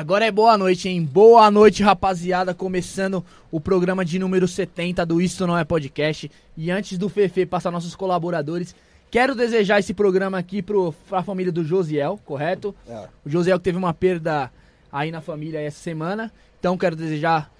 [0.00, 1.04] Agora é boa noite, hein?
[1.04, 2.54] Boa noite, rapaziada.
[2.54, 6.30] Começando o programa de número 70 do Isto Não É Podcast.
[6.56, 8.74] E antes do Fefe passar nossos colaboradores,
[9.10, 12.74] quero desejar esse programa aqui pro, pra família do Josiel, correto?
[12.88, 13.08] É.
[13.26, 14.50] O Josiel que teve uma perda
[14.90, 16.32] aí na família essa semana.
[16.58, 17.52] Então quero desejar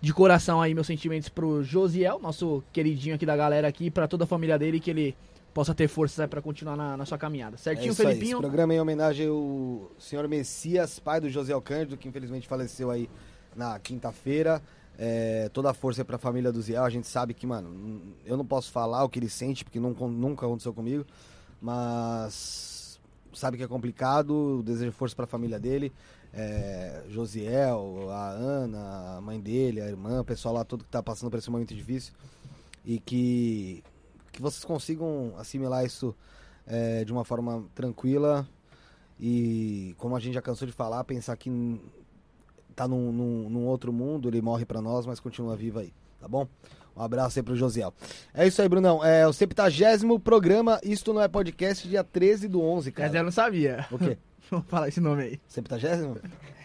[0.00, 4.22] de coração aí meus sentimentos pro Josiel, nosso queridinho aqui da galera aqui, pra toda
[4.22, 5.16] a família dele, que ele
[5.58, 7.56] possa ter forças pra continuar na, na sua caminhada.
[7.56, 8.10] É Certinho, isso aí.
[8.10, 8.38] Esse Felipinho?
[8.38, 13.10] programa é em homenagem ao senhor Messias, pai do José Cândido, que infelizmente faleceu aí
[13.56, 14.62] na quinta-feira.
[14.96, 16.84] É, toda a força para a família do Ziel.
[16.84, 20.06] A gente sabe que, mano, eu não posso falar o que ele sente, porque nunca,
[20.06, 21.04] nunca aconteceu comigo.
[21.60, 23.00] Mas
[23.34, 24.62] sabe que é complicado.
[24.62, 25.92] Desejo força para a família dele.
[26.32, 31.02] É, Josiel, a Ana, a mãe dele, a irmã, o pessoal lá todo que tá
[31.02, 32.12] passando por esse momento difícil.
[32.84, 33.82] E que,
[34.38, 36.14] que vocês consigam assimilar isso
[36.66, 38.46] é, de uma forma tranquila
[39.18, 41.50] e, como a gente já cansou de falar, pensar que
[42.76, 46.28] tá num, num, num outro mundo, ele morre pra nós, mas continua vivo aí, tá
[46.28, 46.46] bom?
[46.96, 47.92] Um abraço aí pro Josiel.
[48.32, 49.04] É isso aí, Brunão.
[49.04, 49.64] É o 70
[50.22, 53.24] programa Isto Não É Podcast, dia 13 do 11, Mas eu cara.
[53.24, 53.86] não sabia.
[53.90, 54.16] O quê?
[54.50, 55.40] Vou falar esse nome aí.
[55.48, 55.78] 70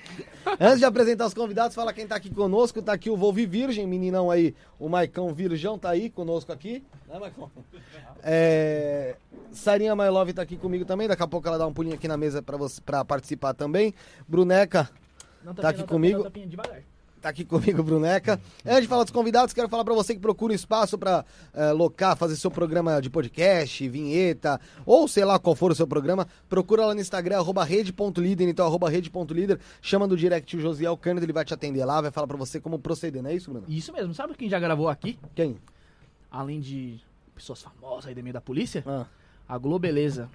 [0.60, 2.82] Antes de apresentar os convidados, fala quem tá aqui conosco.
[2.82, 4.56] Tá aqui o Volvi Virgem, meninão aí.
[4.80, 6.84] O Maicão Virgão tá aí conosco aqui.
[7.08, 7.50] Né, Maicão?
[8.22, 9.16] É...
[9.52, 11.08] Sarinha My Love tá aqui comigo também.
[11.08, 13.94] Daqui a pouco ela dá um pulinho aqui na mesa pra, você, pra participar também.
[14.28, 14.90] Bruneca
[15.44, 16.30] Não, Tá aqui comigo?
[16.48, 16.82] devagar.
[17.24, 18.40] Tá aqui comigo, Bruneca.
[18.66, 21.72] Antes de falar dos convidados, quero falar pra você que procura um espaço pra eh,
[21.72, 26.28] locar, fazer seu programa de podcast, vinheta, ou sei lá qual for o seu programa,
[26.50, 31.26] procura lá no Instagram, arroba rede.líder, então arroba rede.líder, chama do direct o Josiel Cândido,
[31.26, 33.66] ele vai te atender lá, vai falar pra você como proceder, não é isso, Bruno?
[33.70, 34.14] Isso mesmo.
[34.14, 35.18] Sabe quem já gravou aqui?
[35.34, 35.58] Quem?
[36.30, 37.00] Além de
[37.34, 38.84] pessoas famosas aí do meio da polícia?
[38.86, 39.06] Ah,
[39.48, 40.30] A Globeleza.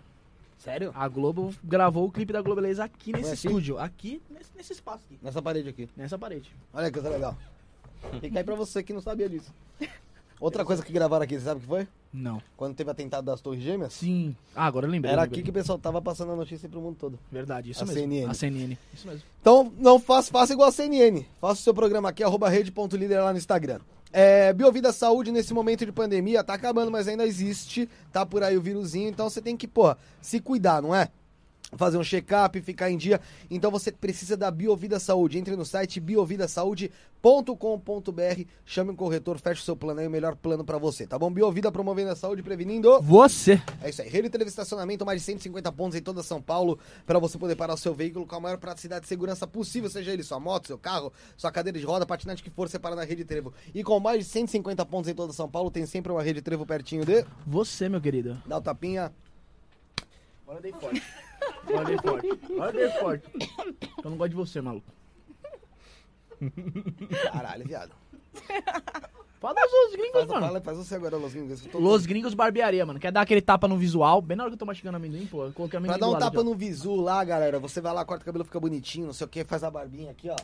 [0.59, 0.93] Sério?
[0.95, 3.47] A Globo gravou o clipe da Globeleza aqui nesse aqui?
[3.47, 3.79] estúdio.
[3.79, 5.19] Aqui, nesse, nesse espaço aqui.
[5.23, 5.89] Nessa parede aqui.
[5.97, 6.51] Nessa parede.
[6.73, 7.37] Olha que coisa legal.
[8.21, 9.53] Fica aí pra você que não sabia disso.
[10.41, 11.89] Outra coisa que gravaram aqui, você sabe o que foi?
[12.13, 12.41] Não.
[12.57, 13.93] Quando teve atentado das Torres Gêmeas?
[13.93, 14.37] Sim.
[14.55, 15.13] Ah, agora eu lembrei.
[15.13, 15.41] Era lembrei.
[15.41, 17.19] aqui que o pessoal tava passando a notícia pro mundo todo.
[17.31, 18.01] Verdade, isso A mesmo.
[18.01, 18.31] CNN.
[18.31, 18.79] A CNN.
[18.95, 19.23] Isso mesmo.
[19.41, 21.25] Então, não faça, faça igual a CNN.
[21.41, 23.81] Faça o seu programa aqui, arroba rede.líder lá no Instagram.
[24.13, 27.89] É, Biovida Saúde, nesse momento de pandemia, tá acabando, mas ainda existe.
[28.13, 31.09] Tá por aí o vírusinho, então você tem que, pô, se cuidar, não é?
[31.77, 33.21] Fazer um check-up, ficar em dia.
[33.51, 35.39] Então você precisa da Biovida Saúde.
[35.39, 40.65] Entre no site biovidasaude.com.br, chame um corretor, feche o seu plano aí, o melhor plano
[40.65, 41.31] pra você, tá bom?
[41.31, 43.03] Biovida promovendo a saúde, prevenindo.
[43.03, 43.61] Você.
[43.83, 44.09] É isso aí.
[44.09, 47.75] Rede Tele Estacionamento, mais de 150 pontos em toda São Paulo, para você poder parar
[47.75, 50.79] o seu veículo com a maior praticidade e segurança possível, seja ele sua moto, seu
[50.79, 53.53] carro, sua cadeira de roda, patinete que for, você para na Rede Trevo.
[53.75, 56.65] E com mais de 150 pontos em toda São Paulo, tem sempre uma Rede Trevo
[56.65, 57.27] pertinho de...
[57.47, 58.43] Você, meu querido.
[58.47, 59.13] Dá o tapinha.
[60.47, 61.03] Agora dei forte.
[61.87, 62.29] Dei forte.
[62.73, 63.25] Dei forte.
[64.05, 64.87] Eu não gosto de você, maluco.
[67.33, 67.93] Caralho, viado.
[69.41, 70.47] Fala dos gringos, Faz, mano.
[70.47, 71.65] fala, faz você agora, Los Gringos.
[71.73, 72.99] Los Gringos Barbearia, mano.
[72.99, 74.21] Quer dar aquele tapa no visual?
[74.21, 75.45] Bem na hora que eu tô mastigando amendoim, pô.
[75.45, 76.43] Eu coloquei amendoim Pra dar um tapa ó.
[76.43, 79.31] no visu lá, galera, você vai lá, corta o cabelo, fica bonitinho, não sei o
[79.31, 80.37] que, faz a barbinha aqui, ó.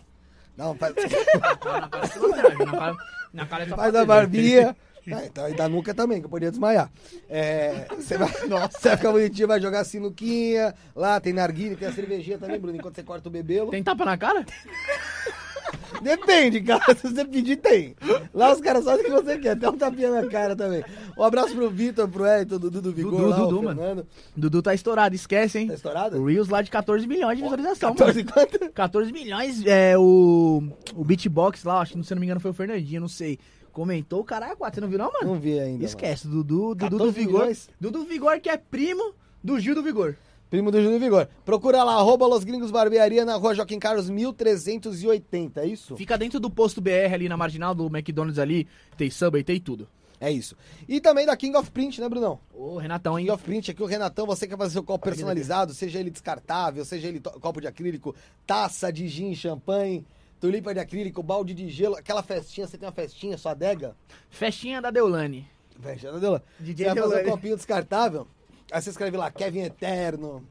[0.56, 0.94] Não, faz...
[1.34, 1.56] Na
[1.88, 2.96] cara é pilotagem, na cara,
[3.32, 4.76] na cara é Faz a barbinha.
[5.06, 6.90] É, então, e da nuca também, que eu podia desmaiar.
[7.28, 8.28] É, você vai,
[8.70, 10.74] você vai ficar bonitinho, vai jogar sinuquinha.
[10.94, 13.70] Lá tem narguilha, tem a cervejinha também, Bruno, enquanto você corta o bebelo.
[13.70, 14.44] Tem tapa na cara?
[16.02, 16.94] Depende, cara.
[16.94, 17.94] Se você pedir, tem.
[18.32, 19.58] Lá os caras fazem o que você quer.
[19.58, 20.84] Tem um tapinha na cara também.
[21.16, 24.06] Um abraço pro Vitor, pro Elton, do Dudu Vigor, Dudu, lá, Dudu, mano.
[24.36, 25.68] Dudu tá estourado, esquece, hein?
[25.68, 26.20] Tá estourado?
[26.20, 28.32] O Reels lá de 14 milhões de visualização, 14 mano.
[28.32, 28.72] quanto?
[28.72, 30.62] 14 milhões, é, o,
[30.94, 33.38] o beatbox lá, acho que se não me engano foi o Fernandinho, não sei.
[33.74, 34.74] Comentou o quatro.
[34.74, 35.34] Você não viu não, mano?
[35.34, 35.84] Não vi ainda.
[35.84, 37.40] Esquece, Dudu, Dudu do 14 Vigor.
[37.40, 37.68] milhões?
[37.78, 39.12] Dudu Vigor que é primo
[39.42, 40.06] do Gil do Vigor.
[40.06, 40.16] mano.
[40.54, 41.28] Primo do Júnior Vigor.
[41.44, 45.96] Procura lá, arroba Los Gringos Barbearia na rua Joaquim Carlos 1380, é isso?
[45.96, 49.88] Fica dentro do posto BR ali na marginal do McDonald's ali, tem Subway, tem tudo.
[50.20, 50.56] É isso.
[50.88, 52.38] E também da King of Print, né, Brunão?
[52.54, 53.24] Ô, Renatão, hein?
[53.24, 56.84] King of Print, aqui o Renatão, você quer fazer seu copo personalizado, seja ele descartável,
[56.84, 58.14] seja ele copo de acrílico,
[58.46, 60.06] taça de gin, champanhe,
[60.44, 63.96] tulipa de acrílico, balde de gelo, aquela festinha, você tem uma festinha, sua adega?
[64.28, 65.48] Festinha da Deulane.
[65.80, 66.42] Fecha, né, Deula?
[66.60, 68.28] DJ Você vai fazer um copinho descartável,
[68.70, 70.46] aí você escreve lá, Kevin Eterno,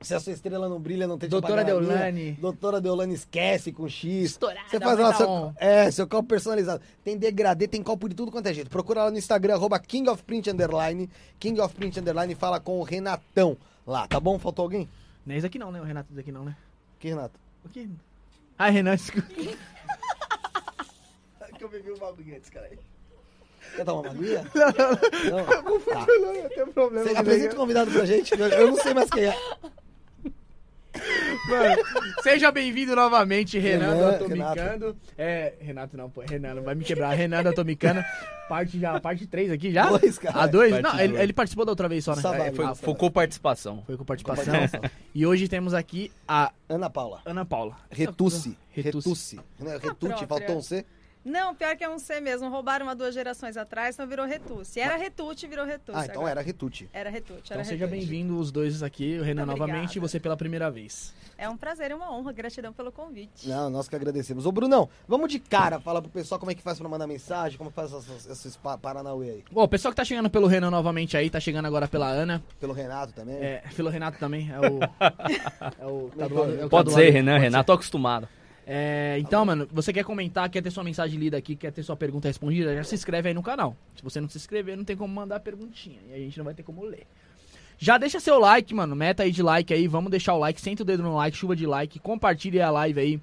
[0.00, 1.62] se a sua estrela não brilha, não tem Doutora.
[1.62, 2.32] Deolane.
[2.32, 4.32] Doutora Deolane esquece com X.
[4.32, 6.82] Estourada, Você faz lá seu, é, seu copo personalizado.
[7.04, 8.68] Tem degradê, tem copo de tudo quanto é jeito.
[8.68, 11.08] Procura lá no Instagram, arroba King of Print Underline.
[11.38, 13.56] King of Print Underline fala com o Renatão
[13.86, 14.40] lá, tá bom?
[14.40, 14.88] Faltou alguém?
[15.24, 15.80] Não é esse aqui não, né?
[15.80, 16.56] O Renato daqui não, né?
[16.98, 17.38] Que Renato?
[17.64, 17.88] O que?
[18.58, 19.28] Ai, Renan, desculpa.
[21.58, 22.70] que eu bebi um bagulho antes, cara.
[23.74, 24.44] Quer tomar uma aguinha?
[24.54, 24.90] Não, não,
[25.38, 25.44] Não.
[25.46, 26.06] Tá.
[26.06, 27.08] não, não tem problema.
[27.08, 28.32] Você apresenta o convidado pra gente.
[28.38, 29.36] Eu não sei mais quem é.
[31.48, 31.82] Mano,
[32.22, 34.96] seja bem-vindo novamente, Renan, Renan, do Atomicando.
[35.18, 37.12] É, Renato não, pô, Renan, não vai me quebrar.
[37.14, 38.02] Renan do Atomicano.
[38.48, 39.86] Parte já, parte 3 aqui já?
[39.88, 40.42] Dois, cara.
[40.42, 40.70] A 2?
[40.72, 41.22] Parte Não, ele, dois.
[41.22, 42.22] ele participou da outra vez só, né?
[42.22, 43.82] Só vai, É, foi, Foi, foi com participação.
[43.86, 44.54] foi com participação.
[45.14, 47.20] e hoje temos aqui a Ana Paula.
[47.24, 47.76] Ana Paula.
[47.90, 48.56] Retusse.
[48.70, 49.36] Retusse.
[49.36, 49.40] Retusse.
[49.58, 50.26] Né, Retute, própria.
[50.26, 50.84] faltou um C.
[51.24, 52.50] Não, pior que é um C mesmo.
[52.50, 54.78] Roubaram uma duas gerações atrás, então virou Retuce.
[54.78, 55.96] Era Retute, virou Retuce.
[55.98, 56.32] Ah, então agora.
[56.32, 56.88] era Retute.
[56.92, 58.06] Era Retute, Então era seja Retute.
[58.06, 59.98] bem-vindo os dois aqui, o Renan Muito novamente obrigada.
[59.98, 61.14] e você pela primeira vez.
[61.38, 62.32] É um prazer e uma honra.
[62.32, 63.48] Gratidão pelo convite.
[63.48, 64.44] Não, nós que agradecemos.
[64.46, 67.56] Ô, Brunão, vamos de cara falar pro pessoal como é que faz pra mandar mensagem,
[67.56, 69.44] como faz esses, esses pa- Paranauê aí.
[69.50, 72.42] Bom, o pessoal que tá chegando pelo Renan novamente aí, tá chegando agora pela Ana.
[72.60, 73.36] Pelo Renato também.
[73.36, 74.78] É, pelo Renato também, é o.
[75.80, 76.10] É o.
[76.16, 78.28] tá do é o tá Pode do ser, Renan, pode Renan, tô acostumado.
[78.66, 81.96] É, então, mano, você quer comentar, quer ter sua mensagem lida aqui, quer ter sua
[81.96, 83.76] pergunta respondida, já se inscreve aí no canal.
[83.94, 86.00] Se você não se inscrever, não tem como mandar perguntinha.
[86.10, 87.06] E a gente não vai ter como ler.
[87.78, 88.94] Já deixa seu like, mano.
[88.94, 89.86] Meta aí de like aí.
[89.86, 90.60] Vamos deixar o like.
[90.60, 91.98] Senta o dedo no like, chuva de like.
[91.98, 93.20] Compartilhe a live aí.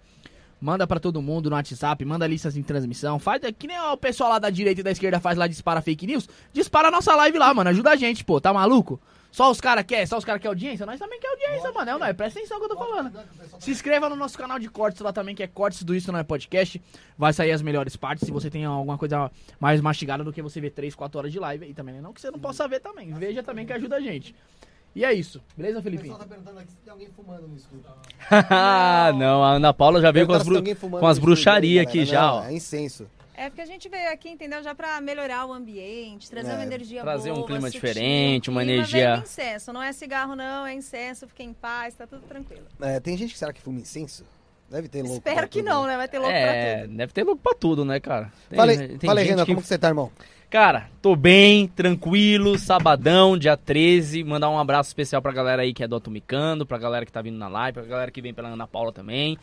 [0.60, 2.04] Manda pra todo mundo no WhatsApp.
[2.06, 3.18] Manda listas em transmissão.
[3.18, 6.06] Faz que nem o pessoal lá da direita e da esquerda faz lá, dispara fake
[6.06, 6.30] news.
[6.54, 7.70] Dispara a nossa live lá, mano.
[7.70, 8.40] Ajuda a gente, pô.
[8.40, 9.00] Tá maluco?
[9.32, 10.86] Só os caras querem, só os caras querem audiência?
[10.86, 11.90] Nós também quer audiência, mano.
[11.90, 13.12] É, não, é, presta atenção no que eu tô falando.
[13.60, 16.20] Se inscreva no nosso canal de cortes lá também, que é Cortes do Isso Não
[16.20, 16.82] É Podcast.
[17.18, 18.26] Vai sair as melhores partes.
[18.26, 21.40] Se você tem alguma coisa mais mastigada do que você ver 3, 4 horas de
[21.40, 21.96] live aí também.
[21.96, 22.02] né?
[22.02, 23.14] Não que você não possa ver também.
[23.14, 24.36] Veja também que ajuda a gente.
[24.94, 25.42] E é isso.
[25.56, 26.18] Beleza, Felipinho?
[26.18, 27.82] tá perguntando aqui se tem alguém fumando no escuro.
[28.30, 30.62] Ah, não, a Ana Paula já veio com as, bru-
[31.00, 32.44] com as bruxarias aqui já, ó.
[32.44, 33.08] É incenso.
[33.42, 34.62] É porque a gente veio aqui, entendeu?
[34.62, 37.82] Já pra melhorar o ambiente, trazer É, uma energia trazer um boa, clima sutil.
[37.82, 39.74] diferente, uma Clima energia- veio do incenso.
[39.74, 40.66] Não é cigarro, não.
[40.66, 41.28] É incenso.
[41.28, 41.96] Fiquem em paz.
[41.96, 42.64] Tá tudo tranquilo.
[42.82, 44.24] É, tem gente que será que fuma incenso?
[44.70, 45.22] Deve ter louco.
[45.22, 45.90] pra Espero que tudo, não, né?
[45.90, 45.98] né?
[45.98, 46.98] Vai ter louco É, pra tudo.
[46.98, 48.32] deve ter louco pra tudo, né, cara?
[48.50, 50.12] Tem- Falei, tem falei gente Renan, que- como que você tá, irmão?
[50.50, 54.24] Cara, tô bem, tranquilo, sabadão, dia 13.
[54.24, 57.22] Mandar um abraço especial pra galera aí que é do Atomicando, pra galera que tá
[57.22, 59.38] vindo na live, pra galera que vem pela Ana Paula também.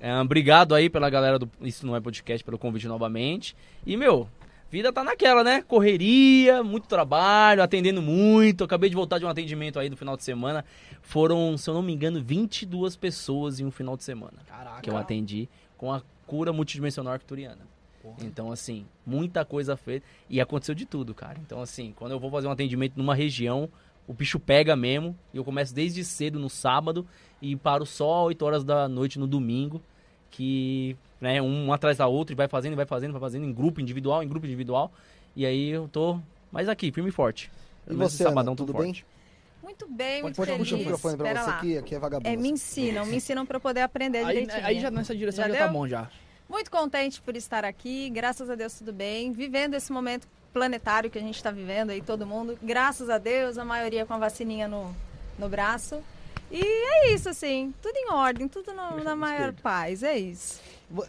[0.00, 3.56] É, obrigado aí pela galera do Isso Não É Podcast pelo convite novamente.
[3.84, 4.28] E, meu,
[4.70, 5.62] vida tá naquela, né?
[5.62, 8.64] Correria, muito trabalho, atendendo muito.
[8.64, 10.64] Acabei de voltar de um atendimento aí no final de semana.
[11.02, 14.82] Foram, se eu não me engano, 22 pessoas em um final de semana Caraca.
[14.82, 17.66] que eu atendi com a cura multidimensional arcturiana.
[18.22, 20.06] Então, assim, muita coisa feita.
[20.30, 21.38] E aconteceu de tudo, cara.
[21.44, 23.68] Então, assim, quando eu vou fazer um atendimento numa região,
[24.06, 25.16] o bicho pega mesmo.
[25.32, 27.06] E eu começo desde cedo no sábado
[27.40, 29.80] e paro só 8 horas da noite no domingo.
[30.30, 33.80] Que, né, um atrás da outra e vai fazendo, vai fazendo, vai fazendo, em grupo
[33.80, 34.92] individual, em grupo individual.
[35.34, 36.18] E aí eu tô
[36.52, 37.50] mais aqui, firme e forte.
[37.88, 39.02] E você, esse Ana, tudo bem?
[39.62, 40.62] Muito bem, muito Pode feliz.
[40.62, 41.56] puxar o microfone pra Espera você lá.
[41.58, 42.28] aqui, aqui é vagabundo.
[42.28, 44.66] É, me ensinam, me ensinam pra eu poder aprender Aí, direitinho.
[44.66, 46.10] aí já nessa direção já, Já tá bom já.
[46.48, 51.18] Muito contente por estar aqui, graças a Deus tudo bem, vivendo esse momento planetário que
[51.18, 52.58] a gente está vivendo aí, todo mundo.
[52.62, 54.94] Graças a Deus, a maioria com a vacininha no,
[55.38, 56.02] no braço.
[56.50, 60.60] E é isso, assim, tudo em ordem, tudo no- na maior paz, é isso.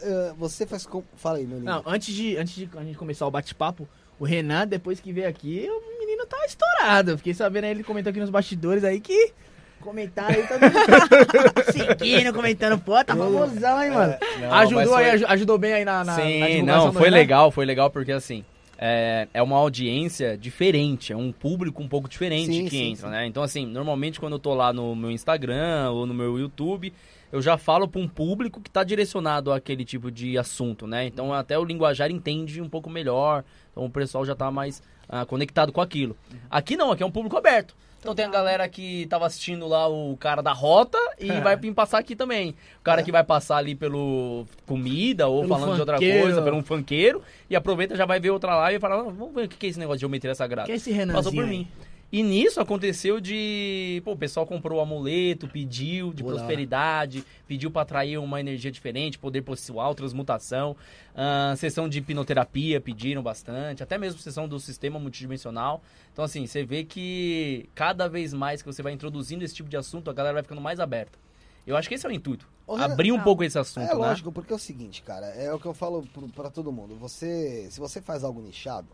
[0.02, 0.86] Eh, Você faz.
[0.86, 1.70] com- Fala aí, meu lindo.
[1.72, 3.88] Não, antes de, antes de a gente começar o bate-papo,
[4.20, 7.18] o Renan, depois que veio aqui, o menino tá estourado.
[7.18, 9.32] Fiquei sabendo aí, ele comentou aqui nos bastidores aí que.
[9.80, 10.74] Comentaram aí, todo mundo
[11.72, 14.14] seguindo, comentando, pô, tá famosão, hein, mano.
[14.42, 17.10] Não, ajudou foi- aí, aju- ajudou bem aí na, na, na Sim, divulgação não, foi
[17.10, 18.44] legal, foi legal porque assim,
[18.82, 23.08] é, é uma audiência diferente, é um público um pouco diferente Sim, que sim, entra,
[23.08, 23.12] sim.
[23.12, 23.26] né?
[23.26, 26.94] Então assim, normalmente quando eu tô lá no meu Instagram ou no meu YouTube,
[27.30, 31.06] eu já falo pra um público que tá direcionado àquele tipo de assunto, né?
[31.06, 35.26] Então até o linguajar entende um pouco melhor, então o pessoal já tá mais ah,
[35.26, 36.16] conectado com aquilo.
[36.50, 37.76] Aqui não, aqui é um público aberto.
[38.00, 41.74] Então tem a galera que tava assistindo lá o cara da rota e vai vir
[41.74, 42.56] passar aqui também.
[42.80, 46.22] O cara que vai passar ali pelo comida ou Pelo falando de outra funkeiro.
[46.22, 49.34] coisa, pelo um funkeiro, e aproveita, já vai ver outra live e fala, "Ah, vamos
[49.36, 50.66] ver o que é esse negócio de geometria sagrada.
[50.66, 51.68] Que é esse Renanzinho Passou por aí?
[52.12, 56.34] E nisso aconteceu de, pô, o pessoal comprou o amuleto, pediu de Boa.
[56.36, 60.76] prosperidade, pediu pra atrair uma energia diferente, poder pessoal, transmutação,
[61.16, 65.84] ah, sessão de hipnoterapia pediram bastante, até mesmo sessão do sistema multidimensional.
[66.12, 69.78] Então assim, você vê que cada vez mais que você vai introduzindo esse tipo de
[69.78, 71.20] assunto, a galera vai ficando mais aberta.
[71.68, 72.48] Eu acho que esse é o intuito.
[72.66, 73.24] Ô, Abrir um Não.
[73.24, 73.94] pouco esse assunto, É né?
[73.94, 76.96] lógico, porque é o seguinte, cara, é o que eu falo pra todo mundo.
[76.96, 78.88] Você, se você faz algo nichado,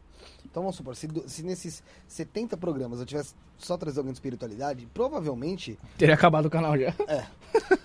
[0.56, 4.88] então vamos supor, se, se nesses 70 programas eu tivesse só trazer alguém de espiritualidade,
[4.94, 6.94] provavelmente, Teria acabado o canal já.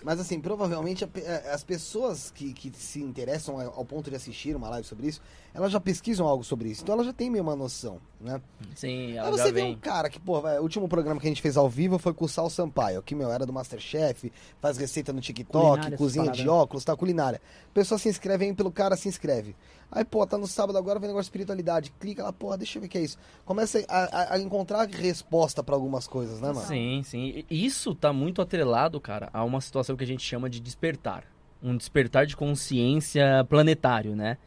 [0.03, 4.69] mas assim, provavelmente eh, as pessoas que, que se interessam ao ponto de assistir uma
[4.69, 5.21] live sobre isso,
[5.55, 8.41] elas já pesquisam algo sobre isso, então elas já têm meio uma noção, né?
[8.75, 9.73] Sim, Aí ela já você vê vem.
[9.75, 12.25] um cara que, pô, o último programa que a gente fez ao vivo foi com
[12.25, 16.49] o Sal Sampaio, que, meu, era do Masterchef, faz receita no TikTok, Culinária, cozinha de
[16.49, 17.41] óculos, tá, culinária.
[17.71, 19.55] A pessoa se inscreve aí pelo cara, se inscreve.
[19.93, 21.93] Aí, pô, tá no sábado agora, vem negócio de espiritualidade.
[21.99, 23.19] Clica lá, porra, deixa eu ver o que é isso.
[23.45, 26.67] Começa a, a- a encontrar resposta pra algumas coisas, né, mano?
[26.67, 27.45] Sim, sim.
[27.49, 30.59] E Isso tá muito atrelado, cara, a uma uma situação que a gente chama de
[30.59, 31.25] despertar.
[31.63, 34.39] Um despertar de consciência planetário, né?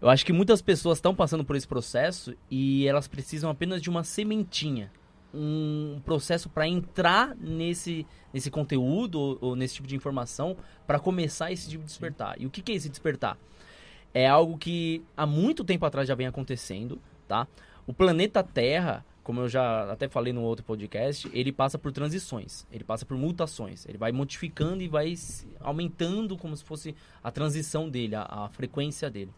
[0.00, 3.90] Eu acho que muitas pessoas estão passando por esse processo e elas precisam apenas de
[3.90, 4.90] uma sementinha.
[5.32, 11.52] Um processo para entrar nesse, nesse conteúdo ou, ou nesse tipo de informação para começar
[11.52, 12.40] esse tipo de despertar.
[12.40, 13.36] E o que, que é esse despertar?
[14.12, 17.46] É algo que há muito tempo atrás já vem acontecendo, tá?
[17.86, 22.66] O planeta Terra, como eu já até falei no outro podcast, ele passa por transições,
[22.70, 25.14] ele passa por mutações, ele vai modificando e vai
[25.60, 29.30] aumentando como se fosse a transição dele, a, a frequência dele.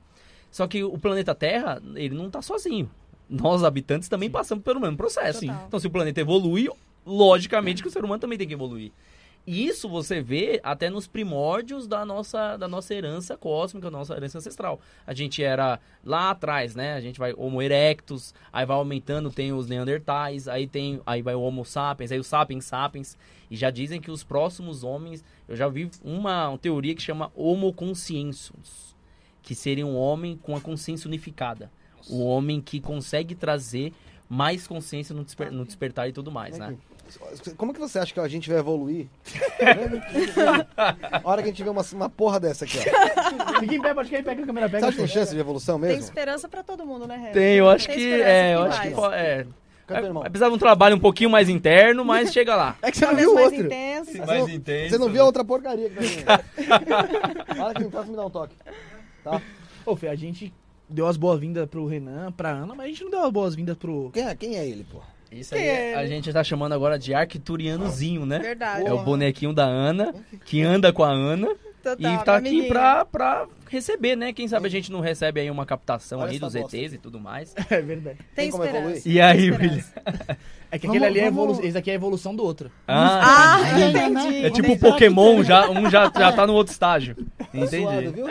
[0.51, 2.90] Só que o planeta Terra, ele não está sozinho.
[3.31, 5.40] Nós, habitantes, também passamos pelo mesmo processo.
[5.40, 5.64] Total.
[5.66, 6.68] Então, se o planeta evolui,
[7.05, 8.90] logicamente que o ser humano também tem que evoluir.
[9.46, 14.38] Isso você vê até nos primórdios da nossa, da nossa herança cósmica, da nossa herança
[14.38, 14.80] ancestral.
[15.06, 16.94] A gente era lá atrás, né?
[16.94, 21.35] A gente vai Homo erectus, aí vai aumentando, tem os Neandertais, aí tem, aí vai
[21.37, 23.16] o Homo sapiens, aí o Sapiens sapiens.
[23.48, 27.30] E já dizem que os próximos homens, eu já vi uma, uma teoria que chama
[27.37, 28.96] Homo consciensus,
[29.42, 31.70] que seria um homem com a consciência unificada.
[32.11, 33.92] O homem que consegue trazer
[34.28, 36.76] mais consciência no, desper- no despertar e tudo mais, né?
[37.56, 39.06] Como que você acha que a gente vai evoluir?
[41.12, 43.60] a hora que a gente vê uma, uma porra dessa aqui, ó.
[43.60, 44.86] Fica em pé, pode cair, pega a câmera, Você pega.
[44.86, 46.04] acha que tem chance de evolução Tem mesmo?
[46.04, 47.32] esperança pra todo mundo, né, Renan?
[47.32, 48.22] Tem, eu acho Tem que.
[48.22, 48.88] É, eu que acho que.
[49.14, 49.46] É,
[49.86, 52.76] vai precisar de um trabalho um pouquinho mais interno, mas chega lá.
[52.82, 53.66] É que você não viu mais outro.
[53.66, 54.26] intenso.
[54.26, 54.90] Mais intenso.
[54.90, 57.62] Você não viu a outra porcaria que tá vindo?
[57.62, 58.54] Olha aqui em casa, me dá um toque.
[59.22, 59.40] Tá?
[59.84, 60.52] Ô, Fê, a gente
[60.88, 64.10] deu as boas-vindas pro Renan, pra Ana, mas a gente não deu as boas-vindas pro...
[64.12, 65.00] Quem é, quem é ele, pô?
[65.30, 68.38] Isso aí a gente tá chamando agora de arcturianozinho, né?
[68.38, 68.86] Verdade.
[68.86, 71.48] É o bonequinho da Ana, que anda com a Ana
[71.82, 74.32] Total, e tá aqui pra, pra receber, né?
[74.32, 76.98] Quem sabe a gente não recebe aí uma captação Olha aí dos bosta ETs e
[76.98, 77.54] tudo mais.
[77.70, 78.18] É verdade.
[78.34, 78.90] Tem Tem como esperança.
[78.96, 79.14] evoluir?
[79.14, 79.84] E aí, William?
[80.68, 81.68] É que Vamos- aquele ali é vamos- evolu...
[81.68, 82.72] Esse aqui é a evolução do outro.
[82.88, 84.46] Ah, Ah, entendi.
[84.46, 87.14] é tipo Pokémon, já, um já, já tá no outro estágio.
[87.38, 88.08] Tá suado, Entendi.
[88.10, 88.26] viu?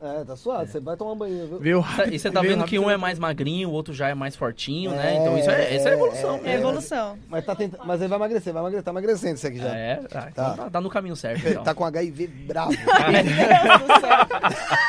[0.00, 0.70] É, tá suado.
[0.70, 1.58] Você vai tomar banho, viu?
[1.58, 1.84] Viu?
[2.10, 4.36] E você tá Veio vendo que um é mais magrinho, o outro já é mais
[4.36, 5.14] fortinho, né?
[5.14, 6.36] É, Então isso é, essa é a evolução.
[6.36, 6.54] É né?
[6.54, 7.18] evolução.
[7.28, 8.84] Mas, tá tentando, mas ele vai emagrecer, vai emagrecer.
[8.84, 9.76] Tá emagrecendo isso aqui já.
[9.76, 10.54] É, ah, então Tá.
[10.54, 10.70] tá.
[10.70, 11.48] tá no caminho certo.
[11.48, 11.64] Então.
[11.64, 12.70] Tá com HIV bravo.
[12.72, 14.88] Meu Deus do céu.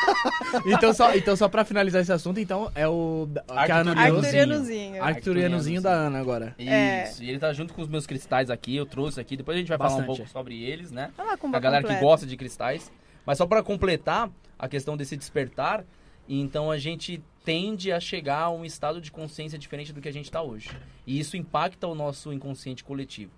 [0.66, 3.28] Então só, então, só pra finalizar esse assunto, então, é o...
[3.64, 5.02] que Arcturianozinho.
[5.02, 6.54] Arcturianozinho da Ana agora.
[6.58, 9.60] Isso, e ele tá junto com os meus cristais aqui, eu trouxe aqui, depois a
[9.60, 10.16] gente vai falar um Bastante.
[10.16, 11.10] pouco sobre eles, né?
[11.38, 12.04] Como a galera que completa.
[12.04, 12.90] gosta de cristais.
[13.24, 14.28] Mas só pra completar
[14.60, 15.84] a questão desse despertar,
[16.28, 20.12] então a gente tende a chegar a um estado de consciência diferente do que a
[20.12, 20.70] gente está hoje.
[21.06, 23.32] E isso impacta o nosso inconsciente coletivo.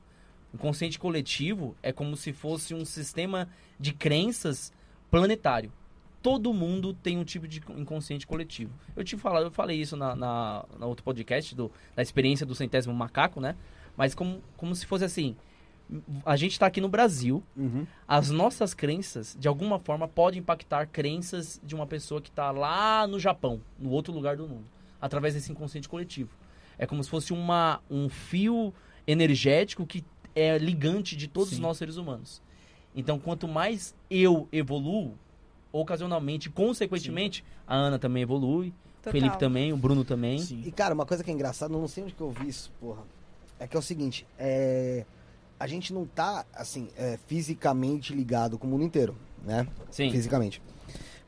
[0.52, 4.72] O inconsciente coletivo é como se fosse um sistema de crenças
[5.10, 5.72] planetário.
[6.20, 8.72] Todo mundo tem um tipo de inconsciente coletivo.
[8.96, 12.54] Eu te falo, eu falei isso na, na, na outro podcast do, da experiência do
[12.54, 13.56] centésimo macaco, né?
[13.96, 15.36] Mas como, como se fosse assim,
[16.24, 17.86] a gente está aqui no Brasil, Uhum.
[18.08, 23.06] as nossas crenças, de alguma forma, podem impactar crenças de uma pessoa que está lá
[23.06, 24.64] no Japão, no outro lugar do mundo,
[25.00, 26.30] através desse inconsciente coletivo.
[26.78, 28.72] É como se fosse uma, um fio
[29.06, 31.62] energético que é ligante de todos os Sim.
[31.62, 32.40] nós seres humanos.
[32.94, 35.14] Então, quanto mais eu evoluo,
[35.70, 38.72] ocasionalmente, consequentemente, a Ana também evolui,
[39.04, 39.10] o.
[39.10, 40.38] Felipe também, o Bruno também.
[40.38, 40.62] Sim.
[40.64, 43.02] E, cara, uma coisa que é engraçada, não sei onde que eu vi isso, porra.
[43.58, 45.04] É que é o seguinte, é...
[45.62, 49.64] A gente não tá, assim, é, fisicamente ligado com o mundo inteiro, né?
[49.92, 50.10] Sim.
[50.10, 50.60] Fisicamente.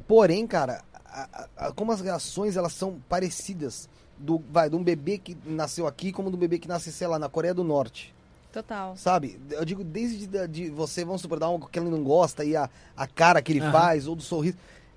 [0.08, 4.82] Porém, cara, a- a- a- como as reações, elas são parecidas do, vai, de um
[4.82, 8.12] bebê que nasceu aqui como do bebê que nasce, sei lá, na Coreia do Norte.
[8.52, 8.96] Total.
[8.96, 9.38] Sabe?
[9.50, 12.56] Eu digo, desde de, de você, vamos supor, dar uma que ele não gosta e
[12.56, 13.70] a, a cara que ele Aham.
[13.70, 14.56] faz, ou do sorriso.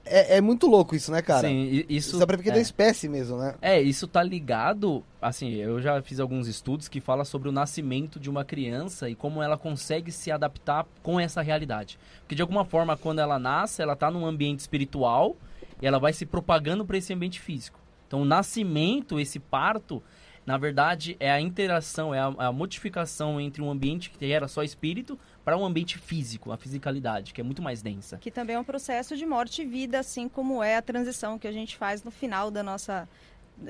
[0.09, 1.47] É, é muito louco isso, né, cara?
[1.47, 2.53] Sim, isso, Isso é pra porque é.
[2.53, 3.55] da espécie mesmo, né?
[3.61, 8.19] É, isso tá ligado, assim, eu já fiz alguns estudos que falam sobre o nascimento
[8.19, 11.99] de uma criança e como ela consegue se adaptar com essa realidade.
[12.21, 15.35] Porque de alguma forma, quando ela nasce, ela tá num ambiente espiritual
[15.81, 17.79] e ela vai se propagando para esse ambiente físico.
[18.07, 20.01] Então, o nascimento, esse parto,
[20.45, 24.63] na verdade, é a interação, é a, a modificação entre um ambiente que era só
[24.63, 28.17] espírito para um ambiente físico, a fisicalidade, que é muito mais densa.
[28.17, 31.47] Que também é um processo de morte e vida, assim como é a transição que
[31.47, 33.07] a gente faz no final da nossa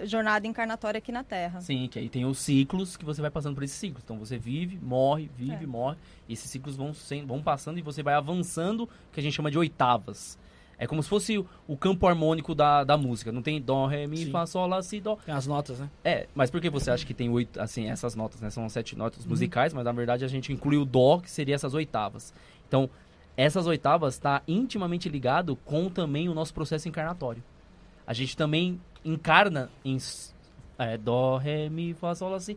[0.06, 1.62] jornada encarnatória aqui na Terra.
[1.62, 4.04] Sim, que aí tem os ciclos que você vai passando por esses ciclos.
[4.04, 5.68] Então você vive, morre, vive, É.
[5.68, 5.98] morre.
[6.28, 9.52] E esses ciclos vão, sem- vão passando e você vai avançando, que a gente chama
[9.52, 10.36] de oitavas.
[10.80, 13.32] É como se fosse o, campo harmônico da, da música.
[13.32, 14.32] Não tem dó, ré, mi, Sim.
[14.32, 15.18] fá, sol, lá, si, dó.
[15.26, 15.90] Tem as notas, né?
[16.04, 18.50] É, mas por que você acha que tem oito, assim, essas notas, né?
[18.52, 19.30] São sete notas Uhum.
[19.30, 22.32] musicais, mas na verdade a gente inclui o dó, que seria essas oitavas.
[22.68, 22.90] Então,
[23.36, 27.44] essas oitavas está intimamente ligado com também o nosso processo encarnatório.
[28.06, 29.98] A gente também encarna em
[30.78, 32.56] é, dó, ré, mi, fá, sol, lá, si.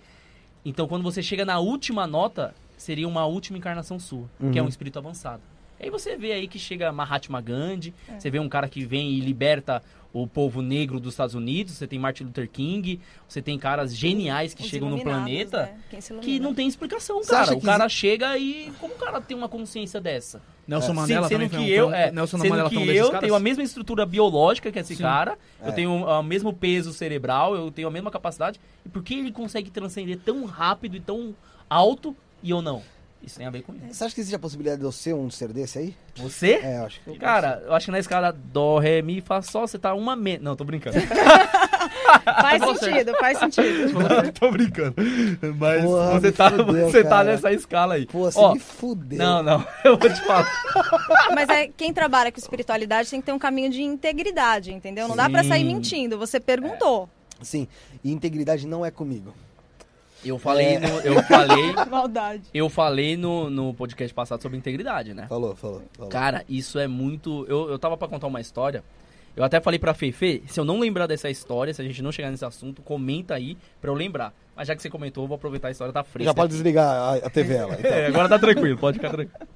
[0.62, 4.64] Então, quando você chega na última nota, seria uma última encarnação sua, que é um
[4.64, 4.68] Uhum.
[4.68, 5.42] espírito avançado.
[5.80, 8.18] E aí você vê aí que chega Mahatma Gandhi, É.
[8.20, 11.86] você vê um cara que vem e liberta o povo negro dos Estados Unidos, você
[11.86, 16.00] tem Martin Luther King, você tem caras geniais que Os chegam no planeta né?
[16.20, 17.52] Que não tem explicação, acha cara.
[17.56, 20.42] O que cara chega e como o cara tem uma consciência dessa?
[20.66, 20.94] Nelson É.
[20.94, 23.20] Mandela sendo também que foi eu, um- é, Nelson sendo Mandela que um eu caras?
[23.20, 25.02] tenho a mesma estrutura biológica que esse Sim.
[25.02, 25.68] cara, É.
[25.68, 28.60] eu tenho o mesmo peso cerebral, eu tenho a mesma capacidade.
[28.84, 31.34] E por que ele consegue transcender tão rápido e tão
[31.68, 32.82] alto e eu não?
[33.22, 33.84] Isso tem a ver com isso.
[33.92, 35.94] Você acha que existe a possibilidade de eu ser um ser desse aí?
[36.16, 36.52] Você?
[36.54, 39.42] É, eu acho que eu Cara, eu acho que na escala Dó, Ré, Mi, Fá,
[39.42, 40.42] Sol, você tá uma menos.
[40.42, 40.96] Não, tô brincando.
[42.24, 44.32] Faz Você- sentido, faz sentido.
[44.38, 44.94] tô brincando.
[45.58, 48.06] Mas Porra, você, tá, fudeu, você tá nessa escala aí.
[48.06, 49.18] Pô, você Ó, me fudeu.
[49.18, 50.46] não, não, eu vou te falar.
[51.34, 55.06] Mas é, quem trabalha com espiritualidade tem que ter um caminho de integridade, entendeu?
[55.08, 55.66] Não dá pra sair Sim.
[55.66, 56.18] mentindo.
[56.18, 57.08] Você perguntou.
[57.42, 57.66] Sim,
[58.04, 59.32] e integridade não é comigo.
[60.24, 62.42] Eu falei, no, eu falei, Maldade.
[62.52, 65.26] eu falei no, no podcast passado sobre integridade, né?
[65.28, 65.82] Falou, falou.
[65.92, 66.10] falou.
[66.10, 67.46] Cara, isso é muito.
[67.48, 68.84] Eu, eu tava pra contar uma história.
[69.36, 72.10] Eu até falei pra Fefe, se eu não lembrar dessa história, se a gente não
[72.10, 74.34] chegar nesse assunto, comenta aí pra eu lembrar.
[74.54, 76.30] Mas já que você comentou, eu vou aproveitar a história, tá fresca.
[76.30, 76.54] Já pode aqui.
[76.54, 77.74] desligar a, a TV ela.
[77.78, 77.90] Então.
[77.90, 79.48] É, agora tá tranquilo, pode ficar tranquilo.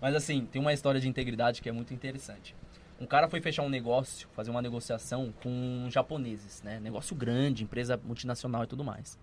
[0.00, 2.56] Mas assim, tem uma história de integridade que é muito interessante.
[3.00, 6.80] Um cara foi fechar um negócio, fazer uma negociação com japoneses, né?
[6.80, 9.18] Negócio grande, empresa multinacional e tudo mais.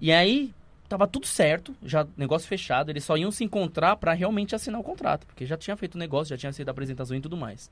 [0.00, 0.52] E aí,
[0.88, 4.84] tava tudo certo, já negócio fechado, eles só iam se encontrar pra realmente assinar o
[4.84, 7.70] contrato, porque já tinha feito o negócio, já tinha sido a apresentação e tudo mais.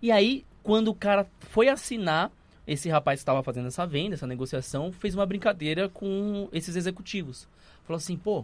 [0.00, 2.30] E aí, quando o cara foi assinar,
[2.66, 7.48] esse rapaz que estava fazendo essa venda, essa negociação, fez uma brincadeira com esses executivos.
[7.84, 8.40] Falou assim, pô,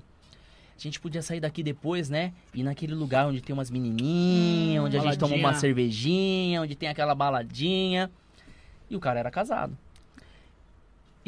[0.77, 2.33] a gente podia sair daqui depois, né?
[2.55, 6.75] Ir naquele lugar onde tem umas menininhas, Hum, onde a gente toma uma cervejinha, onde
[6.75, 8.11] tem aquela baladinha.
[8.91, 9.77] E o cara era casado.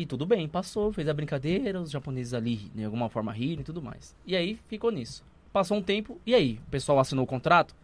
[0.01, 3.65] E tudo bem, passou, fez a brincadeira, os japoneses ali, de alguma forma, riram e
[3.65, 4.17] tudo mais.
[4.25, 5.23] E aí, ficou nisso.
[5.53, 6.59] Passou um tempo, e aí?
[6.67, 7.75] O pessoal assinou o contrato?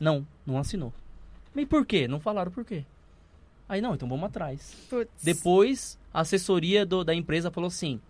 [0.00, 0.92] Não, não assinou.
[1.54, 2.08] E por quê?
[2.08, 2.84] Não falaram por quê.
[3.68, 4.74] Aí, não, então vamos atrás.
[4.90, 5.22] Putz.
[5.22, 8.00] Depois, a assessoria do- da empresa falou assim: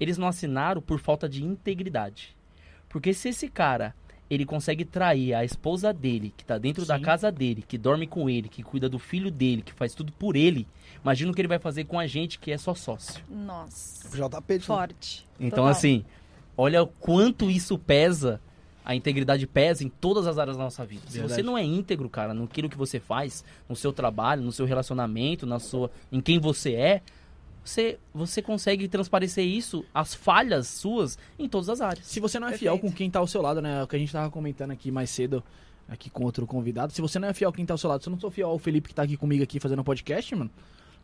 [0.00, 2.34] eles não assinaram por falta de integridade.
[2.88, 3.94] Porque se esse cara
[4.30, 7.02] ele consegue trair a esposa dele, que tá dentro da Sim.
[7.02, 10.36] casa dele, que dorme com ele, que cuida do filho dele, que faz tudo por
[10.36, 10.66] ele,
[11.02, 13.22] imagina o que ele vai fazer com a gente que é só sócio.
[13.28, 14.08] Nossa.
[14.16, 15.26] JP de Forte.
[15.40, 15.68] Então, Total.
[15.68, 16.04] assim,
[16.56, 18.40] olha o quanto isso pesa,
[18.84, 21.02] a integridade pesa em todas as áreas da nossa vida.
[21.06, 21.34] Se Verdade.
[21.34, 25.46] você não é íntegro, cara, naquilo que você faz, no seu trabalho, no seu relacionamento,
[25.46, 27.02] na sua, em quem você é,
[27.68, 32.06] você, você consegue transparecer isso, as falhas suas, em todas as áreas.
[32.06, 32.92] Se você não é fiel Perfeito.
[32.92, 33.82] com quem tá ao seu lado, né?
[33.82, 35.42] O que a gente tava comentando aqui mais cedo,
[35.88, 36.92] aqui com outro convidado.
[36.92, 38.30] Se você não é fiel com quem tá ao seu lado, se eu não sou
[38.30, 40.50] fiel ao Felipe que tá aqui comigo aqui fazendo um podcast, mano,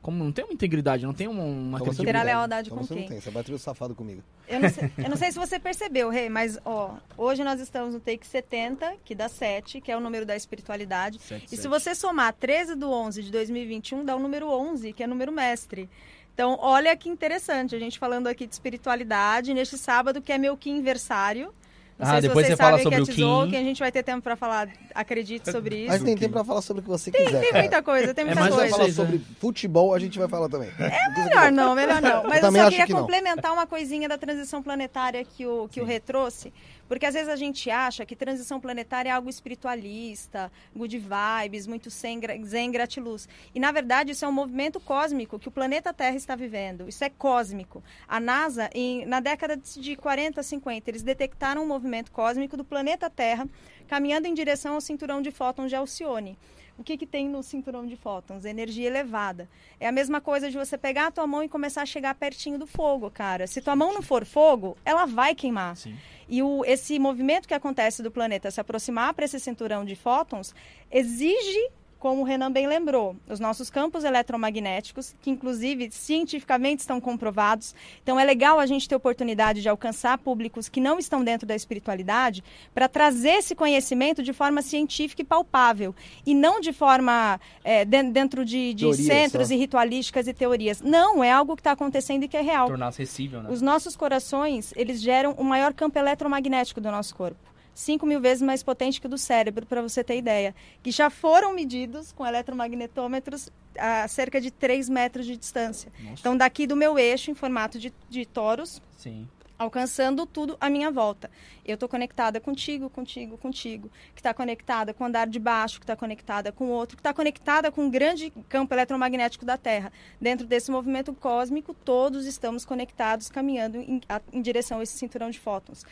[0.03, 2.25] como não tem uma integridade, não tem uma, uma Então Terá credibilidade.
[2.27, 2.35] tem.
[2.35, 3.03] lealdade Então com você quem?
[3.05, 4.23] não tem, você vai ter o safado comigo.
[4.47, 7.95] Eu não, sei, eu não sei se você percebeu, Rei, mas ó, hoje nós estamos
[7.95, 11.19] no take 70, que dá 7, que é o número da espiritualidade.
[11.21, 11.63] Sete, E sete.
[11.63, 15.09] se você somar 13 do 11 de 2021, dá o número 11, que é o
[15.09, 15.89] número mestre.
[16.35, 20.59] Então, olha que interessante, a gente falando aqui de espiritualidade, neste sábado, que é meu
[20.67, 21.55] aniversário.
[21.97, 23.57] Não Ah, sei se depois vocês você fala sabem sobre que o é Kim.
[23.57, 25.91] a gente vai ter tempo para falar, acredite sobre isso.
[25.91, 27.63] Mas tem tempo pra falar sobre o que você quiser, Tem cara.
[27.63, 28.77] muita coisa, tem É muita mais Se você coisa.
[28.77, 30.71] falar vocês, sobre futebol, a gente vai falar também.
[30.77, 32.25] É Melhor não, melhor não.
[32.25, 35.81] Mas eu, também só queria que complementar uma coisinha da transição planetária que o, que
[35.81, 36.53] o Rê trouxe.
[36.89, 41.91] Porque às vezes a gente acha que transição planetária é algo espiritualista, good vibes, muito
[41.91, 43.29] zen, zen gratiluz.
[43.55, 46.89] E na verdade isso é um movimento cósmico que o planeta Terra está vivendo.
[46.89, 47.83] Isso é cósmico.
[48.07, 53.09] A NASA, em- na década de 40, 50, eles detectaram um movimento cósmico do planeta
[53.11, 53.47] Terra
[53.89, 56.39] caminhando em direção ao cinturão de fótons de Alcione.
[56.77, 58.45] O que, que tem no cinturão de fótons?
[58.45, 59.49] Energia elevada.
[59.79, 62.59] É a mesma coisa de você pegar a tua mão e começar a chegar pertinho
[62.59, 63.47] do fogo, cara.
[63.47, 65.77] Se tua mão não for fogo, ela vai queimar.
[65.77, 65.95] Sim.
[66.29, 70.55] E o, esse movimento que acontece do planeta se aproximar para esse cinturão de fótons
[70.91, 71.71] exige,
[72.05, 77.75] como o Renan bem lembrou, os nossos campos eletromagnéticos, que inclusive cientificamente estão comprovados.
[78.03, 81.55] Então é legal a gente ter oportunidade de alcançar públicos que não estão dentro da
[81.57, 85.95] espiritualidade para trazer esse conhecimento de forma científica e palpável
[86.27, 89.55] e não de forma é, den- dentro de, de centros só.
[89.55, 90.83] e ritualísticas e teorias.
[90.83, 92.67] Não, é algo que está acontecendo e que é real.
[92.69, 93.49] Tornar acessível, né?
[93.51, 97.54] Os nossos corações, eles geram o maior campo eletromagnético do nosso corpo.
[97.75, 100.55] 5 mil vezes mais potente que o do cérebro, para você ter ideia.
[100.83, 105.93] Que já foram medidos com eletromagnetômetros a cerca de 3 metros de distância.
[105.99, 106.21] Nossa.
[106.21, 109.29] Então, daqui do meu eixo, em formato de, de toros, Sim.
[109.59, 111.29] alcançando tudo à minha volta.
[111.65, 115.85] Eu estou conectada contigo, contigo, contigo, que está conectada com o andar de baixo, que
[115.85, 119.93] está conectada com o outro, que está conectada com o grande campo eletromagnético da Terra.
[120.21, 125.31] Dentro desse movimento cósmico, todos estamos conectados, caminhando em, a, em direção a esse cinturão
[125.31, 125.85] de fótons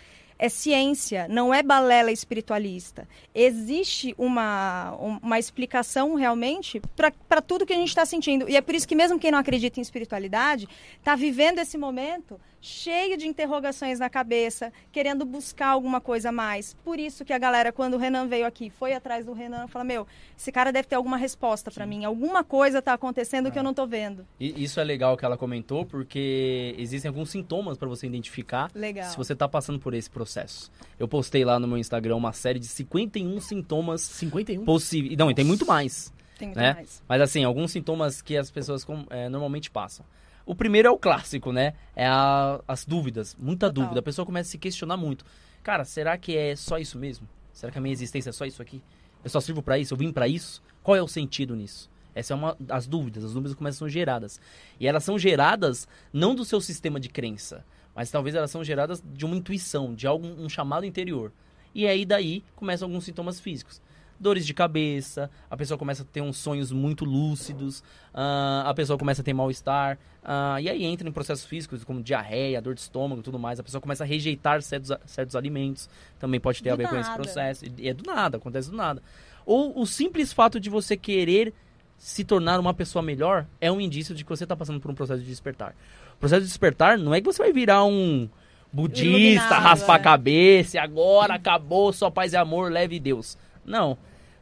[0.42, 3.09] é ciência, não é balela espiritualista.
[3.33, 4.90] Existe uma,
[5.22, 8.48] uma explicação realmente para tudo que a gente está sentindo.
[8.48, 12.40] E é por isso que, mesmo quem não acredita em espiritualidade, está vivendo esse momento
[12.62, 16.75] cheio de interrogações na cabeça, querendo buscar alguma coisa a mais.
[16.85, 19.68] Por isso que a galera, quando o Renan veio aqui, foi atrás do Renan e
[19.68, 20.07] falou: Meu,
[20.38, 22.05] esse cara deve ter alguma resposta para mim.
[22.05, 24.25] Alguma coisa está acontecendo que eu não estou vendo.
[24.38, 29.11] E isso é legal que ela comentou, porque existem alguns sintomas para você identificar legal.
[29.11, 30.70] se você está passando por esse processo.
[30.98, 34.64] Eu postei lá no meu Instagram uma série de 51 sintomas 51?
[34.64, 35.16] possíveis.
[35.16, 36.12] Não, e tem muito mais.
[36.38, 36.75] Tem muito né?
[36.75, 37.03] mais.
[37.09, 40.05] Mas assim, alguns sintomas que as pessoas com- é, normalmente passam.
[40.44, 41.74] O primeiro é o clássico, né?
[41.94, 43.85] É a- as dúvidas, muita Total.
[43.85, 44.00] dúvida.
[44.00, 45.24] A pessoa começa a se questionar muito.
[45.62, 47.28] Cara, será que é só isso mesmo?
[47.52, 48.83] Será que a minha existência é só isso aqui?
[49.22, 49.94] Eu só sirvo pra isso?
[49.94, 50.62] Eu vim pra isso?
[50.83, 51.88] Qual é o sentido nisso?
[52.14, 53.24] Essa é uma das dúvidas.
[53.24, 54.40] As dúvidas começam a ser geradas.
[54.81, 59.02] E elas são geradas não do seu sistema de crença, mas talvez elas são geradas
[59.14, 61.33] de uma intuição, de algum um chamado interior.
[61.74, 63.81] E aí daí começam alguns sintomas físicos.
[64.18, 67.83] Dores de cabeça, a pessoa começa a ter uns sonhos muito lúcidos,
[68.14, 72.01] ah, a pessoa começa a ter mal-estar, ah, e aí entra em processos físicos como
[72.03, 73.59] diarreia, dor de estômago e tudo mais.
[73.59, 75.88] A pessoa começa a rejeitar certos, certos alimentos,
[76.20, 77.22] também pode ter Do a ver com esse nada.
[77.22, 77.64] processo.
[77.77, 79.03] E é do nada, acontece do nada.
[79.44, 81.53] Ou o simples fato de você querer
[81.98, 84.94] se tornar uma pessoa melhor é um indício de que você está passando por um
[84.94, 85.75] processo de despertar.
[86.14, 88.29] O processo de despertar não é que você vai virar um
[88.72, 90.03] budista, Iluminado, raspar a é.
[90.03, 93.37] cabeça, e agora acabou, só paz e amor, leve Deus.
[93.64, 93.96] Não.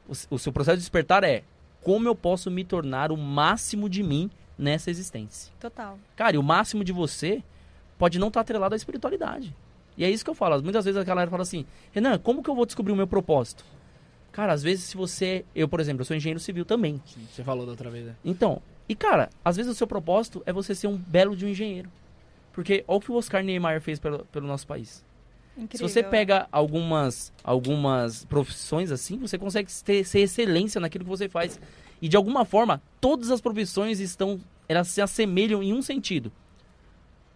[0.09, 1.43] O, o seu processo de despertar é
[1.83, 5.53] como eu posso me tornar o máximo de mim nessa existência.
[5.59, 5.99] Total.
[6.15, 7.43] Cara, e o máximo de você
[7.99, 9.55] pode não estar atrelado à espiritualidade.
[9.97, 10.63] E é isso que eu falo.
[10.63, 13.65] Muitas vezes a galera fala assim, Renan, como que eu vou descobrir o meu propósito?
[14.33, 15.45] Cara, às vezes se você...
[15.55, 17.03] Eu, por exemplo, eu sou engenheiro civil também.
[17.07, 18.15] Sim, Você falou da outra vez, né?
[18.25, 21.49] Então, e cara, às vezes o seu propósito é você ser um belo de um
[21.49, 21.91] engenheiro.
[22.53, 25.05] Porque olha o que o Oscar Niemeyer fez pelo, pelo nosso país.
[25.61, 25.89] Incrível.
[25.89, 31.29] Se você pega algumas, algumas profissões assim, você consegue ter, ser excelência naquilo que você
[31.29, 31.61] faz.
[32.01, 34.41] E de alguma forma, todas as profissões estão.
[34.69, 36.33] Elas se assemelham em um sentido.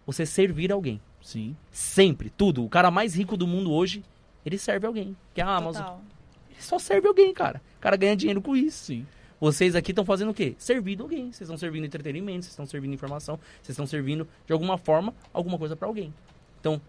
[0.05, 0.99] Você servir alguém.
[1.21, 1.55] Sim.
[1.71, 2.63] Sempre, tudo.
[2.63, 4.03] O cara mais rico do mundo hoje,
[4.45, 5.15] ele serve alguém.
[5.33, 5.83] Que é a Amazon.
[5.83, 6.01] Total.
[6.49, 7.61] Ele só serve alguém, cara.
[7.77, 8.85] O cara ganha dinheiro com isso.
[8.85, 9.05] Sim.
[9.39, 10.55] Vocês aqui estão fazendo o quê?
[10.57, 11.25] Servindo alguém.
[11.25, 15.57] Vocês estão servindo entretenimento, vocês estão servindo informação, vocês estão servindo, de alguma forma, alguma
[15.57, 16.13] coisa pra alguém.
[16.59, 16.81] Então,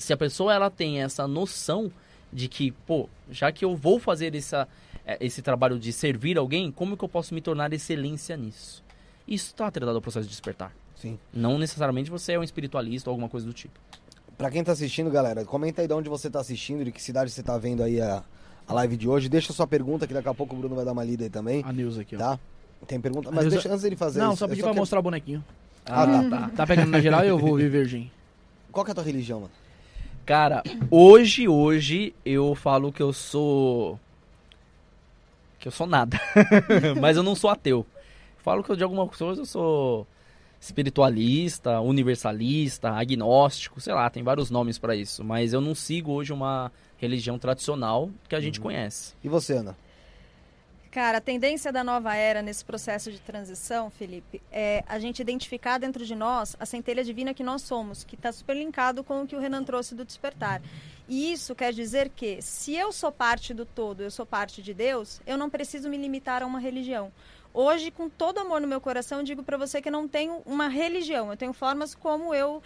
[0.00, 1.90] se a pessoa ela tem essa noção
[2.32, 4.66] de que, pô, já que eu vou fazer essa,
[5.04, 8.82] eh, esse trabalho de servir alguém, como que eu posso me tornar excelência nisso?
[9.26, 10.72] Isso está atrelado ao processo de despertar.
[10.96, 11.18] Sim.
[11.32, 13.78] Não necessariamente você é um espiritualista ou alguma coisa do tipo.
[14.36, 17.30] Pra quem tá assistindo, galera, comenta aí de onde você tá assistindo, de que cidade
[17.30, 18.22] você tá vendo aí a,
[18.66, 19.28] a live de hoje.
[19.28, 21.62] Deixa sua pergunta, que daqui a pouco o Bruno vai dar uma lida aí também,
[21.66, 22.18] A Neuza aqui, ó.
[22.18, 22.38] tá?
[22.86, 24.38] Tem pergunta, mas deixa antes dele fazer Não, isso.
[24.38, 25.44] só eu pedi pra quero- mostrar o bonequinho.
[25.84, 26.50] Ah, tá.
[26.56, 28.10] Tá pegando na geral e eu vou ouvir virgem.
[28.72, 29.52] Qual que é a tua religião, mano?
[30.30, 30.62] Cara,
[30.92, 33.98] hoje, hoje, eu falo que eu sou.
[35.58, 36.20] Que eu sou nada.
[37.02, 37.84] Mas eu não sou ateu.
[38.38, 40.06] Falo que eu, de alguma coisa eu sou
[40.60, 45.24] espiritualista, universalista, agnóstico, sei lá, tem vários nomes pra isso.
[45.24, 49.14] Mas eu não sigo hoje uma religião tradicional que a gente conhece.
[49.24, 49.76] E você, Ana?
[50.90, 55.78] Cara, a tendência da nova era nesse processo de transição, Felipe, é a gente identificar
[55.78, 59.26] dentro de nós a centelha divina que nós somos, que está super linkado com o
[59.26, 60.60] que o Renan trouxe do despertar.
[61.08, 64.74] E isso quer dizer que, se eu sou parte do todo, eu sou parte de
[64.74, 67.12] Deus, eu não preciso me limitar a uma religião.
[67.54, 71.30] Hoje, com todo amor no meu coração, digo para você que não tenho uma religião,
[71.30, 72.60] eu tenho formas como eu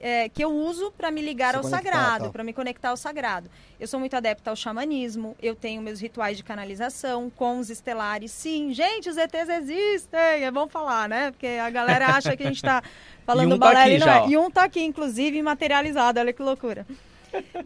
[0.00, 2.32] é, que eu uso para me ligar Se ao sagrado, tal.
[2.32, 3.50] para me conectar ao sagrado.
[3.78, 8.30] Eu sou muito adepta ao xamanismo, eu tenho meus rituais de canalização com os estelares.
[8.30, 11.30] Sim, gente, os ETs existem, é bom falar, né?
[11.30, 12.82] Porque a galera acha que a gente tá
[13.24, 14.28] falando E um tá aqui e já, é.
[14.28, 16.86] E um tá aqui, inclusive, materializado, olha que loucura.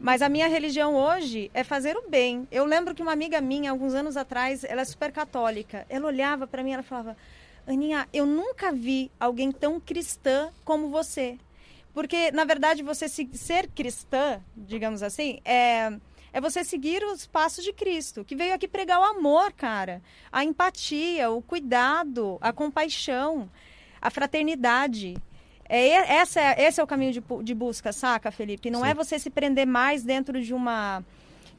[0.00, 2.46] Mas a minha religião hoje é fazer o bem.
[2.50, 5.86] Eu lembro que uma amiga minha, alguns anos atrás, ela é super católica.
[5.88, 7.16] Ela olhava para mim e ela falava:
[7.66, 11.38] Aninha, eu nunca vi alguém tão cristã como você.
[11.92, 15.92] Porque, na verdade, você se- ser cristã, digamos assim, é,
[16.32, 20.00] é você seguir os passos de Cristo, que veio aqui pregar o amor, cara.
[20.30, 23.50] A empatia, o cuidado, a compaixão,
[24.00, 25.16] a fraternidade.
[25.68, 28.70] É, essa é, esse é o caminho de, de busca, saca, Felipe?
[28.70, 28.88] Não Sim.
[28.88, 31.04] é você se prender mais dentro de uma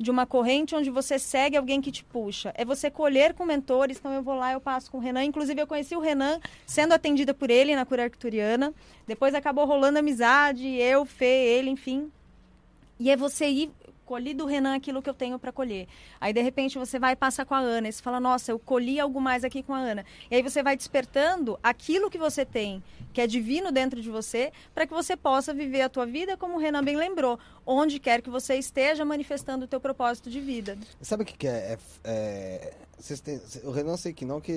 [0.02, 2.52] de uma corrente onde você segue alguém que te puxa.
[2.56, 3.98] É você colher com mentores.
[3.98, 5.24] Então eu vou lá, eu passo com o Renan.
[5.24, 8.74] Inclusive eu conheci o Renan sendo atendida por ele na cura arcturiana.
[9.08, 12.12] Depois acabou rolando amizade, eu, Fê, ele, enfim.
[13.00, 13.72] E é você ir
[14.12, 15.88] colhi do Renan aquilo que eu tenho para colher.
[16.20, 18.60] Aí de repente você vai e passa com a Ana e você fala: "Nossa, eu
[18.60, 20.06] colhi algo mais aqui com a Ana".
[20.30, 24.52] E aí você vai despertando aquilo que você tem, que é divino dentro de você,
[24.76, 28.22] para que você possa viver a tua vida como o Renan bem lembrou, onde quer
[28.22, 30.78] que você esteja manifestando o teu propósito de vida.
[31.02, 31.78] Sabe o que, que é?
[31.78, 32.74] é, é
[33.24, 34.52] têm, o Renan sei que não, que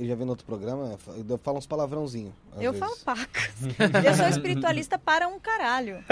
[0.00, 2.32] eu já vi no outro programa, eu falo uns palavrãozinhos.
[2.58, 2.78] Eu vezes.
[2.78, 3.52] falo pacas.
[4.04, 6.02] eu sou espiritualista para um caralho.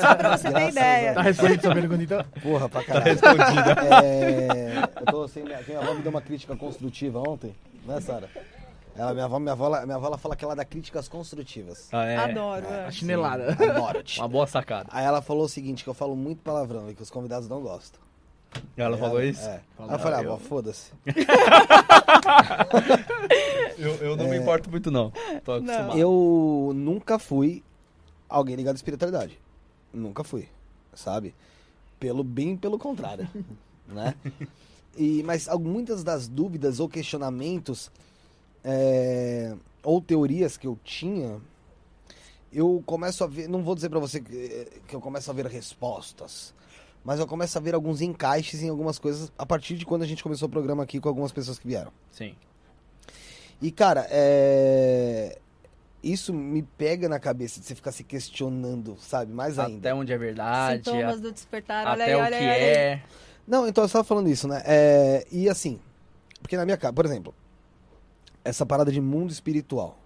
[0.00, 1.14] Só pra você ter ideia.
[1.14, 2.24] Tá respondendo sua pergunta então?
[2.42, 3.18] Porra, pra caralho.
[3.18, 4.04] Tá respondida.
[4.04, 7.54] É, eu tô assim, minha, minha avó me deu uma crítica construtiva ontem,
[7.86, 8.28] né, Sara?
[8.96, 11.88] Ela, minha, avó, minha, avó, minha avó ela fala que ela dá críticas construtivas.
[11.92, 12.16] Ah, é?
[12.16, 12.66] Adoro.
[12.66, 13.52] É, a chinelada.
[13.52, 14.02] Adoro.
[14.16, 14.88] Uma boa sacada.
[14.92, 17.60] Aí ela falou o seguinte, que eu falo muito palavrão e que os convidados não
[17.60, 18.07] gostam.
[18.76, 19.46] Ela é, falou isso?
[19.46, 19.60] É.
[19.78, 20.92] Aí eu falei, ah, bom, foda-se.
[23.78, 24.30] eu, eu não é...
[24.30, 25.12] me importo muito, não.
[25.44, 25.98] Tô acostumado.
[25.98, 27.62] Eu nunca fui
[28.28, 29.38] alguém ligado à espiritualidade.
[29.92, 30.48] Nunca fui,
[30.94, 31.34] sabe?
[31.98, 33.28] Pelo bem pelo contrário,
[33.86, 34.14] né?
[34.96, 37.90] E, mas muitas das dúvidas ou questionamentos
[38.64, 41.40] é, ou teorias que eu tinha,
[42.52, 45.46] eu começo a ver, não vou dizer para você que, que eu começo a ver
[45.46, 46.54] respostas,
[47.08, 50.06] mas eu começo a ver alguns encaixes em algumas coisas a partir de quando a
[50.06, 51.90] gente começou o programa aqui com algumas pessoas que vieram.
[52.10, 52.36] Sim.
[53.62, 55.38] E, cara, é...
[56.02, 59.32] isso me pega na cabeça de você ficar se questionando, sabe?
[59.32, 59.78] Mais ainda.
[59.78, 60.84] Até onde é verdade.
[60.84, 61.16] Sintomas a...
[61.16, 63.02] do despertar, olha Até aí, o olha que aí, é.
[63.46, 64.62] Não, então eu estava falando isso, né?
[64.66, 65.26] É...
[65.32, 65.80] E assim,
[66.42, 67.34] porque na minha casa, por exemplo,
[68.44, 69.98] essa parada de mundo espiritual,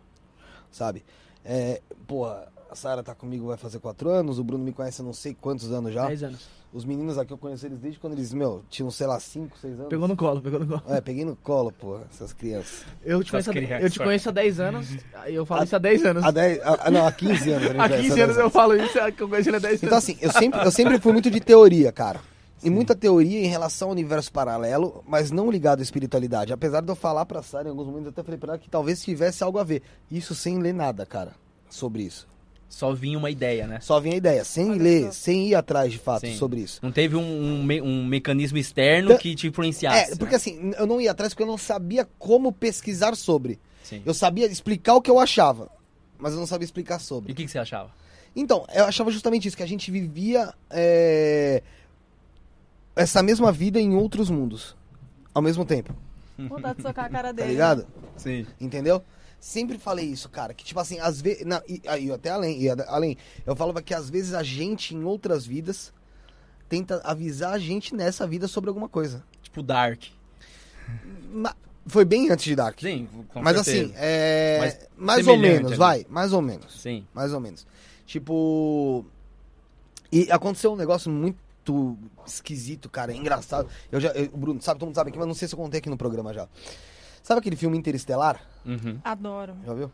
[0.70, 1.04] sabe?
[1.44, 1.82] É...
[2.06, 5.12] Porra, a Sara tá comigo vai fazer quatro anos, o Bruno me conhece há não
[5.12, 6.06] sei quantos anos já.
[6.06, 6.61] Dez anos.
[6.72, 9.74] Os meninos aqui eu conheci eles desde quando eles, meu, tinham, sei lá, 5, 6
[9.74, 9.88] anos.
[9.90, 10.82] Pegou no colo, pegou no colo.
[10.88, 12.86] É, peguei no colo, pô, essas crianças.
[13.04, 14.88] Eu te, conheço, crianças, eu te conheço há 10 anos,
[15.28, 16.24] e eu falo a, isso há 10 anos.
[16.24, 17.78] Há 10, a, não, há 15 anos.
[17.78, 20.08] há 15 anos eu falo isso, é que eu conheço ele há 10 então, anos.
[20.08, 22.20] Então assim, eu sempre, eu sempre fui muito de teoria, cara.
[22.64, 26.54] E muita teoria em relação ao universo paralelo, mas não ligado à espiritualidade.
[26.54, 28.70] Apesar de eu falar pra Sara em alguns momentos, eu até falei pra ela que
[28.70, 29.82] talvez tivesse algo a ver.
[30.10, 31.32] Isso sem ler nada, cara,
[31.68, 32.31] sobre isso.
[32.72, 33.80] Só vinha uma ideia, né?
[33.80, 35.12] Só vinha a ideia, sem Olha ler, só.
[35.12, 36.34] sem ir atrás de fato Sim.
[36.36, 36.80] sobre isso.
[36.82, 40.12] Não teve um, um, me, um mecanismo externo então, que te influenciasse.
[40.12, 40.36] É, porque né?
[40.36, 43.60] assim, eu não ia atrás porque eu não sabia como pesquisar sobre.
[43.84, 44.00] Sim.
[44.06, 45.70] Eu sabia explicar o que eu achava,
[46.18, 47.30] mas eu não sabia explicar sobre.
[47.30, 47.90] E o que, que, você achava?
[48.34, 51.62] Então, eu achava justamente isso, que a gente vivia é,
[52.96, 54.74] essa mesma vida em outros mundos,
[55.34, 55.94] ao mesmo tempo.
[56.38, 57.48] Vontade de socar a cara tá dele.
[57.48, 57.86] Tá ligado?
[58.16, 58.46] Sim.
[58.58, 59.04] Entendeu?
[59.42, 60.54] Sempre falei isso, cara.
[60.54, 61.44] Que, tipo assim, às vezes.
[61.68, 63.16] E, e até além, e além.
[63.44, 65.92] Eu falava que às vezes a gente, em outras vidas,
[66.68, 69.24] tenta avisar a gente nessa vida sobre alguma coisa.
[69.42, 70.04] Tipo Dark.
[71.32, 72.78] Ma foi bem antes de Dark.
[72.80, 73.84] Sim, com Mas certeza.
[73.86, 74.58] assim, é.
[74.60, 75.76] Mas mais ou menos, ali.
[75.76, 76.06] vai.
[76.08, 76.80] Mais ou menos.
[76.80, 77.04] Sim.
[77.12, 77.66] Mais ou menos.
[78.06, 79.04] Tipo.
[80.12, 83.12] E aconteceu um negócio muito esquisito, cara.
[83.12, 83.68] engraçado.
[83.90, 84.10] Eu já.
[84.10, 85.96] Eu, Bruno, sabe, todo mundo sabe aqui, mas não sei se eu contei aqui no
[85.96, 86.46] programa já.
[87.22, 88.40] Sabe aquele filme Interestelar?
[88.64, 88.98] Uhum.
[89.04, 89.54] Adoro.
[89.64, 89.90] Já viu?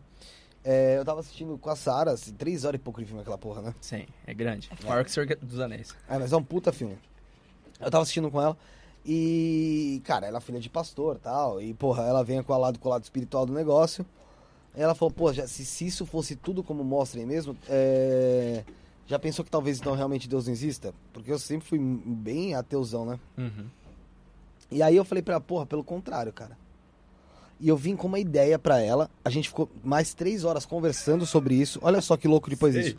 [0.65, 3.39] É, eu tava assistindo com a Sara, assim, três horas e pouco de filme aquela
[3.39, 3.75] porra, né?
[3.81, 4.71] Sim, é grande.
[4.83, 4.87] É.
[4.87, 5.95] Maior que o Senhor dos Anéis.
[6.09, 6.99] É, mas é um puta filme.
[7.81, 8.57] Eu tava assistindo com ela
[9.05, 11.63] e, cara, ela é filha de pastor e tal.
[11.63, 14.05] E, porra, ela vem com o lado, com o lado espiritual do negócio.
[14.77, 18.65] E ela falou, pô, já, se, se isso fosse tudo como mostrem mesmo, é...
[19.07, 20.95] já pensou que talvez então realmente Deus não exista?
[21.13, 23.19] Porque eu sempre fui bem ateuzão, né?
[23.37, 23.67] Uhum.
[24.71, 26.57] E aí eu falei pra ela, porra, pelo contrário, cara.
[27.61, 29.11] E eu vim com uma ideia para ela.
[29.25, 31.79] A gente ficou mais três horas conversando sobre isso.
[31.83, 32.97] Olha só que louco depois disso.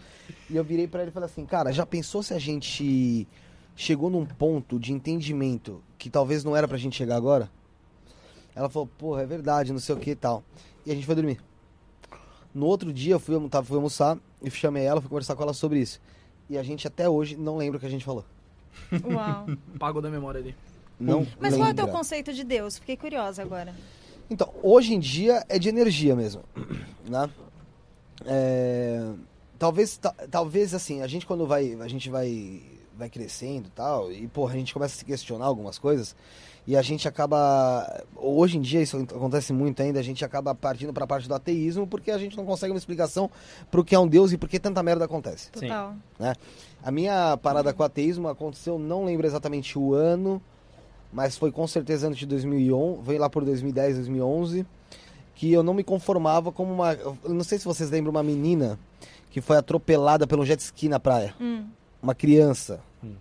[0.49, 3.27] E eu virei para ele e falei assim, cara, já pensou se a gente
[3.75, 7.49] chegou num ponto de entendimento que talvez não era pra gente chegar agora?
[8.53, 10.43] Ela falou, porra, é verdade, não sei o que e tal.
[10.85, 11.39] E a gente foi dormir.
[12.53, 15.53] No outro dia eu fui, tava, fui almoçar e chamei ela, fui conversar com ela
[15.53, 16.01] sobre isso.
[16.49, 18.25] E a gente até hoje não lembra o que a gente falou.
[19.05, 19.45] Uau.
[19.77, 20.55] Pagou da memória ali.
[20.99, 21.57] Não Mas lembra.
[21.57, 22.77] qual é o teu conceito de Deus?
[22.77, 23.73] Fiquei curiosa agora.
[24.29, 26.43] Então, hoje em dia é de energia mesmo,
[27.09, 27.29] né?
[28.25, 29.11] É,
[29.57, 29.99] talvez,
[30.29, 32.61] talvez assim, a gente quando vai, a gente vai,
[32.97, 36.15] vai crescendo e tal, e porra, a gente começa a se questionar algumas coisas,
[36.67, 40.93] e a gente acaba, hoje em dia isso acontece muito ainda, a gente acaba partindo
[40.93, 43.31] para a parte do ateísmo porque a gente não consegue uma explicação
[43.71, 45.49] para o que é um Deus e por que tanta merda acontece.
[45.49, 45.95] Total.
[46.19, 46.35] Né?
[46.83, 50.39] A minha parada com o ateísmo aconteceu, não lembro exatamente o ano,
[51.11, 54.65] mas foi com certeza antes de 2011, veio lá por 2010, 2011,
[55.35, 58.77] que eu não me conformava como uma, eu não sei se vocês lembram uma menina
[59.31, 61.35] que foi atropelada pelo jet ski na praia.
[61.39, 61.65] Hum.
[62.01, 62.79] Uma criança.
[63.03, 63.13] Hum.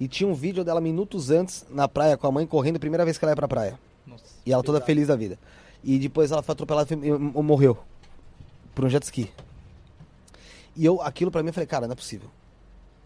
[0.00, 3.18] E tinha um vídeo dela minutos antes, na praia, com a mãe correndo, primeira vez
[3.18, 3.78] que ela ia pra praia.
[4.06, 5.38] Nossa, E ela toda feliz da vida.
[5.82, 7.78] E depois ela foi atropelada e e morreu.
[8.74, 9.30] Por um jet ski.
[10.76, 12.28] E eu, aquilo pra mim, eu falei, cara, não é possível.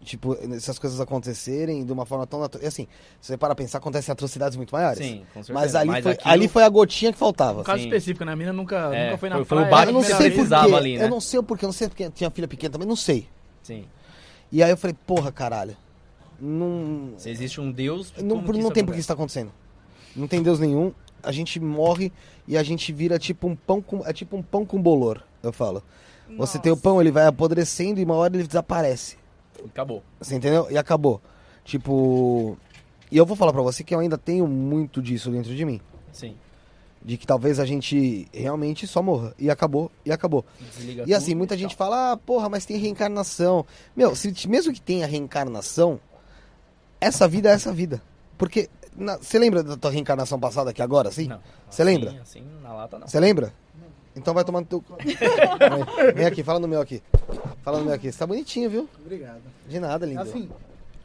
[0.01, 2.63] Tipo, essas coisas acontecerem de uma forma tão natural.
[2.63, 2.87] E assim,
[3.19, 4.97] se você para pensar, acontecem atrocidades muito maiores.
[4.97, 5.53] Sim, com certeza.
[5.53, 7.59] Mas ali, foi, aquilo- ali foi a gotinha que faltava.
[7.61, 7.89] Um caso Sim.
[7.89, 8.31] específico, né?
[8.31, 9.71] A mina nunca, É, nunca foi na foi- foi o praia.
[9.71, 11.03] baque eu não que você sei ali, né?
[11.05, 13.27] Eu não sei o porquê, eu não sei porque tinha filha pequena também, não sei.
[13.61, 13.85] Sim.
[14.51, 15.75] E aí eu falei, porra, caralho.
[16.39, 17.13] Não.
[17.17, 19.13] Se existe um Deus, Não, como por- que não isso tem por que isso tá
[19.13, 19.51] acontecendo.
[20.15, 20.93] Não tem Deus nenhum.
[21.21, 22.11] A gente morre
[22.47, 24.05] e a gente vira tipo um pão com.
[24.07, 25.83] É tipo um pão com bolor, eu falo.
[26.37, 29.17] Você tem o pão, ele vai apodrecendo e uma hora ele desaparece.
[29.65, 30.03] Acabou.
[30.19, 30.67] Você entendeu?
[30.69, 31.21] E acabou.
[31.63, 32.57] Tipo.
[33.11, 35.81] E eu vou falar pra você que eu ainda tenho muito disso dentro de mim.
[36.11, 36.35] Sim.
[37.01, 39.33] De que talvez a gente realmente só morra.
[39.39, 40.45] E acabou, e acabou.
[40.59, 43.65] Desliga E assim, muita e gente fala, ah, porra, mas tem reencarnação.
[43.95, 45.99] Meu, se, mesmo que tenha reencarnação,
[46.99, 48.01] essa vida é essa vida.
[48.37, 48.69] Porque,
[49.21, 51.27] você lembra da tua reencarnação passada aqui agora, assim?
[51.27, 51.39] Não.
[51.69, 52.09] Você lembra?
[52.09, 53.07] Assim, assim, na lata não.
[53.07, 53.53] Você lembra?
[54.19, 54.83] Então vai tomar no teu...
[56.13, 57.01] Vem aqui, fala no meu aqui.
[57.63, 58.11] Fala no meu aqui.
[58.11, 58.89] Você tá bonitinho, viu?
[58.99, 59.41] Obrigado.
[59.67, 60.21] De nada, lindo.
[60.21, 60.49] Assim,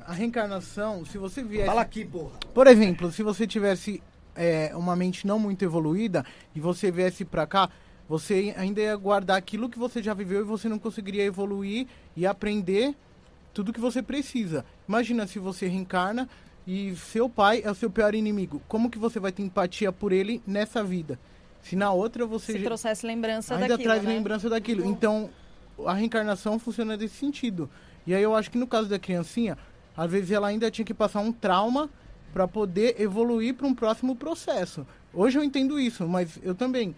[0.05, 1.67] a reencarnação, se você viesse.
[1.67, 2.39] Fala aqui, porra.
[2.53, 4.03] Por exemplo, se você tivesse
[4.35, 7.71] é, uma mente não muito evoluída e você viesse pra cá,
[8.09, 11.87] você ainda ia guardar aquilo que você já viveu e você não conseguiria evoluir
[12.17, 12.95] e aprender
[13.53, 14.65] tudo que você precisa.
[14.89, 16.29] Imagina se você reencarna
[16.67, 18.61] e seu pai é o seu pior inimigo.
[18.67, 21.19] Como que você vai ter empatia por ele nessa vida?
[21.65, 24.13] Se na outra você Se trouxesse lembrança ainda daquilo, traz né?
[24.15, 24.85] lembrança daquilo.
[24.85, 25.29] Então,
[25.85, 27.69] a reencarnação funciona desse sentido.
[28.07, 29.59] E aí eu acho que no caso da criancinha,
[29.97, 31.91] às vezes ela ainda tinha que passar um trauma
[32.33, 34.87] para poder evoluir para um próximo processo.
[35.13, 36.95] Hoje eu entendo isso, mas eu também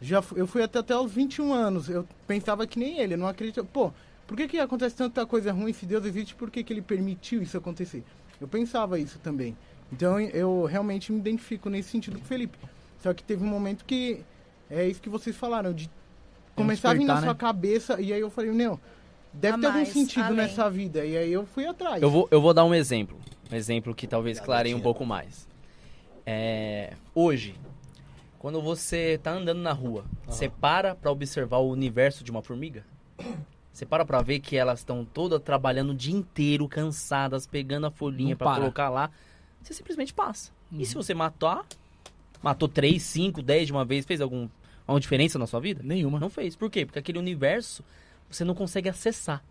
[0.00, 3.18] já fu- eu fui até até os 21 anos, eu pensava que nem ele, eu
[3.18, 3.90] não acredito, pô,
[4.26, 6.34] por que que acontece tanta coisa ruim se Deus existe?
[6.34, 8.04] Por que que ele permitiu isso acontecer?
[8.40, 9.56] Eu pensava isso também.
[9.92, 12.58] Então eu realmente me identifico nesse sentido com o Felipe.
[13.04, 14.24] Só que teve um momento que
[14.70, 15.90] é isso que vocês falaram, de
[16.56, 17.38] começar a vir na despertar, sua né?
[17.38, 18.80] cabeça, e aí eu falei, meu,
[19.30, 20.36] deve A ter algum mais, sentido além.
[20.38, 21.04] nessa vida.
[21.04, 22.02] E aí eu fui atrás.
[22.02, 23.18] Eu vou, eu vou dar um exemplo.
[23.52, 25.46] Um exemplo que talvez clareie um pouco mais.
[26.24, 27.54] É, hoje,
[28.38, 32.86] quando você tá andando na rua, você para pra observar o universo de uma formiga?
[33.70, 37.90] Você para pra ver que elas estão todas trabalhando o dia inteiro, cansadas, pegando a
[37.90, 38.60] folhinha para.
[38.60, 39.10] colocar lá.
[39.60, 40.50] Você simplesmente passa.
[40.72, 41.66] E se você matar,
[42.44, 44.48] matou 3, 5, 10 de uma vez, fez algum,
[44.86, 45.82] alguma diferença na sua vida?
[45.82, 46.20] Nenhuma.
[46.20, 46.54] Não fez.
[46.54, 46.84] Por quê?
[46.84, 47.82] Porque aquele universo
[48.30, 49.42] você não consegue acessar.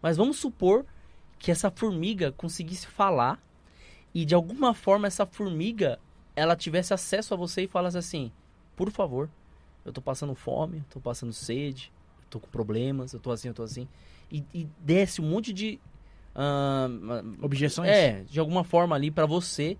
[0.00, 0.86] Mas vamos supor
[1.38, 3.38] que essa formiga conseguisse falar
[4.14, 5.98] e de alguma forma essa formiga
[6.34, 8.32] ela tivesse acesso a você e falasse assim:
[8.74, 9.28] "Por favor,
[9.84, 13.48] eu tô passando fome, eu tô passando sede, eu tô com problemas, eu tô assim,
[13.48, 13.86] eu tô assim".
[14.32, 15.78] E, e desse um monte de
[16.34, 17.90] ahn, Objeções?
[17.90, 19.76] é, de alguma forma ali pra você.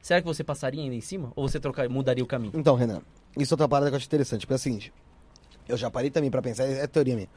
[0.00, 2.52] Será que você passaria ainda em cima ou você trocar, mudaria o caminho?
[2.54, 3.02] Então, Renan,
[3.36, 4.46] isso é outra parada que eu acho interessante.
[4.46, 4.92] Porque é o seguinte,
[5.68, 7.28] eu já parei também pra pensar, é teoria minha.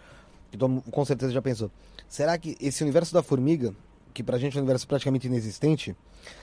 [0.52, 1.72] que mundo com certeza já pensou.
[2.08, 3.74] Será que esse universo da formiga,
[4.14, 5.96] que pra gente é um universo praticamente inexistente,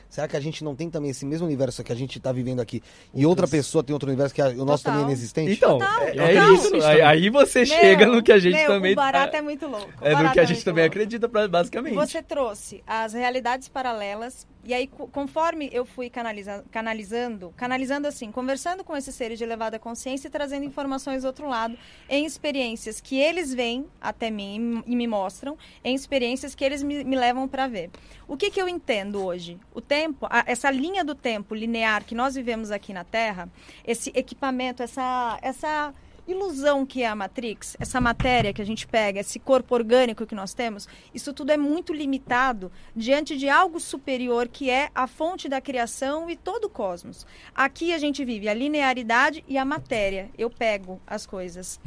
[0.09, 2.61] será que a gente não tem também esse mesmo universo que a gente tá vivendo
[2.61, 2.83] aqui
[3.15, 4.93] e outra pessoa tem outro universo que a- o nosso Total.
[4.93, 5.53] também é inexistente?
[5.53, 6.75] Então, Total, é, é isso.
[6.87, 8.93] Aí, aí você chega Meu, no que a gente meu, também.
[8.93, 9.91] O barato é muito louco.
[10.01, 10.97] é no que a é gente também louco.
[10.97, 11.95] acredita, basicamente.
[11.95, 18.31] Você trouxe as realidades paralelas e aí co- conforme eu fui canaliza- canalizando, canalizando assim,
[18.33, 21.77] conversando com esses seres de elevada consciência e trazendo informações do outro lado,
[22.09, 27.05] em experiências que eles vêm até mim e me mostram, em experiências que eles me,
[27.05, 27.91] me levam para ver.
[28.27, 29.59] O que, que eu entendo hoje?
[29.75, 33.49] O tempo, a- essa linha do tempo linear que nós vivemos aqui na Terra,
[33.87, 35.95] esse equipamento, essa essa
[36.27, 40.35] ilusão que é a Matrix, essa matéria que a gente pega, esse corpo orgânico que
[40.35, 45.49] nós temos, isso tudo é muito limitado diante de algo superior que é a fonte
[45.49, 47.27] da criação e todo o cosmos.
[47.55, 50.29] Aqui a gente vive a linearidade e a matéria.
[50.37, 51.81] Eu pego as coisas.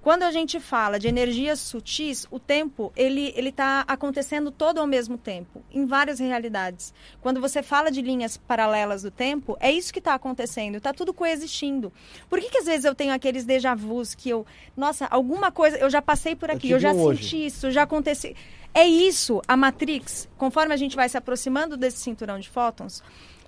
[0.00, 4.86] Quando a gente fala de energias sutis, o tempo ele ele está acontecendo todo ao
[4.86, 6.94] mesmo tempo, em várias realidades.
[7.20, 11.12] Quando você fala de linhas paralelas do tempo, é isso que está acontecendo, está tudo
[11.12, 11.92] coexistindo.
[12.28, 14.46] Por que, que às vezes eu tenho aqueles déjà vus que eu,
[14.76, 17.22] nossa, alguma coisa, eu já passei por Eu aqui, tive eu, já hoje.
[17.24, 18.34] senti isso, já aconteceu.
[18.72, 23.02] É isso, a Matrix, conforme a gente vai se aproximando desse cinturão de fótons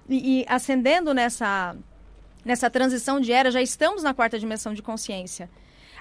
[0.08, 1.76] e, e ascendendo nessa
[2.44, 5.48] nessa transição de era, já estamos na quarta dimensão de consciência.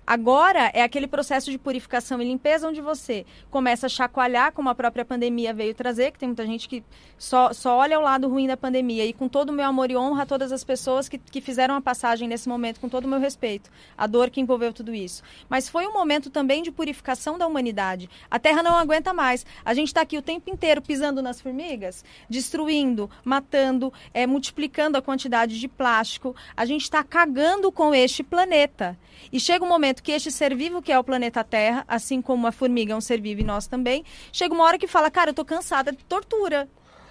[0.05, 4.75] Agora é aquele processo de purificação e limpeza onde você começa a chacoalhar, como a
[4.75, 6.83] própria pandemia veio trazer, que tem muita gente que
[7.17, 9.05] só, só olha o lado ruim da pandemia.
[9.05, 11.75] E com todo o meu amor e honra a todas as pessoas que, que fizeram
[11.75, 15.21] a passagem nesse momento, com todo o meu respeito, a dor que envolveu tudo isso.
[15.47, 18.09] Mas foi um momento também de purificação da humanidade.
[18.31, 19.45] A Terra não aguenta mais.
[19.63, 25.01] A gente está aqui o tempo inteiro pisando nas formigas, destruindo, matando, é, multiplicando a
[25.01, 26.35] quantidade de plástico.
[26.55, 28.97] A gente está cagando com este planeta.
[29.31, 32.47] E chega um momento que este ser vivo, que é o planeta Terra, assim como
[32.47, 35.31] a formiga é um ser vivo e nós também, chega uma hora que fala, cara,
[35.31, 36.67] eu tô cansada de tortura.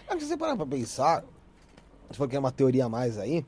[0.09, 1.25] É que se você parar pra pensar,
[2.11, 3.45] se for que é uma teoria a mais aí,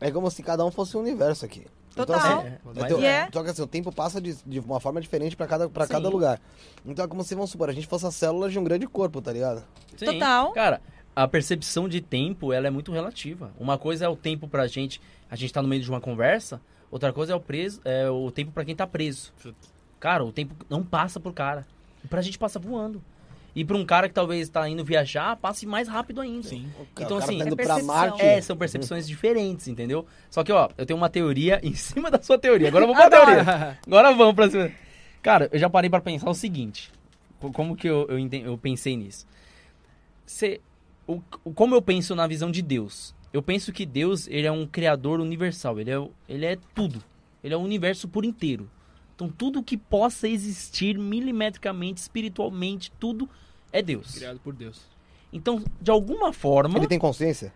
[0.00, 1.66] é como se cada um fosse um universo aqui.
[1.94, 2.16] Total.
[2.18, 3.28] Então, assim, É, é teu- E é.
[3.32, 5.92] Só que assim, o tempo passa de, de uma forma diferente pra cada, pra Sim.
[5.94, 6.38] cada lugar.
[6.84, 9.22] Então é como se, vamos supor, a gente fosse as células de um grande corpo,
[9.22, 9.64] tá ligado?
[9.96, 10.04] Sim.
[10.04, 10.52] Total.
[10.52, 10.82] Cara,
[11.14, 13.50] a percepção de tempo, ela é muito relativa.
[13.58, 15.00] Uma coisa é o tempo pra gente,
[15.30, 16.60] a gente tá no meio de uma conversa,
[16.96, 19.32] outra coisa é o preso, é o tempo pra quem tá preso.
[20.00, 21.66] Cara, o tempo não passa por cara.
[22.04, 23.02] E pra gente passa voando.
[23.54, 26.46] E pra um cara que talvez tá indo viajar, passe mais rápido ainda.
[26.46, 26.68] Sim.
[26.78, 27.94] O Então, cara assim, tá É indo pra percepção.
[27.94, 28.22] Marte.
[28.22, 30.04] É, são percepções diferentes, entendeu?
[30.30, 32.68] Só que, ó, eu tenho uma teoria em cima da sua teoria.
[32.68, 33.78] Agora eu vou pra teoria.
[33.86, 34.70] Agora vamos pra cima.
[35.22, 36.92] Cara, eu já parei pra pensar o seguinte.
[37.40, 39.26] Co- Como que eu, eu, eu pensei nisso?
[40.26, 40.60] Cê,
[41.06, 43.14] o, o- como eu penso na visão de Deus?
[43.36, 45.78] Eu penso que Deus, ele é um criador universal.
[45.78, 47.02] Ele é, ele é tudo.
[47.44, 48.68] Ele é o universo por inteiro.
[49.14, 53.28] Então, tudo que possa existir milimetricamente, espiritualmente, tudo
[53.72, 54.14] é Deus.
[54.14, 54.82] Criado por Deus.
[55.32, 57.52] Então, de alguma forma, Ele tem consciência?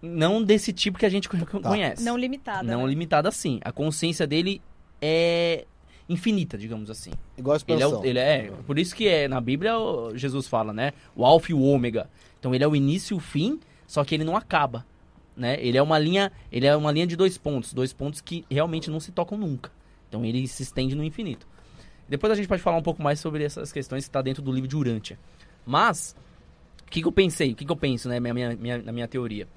[0.00, 2.04] não desse tipo que a gente co- conhece.
[2.04, 2.62] Não limitada.
[2.62, 2.88] Não né?
[2.88, 3.58] limitada assim.
[3.64, 4.62] A consciência dele
[5.00, 5.66] é
[6.08, 7.10] infinita, digamos assim.
[7.36, 8.00] Igual a Ele é, expansão.
[8.00, 9.72] o- ele é, por isso que é na Bíblia
[10.14, 10.92] Jesus fala, né?
[11.16, 12.08] O alfa e o ômega.
[12.38, 13.58] Então ele é o início e o fim,
[13.88, 14.86] só que ele não acaba,
[15.36, 15.56] né?
[15.60, 18.88] Ele é uma linha, ele é uma linha de dois pontos, dois pontos que realmente
[18.90, 19.72] não se tocam nunca.
[20.08, 21.44] Então ele se estende no infinito.
[22.08, 24.52] Depois a gente pode falar um pouco mais sobre essas questões que está dentro do
[24.52, 25.18] livro de Urântia.
[25.66, 26.14] Mas
[26.86, 27.52] o que, que eu pensei?
[27.52, 29.48] O que, que eu penso, né, minha, minha, minha- na minha teoria?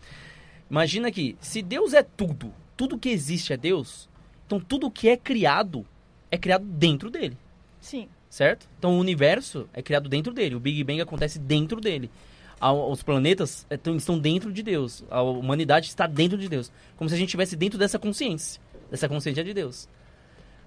[0.69, 4.09] Imagina que se Deus é tudo, tudo que existe é Deus,
[4.47, 5.85] então tudo que é criado
[6.29, 7.37] é criado dentro dele
[7.79, 8.07] Sim.
[8.29, 8.67] certo?
[8.79, 12.09] Então o universo é criado dentro dele, o Big Bang acontece dentro dele.
[12.61, 17.15] Os planetas tão- estão dentro de Deus, a humanidade está dentro de Deus, como se
[17.15, 19.89] a gente estivesse dentro dessa consciência, dessa consciência de Deus.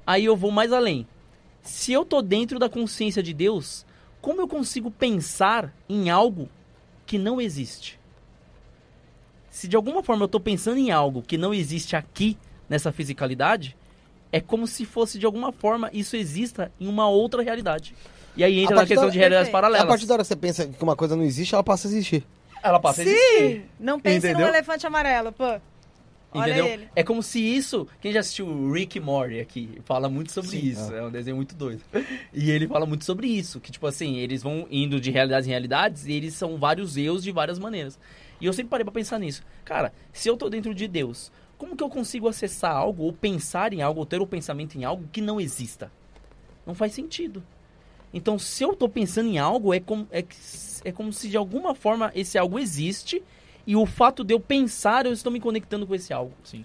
[0.05, 1.07] Aí eu vou mais além.
[1.63, 3.87] Se eu tô dentro da consciência de Deus,
[4.21, 6.49] como eu consigo pensar em algo
[7.07, 7.99] que não existe?
[9.49, 12.37] Se de alguma forma eu tô pensando em algo que não existe aqui
[12.69, 13.77] nessa fisicalidade,
[14.33, 17.95] é como se fosse de alguma forma isso exista em uma outra realidade.
[18.37, 19.85] E aí entra A na questão da- de realidades paralelas.
[19.85, 21.91] A partir da hora que você pensa que uma coisa não existe, ela passa a
[21.91, 22.25] existir.
[22.63, 23.39] Ela passa a existir.
[23.39, 23.63] Sim!
[23.79, 24.41] Não pense Entendeu?
[24.47, 25.45] num elefante amarelo, pô.
[26.37, 26.67] Olha Entendeu?
[26.67, 26.89] ele.
[26.97, 27.87] É como se isso.
[28.01, 30.67] Quem já assistiu o Rick Morty aqui fala muito sobre Sim.
[30.67, 30.93] isso.
[30.93, 31.81] É um desenho muito doido.
[32.33, 33.61] E ele fala muito sobre isso.
[33.61, 37.23] Que, tipo assim, eles vão indo de realidades em realidades e eles são vários eus
[37.23, 37.97] de várias maneiras.
[38.41, 39.45] E eu sempre parei pra pensar nisso.
[39.65, 43.73] Cara, se eu tô dentro de Deus, como que eu consigo acessar algo, ou pensar
[43.73, 45.93] em algo, ou ter o pensamento em algo que não exista?
[46.67, 47.45] Não faz sentido.
[48.15, 50.25] Então, se eu tô pensando em algo, é como, é,
[50.85, 53.21] é como se de alguma forma esse algo existe
[53.67, 56.33] e o fato de eu pensar, eu estou me conectando com esse algo.
[56.45, 56.63] Sim.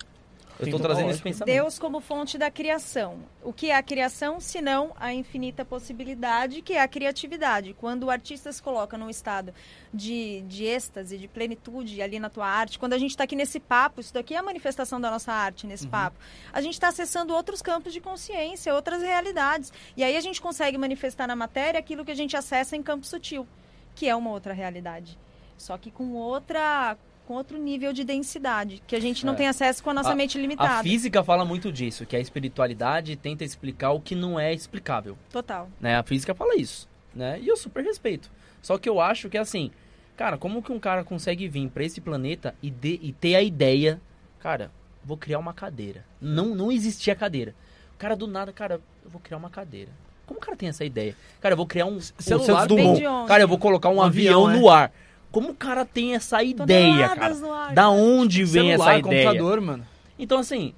[0.60, 1.56] Eu estou trazendo esse pensamento.
[1.56, 3.20] Deus como fonte da criação.
[3.42, 7.74] O que é a criação, senão a infinita possibilidade, que é a criatividade.
[7.80, 9.54] Quando o artista se coloca num estado
[9.94, 13.58] de, de êxtase, de plenitude ali na tua arte, quando a gente está aqui nesse
[13.58, 16.18] papo, isso daqui é a manifestação da nossa arte nesse papo,
[16.52, 19.72] a gente está acessando outros campos de consciência, outras realidades.
[19.96, 23.06] E aí a gente consegue manifestar na matéria aquilo que a gente acessa em campo
[23.06, 23.48] sutil,
[23.96, 25.18] que é uma outra realidade.
[25.58, 26.98] Só que com outra
[27.30, 29.36] com outro nível de densidade, que a gente não É.
[29.36, 30.82] tem acesso com a nossa A- mente A limitada.
[30.82, 35.16] física fala muito disso, que a espiritualidade tenta explicar o que não é explicável.
[35.32, 35.70] Total.
[35.80, 35.96] Né?
[35.96, 37.40] A física fala isso, né?
[37.40, 38.32] E eu super respeito.
[38.64, 39.70] Só que eu acho que assim,
[40.18, 43.44] cara, como que um cara consegue vir pra esse planeta e, de- e ter a
[43.44, 44.02] ideia,
[44.40, 44.72] cara,
[45.06, 46.04] vou criar uma cadeira.
[46.20, 47.54] Não, não existia cadeira.
[47.94, 49.92] O cara do nada, cara, eu vou criar uma cadeira.
[50.26, 51.16] Como o cara tem essa ideia?
[51.40, 53.28] Cara, eu vou criar um celular um de onde?
[53.28, 54.92] Cara, eu vou colocar um, Um avião, avião, no ar.
[55.32, 57.10] Como o cara tem essa ideia, cara?
[57.16, 59.26] Toneladas no ar, Da onde vem Celular, essa ideia?
[59.26, 59.86] computador, mano.
[60.18, 60.74] Então, assim,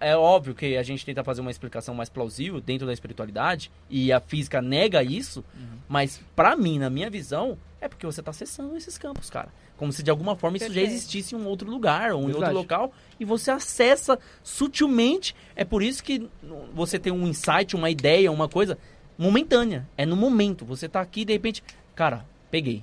[0.00, 4.12] é óbvio que a gente tenta fazer uma explicação mais plausível dentro da espiritualidade e
[4.12, 5.42] a física nega isso,
[5.88, 9.48] mas pra mim, na minha visão, é porque você tá acessando esses campos, cara.
[9.76, 12.44] Como se de alguma forma isso já existisse em um outro lugar ou em Verdade.
[12.44, 15.34] outro local e você acessa sutilmente.
[15.54, 16.28] É por isso que
[16.72, 18.78] você tem um insight, uma ideia, uma coisa
[19.18, 19.86] momentânea.
[19.96, 20.64] É no momento.
[20.64, 21.62] Você tá aqui de repente,
[21.94, 22.82] cara, peguei.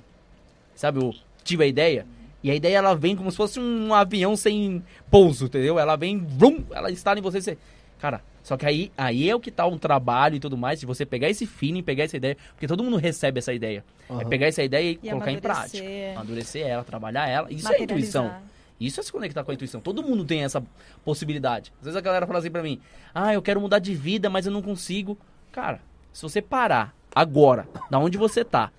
[0.74, 2.06] Sabe, eu tive a ideia.
[2.42, 5.78] E a ideia ela vem como se fosse um avião sem pouso, entendeu?
[5.78, 7.58] Ela vem, vrum, ela está em você, você.
[7.98, 10.84] Cara, Só que aí, aí é o que tá um trabalho e tudo mais, de
[10.84, 13.82] você pegar esse feeling, pegar essa ideia, porque todo mundo recebe essa ideia.
[14.10, 14.28] É Aham.
[14.28, 15.78] pegar essa ideia e, E colocar em prática.
[15.78, 16.12] amadurecer.
[16.18, 17.50] Amadurecer ela, trabalhar ela.
[17.50, 18.30] Isso é intuição.
[18.78, 19.80] Isso é se conectar com a intuição.
[19.80, 20.62] Todo mundo tem essa
[21.02, 21.72] possibilidade.
[21.78, 22.78] Às vezes a galera fala assim pra mim:
[23.14, 25.16] Ah, eu quero mudar de vida, mas eu não consigo.
[25.50, 25.80] Cara,
[26.12, 28.70] se você parar agora, da onde você tá,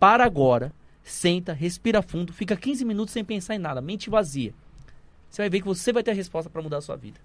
[0.00, 0.72] para agora,
[1.02, 4.54] senta, respira fundo, fica 15 minutos sem pensar em nada, mente vazia.
[5.28, 7.18] Você vai ver que você vai ter a resposta pra mudar a sua vida.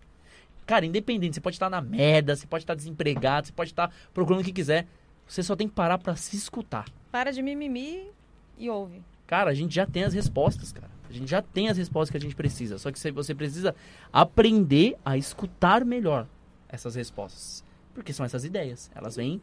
[0.65, 4.41] Cara, independente, você pode estar na merda, você pode estar desempregado, você pode estar procurando
[4.41, 4.85] o que quiser.
[5.27, 6.85] Você só tem que parar pra se escutar.
[7.11, 8.09] Para de mimimi
[8.57, 9.01] e ouve.
[9.25, 10.89] Cara, a gente já tem as respostas, cara.
[11.09, 12.77] A gente já tem as respostas que a gente precisa.
[12.77, 13.75] Só que você- você precisa
[14.11, 16.27] aprender a escutar melhor
[16.69, 17.63] essas respostas.
[17.93, 18.89] Porque são essas ideias.
[18.95, 19.41] Elas vêm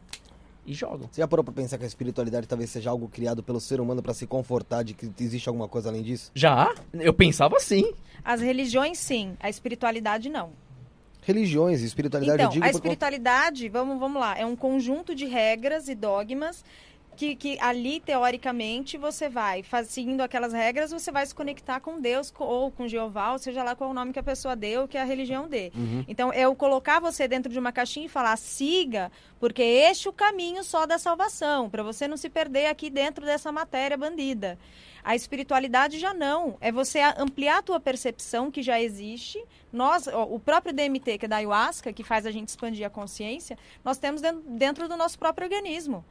[0.65, 1.07] e jogam.
[1.11, 4.01] Você já parou pra pensar que a espiritualidade talvez seja algo criado pelo ser humano
[4.01, 6.31] pra se confortar de que existe alguma coisa além disso?
[6.33, 6.73] Já?
[6.93, 7.93] Eu pensava assim.
[8.23, 9.35] As religiões, sim.
[9.39, 10.51] A espiritualidade, não.
[11.21, 15.25] Religiões, espiritualidade, Então, eu digo a por espiritualidade, vamos, vamos lá, é um conjunto de
[15.25, 16.63] regras e dogmas
[17.15, 22.33] que, que ali, teoricamente, você vai, seguindo aquelas regras, você vai se conectar com Deus
[22.37, 25.03] ou com Jeová, ou seja lá qual o nome que a pessoa deu, que a
[25.03, 25.71] religião dê.
[25.75, 26.05] Uhum.
[26.07, 30.13] Então, eu colocar você dentro de uma caixinha e falar, siga, porque este é o
[30.13, 34.57] caminho só da salvação, para você não se perder aqui dentro dessa matéria bandida.
[35.05, 36.57] A espiritualidade já não.
[36.59, 39.39] É você ampliar a tua percepção que já existe.
[39.71, 42.89] Nós, ó, o próprio DMT, que é da ayahuasca, que faz a gente expandir a
[42.89, 46.03] consciência, nós temos dentro do nosso próprio organismo.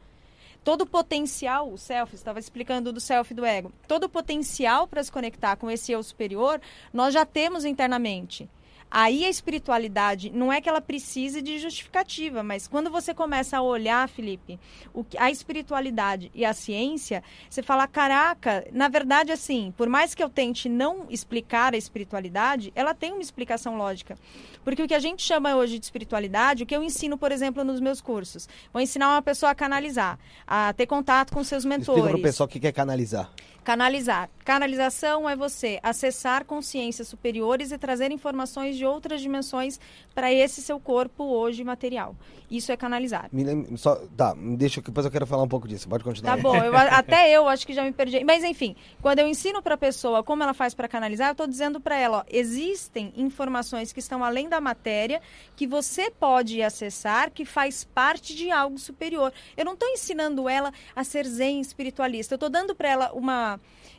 [0.64, 5.04] Todo o potencial, o self, estava explicando do self do ego, todo o potencial para
[5.04, 6.60] se conectar com esse eu superior,
[6.92, 8.48] nós já temos internamente.
[8.96, 13.60] Aí a espiritualidade não é que ela precise de justificativa, mas quando você começa a
[13.60, 14.56] olhar, Felipe,
[14.92, 17.20] o que, a espiritualidade e a ciência,
[17.50, 22.72] você fala, caraca, na verdade, assim, por mais que eu tente não explicar a espiritualidade,
[22.76, 24.16] ela tem uma explicação lógica.
[24.62, 27.64] Porque o que a gente chama hoje de espiritualidade, o que eu ensino, por exemplo,
[27.64, 31.98] nos meus cursos, vou ensinar uma pessoa a canalizar, a ter contato com seus mentores.
[31.98, 33.28] Explica pro pessoal que quer canalizar.
[33.64, 34.28] Canalizar.
[34.44, 39.80] Canalização é você acessar consciências superiores e trazer informações de outras dimensões
[40.14, 42.14] para esse seu corpo hoje material.
[42.50, 43.30] Isso é canalizar.
[43.32, 45.88] Me lembra, só, tá, deixa que depois eu quero falar um pouco disso.
[45.88, 46.36] Pode continuar.
[46.36, 48.22] Tá bom, eu até eu acho que já me perdi.
[48.22, 51.46] Mas enfim, quando eu ensino para a pessoa como ela faz para canalizar, eu estou
[51.46, 55.22] dizendo para ela, ó, existem informações que estão além da matéria
[55.56, 59.32] que você pode acessar, que faz parte de algo superior.
[59.56, 62.34] Eu não estou ensinando ela a ser zen espiritualista.
[62.34, 63.53] Eu estou dando para ela uma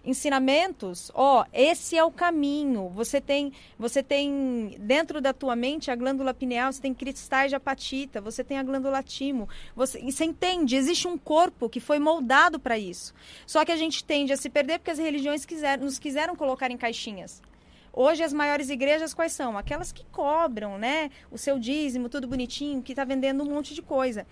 [0.06, 2.90] ensinamentos, ó, esse é o caminho.
[2.90, 7.56] Você tem, você tem dentro da tua mente a glândula pineal, você tem cristais de
[7.56, 9.50] apatita, você tem a glândula timo.
[9.76, 10.76] Você, você entende?
[10.76, 13.14] Existe um corpo que foi moldado para isso.
[13.48, 16.70] Só que a gente tende a se perder porque as religiões quiseram, nos quiseram colocar
[16.70, 17.42] em caixinhas.
[17.92, 19.58] Hoje as maiores igrejas quais são?
[19.58, 21.10] Aquelas que cobram, né?
[21.32, 24.28] O seu dízimo, tudo bonitinho, que está vendendo um monte de coisa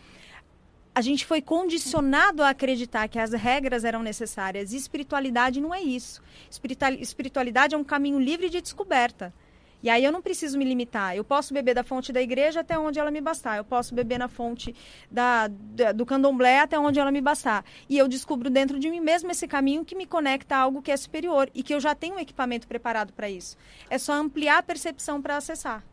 [0.95, 4.73] a gente foi condicionado a acreditar que as regras eram necessárias.
[4.73, 6.21] E espiritualidade não é isso.
[6.49, 9.33] Espiritual- Espiritualidade é um caminho livre de descoberta.
[9.81, 11.13] E aí eu não preciso me limitar.
[11.13, 13.57] Eu posso beber da fonte da igreja até onde ela me bastar.
[13.57, 14.73] Eu posso beber na fonte
[15.11, 17.65] da, da- do candomblé até onde ela me bastar.
[17.89, 20.89] E eu descubro dentro de mim mesmo esse caminho que me conecta a algo que
[20.91, 23.57] é superior e que eu já tenho um equipamento preparado para isso.
[23.89, 25.83] É só ampliar a percepção para acessar.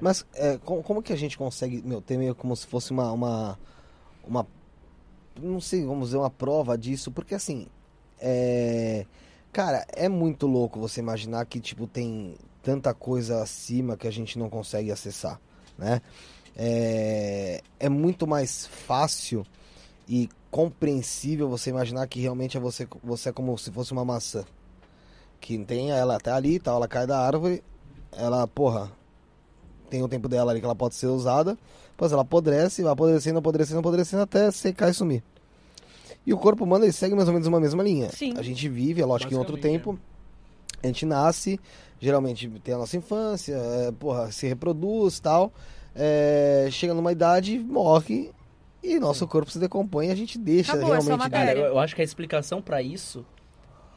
[0.00, 3.10] Mas é, como, como que a gente consegue, meu, ter meio como se fosse uma,
[3.10, 3.58] uma,
[4.26, 4.46] uma,
[5.40, 7.66] não sei, vamos dizer, uma prova disso, porque assim,
[8.18, 9.06] é,
[9.52, 14.38] cara, é muito louco você imaginar que, tipo, tem tanta coisa acima que a gente
[14.38, 15.40] não consegue acessar,
[15.78, 16.00] né?
[16.56, 19.46] É, é muito mais fácil
[20.08, 24.44] e compreensível você imaginar que realmente é você, você é como se fosse uma maçã.
[25.40, 27.62] Que tem ela tá ali tal, ela cai da árvore,
[28.12, 28.92] ela, porra,
[29.88, 31.56] tem o tempo dela ali que ela pode ser usada,
[32.00, 35.22] depois ela apodrece, vai apodrecendo, apodrecendo, apodrecendo até secar e sumir.
[36.24, 38.08] E o corpo humano ele segue mais ou menos uma mesma linha.
[38.08, 38.32] Sim.
[38.38, 39.98] A gente vive, é lógico que em outro tempo,
[40.82, 41.60] a gente nasce,
[41.98, 45.52] geralmente tem a nossa infância, é, porra, se reproduz tal,
[45.94, 48.30] é, chega numa idade, morre
[48.82, 51.30] e nosso corpo se decompõe e a gente deixa Acabou, é só realmente.
[51.30, 53.26] Cara, eu, eu acho que a explicação pra isso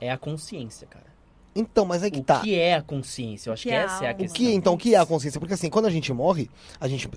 [0.02, 1.13] é a consciência, cara.
[1.56, 2.40] Então, mas é que o tá.
[2.42, 3.50] que é a consciência?
[3.50, 4.22] Eu acho Que que, é essa é a algo.
[4.22, 4.36] O questão.
[4.46, 5.40] que, então, o que é a consciência?
[5.40, 6.50] Porque assim, quando a gente morre,
[6.80, 7.10] a gente,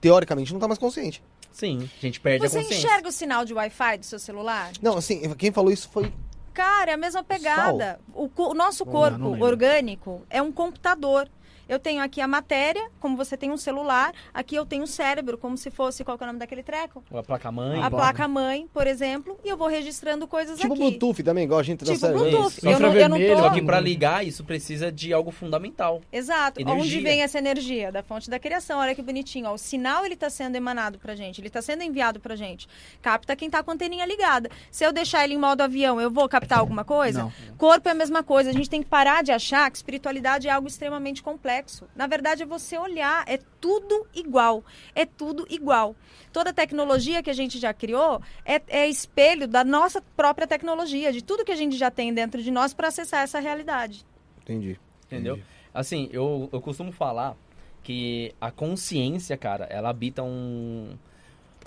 [0.00, 1.22] teoricamente, não tá mais consciente.
[1.50, 2.86] Sim, a gente perde Você a consciência.
[2.86, 4.70] enxerga o sinal de Wi-Fi do seu celular?
[4.80, 6.10] Não, assim, quem falou isso foi
[6.54, 7.98] Cara, é a mesma pegada.
[8.14, 9.46] O, o nosso Não, corpo não lembro.
[9.46, 11.26] orgânico é um computador
[11.68, 15.38] Eu tenho aqui a matéria, como você tem um celular, aqui eu tenho um cérebro,
[15.38, 17.02] como se fosse, qual que é o nome daquele treco?
[17.14, 17.78] A placa-mãe.
[17.82, 17.96] a placa.
[17.96, 20.82] placa-mãe, por exemplo, e eu vou registrando coisas Tipo aqui.
[20.82, 22.48] Bluetooth também, igual a gente Tipo dança- Bluetooth.
[22.58, 22.68] Isso.
[22.68, 23.36] Eu não, eu não tô...
[23.42, 26.02] Só que pra ligar, isso precisa de algo fundamental.
[26.12, 26.60] Exato.
[26.60, 26.82] Energia.
[26.82, 27.90] Onde vem essa energia?
[27.92, 28.78] Da fonte da criação.
[28.80, 29.46] Olha que bonitinho.
[29.48, 29.54] Ó.
[29.54, 32.68] O sinal ele está sendo emanado pra gente, ele está sendo enviado pra gente.
[33.00, 34.50] Capta quem tá com a anteninha ligada.
[34.70, 37.22] Se eu deixar ele em modo avião, eu vou captar alguma coisa?
[37.24, 37.32] Não.
[37.56, 38.50] Corpo é a mesma coisa.
[38.50, 41.51] A gente tem que parar de achar que espiritualidade é algo extremamente complexo.
[41.94, 44.64] Na verdade, é você olhar, é tudo igual.
[44.94, 45.94] É tudo igual.
[46.32, 51.22] Toda tecnologia que a gente já criou é, é espelho da nossa própria tecnologia, de
[51.22, 54.04] tudo que a gente já tem dentro de nós para acessar essa realidade.
[54.42, 54.78] Entendi.
[55.06, 55.40] Entendeu?
[55.74, 57.36] Assim, eu, eu costumo falar
[57.82, 60.96] que a consciência, cara, ela habita um,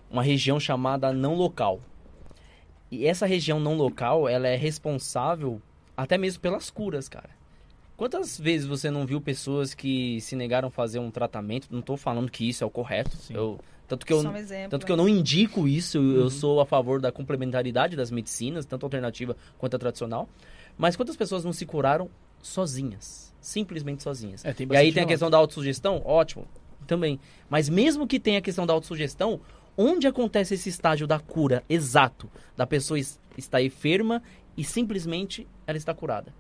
[0.10, 1.82] uma região chamada não local.
[2.90, 5.62] E essa região não local, ela é responsável
[5.98, 7.30] até mesmo pelas curas, cara.
[7.98, 11.68] Quantas vezes você não viu pessoas que se negaram a fazer um tratamento?
[11.72, 13.16] Não tô falando que isso é o correto.
[13.16, 13.34] Sim.
[13.36, 14.70] Eu, tanto que eu, um exemplo.
[14.70, 18.66] tanto que eu não indico isso, eu- eu sou a favor da complementaridade das medicinas,
[18.66, 20.28] tanto alternativa quanto a tradicional.
[20.78, 22.10] Mas quantas pessoas não se curaram
[22.42, 23.34] sozinhas?
[23.40, 24.44] Simplesmente sozinhas.
[24.44, 26.46] É, tem e aí tem a questão da autossugestão, ótimo,
[26.86, 27.18] também.
[27.50, 29.40] Mas mesmo que tenha a questão da autossugestão,
[29.78, 32.30] onde acontece esse estágio da cura exato?
[32.58, 34.22] Da pessoa es- estar enferma
[34.58, 36.34] e simplesmente ela está curada.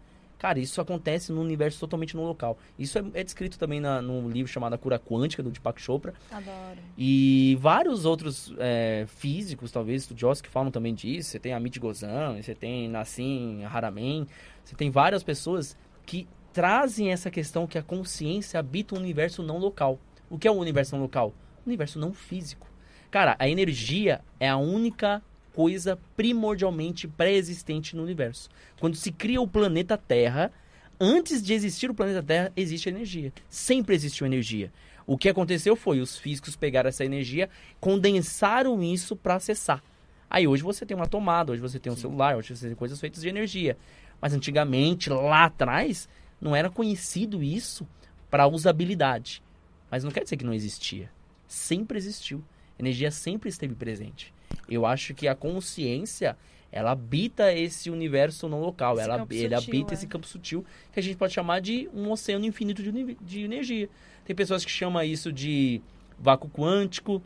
[0.45, 2.55] Cara, isso acontece num universo totalmente no local.
[2.77, 6.13] Isso é, é descrito também na, num livro chamado A Cura Quântica, do Deepak Chopra.
[6.29, 6.77] Adoro.
[6.95, 11.31] E vários outros é, físicos, talvez estudiosos, que falam também disso.
[11.31, 14.27] Você tem Amit Gozan, você tem Nassim Haramein,
[14.63, 15.75] você tem várias pessoas
[16.05, 19.99] que trazem essa questão que a consciência habita um universo não local.
[20.29, 21.33] O que é o universo não local?
[21.65, 22.67] Universo não físico.
[23.09, 25.23] Cara, a energia é a única
[25.55, 28.49] coisa primordialmente pré-existente no universo.
[28.77, 30.51] Quando se cria o planeta Terra,
[30.99, 33.31] antes de existir o planeta Terra, existe energia.
[33.49, 34.69] Sempre existiu energia.
[35.07, 37.49] O que aconteceu foi os físicos pegaram essa energia,
[37.79, 39.81] condensaram isso para acessar.
[40.29, 42.99] Aí hoje você tem uma tomada, hoje você tem um celular, hoje você tem coisas
[42.99, 43.77] feitas de energia.
[44.19, 46.09] Mas antigamente, lá atrás,
[46.41, 47.87] não era conhecido isso
[48.29, 49.41] para usabilidade.
[49.89, 51.09] Mas não quer dizer que não existia.
[51.47, 52.43] Sempre existiu.
[52.77, 54.34] Energia sempre esteve presente.
[54.69, 56.37] Eu acho que a consciência,
[56.71, 58.95] ela habita esse universo não local.
[58.95, 59.95] Esse ela, ele sutil, habita é.
[59.95, 63.89] esse campo sutil que a gente pode chamar de um oceano infinito de, de energia.
[64.23, 65.81] Tem pessoas que chamam isso de
[66.19, 67.21] vácuo quântico.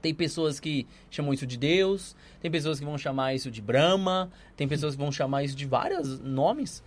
[0.00, 2.16] Tem pessoas que chamam isso de Deus.
[2.40, 4.30] Tem pessoas que vão chamar isso de Brahma.
[4.56, 6.82] Tem pessoas que vão chamar isso de vários nomes.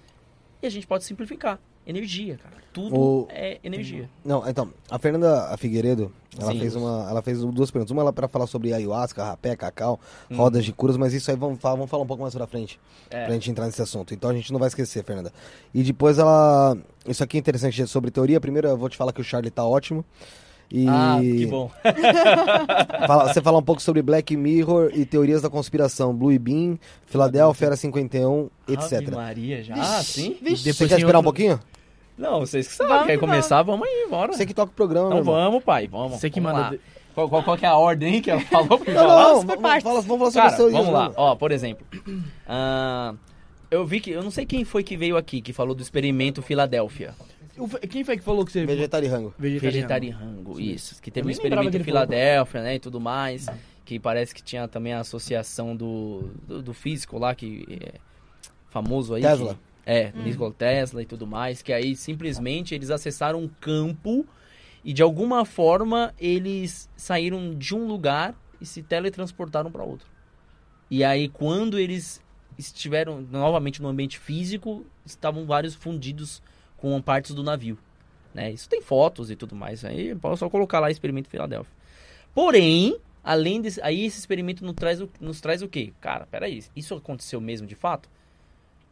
[0.61, 1.59] E a gente pode simplificar.
[1.87, 2.55] Energia, cara.
[2.73, 4.09] Tudo O- é energia.
[4.23, 6.59] Não, então, a Fernanda Figueiredo, ela Sim.
[6.59, 7.91] fez uma, ela fez duas perguntas.
[7.91, 9.97] Uma ela para falar sobre ayahuasca, rapé, cacau,
[10.29, 10.35] Hum.
[10.35, 12.77] rodas de curas, mas isso aí vamos falar, vamos falar um pouco mais pra frente,
[13.09, 13.25] É.
[13.25, 14.13] pra gente entrar nesse assunto.
[14.13, 15.31] Então a gente não vai esquecer, Fernanda.
[15.73, 16.75] E depois ela,
[17.07, 18.41] isso aqui é interessante sobre teoria.
[18.41, 20.03] Primeiro eu vou te falar que o Charlie tá ótimo.
[20.69, 21.69] E Ah, que bom.
[23.07, 27.67] fala- você falar um pouco sobre Black Mirror e teorias da conspiração, Blue Bean, Filadélfia,
[27.67, 29.11] Era 51, Ave etc.
[29.13, 29.75] Maria, já?
[29.75, 30.37] Ah, sim?
[30.41, 31.59] Depois Você quer esperar um outro- pouquinho?
[32.17, 32.91] Não, vocês que sabem.
[32.93, 33.61] Vamos Quer que começar?
[33.63, 34.31] Vamos aí, bora.
[34.33, 36.19] Você que toca o programa, Então vamos, pai, vamos.
[36.19, 36.75] Você que vamos manda.
[36.75, 36.81] lá.
[37.13, 40.01] Qual, qual, qual que é a ordem que ela falou Não, não, não, vamos, fala-
[40.01, 40.77] vamos falar sobre Cara, as teorias.
[40.77, 41.01] vamos lá.
[41.03, 41.13] mano.
[41.17, 41.85] Ó, por exemplo.
[42.47, 43.13] ah,
[43.71, 44.11] eu vi que.
[44.11, 47.13] Eu não sei quem foi que veio aqui que falou do experimento Filadélfia.
[47.57, 49.33] O Quem foi que falou que você Vegetariano.
[49.39, 51.01] Vegetariango, isso.
[51.01, 52.07] Que teve um nem lembrava experimento que em ele falou.
[52.07, 52.75] Filadélfia, né?
[52.75, 53.45] E tudo mais.
[53.85, 57.93] Que parece que tinha também a associação do, do, do físico lá, que é
[58.69, 59.21] famoso aí.
[59.21, 59.53] Tesla.
[59.53, 61.61] que- é, Nikola Tesla e tudo mais.
[61.61, 64.25] Que aí simplesmente eles acessaram um campo
[64.83, 70.07] e de alguma forma eles saíram de um lugar e se teletransportaram para outro.
[70.89, 72.21] E aí quando eles
[72.57, 76.41] estiveram novamente no ambiente físico, estavam vários fundidos
[76.77, 77.77] com partes do navio.
[78.33, 78.51] Né?
[78.51, 79.85] Isso tem fotos e tudo mais.
[79.85, 81.73] Aí posso só colocar lá experimento Filadélfia.
[82.33, 85.93] Porém, além desse, aí esse experimento nos traz, o, nos traz o quê?
[86.01, 88.09] Cara, peraí, isso aconteceu mesmo de fato?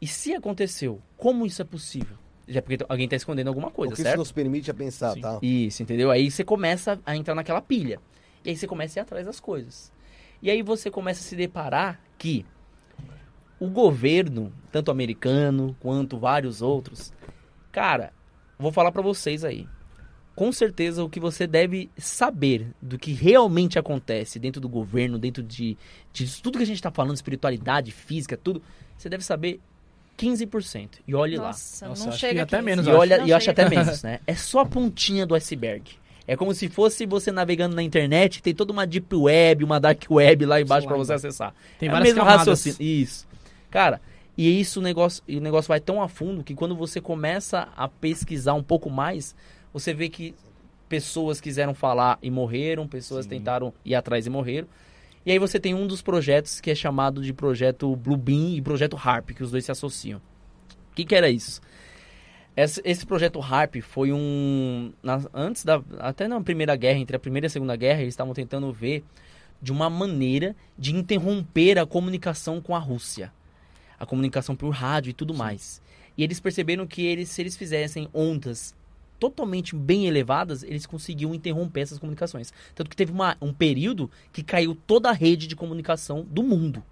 [0.04, 2.18] E se aconteceu, como isso é possível?
[2.46, 4.18] Já porque alguém está escondendo alguma coisa, que isso certo?
[4.18, 5.22] nos permite a pensar, Sim.
[5.22, 5.40] tá?
[5.42, 6.12] Isso, entendeu?
[6.12, 8.02] Aí você começa a entrar naquela pilha.
[8.44, 9.94] E aí você começa a ir atrás das coisas.
[10.42, 12.46] E aí você começa a se deparar que
[13.58, 17.14] o governo, tanto americano quanto vários outros,
[17.72, 18.12] cara,
[18.60, 19.70] vou falar pra vocês aí.
[20.36, 25.42] Com certeza o que você deve saber do que realmente acontece dentro do governo, dentro
[25.42, 25.78] de,
[26.12, 28.62] de tudo que a gente tá falando, espiritualidade, física, tudo,
[28.98, 29.62] você deve saber
[30.18, 30.90] 15%.
[31.08, 31.48] E olhe lá.
[31.48, 34.20] Nossa, Nossa, não chega até menos, E, eu olha, Não e acho até menos, né?
[34.26, 35.84] É só a pontinha do iceberg.
[36.26, 40.04] É como se fosse você navegando na internet, tem toda uma deep web, uma dark
[40.10, 41.54] web lá embaixo lá você acessar.
[41.78, 42.48] Tem é várias mesmo camadas.
[42.48, 42.78] raciocínio.
[42.82, 43.28] Isso.
[43.70, 44.00] Cara,
[44.38, 47.68] e isso o negócio, e o negócio vai tão a fundo que quando você começa
[47.76, 49.36] a pesquisar um pouco mais,
[49.74, 50.36] Você vê que
[50.88, 53.30] pessoas quiseram falar e morreram, pessoas Sim.
[53.32, 54.68] tentaram ir atrás e morreram.
[55.26, 58.98] E aí você tem um dos projetos que é chamado de projeto Bluebeam e projeto
[58.98, 60.20] Harp, que os dois se associam.
[60.92, 61.62] O que, que era isso?
[62.56, 64.94] Esse, projeto Harp foi um.
[65.34, 65.82] antes da.
[65.98, 69.04] Até na Primeira Guerra, entre a Primeira e a Segunda Guerra, eles estavam tentando ver
[69.60, 73.34] de uma maneira de interromper a comunicação com a Rússia.
[74.00, 75.82] A comunicação por rádio e tudo mais.
[76.16, 78.76] E eles perceberam que eles, se eles fizessem ondas
[79.24, 82.52] totalmente bem elevadas, eles conseguiam interromper essas comunicações.
[82.76, 86.84] Tanto que teve uma- um período que caiu toda a rede de comunicação do mundo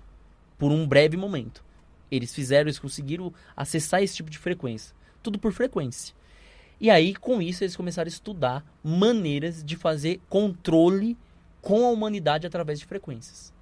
[0.57, 1.61] por um breve momento.
[2.09, 4.95] Eles fizeram, eles conseguiram acessar esse tipo de frequência.
[5.21, 6.15] Tudo por frequência.
[6.79, 11.17] E aí, com isso, eles começaram a estudar maneiras de fazer controle
[11.61, 13.53] com a humanidade através de frequências.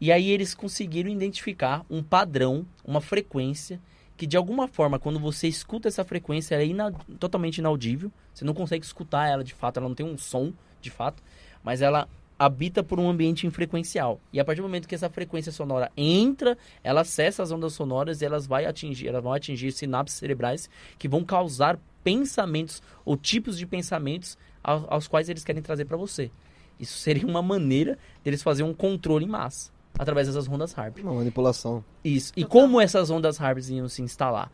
[0.00, 3.78] E aí eles conseguiram identificar um padrão, uma frequência,
[4.16, 8.12] que de alguma forma, quando você escuta essa frequência, ela é ina- totalmente inaudível.
[8.32, 11.22] Você não consegue escutar ela de fato, ela não tem um som de fato,
[11.62, 12.08] mas ela
[12.38, 14.20] habita por um ambiente infrequencial.
[14.32, 18.20] E a partir do momento que essa frequência sonora entra, ela acessa as ondas sonoras
[18.20, 23.56] e elas, vai atingir, elas vão atingir sinapses cerebrais que vão causar pensamentos ou tipos
[23.56, 26.30] de pensamentos aos, aos quais eles querem trazer para você.
[26.78, 30.98] Isso seria uma maneira deles fazer um controle em massa através dessas ondas HARP.
[31.00, 31.84] Uma manipulação.
[32.04, 32.32] Isso.
[32.36, 32.50] E Total.
[32.60, 34.50] como essas ondas HARP iam se instalar?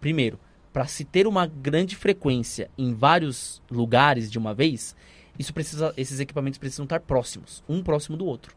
[0.00, 0.38] Primeiro,
[0.72, 4.94] para se ter uma grande frequência em vários lugares de uma vez,
[5.38, 8.54] isso precisa, esses equipamentos precisam estar próximos, um próximo do outro.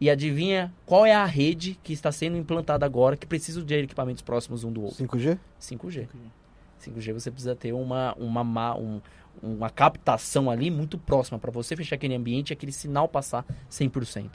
[0.00, 4.22] E adivinha qual é a rede que está sendo implantada agora que precisa de equipamentos
[4.22, 5.04] próximos um do outro?
[5.04, 5.38] 5G?
[5.60, 6.06] 5G.
[6.80, 9.00] 5G você precisa ter uma, uma, ma- um-
[9.42, 14.30] uma captação ali muito próxima para você fechar aquele ambiente e aquele sinal passar 100%.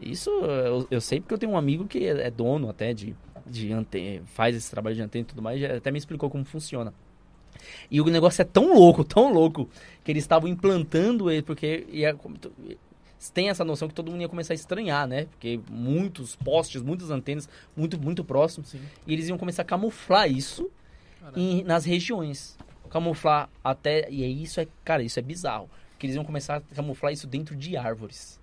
[0.00, 3.14] Isso eu, eu sei porque eu tenho um amigo que é é dono até de,
[3.46, 6.92] de antena, faz esse trabalho de antena e tudo mais, até me explicou como funciona.
[7.90, 9.68] E o negócio é tão louco, tão louco,
[10.02, 12.16] que eles estavam implantando ele, porque ia,
[13.34, 15.26] tem essa noção que todo mundo ia começar a estranhar, né?
[15.26, 18.72] Porque muitos postes, muitas antenas, muito, muito próximos.
[19.06, 20.70] E eles iam começar a camuflar isso
[21.36, 22.56] em- nas regiões.
[22.88, 24.08] Camuflar até.
[24.10, 24.66] E aí isso é.
[24.82, 25.68] Cara, isso é bizarro.
[25.90, 28.39] Porque eles iam começar a camuflar isso dentro de árvores.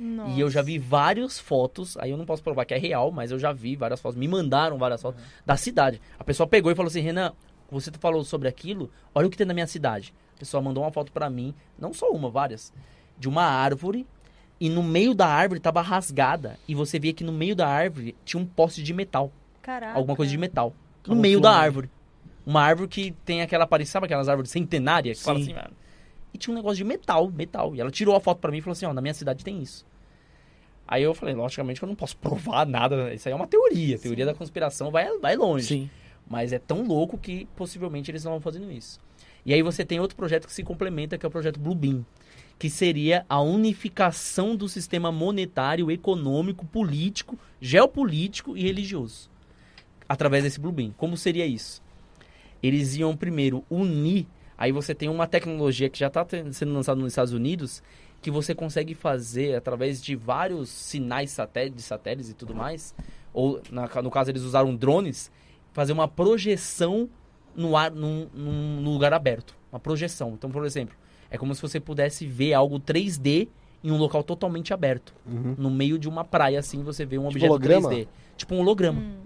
[0.00, 0.30] Nossa.
[0.30, 3.30] E eu já vi várias fotos, aí eu não posso provar que é real, mas
[3.30, 6.00] eu já vi várias fotos, me mandaram várias fotos da cidade.
[6.18, 7.34] A pessoa pegou e falou assim: Renan,
[7.70, 10.14] você falou sobre aquilo, olha o que tem na minha cidade.
[10.36, 12.72] A pessoa mandou uma foto pra mim, não só uma, várias,
[13.18, 14.06] de uma árvore,
[14.58, 18.16] e no meio da árvore tava rasgada, e você via que no meio da árvore
[18.24, 19.30] tinha um poste de metal,
[19.60, 19.98] Caraca.
[19.98, 20.74] alguma coisa de metal,
[21.06, 21.58] no meio da né?
[21.58, 21.90] árvore.
[22.46, 25.18] Uma árvore que tem aquela aparência, sabe aquelas árvores centenárias?
[25.18, 25.44] Que fala Sim.
[25.44, 25.76] assim, mano.
[26.32, 27.74] E tinha um negócio de metal, metal.
[27.74, 29.60] E ela tirou a foto pra mim e falou assim, ó, na minha cidade tem
[29.60, 29.84] isso.
[30.86, 33.14] Aí eu falei, logicamente que eu não posso provar nada.
[33.14, 33.96] Isso aí é uma teoria.
[33.96, 35.66] A teoria da conspiração vai, vai longe.
[35.66, 35.90] Sim.
[36.28, 39.00] Mas é tão louco que possivelmente eles não vão fazendo isso.
[39.46, 42.04] E aí você tem outro projeto que se complementa, que é o projeto Bluebeam.
[42.58, 49.30] Que seria a unificação do sistema monetário, econômico, político, geopolítico e religioso.
[50.08, 50.92] Através desse Bluebeam.
[50.96, 51.82] Como seria isso?
[52.62, 54.26] Eles iam primeiro unir.
[54.60, 57.82] Aí você tem uma tecnologia que já está sendo lançada nos Estados Unidos,
[58.20, 62.94] que você consegue fazer através de vários sinais satélite, de satélites e tudo mais.
[63.32, 65.30] Ou, na- no caso, eles usaram drones,
[65.72, 67.08] fazer uma projeção
[67.56, 69.56] no, ar, num, num- lugar aberto.
[69.72, 70.34] Uma projeção.
[70.34, 70.94] Então, por exemplo,
[71.30, 73.48] é como se você pudesse ver algo 3D
[73.82, 75.14] em um local totalmente aberto.
[75.24, 75.54] Uhum.
[75.56, 77.88] No meio de uma praia, assim, você vê um Tipo objeto holograma?
[77.88, 78.08] 3D.
[78.36, 79.00] Tipo um holograma.
[79.00, 79.16] Hum.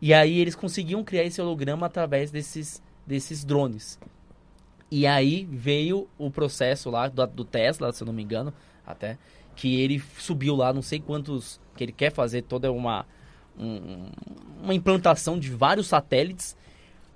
[0.00, 3.98] E aí eles conseguiam criar esse holograma através desses, desses drones.
[4.90, 8.52] E aí veio o processo lá do, do Tesla, se eu não me engano,
[8.86, 9.18] até,
[9.56, 13.04] que ele subiu lá não sei quantos, que ele quer fazer toda uma,
[13.58, 14.08] um-
[14.62, 16.56] uma implantação de vários satélites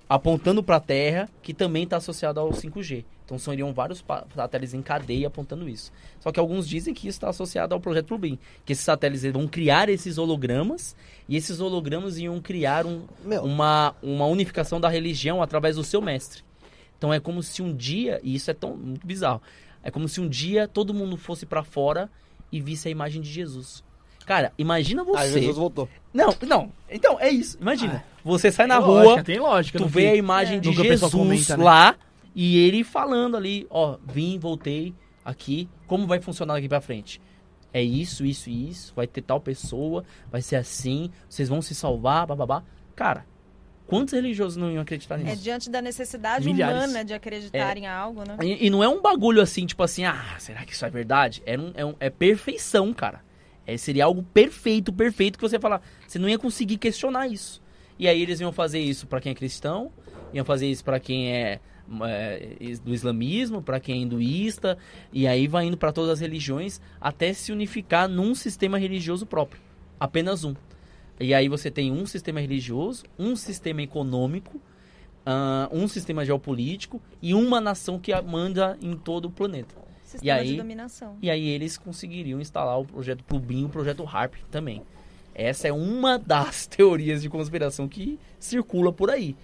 [0.09, 3.05] apontando para a Terra, que também está associado ao 5G.
[3.23, 4.03] Então seriam vários
[4.35, 5.89] satélites em cadeia apontando isso.
[6.19, 9.47] Só que alguns dizem que isso está associado ao projeto Bluebeam, que esses satélites vão
[9.47, 10.97] criar esses hologramas
[11.29, 13.05] e esses hologramas iam criar um,
[13.41, 16.43] uma, uma unificação da religião através do seu mestre.
[17.01, 19.41] Então é como se um dia, e isso é tão muito bizarro,
[19.81, 22.07] é como se um dia todo mundo fosse para fora
[22.51, 23.83] e visse a imagem de Jesus.
[24.23, 25.41] Cara, imagina ah, você.
[25.41, 25.89] Jesus voltou.
[26.13, 26.71] Não, não.
[26.87, 27.57] Então, é isso.
[27.59, 28.03] Imagina.
[28.23, 29.79] você sai na rua, lógica, tem lógica.
[29.79, 30.59] tu vê a imagem É.
[30.59, 31.63] de Jesus comenta, né?
[31.63, 31.95] lá
[32.35, 34.93] e ele falando ali, ó, vim, voltei
[35.25, 37.19] aqui, como vai funcionar daqui pra frente?
[37.73, 41.73] É isso, isso e isso, vai ter tal pessoa, vai ser assim, vocês vão se
[41.73, 42.61] salvar, bababá.
[42.95, 43.25] Cara,
[43.91, 45.43] quantos religiosos não iam acreditar É nisso?
[45.43, 46.77] diante da necessidade Milhares.
[46.85, 48.37] humana de acreditar em algo, né?
[48.41, 51.43] E, e não é um bagulho assim, tipo assim, ah, será que isso é verdade?
[51.45, 53.21] É, um, é, um- é perfeição, cara.
[53.67, 57.61] É, seria algo perfeito, perfeito, que você falar, você não ia conseguir questionar isso.
[57.99, 59.91] E aí eles iam fazer isso pra quem é cristão,
[60.33, 61.59] iam fazer isso pra quem é
[62.05, 64.77] é, do islamismo, para quem é hinduísta,
[65.11, 69.61] e aí vai indo para todas as religiões até se unificar num sistema religioso próprio.
[69.99, 70.55] Apenas um.
[71.21, 74.59] E aí você tem um sistema religioso, um sistema econômico,
[75.25, 79.75] ah, um sistema geopolítico e uma nação que a- manda em todo o planeta.
[80.03, 81.17] Sistema aí- de dominação.
[81.21, 84.81] E aí eles conseguiriam instalar o projeto Plubin e o projeto HARP também.
[85.33, 89.35] Essa é uma das teorias de conspiração que circula por aí.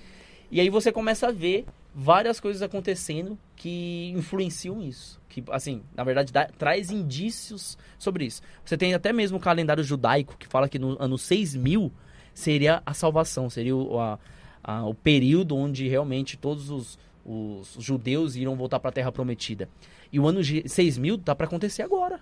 [0.51, 1.65] E aí você começa a ver
[1.95, 5.16] várias coisas acontecendo que influenciam isso.
[5.29, 8.41] Que, assim, na verdade, dá- traz indícios sobre isso.
[8.63, 11.91] Você tem até mesmo o calendário judaico que fala que no ano 6000
[12.33, 14.17] seria a salvação, seria o, a-
[14.63, 19.67] a- o período onde realmente todos os, os judeus iriam voltar para a Terra Prometida.
[20.11, 22.19] E o ano G- 6000 tá para acontecer agora.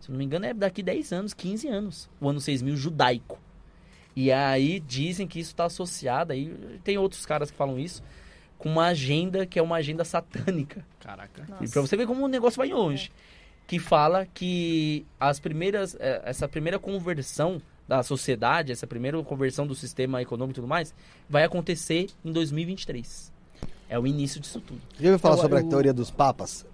[0.00, 2.10] Se não me engano, é daqui 10 anos, 15 anos.
[2.20, 3.38] O ano 6000 judaico.
[4.16, 8.02] E aí dizem que isso está associado, aí tem outros caras que falam isso,
[8.60, 10.84] com uma agenda que é uma agenda satânica.
[11.00, 11.42] Caraca.
[11.60, 13.10] E pra você ver como o negócio vai longe.
[13.66, 19.74] Que fala que as primeiras, eh, essa primeira conversão da sociedade, essa primeira conversão do
[19.74, 20.94] sistema econômico e tudo mais,
[21.28, 23.32] vai acontecer em 2023.
[23.88, 24.80] É o início disso tudo.
[24.98, 26.64] Já ouviu falar Eu- sobre a eu- teoria dos papas?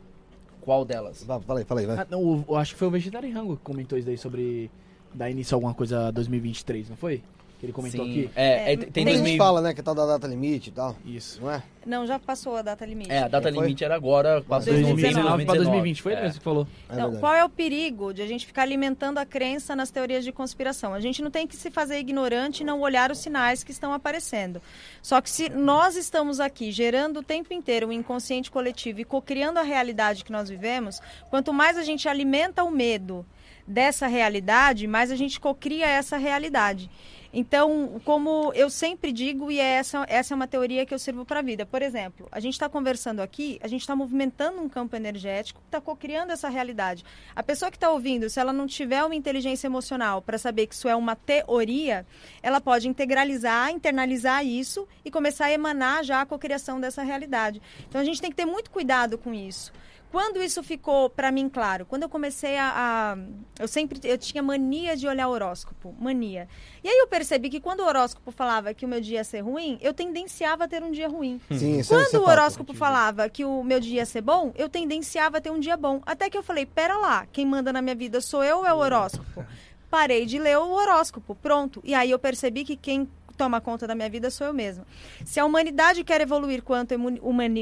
[0.60, 1.22] Qual delas?
[1.22, 1.98] Va- Fala aí, fala aí, vai.
[1.98, 4.70] Ah, não, eu acho que foi o Vegetariango que comentou isso daí sobre
[5.14, 7.22] dar início a alguma coisa 2023, não foi?
[7.66, 8.30] Ele comentou Sim, aqui.
[8.36, 10.06] É, É, é, tem tem Tem gente 2000 que fala, né, que é tal da
[10.06, 11.40] data limite e tal, Isso.
[11.42, 11.62] não é?
[11.84, 13.12] Não, já passou a data limite.
[13.12, 13.62] É, a data foi?
[13.62, 15.70] limite era agora, passou em 2019 novembro de pra 2019.
[15.70, 16.22] 2020, foi É.
[16.22, 16.66] mesmo que falou.
[16.88, 17.18] É verdade.
[17.18, 20.94] qual é o perigo de a gente ficar alimentando a crença nas teorias de conspiração?
[20.94, 23.92] A gente não tem que se fazer ignorante e não olhar os sinais que estão
[23.92, 24.60] aparecendo.
[25.02, 29.58] Só que se nós estamos aqui gerando o tempo inteiro o inconsciente coletivo e cocriando
[29.60, 31.00] a realidade que nós vivemos,
[31.30, 33.24] quanto mais a gente alimenta o medo
[33.66, 36.88] dessa realidade, mais a gente cocria essa realidade.
[37.32, 41.24] Então, como eu sempre digo, e é essa, essa é uma teoria que eu sirvo
[41.24, 41.66] para a vida.
[41.66, 45.80] Por exemplo, a gente está conversando aqui, a gente está movimentando um campo energético está
[45.80, 47.04] cocriando essa realidade.
[47.34, 50.74] A pessoa que está ouvindo, se ela não tiver uma inteligência emocional para saber que
[50.74, 52.06] isso é uma teoria,
[52.42, 57.60] ela pode integralizar, internalizar isso e começar a emanar já a cocriação dessa realidade.
[57.88, 59.72] Então, a gente tem que ter muito cuidado com isso.
[60.16, 61.84] Quando isso ficou para mim claro?
[61.84, 63.18] Quando eu comecei a, a-
[63.60, 66.48] eu sempre eu tinha mania de olhar horóscopo, mania.
[66.82, 69.40] E aí eu percebi que quando o horóscopo falava que o meu dia ia ser
[69.40, 71.38] ruim, eu tendenciava a ter um dia ruim.
[71.50, 74.70] Sim, é- Quando é o horóscopo falava que o meu dia ia ser bom, eu
[74.70, 76.00] tendenciava a ter um dia bom.
[76.06, 78.72] Até que eu falei, pera lá, quem manda na minha vida sou eu ou é
[78.72, 79.44] o horóscopo?
[79.90, 81.82] Parei de ler o horóscopo, pronto.
[81.84, 83.06] E aí eu percebi que quem
[83.36, 84.86] toma conta da minha vida sou eu mesma.
[85.24, 86.94] Se a humanidade quer evoluir quanto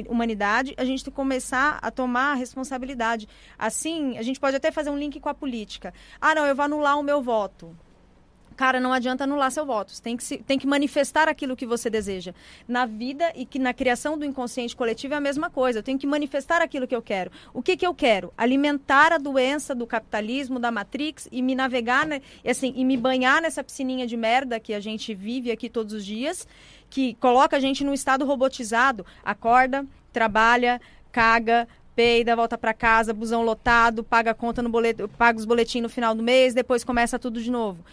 [0.08, 3.28] humanidade, a gente tem que começar a tomar a responsabilidade.
[3.58, 5.92] Assim, a gente pode até fazer um link com a política.
[6.20, 7.76] Ah, não, eu vou anular o meu voto.
[8.56, 9.90] Cara, não adianta anular seu voto.
[9.92, 12.32] Você tem que, se- tem que manifestar aquilo que você deseja.
[12.68, 15.80] Na vida e que na criação do inconsciente coletivo é a mesma coisa.
[15.80, 17.30] Eu tenho que manifestar aquilo que eu quero.
[17.52, 18.32] O que, que eu quero?
[18.38, 23.42] Alimentar a doença do capitalismo, da Matrix e me navegar, né, assim, e me banhar
[23.42, 26.46] nessa piscininha de merda que a gente vive aqui todos os dias,
[26.88, 29.04] que coloca a gente num estado robotizado.
[29.24, 30.80] Acorda, trabalha,
[31.10, 35.82] caga, peida, volta pra casa, busão lotado, paga a conta no boleto, paga os boletins
[35.82, 37.84] no final do mês, depois começa tudo de novo.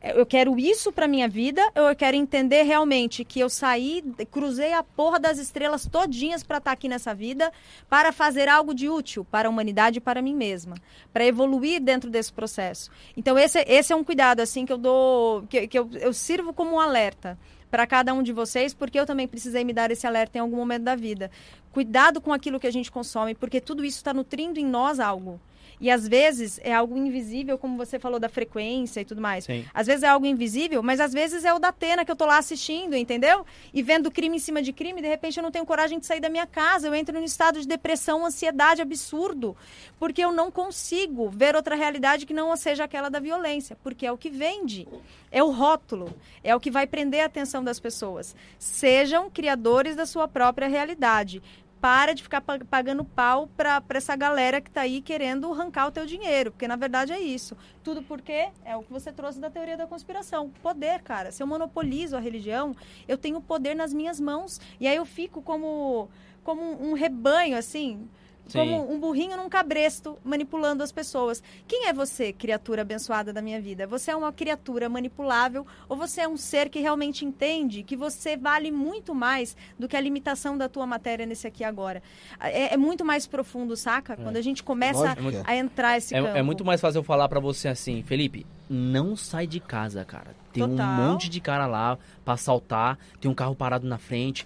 [0.00, 4.02] É, Eu quero isso pra minha vida, ou eu quero entender realmente que eu saí,
[4.30, 7.52] cruzei a porra das estrelas todinhas pra estar aqui nessa vida,
[7.88, 10.76] para fazer algo de útil para a humanidade e para mim mesma,
[11.12, 12.90] para evoluir dentro desse processo.
[13.16, 16.52] Então esse, esse é um cuidado assim que eu dou, que, que eu, eu sirvo
[16.52, 17.38] como um alerta
[17.70, 20.56] para cada um de vocês, porque eu também precisei me dar esse alerta em algum
[20.56, 21.30] momento da vida.
[21.72, 25.40] Cuidado com aquilo que a gente consome, porque tudo isso está nutrindo em nós algo.
[25.80, 29.44] E às vezes é algo invisível, como você falou da frequência e tudo mais.
[29.44, 29.64] Sim.
[29.72, 32.26] Às vezes é algo invisível, mas às vezes é o da Atena que eu tô
[32.26, 33.46] lá assistindo, entendeu?
[33.72, 36.20] E vendo crime em cima de crime, de repente eu não tenho coragem de sair
[36.20, 39.56] da minha casa, eu entro num estado de depressão, ansiedade absurdo,
[39.98, 44.12] porque eu não consigo ver outra realidade que não seja aquela da violência, porque é
[44.12, 44.86] o que vende.
[45.32, 46.12] É o rótulo,
[46.42, 48.34] é o que vai prender a atenção das pessoas.
[48.58, 51.40] Sejam criadores da sua própria realidade.
[51.80, 55.90] Para de ficar pa- pagando pau para essa galera que tá aí querendo arrancar o
[55.90, 57.56] teu dinheiro, porque na verdade é isso.
[57.82, 60.50] Tudo porque é o que você trouxe da teoria da conspiração.
[60.62, 61.32] Poder, cara.
[61.32, 62.76] Se eu monopolizo a religião,
[63.08, 64.60] eu tenho poder nas minhas mãos.
[64.78, 66.10] E aí eu fico como,
[66.44, 68.06] como um rebanho, assim,
[68.50, 68.58] Sim.
[68.58, 71.42] como um burrinho num cabresto manipulando as pessoas.
[71.68, 73.86] Quem é você, criatura abençoada da minha vida?
[73.86, 78.36] Você é uma criatura manipulável ou você é um ser que realmente entende que você
[78.36, 82.02] vale muito mais do que a limitação da tua matéria nesse aqui agora?
[82.40, 84.16] É, é muito mais profundo, saca?
[84.16, 85.42] Quando a gente começa Lógico é.
[85.44, 86.28] a entrar esse campo.
[86.28, 90.04] É, é muito mais fácil eu falar pra você assim, Felipe, não sai de casa,
[90.04, 90.34] cara.
[90.52, 90.86] Tem Total.
[90.88, 94.44] um monte de cara lá pra assaltar, tem um carro parado na frente,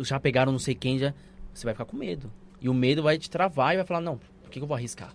[0.00, 1.12] já pegaram não sei quem, já...
[1.52, 2.30] você vai ficar com medo.
[2.64, 4.74] E o medo vai te travar e vai falar, não, por que, que eu vou
[4.74, 5.14] arriscar?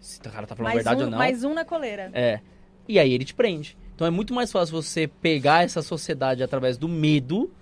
[0.00, 1.18] Se o cara tá falando a Mais verdade um, ou não.
[1.18, 2.10] mais um na coleira.
[2.14, 2.40] É.
[2.88, 3.76] E aí ele te prende.
[3.94, 7.52] Então é muito mais fácil você pegar essa sociedade através do medo.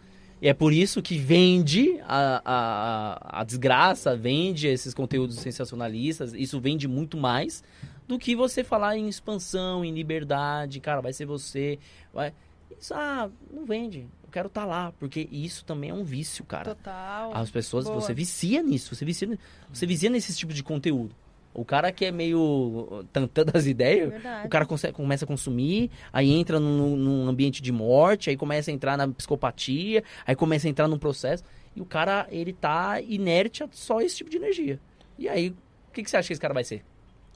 [0.41, 6.33] E é por isso que vende a, a, a desgraça, vende esses conteúdos sensacionalistas.
[6.33, 7.65] Isso vende muito mais
[8.07, 10.79] do que você falar em expansão, em liberdade.
[10.79, 11.77] Cara, vai ser você.
[12.13, 12.33] Vai...
[12.79, 14.07] Isso, ah, não vende.
[14.35, 14.93] Eu quero estar lá.
[14.99, 16.75] Porque isso também é um vício, cara.
[16.75, 17.31] Total.
[17.35, 18.01] As pessoas, Boa.
[18.01, 19.39] você vicia nisso, você vicia,
[19.73, 21.15] você vicia nesse tipo de conteúdo.
[21.53, 24.47] O cara que é meio tantã das ideias, Verdade.
[24.47, 28.73] o cara conse- começa a consumir, aí entra num, num ambiente de morte, aí começa
[28.73, 31.45] a entrar na psicopatia, aí começa a entrar num processo,
[31.77, 34.81] e o cara, ele tá inerte a só esse tipo de energia.
[35.17, 36.83] E aí, o que, que você acha que esse cara vai ser?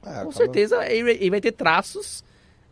[0.03, 2.25] É, com acaba- certeza ele, ele vai ter traços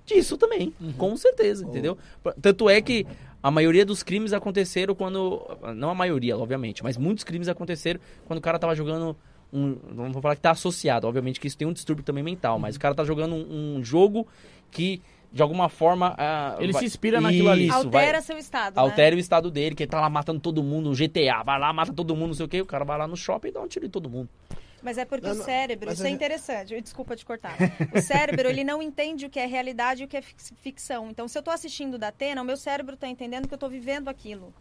[0.05, 0.75] disso também.
[0.99, 1.97] Com certeza, entendeu?
[2.43, 3.07] Tanto é que
[3.47, 5.41] a maioria dos crimes aconteceram quando.
[5.77, 9.17] Não a maioria, obviamente, mas muitos crimes aconteceram quando o cara tava jogando.
[9.53, 12.59] Um, não vou falar que tá associado, obviamente que isso tem um distúrbio também mental,
[12.59, 14.27] mas o cara tá jogando um, um jogo
[14.73, 15.01] que,
[15.33, 16.13] de alguma forma.
[16.19, 17.69] ah, Ele vai- se inspira naquilo ali.
[17.69, 18.83] Isso, vai- Altera seu estado, né?
[18.83, 21.73] altera o estado dele, que ele tá lá matando todo mundo, no GTA, vai lá,
[21.73, 23.61] mata todo mundo, não sei o que, o cara vai lá no shopping e dá
[23.61, 24.29] um tiro em todo mundo.
[24.87, 27.57] Mas é porque Não, o cérebro, isso é interessante, desculpa te cortar.
[27.93, 31.11] O cérebro, ele não entende o que é realidade e o que é ficção.
[31.11, 33.69] Então, se eu tô assistindo da Atena, o meu cérebro tá entendendo que eu tô
[33.69, 34.55] vivendo aquilo.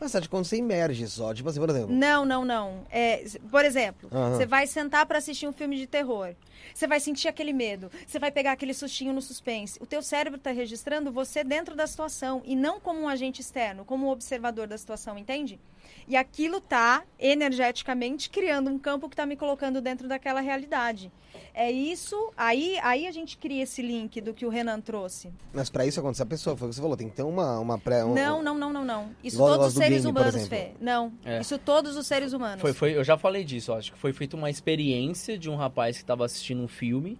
[0.00, 1.94] Mas sabe, quando você imerge só, tipo assim, por exemplo.
[1.94, 2.86] Não, não, não.
[2.90, 4.34] É, por exemplo, Aham.
[4.34, 6.34] você vai sentar pra assistir um filme de terror.
[6.74, 7.90] Você vai sentir aquele medo.
[8.06, 9.78] Você vai pegar aquele sustinho no suspense.
[9.82, 13.84] O teu cérebro tá registrando você dentro da situação e não como um agente externo,
[13.84, 15.60] como um observador da situação, entende?
[16.08, 21.10] E aquilo tá energeticamente criando um campo que tá me colocando dentro daquela realidade.
[21.52, 25.32] É isso, aí, aí a gente cria esse link do que o Renan trouxe.
[25.52, 27.58] Mas pra isso acontecer, a pessoa, foi o que você falou, tem que ter uma,
[27.58, 28.04] uma pré.
[28.04, 29.10] um- Não, não, não, não, não.
[29.22, 30.46] Isso todos os seres game, humanos.
[30.48, 30.72] Fê.
[30.80, 31.40] Não, É.
[31.40, 32.60] isso todos os seres humanos.
[32.60, 35.56] Foi, foi, eu já falei disso, ó, acho que foi feita uma experiência de um
[35.56, 37.18] rapaz que estava assistindo um filme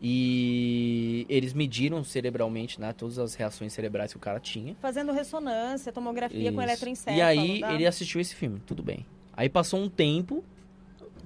[0.00, 4.76] e eles mediram cerebralmente, né, todas as reações cerebrais que o cara tinha.
[4.80, 6.70] Fazendo ressonância, tomografia com Isso.
[6.70, 7.16] eletroencefalo.
[7.16, 7.74] E aí dá?
[7.74, 9.04] ele assistiu esse filme, tudo bem.
[9.36, 10.44] Aí passou um tempo,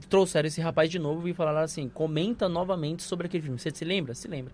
[0.08, 3.58] trouxeram esse rapaz de novo e falaram assim, comenta novamente sobre aquele filme.
[3.58, 4.14] Você se lembra?
[4.14, 4.52] Se lembra.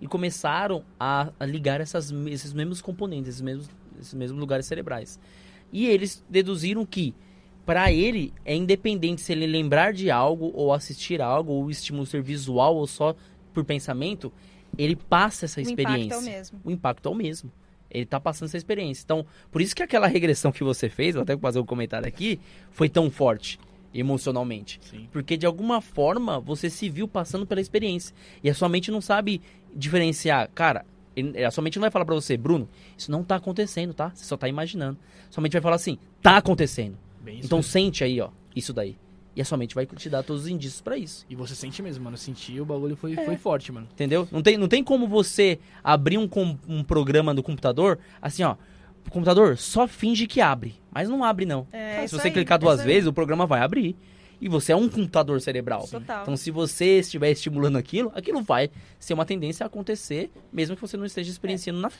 [0.00, 5.18] E começaram a, a ligar essas, esses mesmos componentes, esses mesmos, esses mesmos lugares cerebrais.
[5.72, 7.14] E eles deduziram que,
[7.64, 12.06] para ele, é independente se ele lembrar de algo, ou assistir algo, ou o estímulo
[12.06, 13.16] ser visual, ou só
[13.56, 14.30] por pensamento,
[14.76, 16.60] ele passa essa o experiência impacto é o mesmo.
[16.64, 17.50] o impacto é o mesmo.
[17.90, 19.02] Ele tá passando essa experiência.
[19.04, 22.38] Então, por isso que aquela regressão que você fez, vou até fazer um comentário aqui,
[22.70, 23.58] foi tão forte
[23.94, 24.78] emocionalmente.
[24.82, 25.08] Sim.
[25.10, 28.14] Porque de alguma forma você se viu passando pela experiência.
[28.44, 29.40] E a sua mente não sabe
[29.74, 30.50] diferenciar.
[30.54, 30.84] Cara,
[31.14, 32.68] ele- a sua mente não vai falar pra você, Bruno,
[32.98, 34.10] isso não tá acontecendo, tá?
[34.14, 34.98] Você só tá imaginando.
[35.30, 36.98] Sua mente vai falar assim, tá acontecendo.
[37.22, 38.96] Bem Então sente aí, ó, isso daí.
[39.36, 41.26] E a sua mente vai te dar todos os indícios pra isso.
[41.28, 42.16] E você sente mesmo, mano.
[42.16, 43.24] Sentir o bagulho foi, É.
[43.24, 43.86] foi forte, mano.
[43.92, 44.26] Entendeu?
[44.32, 48.56] Não tem, não tem como você abrir um, com- um programa no computador, assim, ó.
[49.06, 51.66] O computador só finge que abre, mas não abre, não.
[51.70, 52.94] É, Se isso você aí, clicar duas isso aí.
[52.94, 53.94] vezes, o programa vai abrir.
[54.40, 55.86] E você é um computador cerebral.
[55.88, 56.22] Total.
[56.22, 60.82] Então, se você estiver estimulando aquilo, aquilo vai ser uma tendência a acontecer, mesmo que
[60.82, 61.90] você não esteja experienciando na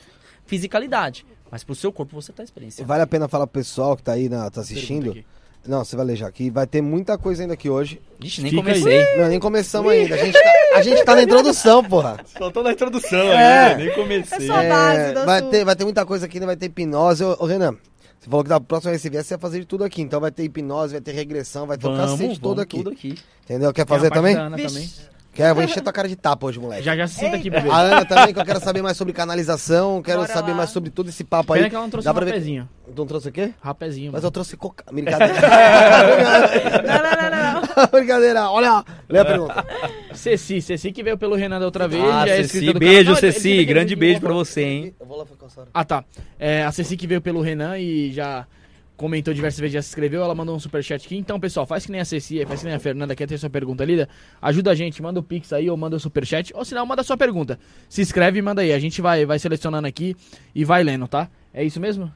[0.45, 1.25] fisicalidade.
[1.51, 2.87] Mas pro seu corpo você tá experienciando.
[2.87, 5.23] Vale a pena falar pro pessoal que tá aí, na, tá Pergunta assistindo.
[5.67, 6.49] Não, você vai ler já aqui.
[6.49, 8.01] Vai ter muita coisa ainda aqui hoje.
[8.21, 9.17] Ixi, nem Fica comecei.
[9.17, 10.15] Não, nem começamos ainda.
[10.15, 12.19] A gente, tá, a gente tá na introdução, porra.
[12.37, 13.75] Só tô na introdução É.
[13.75, 14.37] nem comecei.
[14.37, 16.67] É só- A base É, vai, ter, vai ter muita coisa aqui, ainda vai ter
[16.67, 17.23] hipnose.
[17.23, 17.73] Ô, ô, Renan,
[18.19, 20.01] você falou que da próxima vez que você vier, você vai fazer de tudo aqui.
[20.01, 22.77] Então vai ter hipnose, vai ter regressão, vai ter o Vamos, cacete todo aqui.
[22.77, 23.15] tudo aqui.
[23.43, 23.73] Entendeu?
[23.73, 24.35] Quer fazer também?
[24.35, 24.89] da Ana também.
[25.37, 25.53] Quer?
[25.53, 26.81] Vou encher tua cara de tapa hoje, moleque.
[26.81, 27.69] Já, já se senta aqui, bebê.
[27.69, 30.57] A Ana também, que eu quero saber mais sobre canalização, quero Bora saber lá.
[30.57, 31.59] mais sobre todo esse papo aí.
[31.59, 32.67] Pena que ela não trouxe Dá um pra ver- rapezinho.
[32.97, 33.53] Não trouxe o quê?
[33.61, 34.11] Rapezinho.
[34.11, 34.27] Mas mano.
[34.27, 34.83] eu trouxe coca.
[34.91, 35.33] Brincadeira.
[35.37, 37.87] Não, não, não, não, não.
[37.91, 38.49] Brincadeira.
[38.49, 39.65] Olha, lê a pergunta.
[40.13, 42.03] Ceci, Ceci que veio pelo Renan da outra vez.
[42.03, 42.81] Ah, já é Ceci, beijo, canal.
[42.81, 43.53] Não, ele- ele Ceci.
[43.53, 44.95] aqui, Grande ele beijo pra você, hein?
[44.99, 46.03] Eu vou lá ficar com a Ah, tá.
[46.39, 48.47] É, a Ceci que veio pelo Renan e já
[48.97, 51.15] comentou diversas vezes, já se inscreveu, ela mandou um superchat aqui.
[51.15, 53.49] Então, pessoal, faz que nem a Ceci, faz que nem a Fernanda, quer ter sua
[53.49, 54.09] pergunta lida.
[54.41, 56.51] Ajuda a gente, manda o Pix aí ou manda o superchat.
[56.55, 57.59] Ou se não, manda a sua pergunta.
[57.87, 58.73] Se inscreve e manda aí.
[58.73, 60.15] A gente vai, vai selecionando aqui
[60.53, 61.29] e vai lendo, tá?
[61.53, 62.11] É isso mesmo?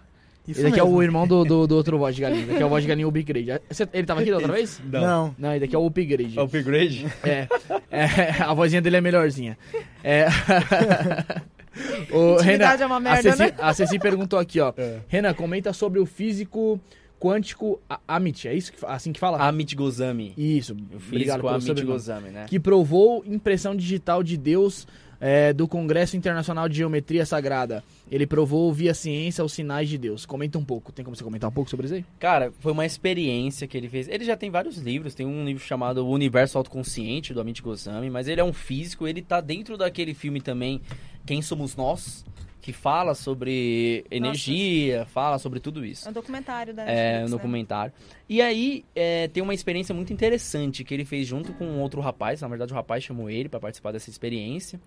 [0.48, 0.98] Isso Esse aqui é mesmo.
[0.98, 2.42] o irmão do, do, do outro voz de galinha.
[2.42, 3.62] Esse aqui é o voz de galinha upgrade.
[3.70, 4.82] Você- Ele tava aqui da outra vez?
[4.84, 5.36] Não.
[5.38, 6.40] Não, esse daqui é o upgrade.
[6.40, 7.06] Upgrade?
[7.24, 7.48] É,
[7.92, 9.56] é, a vozinha dele é melhorzinha.
[10.04, 10.26] É.
[12.12, 13.54] o Intimidade é uma merda, a Ceci, né?
[13.58, 14.74] a Ceci perguntou aqui, ó.
[14.78, 15.00] É.
[15.08, 16.80] Renan, comenta sobre o físico
[17.20, 18.48] quântico Amit.
[18.48, 19.38] É isso que, assim que fala?
[19.38, 20.34] Amit Gozami.
[20.38, 20.74] Isso.
[20.74, 21.86] O Obrigado físico pelo Amit.
[21.86, 22.46] Gozami, né?
[22.48, 24.88] Que provou impressão digital de Deus
[25.22, 27.84] é, do Congresso Internacional de Geometria Sagrada.
[28.12, 30.26] Ele provou via ciência os sinais de Deus.
[30.26, 30.92] Comenta um pouco.
[30.92, 32.04] Tem como você comentar um pouco sobre isso aí?
[32.20, 34.08] Cara, foi uma experiência que ele fez.
[34.08, 38.10] Ele já tem vários livros, tem um livro chamado O Universo Autoconsciente, do Amit Goswami,
[38.10, 40.82] mas ele é um físico, ele tá dentro daquele filme também,
[41.26, 42.26] Quem Somos Nós,
[42.62, 46.08] que fala sobre energia, fala sobre tudo isso.
[46.08, 47.30] É um documentário da É, Netflix, um né?
[47.32, 47.94] documentário.
[48.30, 52.42] E aí, é, tem uma experiência muito interessante que ele fez junto com outro rapaz.
[52.42, 54.80] Na verdade, o rapaz chamou ele para participar dessa experiência.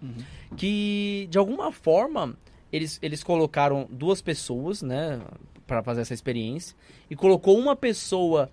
[0.57, 2.37] Que, de alguma forma,
[2.73, 5.21] eles, eles colocaram duas pessoas, né,
[5.67, 6.77] para fazer essa experiência.
[7.11, 8.51] E colocou uma pessoa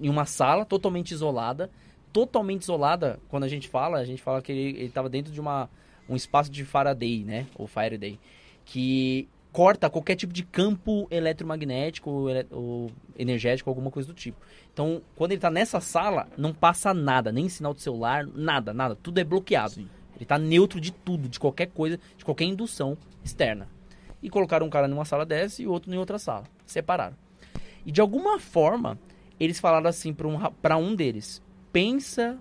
[0.00, 1.70] em uma sala totalmente isolada.
[2.12, 5.70] Totalmente isolada, quando a gente fala, a gente fala que ele estava dentro de uma,
[6.12, 8.18] um espaço de Faraday, né, ou Faraday,
[8.64, 12.10] que corta qualquer tipo de campo eletromagnético
[12.50, 14.38] ou, energético, alguma coisa do tipo.
[14.72, 18.94] Então, quando ele tá nessa sala, não passa nada, nem sinal de celular, nada, nada,
[18.94, 19.80] tudo é bloqueado.
[20.16, 23.68] Ele tá neutro de tudo, de qualquer coisa, de qualquer indução externa.
[24.22, 27.16] E colocaram um cara numa sala dessa e outro em outra sala, separaram.
[27.84, 28.98] E de alguma forma,
[29.40, 32.38] eles falaram assim para um, ra- pra um deles: pensa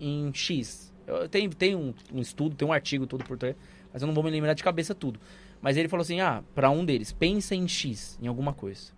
[0.00, 0.92] em X.
[1.06, 3.54] Eu- Tem, tem um, um estudo, tem um artigo todo por trás,
[3.92, 5.20] mas eu não vou me lembrar de cabeça tudo.
[5.60, 8.92] Mas ele falou assim: ah, para um deles, pensa em X, em alguma coisa.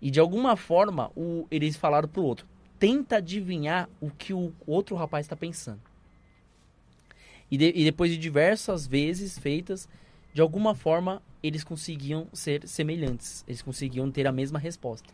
[0.00, 2.46] E de alguma forma, o, eles falaram pro outro:
[2.78, 5.80] tenta adivinhar o que o outro rapaz está pensando.
[7.50, 9.88] E, de- e depois de diversas vezes feitas,
[10.34, 13.44] de alguma forma, eles conseguiam ser semelhantes.
[13.48, 15.08] Eles conseguiam ter a mesma resposta.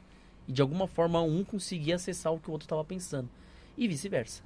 [0.48, 3.28] E de alguma forma, um conseguia acessar o que o outro estava pensando.
[3.78, 4.42] E vice-versa.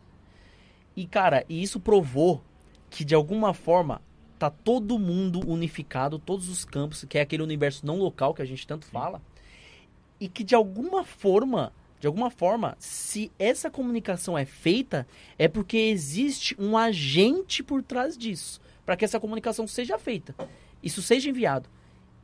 [0.98, 2.42] E, cara, e isso provou
[2.90, 4.02] que, de alguma forma,
[4.36, 8.44] tá todo mundo unificado, todos os campos, que é aquele universo não local que a
[8.44, 9.22] gente tanto fala.
[10.18, 15.06] E que, de alguma forma, de alguma forma, se essa comunicação é feita,
[15.38, 20.34] é porque existe um agente por trás disso, para que essa comunicação seja feita,
[20.82, 21.68] isso seja enviado.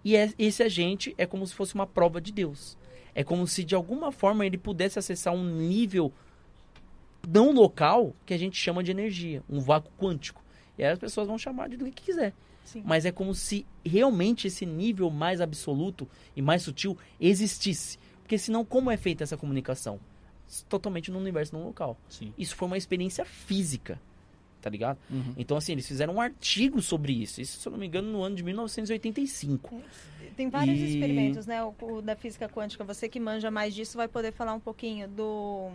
[0.04, 2.76] E é- esse agente é como se fosse uma prova de Deus.
[3.14, 6.12] É como se de alguma forma ele pudesse acessar um nível
[7.28, 10.42] não local que a gente chama de energia, um vácuo quântico.
[10.78, 12.32] E aí as pessoas vão chamar de do que quiser.
[12.64, 12.82] Sim.
[12.84, 17.98] Mas é como se realmente esse nível mais absoluto e mais sutil existisse.
[18.22, 20.00] Porque senão, como é feita essa comunicação?
[20.68, 21.96] Totalmente no universo não local.
[22.08, 22.32] Sim.
[22.38, 24.00] Isso foi uma experiência física,
[24.62, 24.98] tá ligado?
[25.10, 25.34] Uhum.
[25.36, 27.40] Então, assim, eles fizeram um artigo sobre isso.
[27.40, 29.80] Isso, se eu não me engano, no ano de 1985.
[30.36, 31.62] Tem vários E- experimentos, né?
[31.62, 35.06] O, o da física quântica, você que manja mais disso vai poder falar um pouquinho
[35.08, 35.70] do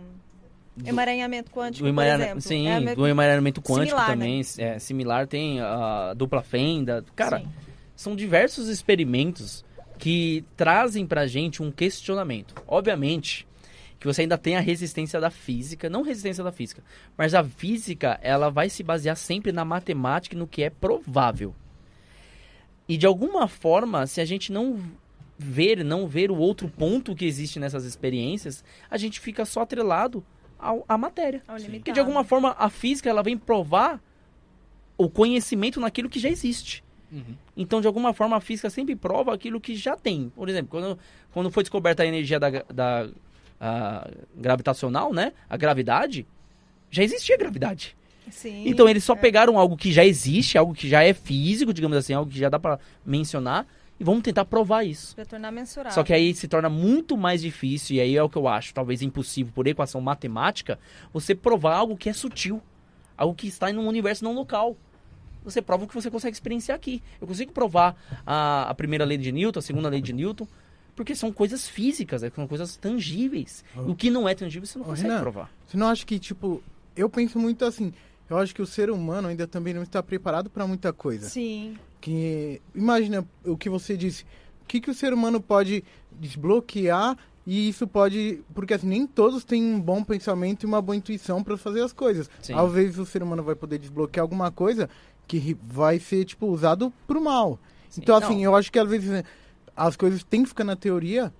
[0.88, 2.40] emaranhamento quântico, do emaranha- por exemplo.
[2.40, 4.14] Sim, É me- do emaranhamento quântico Similar, né?
[4.14, 4.42] também.
[4.58, 7.04] É similar, tem a dupla fenda.
[7.14, 7.48] Cara, Sim.
[7.96, 9.64] são diversos experimentos
[9.98, 12.54] que trazem pra gente um questionamento.
[12.66, 13.46] Obviamente
[13.98, 16.82] que você ainda tem a resistência da física, não resistência da física,
[17.18, 21.54] mas a física, ela vai se basear sempre na matemática e no que é provável.
[22.88, 24.78] E de alguma forma, se a gente não
[25.38, 30.24] ver, não ver o outro ponto que existe nessas experiências, a gente fica só atrelado
[30.60, 31.42] ao, à matéria.
[31.46, 34.00] Ao Porque de alguma forma a física ela vem provar
[34.96, 36.84] o conhecimento naquilo que já existe.
[37.10, 37.34] Uhum.
[37.56, 40.30] Então, de alguma forma, a física sempre prova aquilo que já tem.
[40.36, 40.98] Por exemplo, quando,
[41.32, 43.08] quando foi descoberta a energia da, da
[43.60, 45.32] a gravitacional, né?
[45.48, 46.26] A gravidade,
[46.90, 47.96] já existia gravidade.
[48.30, 49.16] Sim, Então, eles só é.
[49.16, 52.48] pegaram algo que já existe, algo que já é físico, digamos assim, algo que já
[52.48, 53.66] dá pra mencionar,
[54.00, 55.14] e vamos tentar provar isso.
[55.14, 55.92] Pra tornar mensurável.
[55.92, 58.72] Só que aí se torna muito mais difícil, e aí é o que eu acho,
[58.72, 60.78] talvez impossível por equação matemática,
[61.12, 62.62] você provar algo que é sutil.
[63.14, 64.74] Algo que está em um universo não local.
[65.44, 67.02] Você prova o que você consegue experienciar aqui.
[67.20, 67.94] Eu consigo provar
[68.26, 70.48] a, a primeira lei de Newton, a segunda lei de Newton,
[70.96, 72.32] porque são coisas físicas, né?
[72.34, 73.62] são coisas tangíveis.
[73.76, 75.50] E o que não é tangível você não Ô, consegue Renan, provar.
[75.66, 76.62] Você não acha que, tipo,
[76.96, 77.92] eu penso muito assim,
[78.30, 81.28] eu acho que o ser humano ainda também não está preparado para muita coisa.
[81.28, 81.76] Sim.
[82.00, 84.24] Que imagina o que você disse,
[84.62, 87.16] o que, que o ser humano pode desbloquear
[87.46, 91.42] e isso pode, porque assim, nem todos têm um bom pensamento e uma boa intuição
[91.42, 92.30] para fazer as coisas.
[92.40, 92.54] Sim.
[92.54, 94.88] Às vezes o ser humano vai poder desbloquear alguma coisa
[95.26, 97.58] que vai ser tipo usado pro mal.
[97.88, 98.00] Sim.
[98.02, 98.42] Então assim, Não.
[98.44, 99.24] eu acho que às vezes
[99.76, 101.32] as coisas têm que ficar na teoria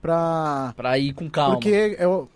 [0.00, 1.54] pra Pra ir com calma.
[1.56, 2.28] porque eu,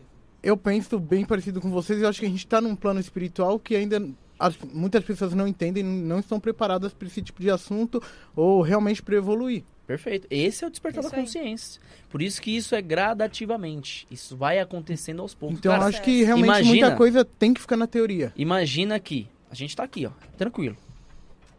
[0.43, 3.59] eu penso bem parecido com vocês, eu acho que a gente está num plano espiritual
[3.59, 4.02] que ainda
[4.38, 8.02] as- muitas pessoas não entendem, não estão preparadas para esse tipo de assunto
[8.34, 9.62] ou realmente para evoluir.
[9.86, 10.26] Perfeito.
[10.30, 11.22] Esse é o despertar Isso da aí.
[11.24, 11.80] consciência.
[12.10, 14.06] Por isso que isso é gradativamente.
[14.10, 15.58] Isso vai acontecendo aos poucos.
[15.58, 18.32] Então eu Cara, acho que realmente imagina- muita coisa tem que ficar na teoria.
[18.36, 20.76] Imagina que a gente tá aqui, ó, tranquilo.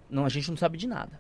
[0.10, 1.20] Não, a gente não sabe de nada.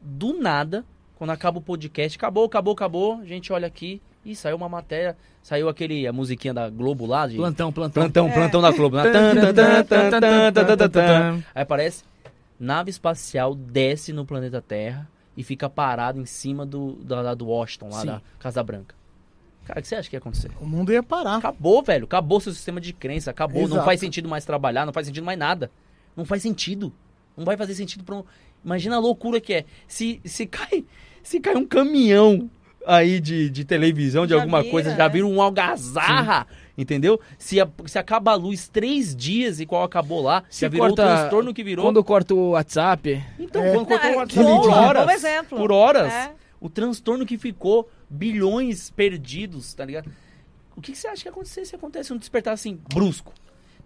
[0.00, 0.84] Do nada,
[1.16, 5.16] quando acaba o podcast, acabou, acabou, acabou, a gente olha aqui e saiu uma matéria,
[5.42, 7.26] saiu aquele, a musiquinha da Globo lá.
[7.26, 7.34] De...
[7.36, 8.04] Plantão, plantão.
[8.04, 8.32] Plantão, é.
[8.32, 8.98] plantão da Globo.
[8.98, 9.08] Aí
[11.62, 12.04] aparece,
[12.58, 17.88] nave espacial desce no planeta Terra e fica parado em cima do, da, do Washington,
[17.90, 18.06] lá Sim.
[18.06, 18.94] da Casa Branca.
[19.64, 20.50] Cara, o que você acha que ia acontecer?
[20.60, 21.36] O mundo ia parar.
[21.36, 22.04] Acabou, velho.
[22.04, 23.30] Acabou seu sistema de crença.
[23.30, 23.62] Acabou.
[23.62, 23.76] Exato.
[23.76, 25.70] Não faz sentido mais trabalhar, não faz sentido mais nada.
[26.16, 26.92] Não faz sentido.
[27.36, 28.24] Não vai fazer sentido para um...
[28.64, 29.64] Imagina a loucura que é.
[29.86, 30.84] Se, se cai
[31.22, 32.50] se cai um caminhão
[32.86, 35.08] aí de, de televisão, de Já alguma vira, coisa, já né?
[35.08, 36.46] vira um algazarra.
[36.76, 37.20] Entendeu?
[37.38, 40.86] Se, a- se acaba a luz três dias e qual acabou lá, Se já virou
[40.88, 41.84] corta- o transtorno que virou.
[41.84, 43.72] Quando corta o WhatsApp, Então, É.
[43.74, 45.46] quando Não, o é WhatsApp por horas.
[45.50, 46.12] Por horas.
[46.12, 46.32] É.
[46.60, 50.10] O transtorno que ficou, bilhões perdidos, tá ligado?
[50.74, 53.34] O que, que você acha que ia acontecer se acontece um despertar assim, brusco?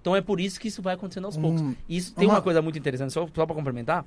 [0.01, 1.60] Então é por isso que isso vai acontecendo aos poucos.
[1.60, 4.05] Hum, E isso tem uma- uma coisa muito interessante, só, só pra complementar.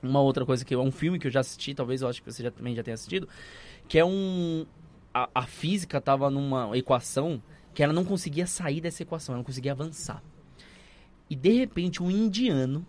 [0.00, 2.30] Uma outra coisa que é um filme que eu já assisti, talvez eu acho que
[2.30, 3.26] você já, também já tenha assistido,
[3.88, 4.66] que é um.
[5.12, 7.40] A, a física tava numa equação
[7.72, 10.22] que ela não conseguia sair dessa equação, ela não conseguia avançar.
[11.28, 12.84] E de repente um indiano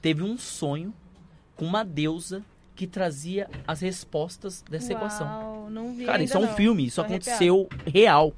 [0.00, 0.92] teve um sonho
[1.56, 2.44] com uma deusa
[2.74, 5.26] que trazia as respostas dessa equação.
[5.26, 6.54] Uau, não vi Cara, isso é um não.
[6.54, 8.32] filme, isso Tô aconteceu real.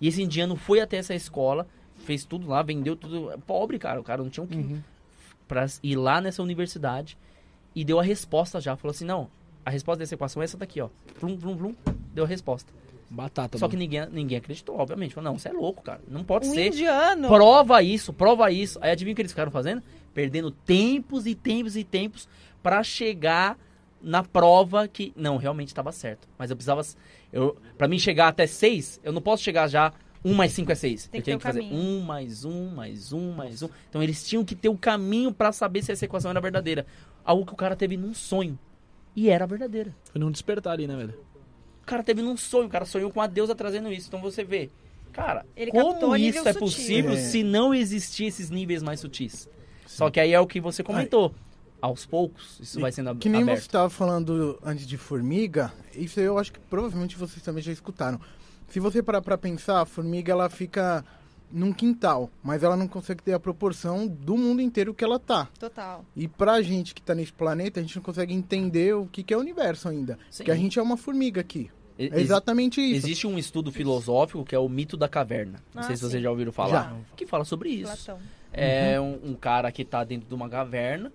[0.00, 1.66] E esse indiano foi até essa escola,
[1.96, 3.38] fez tudo lá, vendeu tudo.
[3.46, 4.76] Pobre, cara, o cara não tinha o que.
[5.46, 7.18] Pra ir lá nessa universidade
[7.74, 8.76] e deu a resposta já.
[8.76, 9.28] Falou assim: não,
[9.66, 10.88] a resposta dessa equação é essa daqui, ó.
[11.18, 11.74] Plum, plum, plum.
[12.14, 12.72] Deu a resposta.
[13.10, 13.58] batata.
[13.58, 15.14] Só que ninguém, ninguém acreditou, obviamente.
[15.14, 16.00] Falou: não, você é louco, cara.
[16.08, 16.68] Não pode Um ser.
[16.68, 17.28] indiano.
[17.28, 18.78] Prova isso, prova isso.
[18.80, 19.82] Aí adivinha o que eles ficaram fazendo?
[20.14, 22.28] Perdendo tempos e tempos e tempos
[22.62, 23.58] pra chegar
[24.00, 26.28] na prova que não, realmente estava certo.
[26.38, 26.82] Mas eu precisava
[27.32, 29.92] eu para mim chegar até 6, eu não posso chegar já
[30.24, 31.08] 1 mais 5 é 6.
[31.08, 32.00] Tem Eu que tenho ter que o fazer caminho.
[32.00, 33.68] 1 mais 1 mais 1 mais 1.
[33.88, 36.86] Então eles tinham que ter o caminho pra saber se essa equação era verdadeira.
[37.24, 38.58] Algo que o cara teve num sonho.
[39.16, 39.96] E era verdadeira.
[40.12, 41.14] Foi num despertar ali, né, velho?
[41.82, 44.08] O cara teve num sonho, o cara sonhou com a deusa trazendo isso.
[44.08, 44.68] Então você vê,
[45.12, 46.60] cara, Ele como isso é sutil.
[46.60, 47.16] possível É.
[47.16, 49.48] se não existir esses níveis mais sutis?
[49.86, 51.34] Só que aí é o que você comentou.
[51.80, 53.58] Aos poucos, isso E vai sendo Que nem aberto.
[53.60, 58.18] você estava falando antes de formiga, isso eu acho que provavelmente vocês também já escutaram.
[58.68, 61.04] Se você parar pra pensar, a formiga ela fica
[61.50, 65.48] num quintal, mas ela não consegue ter a proporção do mundo inteiro que ela tá.
[65.58, 66.04] Total.
[66.16, 69.32] E pra gente que tá nesse planeta, a gente não consegue entender o que, que
[69.32, 70.18] é o universo ainda.
[70.30, 70.38] Sim.
[70.38, 71.70] Porque a gente é uma formiga aqui.
[71.98, 73.06] E- É exatamente isso.
[73.06, 75.62] Existe um estudo filosófico que é o mito da caverna.
[75.74, 76.10] Não Ah, sei se sim.
[76.10, 76.90] vocês já ouviram falar.
[76.90, 76.96] Já.
[77.16, 77.84] Que fala sobre isso.
[78.04, 78.18] Platão.
[78.52, 81.12] É um, um cara que tá dentro de uma caverna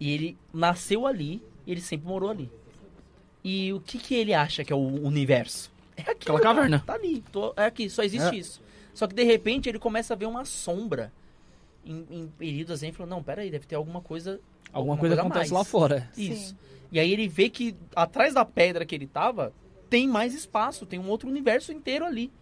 [0.00, 2.50] e ele nasceu ali e ele sempre morou ali.
[3.44, 5.70] E o que que ele acha que é o universo?
[5.96, 6.82] É aquilo, Aquela caverna.
[6.84, 8.38] Tá ali, tô- é aqui, só existe É.
[8.38, 8.60] isso.
[8.96, 11.12] Só que de repente ele começa a ver uma sombra
[11.84, 14.40] em, em períodos assim, e falou, não, pera aí, deve ter alguma coisa...
[14.72, 16.10] Alguma coisa a acontece mais." lá fora.
[16.16, 16.50] Isso.
[16.50, 16.56] Sim.
[16.90, 19.52] E aí ele vê que atrás da pedra que ele tava,
[19.90, 22.32] tem mais espaço, tem um outro universo inteiro ali.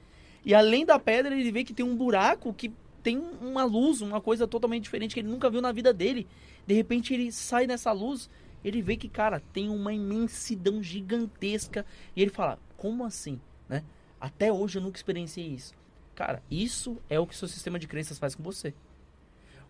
[0.44, 2.72] E além da pedra, ele vê que tem um buraco que
[3.02, 6.24] tem uma luz, uma coisa totalmente diferente que ele nunca viu na vida dele.
[6.64, 8.31] De repente ele sai dessa luz,
[8.64, 11.85] ele vê que, cara, tem uma imensidão gigantesca.
[12.14, 13.40] E ele fala, como assim?
[13.68, 13.82] Né?
[14.20, 15.74] Até hoje eu nunca experienciei isso.
[16.15, 18.73] Cara, isso é o que o seu sistema de crenças faz com você.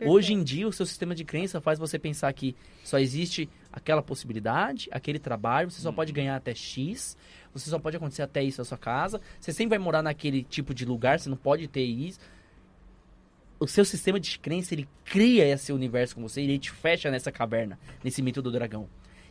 [0.01, 4.03] Hoje em dia, o seu sistema de crença faz você pensar que só existe aquela
[4.03, 7.17] possibilidade, aquele trabalho, você só pode ganhar até X,
[7.53, 10.75] você só pode acontecer até isso na sua casa, você sempre vai morar naquele tipo
[10.75, 12.19] de lugar, você não pode ter isso.
[13.59, 17.31] O seu sistema de crença, ele cria esse universo com você ele te fecha nessa
[17.31, 18.89] caverna, nesse mito do dragão.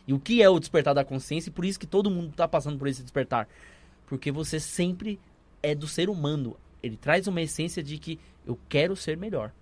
[0.08, 1.50] E o que é o despertar da consciência?
[1.50, 3.48] E por isso que todo mundo tá passando por esse despertar.
[4.06, 5.18] Porque você sempre
[5.62, 6.56] é do ser humano.
[6.84, 9.52] Ele traz uma essência de que eu quero ser melhor.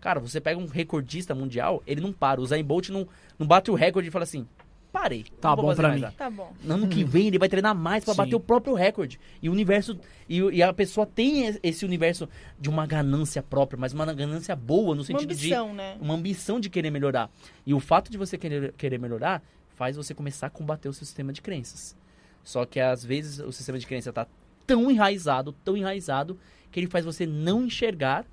[0.00, 2.40] Cara, você pega um recordista mundial, ele não para.
[2.40, 3.06] O Zayn Bolt não,
[3.38, 4.46] não bate o recorde e fala assim:
[4.90, 5.24] parei.
[5.40, 6.00] Tá bom pra mim.
[6.00, 6.52] nada." Tá bom.
[6.62, 8.18] No ano que vem ele vai treinar mais pra Sim.
[8.18, 9.20] bater o próprio recorde.
[9.42, 9.98] E o universo.
[10.28, 12.28] E, e a pessoa tem esse universo
[12.58, 15.96] de uma ganância própria, mas uma ganância boa, no Uma sentido ambição, né?
[15.96, 16.02] de.
[16.02, 17.30] Uma ambição de querer melhorar.
[17.66, 19.42] E o fato de você querer, querer melhorar
[19.76, 21.96] faz você começar a combater o seu sistema de crenças.
[22.42, 24.26] Só que às vezes o sistema de crença tá
[24.74, 26.38] tão enraizado, tão enraizado,
[26.70, 28.24] que ele faz você não enxergar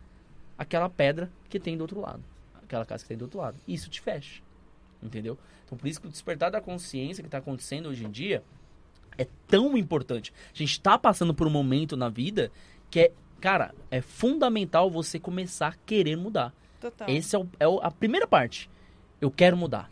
[0.57, 2.23] aquela pedra que tem do outro lado.
[2.63, 3.57] Aquela casa que tem do outro lado.
[3.67, 4.41] Isso te fecha.
[5.01, 5.37] Entendeu?
[5.65, 8.43] Então por isso que o despertar da consciência que está acontecendo hoje em dia
[9.17, 10.31] é tão importante.
[10.53, 12.51] A gente está passando por um momento na vida
[12.91, 13.11] que é,
[13.41, 16.53] cara, é fundamental você começar a querer mudar.
[16.79, 17.09] Total.
[17.09, 18.69] Esse é, o- é a primeira parte.
[19.19, 19.89] Eu quero mudar.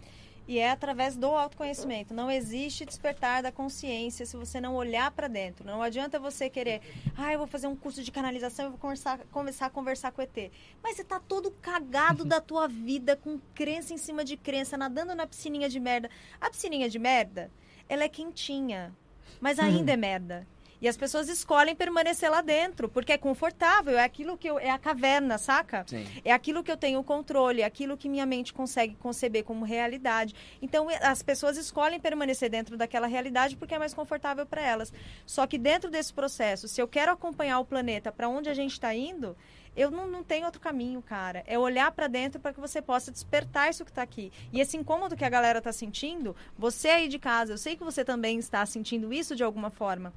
[0.47, 2.13] E é através do autoconhecimento.
[2.13, 5.65] Não existe despertar da consciência se você não olhar para dentro.
[5.65, 6.81] Não adianta você querer,
[7.17, 10.22] ah, eu vou fazer um curso de canalização, eu vou conversar, começar a conversar com
[10.22, 10.51] o ET.
[10.84, 15.15] Mas você tá todo cagado da tua vida, com crença em cima de crença, nadando
[15.15, 16.09] na piscininha de merda.
[16.39, 17.51] A piscininha de merda,
[17.89, 18.93] ela é quentinha,
[19.41, 20.47] mas ainda é merda.
[20.86, 24.70] E as pessoas escolhem permanecer lá dentro, porque é confortável, é aquilo que eu, é
[24.70, 25.84] a caverna, saca?
[25.88, 26.06] Sim.
[26.24, 30.36] É aquilo que eu tenho controle, é aquilo que minha mente consegue conceber como realidade.
[30.62, 34.94] Então, as pessoas escolhem permanecer dentro daquela realidade porque é mais confortável para elas.
[35.26, 38.74] Só que dentro desse processo, se eu quero acompanhar o planeta para onde a gente
[38.74, 39.36] está indo,
[39.76, 41.44] eu não, não tenho outro caminho, cara.
[41.48, 44.32] É olhar para dentro para que você possa despertar isso que está aqui.
[44.53, 47.84] E esse incômodo que a galera está sentindo, você aí de casa, eu sei que
[47.84, 50.14] você também está sentindo isso de alguma forma.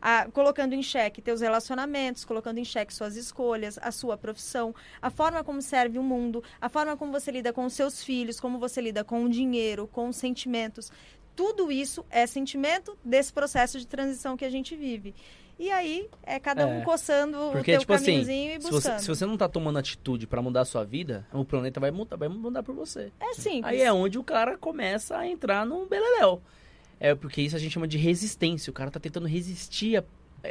[0.00, 5.10] Ah, colocando em xeque teus relacionamentos, colocando em xeque suas escolhas, a sua profissão, a
[5.10, 8.58] forma como serve o mundo, a forma como você lida com os seus filhos, como
[8.58, 10.90] você lida com o dinheiro, com os sentimentos.
[11.34, 15.14] Tudo isso é sentimento desse processo de transição que a gente vive.
[15.58, 16.84] E aí é cada um É.
[16.84, 18.98] coçando o Porque, teu tipo assim, caminhozinho e se buscando.
[18.98, 21.90] você, se você não tá tomando atitude pra mudar a sua vida, o planeta vai
[21.90, 23.10] mudar, vai mudar por você.
[23.18, 23.64] É simples.
[23.64, 26.42] Aí é onde o cara começa a entrar num beleléu.
[26.98, 28.70] É porque isso a gente chama de resistência.
[28.70, 30.04] O cara tá tentando resistir a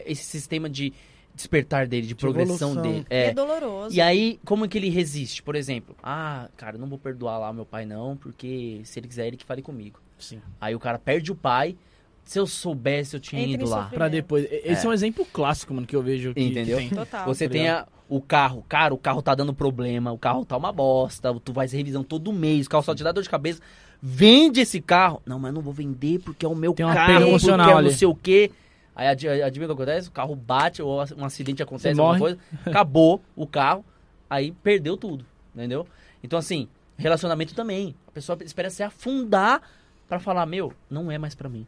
[0.05, 0.93] esse sistema de
[1.33, 2.81] despertar dele, de, progressão evolução.
[2.81, 3.05] dele.
[3.09, 3.33] é É.
[3.33, 3.95] doloroso.
[3.95, 5.43] E aí, como é que ele resiste?
[5.43, 9.07] Por exemplo, ah, cara, eu não vou perdoar lá meu pai não, porque se ele
[9.07, 9.99] quiser, ele que fale comigo.
[10.17, 10.39] Sim.
[10.61, 11.75] Aí o cara perde o pai.
[12.23, 13.85] Se eu soubesse, eu tinha Entra em ido lá.
[13.93, 14.45] Pra depois.
[14.49, 14.85] Esse é.
[14.85, 14.89] É.
[14.89, 16.77] um exemplo clássico, mano, que eu vejo que, que Entendeu?
[16.77, 16.89] tem.
[16.89, 17.25] Total.
[17.25, 20.71] Você tem a- o carro, cara, o carro tá dando problema, o carro tá uma
[20.71, 23.59] bosta, tu faz revisão todo mês, o carro só te dá dor de cabeça.
[24.07, 25.19] Vende esse carro.
[25.25, 27.81] Não, mas eu não vou vender porque é o meu Tem carro, porque emocional é
[27.81, 28.51] não sei o quê.
[28.95, 30.07] Aí adi- adivinha o que acontece?
[30.09, 32.19] O carro bate, ou um acidente acontece, Você alguma morre.
[32.19, 33.83] coisa, acabou o carro,
[34.29, 35.25] aí perdeu tudo,
[35.55, 35.87] entendeu?
[36.23, 36.67] Então assim,
[36.97, 37.95] relacionamento também.
[38.07, 39.61] A pessoa espera se afundar
[40.07, 41.65] pra falar, meu, não é mais pra mim.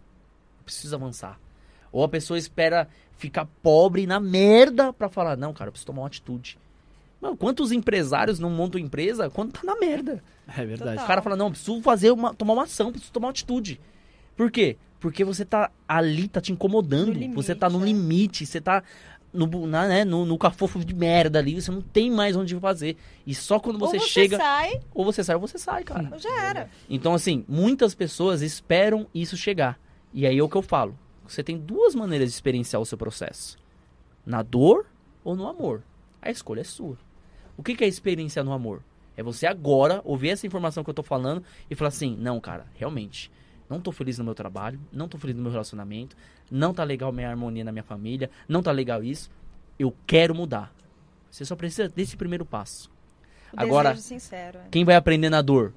[0.63, 1.39] Preciso avançar.
[1.91, 2.87] Ou a pessoa espera
[3.17, 6.57] ficar pobre na merda pra falar, não, cara, eu preciso tomar uma atitude.
[7.19, 10.23] Mano, quantos empresários não montam empresa quando tá na merda?
[10.47, 10.91] É verdade.
[10.91, 11.03] Total.
[11.03, 13.79] O cara fala, não, preciso fazer uma, tomar uma ação, preciso tomar uma atitude.
[14.35, 14.77] Por quê?
[14.99, 17.11] Porque você tá ali, tá te incomodando.
[17.11, 17.85] Limite, você tá no é.
[17.85, 18.83] limite, você tá
[19.33, 22.97] no, na, né, no, no cafofo de merda ali, você não tem mais onde fazer.
[23.25, 26.09] E só quando você, ou você chega, sai, ou você sai, ou você sai, cara.
[26.11, 26.69] ou já era.
[26.89, 29.79] Então, assim, muitas pessoas esperam isso chegar.
[30.13, 30.97] E aí é o que eu falo.
[31.27, 33.57] Você tem duas maneiras de experienciar o seu processo:
[34.25, 34.85] na dor
[35.23, 35.83] ou no amor.
[36.21, 36.97] A escolha é sua.
[37.55, 38.81] O que que é experienciar no amor?
[39.17, 42.67] É você agora ouvir essa informação que eu tô falando e falar assim: não, cara,
[42.75, 43.31] realmente,
[43.69, 46.15] não tô feliz no meu trabalho, não tô feliz no meu relacionamento,
[46.49, 49.29] não tá legal minha harmonia na minha família, não tá legal isso.
[49.79, 50.71] Eu quero mudar.
[51.29, 52.89] Você só precisa desse primeiro passo.
[53.51, 54.59] O Agora- sincero.
[54.59, 54.69] é.
[54.69, 55.73] Quem vai aprender na dor?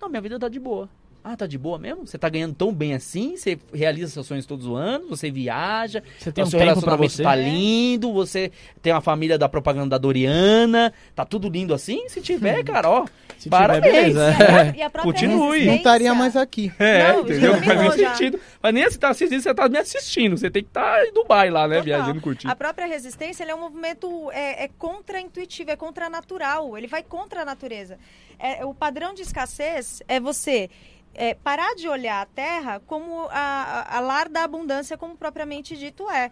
[0.00, 0.88] Não, minha vida tá de boa.
[1.24, 2.04] Ah, tá de boa mesmo?
[2.04, 3.36] Você tá ganhando tão bem assim?
[3.36, 5.08] Você realiza seus sonhos todos os anos?
[5.08, 6.02] Você viaja?
[6.18, 7.22] Você tem um seu relacionamento você.
[7.22, 8.12] tá lindo?
[8.12, 8.50] Você
[8.80, 10.92] tem uma família da propaganda da Doriana?
[11.14, 12.08] Tá tudo lindo assim?
[12.08, 13.06] Se tiver, cara, ó.
[13.38, 13.84] Se Parabéns.
[13.84, 14.36] tiver, beleza.
[14.36, 15.64] E a, e a própria Continue.
[15.66, 16.72] Não estaria mais aqui.
[16.76, 17.52] É, Não, entendeu?
[17.52, 18.40] Não faz nem sentido.
[18.60, 20.36] Mas nem se tá assistindo, você tá me assistindo.
[20.36, 21.76] Você tem que estar em Dubai lá, né?
[21.76, 21.84] Total.
[21.84, 22.52] Viajando, curtindo.
[22.52, 26.76] A própria resistência ele é um movimento é, é contra-intuitivo, é contra-natural.
[26.76, 27.96] Ele vai contra a natureza.
[28.38, 30.68] É, o padrão de escassez é você
[31.14, 35.76] é, parar de olhar a terra como a, a, a lar da abundância, como propriamente
[35.76, 36.30] dito é.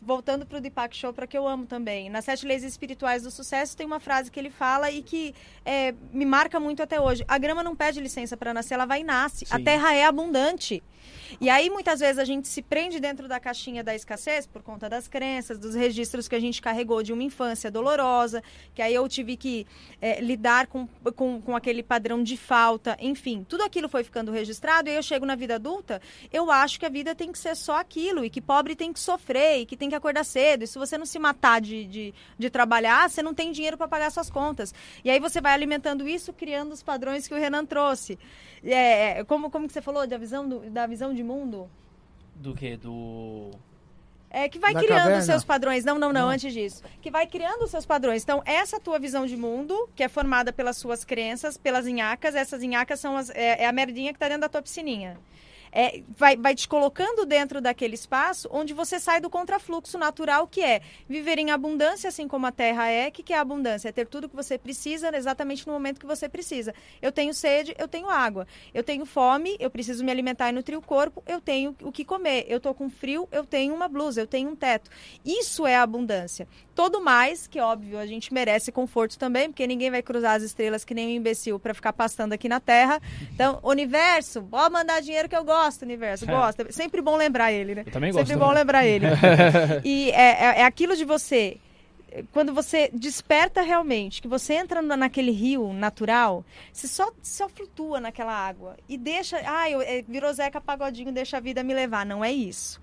[0.00, 2.08] Voltando para o Deepak Chopra, que eu amo também.
[2.08, 5.34] Nas Sete Leis Espirituais do Sucesso, tem uma frase que ele fala e que
[5.64, 7.24] é, me marca muito até hoje.
[7.28, 9.46] A grama não pede licença para nascer, ela vai e nasce.
[9.50, 9.64] A Sim.
[9.64, 10.82] terra é abundante.
[11.40, 14.88] E aí, muitas vezes, a gente se prende dentro da caixinha da escassez por conta
[14.88, 18.42] das crenças, dos registros que a gente carregou de uma infância dolorosa,
[18.74, 19.66] que aí eu tive que
[20.00, 23.44] eh, lidar com, com, com aquele padrão de falta, enfim.
[23.48, 26.00] Tudo aquilo foi ficando registrado, e aí eu chego na vida adulta,
[26.32, 29.00] eu acho que a vida tem que ser só aquilo, e que pobre tem que
[29.00, 32.50] sofrer, que tem que acordar cedo, e se você não se matar de, de, de
[32.50, 34.74] trabalhar, você não tem dinheiro para pagar suas contas.
[35.04, 38.18] E aí você vai alimentando isso, criando os padrões que o Renan trouxe.
[38.64, 41.70] É, como, como que você falou da visão, do, da visão de mundo?
[42.34, 42.76] Do que?
[42.76, 43.50] Do.
[44.30, 45.18] É que vai Da criando caverna?
[45.20, 45.84] os seus padrões.
[45.84, 46.28] Não, não, não, Não.
[46.28, 46.82] antes disso.
[47.00, 48.22] Que vai criando os seus padrões.
[48.22, 52.62] Então, essa tua visão de mundo, que é formada pelas suas crenças, pelas inhacas, essas
[52.62, 55.18] inhacas são as, é, é a merdinha que tá dentro da tua piscininha.
[55.72, 60.62] É, vai, vai te colocando dentro daquele espaço onde você sai do contrafluxo natural, que
[60.62, 63.08] é viver em abundância, assim como a terra é.
[63.08, 63.88] O que, que é abundância?
[63.88, 66.74] É ter tudo que você precisa exatamente no momento que você precisa.
[67.00, 68.46] Eu tenho sede, eu tenho água.
[68.72, 72.04] Eu tenho fome, eu preciso me alimentar e nutrir o corpo, eu tenho o que
[72.04, 72.44] comer.
[72.48, 74.90] Eu tô com frio, eu tenho uma blusa, eu tenho um teto.
[75.24, 76.48] Isso é abundância.
[76.78, 80.84] Todo mais, que óbvio, a gente merece conforto também, porque ninguém vai cruzar as estrelas
[80.84, 83.02] que nem um imbecil para ficar pastando aqui na Terra.
[83.34, 86.24] Então, universo, pode mandar dinheiro que eu gosto, universo.
[86.24, 87.82] É sempre bom lembrar ele, né?
[87.84, 88.28] Eu também gosto.
[88.28, 89.06] Sempre bom lembrar ele.
[89.84, 91.56] e é, é, é aquilo de você.
[92.30, 97.98] Quando você desperta realmente, que você entra na- naquele rio natural, você só, só flutua
[97.98, 98.76] naquela água.
[98.88, 99.36] E deixa.
[99.44, 102.06] Ah, eu, é, virou Zeca Pagodinho, deixa a vida me levar.
[102.06, 102.80] Não é isso.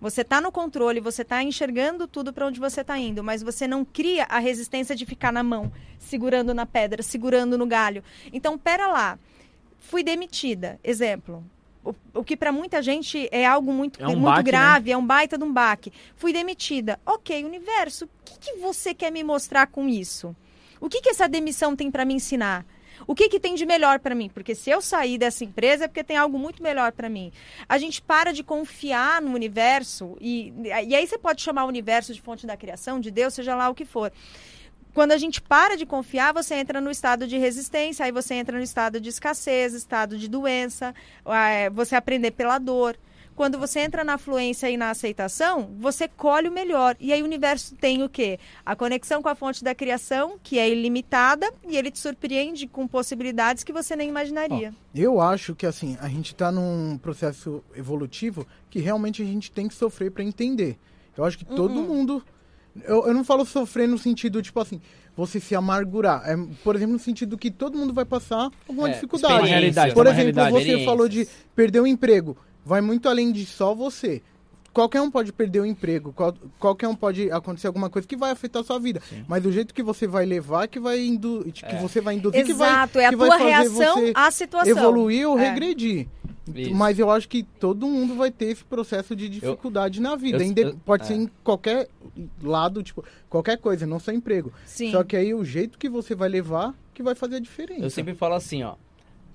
[0.00, 3.66] Você está no controle, você está enxergando tudo para onde você está indo, mas você
[3.66, 8.02] não cria a resistência de ficar na mão, segurando na pedra, segurando no galho.
[8.32, 9.18] Então, pera lá.
[9.78, 11.44] Fui demitida, exemplo.
[11.84, 14.42] O, o que para muita gente é algo muito, É um muito baque, né?
[14.50, 15.92] grave, é um baita de um baque.
[16.16, 16.98] Fui demitida.
[17.04, 20.34] Ok, universo, o que, que você quer me mostrar com isso?
[20.80, 22.64] O que, que essa demissão tem para me ensinar?
[23.06, 24.28] O que, que tem de melhor para mim?
[24.28, 27.32] Porque se eu sair dessa empresa é porque tem algo muito melhor para mim.
[27.68, 32.12] A gente para de confiar no universo e, e aí você pode chamar o universo
[32.14, 34.12] de fonte da criação, de Deus, seja lá o que for.
[34.94, 38.56] Quando a gente para de confiar, você entra no estado de resistência, aí você entra
[38.56, 40.94] no estado de escassez, estado de doença,
[41.72, 42.96] você aprender pela dor.
[43.36, 46.96] Quando você entra na fluência e na aceitação, você colhe o melhor.
[47.00, 48.38] E aí o universo tem o quê?
[48.64, 52.86] A conexão com a fonte da criação, que é ilimitada, e ele te surpreende com
[52.86, 54.72] possibilidades que você nem imaginaria.
[54.94, 59.66] Eu acho que assim, a gente tá num processo evolutivo que realmente a gente tem
[59.66, 60.78] que sofrer para entender.
[61.16, 62.22] Eu acho que todo mundo.
[62.84, 64.80] Eu, eu não falo sofrer no sentido, tipo assim,
[65.16, 66.22] você se amargurar.
[66.28, 69.92] É, por exemplo, no sentido que todo mundo vai passar alguma É, dificuldade.
[69.92, 72.36] Por exemplo, você falou de perder o emprego.
[72.64, 74.22] Vai muito além de só você.
[74.72, 78.32] Qualquer um pode perder o emprego, qual- qualquer um pode acontecer alguma coisa que vai
[78.32, 79.00] afetar a sua vida.
[79.28, 82.52] Mas o jeito que você vai levar, que vai indu que você vai induzir, que
[82.52, 84.70] vai, Exato, é a que vai tua fazer reação você à situação.
[84.76, 85.50] evoluir ou É.
[85.50, 86.08] regredir.
[86.54, 86.74] Isso.
[86.74, 90.44] Mas eu acho que todo mundo vai ter esse processo de dificuldade na vida.
[90.44, 91.06] eu- eu- pode é.
[91.06, 91.88] ser em qualquer
[92.42, 94.52] lado, tipo, qualquer coisa, não só emprego.
[94.66, 94.90] Sim.
[94.90, 97.84] Só que aí o jeito que você vai levar que vai fazer a diferença.
[97.84, 98.74] Eu sempre falo assim, ó.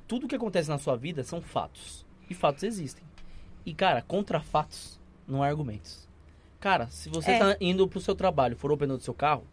[0.07, 2.05] Tudo que acontece na sua vida são fatos.
[2.29, 3.03] E fatos existem.
[3.65, 6.07] E, cara, contra fatos não há argumentos.
[6.59, 7.39] Cara, se você É.
[7.39, 9.43] tá indo pro seu trabalho, furou o pneu do seu carro,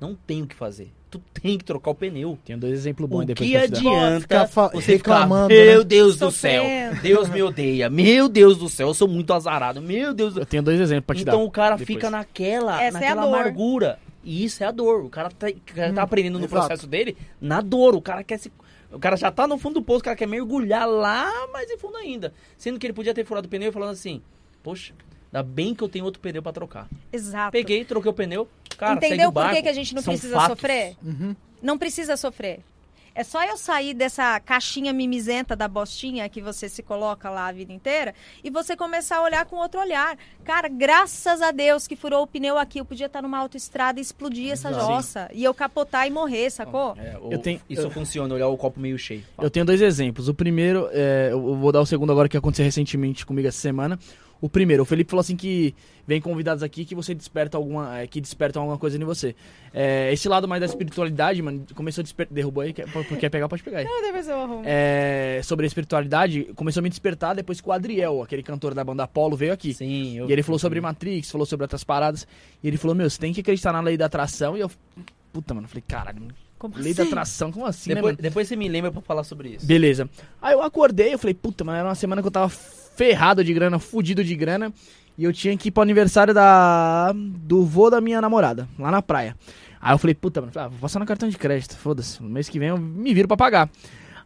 [0.00, 0.92] não tem o que fazer.
[1.10, 2.38] Tu tem que trocar o pneu.
[2.44, 5.84] Tenho dois exemplos bons O depois que adianta Ficar você reclamando, ficar, meu né?
[5.84, 6.62] Deus do céu.
[7.02, 10.46] Deus me odeia, meu Deus do céu, eu sou muito azarado, meu Deus do Eu
[10.46, 11.44] tenho dois exemplos pra te Então dar.
[11.44, 11.86] o cara depois.
[11.96, 13.34] fica naquela, Essa é naquela dor.
[13.34, 13.98] amargura.
[14.22, 15.02] E isso é a dor.
[15.04, 16.66] O cara tá, o cara tá aprendendo no exato.
[16.66, 17.94] processo dele na dor.
[17.94, 18.52] O cara quer se.
[18.92, 21.76] O cara já tá no fundo do poço, o cara quer mergulhar lá, mais em
[21.76, 22.32] fundo ainda.
[22.56, 24.22] Sendo que ele podia ter furado o pneu e falando assim:
[24.62, 24.94] Poxa,
[25.32, 26.88] ainda bem que eu tenho outro pneu pra trocar.
[27.12, 27.52] Exato.
[27.52, 28.48] Peguei, troquei o pneu.
[28.78, 29.62] Cara, segue Entendeu o por que, barco.
[29.62, 30.56] que a gente não São precisa fatos.
[30.56, 30.96] sofrer?
[31.04, 31.36] Uhum.
[31.60, 32.60] Não precisa sofrer.
[33.18, 37.52] É só eu sair dessa caixinha mimizenta da bostinha que você se coloca lá a
[37.52, 38.14] vida inteira
[38.44, 40.16] e você começar a olhar com outro olhar.
[40.44, 42.78] Cara, graças a Deus que furou o pneu aqui.
[42.78, 44.86] Eu podia estar numa autoestrada e explodir essa Exato.
[44.86, 45.28] jossa.
[45.34, 46.94] E eu capotar e morrer, sacou?
[46.96, 49.24] É, Eu tenho- Isso eu- funciona, olhar o copo meio cheio.
[49.42, 50.28] Eu tenho dois exemplos.
[50.28, 53.98] O primeiro, é, eu vou dar o segundo agora que aconteceu recentemente comigo essa semana.
[54.40, 55.74] O primeiro, o Felipe falou assim que
[56.06, 59.34] vem convidados aqui que você desperta alguma, é, que despertam alguma coisa em você.
[59.74, 62.86] É, esse lado mais da espiritualidade, mano, começou a despertar, derrubou aí, quer,
[63.18, 63.84] quer pegar, pode pegar aí.
[63.84, 64.62] Não, depois eu arrumo.
[64.64, 68.84] É, sobre a espiritualidade, começou a me despertar depois que o Adriel, aquele cantor da
[68.84, 69.74] banda Apollo, veio aqui.
[69.74, 72.26] Sim, eu- E ele falou sobre Matrix, falou sobre outras paradas.
[72.62, 74.56] E ele falou, meu, você tem que acreditar na lei da atração.
[74.56, 74.70] E eu,
[75.32, 77.10] puta, mano, eu falei, caralho, mano, Como lei da assim?
[77.10, 78.22] atração, como assim, né, Depois, mano?
[78.22, 79.66] depois você me lembra pra falar sobre isso.
[79.66, 80.08] Beleza.
[80.40, 82.52] Aí eu acordei, eu falei, puta, mano, era uma semana que eu tava
[82.98, 84.72] ferrado de grana, fudido de grana.
[85.16, 89.00] E eu tinha que ir pro aniversário da do vô da minha namorada, lá na
[89.00, 89.36] praia.
[89.80, 92.20] Aí eu falei, puta, mano, ah, vou passar no cartão de crédito, foda-se.
[92.22, 93.70] No mês que vem eu me viro pra pagar.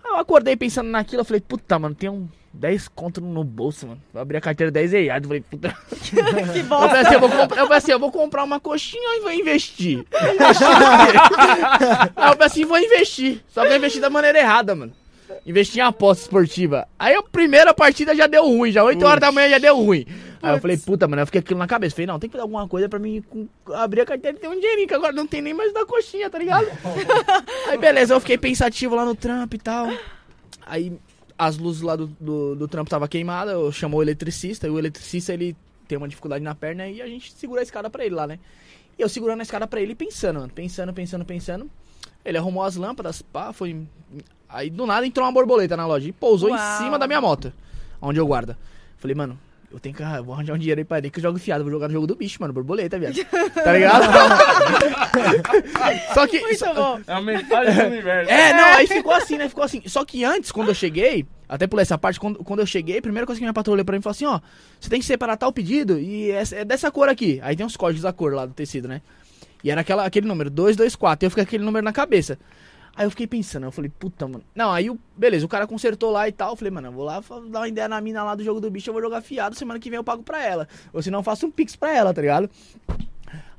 [0.04, 3.86] Aí eu acordei pensando naquilo, eu falei, puta, mano, tem um 10 conto no bolso,
[3.86, 4.02] mano.
[4.12, 5.22] Vou abrir a carteira 10 reais.
[5.22, 5.76] Eu falei, puta.
[6.02, 6.88] que Eu bosta.
[6.88, 9.32] falei, assim, eu, vou comprar, eu falei assim, eu vou comprar uma coxinha e vou
[9.32, 10.04] investir.
[12.16, 13.42] Aí eu falei assim, vou investir.
[13.48, 14.92] Só que eu investi da maneira errada, mano.
[15.44, 16.86] Investi em aposta esportiva.
[16.98, 20.06] Aí a primeira partida já deu ruim, já 8 horas da manhã já deu ruim.
[20.40, 21.94] Aí eu falei, puta, mano, eu fiquei aquilo na cabeça.
[21.94, 23.22] Falei, não, tem que fazer alguma coisa pra mim
[23.74, 26.28] abrir a carteira e ter um dinheirinho, que agora não tem nem mais da coxinha,
[26.28, 26.66] tá ligado?
[27.68, 29.88] Aí beleza, eu fiquei pensativo lá no trampo e tal.
[30.66, 30.92] Aí
[31.38, 34.78] as luzes lá do, do, do trampo tava queimadas, eu chamou o eletricista, e o
[34.78, 35.56] eletricista ele
[35.88, 38.38] tem uma dificuldade na perna e a gente segura a escada pra ele lá, né?
[38.98, 41.70] E eu segurando a escada pra ele e pensando, mano, pensando, pensando, pensando.
[42.24, 43.86] Ele arrumou as lâmpadas, pá, foi.
[44.52, 46.58] Aí do nada entrou uma borboleta na loja e pousou Uau.
[46.58, 47.52] em cima da minha moto,
[48.00, 48.56] onde eu guardo.
[48.98, 49.38] Falei, mano,
[49.72, 50.02] eu tenho que.
[50.02, 51.94] eu Vou arranjar um dinheiro aí pra ele que eu jogo fiado, vou jogar no
[51.94, 53.14] jogo do bicho, mano, borboleta, viado.
[53.54, 54.04] Tá ligado?
[56.14, 56.40] Só que.
[56.40, 57.00] Muito só- bom.
[57.06, 58.30] É a metade do universo.
[58.30, 59.48] é, não, aí ficou assim, né?
[59.48, 59.82] Ficou assim.
[59.86, 63.02] Só que antes, quando eu cheguei, até pulei essa parte, quando, quando eu cheguei, a
[63.02, 64.40] primeira coisa que minha patroa olhou pra mim falou assim, ó,
[64.80, 67.40] você tem que separar tal pedido e essa- é dessa cor aqui.
[67.42, 69.00] Aí tem uns códigos da cor lá do tecido, né?
[69.64, 72.38] E era aquela, aquele número, 224, e eu fiquei com aquele número na cabeça.
[73.02, 74.44] Aí eu fiquei pensando, eu falei, puta, mano.
[74.54, 76.50] Não, aí, beleza, o cara consertou lá e tal.
[76.50, 77.20] Eu falei, mano, eu vou lá
[77.50, 79.80] dar uma ideia na mina lá do jogo do bicho, eu vou jogar fiado, semana
[79.80, 80.68] que vem eu pago pra ela.
[80.92, 82.48] Ou senão eu faço um pix pra ela, tá ligado?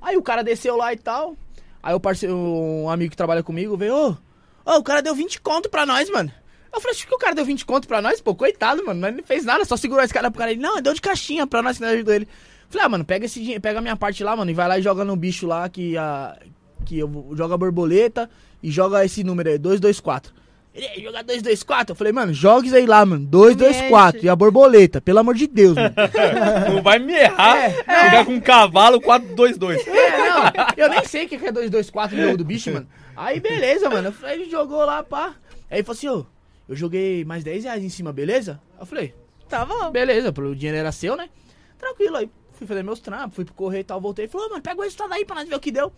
[0.02, 1.36] Aí o cara desceu lá e tal.
[1.82, 4.18] Aí o parceiro, um amigo que trabalha comigo veio, ô,
[4.66, 6.32] ô, o cara deu 20 conto pra nós, mano.
[6.74, 9.12] Eu falei, acho que o cara deu 20 conto pra nós, pô, coitado, mano.
[9.12, 10.52] Não fez nada, só segurou esse cara pro cara.
[10.52, 12.30] Ele, não, deu de caixinha pra nós, que nós ajudou ele.
[12.70, 14.80] Falei, ah, mano, pega esse dinheiro, pega a minha parte lá, mano, e vai lá
[14.80, 16.40] e joga no bicho lá que a.
[16.86, 18.30] Que eu joga borboleta
[18.64, 20.34] e joga esse número aí, 224.
[20.74, 21.92] Ele "Ei, joga 224.
[21.92, 23.24] Eu falei, mano, joga isso aí lá, mano.
[23.28, 24.16] 224.
[24.16, 24.26] Mexe.
[24.26, 25.94] E a borboleta, pelo amor de Deus, mano.
[26.74, 27.70] Não vai me errar.
[27.70, 29.88] Jogar com um cavalo 4-2-2.
[29.88, 30.44] É, não,
[30.76, 32.88] eu nem sei o que é 224 no jogo do bicho, mano.
[33.16, 34.08] Aí beleza, mano.
[34.08, 35.36] Eu falei, ele jogou lá, pá.
[35.70, 36.26] Aí ele falou assim, ô,
[36.68, 38.60] eu joguei mais 10 reais em cima, beleza?
[38.80, 39.14] Eu falei,
[39.48, 39.92] Tá bom.
[39.92, 41.30] beleza, o dinheiro era seu, né?
[41.78, 44.28] Tranquilo, aí fui fazer meus trampos, fui pro correio e tal, voltei.
[44.28, 45.92] Falou, mano, pega o resultado aí pra nós ver o que deu.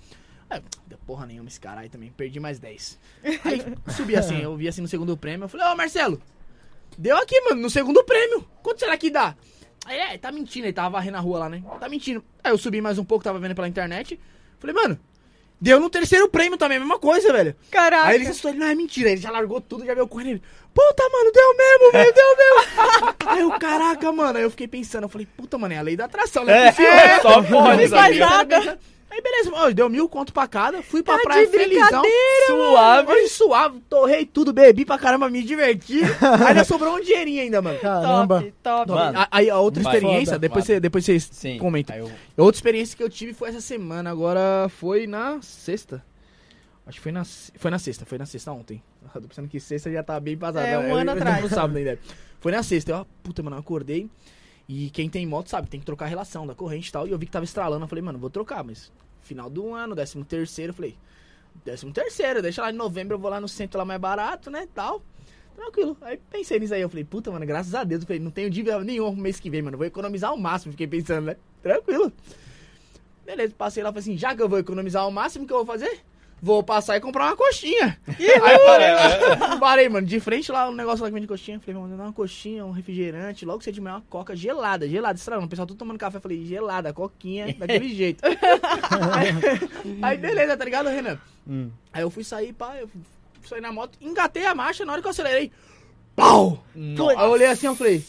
[0.50, 3.00] Aí, deu porra nenhuma esse cara aí também, perdi mais 10.
[3.44, 3.62] Aí
[3.96, 6.22] subi assim, eu vi assim no segundo prêmio, eu falei, ô Marcelo,
[6.98, 8.48] deu aqui, mano, no segundo prêmio.
[8.62, 9.36] Quanto será que dá?
[9.86, 11.64] Aí, é, tá mentindo, ele tava varrendo a rua lá, né?
[11.80, 12.24] Tá mentindo.
[12.44, 14.20] Aí eu subi mais um pouco, tava vendo pela internet.
[14.60, 15.00] Falei, mano,
[15.62, 17.56] deu no terceiro prêmio também, a mesma coisa, velho.
[17.70, 18.08] Caraca.
[18.08, 19.12] Aí ele assustou, ele, não, é mentira.
[19.12, 20.30] Ele já largou tudo, já veio correndo.
[20.30, 20.44] Ele,
[20.74, 23.16] Puta, mano, deu mesmo, velho, deu mesmo.
[23.28, 24.38] Aí eu, caraca, mano.
[24.38, 26.68] Aí eu fiquei pensando, eu falei, puta, mano, é a lei da atração, né?
[26.68, 27.88] É, só pode,
[28.20, 28.80] nada.
[29.10, 32.04] Aí beleza, ó, deu mil conto pra cada, fui pra Tá praia felizão.
[32.48, 33.12] Suave.
[33.12, 36.02] Hoje suave, torrei tudo, bebi pra caramba, me diverti.
[36.48, 37.80] Ainda sobrou um dinheirinho ainda, mano.
[37.80, 38.42] Caramba.
[38.42, 38.92] Top, top.
[38.92, 39.20] Mano.
[39.20, 40.40] A- Aí a outra experiência, Foda.
[40.40, 41.58] depois, você, depois vocês Sim.
[41.60, 41.96] comentam.
[41.96, 46.04] Eu- outra experiência que eu tive foi essa semana, agora foi na sexta.
[46.86, 48.82] Acho que foi na, foi na sexta, foi na sexta ontem.
[49.16, 50.68] Eu tô pensando que sexta já tá bem passada.
[50.68, 51.42] É, um ano eu- atrás.
[51.42, 51.98] No sábado ainda.
[52.40, 54.08] Foi na sexta, eu, puta, mano, eu acordei.
[54.68, 57.08] E quem tem moto sabe, tem que trocar a relação da corrente e tal.
[57.08, 59.96] E eu vi que tava estralando, eu falei, mano, vou trocar, mas final do ano,
[59.96, 60.98] décimo terceiro, eu falei,
[61.64, 64.68] décimo terceiro, deixa lá em novembro, eu vou lá no centro lá mais barato, né,
[64.74, 65.02] tal.
[65.56, 65.98] Tranquilo.
[66.02, 68.50] Aí pensei nisso aí, eu falei, puta, mano, graças a Deus, eu falei, não tenho
[68.50, 72.12] dívida nenhuma pro mês que vem, mano, vou economizar o máximo, fiquei pensando, né, tranquilo.
[73.26, 75.58] Beleza, passei lá, falei assim, já que eu vou economizar o máximo, o que eu
[75.58, 76.02] vou fazer?
[76.42, 77.98] Vou passar e comprar uma coxinha.
[78.08, 81.60] Aí parei lá, parei, mano, de frente lá, um negócio lá que vende coxinha.
[81.60, 83.46] Falei, dar uma coxinha, um refrigerante.
[83.46, 85.48] Logo cedo de manhã, uma coca gelada, gelada, estralando.
[85.48, 86.20] O pessoal tudo tomando café.
[86.20, 88.24] Falei, gelada, coquinha, daquele jeito.
[90.02, 91.18] aí, beleza, tá ligado, Renan?
[91.48, 91.72] Hum.
[91.92, 92.90] Aí eu fui sair, pá, eu
[93.48, 95.52] sair na moto, engatei a marcha, na hora que eu acelerei,
[96.16, 96.64] pau!
[96.76, 98.04] Aí eu olhei assim, eu falei,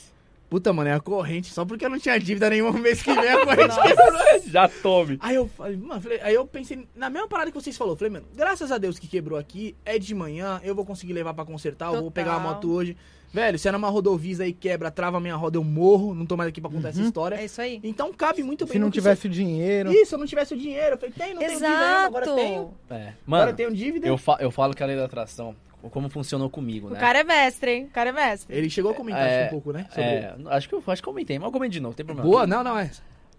[0.49, 3.29] puta, mano, é a corrente, só porque eu não tinha dívida nenhuma mês que vem,
[3.29, 4.41] a corrente quebrou.
[4.47, 5.19] Já tome.
[5.21, 7.97] Aí eu falei, mano, falei- aí eu pensei na mesma parada que vocês falaram.
[7.97, 11.35] Falei, mano, graças a Deus que quebrou aqui, é de manhã, eu vou conseguir levar
[11.35, 12.13] pra consertar, eu vou Total.
[12.13, 12.97] pegar a moto hoje.
[13.33, 16.37] Velho, se é numa rodovia aí quebra, trava a minha roda, eu morro, não tô
[16.37, 17.35] mais aqui pra contar essa história.
[17.35, 17.81] É isso aí.
[17.83, 19.93] Então cabe muito bem Se não tivesse o dinheiro.
[19.93, 22.41] Isso, se eu não tivesse o dinheiro, eu falei, tem, não tenho dívida agora Exato.
[22.41, 22.75] tenho.
[22.89, 22.95] É.
[22.95, 24.07] agora Mano, eu tenho dívida.
[24.07, 25.55] eu, fa- eu falo que a lei da atração,
[25.91, 27.01] como funcionou comigo, O né?
[27.01, 27.85] cara é mestre, hein?
[27.85, 28.57] O cara é mestre.
[28.57, 29.87] Ele chegou a comentar É, acho, um pouco, né?
[29.91, 31.97] sobre- É, acho que eu acho que eu comentei, mas eu comentei de novo, não
[31.97, 32.29] tem problema.
[32.29, 32.91] Boa, não, não é.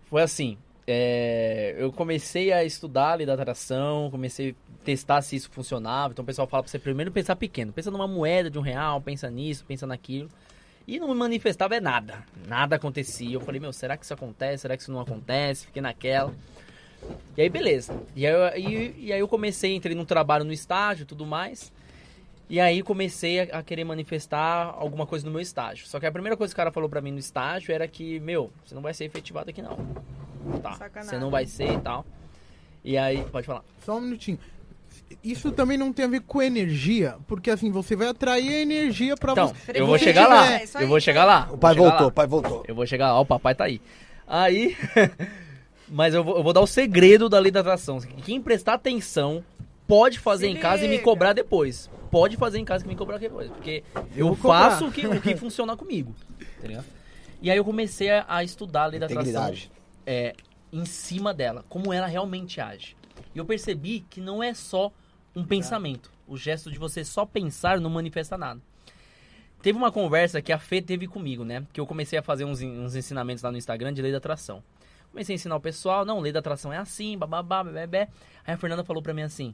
[0.09, 5.35] Foi assim, é, eu comecei a estudar a lei da atração, comecei a testar se
[5.35, 6.13] isso funcionava.
[6.13, 7.71] Então o pessoal fala pra você primeiro pensar pequeno.
[7.73, 10.29] Pensa numa moeda de um real, pensa nisso, pensa naquilo.
[10.87, 12.23] E não me manifestava é nada.
[12.47, 13.33] Nada acontecia.
[13.33, 14.61] Eu falei, meu, será que isso acontece?
[14.61, 15.65] Será que isso não acontece?
[15.65, 16.33] Fiquei naquela.
[17.35, 17.93] E aí, beleza.
[18.15, 21.25] E aí, eu- e, e aí eu comecei, entrei num trabalho no estágio e tudo
[21.25, 21.71] mais.
[22.49, 25.85] E aí comecei a, a querer manifestar alguma coisa no meu estágio.
[25.87, 28.19] Só que a primeira coisa que o cara falou pra mim no estágio era que,
[28.21, 29.77] meu, você não vai ser efetivado aqui não.
[30.61, 31.09] Tá, Sacanagem.
[31.09, 32.05] você não vai ser e tal.
[32.85, 33.63] E aí, pode falar.
[33.83, 34.39] Só um minutinho.
[35.21, 39.15] Isso também não tem a ver com energia, porque assim, você vai atrair a energia
[39.17, 39.71] pra Então, você.
[39.73, 40.53] eu vou chegar lá.
[40.53, 40.63] é.
[40.79, 41.49] Eu vou chegar lá.
[41.51, 42.07] O pai voltou, lá.
[42.07, 42.63] o pai voltou.
[42.67, 43.81] Eu vou chegar lá, o papai tá aí.
[44.25, 44.75] Aí.
[45.89, 47.99] Mas eu vou, eu vou dar o segredo da lei da atração.
[48.25, 49.43] Quem prestar atenção
[49.87, 51.89] pode fazer Se em casa e me cobrar depois.
[52.09, 53.49] Pode fazer em casa e me cobrar depois.
[53.49, 53.83] Porque
[54.15, 54.71] eu, cobrar.
[54.71, 56.15] faço o que, o que funciona comigo.
[56.61, 56.85] Ligado?
[57.41, 59.53] E aí eu comecei a, a estudar a lei da atração
[60.05, 60.33] é,
[60.71, 62.95] em cima dela, como ela realmente age.
[63.33, 64.91] E eu percebi que não é só
[65.35, 66.11] um pensamento.
[66.27, 68.59] O gesto de você só pensar não manifesta nada.
[69.61, 71.65] Teve uma conversa que a Fê teve comigo, né?
[71.73, 74.63] Que eu comecei a fazer uns, uns ensinamentos lá no Instagram de lei da atração.
[75.11, 78.07] Comecei a ensinar o pessoal, não, lei da atração é assim, bababá, bebê.
[78.45, 79.53] Aí a Fernanda falou pra mim assim: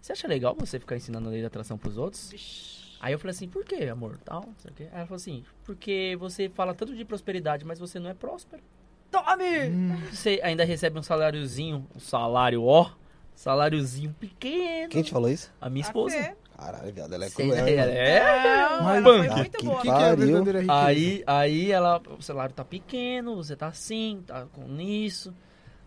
[0.00, 2.80] Você acha legal você ficar ensinando a lei da atração pros outros?
[3.00, 4.18] Aí eu falei assim, por quê, amor?
[4.24, 4.82] Tal, não sei o quê.
[4.92, 8.62] Aí ela falou assim, porque você fala tanto de prosperidade, mas você não é próspero.
[9.10, 9.70] Tome!
[10.12, 12.90] Você ainda recebe um saláriozinho, um salário, ó,
[13.34, 14.88] saláriozinho pequeno.
[14.88, 15.52] Quem te falou isso?
[15.60, 16.16] A minha A esposa.
[16.16, 16.34] Fê.
[16.56, 17.66] Caralho, viado, ela é cruel.
[17.66, 17.90] hein, mano?
[17.92, 19.76] é, Não, Mas- ela foi muito que boa.
[19.76, 20.16] Que, que é a Pariu.
[20.26, 20.84] verdadeira riqueza?
[20.84, 25.34] Aí, aí ela, o salário tá pequeno, você tá assim, tá com isso,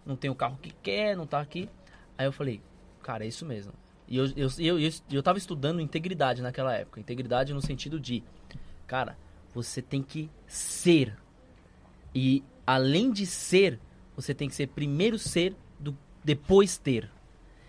[0.03, 1.69] não tem o carro que quer, não tá aqui.
[2.17, 2.59] Aí eu falei,
[3.03, 3.71] cara, é isso mesmo.
[4.13, 6.99] E eu, eu, eu, eu, eu tava estudando integridade naquela época.
[6.99, 8.23] Integridade no sentido de,
[8.85, 9.17] cara,
[9.55, 11.17] você tem que ser.
[12.13, 13.79] E além de ser,
[14.15, 17.09] você tem que ser primeiro ser, do, depois ter.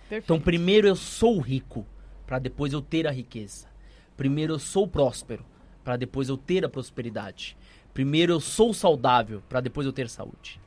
[0.03, 0.25] Perfeito.
[0.25, 1.87] Então, primeiro eu sou rico,
[2.27, 3.67] pra depois eu ter a riqueza.
[4.15, 5.47] Primeiro eu sou próspero,
[5.83, 7.57] para depois eu ter a prosperidade.
[7.95, 10.61] Primeiro eu sou saudável, para depois eu ter saúde.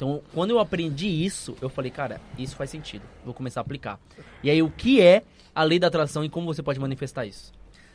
[0.00, 3.02] Então, quando eu aprendi isso, eu falei, cara, isso faz sentido.
[3.22, 4.00] Vou começar a aplicar.
[4.42, 5.22] E aí, o que é
[5.54, 7.52] a lei da atração e como você pode manifestar isso?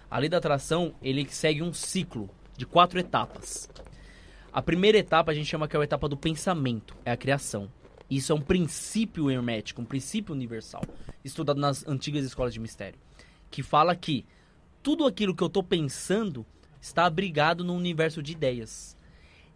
[0.08, 3.68] A lei da atração, ele segue um ciclo de quatro etapas.
[4.54, 7.72] A primeira etapa a gente chama que é a etapa do pensamento, é a criação.
[8.08, 10.84] Isso é um princípio hermético, um princípio universal,
[11.24, 13.00] estudado nas antigas escolas de mistério,
[13.50, 14.24] que fala que
[14.84, 16.46] tudo aquilo que eu estou pensando
[16.80, 18.96] está abrigado no universo de ideias.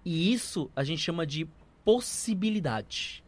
[0.04, 1.48] E isso a gente chama de
[1.90, 3.24] possibilidade.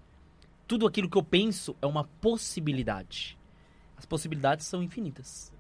[0.67, 3.35] Tudo aquilo que eu penso é uma possibilidade.
[3.97, 5.51] As possibilidades são infinitas.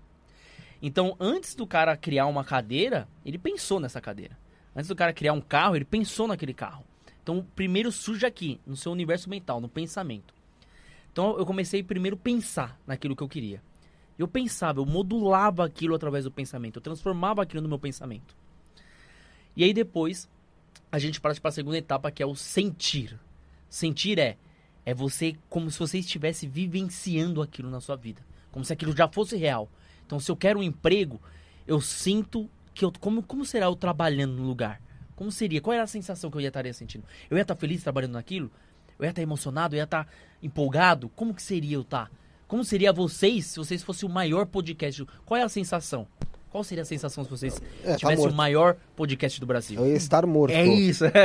[0.79, 4.37] Então, antes do cara criar uma cadeira, ele pensou nessa cadeira.
[4.75, 6.85] Antes do cara criar um carro, ele pensou naquele carro.
[7.23, 10.31] Então, primeiro surge aqui, no seu universo mental, no pensamento.
[11.11, 13.63] Então, eu comecei primeiro a pensar naquilo que eu queria.
[14.15, 18.37] Eu pensava, eu modulava aquilo através do pensamento, eu transformava aquilo no meu pensamento.
[19.55, 20.29] E aí depois,
[20.91, 23.17] a gente parte para a segunda etapa, que é o sentir.
[23.69, 24.37] Sentir é
[24.85, 29.07] é você como se você estivesse vivenciando aquilo na sua vida, como se aquilo já
[29.07, 29.69] fosse real.
[30.05, 31.21] Então, se eu quero um emprego,
[31.67, 34.81] eu sinto que eu como como será eu trabalhando no lugar?
[35.15, 35.61] Como seria?
[35.61, 37.05] Qual era a sensação que eu ia estar sentindo?
[37.29, 38.51] Eu ia estar feliz trabalhando naquilo?
[38.97, 39.75] Eu ia estar emocionado?
[39.75, 40.07] Eu ia estar
[40.41, 41.09] empolgado?
[41.09, 42.11] Como que seria eu estar?
[42.47, 45.05] Como seria vocês se vocês fossem o maior podcast?
[45.25, 46.07] Qual é a sensação?
[46.51, 48.35] Qual seria a sensação se vocês É, tá tivessem o morto.
[48.35, 49.79] maior podcast do Brasil?
[49.79, 50.51] Eu ia estar morto.
[50.53, 51.05] É isso.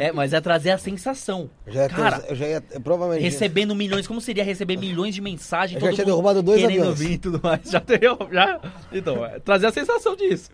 [0.00, 1.48] é, mas é trazer a sensação.
[1.66, 3.22] Já ia ter- Cara, eu já ia, provavelmente.
[3.22, 5.76] recebendo milhões, como seria receber milhões de mensagens?
[5.76, 6.98] Eu já todo tinha mundo derrubado dois querendo aviões.
[6.98, 7.70] vir e tudo mais.
[7.70, 8.60] Já teria, já.
[8.92, 10.50] Então, é, trazer a sensação disso.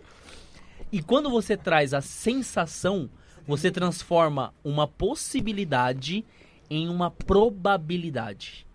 [0.91, 3.09] E quando você traz a sensação,
[3.47, 6.23] você transforma uma possibilidade
[6.69, 8.65] em uma probabilidade.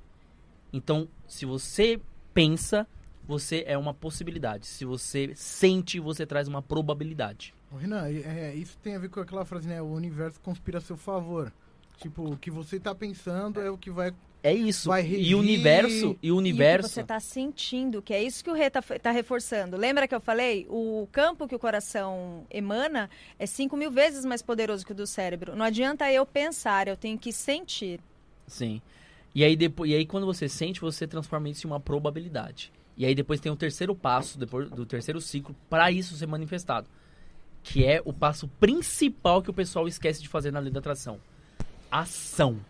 [0.72, 2.00] Então, se você
[2.34, 2.86] pensa,
[3.30, 4.66] você é uma possibilidade.
[4.66, 7.54] Se você sente, você traz uma probabilidade.
[7.78, 9.80] Renan, é, isso tem a ver com aquela frase, né?
[9.80, 11.52] O universo conspira a seu favor.
[11.98, 14.12] Tipo, o que você tá pensando é o que vai.
[14.42, 14.88] É isso.
[14.88, 16.88] Vai e o universo, e o E o universo.
[16.88, 19.76] que você está sentindo, que é isso que o Rê tá, tá reforçando.
[19.76, 20.66] Lembra que eu falei?
[20.68, 23.08] O campo que o coração emana
[23.38, 25.54] é 5 mil vezes mais poderoso que o do cérebro.
[25.54, 28.00] Não adianta eu pensar, eu tenho que sentir.
[28.48, 28.80] Sim.
[29.32, 32.72] E aí, depois, e aí quando você sente, você transforma isso em uma probabilidade.
[33.00, 36.86] E aí depois tem o terceiro passo, depois do terceiro ciclo, para isso ser manifestado.
[37.62, 41.18] Que é o passo principal que o pessoal esquece de fazer na lei da atração.
[41.90, 42.60] Ação.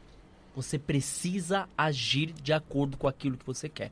[0.54, 3.90] Você precisa agir de acordo com aquilo que você quer.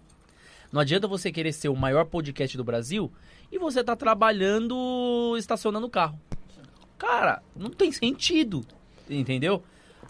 [0.70, 3.10] Não adianta você querer ser o maior podcast do Brasil
[3.50, 6.20] e você tá trabalhando estacionando o carro.
[6.96, 8.64] Cara, não tem sentido.
[9.10, 9.60] Entendeu?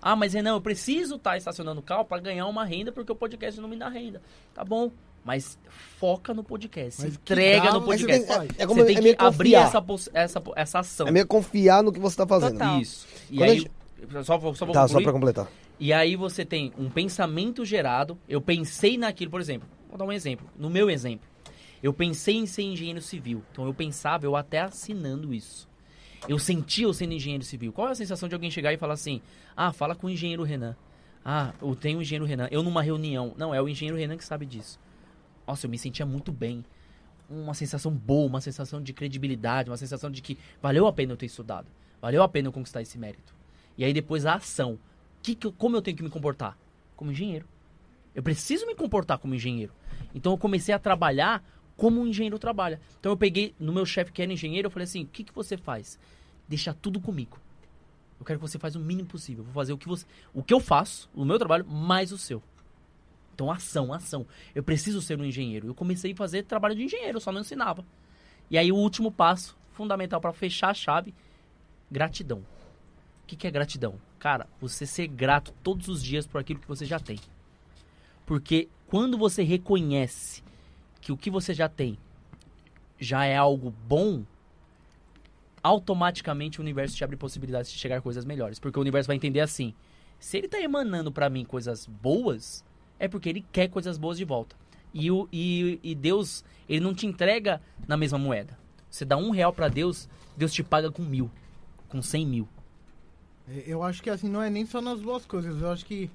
[0.03, 3.17] Ah, mas Renan, eu preciso estar estacionando o carro para ganhar uma renda porque o
[3.17, 4.21] podcast não me dá renda.
[4.53, 4.93] Tá bom.
[5.29, 5.59] Mas
[5.99, 7.03] foca no podcast.
[7.03, 8.27] Mas entrega no mas você podcast.
[8.27, 9.85] tem- Você é, é como tem é que abrir essa,
[10.15, 11.07] essa, essa ação.
[11.07, 12.53] É meio confiar no que você tá fazendo.
[12.53, 12.81] Total.
[12.81, 13.07] Isso.
[13.31, 15.47] E Quando aí, gente- só, vou- só vou Tá, só pra completar.
[15.79, 18.17] E aí você tem um pensamento gerado.
[18.27, 19.69] Eu pensei naquilo, por exemplo.
[19.87, 20.49] Vou dar um exemplo.
[20.59, 21.29] No meu exemplo,
[21.83, 23.43] eu pensei em ser engenheiro civil.
[23.53, 25.69] Então eu pensava, eu até assinando isso.
[26.27, 27.71] Eu sentia eu sendo engenheiro civil.
[27.71, 29.21] Qual é a sensação de alguém chegar e falar assim:
[29.55, 30.75] Ah, fala com o engenheiro Renan.
[31.23, 32.49] Ah, eu tenho o engenheiro Renan.
[32.51, 33.35] Eu numa reunião.
[33.37, 34.81] Não, é o engenheiro Renan que sabe disso.
[35.49, 36.63] Nossa, eu me sentia muito bem.
[37.31, 41.17] Uma sensação boa, uma sensação de credibilidade, uma sensação de que valeu a pena eu
[41.17, 41.67] ter estudado.
[42.03, 43.35] Valeu a pena eu conquistar esse mérito.
[43.77, 44.79] E aí depois a ação.
[45.23, 46.59] Que que como eu tenho que me comportar?
[46.95, 47.49] Como engenheiro.
[48.15, 49.73] Eu preciso me comportar como engenheiro.
[50.15, 51.43] Então eu comecei a trabalhar
[51.79, 52.79] como um engenheiro trabalha.
[53.01, 55.35] Então eu peguei no meu chefe que era engenheiro, eu falei assim: o que, que
[55.35, 55.99] você faz?
[56.47, 57.39] Deixa tudo comigo.
[58.21, 59.45] Eu quero que você faça o mínimo possível.
[59.45, 60.05] Vou fazer o que você.
[60.35, 62.43] O que eu faço, o meu trabalho, mais o seu.
[63.39, 64.27] Então, ação, ação.
[64.53, 65.69] Eu preciso ser um engenheiro.
[65.69, 67.85] Eu comecei a fazer trabalho de engenheiro, só não ensinava.
[68.51, 71.15] E aí, o último passo, fundamental para fechar a chave:
[71.89, 72.39] gratidão.
[72.39, 73.95] O que, que é gratidão?
[74.19, 77.21] Cara, você ser grato todos os dias por aquilo que você já tem.
[78.27, 80.43] Porque quando você reconhece
[81.01, 81.97] que o que você já tem
[82.99, 84.25] já é algo bom,
[85.63, 88.59] automaticamente o universo te abre possibilidades de chegar a coisas melhores.
[88.59, 89.73] Porque o universo vai entender assim:
[90.19, 92.67] se ele tá emanando pra mim coisas boas,
[92.99, 94.57] é porque ele quer coisas boas de volta.
[94.93, 98.59] E, o, e, e Deus, ele não te entrega na mesma moeda.
[98.91, 101.31] Você dá um real pra Deus, Deus te paga com mil,
[101.89, 102.49] com cem mil.
[103.49, 105.61] É, Eu acho que assim, não é nem só nas boas coisas.
[105.61, 106.11] Eu acho que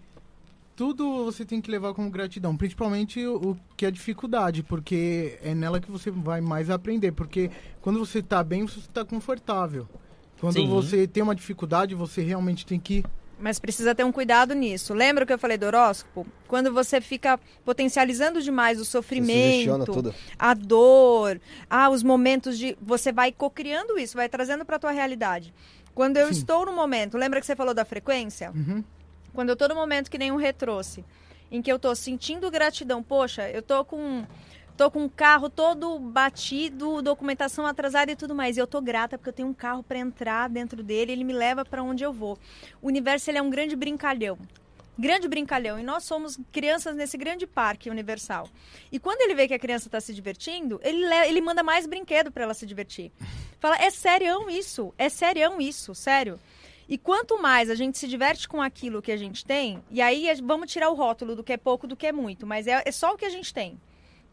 [0.76, 2.57] tudo você tem que levar como gratidão.
[2.57, 7.11] Principalmente o, o que é dificuldade, porque é nela que você vai mais aprender.
[7.11, 7.51] Porque
[7.81, 9.88] quando você tá bem, você tá confortável.
[10.39, 10.68] Quando Sim.
[10.68, 13.03] você tem uma dificuldade, você realmente tem que
[13.44, 14.94] Mas precisa ter um cuidado nisso.
[14.94, 16.26] Lembra que eu falei do horóscopo?
[16.48, 22.78] Quando você fica potencializando demais o sofrimento, a dor, ah, os momentos de.
[22.82, 25.53] Você vai cocriando isso, vai trazendo pra tua realidade.
[25.94, 26.40] Quando eu Sim.
[26.40, 28.49] estou no momento, lembra que você falou da frequência?
[28.56, 28.82] Uhum.
[29.34, 31.03] Quando eu tô no momento que nem um retrouxe,
[31.52, 34.26] em que eu tô sentindo gratidão, poxa, eu tô com
[34.78, 39.18] tô com um carro todo batido, documentação atrasada e tudo mais, e eu tô grata
[39.18, 42.12] porque eu tenho um carro para entrar dentro dele, ele me leva para onde eu
[42.12, 42.38] vou.
[42.82, 44.38] O universo ele é um grande brincalhão.
[44.98, 48.48] Grande brincalhão, e nós somos crianças nesse grande parque universal.
[48.91, 51.88] E quando ele vê que a criança está se divertindo, ele, le- ele manda mais
[51.88, 53.12] brinquedo para ela se divertir.
[53.60, 56.40] Fala, é serião isso, é serião isso, sério.
[56.88, 60.28] E quanto mais a gente se diverte com aquilo que a gente tem, e aí
[60.44, 62.91] vamos tirar o rótulo do que é pouco, do que é muito, mas é, é
[62.91, 63.80] só o que a gente tem.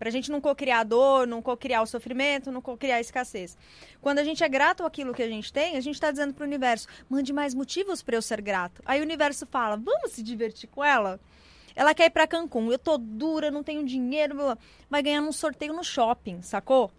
[0.00, 3.54] Pra gente não cocriar dor, não cocriar o sofrimento, não cocriar a escassez.
[4.00, 6.42] Quando a gente é grato àquilo que a gente tem, a gente está dizendo pro
[6.46, 8.80] universo, mande mais motivos para eu ser grato.
[8.86, 11.20] Aí o universo fala, vamos se divertir com ela?
[11.76, 14.34] Ela quer ir pra Cancún, eu tô dura, não tenho dinheiro,
[14.88, 16.90] vai ganhar num sorteio no shopping, sacou?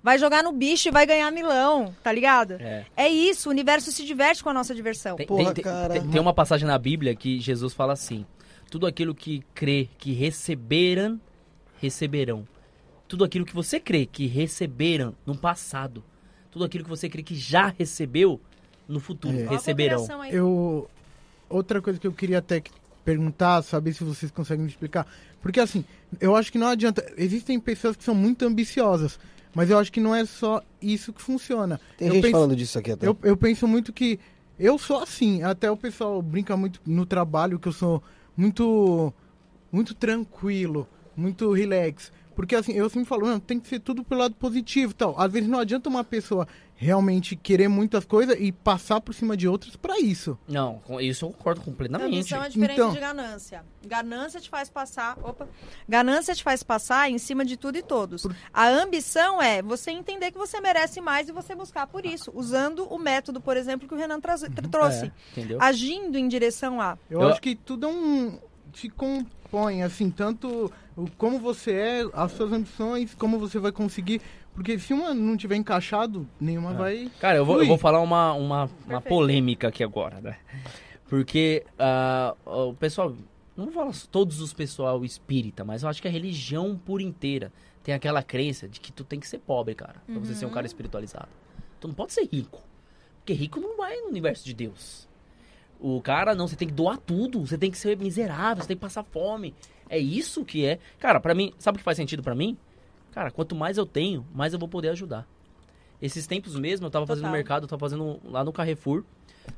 [0.00, 2.52] Vai jogar no bicho e vai ganhar milão, tá ligado?
[2.60, 2.86] É.
[2.96, 5.16] É isso, o universo se diverte com a nossa diversão.
[5.16, 5.94] Tem, Porra, tem- tem- cara.
[5.94, 8.24] tem- tem uma passagem na Bíblia que Jesus fala assim:
[8.70, 11.20] tudo aquilo que crê que receberam,
[11.84, 12.46] receberão.
[13.06, 16.02] Tudo aquilo que você crê que receberam no passado,
[16.50, 18.40] tudo aquilo que você crê que já recebeu
[18.88, 19.46] no futuro, É.
[19.48, 20.06] Receberão.
[20.30, 20.88] Eu
[21.48, 22.70] outra coisa que eu queria até que-
[23.04, 25.06] perguntar, saber se vocês conseguem me explicar,
[25.42, 25.84] porque assim,
[26.18, 27.04] eu acho que não adianta.
[27.18, 29.18] Existem pessoas que são muito ambiciosas,
[29.54, 31.78] mas eu acho que não é só isso que funciona.
[31.98, 33.06] Tem eu gente penso, falando disso aqui até.
[33.06, 34.18] eu, eu penso muito que
[34.58, 35.42] eu sou assim.
[35.42, 38.02] Até o pessoal brinca muito no trabalho que eu sou
[38.34, 39.12] muito
[39.70, 42.12] muito tranquilo, muito relax.
[42.34, 45.14] Porque assim, eu sempre falo, não, tem que ser tudo pelo lado positivo tal.
[45.20, 49.46] Às vezes não adianta uma pessoa realmente querer muitas coisas e passar por cima de
[49.46, 50.36] outras pra isso.
[50.48, 52.08] Não, com isso eu concordo completamente.
[52.12, 53.64] Ambição é diferente Então- de ganância.
[53.86, 55.16] Ganância te faz passar.
[55.22, 55.46] Opa.
[55.88, 58.26] Ganância te faz passar em cima de tudo e todos.
[58.52, 62.84] A ambição é você entender que você merece mais e você buscar por isso, usando
[62.92, 65.04] o método, por exemplo, que o Renan traz- trouxe.
[65.06, 65.58] É, entendeu?
[65.62, 66.98] Agindo em direção a.
[67.08, 68.38] Eu, Eu- acho que tudo é um.
[68.74, 74.20] Te compõe, assim, tanto o, como você é, as suas ambições, como você vai conseguir.
[74.52, 76.74] Porque se uma não tiver encaixado, nenhuma É.
[76.74, 77.10] vai.
[77.20, 80.36] Cara, eu vou, eu vou falar uma, uma, uma polêmica aqui agora, né?
[81.08, 83.14] Porque ah, o pessoal,
[83.56, 87.52] não vou falar todos os pessoal espírita, mas eu acho que a religião por inteira
[87.82, 90.50] tem aquela crença de que tu tem que ser pobre, cara, pra você ser um
[90.50, 91.28] cara espiritualizado.
[91.80, 92.62] Tu não pode ser rico,
[93.18, 95.06] porque rico não vai no universo de Deus.
[95.86, 98.74] O cara, não, você tem que doar tudo, você tem que ser miserável, você tem
[98.74, 99.54] que passar fome.
[99.86, 100.78] É isso que é.
[100.98, 102.56] Cara, pra mim, sabe o que faz sentido pra mim?
[103.12, 105.28] Cara, quanto mais eu tenho, mais eu vou poder ajudar.
[106.00, 107.36] Esses tempos mesmo, eu tava fazendo Total.
[107.36, 109.04] mercado, eu tava fazendo lá no Carrefour,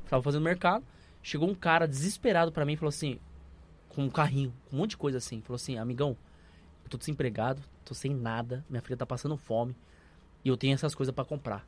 [0.09, 0.83] tava fazendo mercado.
[1.23, 3.17] Chegou um cara desesperado pra mim e falou assim,
[3.87, 6.17] com um carrinho, com um monte de coisa assim, falou assim: "Amigão,
[6.83, 9.73] eu tô desempregado, tô sem nada, minha filha tá passando fome
[10.43, 11.65] e eu tenho essas coisas pra comprar.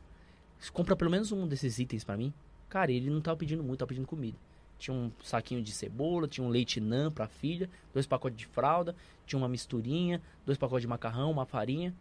[0.73, 2.33] Compra pelo menos um desses itens pra mim?"
[2.69, 4.37] Cara, ele não tava pedindo muito, tava pedindo comida.
[4.77, 8.95] Tinha um saquinho de cebola, tinha um leite nan pra filha, dois pacotes de fralda,
[9.25, 11.93] tinha uma misturinha, dois pacotes de macarrão, uma farinha.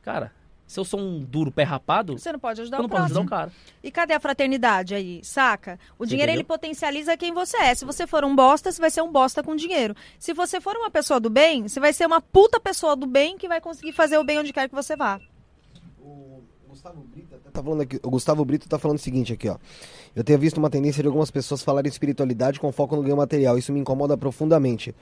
[0.00, 0.32] Cara,
[0.66, 3.04] se eu sou um duro pé rapado, Você não pode ajudar eu o não posso
[3.06, 3.52] ajudar o cara.
[3.82, 5.78] E cadê a fraternidade aí, saca?
[5.98, 6.56] O Você dinheiro ele entendeu?
[6.56, 7.74] potencializa quem você é.
[7.74, 9.94] Se você for um bosta, você vai ser um bosta com dinheiro.
[10.18, 13.36] Se você for uma pessoa do bem, você vai ser uma puta pessoa do bem
[13.36, 15.20] que vai conseguir fazer o bem onde quer que você vá.
[15.98, 19.56] O Gustavo Brito tá falando aqui, o Gustavo Brito tá falando o seguinte aqui, ó.
[20.14, 23.58] Eu tenho visto uma tendência de algumas pessoas falarem espiritualidade com foco no ganho material.
[23.58, 24.94] Isso me incomoda profundamente.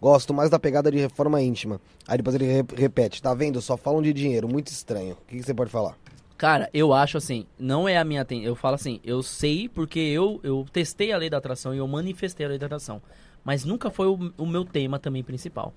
[0.00, 1.80] Gosto mais da pegada de reforma íntima.
[2.06, 3.60] Aí depois ele re- repete, tá vendo?
[3.60, 5.12] Só falam de dinheiro, muito estranho.
[5.14, 5.96] O que, que você pode falar?
[6.38, 8.44] Cara, eu acho assim, não é a minha ten...
[8.44, 11.88] Eu falo assim, eu sei porque eu, eu testei a lei da atração e eu
[11.88, 13.00] manifestei a lei da atração.
[13.44, 15.72] Mas nunca foi o, o meu tema também principal.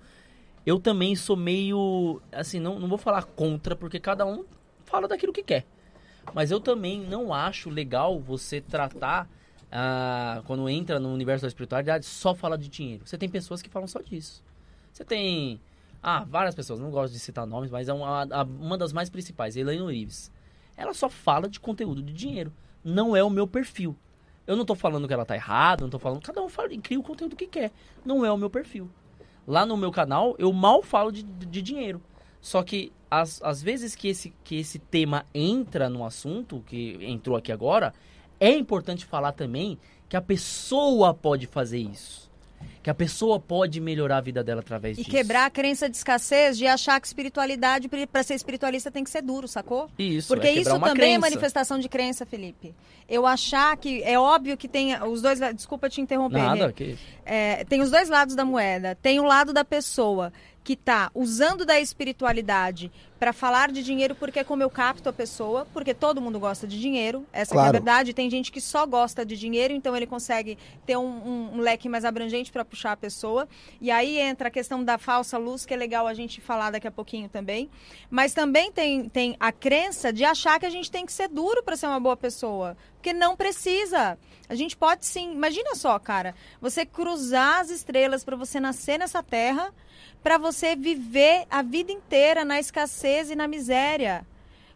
[0.65, 2.21] Eu também sou meio.
[2.31, 4.43] Assim, não, não vou falar contra, porque cada um
[4.89, 5.65] fala daquilo que quer.
[6.33, 9.29] Mas eu também não acho legal você tratar,
[9.71, 13.05] ah, quando entra no universo da espiritualidade, só falar de dinheiro.
[13.05, 14.43] Você tem pessoas que falam só disso.
[14.91, 15.61] Você tem.
[16.01, 19.55] Ah, várias pessoas, não gosto de citar nomes, mas é uma, uma das mais principais,
[19.55, 20.31] Elaine Orives.
[20.77, 22.53] Ela só fala de conteúdo de dinheiro.
[22.83, 23.95] Não é o meu perfil.
[24.47, 26.21] Eu não tô falando que ela tá errada, não tô falando.
[26.21, 27.71] Cada um fala, cria o conteúdo que quer.
[28.05, 28.89] Não é o meu perfil.
[29.45, 32.01] Lá no meu canal, eu mal falo de, de dinheiro.
[32.41, 37.35] Só que as, às vezes que esse, que esse tema entra no assunto, que entrou
[37.35, 37.93] aqui agora,
[38.39, 42.29] é importante falar também que a pessoa pode fazer isso.
[42.83, 45.09] Que a pessoa pode melhorar a vida dela através E disso.
[45.15, 49.21] quebrar a crença de escassez de achar que espiritualidade, para ser espiritualista, tem que ser
[49.21, 49.89] duro, sacou?
[49.97, 51.19] Isso, Porque é isso também é crença.
[51.19, 52.73] manifestação de crença, Felipe.
[53.07, 54.01] Eu achar que.
[54.03, 55.39] É óbvio que tem os dois.
[55.55, 56.37] Desculpa te interromper.
[56.41, 56.73] Nada, Rê.
[56.73, 58.93] que É, tem os dois lados da moeda.
[58.95, 60.31] Tem o lado da pessoa
[60.63, 65.13] que está usando da espiritualidade para falar de dinheiro porque é como eu capto a
[65.13, 67.73] pessoa, porque todo mundo gosta de dinheiro, essa que é a Claro.
[67.73, 68.13] verdade.
[68.13, 71.89] Tem gente que só gosta de dinheiro, então ele consegue ter um, um- um leque
[71.89, 73.47] mais abrangente para puxar a pessoa.
[73.81, 76.87] E aí entra a questão da falsa luz, que é legal a gente falar daqui
[76.87, 77.69] a pouquinho também.
[78.09, 81.61] Mas também tem, tem a crença de achar que a gente tem que ser duro
[81.63, 82.77] para ser uma boa pessoa.
[82.95, 84.17] Porque não precisa.
[84.47, 85.31] A gente pode sim.
[85.33, 86.35] Imagina só, cara.
[86.61, 89.73] Você cruzar as estrelas para você nascer nessa terra,
[90.23, 94.25] para você viver a vida inteira na escassez e na miséria.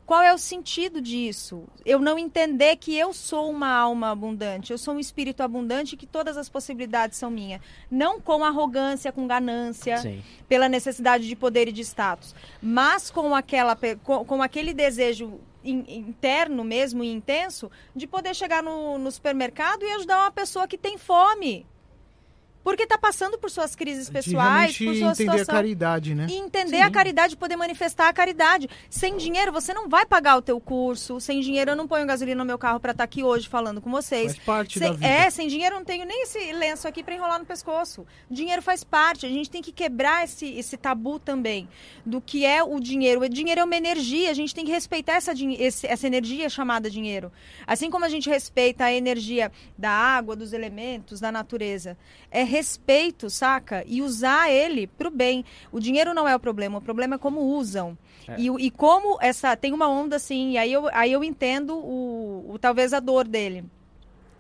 [0.06, 1.64] Qual é o sentido disso?
[1.86, 5.98] Eu não entender que eu sou uma alma abundante, eu sou um espírito abundante e
[5.98, 7.62] que todas as possibilidades são minhas.
[7.90, 10.22] Não com arrogância, com ganância sim.
[10.50, 15.86] pela necessidade de poder e de status, mas com, aquela, com, com aquele desejo in-
[15.88, 20.78] interno mesmo e intenso de poder chegar no, no supermercado e ajudar uma pessoa que
[20.78, 21.66] tem fome.
[22.64, 25.56] Porque está passando por suas crises pessoais, por sua entender a situação.
[25.56, 26.27] caridade, né?
[26.30, 28.69] E entender a caridade, poder manifestar a caridade.
[28.90, 31.19] Sem dinheiro, você não vai pagar o teu curso.
[31.19, 33.91] Sem dinheiro, eu não ponho gasolina no meu carro para estar aqui hoje falando com
[33.91, 34.34] vocês.
[34.34, 35.06] Faz parte Sem- da vida.
[35.07, 38.06] É, sem dinheiro eu não tenho nem esse lenço aqui para enrolar no pescoço.
[38.31, 39.26] Dinheiro faz parte.
[39.26, 41.68] A gente tem que quebrar esse, esse tabu também
[42.06, 43.22] do que é o dinheiro.
[43.22, 44.31] O dinheiro é uma energia.
[44.31, 47.31] A gente tem que respeitar essa, esse- essa energia chamada dinheiro.
[47.68, 51.98] Assim como a gente respeita a energia da água, dos elementos, da natureza.
[52.31, 53.84] É respeito, saca?
[53.88, 55.43] E usar ele pro bem.
[55.71, 56.77] O dinheiro não é o problema.
[56.77, 57.97] O problema é como usam.
[58.38, 59.55] E, o- e como essa.
[59.57, 63.27] Tem uma onda assim, e aí eu, aí eu entendo o, o talvez a dor
[63.27, 63.65] dele.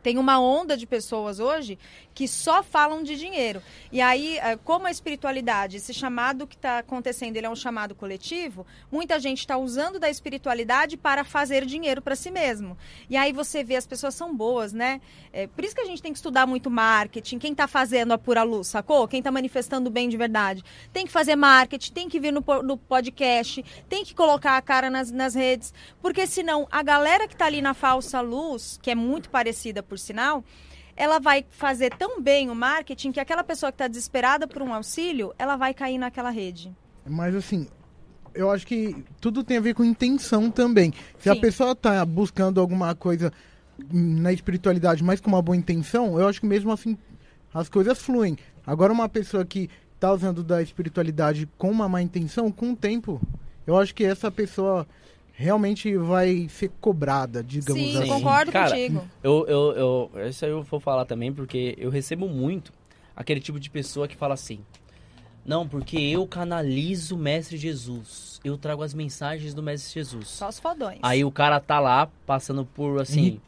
[0.03, 1.79] Tem uma onda de pessoas hoje
[2.13, 3.61] que só falam de dinheiro.
[3.91, 7.95] E aí, eh, como a espiritualidade, esse chamado que está acontecendo, ele é um chamado
[7.95, 12.77] coletivo, muita gente está usando da espiritualidade para fazer dinheiro para si mesmo.
[13.09, 15.01] E aí você vê, as pessoas são boas, né?
[15.31, 18.17] É, por isso que a gente tem que estudar muito marketing, quem está fazendo a
[18.17, 19.07] pura luz, sacou?
[19.07, 20.63] Quem está manifestando bem de verdade.
[20.91, 24.89] Tem que fazer marketing, tem que vir no, no podcast, tem que colocar a cara
[24.89, 28.95] nas, nas redes, porque senão a galera que está ali na falsa luz, que é
[28.95, 30.43] muito parecida por sinal,
[30.95, 34.73] ela vai fazer tão bem o marketing que aquela pessoa que está desesperada por um
[34.73, 36.75] auxílio, ela vai cair naquela rede.
[37.07, 37.67] Mas assim,
[38.33, 40.91] eu acho que tudo tem a ver com intenção também.
[41.19, 41.41] Se a Sim.
[41.41, 43.31] pessoa tá buscando alguma coisa
[43.91, 46.97] na espiritualidade, mas com uma boa intenção, eu acho que mesmo assim
[47.53, 48.35] as coisas fluem.
[48.65, 53.21] Agora uma pessoa que tá usando da espiritualidade com uma má intenção, com o tempo,
[53.67, 54.87] eu acho que essa pessoa
[55.33, 58.07] realmente vai ser cobrada, digamos Sim, assim.
[58.07, 59.07] concordo Cara, contigo.
[59.21, 62.71] Eu, eu, eu, isso aí eu vou falar também, porque eu recebo muito
[63.15, 64.59] aquele tipo de pessoa que fala assim:
[65.43, 68.39] Não, porque eu canalizo o Mestre Jesus.
[68.43, 70.27] Eu trago as mensagens do Mestre Jesus.
[70.27, 70.99] Só os fodões.
[71.01, 73.39] Aí o cara tá lá passando por assim,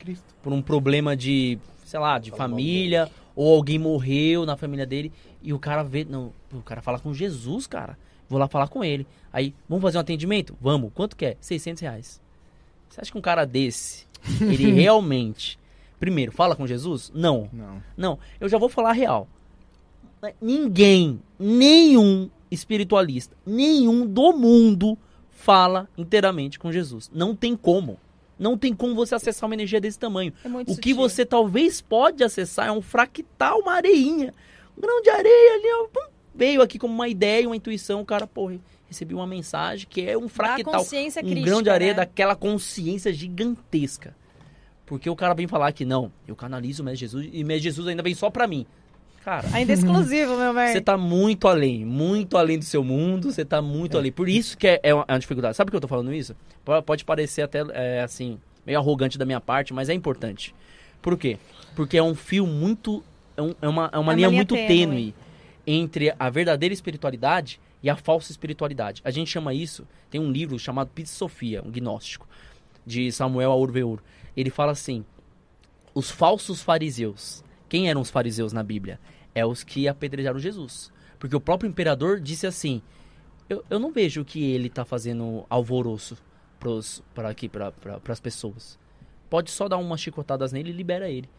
[0.42, 5.12] por um problema de, sei lá, de família, ou alguém morreu na família dele,
[5.44, 7.98] e o cara vê, não, o cara fala com Jesus, cara.
[8.30, 9.06] Vou lá falar com ele.
[9.32, 10.58] Aí, vamos fazer um atendimento?
[10.62, 10.92] Vamos.
[10.94, 11.38] Quanto que é?
[11.40, 12.22] 600 reais.
[12.90, 14.06] Você acha que um cara desse,
[14.42, 15.60] ele realmente,
[16.00, 17.12] primeiro, fala com Jesus?
[17.14, 17.50] Não.
[17.52, 17.84] Não.
[17.98, 19.28] Não, eu já vou falar a real.
[20.42, 24.98] Ninguém, nenhum espiritualista, nenhum do mundo
[25.30, 27.12] fala inteiramente com Jesus.
[27.14, 28.00] Não tem como.
[28.38, 30.34] Não tem como você acessar uma energia desse tamanho.
[30.44, 30.96] É muito O que sutil.
[30.96, 34.34] você talvez pode acessar é um fractal, uma areinha.
[34.78, 38.06] Um grão de areia ali, ó, pum, veio aqui como uma ideia, uma intuição, o
[38.06, 38.56] cara, porra,
[38.88, 41.98] recebi uma mensagem que é um fractal, consciência um crítica, grão de areia né?
[41.98, 44.16] daquela consciência gigantesca.
[44.86, 47.64] Porque o cara vem falar que não, eu canalizo o Mestre Jesus e o Mestre
[47.64, 48.66] Jesus ainda vem só pra mim.
[49.24, 50.68] Cara, Ainda é exclusivo, meu bem.
[50.72, 54.12] você tá muito além, muito além do seu mundo, você tá muito além.
[54.12, 55.58] Por isso que é, é uma, é uma dificuldade.
[55.58, 56.36] Sabe por que eu tô falando isso?
[56.64, 60.54] Po- Pode parecer até, é, assim, meio arrogante da minha parte, mas é importante.
[61.02, 61.40] Por quê?
[61.76, 63.04] Porque é um fio muito.
[63.36, 64.68] É, um- é uma, é uma É uma linha linha muito tênue.
[64.68, 65.16] tênue
[65.66, 69.02] entre a verdadeira espiritualidade e a falsa espiritualidade.
[69.04, 72.28] A gente chama isso, tem um livro chamado Sofia, um gnóstico,
[72.86, 74.00] de Samuel Aurveur.
[74.36, 75.06] Ele fala assim:
[75.94, 77.44] os falsos fariseus.
[77.70, 79.00] Quem eram os fariseus na Bíblia?
[79.34, 80.92] É os que apedrejaram Jesus.
[81.18, 82.82] Porque o próprio imperador disse assim:
[83.50, 86.18] Eu, eu não vejo que ele tá fazendo alvoroço
[87.14, 87.74] para aqui, para
[88.08, 88.78] as pessoas.
[89.30, 91.30] Pode só dar umas chicotadas nele e libera ele.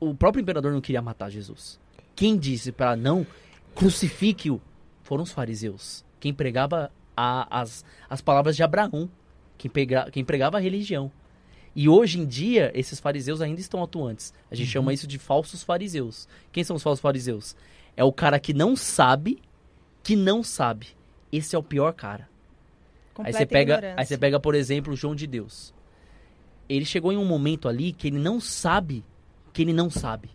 [0.00, 1.78] O próprio imperador não queria matar Jesus.
[2.18, 3.24] Quem disse para não
[3.76, 4.60] crucifique-o
[5.04, 6.04] foram os fariseus.
[6.18, 9.08] Quem pregava a- as, as palavras de Abraão.
[9.56, 11.12] Quem, pega, quem pregava a religião.
[11.76, 14.34] E hoje em dia, esses fariseus ainda estão atuantes.
[14.50, 14.72] A gente Uhum.
[14.72, 16.26] chama isso de falsos fariseus.
[16.50, 17.54] Quem são os falsos fariseus?
[17.96, 19.40] É o cara que não sabe,
[20.02, 20.88] que não sabe.
[21.30, 22.28] Esse é o pior cara.
[23.20, 24.00] Aí você pega, ignorância.
[24.00, 25.72] aí você pega, por exemplo, o João de Deus.
[26.68, 29.04] Ele chegou em um momento ali que ele não sabe
[29.52, 30.30] que ele não sabe.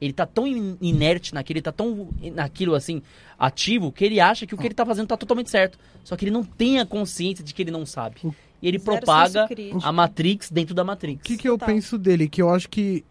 [0.00, 3.00] Ele tá tão in- inerte naquilo, ele tá tão naquilo assim,
[3.38, 5.78] ativo, que ele acha que o que ele tá fazendo tá totalmente certo.
[6.04, 8.16] Só que ele não tem a consciência de que ele não sabe.
[8.60, 9.48] E ele Zero propaga
[9.82, 11.20] a Matrix dentro da Matrix.
[11.20, 11.74] O que, que eu Total.
[11.74, 12.28] penso dele?
[12.28, 13.04] Que eu acho que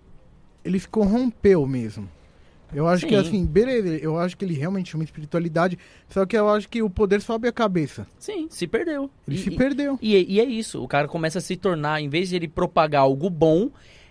[0.64, 2.10] ele se corrompeu mesmo.
[2.74, 3.28] Eu acho que Sim.
[3.28, 5.78] assim, beleza, eu acho que ele realmente tinha uma espiritualidade,
[6.10, 8.06] só que eu acho que o poder sobe a cabeça.
[8.20, 9.10] Sim, se perdeu.
[9.28, 9.98] Ele E- se perdeu.
[10.02, 13.02] E, e é isso, o cara começa a se tornar, em vez de ele propagar
[13.04, 13.70] algo bom,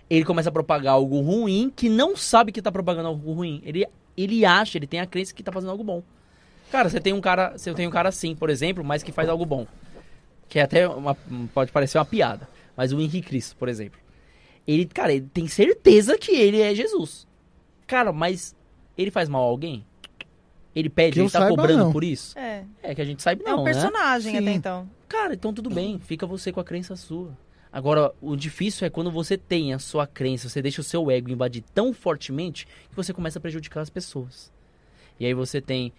[0.09, 3.61] ele começa a propagar algo ruim que não sabe que tá propagando algo ruim.
[3.65, 6.03] Ele, ele acha, ele tem a crença que tá fazendo algo bom.
[6.71, 9.29] Cara, você tem um cara, você tem um cara assim, por exemplo, mas que faz
[9.29, 9.65] algo bom.
[10.49, 11.15] Que é até uma,
[11.53, 13.99] pode parecer uma piada, mas o Henrique Cristo, por exemplo.
[14.67, 17.27] Ele, cara, ele tem certeza que ele é Jesus.
[17.87, 18.55] Cara, mas
[18.97, 19.85] ele faz mal a alguém?
[20.75, 21.91] Ele pede, Que ele tá saiba, cobrando não.
[21.91, 22.37] por isso?
[22.37, 23.71] É, É que a gente sabe é não, um né?
[23.71, 24.37] personagem Sim.
[24.39, 24.89] até então.
[25.07, 27.31] Cara, então tudo bem, fica você com a crença sua.
[27.75, 31.29] Agora, o difícil é quando você tem a sua crença, você deixa o seu ego
[31.29, 34.49] invadir tão fortemente que você começa a prejudicar as pessoas.
[35.19, 35.91] E aí você tem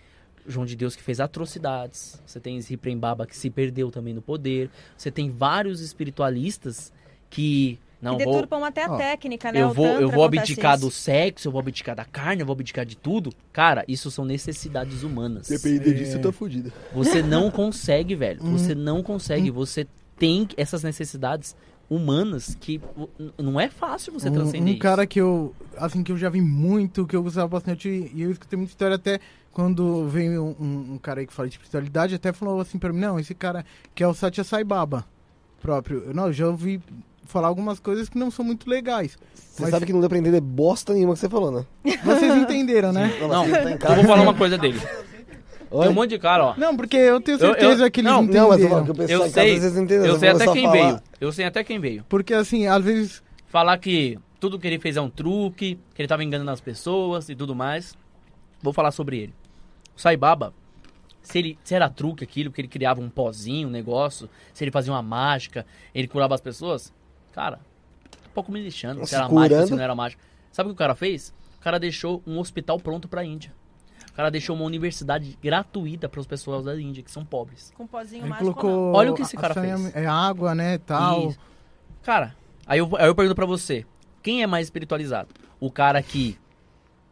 [0.48, 4.22] João de Deus que fez atrocidades, você tem Ziprem Baba que se perdeu também no
[4.22, 6.90] poder, você tem vários espiritualistas
[7.28, 9.60] que não e vou, deturpam até a Ó, técnica, né?
[9.60, 10.86] eu O vou, eu vou abdicar isso.
[10.86, 13.34] do sexo, eu vou abdicar da carne, eu vou abdicar de tudo.
[13.52, 15.46] Cara, isso são necessidades humanas.
[15.48, 16.72] Depender disso, você tá fudido.
[16.94, 18.42] Você não consegue, velho.
[18.42, 18.52] Hum.
[18.52, 19.50] Você não consegue.
[19.50, 19.86] Você
[20.18, 21.54] tem essas necessidades
[21.88, 22.80] humanas que
[23.38, 26.40] não é fácil você Um, transcender um cara que eu, assim, que eu já vi
[26.40, 29.20] muito, que eu gostava bastante, e eu escutei muita história até
[29.52, 32.92] quando veio um, um- um cara aí que fala de espiritualidade, até falou assim pra
[32.92, 33.64] mim, não, esse cara
[33.94, 35.06] que é o Satya Sai Baba
[35.62, 36.02] próprio.
[36.06, 36.80] Eu, Não, eu já ouvi
[37.24, 39.16] falar algumas coisas que não são muito legais.
[39.34, 41.64] Você Mas- sabe que não deu pra entender bosta nenhuma que você falou, né?
[42.04, 43.10] Vocês entenderam, né?
[43.20, 44.80] Não, você tá em eu vou falar uma coisa dele.
[45.70, 45.82] Oi?
[45.82, 46.54] Tem um monte de cara, ó.
[46.56, 48.44] Não, porque eu tenho Eu- eu- certeza que eles não, entenderam.
[48.44, 50.08] Não, mas eu que Eu casa sei, às vezes não entende.
[50.08, 51.00] eu sei até quem falar- veio.
[51.20, 52.04] Eu sei até quem veio.
[52.08, 56.08] Porque assim, às vezes Falar que tudo que ele fez é um truque, que ele
[56.08, 57.96] tava enganando as pessoas e tudo mais.
[58.62, 59.34] Vou falar sobre ele.
[59.96, 60.52] O Sai Baba,
[61.22, 64.70] se, ele, se era truque aquilo, que ele criava um pozinho, um negócio, se ele
[64.70, 65.64] fazia uma mágica,
[65.94, 66.92] ele curava as pessoas,
[67.32, 67.60] cara,
[68.28, 69.76] um pouco me lixando se Se era mágica, se curando?
[69.76, 70.22] não era mágica.
[70.52, 71.32] Sabe o que o cara fez?
[71.58, 73.52] O cara deixou um hospital pronto pra Índia.
[74.16, 77.70] O cara deixou uma universidade gratuita para as pessoas da Índia, que são pobres.
[77.76, 78.94] Com pozinho ele mágico, colocou...
[78.94, 79.94] Olha o que esse a- cara a fez.
[79.94, 81.28] É água, né, tal.
[81.28, 81.38] Isso.
[82.02, 82.34] Cara,
[82.66, 83.84] aí eu, aí eu pergunto pra você:
[84.22, 85.28] quem é mais espiritualizado?
[85.60, 86.38] O cara que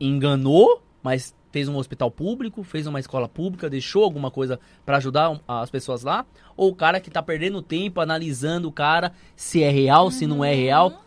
[0.00, 5.38] enganou, mas fez um hospital público, fez uma escola pública, deixou alguma coisa pra ajudar
[5.46, 6.24] as pessoas lá?
[6.56, 10.42] Ou o cara que tá perdendo tempo analisando o cara se é real, se não
[10.42, 10.88] é real?
[10.90, 11.04] não.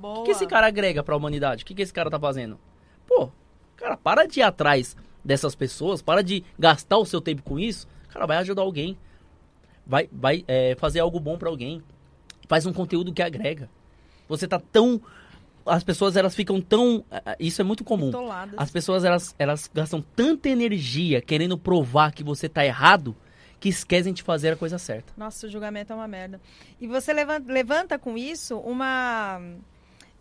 [0.00, 0.18] Boa.
[0.18, 1.62] O que esse cara agrega pra humanidade?
[1.62, 2.58] O que, que esse cara tá fazendo?
[3.06, 3.30] Pô,
[3.76, 4.96] cara, para de ir atrás
[5.26, 7.86] dessas pessoas, para de gastar o seu tempo com isso.
[8.08, 8.96] Cara, vai ajudar alguém.
[9.84, 11.82] Vai, vai é, fazer algo bom pra alguém.
[12.48, 13.68] Faz um conteúdo que agrega.
[14.28, 15.00] Você tá tão.
[15.64, 17.04] As pessoas elas ficam tão.
[17.10, 18.10] ah, Isso é muito comum.
[18.56, 23.14] As pessoas elas, elas gastam tanta energia querendo provar que você tá errado
[23.58, 25.12] que esquecem de fazer a coisa certa.
[25.16, 26.40] Nossa, o julgamento é uma merda.
[26.80, 29.40] E você levanta, levanta com isso uma,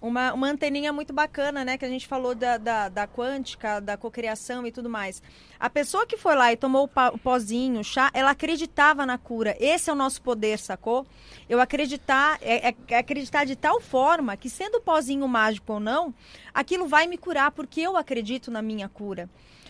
[0.01, 1.77] uma, uma anteninha muito bacana, né?
[1.77, 5.21] Que a gente falou da, da, da quântica, da cocriação e tudo mais.
[5.59, 9.17] A pessoa que foi lá e tomou o, o pozinho, o chá, ela acreditava na
[9.17, 9.55] cura.
[9.59, 11.05] Esse é o nosso poder, sacou?
[11.49, 16.13] Eu acreditar, é, é- é acreditar de tal forma que, sendo pozinho mágico ou não,
[16.53, 19.29] aquilo vai me curar, porque eu acredito na minha cura.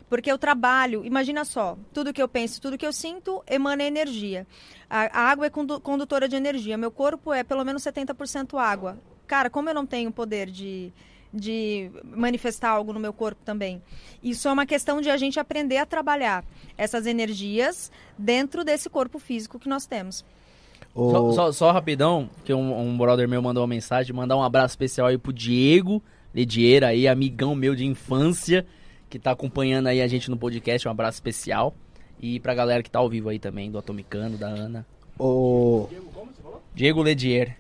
[0.10, 4.46] Porque eu trabalho, imagina só, tudo que eu penso, tudo que eu sinto emana energia.
[4.88, 6.78] A, a água é condu- condutora de energia.
[6.78, 9.00] Meu corpo é pelo menos 70% água.
[9.28, 10.92] Cara, como eu não tenho poder de,
[11.34, 13.82] de manifestar algo no meu corpo também?
[14.24, 16.44] Isso é uma questão de a gente aprender a trabalhar
[16.78, 20.24] essas energias dentro desse corpo físico que nós temos.
[20.94, 24.44] Ô, Só, só- só rapidão, que um, um brother meu mandou uma mensagem, mandar um
[24.44, 26.02] abraço especial aí pro Diego
[26.34, 28.66] Ledieira aí, amigão meu de infância,
[29.10, 31.74] que tá acompanhando aí a gente no podcast, um abraço especial.
[32.20, 34.86] E pra galera que tá ao vivo aí também, do Atomicano, da Ana.
[35.20, 35.88] ô,
[36.74, 37.58] Diego Ledier.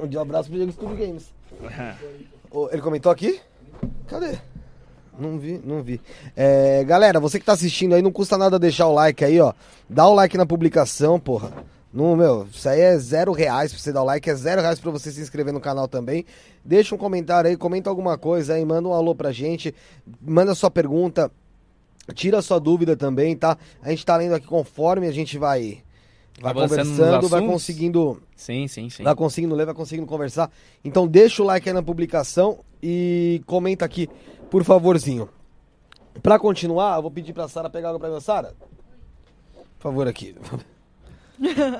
[0.00, 1.32] Um abraço pro Diego Studio Games.
[2.50, 3.40] Ô, ele comentou aqui?
[4.06, 4.38] Cadê?
[5.18, 6.00] Não vi, não vi.
[6.34, 9.52] É, galera, você que tá assistindo aí, não custa nada deixar o like aí, ó.
[9.88, 11.52] Dá o like na publicação, porra.
[11.92, 14.78] Não, meu, isso aí é zero reais pra você dar o like, é zero reais
[14.78, 16.24] pra você se inscrever no canal também.
[16.64, 19.74] Deixa um comentário aí, comenta alguma coisa aí, manda um alô pra gente,
[20.20, 21.30] manda sua pergunta,
[22.14, 23.58] tira sua dúvida também, tá?
[23.82, 25.82] A gente tá lendo aqui conforme a gente vai
[26.40, 29.02] vai Avançando conversando, vai conseguindo, Sim, sim, sim.
[29.02, 30.50] vai conseguindo ler, vai conseguindo conversar.
[30.82, 34.08] Então deixa o like aí na publicação e comenta aqui,
[34.50, 35.28] por favorzinho.
[36.22, 38.54] Pra continuar, eu vou pedir pra Sara pegar água pra mim, Sara.
[39.78, 40.34] Por favor aqui.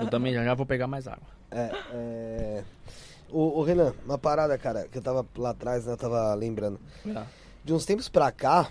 [0.01, 1.27] Eu também já, já vou pegar mais água.
[1.51, 2.65] É, é...
[3.31, 6.79] Ô, ô, Renan, uma parada, cara, que eu tava lá atrás, né, eu tava lembrando.
[7.13, 7.27] Tá.
[7.65, 8.71] De uns tempos pra cá,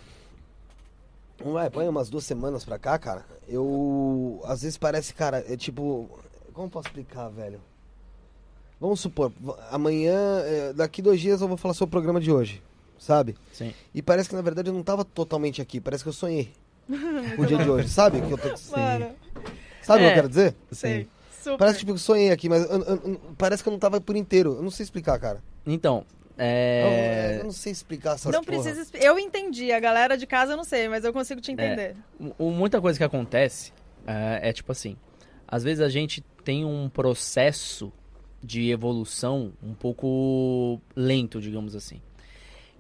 [1.44, 4.42] um, vai, põe umas duas semanas pra cá, cara, eu.
[4.46, 6.10] Às vezes parece, cara, é tipo.
[6.54, 7.60] Como posso explicar, velho?
[8.80, 9.32] Vamos supor,
[9.72, 12.64] amanhã, é, daqui dois dias eu vou falar sobre o programa de hoje,
[12.98, 13.36] sabe?
[13.54, 13.74] Sim.
[13.94, 16.54] E parece que na verdade eu não tava totalmente aqui, parece que eu sonhei.
[17.38, 18.22] o dia de hoje, sabe?
[18.22, 18.48] Que eu tô...
[18.48, 19.12] Mano,
[19.84, 20.10] Sabe o que É.
[20.10, 20.56] eu quero dizer?
[20.72, 21.08] sei.
[21.42, 21.58] Super.
[21.58, 24.00] Parece tipo, que eu sonhei aqui, mas eu- eu- eu- parece que eu não tava
[24.02, 24.56] por inteiro.
[24.56, 25.42] Eu não sei explicar, cara.
[25.66, 26.06] Então,
[26.40, 27.38] é...
[27.40, 28.62] eu não sei explicar essas não porra.
[28.64, 28.98] precisa.
[28.98, 31.96] Eu entendi, a galera de casa eu não sei, mas eu consigo te entender.
[32.38, 33.74] o- muita coisa que acontece
[34.08, 34.96] é, é tipo assim,
[35.48, 37.92] às vezes a gente tem um processo
[38.42, 42.02] de evolução um pouco lento, digamos assim.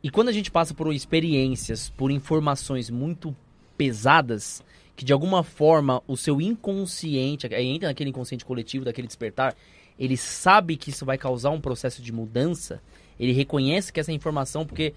[0.01, 3.35] E quando a gente passa por experiências, por informações muito
[3.77, 4.63] pesadas,
[4.95, 9.55] que de alguma forma o seu inconsciente, entra naquele inconsciente coletivo, daquele despertar,
[9.97, 12.81] ele sabe que isso vai causar um processo de mudança,
[13.19, 14.93] ele reconhece que essa informação, porque,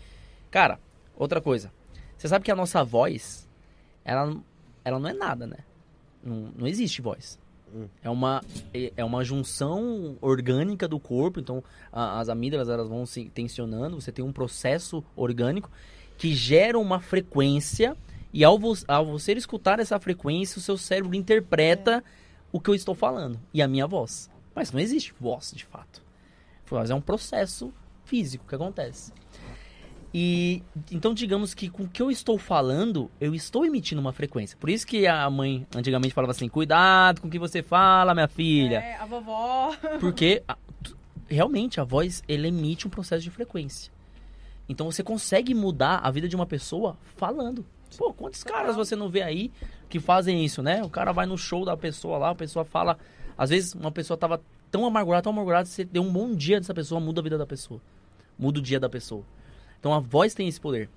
[0.50, 0.78] cara,
[1.16, 1.72] outra coisa,
[2.16, 3.48] você sabe que a nossa voz,
[4.04, 4.36] ela,
[4.84, 5.58] ela não é nada, né?
[6.22, 7.38] Não, não existe voz.
[7.74, 7.86] Hum.
[8.02, 8.42] É uma,
[8.72, 14.00] é- é uma junção orgânica do corpo, então a- as amígdalas elas vão se tensionando,
[14.00, 15.70] você tem um processo orgânico
[16.18, 17.96] que gera uma frequência
[18.32, 22.04] e ao, vo- ao você escutar essa frequência, o seu cérebro interpreta
[22.52, 24.30] o que eu estou falando e a minha voz.
[24.54, 26.02] Mas não existe voz, de fato.
[26.66, 27.72] Voz é um processo
[28.12, 29.10] físico que acontece.
[30.12, 34.58] E então digamos que com o que eu estou falando, eu estou emitindo uma frequência.
[34.60, 38.28] Por isso que a mãe antigamente falava assim: "Cuidado com o que você fala, minha
[38.28, 38.80] filha".
[38.80, 39.74] É, a vovó.
[39.98, 40.42] Porque
[41.26, 43.90] realmente a voz ele emite um processo de frequência.
[44.68, 47.64] Então você consegue mudar a vida de uma pessoa falando.
[47.96, 49.50] Pô, quantos caras você não vê aí
[49.88, 50.82] que fazem isso, né?
[50.82, 52.98] O cara vai no show da pessoa lá, a pessoa fala.
[53.38, 56.74] Às vezes uma pessoa tava tão amargurada, tão amargurada, você deu um bom dia dessa
[56.74, 57.80] pessoa, muda a vida da pessoa.
[58.38, 59.22] Muda o dia da pessoa.
[59.78, 60.88] Então a voz tem esse poder.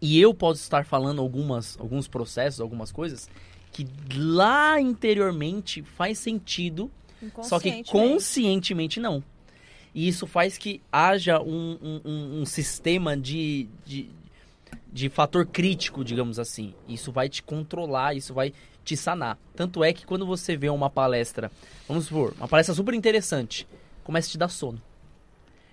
[0.00, 3.28] E eu posso estar falando algumas, alguns processos, algumas coisas
[3.72, 6.90] que lá interiormente faz sentido
[7.42, 7.90] só que Inconscientemente.
[7.92, 9.22] conscientemente não.
[9.94, 14.08] E isso faz que haja um, um- um- um sistema de, de,
[14.92, 16.72] de fator crítico, digamos assim.
[16.88, 18.52] Isso vai te controlar, isso vai
[18.84, 19.36] te sanar.
[19.54, 21.50] Tanto é que quando você vê uma palestra,
[21.86, 23.66] vamos supor, uma palestra super interessante,
[24.02, 24.80] começa a te dar sono.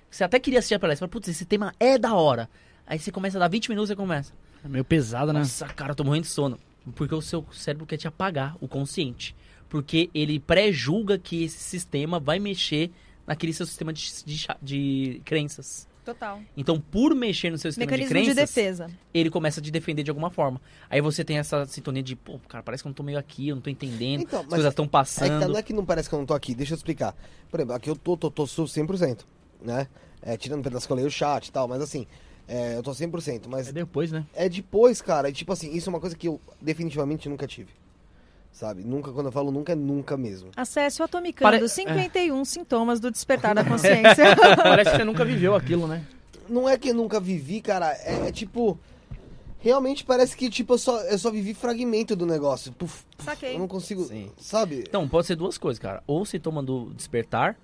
[0.10, 2.50] Você até queria assistir a palestra, mas, putz, esse tema é da hora.
[2.86, 4.32] Aí você começa a dar 20 minutos e começa.
[4.64, 5.40] É meio pesado, né?
[5.40, 6.58] Nossa, cara, eu tô morrendo de sono.
[6.96, 9.36] Porque o seu cérebro quer te apagar, o consciente.
[9.68, 12.90] Porque ele pré-julga que esse sistema vai mexer
[13.26, 15.86] naquele seu sistema de, de, de crenças.
[16.06, 16.40] Total.
[16.56, 18.90] Então, por mexer no seu sistema Mecanismo de de, crenças, defesa.
[19.14, 20.62] ele começa a te defender de alguma forma.
[20.90, 23.50] Aí você tem essa sintonia de, pô, cara, parece que eu não tô meio aqui,
[23.50, 25.50] eu não tô entendendo, Então, as mas coisas estão É que tá- passando.
[25.50, 27.14] não é que não parece que eu não tô aqui, deixa eu explicar.
[27.52, 29.26] Por exemplo, aqui eu tô, tô, tô, tô 100%,
[29.62, 29.88] né?
[30.22, 32.06] É, tirando um pedaço que eu leio o chat e tal, mas assim,
[32.48, 33.44] é, eu tô 100%.
[33.48, 34.26] Mas É depois, né?
[34.34, 37.72] é depois, cara, e tipo assim, isso é uma coisa que eu definitivamente nunca tive.
[38.52, 38.84] Sabe?
[38.84, 40.50] Nunca, quando eu falo nunca, é nunca mesmo.
[40.56, 41.52] Acesse o Atomicando.
[41.52, 44.36] Pare- 51 sintomas do despertar da consciência.
[44.58, 46.04] Parece que você nunca viveu aquilo, né?
[46.50, 48.80] Não é que eu nunca vivi, cara, é, é tipo.
[49.60, 52.72] Realmente parece que, tipo, eu só, eu só vivi fragmento do negócio.
[52.72, 53.56] Puf, puf, Saquei.
[53.56, 54.04] Eu não consigo.
[54.06, 54.32] Sim.
[54.38, 54.84] Sabe?
[54.88, 56.02] Então, pode ser duas coisas, cara.
[56.08, 57.58] Ou se toma do despertar,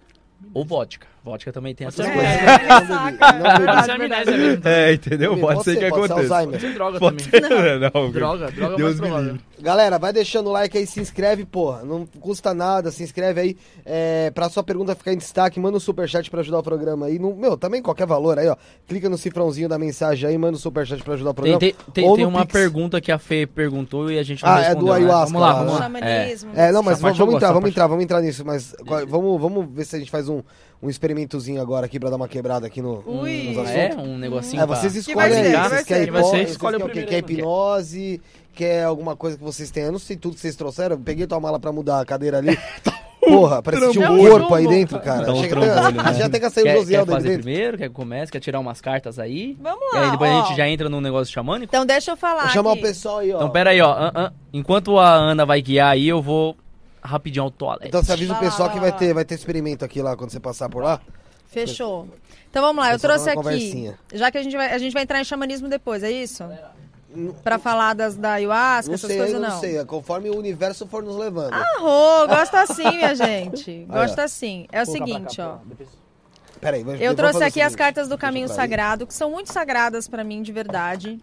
[0.54, 1.08] ou vodka.
[1.24, 2.14] Vodka também tem essas coisas.
[2.14, 2.30] coisa.
[2.30, 4.68] É, Não não amnésia mesmo.
[4.68, 5.38] É, entendeu?
[5.38, 6.46] Pode, Pode ser que ser, pode ser aconteça.
[6.46, 7.50] Pode ser droga Pode também.
[7.50, 8.12] ser, não.
[8.12, 9.32] Droga, droga é Deus mais me provável.
[9.34, 9.42] livre.
[9.62, 11.84] Galera, vai deixando o like aí, se inscreve, porra.
[11.84, 13.58] Não custa nada, se inscreve aí.
[13.86, 17.18] É, pra sua pergunta ficar em destaque, manda um superchat pra ajudar o programa aí.
[17.18, 18.58] No, meu, também qualquer valor aí, ó.
[18.88, 21.60] Clica no cifrãozinho da mensagem aí, manda um superchat pra ajudar o programa.
[21.60, 22.52] tem, tem, tem uma Pix.
[22.52, 24.82] pergunta que a Fê perguntou e a gente não Ah, é respondeu.
[24.82, 24.98] do né?
[24.98, 26.00] ayahuasca Vamos lá, vamos né?
[26.02, 26.08] lá.
[26.08, 26.68] É.
[26.68, 27.70] É, não, mas vamos, eu vamos gosto, entrar, vamos parte.
[27.74, 28.44] entrar, vamos entrar nisso.
[28.46, 28.76] Mas
[29.08, 30.42] vamos, vamos ver se a gente faz um,
[30.82, 33.44] um experimentozinho agora aqui pra dar uma quebrada aqui no, Ui.
[33.50, 33.76] nos Ah, assuntos.
[33.76, 33.96] é?
[33.98, 35.52] Um negocinho É, pra- vocês escolhem aí.
[35.70, 36.30] Vocês querem vai ser?
[36.30, 37.06] vocês Escolhe o querem o quê?
[37.06, 38.22] primeiro Quer aí, hipnose?
[38.54, 39.84] Quer alguma coisa que vocês têm?
[39.84, 40.96] Eu não sei tudo que vocês trouxeram.
[40.96, 42.58] Eu peguei tua mala pra mudar a cadeira ali.
[43.26, 44.32] Porra, parece que tinha um Trambolho.
[44.40, 45.26] corpo aí dentro, cara.
[45.26, 46.20] Dá um Chega trambolho, até, né?
[46.20, 47.44] já até que saiu o Quer, Josiel quer daí fazer dentro.
[47.44, 47.78] primeiro?
[47.78, 48.32] Quer que comece?
[48.32, 49.58] Quer tirar umas cartas aí?
[49.62, 50.04] Vamos E lá.
[50.06, 50.34] aí depois ó.
[50.42, 51.66] a gente já entra num negócio xamânico?
[51.74, 52.42] Então deixa eu falar.
[52.44, 52.80] Vou chamar aqui.
[52.80, 53.38] o pessoal aí, ó.
[53.38, 53.96] Então pera aí, ó.
[54.52, 56.58] Enquanto a Ana vai guiar aí, eu vou
[57.04, 57.88] rapidinho ao toalete.
[57.90, 58.90] Então você avisa o Vai lá, pessoal vai que lá.
[58.92, 61.02] vai ter, vai ter experimento aqui lá quando você passar por lá.
[61.48, 62.08] Fechou.
[62.50, 63.50] Então vamos lá, eu Pessoal, trouxe dá uma aqui.
[63.60, 64.00] conversinha.
[64.14, 66.44] Já que a gente, vai, a gente vai entrar em xamanismo depois, é isso?
[67.44, 69.54] Pra falar das, da ayahuasca, Não essas sei, coisas ainda não.
[69.56, 69.78] não sei.
[69.78, 71.54] é Conforme o universo for nos levando.
[71.54, 73.70] Arro, gosto assim, minha gente.
[73.70, 73.94] Aí, ó.
[73.94, 74.66] Gosto assim.
[74.72, 75.58] É o seguinte, ó.
[76.60, 77.78] Peraí, mas Eu vou trouxe fazer o aqui as seguinte.
[77.78, 81.20] cartas do Deixa caminho pra sagrado, que são muito sagradas pra mim, de verdade.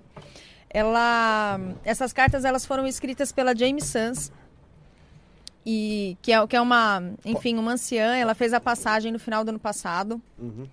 [0.69, 4.31] Ela, essas cartas elas foram escritas pela James Sans
[5.65, 8.15] e que é, que é uma, enfim, uma anciã.
[8.15, 10.20] Ela fez a passagem no final do ano passado.
[10.39, 10.66] Uhum.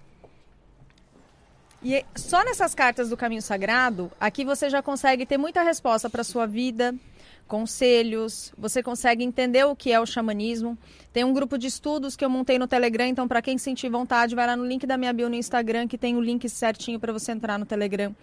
[1.84, 6.24] E só nessas cartas do caminho sagrado, aqui você já consegue ter muita resposta para
[6.24, 6.96] sua vida,
[7.48, 10.78] conselhos, você consegue entender o que é o xamanismo.
[11.14, 14.36] Tem um grupo de estudos que eu montei no Telegram, então para quem sentir vontade,
[14.36, 17.14] vai lá no link da minha bio no Instagram, que tem o link certinho para
[17.14, 18.16] você entrar no Telegram.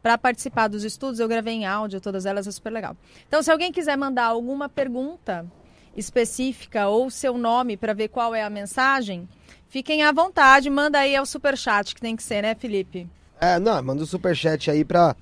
[0.00, 2.96] Para participar dos estudos, eu gravei em áudio, todas elas é super legal.
[3.28, 5.46] Então, se alguém quiser mandar alguma pergunta
[5.96, 9.28] específica ou seu nome para ver qual é a mensagem,
[9.68, 13.08] fiquem à vontade, manda aí é o super chat que tem que ser, né, Felipe?
[13.40, 15.16] É, não, manda o superchat aí pra,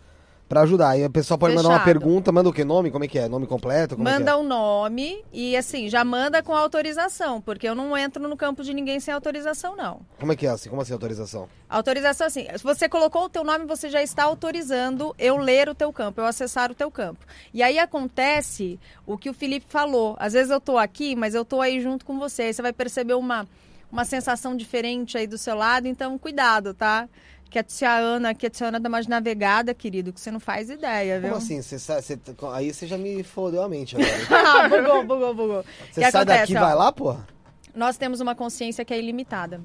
[0.48, 0.90] pra ajudar.
[0.90, 2.00] Aí o pessoal pode mandar uma Fechado.
[2.00, 2.64] pergunta, manda o que?
[2.64, 2.90] Nome?
[2.90, 3.28] Como é que é?
[3.28, 3.96] Nome completo?
[3.96, 8.26] Como manda é o nome e assim, já manda com autorização, porque eu não entro
[8.26, 10.00] no campo de ninguém sem autorização, não.
[10.16, 10.20] é?
[10.20, 10.70] Como é que é assim?
[10.70, 11.48] Como assim autorização?
[11.68, 15.74] Autorização, assim, se você colocou o teu nome, você já está autorizando eu ler o
[15.74, 17.26] teu campo, eu acessar o teu campo.
[17.52, 20.16] E aí acontece o que o Felipe falou.
[20.18, 22.44] Às vezes eu tô aqui, mas eu tô aí junto com você.
[22.44, 23.46] Aí você vai perceber uma,
[23.92, 27.06] uma sensação diferente aí do seu lado, então cuidado, tá?
[27.50, 30.38] Que a tia Ana, que a tia Ana dá mais navegada, querido, que você não
[30.40, 31.30] faz ideia, viu?
[31.30, 31.62] Como assim?
[31.62, 32.18] Você sa- você-
[32.52, 33.96] aí você já me fodeu a mente
[34.28, 34.64] agora.
[34.64, 35.64] ah, bugou, bugou, bugou.
[35.90, 37.26] Você que sai acontece, daqui e vai lá, porra?
[37.74, 39.60] nós temos uma consciência que é ilimitada.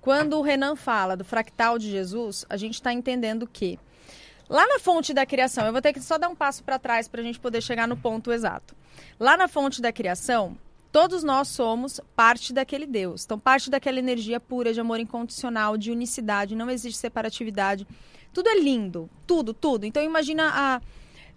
[0.00, 3.78] Quando o Renan fala do fractal de Jesus, a gente está entendendo que
[4.48, 7.08] lá na fonte da criação, eu vou ter que só dar um passo para trás
[7.08, 8.76] para a gente poder chegar no ponto exato.
[9.18, 10.56] Lá na fonte da criação,
[10.92, 13.24] todos nós somos parte daquele Deus.
[13.24, 17.86] Então, parte daquela energia pura de amor incondicional, de unicidade, não existe separatividade.
[18.32, 19.84] Tudo é lindo, tudo, tudo.
[19.84, 20.80] Então, imagina a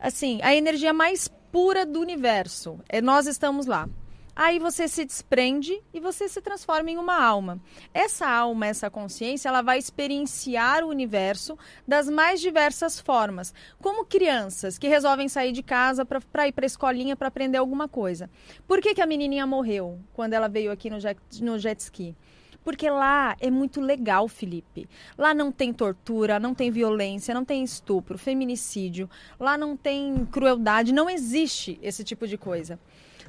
[0.02, 2.80] assim, a energia mais pura do universo.
[2.90, 3.88] É, nós estamos lá.
[4.36, 7.60] Aí você se desprende e você se transforma em uma alma.
[7.94, 13.54] Essa alma, essa consciência, ela vai experienciar o universo das mais diversas formas.
[13.82, 17.88] Como crianças que resolvem sair de casa para ir para a escolinha para aprender alguma
[17.88, 18.30] coisa.
[18.68, 22.16] Por que, que a menininha morreu quando ela veio aqui no jet, no jet ski?
[22.64, 24.88] Porque lá é muito legal, Felipe.
[25.18, 29.10] Lá não tem tortura, não tem violência, não tem estupro, feminicídio.
[29.40, 32.80] Lá não tem crueldade, não existe esse tipo de coisa.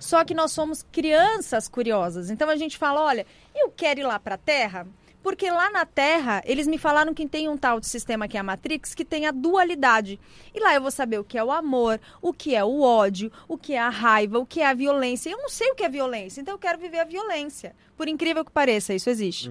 [0.02, 2.28] Só que nós somos crianças curiosas.
[2.28, 3.24] Então a gente fala: olha,
[3.54, 4.86] eu quero ir lá para a Terra.
[5.22, 8.40] Porque lá na Terra, eles me falaram que tem um tal de sistema que é
[8.40, 10.18] a Matrix, que tem a dualidade.
[10.52, 13.30] E lá eu vou saber o que é o amor, o que é o ódio,
[13.46, 15.30] o que é a raiva, o que é a violência.
[15.30, 17.72] Eu não sei o que é violência, então eu quero viver a violência.
[17.96, 19.48] Por incrível que pareça, isso existe.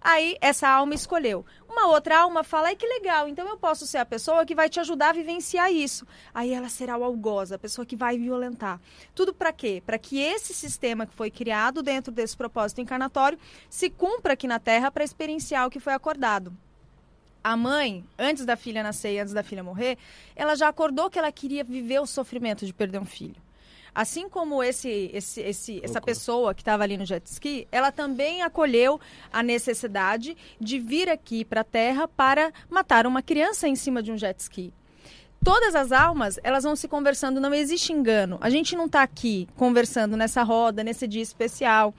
[0.00, 1.44] Aí essa alma escolheu.
[1.68, 4.68] Uma outra alma fala, ai que legal, então eu posso ser a pessoa que vai
[4.68, 6.06] te ajudar a vivenciar isso.
[6.34, 8.80] Aí ela será o algoz, a pessoa que vai violentar.
[9.14, 9.82] Tudo para quê?
[9.84, 14.58] Para que esse sistema que foi criado dentro desse propósito encarnatório se cumpra aqui na
[14.58, 16.52] Terra para experienciar o que foi acordado.
[17.42, 19.96] A mãe, antes da filha nascer e antes da filha morrer,
[20.36, 23.36] ela já acordou que ela queria viver o sofrimento de perder um filho.
[23.94, 28.42] Assim como esse, esse, esse, essa pessoa que estava ali no jet ski, ela também
[28.42, 29.00] acolheu
[29.32, 34.12] a necessidade de vir aqui para a Terra para matar uma criança em cima de
[34.12, 34.72] um jet ski.
[35.42, 38.36] Todas as almas, elas vão se conversando, não existe engano.
[38.42, 41.94] A gente não está aqui conversando nessa roda, nesse dia especial,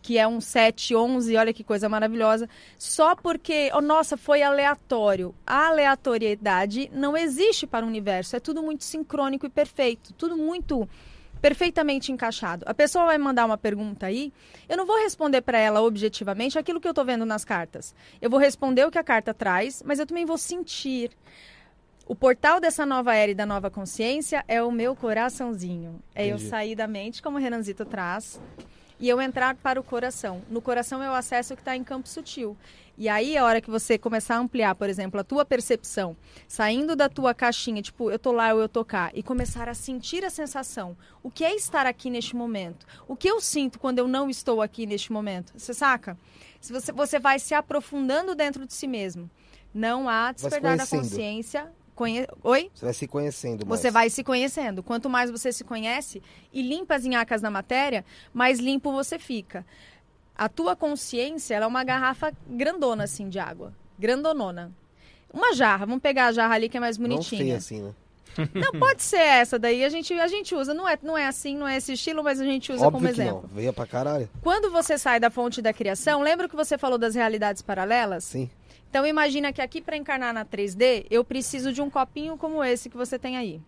[0.00, 2.48] que é um 7, 11, olha que coisa maravilhosa,
[2.78, 5.34] só porque, oh, nossa, foi aleatório.
[5.46, 10.86] A aleatoriedade não existe para o universo, é tudo muito sincrônico e perfeito, tudo muito
[11.44, 12.64] perfeitamente encaixado.
[12.66, 14.32] A pessoa vai mandar uma pergunta aí,
[14.66, 17.94] eu não vou responder para ela objetivamente aquilo que eu estou vendo nas cartas.
[18.18, 21.10] Eu vou responder o que a carta traz, mas eu também vou sentir.
[22.06, 26.00] O portal dessa nova era e da nova consciência é o meu coraçãozinho.
[26.14, 26.48] É eu Entendi.
[26.48, 28.40] sair da mente, como o Renanzito traz,
[28.98, 30.40] e eu entrar para o coração.
[30.48, 32.56] No coração eu acesso o que está em campo sutil.
[32.96, 36.16] E aí, a hora que você começar a ampliar, por exemplo, a tua percepção,
[36.46, 39.74] saindo da tua caixinha, tipo, eu tô lá ou eu tô cá, e começar a
[39.74, 40.96] sentir a sensação.
[41.22, 42.86] O que é estar aqui neste momento?
[43.08, 45.52] O que eu sinto quando eu não estou aqui neste momento?
[45.56, 46.16] Você saca?
[46.60, 49.28] Se você, você vai se aprofundando dentro de si mesmo.
[49.74, 51.70] Não há despertar da consciência.
[51.94, 52.26] Conhe...
[52.42, 52.70] Oi?
[52.74, 53.80] Você vai se conhecendo mais.
[53.80, 54.82] Você vai se conhecendo.
[54.82, 56.22] Quanto mais você se conhece
[56.52, 59.64] e limpa as inhacas da matéria, mais limpo você fica.
[60.36, 63.72] A tua consciência é uma garrafa grandona, assim, de água.
[63.98, 64.72] Grandonona.
[65.32, 65.86] Uma jarra.
[65.86, 67.56] Vamos pegar a jarra ali que é mais Não feia bonitinha.
[67.56, 67.94] assim, né?
[68.52, 69.84] Não, pode ser essa daí.
[69.84, 70.74] A gente, a gente usa.
[70.74, 73.06] Não é, não é assim, não é esse estilo, mas a gente usa Óbvio como
[73.14, 73.42] que exemplo.
[73.42, 73.48] não.
[73.54, 74.28] Veia pra caralho.
[74.42, 78.24] Quando você sai da fonte da criação, lembra que você falou das realidades paralelas?
[78.24, 78.50] Sim.
[78.90, 82.90] Então imagina que aqui para encarnar na 3D, eu preciso de um copinho como esse
[82.90, 83.60] que você tem aí.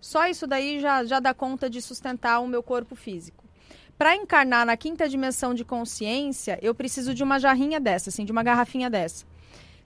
[0.00, 3.42] Só isso daí já, já dá conta de sustentar o meu corpo físico.
[3.98, 8.32] Para encarnar na quinta dimensão de consciência, eu preciso de uma jarrinha dessa, assim, de
[8.32, 9.24] uma garrafinha dessa.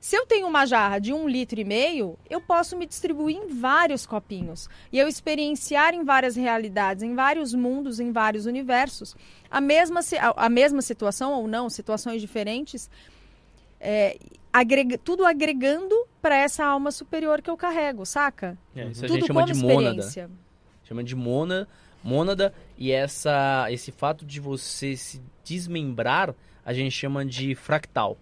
[0.00, 3.48] Se eu tenho uma jarra de um litro e meio, eu posso me distribuir em
[3.48, 9.14] vários copinhos e eu experienciar em várias realidades, em vários mundos, em vários universos,
[9.50, 10.00] a mesma,
[10.36, 12.88] a, mesma situação ou não, situações diferentes,
[13.78, 14.16] é,
[14.50, 18.56] agrega- tudo agregando para essa alma superior que eu carrego, saca?
[18.74, 20.00] É, isso a tudo gente chama como de mônada.
[20.00, 20.30] experiência.
[20.84, 21.68] Chama de mona,
[22.02, 22.54] mônada.
[22.80, 26.34] E essa, esse fato de você se desmembrar,
[26.64, 28.16] a gente chama de fractal.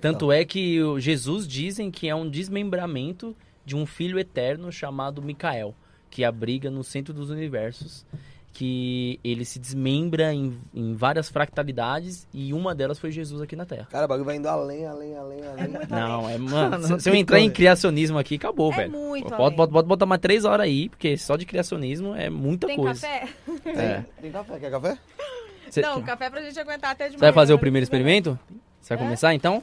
[0.00, 5.22] Tanto é que o Jesus dizem que é um desmembramento de um filho eterno chamado
[5.22, 5.76] Micael,
[6.10, 8.04] que abriga no centro dos universos,
[8.52, 13.64] que ele se desmembra em, em várias fractalidades e uma delas foi Jesus aqui na
[13.64, 13.88] Terra.
[13.90, 15.68] Cara, o bagulho vai indo além, além, além, além.
[15.88, 17.54] Não, é, mano, Não se eu tem entrar em como.
[17.54, 18.92] criacionismo aqui, acabou, É velho.
[18.92, 19.56] muito Pode, além.
[19.56, 23.00] pode, pode botar mais três horas aí, porque só de criacionismo é muita Tem coisa.
[23.00, 23.28] café?
[23.64, 24.04] É.
[24.20, 24.58] Tem café?
[24.58, 24.98] Quer café?
[25.70, 27.60] Cê- Não, café pra gente aguentar até de Você vai fazer o né?
[27.60, 28.38] primeiro experimento?
[28.80, 29.62] Você vai começar então?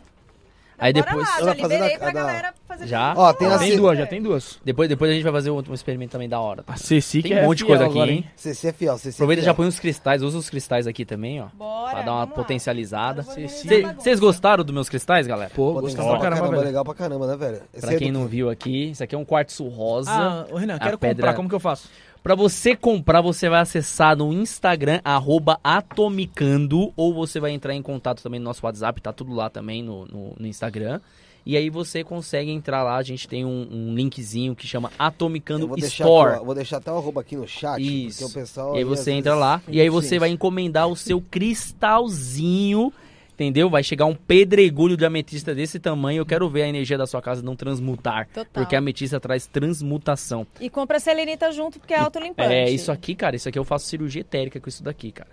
[0.79, 1.27] Aí Bora depois.
[1.29, 3.13] Lá, Ela já liberei pra galera fazer Já?
[3.15, 4.59] Ó, tem tem duas, já tem duas.
[4.63, 6.63] Depois, depois a gente vai fazer outro experimento também da hora.
[6.67, 8.25] A Ceci Tem que um é monte de coisa aqui, agora, hein?
[8.35, 11.03] CC é fiel, CC é Aproveita e já põe os cristais, usa os cristais aqui
[11.05, 11.47] também, ó.
[11.53, 12.27] Bora, Pra dar uma lá.
[12.27, 13.23] potencializada.
[13.23, 15.51] Vocês gostaram dos meus cristais, galera?
[15.55, 16.61] Pô, legal pra caramba, velho.
[16.63, 17.61] legal pra caramba, né, velho?
[17.73, 20.09] Esse Pra é quem do- não viu aqui, isso aqui é um quartzo rosa.
[20.11, 21.89] Ah, ô Renan, A quero pedra- comprar, como que eu faço?
[22.21, 27.81] Pra você comprar, você vai acessar no Instagram, arroba atomicando, ou você vai entrar em
[27.81, 30.99] contato também no nosso WhatsApp, tá tudo lá também no, no, no Instagram.
[31.45, 35.67] E aí você consegue entrar lá, a gente tem um, um linkzinho que chama Atomicando
[35.67, 36.39] vou deixar, Store.
[36.39, 38.19] ó, vou deixar até o arroba aqui no chat, Isso.
[38.19, 38.75] porque o pessoal...
[38.75, 42.93] E aí você entra lá, e aí você vai encomendar o seu cristalzinho,
[43.39, 43.69] entendeu?
[43.69, 46.19] Vai chegar um pedregulho de ametista desse tamanho.
[46.19, 48.27] Eu quero ver a energia da sua casa não transmutar.
[48.27, 48.45] Total.
[48.51, 50.45] Porque a ametista traz transmutação.
[50.59, 52.53] E compra a selenita junto, porque é autolimpante.
[52.53, 55.31] É, isso aqui, cara, isso aqui eu faço cirurgia etérica com isso daqui, cara.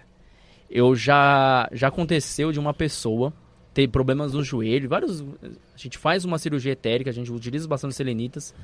[0.71, 3.33] Eu já já aconteceu de uma pessoa
[3.75, 7.95] ter problemas no joelho, vários a gente faz uma cirurgia etérica, a gente utiliza bastante
[7.95, 8.55] selenitas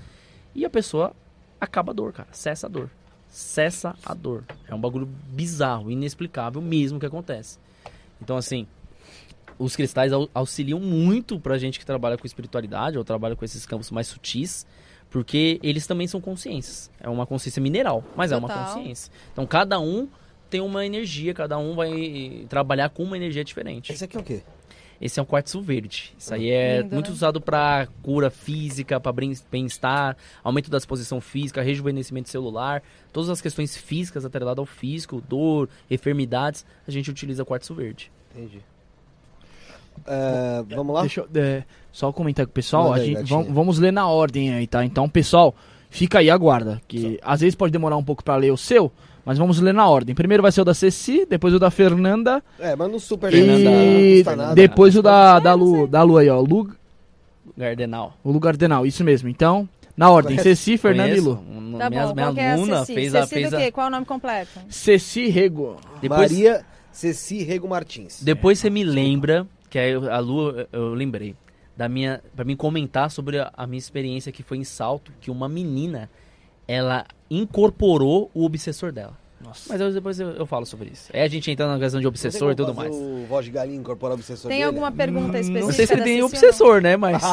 [0.55, 1.15] e a pessoa
[1.61, 2.89] acaba a dor, cara, cessa a dor.
[3.29, 4.45] Cessa a dor.
[4.69, 7.59] É um bagulho bizarro, inexplicável mesmo que acontece.
[8.21, 8.67] Então assim,
[9.59, 13.65] os cristais au- auxiliam muito pra gente que trabalha com espiritualidade ou trabalha com esses
[13.67, 14.67] campos mais sutis,
[15.11, 16.91] porque eles também são consciências.
[17.01, 18.75] É uma consciência mineral, mas é uma Total.
[18.75, 19.13] consciência.
[19.33, 20.09] Então cada um
[20.51, 23.93] tem uma energia, cada um vai trabalhar com uma energia diferente.
[23.93, 24.43] Esse aqui é o quê?
[25.01, 26.15] Esse é um quartzo verde.
[26.17, 27.13] Isso aí é Lindo, muito né?
[27.15, 29.13] usado para cura física, para
[29.51, 35.69] bem-estar, aumento da disposição física, rejuvenescimento celular, todas as questões físicas atreladas ao físico, dor,
[35.91, 38.13] enfermidades, a gente utiliza quartzo verde.
[38.33, 38.61] Entendi.
[40.07, 41.01] É, vamos lá?
[41.03, 44.07] Deixa eu, é, só comentar com o pessoal, a aí, gente, vamos, vamos ler na
[44.09, 44.85] ordem aí, tá?
[44.85, 45.55] Então, pessoal,
[45.91, 46.81] fica aí, aguarda.
[46.89, 48.91] Que às vezes pode demorar um pouco pra ler o seu,
[49.25, 50.15] mas vamos ler na ordem.
[50.15, 53.43] Primeiro vai ser o da Ceci, depois o da Fernanda É, manda um super e
[53.43, 54.55] não custa nada.
[54.55, 56.41] depois o da, da, Lu, da Lu aí, ó.
[56.41, 56.71] Lu,
[57.57, 58.15] Gardenal.
[58.25, 59.29] o Lu Gardenal, isso mesmo.
[59.29, 60.57] Então, na ordem, Conhece?
[60.57, 61.29] Ceci, Fernanda Conheço.
[61.29, 61.79] e Lu.
[61.79, 62.95] Tá minha bom, minha que é a aluna Ceci?
[62.95, 63.21] fez a.
[63.23, 63.71] Ceci Fez do a quê?
[63.73, 64.61] Qual é o nome completo?
[64.69, 65.77] Ceci Rego.
[66.01, 68.23] depois, Maria Ceci Rego Martins.
[68.23, 71.35] depois você me lembra, que aí a Lu, eu- lembrei,
[71.75, 72.21] da minha.
[72.37, 76.11] Pra mim comentar sobre a, a minha experiência que foi em salto, que uma menina,
[76.69, 79.17] ela incorporou o obsessor dela.
[79.43, 79.73] Nossa.
[79.73, 81.09] Mas eu- depois eu, eu falo sobre isso.
[81.15, 82.95] Aí a gente entra na questão de obsessor e tudo mais.
[82.95, 84.69] O voz de galinha incorporar o obsessor Tem dele?
[84.69, 85.65] alguma pergunta específica?
[85.67, 86.95] Não sei se ele tem obsessor, né?
[86.99, 87.23] Mas.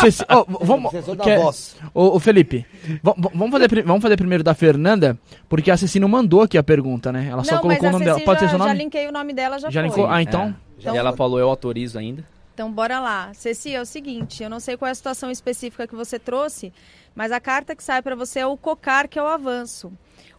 [0.00, 0.86] Ceci, ó, v- vamos.
[0.86, 1.76] Obsessor da quer- voz.
[1.94, 2.66] Ô, ô, Felipe,
[3.02, 5.16] va- va- vamos fazer, vamos fazer primeiro da Fernanda,
[5.48, 7.28] porque a Ceci não mandou aqui a pergunta, né?
[7.30, 8.20] Ela só não, colocou mas o nome dela.
[8.20, 8.78] Pode já, ser seu já nome?
[8.78, 9.88] linkei o nome dela, já, Já foi.
[9.88, 10.06] linkou?
[10.08, 10.48] Ah, então.
[10.62, 10.65] É.
[10.78, 12.24] E ela falou, eu autorizo ainda.
[12.54, 13.34] Então, bora lá.
[13.34, 16.72] Ceci, é o seguinte, eu não sei qual é a situação específica que você trouxe,
[17.14, 19.92] mas a carta que sai para você é o cocar, que é o avanço.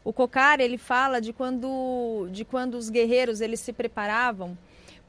[0.03, 4.57] O cocar, ele fala de quando, de quando os guerreiros, eles se preparavam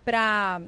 [0.05, 0.61] para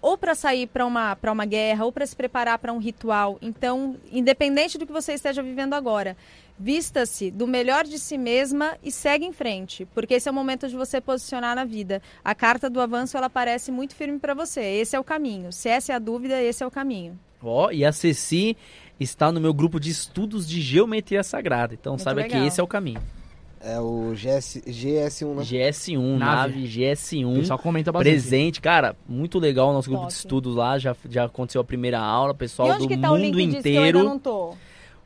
[0.00, 3.38] ou para sair para uma, para uma guerra, ou para se preparar para um ritual.
[3.40, 6.16] Então, independente do que você esteja vivendo agora,
[6.58, 10.68] vista-se do melhor de si mesma e segue em frente, porque esse é o momento
[10.68, 12.00] de você posicionar na vida.
[12.24, 14.60] A carta do avanço, ela parece muito firme para você.
[14.60, 15.52] Esse é o caminho.
[15.52, 17.18] Se essa é a dúvida, esse é o caminho.
[17.42, 18.56] Ó, e a Ceci
[19.00, 21.74] está no meu grupo de estudos de geometria sagrada.
[21.74, 22.46] Então Muito saiba que legal.
[22.46, 23.02] esse é o caminho.
[23.64, 25.42] É o GS, GS1, né?
[25.44, 26.18] GS1, Nave.
[26.18, 27.34] nave, O GS1.
[27.38, 28.12] pessoal comenta bastante.
[28.12, 30.18] Presente, cara, muito legal o nosso grupo de Top.
[30.24, 33.16] estudos lá, já, já aconteceu a primeira aula, pessoal e onde do que tá o
[33.16, 34.20] mundo link disso que eu inteiro.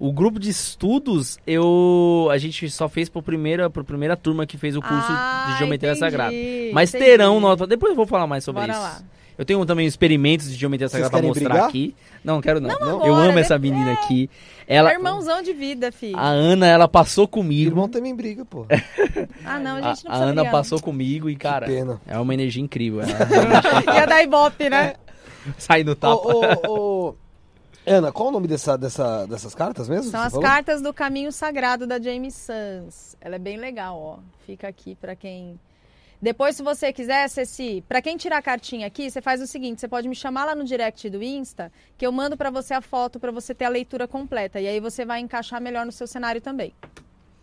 [0.01, 0.09] Não?
[0.09, 4.59] O grupo de estudos, eu a gente só fez por primeira, por primeira turma que
[4.59, 6.35] fez o curso Ah, de geometria entendi, sagrada.
[6.73, 7.05] Mas entendi.
[7.11, 8.83] terão nota, depois eu vou falar mais sobre Bora isso.
[8.83, 9.01] lá.
[9.39, 11.69] Eu tenho também experimentos de geometria sagrada pra querem mostrar brigar?
[11.69, 11.95] aqui.
[12.25, 12.71] Não, quero não.
[12.81, 14.31] Não eu agora, amo essa menina aqui.
[14.67, 16.17] É Ela, irmãozão de vida, filho.
[16.19, 17.71] a Ana, ela passou Meu comigo.
[17.71, 18.67] irmão também briga, pô.
[19.45, 22.01] Ah, não, a A, gente não a precisa Ana brigar, passou comigo e, cara, Pena.
[22.07, 23.01] é uma energia incrível.
[23.05, 23.95] Ela não.
[23.95, 24.95] Ia dar ibope, né?
[25.59, 26.17] sai no tapa.
[26.17, 27.15] Ô, ô, ô,
[27.87, 30.11] Ana, qual o nome dessa, dessa, dessas cartas mesmo?
[30.11, 30.45] São as falou?
[30.45, 33.17] cartas do Caminho Sagrado da James Sans.
[33.21, 34.19] Ela é bem legal, ó.
[34.45, 35.59] Fica aqui pra quem.
[36.21, 39.81] Depois, se você quiser, Ceci, pra quem tirar a cartinha aqui, você faz o seguinte:
[39.81, 42.81] você pode me chamar lá no direct do Insta, que eu mando pra você a
[42.81, 44.61] foto pra você ter a leitura completa.
[44.61, 46.75] E aí você vai encaixar melhor no seu cenário também.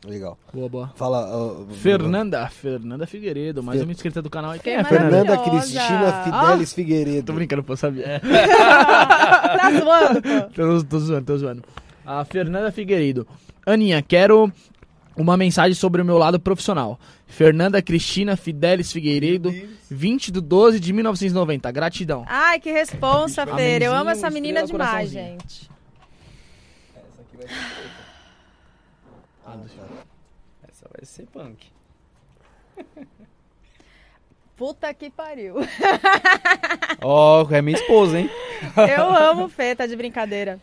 [0.05, 0.37] Legal.
[0.53, 0.91] Boa, boa.
[0.95, 1.25] Fala.
[1.33, 4.53] ó, Fernanda, Fernanda Figueiredo, mais Fer- uma inscrita do canal.
[4.59, 5.37] Quem é Fernanda?
[5.37, 7.25] Cristina Fidelis Figueiredo.
[7.27, 8.19] Tô brincando, pô, sabia.
[8.21, 10.21] tá zoando,
[10.53, 11.63] tô, tô zoando, tô zoando.
[12.05, 13.25] A Fernanda Figueiredo.
[13.65, 14.51] Aninha, quero
[15.15, 16.99] uma mensagem sobre o meu lado profissional.
[17.25, 19.53] Fernanda Cristina Fidelis Figueiredo,
[19.89, 21.71] 20 de 12 de 1990.
[21.71, 22.25] Gratidão.
[22.27, 23.81] Ai, que responsa, Fer.
[23.81, 25.69] Eu amo essa menina demais, gente.
[26.93, 28.02] Essa vai ser
[31.31, 31.71] punk.
[34.55, 35.55] Puta que pariu.
[37.01, 38.29] Ó, é minha esposa, hein?
[38.95, 40.59] Eu amo Fê, tá de brincadeira.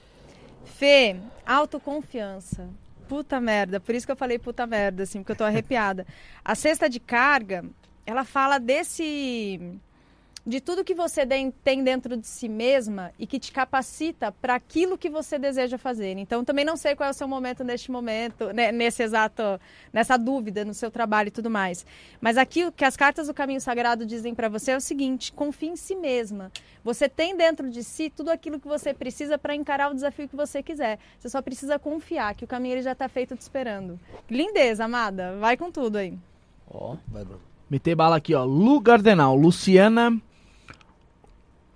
[0.65, 2.69] Fê, autoconfiança.
[3.09, 6.07] Puta merda, por isso que eu falei puta merda, assim, porque eu tô arrepiada.
[6.45, 7.65] A cesta de carga,
[8.07, 9.61] ela fala desse.
[10.51, 14.99] De tudo que você tem dentro de si mesma e que te capacita para aquilo
[14.99, 16.19] que você deseja fazer.
[16.19, 19.43] Então, também não sei qual é o seu momento neste momento, né, nesse exato,
[19.93, 21.87] nessa dúvida no seu trabalho e tudo mais.
[22.21, 25.33] Mas aqui o que as cartas do Caminho Sagrado dizem para você é o seguinte:
[25.33, 26.51] confie em si mesma.
[26.83, 30.35] Você tem dentro de si tudo aquilo que você precisa para encarar o desafio que
[30.35, 30.99] você quiser.
[31.17, 34.01] Você só precisa confiar que o caminho ele já está feito te esperando.
[34.29, 35.37] Lindeza, amada.
[35.39, 36.19] Vai com tudo aí.
[36.69, 37.41] Ó, Vai, Bruno.
[37.71, 38.43] Meter bala aqui, ó.
[38.43, 40.21] Lu Gardenal, Luciana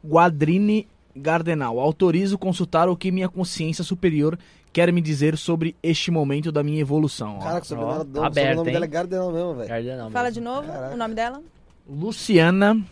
[0.05, 0.86] Guadrini
[1.16, 1.78] Gardenal.
[1.81, 4.39] Autorizo consultar o que minha consciência superior
[4.72, 7.39] quer me dizer sobre este momento da minha evolução.
[7.39, 8.72] Caraca, o sobrenome, Ó, o aberto, sobrenome hein?
[8.74, 10.10] dela é Gardenal mesmo, velho.
[10.10, 10.94] Fala de novo Caraca.
[10.94, 11.43] o nome dela.
[11.89, 12.85] Luciana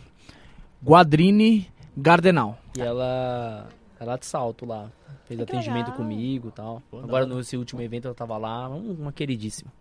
[0.83, 2.57] Guadrini Gardenal.
[2.77, 3.67] E ela.
[3.99, 4.89] Ela de salto lá.
[5.25, 5.97] Fez que atendimento legal.
[5.97, 6.81] comigo e tal.
[6.91, 9.71] Pô, Agora nesse último evento ela tava lá, um- uma queridíssima.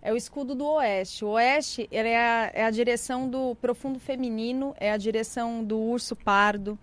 [0.00, 1.24] É o escudo do Oeste.
[1.24, 6.14] O Oeste é, a, é a direção do profundo feminino, é a direção do urso
[6.14, 6.78] pardo,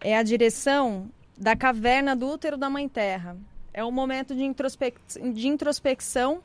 [0.00, 3.36] é a direção da caverna do útero da Mãe Terra.
[3.74, 4.96] É um momento de, introspec
[5.34, 6.42] de introspecção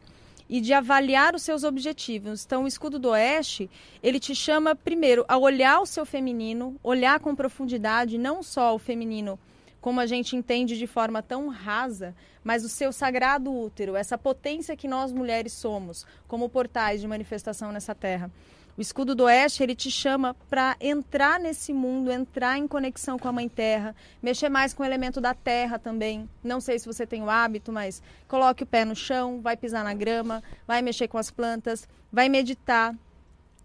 [0.50, 2.44] e de avaliar os seus objetivos.
[2.44, 3.70] Então, o escudo do Oeste,
[4.04, 8.80] ele te chama primeiro a olhar o seu feminino, olhar com profundidade, não só o
[8.80, 9.40] feminino
[9.82, 14.78] como a gente entende de forma tão rasa, mas o seu sagrado útero, essa potência
[14.78, 18.32] que nós mulheres somos, como portais de manifestação nessa terra.
[18.78, 23.28] O escudo do oeste, ele te chama para entrar nesse mundo, entrar em conexão com
[23.28, 26.30] a mãe terra, mexer mais com o elemento da terra também.
[26.42, 29.84] Não sei se você tem o hábito, mas coloque o pé no chão, vai pisar
[29.84, 32.96] na grama, vai mexer com as plantas, vai meditar.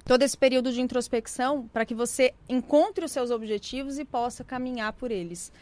[0.05, 4.93] Todo esse período de introspecção para que você encontre os seus objetivos e possa caminhar
[4.93, 5.53] por eles.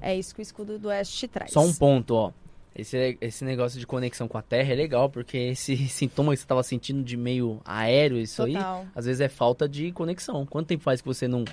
[0.00, 1.50] É isso que o escudo do oeste te traz.
[1.52, 2.32] Só um ponto, ó.
[2.76, 6.46] Esse, esse negócio de conexão com a Terra é legal, porque esse sintoma que você
[6.46, 8.86] tava sentindo de meio aéreo, isso aí, Total.
[8.94, 10.46] às vezes é falta de conexão.
[10.46, 11.44] Quanto tempo faz que você não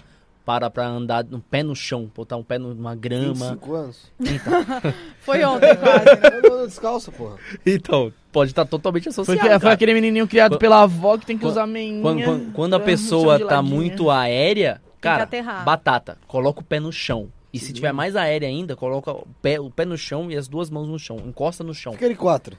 [0.45, 3.33] para pra andar um pé no chão, botar um pé numa grama?
[3.57, 4.11] 25 anos.
[5.21, 6.05] Foi ontem quase.
[6.05, 6.39] né?
[6.43, 7.37] Eu ando descalço, porra.
[7.65, 9.39] Então, pode estar totalmente Foi, associado.
[9.49, 9.73] foi cara.
[9.73, 11.99] aquele menininho criado Quando- pela avó que tem que quando- usar meinha.
[12.01, 15.27] Quando, quando- quando a pessoa tá muito aérea, cara,
[15.65, 17.27] batata, coloca o pé no chão.
[17.55, 20.47] E se tiver mais aérea ainda, coloca o pé, o pé no chão e as
[20.47, 21.17] duas mãos no chão.
[21.25, 21.93] Encosta no chão.
[21.93, 22.57] Fica de quatro.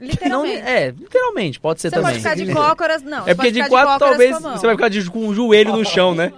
[0.00, 0.56] Não, Literalmente.
[0.58, 2.10] é, literalmente, pode ser Você também.
[2.12, 3.24] pode ficar de cócoras, não.
[3.24, 5.84] você É porque de quatro talvez com você vai ficar de- com o joelho no
[5.84, 6.32] chão, né?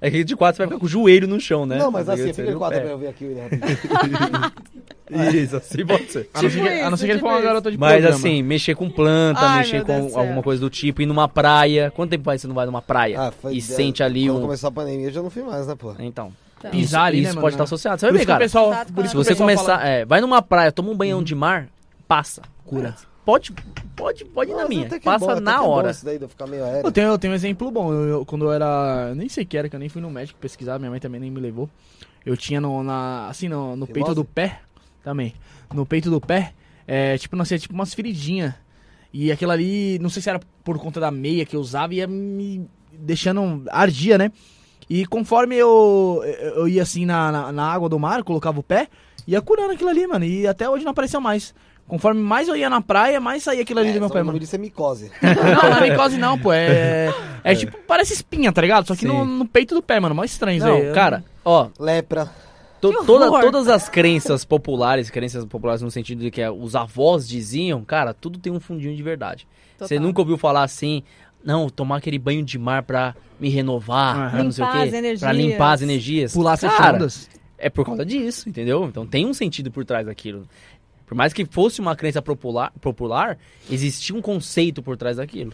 [0.00, 1.78] É que de quatro você vai ficar com o joelho no chão, né?
[1.78, 2.84] Não, mas assim, fica de o quatro pé.
[2.84, 3.24] pra eu ver aqui.
[3.24, 5.42] William, rapidinho.
[5.42, 6.28] Isso, assim pode ser.
[6.32, 7.46] A não ser que, a não ser que ele Tipo for uma isso.
[7.48, 8.16] garota de Mas programa.
[8.16, 10.20] assim, mexer com planta, Ai, mexer meu Deus com do céu.
[10.20, 11.92] alguma coisa do tipo, ir numa praia.
[11.94, 13.20] Quanto tempo faz que você não vai numa praia?
[13.20, 13.76] Ah, foi e ideia.
[13.76, 14.42] sente ali Quando um.
[14.42, 15.96] começou a pandemia, eu já não fui mais, né, porra?
[16.04, 16.32] Então.
[16.68, 16.80] Então.
[16.80, 17.56] Pisar ali, né, isso mano, pode né?
[17.56, 18.00] estar associado.
[18.00, 18.38] Você vai ver, cara.
[18.38, 19.78] pessoal, por isso Se você pessoal começar.
[19.78, 21.68] fala- É, vai numa praia, toma um banhão de mar,
[22.06, 22.42] passa.
[22.64, 22.94] Cura.
[23.24, 23.52] Pode,
[23.94, 24.86] pode, pode ir na minha.
[24.86, 25.92] é Passa na é hora.
[26.82, 27.92] Eu tenho, eu tenho um exemplo bom.
[27.92, 29.06] Eu, eu- quando eu era.
[29.10, 31.20] eu Nem sei que era, que eu nem fui no médico pesquisar, minha mãe também
[31.20, 31.70] nem me levou.
[32.26, 34.60] Eu tinha no, na, assim, no, no peito do pé.
[35.04, 35.34] Também.
[35.72, 36.52] No peito do pé.
[36.86, 38.54] É, tipo, não sei, tipo umas feridinhas.
[39.12, 42.06] E aquilo ali, não sei se era por conta da meia que eu usava, ia
[42.06, 43.64] me deixando.
[43.70, 44.32] ardia, né?
[44.94, 46.22] E conforme eu,
[46.56, 48.88] eu ia assim na, na, na água do mar, colocava o pé,
[49.26, 50.24] ia curando aquilo ali, mano.
[50.26, 51.54] E até hoje não apareceu mais.
[51.88, 54.38] Conforme mais eu ia na praia, mais saía aquilo ali É, do meu pé, mano.
[54.38, 55.10] disso é micose.
[55.22, 56.52] Não, não é micose não, pô.
[56.52, 57.12] É,
[57.42, 58.86] é tipo, parece espinha, tá ligado?
[58.86, 60.14] Só que no, no peito do pé, mano.
[60.14, 60.92] Mó estranho isso aí.
[60.92, 62.30] Cara, ó, Lepra.
[62.80, 67.26] to- toda- todas as crenças populares, crenças populares no sentido de que é, os avós
[67.26, 69.46] diziam, cara, tudo tem um fundinho de verdade.
[69.78, 70.06] Você Total.
[70.06, 71.02] nunca ouviu falar assim,
[71.44, 74.30] não, tomar aquele banho de mar pra me renovar, Aham.
[74.30, 75.20] pra não sei o Limpar quê, as energias.
[75.20, 76.32] pra limpar as energias.
[76.32, 77.28] Pular sete ondas.
[77.58, 78.84] É por causa disso, entendeu?
[78.86, 80.48] Então tem um sentido por trás daquilo.
[81.06, 83.38] Por mais que fosse uma crença popular, popular
[83.70, 85.52] existia um conceito por trás daquilo.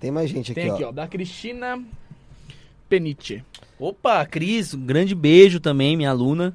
[0.00, 0.74] Tem mais gente aqui, Tem ó.
[0.74, 1.82] aqui, ó, da Cristina
[2.88, 3.42] Peniche.
[3.78, 6.54] Opa, Cris, um grande beijo também, minha aluna.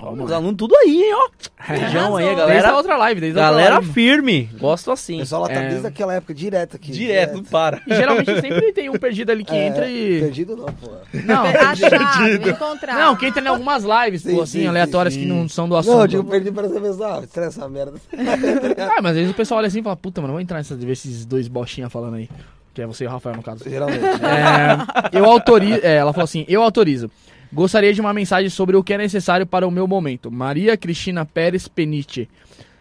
[0.00, 1.72] Ó, meus alunos tudo aí, hein, ó.
[1.72, 2.36] Beijão aí, a Arrasou.
[2.36, 2.76] Desde a galera.
[2.76, 3.92] outra live, desde a outra Galera live.
[3.92, 4.50] firme.
[4.60, 5.18] Gosto O assim.
[5.18, 5.68] pessoal lá tá É.
[5.70, 6.92] desde aquela época direto aqui.
[6.92, 7.82] Direto, não para.
[7.84, 10.20] E geralmente sempre tem um perdido ali que É, entra e...
[10.20, 10.88] Perdido não, pô.
[11.12, 11.44] Não,
[12.48, 12.94] encontrar.
[12.96, 15.32] não, que entra em algumas lives, Sim, pô, assim, sim, aleatórias sim, que sim.
[15.32, 16.00] não são do Não, assunto.
[16.02, 17.00] eu digo perdido para essa vez.
[17.00, 17.94] Ah, essa merda.
[18.78, 20.74] Ah, mas às vezes o pessoal olha assim e fala, puta, mano, vou entrar nessa,
[20.76, 22.28] ver esses dois bochinha falando aí.
[22.74, 23.68] Que é você e o Rafael, no caso.
[23.68, 24.04] Geralmente.
[24.04, 25.80] É, eu autorizo.
[25.82, 27.10] É, ela falou assim: eu autorizo.
[27.52, 30.30] Gostaria de uma mensagem sobre o que é necessário para o meu momento.
[30.30, 32.28] Maria Cristina Pérez Penite.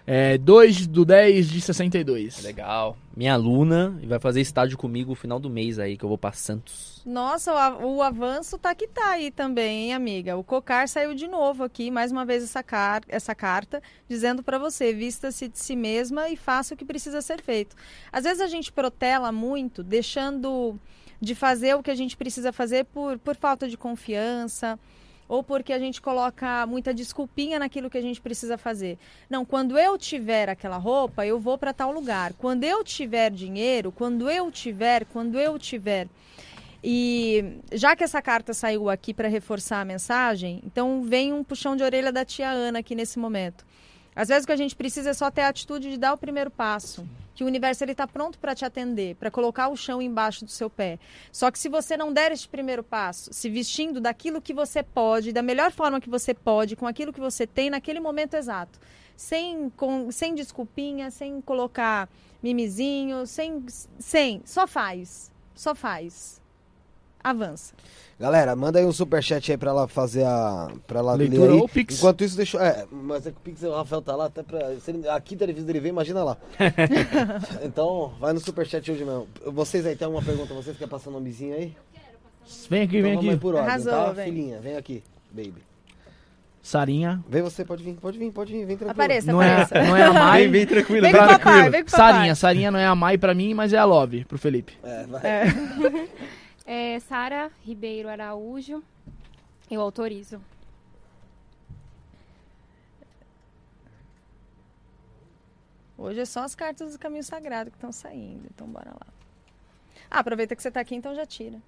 [0.09, 2.41] É, 2 do 10 de 62.
[2.41, 2.97] Legal.
[3.13, 6.17] Minha aluna e vai fazer estádio comigo no final do mês aí, que eu vou
[6.17, 7.01] pra Santos.
[7.05, 10.37] Nossa, o, o avanço tá que tá aí também, hein, amiga?
[10.37, 14.57] O Cocar saiu de novo aqui, mais uma vez essa, car essa carta, dizendo pra
[14.57, 17.75] você, vista-se de si mesma e faça o que precisa ser feito.
[18.09, 20.79] Às vezes a gente protela muito, deixando
[21.19, 24.79] de fazer o que a gente precisa fazer por, por falta de confiança,
[25.27, 28.97] ou porque a gente coloca muita desculpinha naquilo que a gente precisa fazer.
[29.29, 32.33] Não, quando eu tiver aquela roupa, eu vou para tal lugar.
[32.33, 36.07] Quando eu tiver dinheiro, quando eu tiver, quando eu tiver.
[36.83, 41.75] E já que essa carta saiu aqui para reforçar a mensagem, então vem um puxão
[41.75, 43.65] de orelha da tia Ana aqui nesse momento.
[44.17, 46.17] Às vezes o que a gente precisa é só ter a atitude de dar o
[46.17, 47.07] primeiro passo.
[47.35, 50.49] Que o universo ele está pronto para te atender, para colocar o chão embaixo do
[50.49, 50.97] seu pé.
[51.31, 55.31] Só que se você não der este primeiro passo, se vestindo daquilo que você pode,
[55.31, 58.79] da melhor forma que você pode, com aquilo que você tem naquele momento exato,
[59.15, 62.09] sem, com, sem desculpinha, sem colocar
[62.41, 63.63] mimizinho, sem,
[63.99, 66.41] sem, só faz, só faz.
[67.23, 67.73] Avança.
[68.19, 70.69] Galera, manda aí um superchat aí pra ela fazer a.
[70.87, 71.59] pra ela Leitura ler aí.
[71.59, 71.97] ou Pix?
[71.97, 72.61] Enquanto isso, deixa eu.
[72.63, 74.75] É, mas é que o Pix o Rafael tá lá, até pra.
[74.79, 76.37] Se ele, a quinta revista dele vem, imagina lá.
[77.63, 79.27] então, vai no superchat hoje mesmo.
[79.45, 80.53] Vocês aí, tem alguma pergunta?
[80.53, 81.75] Vocês querem passar o nomezinho aí?
[82.69, 83.41] Vem aqui, Então vem vamos aí aqui.
[83.41, 84.11] por ordem, Arrasou, tá?
[84.13, 84.25] vem.
[84.25, 85.67] Filhinha, vem aqui, baby.
[86.61, 87.23] Sarinha.
[87.29, 88.91] Vem você, pode vir, pode vir, pode vir, vem tranquilo.
[88.91, 89.87] Apareça, Não é, apareça.
[89.89, 90.41] não é a Mai.
[90.43, 91.71] Vem, vem tranquilo, Vem papai, tranquilo.
[91.71, 92.13] vem com o papai.
[92.13, 94.73] Sarinha, Sarinha não é a Mai pra mim, mas é a Love pro Felipe.
[94.83, 95.21] É, vai.
[95.23, 95.43] É,
[96.99, 98.83] Sara Ribeiro Araújo.
[99.71, 100.41] Eu autorizo.
[105.97, 109.07] Hoje é só as cartas do caminho sagrado que estão saindo, então bora lá.
[110.11, 111.59] Ah, aproveita que você tá aqui, então já tira.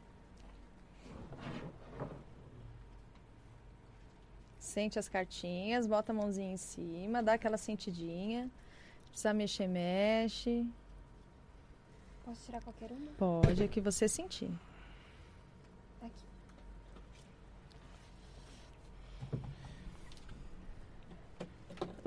[4.59, 8.49] Sente as cartinhas, bota a mãozinha em cima, dá aquela sentidinha.
[9.05, 10.65] Se precisar mexer, mexe.
[12.23, 13.11] Posso tirar qualquer uma?
[13.17, 14.51] Pode, é que você sentir.
[16.01, 16.23] Aqui.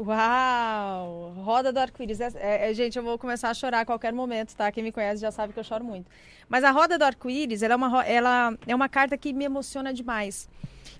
[0.05, 1.33] Uau!
[1.37, 2.21] Roda do arco-íris.
[2.21, 4.71] É, é, é, gente, eu vou começar a chorar a qualquer momento, tá?
[4.73, 6.11] Quem me conhece já sabe que eu choro muito.
[6.49, 9.93] Mas a roda do arco-íris, ela, é uma ela é uma carta que me emociona
[9.93, 10.49] demais.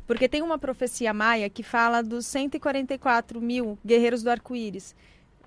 [0.07, 4.95] Porque tem uma profecia maia que fala dos 144 mil guerreiros do arco-íris.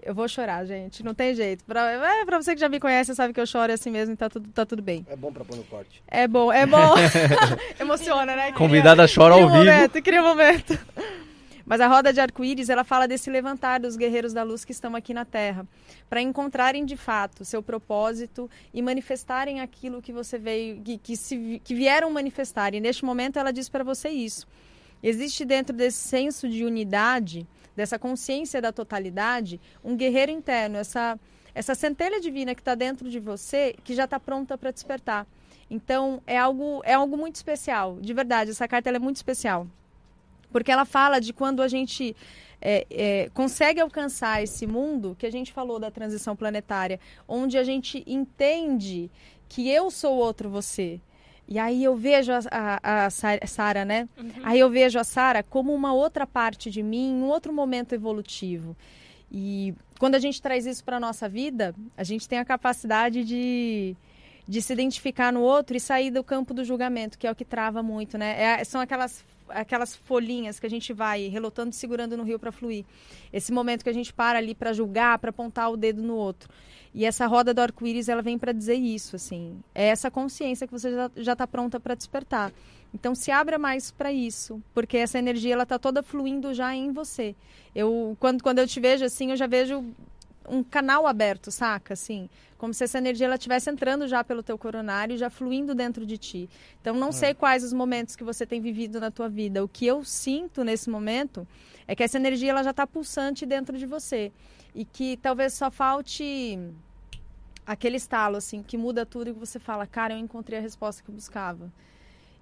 [0.04, 1.04] Eu vou chorar, gente.
[1.04, 1.64] Não tem jeito.
[1.66, 4.18] Pra, é, pra você que já me conhece, sabe que eu choro assim mesmo e
[4.18, 5.06] tá tudo, tá tudo bem.
[5.10, 6.04] É bom pra pôr no corte.
[6.08, 6.94] É bom, é bom.
[7.80, 8.52] Emociona, né?
[8.52, 9.66] Convidada chora Cria ao um vivo.
[9.66, 10.80] momento, cria um momento.
[11.66, 14.96] Mas a roda de arco-íris, ela fala desse levantar dos guerreiros da luz que estão
[14.96, 15.68] aqui na Terra,
[16.08, 21.60] para encontrarem de fato seu propósito e manifestarem aquilo que você veio, que, que, se,
[21.64, 22.76] que vieram manifestar.
[22.76, 24.48] E neste momento ela diz para você isso.
[25.02, 31.20] Existe dentro desse senso de unidade, dessa consciência da totalidade, um guerreiro interno, essa,
[31.54, 35.26] essa centelha divina que está dentro de você, que já está pronta para despertar.
[35.68, 38.52] Então é algo, é algo muito especial, de verdade.
[38.52, 39.68] Essa carta é muito especial
[40.56, 42.16] porque ela fala de quando a gente
[42.62, 47.64] é, é, consegue alcançar esse mundo que a gente falou da transição planetária, onde a
[47.66, 49.12] gente entende
[49.50, 51.02] que eu sou outro você.
[51.46, 52.40] E aí eu vejo a,
[52.82, 54.08] a, a Sara, né?
[54.46, 58.78] Aí eu vejo a Sara como uma outra parte de mim, um outro momento evolutivo.
[59.30, 63.94] E quando a gente traz isso para nossa vida, a gente tem a capacidade de,
[64.48, 67.44] de se identificar no outro e sair do campo do julgamento, que é o que
[67.44, 68.42] trava muito, né?
[68.42, 72.52] É- são aquelas aquelas folhinhas que a gente vai relotando e segurando no rio para
[72.52, 72.86] fluir.
[73.32, 76.50] Esse momento que a gente para ali para julgar, para apontar o dedo no outro.
[76.94, 79.62] E essa roda do arco-íris, ela vem para dizer isso, assim.
[79.74, 82.54] É essa consciência que você já está pronta para despertar.
[82.94, 86.94] Então se abra mais para isso, porque essa energia ela tá toda fluindo já em
[86.94, 87.36] você.
[87.76, 89.84] Eu quando quando eu te vejo assim, eu já vejo
[90.48, 91.94] um canal aberto, saca?
[91.94, 96.06] Assim, como se essa energia ela estivesse entrando já pelo teu coronário, já fluindo dentro
[96.06, 96.50] de ti.
[96.82, 97.12] Então, não é.
[97.12, 99.64] sei quais os momentos que você tem vivido na tua vida.
[99.64, 101.48] O que eu sinto nesse momento
[101.88, 104.32] é que essa energia ela já está pulsante dentro de você
[104.74, 106.60] e que talvez só falte
[107.66, 111.02] aquele estalo assim que muda tudo e que você fala, cara, eu encontrei a resposta
[111.04, 111.72] que eu buscava.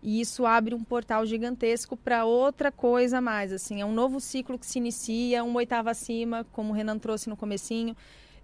[0.04, 4.20] E isso abre um portal gigantesco para outra coisa a mais, assim, é um novo
[4.20, 7.96] ciclo que se inicia, uma oitava acima, como o Renan trouxe no comecinho.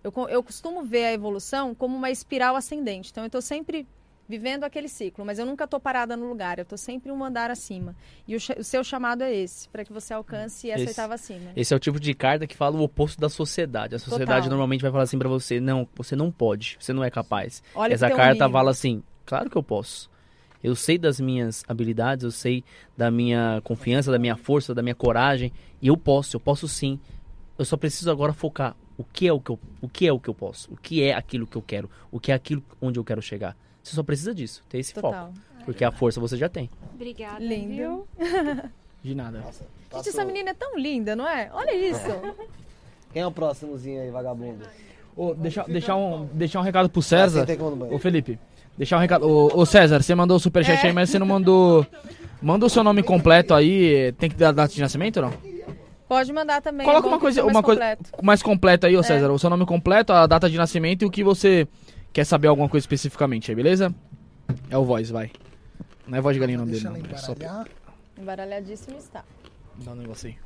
[0.02, 3.12] Eu, eu costumo ver a evolução como uma espiral ascendente.
[3.12, 3.86] Então eu estou sempre
[4.30, 7.50] vivendo aquele ciclo, mas eu nunca estou parada no lugar, eu estou sempre um andar
[7.50, 7.96] acima.
[8.28, 11.52] E o, o seu chamado é esse, para que você alcance essa esse, oitava acima.
[11.56, 13.96] Esse é o tipo de carta que fala o oposto da sociedade.
[13.96, 14.50] A sociedade Total.
[14.52, 17.64] normalmente vai falar assim para você: não, você não pode, você não é capaz.
[17.74, 20.10] Olha essa carta fala assim: claro que eu posso.
[20.64, 22.64] Eu sei das minhas habilidades, eu sei
[22.98, 27.00] da minha confiança, da minha força, da minha coragem, e eu posso, eu posso sim.
[27.58, 30.20] Eu só preciso agora focar o que é o que eu, o que é o
[30.20, 33.00] que eu posso, o que é aquilo que eu quero, o que é aquilo onde
[33.00, 33.56] eu quero chegar.
[33.82, 35.28] Você só precisa disso, ter esse Total.
[35.28, 35.50] foco.
[35.66, 36.70] Porque a força você já tem.
[36.94, 37.40] Obrigada.
[37.44, 38.08] Lindo.
[39.02, 39.40] De nada.
[39.40, 41.50] Nossa, Gente, essa menina é tão linda, não é?
[41.54, 42.02] Olha isso.
[43.14, 44.66] Quem é o próximozinho aí, vagabundo?
[45.16, 47.46] Oh, deixa, deixar, um, deixar um recado pro César.
[47.90, 48.40] Ô, Felipe.
[48.80, 49.28] Deixar um recado.
[49.28, 50.88] Ô, ô César, você mandou o superchat é.
[50.88, 51.86] aí, mas você não mandou.
[52.42, 54.14] Manda o seu nome completo aí.
[54.14, 55.34] Tem que dar data de nascimento ou não?
[56.08, 56.86] Pode mandar também.
[56.86, 59.04] Coloca é uma coisa, uma coisa mais completa aí, ô é.
[59.04, 59.26] César.
[59.26, 59.30] É.
[59.30, 61.68] O seu nome completo, a data de nascimento e o que você
[62.14, 63.94] quer saber alguma coisa especificamente aí, beleza?
[64.70, 65.30] É o voz, vai.
[66.08, 66.96] Não é voz de galinha o nome dele, não.
[66.96, 67.36] É só...
[68.18, 69.26] Embaralhadíssimo está.
[69.76, 70.38] Dá um negócio aí.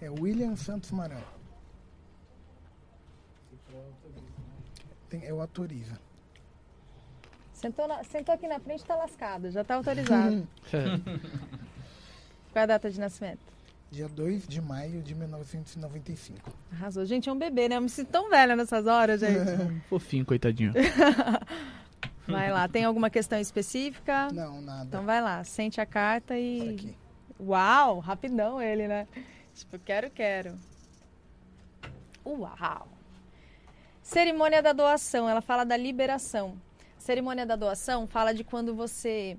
[0.00, 1.20] É William Santos Marão.
[5.08, 6.09] Tem, eu autorizo.
[7.60, 10.48] Sentou, na, sentou aqui na frente, tá lascado, já tá autorizado.
[10.72, 13.40] Qual é a data de nascimento?
[13.90, 16.50] Dia 2 de maio de 1995.
[16.72, 17.04] Arrasou.
[17.04, 17.76] Gente, é um bebê, né?
[17.76, 19.82] Eu me sinto tão velha nessas horas, gente.
[19.90, 20.72] Fofinho, coitadinho.
[22.26, 22.66] vai lá.
[22.66, 24.28] Tem alguma questão específica?
[24.32, 24.86] Não, nada.
[24.86, 25.44] Então vai lá.
[25.44, 26.76] Sente a carta e...
[26.76, 26.96] Aqui.
[27.38, 27.98] Uau!
[27.98, 29.06] Rapidão ele, né?
[29.54, 30.54] Tipo, quero, quero.
[32.24, 32.88] Uau!
[34.02, 35.28] Cerimônia da doação.
[35.28, 36.56] Ela fala da liberação.
[37.10, 39.36] Cerimônia da doação fala de quando você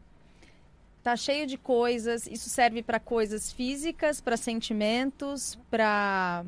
[1.02, 2.28] tá cheio de coisas.
[2.28, 6.44] Isso serve para coisas físicas, para sentimentos, para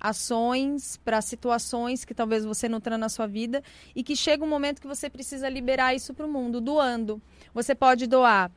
[0.00, 3.62] ações, para situações que talvez você nutra na sua vida
[3.94, 7.22] e que chega um momento que você precisa liberar isso para o mundo, doando.
[7.54, 8.50] Você pode doar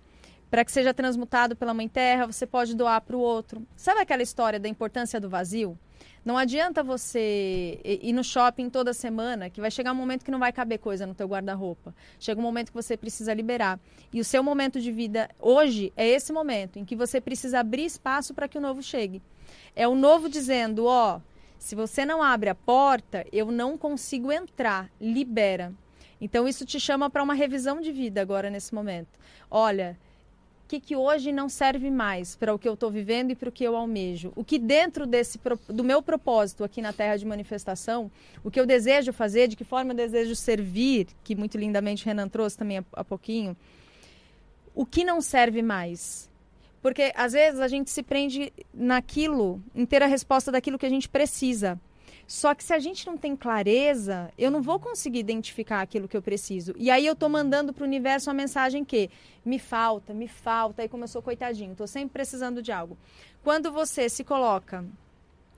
[0.49, 3.65] para que seja transmutado pela Mãe Terra, você pode doar para o outro.
[3.75, 5.77] Sabe aquela história da importância do vazio?
[6.25, 10.39] Não adianta você ir no shopping toda semana, que vai chegar um momento que não
[10.39, 11.95] vai caber coisa no teu guarda-roupa.
[12.19, 13.79] Chega um momento que você precisa liberar.
[14.11, 17.85] E o seu momento de vida hoje é esse momento em que você precisa abrir
[17.85, 19.21] espaço para que o novo chegue.
[19.75, 21.21] É o novo dizendo, ó,
[21.57, 24.89] se você não abre a porta, eu não consigo entrar.
[24.99, 25.73] Libera.
[26.21, 29.17] Então isso te chama para uma revisão de vida agora nesse momento.
[29.49, 29.97] Olha,
[30.69, 33.51] que, que hoje não serve mais para o que eu estou vivendo e para o
[33.51, 34.31] que eu almejo.
[34.35, 38.11] O que dentro desse do meu propósito aqui na Terra de Manifestação,
[38.43, 42.29] o que eu desejo fazer, de que forma eu desejo servir, que muito lindamente Renan
[42.29, 43.57] trouxe também há, pouquinho,
[44.75, 46.29] o que não serve mais.
[46.83, 50.89] Porque às vezes a gente se prende naquilo, em ter a resposta daquilo que a
[50.89, 51.81] gente precisa.
[52.29, 56.15] Só que se a gente não tem clareza, eu não vou conseguir identificar aquilo que
[56.15, 56.75] eu preciso.
[56.77, 59.09] E aí eu estou mandando para o universo uma mensagem que
[59.43, 60.83] me falta, me falta.
[60.83, 62.95] Aí como eu sou coitadinho, estou sempre precisando de algo.
[63.43, 64.85] Quando você se coloca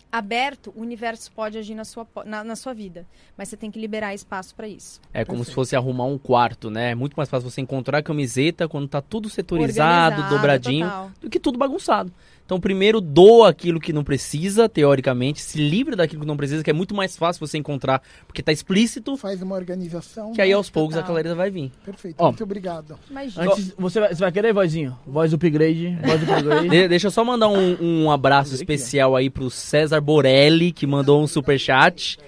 [0.10, 3.06] aberto, o universo pode agir na sua, na, na sua vida.
[3.38, 5.02] Mas você tem que liberar espaço para isso.
[5.14, 5.50] É como Perfeito.
[5.50, 6.92] se fosse arrumar um quarto, né?
[6.92, 11.12] É muito mais fácil você encontrar a camiseta quando tá tudo setorizado, Organizado, dobradinho, total.
[11.20, 12.14] do que tudo bagunçado.
[12.52, 16.70] Então, primeiro, doa aquilo que não precisa, teoricamente, se livre daquilo que não precisa, que
[16.70, 19.16] é muito mais fácil você encontrar, porque tá explícito.
[19.16, 20.34] Faz uma organização.
[20.34, 21.12] Que aí aos poucos total.
[21.12, 21.72] a clareza vai vir.
[21.86, 23.00] Perfeito, Ó, muito obrigado.
[23.38, 25.00] Antes, você, vai, você vai querer, vozinho?
[25.08, 26.68] Voz upgrade, voz upgrade.
[26.68, 31.24] De, deixa eu só mandar um, um abraço especial aí pro César Borelli, que mandou
[31.24, 32.20] um super chat.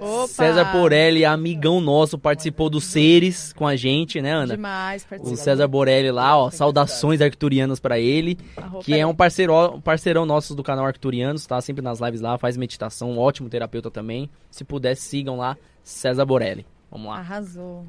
[0.00, 0.26] Opa.
[0.28, 4.54] César Borelli, amigão nosso, participou do Seres com a gente, né, Ana?
[4.54, 5.32] Demais, participou.
[5.32, 8.36] O César Borelli lá, ó, saudações arcturianas para ele,
[8.82, 12.36] que é um parceiro, um parceirão nosso do canal Arcturianos, tá sempre nas lives lá,
[12.38, 14.28] faz meditação, um ótimo terapeuta também.
[14.50, 16.66] Se puder, sigam lá, César Borelli.
[16.90, 17.18] Vamos lá.
[17.18, 17.86] Arrasou.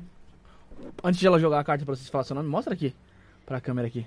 [1.03, 2.93] Antes de ela jogar a carta pra vocês falar seu nome, mostra aqui,
[3.45, 4.05] pra câmera aqui.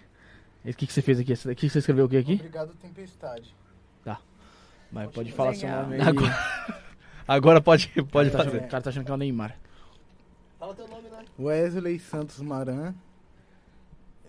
[0.65, 1.33] O que, que você fez aqui?
[1.33, 2.35] O que, que você escreveu o que aqui?
[2.35, 3.55] Obrigado, Tempestade.
[4.93, 6.01] Mas pode falar seu nome aí.
[6.01, 6.37] Agora-
[7.33, 8.50] Agora pode, pode o, tá fazer.
[8.50, 9.57] achando, o cara tá achando que é o Neymar.
[10.59, 11.25] Fala teu nome, né?
[11.39, 12.92] Wesley Santos Maran.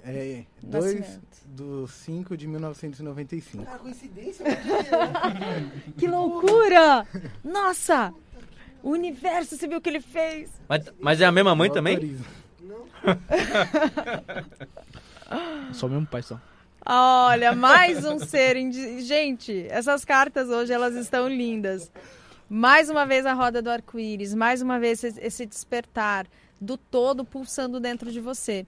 [0.06, 1.20] É, 2 Nascimento.
[1.48, 3.66] do 5 de 1995.
[3.66, 5.72] Cara, coincidência, mano.
[5.98, 7.06] Que loucura!
[7.44, 8.14] Nossa!
[8.84, 10.50] O universo, você viu o que ele fez?
[10.70, 11.96] Mas, mas é a mesma mãe Eu também?
[11.96, 12.26] autorizo.
[15.74, 16.40] Só mesmo pai só.
[16.86, 18.58] Olha, mais um ser.
[18.58, 21.92] indi- Gente, essas cartas hoje elas estão lindas.
[22.54, 26.28] Mais uma vez a roda do arco-íris, mais uma vez esse- despertar
[26.60, 28.68] do todo pulsando dentro de você.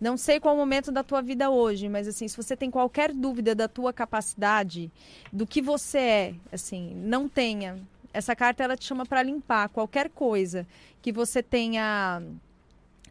[0.00, 3.54] Não sei qual momento da tua vida hoje, mas assim, se você tem qualquer dúvida
[3.54, 4.90] da tua capacidade,
[5.32, 7.78] do que você é, assim, não tenha.
[8.12, 10.66] Essa carta ela te chama para limpar qualquer coisa
[11.00, 12.20] que você tenha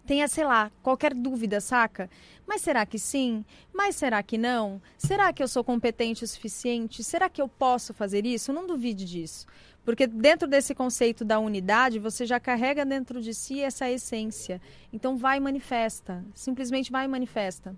[0.05, 2.09] tenha, sei lá, qualquer dúvida, saca?
[2.45, 3.45] Mas será que sim?
[3.73, 4.81] Mas será que não?
[4.97, 7.01] Será que eu sou competente o suficiente?
[7.01, 8.51] Será que eu posso fazer isso?
[8.51, 9.45] Não duvide disso.
[9.83, 14.61] Porque dentro desse conceito da unidade, você já carrega dentro de si essa essência.
[14.93, 16.23] Então vai e manifesta.
[16.35, 17.75] Simplesmente vai e manifesta.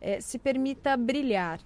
[0.00, 1.60] É, se permita brilhar.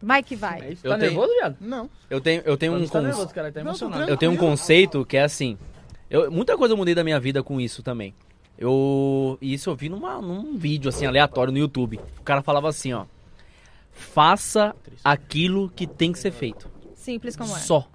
[0.00, 0.78] Vai que vai.
[0.84, 1.56] Eu Tá tenho- nervoso, viado?
[1.60, 1.90] Não.
[2.08, 3.50] Eu tenho, eu tenho um tá conce- nervoso, cara.
[3.50, 4.08] Tá Não.
[4.08, 5.58] Eu tenho um conceito que é assim.
[6.08, 8.14] Eu, muita coisa eu mudei da minha vida com isso também.
[8.56, 9.36] Eu.
[9.40, 11.98] E isso eu vi numa, num vídeo assim, aleatório no YouTube.
[12.20, 13.04] O cara falava assim, ó.
[13.90, 16.70] Faça aquilo que tem que ser feito.
[16.94, 17.58] Simples como é.
[17.58, 17.88] Só.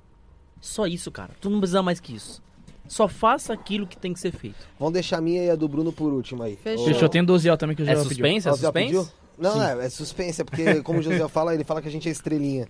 [0.63, 1.31] Só isso, cara.
[1.41, 2.41] Tu não precisa mais que isso.
[2.87, 4.55] Só faça aquilo que tem que ser feito.
[4.79, 6.55] Vamos deixar a minha e a do Bruno por último aí.
[6.55, 6.85] Fechou.
[6.85, 8.47] Fechou, tem 12 L também que o É suspense?
[8.47, 8.85] É Ó, você já suspense?
[8.85, 9.07] pediu?
[9.37, 12.07] Não, é, é suspense, é porque, como o José fala, ele fala que a gente
[12.07, 12.67] é estrelinha.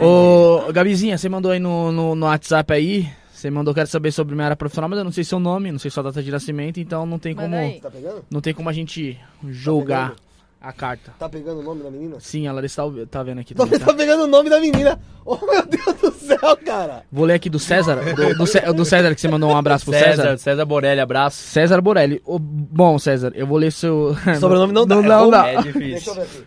[0.00, 3.08] Ô, Gabizinha, você mandou aí no, no, no WhatsApp aí.
[3.32, 5.78] Você mandou, quero saber sobre minha área profissional, mas eu não sei seu nome, não
[5.78, 7.56] sei sua data de nascimento, então não tem Manda como.
[7.60, 7.80] aí.
[7.80, 8.24] Tá pegando?
[8.30, 10.14] Não tem como a gente julgar
[10.60, 11.14] a carta.
[11.18, 12.16] Tá pegando o nome da menina?
[12.20, 13.54] Sim, a Larissa tá, tá vendo aqui.
[13.54, 13.94] Tá, também, tá tá?
[13.94, 15.00] pegando o nome da menina.
[15.24, 17.02] Oh, meu Deus do céu, cara.
[17.10, 19.84] Vou ler aqui do César, do, do Cé- do César que você mandou um abraço
[19.86, 20.16] pro César.
[20.22, 21.38] César, César Borelli, abraço.
[21.42, 22.20] César Borelli.
[22.24, 24.14] Ô, bom, César, eu vou ler seu.
[24.38, 24.96] Sobrenome não dá.
[24.96, 25.46] Não, é não Rom- dá.
[25.48, 26.14] É Deixa eu difícil.
[26.14, 26.44] ver aqui.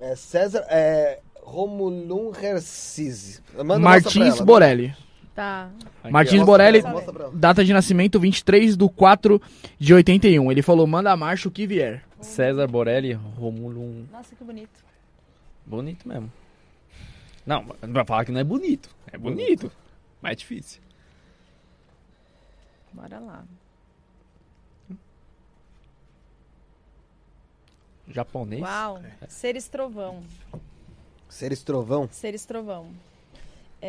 [0.00, 3.40] É César, é Romulum Hercise.
[3.80, 4.44] Martins ela.
[4.44, 4.94] Borelli.
[5.36, 5.70] Tá.
[6.10, 6.82] Martins Borelli,
[7.34, 9.40] data de nascimento 23 de 4
[9.78, 10.50] de 81.
[10.50, 12.02] Ele falou: manda a marcha o que vier.
[12.22, 13.80] César Borelli, Romulo.
[13.82, 14.82] um- Nossa, que bonito.
[15.66, 16.32] Bonito mesmo.
[17.44, 18.88] Não, não vai falar que não é bonito.
[19.12, 19.70] É bonito.
[20.22, 20.80] Mas é difícil.
[22.94, 23.44] Bora lá.
[28.08, 28.62] Japonês?
[28.62, 29.02] Uau.
[29.28, 30.22] Seres trovão.
[31.28, 32.08] Seres Trovão.
[32.10, 32.88] Seres trovão.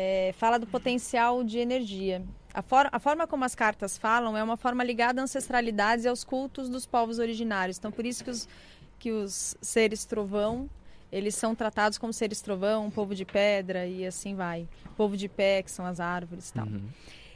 [0.00, 2.22] É, fala do potencial de energia.
[2.54, 6.08] A, for- a forma como as cartas falam é uma forma ligada à ancestralidades e
[6.08, 7.78] aos cultos dos povos originários.
[7.78, 8.48] Então, por isso que os,
[8.96, 10.70] que os seres trovão,
[11.10, 14.68] eles são tratados como seres trovão, um povo de pedra e assim vai.
[14.96, 16.66] Povo de pé, que são as árvores e tal.
[16.66, 16.88] Uhum.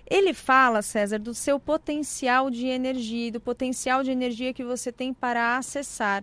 [0.09, 5.13] Ele fala, César, do seu potencial de energia, do potencial de energia que você tem
[5.13, 6.23] para acessar.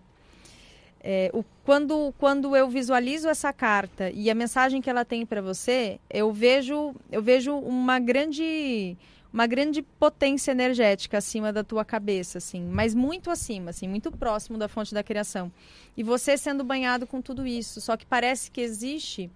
[1.02, 5.42] É, o- quando, quando eu visualizo essa carta e a mensagem que ela tem para
[5.42, 8.98] você, eu vejo, eu vejo uma grande
[9.32, 14.58] uma grande potência energética acima da tua cabeça, assim, mas muito acima, assim, muito próximo
[14.58, 15.52] da fonte da criação.
[15.96, 19.30] E você sendo banhado com tudo isso, só que parece que existe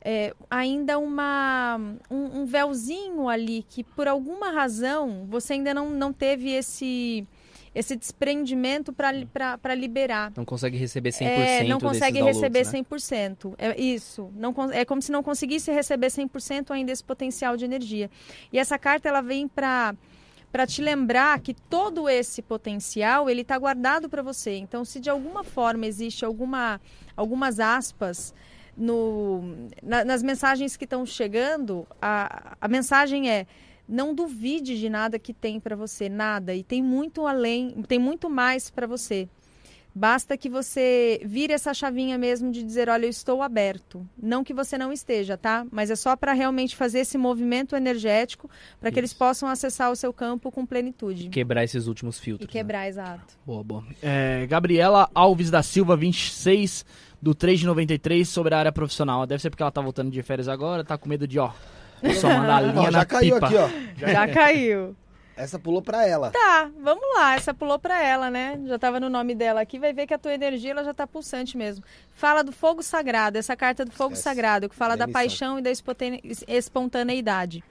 [0.00, 1.78] é, ainda uma
[2.10, 7.26] um, um véuzinho ali que por alguma razão você ainda não, não teve esse
[7.74, 10.32] esse desprendimento para liberar.
[10.36, 12.72] Não consegue receber 100% É, não consegue receber né?
[12.72, 13.54] 100%.
[13.58, 14.30] É isso.
[14.34, 18.10] Não, é como se não conseguisse receber 100% ainda esse potencial de energia.
[18.52, 19.94] E essa carta ela vem para
[20.50, 24.54] para te lembrar que todo esse potencial ele está guardado para você.
[24.56, 26.78] Então, se de alguma forma existe alguma
[27.16, 28.34] algumas aspas
[28.76, 29.42] no,
[29.82, 33.46] na- nas mensagens que estão chegando, a, a mensagem é
[33.92, 36.54] não duvide de nada que tem para você, nada.
[36.54, 39.28] E tem muito além, tem muito mais para você.
[39.94, 44.08] Basta que você vire essa chavinha mesmo de dizer, olha, eu estou aberto.
[44.16, 45.66] Não que você não esteja, tá?
[45.70, 48.48] Mas é só para realmente fazer esse movimento energético
[48.80, 51.28] para que eles possam acessar o seu campo com plenitude.
[51.28, 52.48] Quebrar esses últimos E filtros.
[52.48, 52.52] né?
[52.52, 53.34] quebrar, exato.
[53.44, 53.84] Boa, boa.
[54.02, 56.86] É, Gabriela Alves da Silva, 26
[57.20, 59.26] do 3 de 93, sobre a área profissional.
[59.26, 61.52] Deve ser porque ela tá voltando de férias agora, tá com medo de, ó.
[62.20, 63.46] Só mandar a linha Ó, já caiu pipa.
[63.46, 63.68] aqui, ó.
[64.10, 64.96] Já caiu.
[65.34, 66.30] Essa pulou pra ela.
[66.30, 67.34] Tá, vamos lá.
[67.34, 68.60] Essa pulou para ela, né?
[68.66, 69.78] Já estava no nome dela aqui.
[69.78, 71.82] Vai ver que a tua energia ela já tá pulsante mesmo.
[72.14, 74.22] Fala do fogo sagrado, essa carta do fogo Esquece.
[74.24, 77.64] sagrado, que fala da paixão e da espontane- espontaneidade.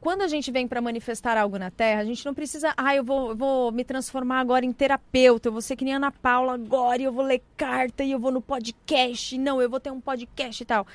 [0.00, 3.02] quando a gente vem para manifestar algo na Terra, a gente não precisa, ah, eu
[3.02, 6.54] vou, eu vou me transformar agora em terapeuta, eu vou ser que nem Ana Paula
[6.54, 9.90] agora, e eu vou ler carta, e eu vou no podcast, não, eu vou ter
[9.90, 10.86] um podcast e tal.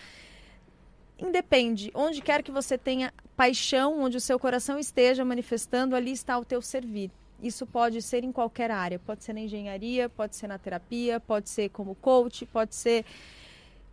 [1.21, 6.37] Independe, onde quer que você tenha paixão, onde o seu coração esteja manifestando, ali está
[6.37, 7.11] o teu servir.
[7.41, 11.49] Isso pode ser em qualquer área, pode ser na engenharia, pode ser na terapia, pode
[11.49, 13.05] ser como coach, pode ser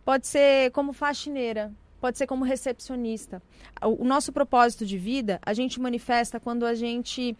[0.03, 3.41] pode ser como faxineira, pode ser como recepcionista.
[3.81, 7.37] O, o nosso propósito de vida, a gente manifesta quando a gente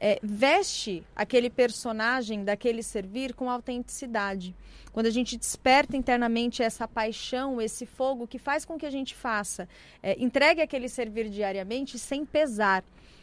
[0.00, 4.54] é, veste aquele personagem daquele servir com autenticidade.
[4.92, 9.14] Quando a gente desperta internamente essa paixão, esse fogo que faz com que a gente
[9.14, 9.68] faça,
[10.02, 12.82] é, entregue aquele servir diariamente sem pesar.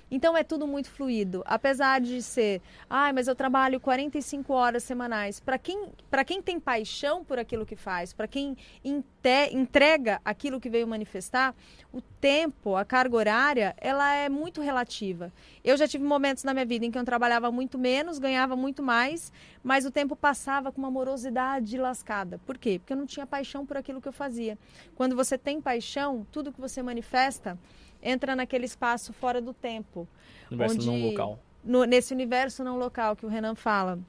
[0.10, 1.44] Então é tudo muito fluido.
[1.46, 5.40] Apesar de ser, ai, ah, mas eu trabalho 45 horas semanais.
[5.40, 5.90] Para quem,
[6.26, 11.56] quem tem paixão por aquilo que faz, para quem entrega aquilo que veio manifestar,
[11.92, 15.32] o tempo, a carga horária, ela é muito relativa.
[15.64, 18.84] Eu já tive momentos na minha vida em que eu trabalhava muito menos, ganhava muito
[18.84, 19.32] mais,
[19.64, 22.40] mas o tempo passava com uma morosidade lascada.
[22.46, 22.80] Por quê?
[22.80, 24.58] Porque eu não tinha paixão por aquilo que eu fazia.
[24.96, 27.58] Quando você tem paixão, tudo que você manifesta
[28.06, 30.08] entra naquele espaço fora do tempo.
[30.50, 31.40] Universo onde, não local.
[31.64, 34.00] No, nesse universo não local que o Renan fala.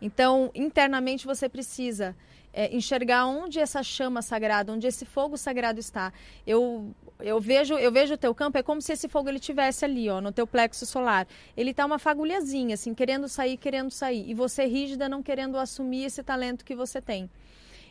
[0.00, 2.16] Então, internamente você precisa
[2.52, 6.12] é, enxergar onde essa chama sagrada, onde esse fogo sagrado está.
[6.46, 9.84] Eu eu vejo eu vejo o teu campo é como se esse fogo ele tivesse
[9.84, 11.26] ali, ó, no teu plexo solar.
[11.56, 16.04] Ele tá uma fagulhazinha assim, querendo sair, querendo sair, e você rígida não querendo assumir
[16.04, 17.30] esse talento que você tem.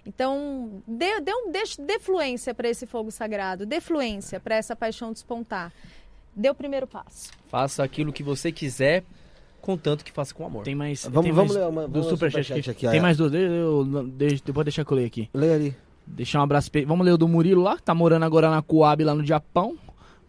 [0.05, 4.75] Então, dê, dê, um, dê, dê fluência para esse fogo sagrado, dê fluência para essa
[4.75, 5.71] paixão despontar.
[6.35, 7.29] Dê o primeiro passo.
[7.47, 9.03] Faça aquilo que você quiser,
[9.61, 10.63] contanto que faça com amor.
[10.63, 11.03] Tem mais.
[11.03, 12.69] Vamos, tem vamos mais ler uma do superchat super aqui.
[12.71, 12.87] aqui.
[12.87, 13.01] Tem é.
[13.01, 13.33] mais duas.
[13.33, 13.85] Eu,
[14.43, 15.29] depois deixar que eu ler aqui.
[15.33, 15.75] Lê ali.
[16.07, 16.71] Deixar um abraço.
[16.87, 19.77] Vamos ler o do Murilo lá, que tá morando agora na Coab, lá no Japão.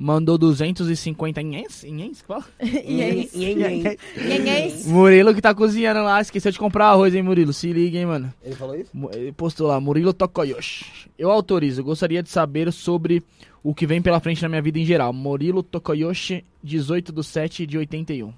[0.02, 2.44] Mandou 250 inhens, inhens, que fala?
[2.60, 3.32] Inhens.
[3.36, 4.84] Inhens.
[4.84, 7.52] Murilo que tá cozinhando lá, esqueceu de comprar arroz, hein, Murilo?
[7.52, 8.34] Se liga, hein, mano.
[8.42, 8.90] Ele falou isso?
[9.12, 11.08] Ele postou lá, Murilo Tokoyoshi.
[11.16, 13.22] Eu autorizo, gostaria de saber sobre
[13.62, 15.12] o que vem pela frente na minha vida em geral.
[15.12, 18.34] Murilo Tokoyoshi, 18 de 7 de 81.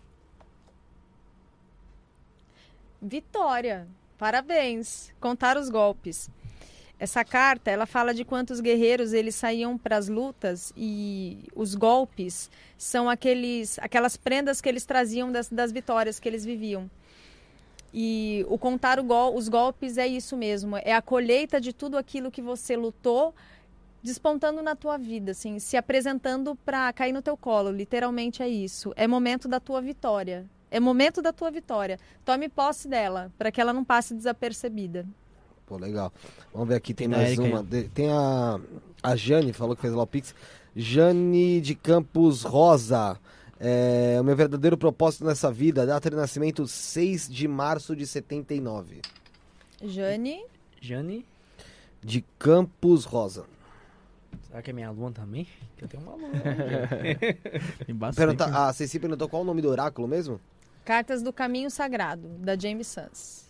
[3.00, 3.88] Vitória.
[4.18, 5.14] Parabéns.
[5.18, 6.28] Contar os golpes.
[6.98, 12.48] Essa carta, ela fala de quantos guerreiros eles saíam para as lutas e os golpes
[12.78, 16.88] são aqueles, aquelas prendas que eles traziam das, das vitórias que eles viviam.
[17.92, 21.96] E o contar o gol, os golpes é isso mesmo, é a colheita de tudo
[21.96, 23.34] aquilo que você lutou
[24.02, 28.92] despontando na tua vida, assim, se apresentando para cair no teu colo, literalmente é isso.
[28.96, 30.44] É momento da tua vitória.
[30.70, 31.98] É momento da tua vitória.
[32.22, 35.06] Tome posse dela, para que ela não passe desapercebida.
[35.66, 36.12] Pô, legal.
[36.52, 37.60] Vamos ver aqui, tem Tem mais uma.
[37.72, 37.88] aí.
[37.88, 38.60] Tem a,
[39.02, 40.34] a Jane, falou que fez lá o Pix.
[40.76, 43.18] Jane de Campos Rosa.
[43.58, 49.00] É, o meu verdadeiro propósito nessa vida, data de nascimento 6 de março de 79.
[49.82, 50.44] Jane,
[50.80, 51.24] Jane,
[52.02, 53.44] De Campos Rosa.
[54.48, 55.46] será que é minha aluna também?
[55.76, 56.28] Que eu tenho uma aluna.
[57.86, 58.36] Tem bastante.
[58.36, 60.38] Pergunta, a Ceci perguntou qual o nome do oráculo mesmo?
[60.84, 63.43] Cartas do Caminho Sagrado, da James Sans.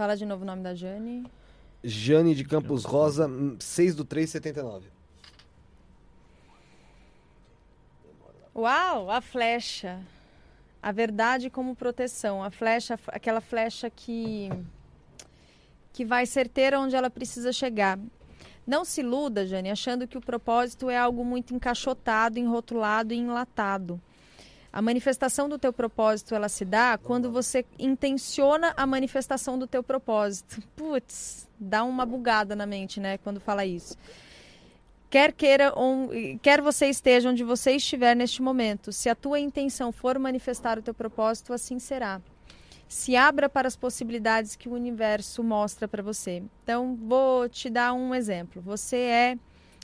[0.00, 1.30] Fala de novo o nome da Jane.
[1.84, 4.88] Jane de Campos Rosa, hum, 6 do 3, 79.
[8.56, 10.00] Uau, a flecha.
[10.82, 12.42] A verdade como proteção.
[12.42, 14.48] A flecha, aquela flecha que
[15.92, 17.98] que vai certeira onde ela precisa chegar.
[18.66, 24.00] Não se iluda, Jane, achando que o propósito é algo muito encaixotado, enrotulado e enlatado.
[24.72, 29.82] A manifestação do teu propósito, ela se dá quando você intenciona a manifestação do teu
[29.82, 30.62] propósito.
[30.76, 33.96] Putz, dá uma bugada na mente, né, quando fala isso.
[35.08, 36.08] Quer queira on-
[36.40, 40.82] quer você esteja onde você estiver neste momento, se a tua intenção for manifestar o
[40.82, 42.20] teu propósito, assim será.
[42.86, 46.44] Se abra para as possibilidades que o universo mostra para você.
[46.62, 48.62] Então, vou te dar um exemplo.
[48.62, 49.38] Você é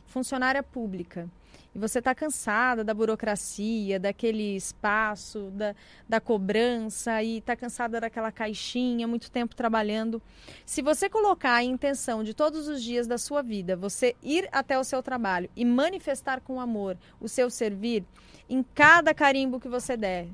[0.06, 1.28] funcionária pública
[1.76, 5.74] e você está cansada da burocracia, daquele espaço, da,
[6.08, 10.22] da cobrança e está cansada daquela caixinha, muito tempo trabalhando.
[10.64, 14.78] Se você colocar a intenção de todos os dias da sua vida, você ir até
[14.78, 18.06] o seu trabalho e manifestar com amor o seu servir,
[18.48, 20.28] em cada carimbo que você der,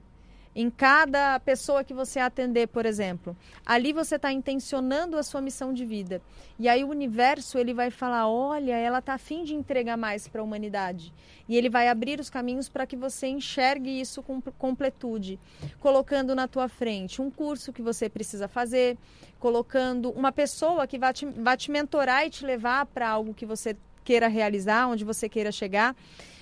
[0.54, 5.72] em cada pessoa que você atender, por exemplo, ali você está intencionando a sua missão
[5.72, 6.20] de vida.
[6.58, 10.40] E aí o universo ele vai falar, olha, ela está afim de entregar mais para
[10.42, 11.12] a humanidade.
[11.48, 15.38] E ele vai abrir os caminhos para que você enxergue isso com completude,
[15.80, 18.98] colocando na tua frente um curso que você precisa fazer,
[19.38, 23.46] colocando uma pessoa que vai te, vai te mentorar e te levar para algo que
[23.46, 25.96] você queira realizar, onde você queira chegar.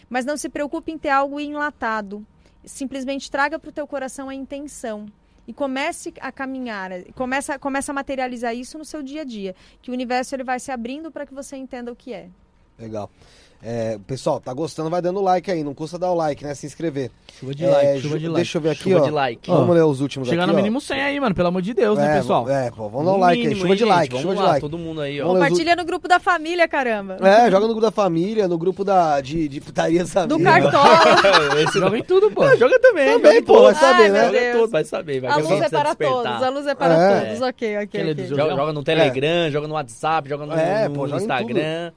[0.08, 2.26] Mas não se preocupe em ter algo enlatado.
[2.64, 5.06] Simplesmente traga para o teu coração a intenção
[5.46, 9.90] e comece a caminhar, começa, começa a materializar isso no seu dia a dia, que
[9.90, 12.28] o universo ele vai se abrindo para que você entenda o que é.
[12.78, 13.10] Legal.
[13.62, 15.62] É, pessoal, tá gostando, vai dando like aí.
[15.62, 16.54] Não custa dar o like, né?
[16.54, 17.10] Se inscrever.
[17.38, 18.36] Chuva de É, like, chuva de like.
[18.36, 19.04] Deixa eu ver aqui, Chuva ó.
[19.04, 19.50] de like.
[19.50, 20.62] Vamos ler os últimos Chegar aqui, no ó.
[20.62, 21.34] mínimo 100 aí, mano.
[21.34, 22.48] Pelo amor de Deus, né, É, pessoal?
[22.48, 23.54] É, pô, vamos dar um No like aí.
[23.54, 23.88] Chuva hein, de gente?
[23.88, 24.60] like, Vamos chuva de lá, like.
[24.62, 25.26] todo mundo aí, ó.
[25.26, 27.18] Compartilha no grupo da família, caramba.
[27.20, 30.90] É, joga no grupo da família, no grupo da, de, de putaria da Do cartola.
[31.62, 32.44] Esse Joga em tudo, pô.
[32.56, 33.12] joga também.
[33.20, 34.24] Também, pô, vai saber, Ai, né?
[34.26, 35.20] Joga todos, vai saber.
[35.20, 37.20] Vai A luz é para todos, a luz é para É.
[37.26, 37.42] todos.
[37.42, 38.26] Ok, ok.
[38.26, 41.92] Joga, no Telegram, joga no WhatsApp, joga no, É, Instagram.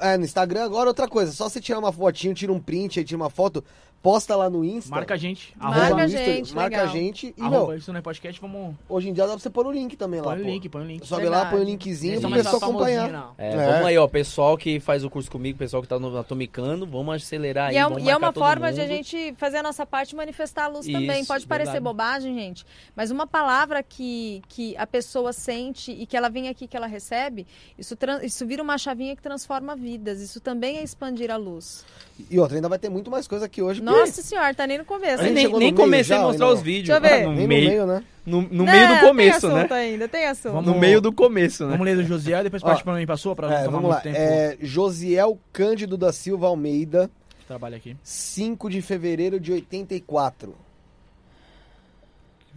[0.00, 1.32] É, no Instagram agora outra coisa.
[1.32, 3.64] Só você tirar uma fotinho, tira um print aí, tira uma foto,
[4.02, 4.90] posta lá no Insta.
[4.90, 5.54] Marca a gente.
[5.56, 6.88] Marca Arroba, a no Insta, gente, marca legal.
[6.94, 7.34] a gente.
[7.36, 8.74] E, arroba meu, isso não é podcast, vamos...
[8.88, 10.50] hoje em dia dá pra você pôr o link também lá, Põe o pô.
[10.50, 11.06] link, põe o link.
[11.06, 11.44] Sobe Verdade.
[11.44, 13.34] lá, põe o linkzinho Eles pra pessoal acompanhar.
[13.36, 13.72] É, É.
[13.72, 17.14] Vamos aí, ó, pessoal que faz o curso comigo, pessoal que tá no Atomicando, vamos
[17.14, 18.92] acelerar aí, E é, vamos e é uma forma de a mundo.
[18.94, 21.20] gente fazer a nossa parte e manifestar a luz também.
[21.20, 21.84] Isso, Pode parecer verdade.
[21.84, 26.66] bobagem, gente, mas uma palavra que, que a pessoa sente e que ela vem aqui,
[26.66, 27.46] que ela recebe,
[27.78, 30.20] isso, isso vira uma chavinha que transforma vidas.
[30.20, 31.84] Isso também é expandir a luz.
[32.30, 33.80] E outra, ainda vai ter muito mais coisa aqui hoje.
[33.90, 35.22] Nossa senhora, tá nem no começo.
[35.22, 37.00] Nem, nem meio comecei já, a mostrar os vídeos.
[37.00, 37.26] Deixa eu ver.
[37.26, 38.04] No Nem no meio, meio, né?
[38.26, 39.56] no, no Não, meio do começo, tem né?
[39.60, 40.52] assunto ainda, tem assunto.
[40.52, 41.70] Vamos- No meio do começo, né?
[41.72, 43.34] Vamos ler do Josiel e depois parte pra mim, passou?
[43.34, 44.00] Pra É, tomar vamos muito lá.
[44.00, 47.10] tempo É, Josiel Cândido da Silva Almeida,
[47.40, 47.96] de trabalho aqui.
[48.02, 50.54] 5 de fevereiro de 84.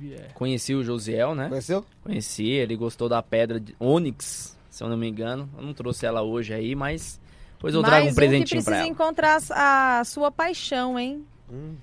[0.03, 0.29] É.
[0.33, 1.47] Conheci o Josiel, né?
[1.47, 1.85] Conheceu?
[2.03, 5.47] Conheci, ele gostou da pedra de Onyx, se eu não me engano.
[5.55, 7.19] Eu não trouxe ela hoje aí, mas
[7.61, 8.87] depois eu trago Mais um presentinho que pra precisa ela.
[8.87, 11.23] encontrar a a sua paixão, hein?
[11.47, 11.75] Hum.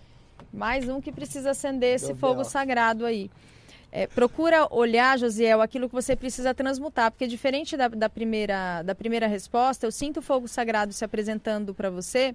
[0.53, 2.49] Mais um que precisa acender esse Meu fogo Deus.
[2.49, 3.31] sagrado aí.
[3.93, 8.95] É, procura olhar, Josiel, aquilo que você precisa transmutar, porque diferente da, da primeira, da
[8.95, 12.35] primeira resposta, eu sinto o fogo sagrado se apresentando para você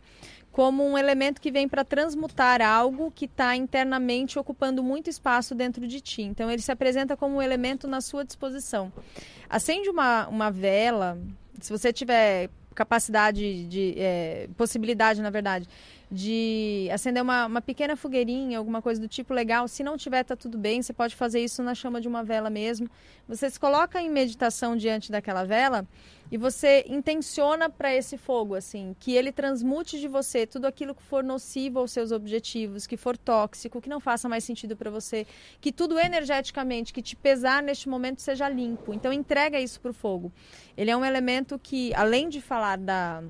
[0.52, 5.86] como um elemento que vem para transmutar algo que está internamente ocupando muito espaço dentro
[5.86, 6.22] de ti.
[6.22, 8.92] Então, ele se apresenta como um elemento na sua disposição.
[9.50, 11.18] Acende uma, uma vela,
[11.60, 15.68] se você tiver capacidade de é, possibilidade, na verdade,
[16.14, 19.68] de acender uma, uma pequena fogueirinha, alguma coisa do tipo legal.
[19.68, 20.80] Se não tiver, tá tudo bem.
[20.80, 22.88] Você pode fazer isso na chama de uma vela mesmo.
[23.28, 25.88] Você se coloca em meditação diante daquela vela
[26.32, 31.02] e você intenciona para esse fogo, assim, que ele transmute de você tudo aquilo que
[31.02, 35.26] for nocivo aos seus objetivos, que for tóxico, que não faça mais sentido para você,
[35.60, 38.94] que tudo energeticamente que te pesar neste momento seja limpo.
[38.94, 40.32] Então entrega isso pro fogo.
[40.78, 43.24] Ele é um elemento que, além de falar da,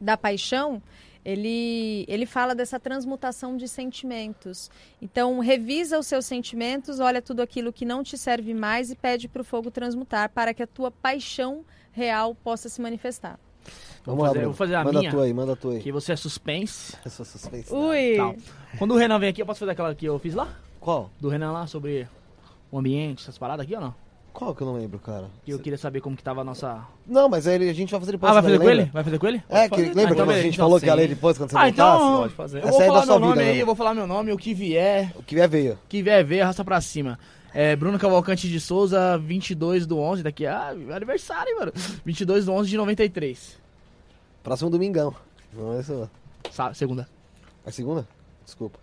[0.00, 0.82] da paixão,
[1.24, 4.70] ele, ele fala dessa transmutação de sentimentos.
[5.00, 9.28] Então, revisa os seus sentimentos, olha tudo aquilo que não te serve mais e pede
[9.28, 13.38] para o fogo transmutar para que a tua paixão real possa se manifestar.
[14.04, 14.48] Vamos Vou lá, fazer- Bruno.
[14.52, 15.10] vou fazer a manda minha.
[15.10, 15.80] tua aí, manda a tua aí.
[15.80, 16.94] Que você é suspense.
[17.04, 17.74] Eu sou suspeito.
[17.74, 18.16] Ui!
[18.16, 18.36] Tal.
[18.78, 20.54] Quando o Renan vem aqui, eu posso fazer aquela que eu fiz lá?
[20.78, 21.10] Qual?
[21.18, 22.06] Do Renan lá, sobre
[22.70, 23.94] o ambiente, essas paradas aqui ou não?
[24.34, 25.30] Qual que eu não lembro, cara?
[25.44, 26.84] Que eu queria saber como que tava a nossa...
[27.06, 28.28] Não, mas aí a gente vai fazer depois.
[28.30, 28.82] Ah, vai fazer com lembra?
[28.82, 28.90] ele?
[28.92, 29.42] Vai fazer com ele?
[29.48, 30.98] É, que, lembra Ah, quando então a gente então falou que ia sim.
[30.98, 31.98] ler depois quando você Ah, então...
[31.98, 32.18] voltasse?
[32.20, 32.58] Pode fazer.
[32.58, 33.62] Eu Essa vou aí é falar meu nome vida, aí, né?
[33.62, 35.12] eu vou falar meu nome, o que vier...
[35.16, 35.78] O que vier veio.
[35.88, 37.16] que vier ver, arrasta pra cima.
[37.54, 41.72] É, Bruno Cavalcante de Souza, 22 do 11, daqui a aniversário, hein, mano.
[42.04, 43.56] 22 do 11 de 93.
[44.42, 45.14] Próximo domingão.
[45.52, 46.10] Não é isso.
[46.50, 47.08] Sa- segunda.
[47.64, 48.04] É segunda?
[48.44, 48.80] Desculpa.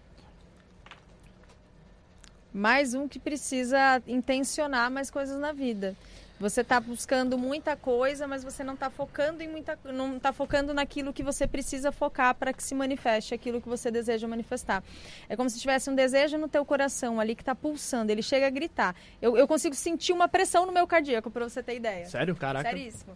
[2.53, 5.95] Mais um que precisa intencionar mais coisas na vida.
[6.39, 10.73] Você está buscando muita coisa, mas você não está focando em muita, não está focando
[10.73, 14.83] naquilo que você precisa focar para que se manifeste aquilo que você deseja manifestar.
[15.30, 18.11] É como se tivesse um desejo no teu coração ali que está pulsando.
[18.11, 18.95] Ele chega a gritar.
[19.21, 22.07] Eu, eu consigo sentir uma pressão no meu cardíaco para você ter ideia.
[22.07, 22.35] Sério?
[22.35, 22.67] Caraca.
[22.67, 23.15] Seríssimo.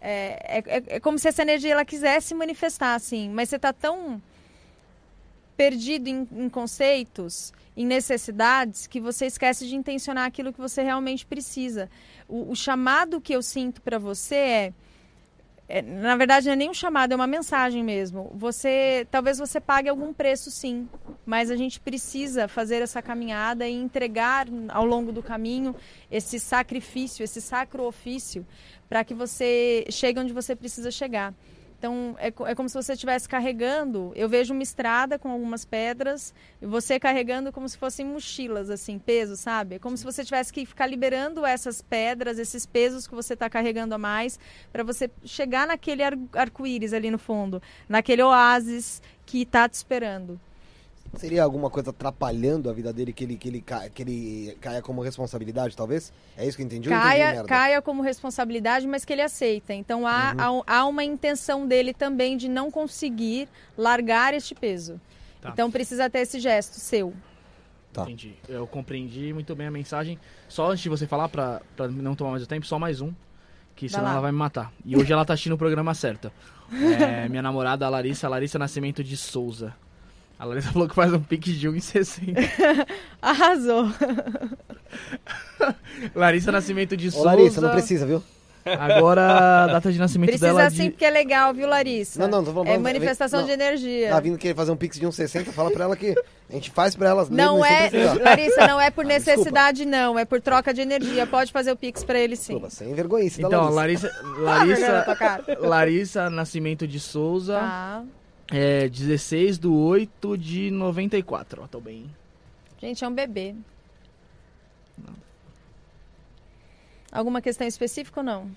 [0.00, 3.74] É, é, é- é como se essa energia ela quisesse manifestar, assim, mas você está
[3.74, 4.20] tão
[5.54, 11.26] perdido em, em conceitos, em necessidades, que você esquece de intencionar aquilo que você realmente
[11.26, 11.90] precisa.
[12.28, 14.72] O, o chamado que eu sinto para você é,
[15.66, 18.30] é, na verdade, não é nem um chamado, é uma mensagem mesmo.
[18.34, 20.88] Você, talvez você pague algum preço, sim,
[21.24, 25.74] mas a gente precisa fazer essa caminhada e entregar ao longo do caminho
[26.10, 28.46] esse sacrifício, esse sacro ofício,
[28.88, 31.32] para que você chegue onde você precisa chegar.
[31.84, 34.10] Então, é, é como se você estivesse carregando.
[34.16, 36.32] Eu vejo uma estrada com algumas pedras
[36.62, 39.74] e você carregando como se fossem mochilas, assim, peso, sabe?
[39.74, 43.50] É como se você tivesse que ficar liberando essas pedras, esses pesos que você está
[43.50, 44.40] carregando a mais,
[44.72, 50.40] para você chegar naquele ar- arco-íris ali no fundo, naquele oásis que está te esperando.
[51.16, 54.80] Seria alguma coisa atrapalhando a vida dele que ele, que ele, ca- que ele caia
[54.82, 56.12] como responsabilidade, talvez?
[56.36, 56.88] É isso que eu entendi?
[56.88, 59.72] eu entendi caia, caia como responsabilidade, mas que ele aceita.
[59.74, 65.00] Então há, há, há uma intenção dele também de não conseguir largar este peso.
[65.40, 65.50] Tá.
[65.50, 67.12] Então precisa ter esse gesto seu.
[67.92, 68.02] Tá.
[68.02, 68.34] Entendi.
[68.48, 70.18] Eu compreendi muito bem a mensagem.
[70.48, 73.12] Só antes de você falar, pra, pra não tomar mais o tempo, só mais um.
[73.76, 74.12] Que Vai senão lá.
[74.12, 74.72] ela vai me matar.
[74.84, 76.30] E hoje ela tá assistindo o programa certo.
[76.72, 79.76] É, minha namorada, a Larissa, Larissa Nascimento de Souza.
[80.38, 82.34] A Larissa falou que faz um pique de 1,60.
[83.22, 83.88] Arrasou.
[86.14, 87.26] Larissa Nascimento de Ô, Souza.
[87.26, 88.22] Larissa, não precisa, viu?
[88.66, 90.90] Agora, a data de nascimento Precisa dela é sim, de...
[90.92, 92.18] porque é legal, viu, Larissa?
[92.18, 93.46] Não, não, tô falando- É manifestação não.
[93.46, 94.08] de energia.
[94.08, 96.14] Tá vindo querer fazer um pix de 1,60, fala pra ela que
[96.48, 97.90] a gente faz pra elas Não é.
[98.22, 100.18] Larissa, não é por Ah, necessidade, não.
[100.18, 101.26] É por troca de energia.
[101.26, 102.54] Pode fazer o Pix pra ele sim.
[102.54, 104.10] Desculpa, sem vergonhice da Então, Larissa.
[104.38, 104.80] Larissa...
[105.04, 105.58] vergonha tua Larissa...
[105.68, 107.58] Larissa Nascimento de Souza.
[107.58, 108.02] Tá.
[108.50, 111.62] É 16 do 8 de 94.
[111.62, 112.14] Ó, tô bem.
[112.78, 113.54] Gente, é um bebê.
[117.10, 118.50] Alguma questão específica ou não?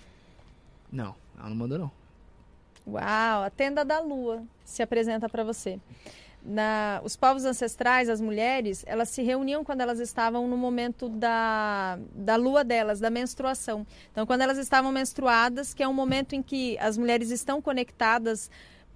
[0.91, 1.91] Não, ela não mandou não.
[2.87, 5.79] Uau, a tenda da lua se apresenta para você.
[6.41, 11.99] Na, os povos ancestrais, as mulheres, elas se reuniam quando elas estavam no momento da,
[12.15, 13.85] da lua delas, da menstruação.
[14.11, 18.49] Então, quando elas estavam menstruadas, que é um momento em que as mulheres estão conectadas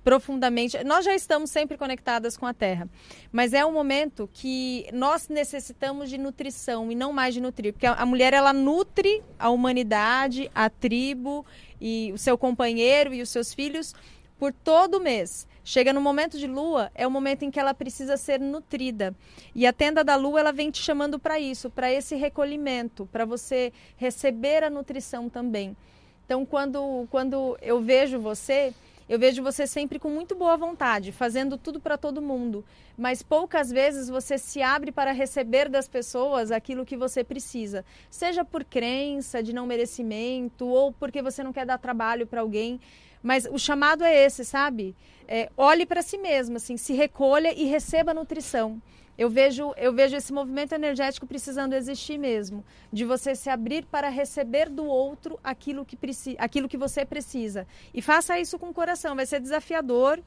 [0.04, 0.84] profundamente.
[0.84, 2.90] Nós já estamos sempre conectadas com a Terra,
[3.32, 7.86] mas é um momento que nós necessitamos de nutrição e não mais de nutrir, porque
[7.86, 11.46] a, mulher ela nutre a humanidade, a tribo
[11.80, 13.94] e o seu companheiro e os seus filhos
[14.40, 15.48] por todo mês.
[15.64, 19.16] Chega no momento de lua, é o momento em que ela precisa ser nutrida.
[19.54, 23.26] E a tenda da lua, ela vem te chamando para isso, para esse recolhimento, para
[23.26, 25.78] você receber a nutrição também.
[26.26, 28.74] Então, quando, quando eu vejo você,
[29.12, 32.64] eu vejo você sempre com muito boa vontade, fazendo tudo para todo mundo,
[32.98, 38.46] mas poucas vezes você se abre para receber das pessoas aquilo que você precisa, seja
[38.46, 42.80] por crença de não merecimento ou porque você não quer dar trabalho para alguém.
[43.22, 44.96] Mas o chamado é esse, sabe?
[45.28, 48.82] É, olhe para si mesmo, assim, se recolha e receba nutrição.
[49.18, 54.10] Eu vejo, eu vejo esse movimento energético precisando existir mesmo, de você se abrir para
[54.10, 57.68] receber do outro aquilo que, preci aquilo que você precisa.
[57.94, 59.16] E faça isso com o coração.
[59.16, 60.22] Vai ser desafiador,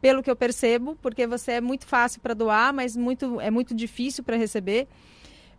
[0.00, 3.74] pelo que eu percebo, porque você é muito fácil para doar, mas muito, é muito
[3.74, 4.86] difícil para receber.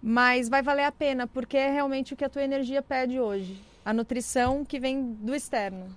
[0.02, 3.62] Mas vai valer a pena, porque é realmente o que a tua energia pede hoje.
[3.84, 5.88] A nutrição que vem do externo.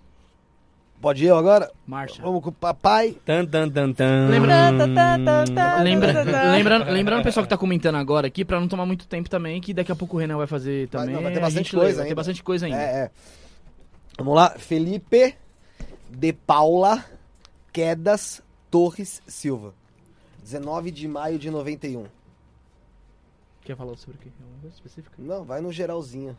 [1.01, 1.71] Pode ir eu agora?
[1.87, 2.21] Marcha.
[2.23, 3.17] Vamos com o papai.
[3.25, 4.29] Tan, tan, tan, tan.
[4.29, 4.51] Lembra-
[5.55, 6.13] tá, Lembra,
[6.53, 9.61] lembrando, lembrando o pessoal que tá comentando agora aqui, pra não tomar muito tempo também,
[9.63, 11.15] que daqui a pouco o Renan vai fazer Vai- também.
[11.15, 12.15] não, vai ter bastante gente lê, coisa Vai ter ainda.
[12.17, 12.79] bastante coisa ainda.
[12.79, 13.11] É, é.
[14.19, 14.51] Vamos lá.
[14.59, 15.35] Felipe
[16.11, 17.03] de Paula
[17.73, 19.73] Quedas Torres Silva.
[20.43, 22.05] 19 de maio de 91.
[23.65, 24.29] Quer falar sobre o quê?
[24.39, 25.15] Alguma coisa específica?
[25.19, 26.37] Não, vai no geralzinho.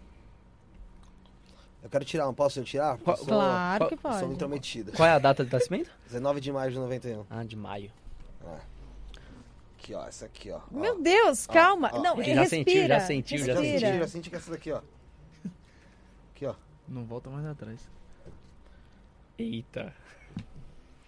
[1.83, 2.97] Eu quero tirar, não posso eu tirar?
[3.03, 4.33] Sou- Claro que eu Sou pode.
[4.33, 4.91] intrometida.
[4.91, 5.89] Qual é a data de nascimento?
[6.07, 7.25] 19 de maio de 91.
[7.29, 7.91] Ah, de maio.
[9.77, 10.05] Aqui, ó.
[10.07, 10.59] Essa aqui, ó.
[10.73, 10.79] Ó.
[10.79, 11.89] Meu Deus, Ó, calma.
[11.91, 12.01] ó.
[12.01, 12.45] Não, Já respira.
[12.47, 13.79] sentiu, já sentiu, já Já respira.
[13.79, 14.81] senti, já senti que essa daqui, ó.
[16.35, 16.53] Aqui, ó.
[16.87, 17.79] Não volta mais atrás.
[19.39, 19.91] Eita.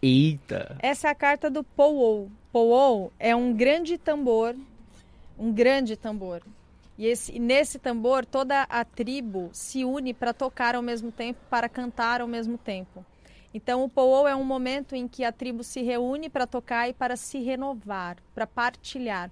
[0.02, 0.76] Eita.
[0.80, 2.30] Essa é a carta do Powwow.
[2.52, 4.56] Powwow é um grande tambor,
[5.38, 6.42] um grande tambor.
[6.97, 11.39] E, esse, e nesse tambor toda a tribo se une para tocar ao mesmo tempo,
[11.49, 13.05] para cantar ao mesmo tempo.
[13.53, 16.93] Então o Powwow é um momento em que a tribo se reúne para tocar e
[16.93, 19.31] para se renovar, para partilhar.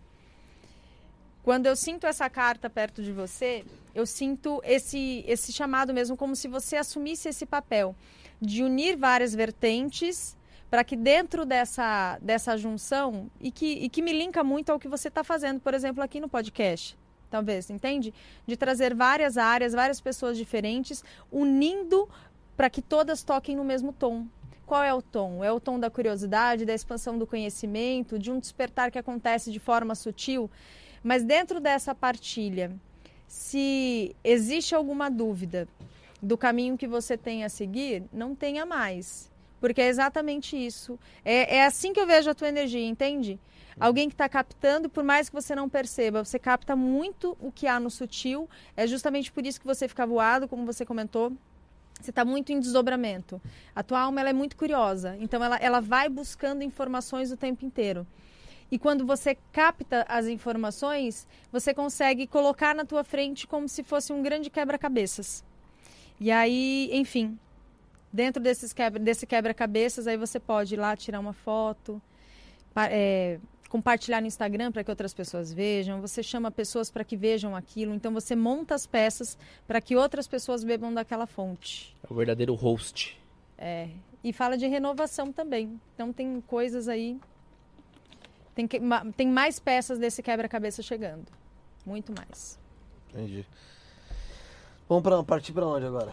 [1.43, 3.65] Quando eu sinto essa carta perto de você,
[3.95, 7.95] eu sinto esse, esse chamado mesmo, como se você assumisse esse papel
[8.39, 10.37] de unir várias vertentes
[10.69, 14.87] para que dentro dessa, dessa junção, e que, e que me linka muito ao que
[14.87, 16.97] você está fazendo, por exemplo, aqui no podcast,
[17.31, 18.13] talvez, entende?
[18.45, 22.07] De trazer várias áreas, várias pessoas diferentes, unindo
[22.55, 24.27] para que todas toquem no mesmo tom.
[24.67, 25.43] Qual é o tom?
[25.43, 29.59] É o tom da curiosidade, da expansão do conhecimento, de um despertar que acontece de
[29.59, 30.51] forma sutil.
[31.03, 32.71] Mas dentro dessa partilha,
[33.27, 35.67] se existe alguma dúvida
[36.21, 39.31] do caminho que você tem a seguir, não tenha mais.
[39.59, 40.99] Porque é exatamente isso.
[41.23, 43.39] É, é assim que eu vejo a tua energia, entende?
[43.79, 47.67] Alguém que está captando, por mais que você não perceba, você capta muito o que
[47.67, 48.49] há no sutil.
[48.75, 51.31] É justamente por isso que você fica voado, como você comentou.
[51.99, 53.41] Você está muito em desdobramento.
[53.75, 57.63] A tua alma ela é muito curiosa, então ela, ela vai buscando informações o tempo
[57.63, 58.05] inteiro.
[58.71, 64.13] E quando você capta as informações, você consegue colocar na tua frente como se fosse
[64.13, 65.43] um grande quebra-cabeças.
[66.19, 67.37] E aí, enfim,
[68.11, 72.01] dentro desses quebra, desse quebra-cabeças, aí você pode ir lá tirar uma foto,
[72.75, 73.39] é,
[73.71, 77.93] compartilhar no Instagram para que outras pessoas vejam, você chama pessoas para que vejam aquilo,
[77.95, 81.95] então você monta as peças para que outras pessoas bebam daquela fonte.
[82.03, 83.17] É o verdadeiro host.
[83.57, 83.87] É,
[84.21, 85.79] e fala de renovação também.
[85.95, 87.17] Então tem coisas aí.
[88.53, 91.27] Tem, que- ma- tem mais peças desse quebra-cabeça chegando.
[91.85, 92.59] Muito mais.
[93.09, 93.45] Entendi.
[94.89, 96.11] Vamos pra, partir pra onde agora?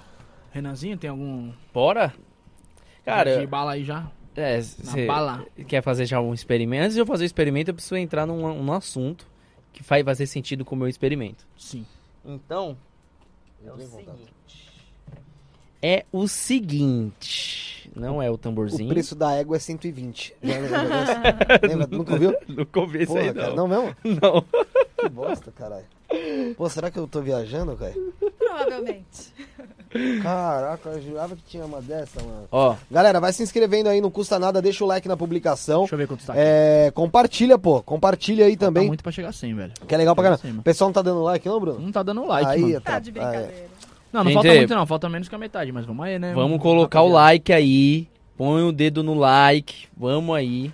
[0.53, 1.53] Renanzinho, tem algum.
[1.75, 2.09] Bora?
[2.09, 4.09] de Cara, bala aí já?
[4.39, 5.47] É, Na você bala.
[5.67, 6.83] quer fazer já um experimento?
[6.85, 9.27] Antes de eu fazer o experimento, eu preciso entrar num, num assunto
[9.73, 11.47] que vai fazer sentido com o meu experimento.
[11.57, 11.85] Sim.
[12.25, 12.77] Então,
[13.65, 14.69] é o seguinte.
[15.81, 17.91] É o seguinte.
[17.95, 18.89] Não é o O tamborzinho.
[18.89, 20.35] preço da égua é 120.
[20.43, 20.79] Já lembra?
[21.69, 21.87] Lembra?
[21.91, 22.37] Nunca ouviu?
[22.49, 23.69] Não comi isso aí, cara, não.
[23.69, 23.97] não mesmo?
[24.05, 24.45] Não.
[24.99, 25.87] Que bosta, caralho.
[26.57, 27.95] Pô, será que eu tô viajando, cara?
[28.65, 29.33] Provavelmente.
[30.23, 32.47] Caraca, eu jurava que tinha uma dessa, mano.
[32.53, 35.81] Ó, Galera, vai se inscrevendo aí, não custa nada, deixa o like na publicação.
[35.81, 36.43] Deixa eu ver quanto tá aqui.
[36.45, 37.83] É, compartilha, pô.
[37.83, 39.73] Compartilha aí Tá também, muito pra chegar 100, velho.
[39.87, 40.61] que é legal pra caramba.
[40.61, 41.79] O pessoal não tá dando like, não, Bruno?
[41.81, 42.81] Não tá dando like, aí, mano.
[42.83, 43.13] Tá de Ah, é.
[43.13, 43.69] brincadeira.
[44.13, 46.33] Não, não Gente, falta muito não, falta menos que a metade, mas vamos aí, né?
[46.35, 48.09] vamos colocar o like aí.
[48.37, 49.87] Põe o dedo no like.
[49.97, 50.73] Vamos aí.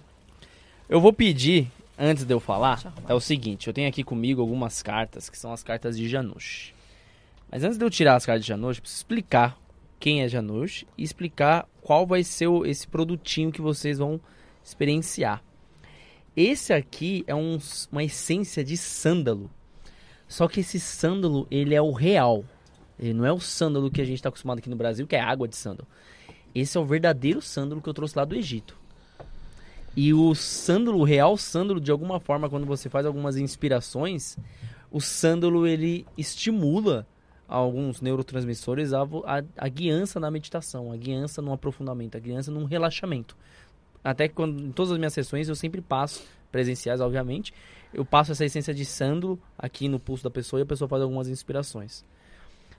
[0.88, 3.66] Eu vou pedir, antes de eu falar, eu é o seguinte.
[3.66, 6.72] Eu tenho aqui comigo algumas cartas, que são as cartas de Janush.
[7.54, 9.56] Mas antes de eu tirar as cartas de Janush, eu preciso explicar
[10.00, 14.20] quem é Janush e explicar qual vai ser o- esse produtinho que vocês vão
[14.60, 15.40] experienciar.
[16.36, 17.60] Esse aqui é um-
[17.92, 19.48] uma essência de sândalo.
[20.26, 22.44] Só que esse sândalo, ele é o real.
[22.98, 25.20] Ele não é o sândalo que a gente está acostumado aqui no Brasil, que é
[25.20, 25.86] água de sândalo.
[26.52, 28.76] Esse é o verdadeiro sândalo que eu trouxe lá do Egito.
[29.96, 34.36] E o sândalo, o real sândalo, de alguma forma, quando você faz algumas inspirações,
[34.90, 37.06] o sândalo ele estimula
[37.48, 42.64] alguns neurotransmissores a, a, a guiança na meditação, a guiança no aprofundamento, a guiança num
[42.64, 43.36] relaxamento.
[44.02, 47.52] Até que quando, em todas as minhas sessões eu sempre passo, presenciais obviamente,
[47.92, 51.02] eu passo essa essência de sândalo aqui no pulso da pessoa e a pessoa faz
[51.02, 52.04] algumas inspirações.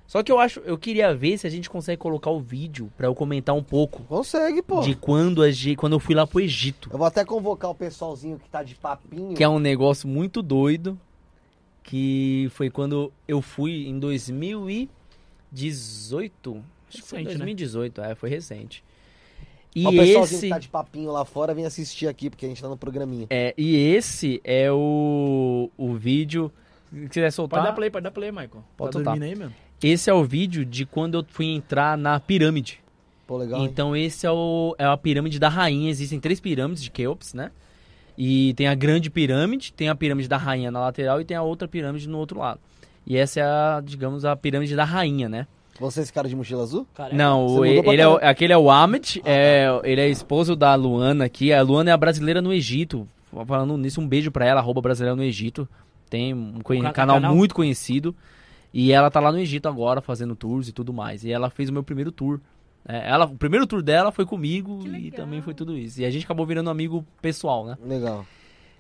[0.08, 3.08] Só que eu acho, eu queria ver se a gente consegue colocar o vídeo pra
[3.08, 4.82] eu comentar um pouco Consegue, pô.
[4.82, 6.90] de quando, a gente, quando eu fui lá pro Egito.
[6.92, 9.34] Eu vou até convocar o pessoalzinho que tá de papinho.
[9.34, 11.00] Que é um negócio muito doido.
[11.85, 16.64] Que foi quando eu fui em 2018.
[16.89, 17.45] Acho que foi em Recente, né?
[17.45, 18.83] 2018, é, foi recente.
[19.75, 22.45] E Ó, o pessoalzinho esse, que tá de papinho lá fora, vem assistir aqui, porque
[22.45, 23.27] a gente tá no programinha.
[23.30, 26.51] é, e esse é o, o vídeo.
[26.91, 27.59] Se quiser soltar.
[27.59, 28.64] Pode dar play, pode dar play, Michael.
[28.77, 29.14] Pode tá soltar.
[29.14, 29.53] dormindo aí, mesmo?
[29.83, 32.80] Esse é o vídeo de quando eu fui entrar na pirâmide.
[33.27, 33.65] Pô, legal, hein?
[33.65, 35.89] Então esse é, o, é a pirâmide da rainha.
[35.89, 37.51] Existem três pirâmides de Keops, né?
[38.18, 41.42] E tem a grande pirâmide, tem a pirâmide da rainha na lateral e tem a
[41.44, 42.60] outra pirâmide no outro lado.
[43.06, 45.48] E essa é a, digamos, a pirâmide da rainha, né?
[45.80, 46.88] Você é esse cara de mochila azul?
[47.11, 48.32] Não, Você o- mudou pra ele é, o- caramba.
[48.32, 51.52] aquele é o Ahmed, é, ele é esposo da Luana aqui.
[51.52, 53.06] A Luana é a brasileira no Egito.
[53.45, 55.68] Falando nisso, um beijo pra ela, arroba brasileira no Egito.
[56.10, 56.60] Tem um
[56.94, 57.35] canal, canal?
[57.35, 58.16] muito conhecido.
[58.74, 61.26] E ela tá lá no Egito agora, fazendo tours e tudo mais.
[61.26, 62.40] E ela fez o meu primeiro tour.
[62.88, 66.01] É, ela, o primeiro tour dela foi comigo e também foi tudo isso.
[66.01, 67.77] E a gente acabou virando amigo pessoal, né?
[67.83, 68.25] Legal.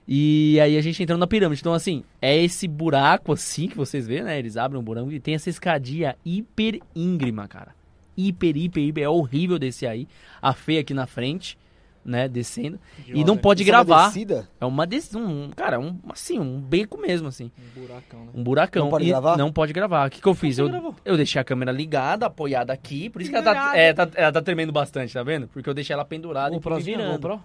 [0.07, 1.61] E aí a gente entrando na pirâmide.
[1.61, 4.37] Então, assim, é esse buraco assim que vocês vê, né?
[4.37, 7.73] Eles abrem um buraco e tem essa escadinha hiper íngrema, cara.
[8.15, 9.03] Hiper, hiper, hiper.
[9.03, 10.07] É horrível descer aí.
[10.39, 11.57] A Fê aqui na frente,
[12.05, 12.27] né?
[12.29, 12.79] Descendo.
[13.07, 14.05] E não pode Isso é uma gravar.
[14.05, 14.47] descida?
[14.61, 15.13] É uma des...
[15.15, 17.51] um, cara, um, assim, um beco mesmo, assim.
[17.75, 18.31] Um buracão, né?
[18.35, 18.83] Um buracão.
[18.83, 19.37] Não pode E gravar?
[19.37, 20.07] Não pode gravar.
[20.07, 20.57] O que, que eu fiz?
[20.59, 20.95] Eu, gravou?
[21.03, 23.09] eu deixei a câmera ligada, apoiada aqui.
[23.09, 25.47] Por isso que ela tá, é, tá- ela tá tremendo bastante, tá vendo?
[25.47, 27.41] Porque eu deixei ela pendurada O e Prozinho, virando.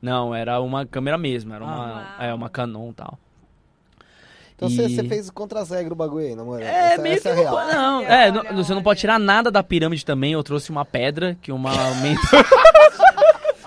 [0.00, 1.52] Não, era uma câmera mesmo.
[1.52, 2.26] Era uma, Ah.
[2.26, 3.18] é, uma Canon e tal.
[4.54, 6.66] Então E- você você fez contra as regras o bagulho aí, na moral.
[6.66, 7.66] É, essa, meio essa que é não, real.
[7.74, 10.32] não, Olha, é, não- olha, você não pode tirar nada da pirâmide também.
[10.32, 11.70] Eu trouxe uma pedra que uma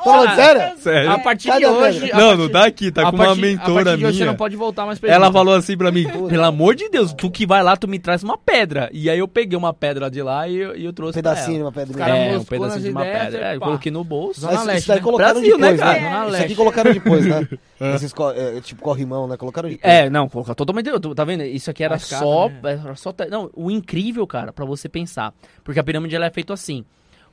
[0.04, 0.78] Falando sério?
[0.80, 1.12] Sério?
[1.12, 2.00] A partir Cadê de hoje...
[2.02, 2.18] pedra?
[2.18, 4.24] Não, partir- não tá aqui, tá a com uma mentora A partir de hoje você
[4.24, 4.32] minha.
[4.32, 7.30] não pode voltar mais pra Ela falou assim pra mim, pelo amor de Deus, tu
[7.30, 8.90] que vai lá, tu me traz uma pedra.
[8.94, 11.32] E aí eu peguei uma pedra de lá e eu, e eu Um trouxe pra
[11.32, 11.66] pedacinho, ela.
[11.66, 11.98] uma pedrinha.
[12.00, 13.46] cara é, um pedacinho de uma pedra.
[13.52, 14.42] É, eu coloquei no bolso.
[14.42, 15.04] Zona Mas Leste, isso daí né?
[15.04, 16.00] colocaram Brasil, né, depois, cara?
[16.00, 16.30] né?
[16.34, 17.48] Isso aqui colocaram depois, né?
[17.96, 19.38] Esses co- é, tipo corrimão, né?
[19.38, 19.94] Colocaram depois.
[19.94, 20.90] É, não, colocar totalmente.
[21.16, 21.44] Tá vendo?
[21.44, 22.50] Isso aqui era só.
[22.50, 22.80] né?
[22.84, 25.34] Era só não, o incrível, cara, pra você pensar.
[25.64, 26.84] Porque a pirâmide ela é feita assim.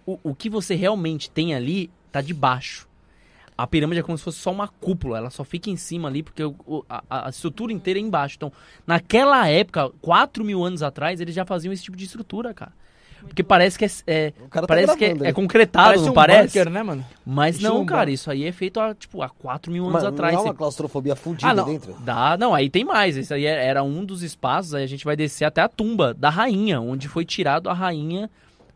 [0.06, 2.86] O, o que você realmente tem ali tá debaixo.
[3.58, 6.22] A pirâmide é como se fosse só uma cúpula, ela só fica em cima ali,
[6.22, 8.36] porque o- o- a, a estrutura inteira é embaixo.
[8.36, 8.52] Então,
[8.86, 12.72] naquela época, 4 mil anos atrás, eles já faziam esse tipo de estrutura, cara.
[13.22, 16.10] Porque parece que é, é- O cara tá parece que é, é concretado, Parece não
[16.12, 16.58] um parece?
[16.58, 17.04] bunker, né, mano?
[17.24, 18.14] Mas Estilo não, um cara, bunker.
[18.14, 20.34] isso aí é feito há, tipo, há 4 mil anos Mas atrás.
[20.34, 21.64] Não é uma claustrofobia fudida ah, não.
[21.64, 21.96] dentro?
[22.04, 23.16] Dá, não, aí tem mais.
[23.16, 26.12] Esse aí é- era um dos espaços, aí a gente vai descer até a tumba
[26.12, 28.30] da rainha, onde foi tirado a rainha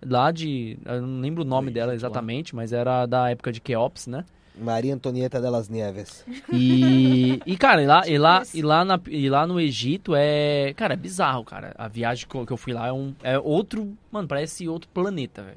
[0.04, 0.78] lá de.
[0.84, 1.94] Eu não lembro o nome Do dela lá.
[1.94, 4.24] exatamente, mas era da época de Keops, né?
[4.58, 6.24] Maria Antonieta delas Nieves.
[6.52, 10.74] E, e cara, e lá, e, lá, e, lá na- e lá no Egito é.
[10.74, 11.72] Cara, é bizarro, cara.
[11.78, 13.96] A viagem que eu, que eu fui lá é, um, é outro.
[14.10, 15.56] Mano, parece outro planeta, velho.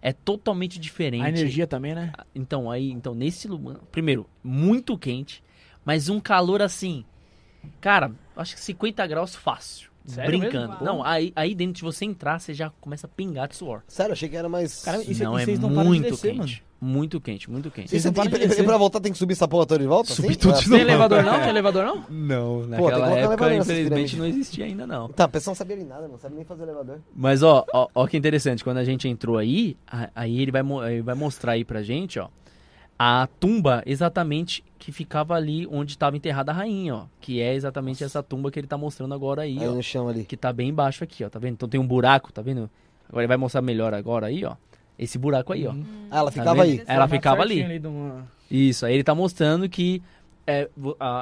[0.00, 1.22] É totalmente diferente.
[1.24, 2.12] A energia também, né?
[2.34, 3.76] Então, aí, então, nesse lugar.
[3.92, 5.42] Primeiro, muito quente,
[5.84, 7.04] mas um calor assim.
[7.78, 9.89] Cara, acho que 50 graus fácil.
[10.06, 10.68] Sério brincando.
[10.70, 10.84] mesmo?
[10.84, 13.82] Não, aí, aí dentro de você entrar, você já começa a pingar de suor.
[13.86, 14.82] Sério, achei que era mais.
[14.82, 16.64] Cara, E cê- não, e é vocês não param de muito descer, quente.
[16.82, 17.88] Muito quente, muito quente.
[17.88, 18.64] E, Vocês você tem, de e, descer.
[18.64, 20.14] pra voltar tem que subir essa porra toda de volta?
[20.14, 20.38] Subir assim?
[20.38, 20.82] tudo de Tem novo.
[20.82, 21.38] elevador não?
[21.38, 22.04] Tem elevador não?
[22.08, 25.08] Não, tem naquela época, infelizmente, não existia ainda, não.
[25.10, 27.00] Tá, a pessoa não sabia nem nada, não sabe nem fazer elevador.
[27.14, 29.76] Mas, ó, ó, ó que interessante, quando a gente entrou aí,
[30.14, 32.28] aí ele vai, ele vai mostrar aí pra gente, ó,
[33.02, 37.04] a tumba exatamente que ficava ali onde estava enterrada a rainha, ó.
[37.18, 39.72] Que é exatamente essa tumba que ele tá mostrando agora aí, Aí ó.
[39.72, 40.22] no chão ali.
[40.26, 41.54] Que tá bem embaixo aqui, ó, tá vendo?
[41.54, 42.68] Então tem um buraco, tá vendo?
[43.08, 44.54] Agora ele vai mostrar melhor agora aí, ó.
[44.98, 45.72] Esse buraco aí, ó.
[46.10, 46.80] Ah, ela Tá ficava vendo?
[46.80, 46.84] aí.
[46.86, 47.78] Ela ficava ali.
[47.78, 50.02] de uma- Isso, aí ele tá mostrando que
[50.46, 50.68] é,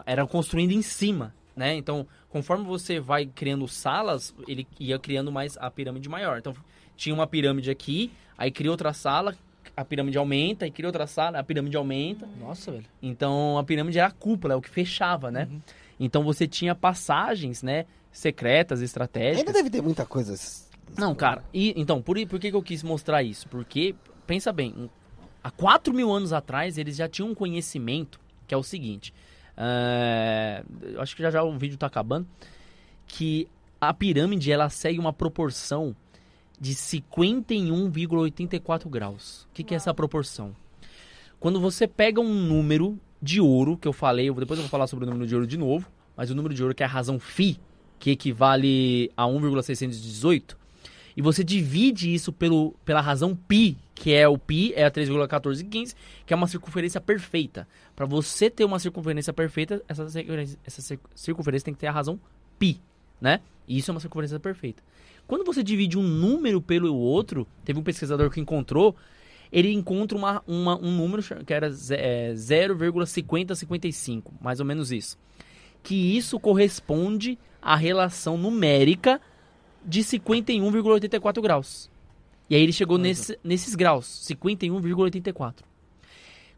[0.05, 1.77] era construindo em cima, né?
[1.77, 6.39] Então, conforme você vai criando salas, ele ia criando mais a pirâmide maior.
[6.39, 6.55] Então,
[6.97, 9.37] tinha uma pirâmide aqui, aí cria outra sala,
[9.79, 12.29] a pirâmide aumenta, aí cria outra sala, a pirâmide aumenta.
[12.41, 12.85] Nossa, velho.
[13.01, 15.47] Então, a pirâmide era a cúpula, é o que fechava, né?
[15.49, 15.61] Uhum.
[16.01, 17.87] Então, você tinha passagens, né?
[18.11, 19.39] Secretas, estratégicas.
[19.39, 20.35] Ainda deve ter muita coisa.
[20.97, 23.49] Não, cara, e, então, por, por que, que eu quis mostrar isso?
[23.49, 23.95] Porque,
[24.27, 24.91] pensa bem,
[25.45, 29.15] há 4 mil anos atrás eles já tinham um conhecimento que é o seguinte:
[30.93, 32.27] eu acho que já já o vídeo tá acabando.
[33.07, 33.47] Que
[33.81, 35.95] a pirâmide ela segue uma proporção
[36.60, 39.44] de 51,84 graus.
[39.44, 40.56] O que, que é essa proporção?
[41.40, 44.70] Quando você pega um número de ouro, que eu falei, eu vou- depois eu vou
[44.70, 46.86] falar sobre o número de ouro de novo, mas o número de ouro que é
[46.86, 47.58] a razão φ,
[48.00, 50.58] que equivale a 1,618,
[51.16, 55.96] e você divide isso pelo, pela razão π, que é o π, é a 3,1415,
[56.26, 57.68] que é uma circunferência perfeita.
[57.96, 61.92] Para você ter uma circunferência perfeita, essa, circunferência- essa cir- circunferência tem que ter a
[61.92, 62.20] razão
[62.58, 62.78] π,
[63.22, 63.40] né?
[63.68, 64.82] E isso é uma circunferência perfeita.
[65.29, 68.97] Quando você divide um número pelo outro, teve um pesquisador que encontrou,
[69.53, 75.17] ele encontra uma, uma- um número que era ze- é, 0,5055, mais ou menos isso.
[75.83, 79.21] Que isso corresponde à relação numérica
[79.85, 81.91] de 51,84 graus.
[82.51, 85.65] E aí ele chegou nesse- nesses graus, 51,84.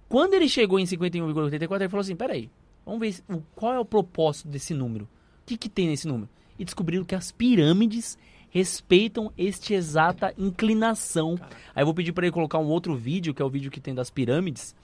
[0.09, 2.51] Quando ele chegou em 51,84, ele falou assim, peraí,
[2.85, 3.15] vamos ver
[3.55, 5.05] qual é o propósito desse número.
[5.05, 5.09] O
[5.47, 6.29] que, que tem nesse número?
[6.59, 8.19] E descobriram que as pirâmides
[8.51, 11.39] respeitam este exata inclinação.
[11.75, 13.81] Aí eu vou pedir para ele colocar um outro vídeo, que é o vídeo que
[13.81, 14.75] tem das pirâmides,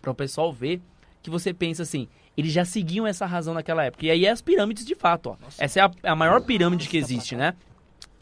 [0.00, 0.80] para o pessoal ver,
[1.22, 4.04] que você pensa assim, eles já seguiam essa razão naquela época.
[4.04, 5.36] E aí é as pirâmides de fato, ó.
[5.58, 7.54] Essa é a, a maior pirâmide que existe, né?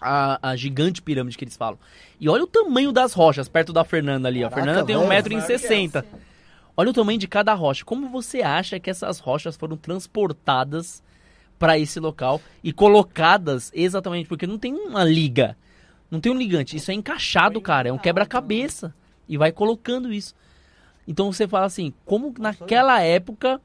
[0.00, 1.78] A, a gigante pirâmide que eles falam.
[2.20, 4.46] E olha o tamanho das rochas perto da Fernanda ali, ó.
[4.46, 5.48] A Caraca, Fernanda tem velho.
[5.58, 6.04] 1,60m.
[6.76, 7.84] Olha o tamanho de cada rocha.
[7.84, 11.02] Como você acha que essas rochas foram transportadas
[11.62, 15.56] para esse local e colocadas exatamente porque não tem uma liga,
[16.10, 18.92] não tem um ligante, isso é encaixado, cara, é um quebra-cabeça
[19.28, 20.34] e vai colocando isso.
[21.06, 23.60] Então você fala assim, como naquela época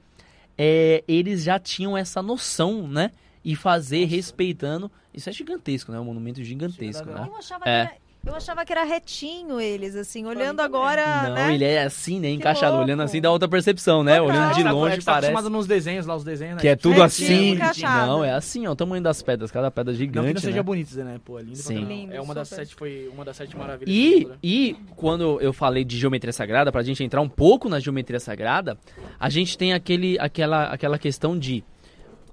[0.56, 3.09] é, eles já tinham essa noção, né?
[3.43, 4.92] E fazer respeitando.
[5.11, 6.00] Isso é gigantesco, né?
[6.00, 7.26] Um monumento gigantesco, né?
[7.27, 7.85] Eu achava, É.
[7.88, 11.53] que era, eu achava que era retinho eles, assim, olhando agora, Não, né?
[11.53, 12.30] ele é assim, né?
[12.30, 12.72] Encaixado.
[12.73, 12.85] louco.
[12.85, 14.17] Olhando assim dá outra percepção, né?
[14.17, 14.27] Total.
[14.27, 15.31] Olhando de É é longe que tá parece.
[15.31, 16.61] acostumado nos desenhos lá, os desenhos, né?
[16.61, 17.49] Que é tudo Retinho, assim.
[17.51, 18.07] encaixado.
[18.07, 18.72] Não, é assim, ó.
[18.72, 19.51] O tamanho das pedras.
[19.51, 20.33] Cada pedra Não que gigante.
[20.33, 20.64] não seja né?
[20.64, 21.19] bonito, né?
[21.23, 21.83] Pô, é lindo Sim.
[21.85, 22.65] Lindo, É uma das super.
[22.65, 23.93] sete, foi uma das sete maravilhas.
[23.95, 28.19] E, e quando eu falei de geometria sagrada, pra gente entrar um pouco na geometria
[28.19, 28.77] sagrada,
[29.19, 31.64] a gente tem aquele, aquela, aquela questão de.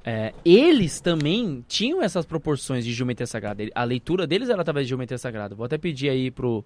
[0.04, 3.64] É, eles também tinham essas proporções de geometria sagrada.
[3.74, 5.54] A leitura deles era através de geometria sagrada.
[5.54, 6.62] Vou até pedir aí pro.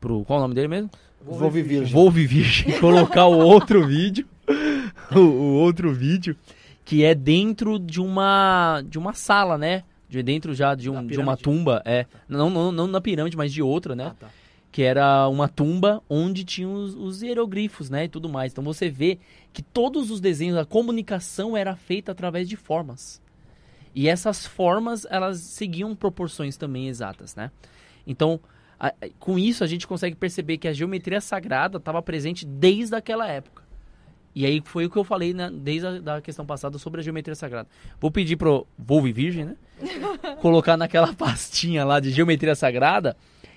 [0.00, 0.90] pro qual é o nome dele mesmo?
[1.24, 1.84] Vou viver.
[1.84, 4.26] Vou Virgem colocar o outro vídeo.
[5.14, 6.34] O, o outro vídeo.
[6.86, 8.82] Que é dentro de uma.
[8.86, 9.84] de uma sala, né?
[10.08, 11.82] De dentro já de, um, de uma tumba.
[11.84, 12.06] É.
[12.26, 14.06] Não, não, não na pirâmide, mas de outra, né?
[14.06, 14.28] Ah, tá.
[14.72, 18.50] Que era uma tumba onde tinham os, os hieroglifos, né, e tudo mais.
[18.52, 19.18] Então você vê
[19.52, 23.20] que todos os desenhos, a comunicação era feita através de formas.
[23.94, 27.50] E essas formas, elas seguiam proporções também exatas, né?
[28.06, 28.40] Então,
[28.80, 33.28] a- com isso a gente consegue perceber que a geometria sagrada estava presente desde aquela
[33.28, 33.62] época.
[34.34, 37.04] E aí foi o que eu falei né, desde a da questão passada sobre a
[37.04, 37.68] geometria sagrada.
[38.00, 39.56] Vou pedir pro Volve Virgem, né?
[40.40, 43.14] colocar naquela pastinha lá de geometria sagrada,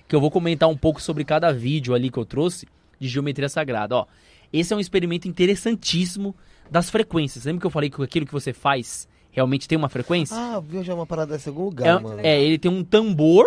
[0.08, 2.66] que eu vou comentar um pouco sobre cada vídeo ali que eu trouxe
[2.98, 3.96] de geometria sagrada.
[3.96, 4.06] Ó,
[4.52, 6.34] esse é um experimento interessantíssimo
[6.70, 7.44] das frequências.
[7.44, 10.36] Lembra que eu falei que aquilo que você faz realmente tem uma frequência?
[10.36, 12.20] Ah, viu já uma parada dessa em algum lugar, mano.
[12.20, 13.44] É, é, ele tem um tambor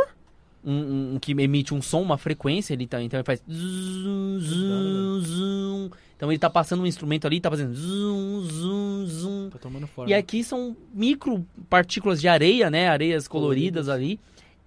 [0.64, 5.22] um, um- que emite um som, uma frequência, ele tá, então ele faz zum, zum,
[5.22, 5.90] zum.
[6.16, 9.50] Então ele tá passando um instrumento ali, tá fazendo zoom, zoom, zoom.
[9.52, 10.12] Tá tomando forma.
[10.12, 12.90] E aqui são micro partículas de areia, né?
[12.90, 14.20] Areias coloridas ali.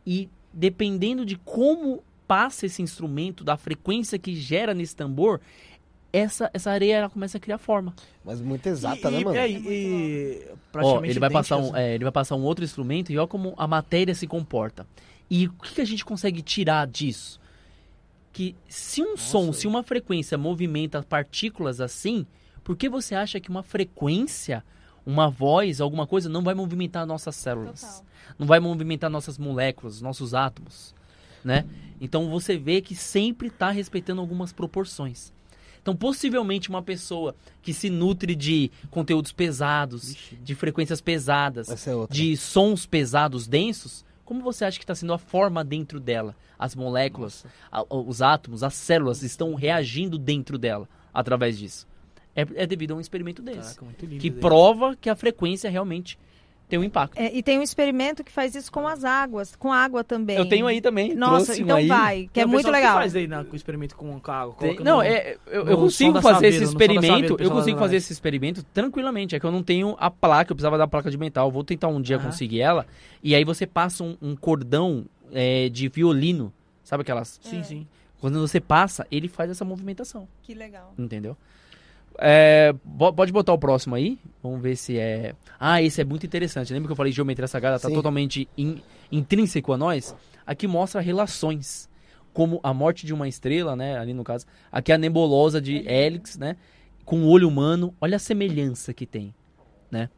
[0.07, 5.41] E dependendo de como passa esse instrumento, da frequência que gera nesse tambor,
[6.13, 7.95] essa, essa areia ela começa a criar forma.
[8.25, 9.37] Mas muito exata, e, né, mano?
[9.37, 11.83] E, e, e Ó, praticamente ele vai passar um, idênticas.
[11.83, 14.87] é, ele vai passar um outro instrumento e olha como a matéria se comporta.
[15.31, 17.41] E o que, que a gente consegue tirar disso?
[18.33, 22.27] Que se um som, se uma frequência movimenta partículas assim,
[22.63, 24.63] por que você acha que uma frequência,
[25.05, 27.81] uma voz, alguma coisa não vai movimentar nossas células?
[27.81, 28.05] Total.
[28.39, 30.95] Não vai movimentar nossas moléculas, nossos átomos,
[31.45, 31.65] né?
[32.01, 35.33] Então você vê que sempre está respeitando algumas proporções.
[35.81, 41.77] Então, possivelmente, uma pessoa que se nutre de conteúdos pesados, de frequências pesadas, é
[42.13, 46.37] de sons pesados, densos, como você acha que está sendo a forma dentro dela?
[46.57, 51.87] As moléculas, a- os átomos, as células estão reagindo dentro dela através disso.
[52.35, 53.59] É, é devido a um experimento desse.
[53.77, 54.21] Caraca, muito lindo.
[54.21, 56.19] que prova que a frequência realmente
[56.69, 57.19] tem um impacto.
[57.19, 60.39] É, e tem um experimento que faz isso com as águas, com água também.
[60.39, 61.15] Eu tenho aí também.
[61.15, 61.87] Nossa, um então aí.
[61.87, 62.97] vai, que Tem é muito pessoal que legal.
[62.97, 64.55] faz aí na, com o experimento com a água.
[64.59, 67.37] Tem- não, no- é, eu, eu consigo fazer esse experimento.
[67.39, 69.37] Eu consigo faz fazer esse experimento tranquilamente.
[69.37, 71.49] É que eu não tenho a placa, eu precisava da placa de metal.
[71.49, 72.25] Eu vou tentar um dia Aham.
[72.27, 72.87] conseguir ela.
[73.23, 76.51] E aí você passa um, um cordão é, de violino.
[76.83, 77.39] Sabe aquelas.
[77.43, 77.63] Sim, É.
[77.65, 77.87] sim.
[78.19, 80.27] Quando você passa, ele faz essa movimentação.
[80.43, 80.95] Que legal.
[80.97, 81.37] Entendeu?
[82.19, 82.75] É,
[83.17, 84.19] pode botar o próximo aí.
[84.43, 85.35] Vamos ver se é.
[85.59, 86.73] Ah, esse é muito interessante.
[86.73, 87.79] Lembra que eu falei de geometria sagrada?
[87.79, 87.95] Tá Sim.
[87.95, 90.15] totalmente in- intrínseco a nós.
[90.47, 91.89] Aqui mostra relações.
[92.33, 93.99] Como a morte de uma estrela, né?
[93.99, 94.47] Ali no caso.
[94.71, 96.57] Aqui a nebulosa de Hélix, né?
[97.05, 97.95] Com o olho humano.
[98.01, 99.35] Olha a semelhança que tem,
[99.91, 100.09] né?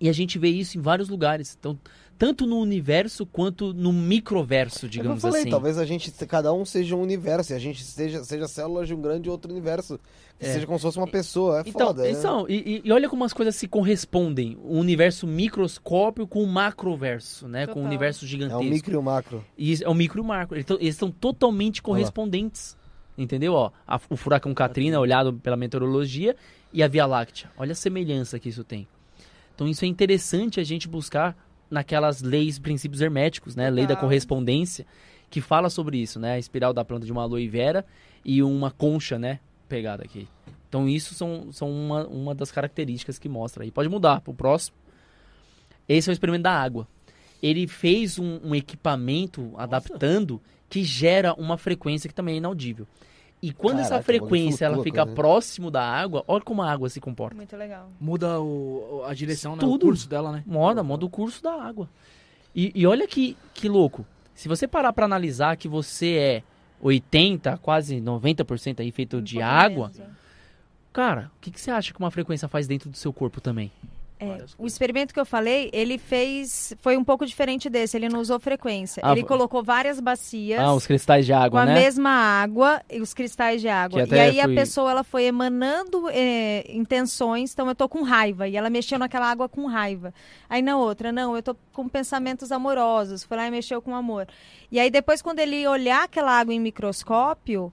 [0.00, 1.56] E a gente vê isso em vários lugares.
[1.58, 1.78] Então,
[2.24, 5.50] tanto no universo quanto no microverso, É o que eu digamos falei, assim.
[5.50, 8.94] talvez a gente, cada um seja um universo, e a gente seja, seja células de
[8.94, 9.98] um grande outro universo.
[10.38, 10.52] Que É.
[10.52, 11.58] seja como se fosse uma pessoa.
[11.58, 12.02] É Então, foda.
[12.04, 12.10] né?
[12.12, 14.56] então e, e- e olha como as coisas se correspondem.
[14.62, 17.66] O universo microscópio com o macroverso, né?
[17.66, 17.88] Com o Total.
[17.88, 18.62] universo É gigantesco.
[18.62, 19.44] um micro e um macro.
[19.58, 20.54] E é o micro e o macro.
[20.56, 22.76] Eles tão- Eles estão totalmente correspondentes.
[23.18, 23.52] Entendeu?
[23.54, 26.34] Ó, a- o furacão Katrina, olhado pela meteorologia,
[26.72, 27.50] e a Via Láctea.
[27.58, 28.86] Olha a semelhança que isso tem.
[29.54, 31.36] Então isso é interessante a gente buscar
[31.72, 33.70] naquelas leis, princípios herméticos, né?
[33.70, 34.86] Lei da correspondência,
[35.30, 36.34] que fala sobre isso, né?
[36.34, 37.84] A espiral da planta de uma aloe vera
[38.22, 39.40] e uma concha, né?
[39.68, 40.28] Pegada aqui.
[40.68, 43.70] Então isso são, são uma, uma das características que mostra aí.
[43.70, 44.76] Pode mudar pro próximo.
[45.88, 46.86] Esse é o experimento da água.
[47.42, 52.86] Ele fez um, um equipamento adaptando que gera uma frequência que também é inaudível.
[53.42, 55.14] E quando essa Caraca, bagulho frequência ela fica né?
[55.14, 57.34] próximo da água, olha como a água se comporta.
[57.34, 57.90] Muito legal.
[58.00, 59.60] Muda o, a direção, né?
[59.60, 59.86] Tudo.
[59.86, 60.44] O curso dela, né?
[60.46, 61.88] Moda, moda o curso da água.
[62.54, 64.06] E, e olha que, que louco.
[64.32, 66.42] Se você parar pra analisar que você é
[66.80, 70.12] 80, quase 90% aí feito Um de água, menos,
[70.92, 73.72] cara, o que, que você acha que uma frequência faz dentro do seu corpo também?
[74.22, 76.74] É, o experimento que eu falei, ele fez.
[76.80, 79.02] Foi um pouco diferente desse, ele não usou frequência.
[79.04, 80.60] Ah, ele colocou várias bacias.
[80.60, 81.74] Ah, os cristais de com água, a né?
[81.74, 84.02] mesma água e os cristais de água.
[84.08, 88.46] E aí a fui- pessoa ela foi emanando eh, intenções, então eu tô com raiva
[88.46, 90.14] e ela mexeu naquela água com raiva.
[90.48, 94.26] Aí na outra, não, eu tô com pensamentos amorosos, foi lá e mexeu com amor.
[94.70, 97.72] E aí depois quando ele olhar aquela água em microscópio,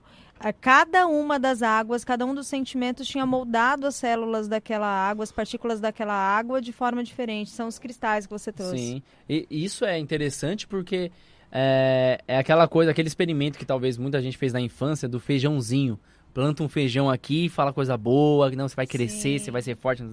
[0.60, 5.30] cada uma das águas, cada um dos sentimentos tinha moldado as células daquela água, as
[5.30, 7.50] partículas daquela água de forma diferente.
[7.50, 8.78] São os cristais que você trouxe.
[8.78, 9.02] Sim.
[9.28, 11.12] E isso é interessante porque
[11.52, 15.98] é, é aquela coisa, aquele experimento que talvez muita gente fez na infância do feijãozinho.
[16.32, 19.44] Planta um feijão aqui e fala coisa boa, que não, você vai crescer, Sim.
[19.44, 20.04] você vai ser forte.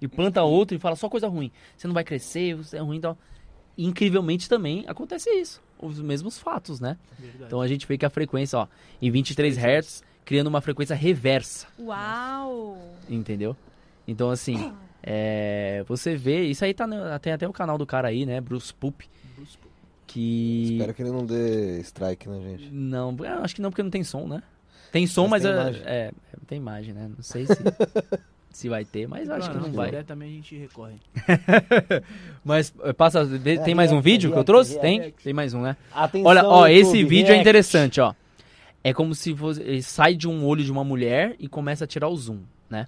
[0.00, 1.52] E planta outro e fala só coisa ruim.
[1.76, 2.96] Você não vai crescer, você é ruim.
[2.96, 3.16] Então,
[3.76, 5.62] incrivelmente também acontece isso.
[5.78, 6.96] Os mesmos fatos, né?
[7.18, 7.44] Verdade.
[7.44, 8.66] Então a gente vê que a frequência, ó,
[9.00, 11.66] em 23 Hz, criando uma frequência reversa.
[11.78, 12.78] Uau!
[13.08, 13.54] Entendeu?
[14.08, 14.72] Então, assim,
[15.02, 16.44] é, você vê.
[16.44, 16.86] Isso aí tá.
[16.86, 18.40] no- Tem até o canal do cara aí, né?
[18.40, 19.08] Bruce Poop.
[20.06, 20.72] Que.
[20.74, 22.70] Espero que ele não dê strike na gente.
[22.70, 24.42] Não, acho que não, porque não tem som, né?
[24.92, 25.82] Tem som, Mas mas, tem é, imagem.
[25.84, 26.12] é, é,
[26.46, 27.10] tem imagem, né?
[27.14, 27.52] Não sei se,
[28.56, 29.86] se vai ter, mas acho que não se vai.
[29.88, 30.94] puder, também a gente recorre.
[32.44, 33.24] Mas eh, passa.
[33.24, 34.78] vê- Tem É, mais um vídeo que eu trouxe?
[34.80, 35.12] Tem?
[35.22, 35.76] Tem mais um, né?
[35.92, 38.14] Atenção, Olha, ó, esse vídeo é interessante, ó.
[38.82, 41.86] É como se fosse, ele sai de um olho de uma mulher e começa a
[41.86, 42.38] tirar o zoom,
[42.70, 42.86] né?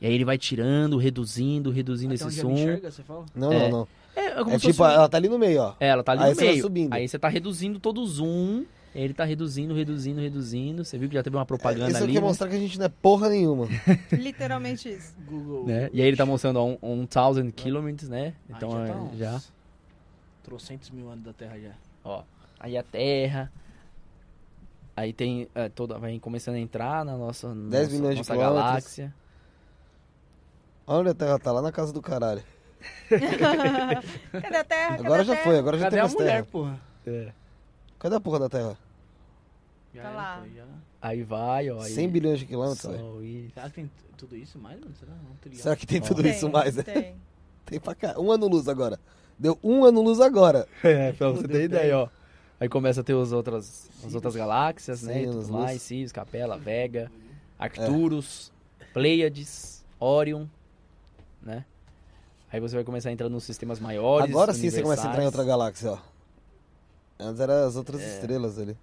[0.00, 2.52] E aí ele vai tirando, reduzindo, reduzindo Até esse zoom.
[2.54, 3.24] enxerga, você fala?
[3.34, 3.58] Não, É.
[3.58, 3.88] não, não.
[4.16, 5.74] É, é como É se tipo, ela tá ali no meio, ó.
[5.78, 6.62] É, ela tá ali Aí no você vai meio.
[6.64, 6.92] subindo.
[6.94, 8.64] Aí você tá reduzindo todo o zoom.
[8.98, 10.84] Ele tá reduzindo, reduzindo, reduzindo.
[10.84, 12.14] Você viu que já teve uma propaganda Isso ali.
[12.14, 12.26] quer né?
[12.26, 13.66] mostrar que a gente não é porra nenhuma.
[14.12, 15.14] Literalmente isso.
[15.26, 15.66] Google.
[15.66, 15.90] Né?
[15.92, 18.34] E aí ele tá mostrando on, on thousand kilometers, né?
[18.50, 19.42] Ah, Então já é, tá uns já.
[20.42, 21.72] Trocentos mil anos da Terra já.
[22.04, 22.22] Ó,
[22.58, 23.52] aí a Terra.
[24.96, 28.32] Aí tem é, toda, vai começando a entrar na nossa, 10 nossa, milhões de nossa
[28.32, 28.64] quilômetros.
[28.64, 29.14] galáxia.
[30.86, 32.42] Olha onde a Terra tá, lá na casa do caralho.
[33.10, 34.96] Cadê a Terra?
[34.96, 35.44] Cadê Agora a já terra?
[35.44, 36.46] foi, agora já Cadê tem a mais mulher, Terra.
[36.50, 36.80] porra?
[37.06, 37.32] É.
[37.98, 38.78] Cadê a porra da Terra?
[39.96, 40.38] Já Tá era, lá.
[40.40, 40.64] foi, já.
[41.02, 41.80] Aí vai, ó.
[41.80, 43.50] Aí, 100 bilhões de quilômetros, isso.
[43.54, 44.94] Será que tem tudo isso mais, mano?
[44.98, 45.12] Será?
[45.44, 45.62] Ligado.
[45.62, 46.76] Será que tem tudo Tem, isso mais?
[46.76, 46.82] né?
[46.82, 47.14] Tem.
[47.66, 48.14] Tem pra cá.
[48.18, 48.98] Um ano luz agora.
[49.38, 50.68] Deu um ano luz agora.
[50.84, 52.08] É, pra você ter ideia, ó.
[52.60, 55.22] Aí começa a ter os outras, as outras galáxias, né?
[55.22, 55.82] E Sim, tudo mais.
[55.82, 57.10] Sirius, Capela, Vega,
[57.58, 58.50] Arcturus,
[58.94, 60.46] Pleiades, Orion,
[61.42, 61.64] né?
[62.50, 64.30] Aí você vai começar a entrar nos sistemas maiores.
[64.30, 65.98] Agora sim você começa a entrar em outra galáxia, ó.
[67.18, 68.14] Antes eram as outras É.
[68.14, 68.76] estrelas ali.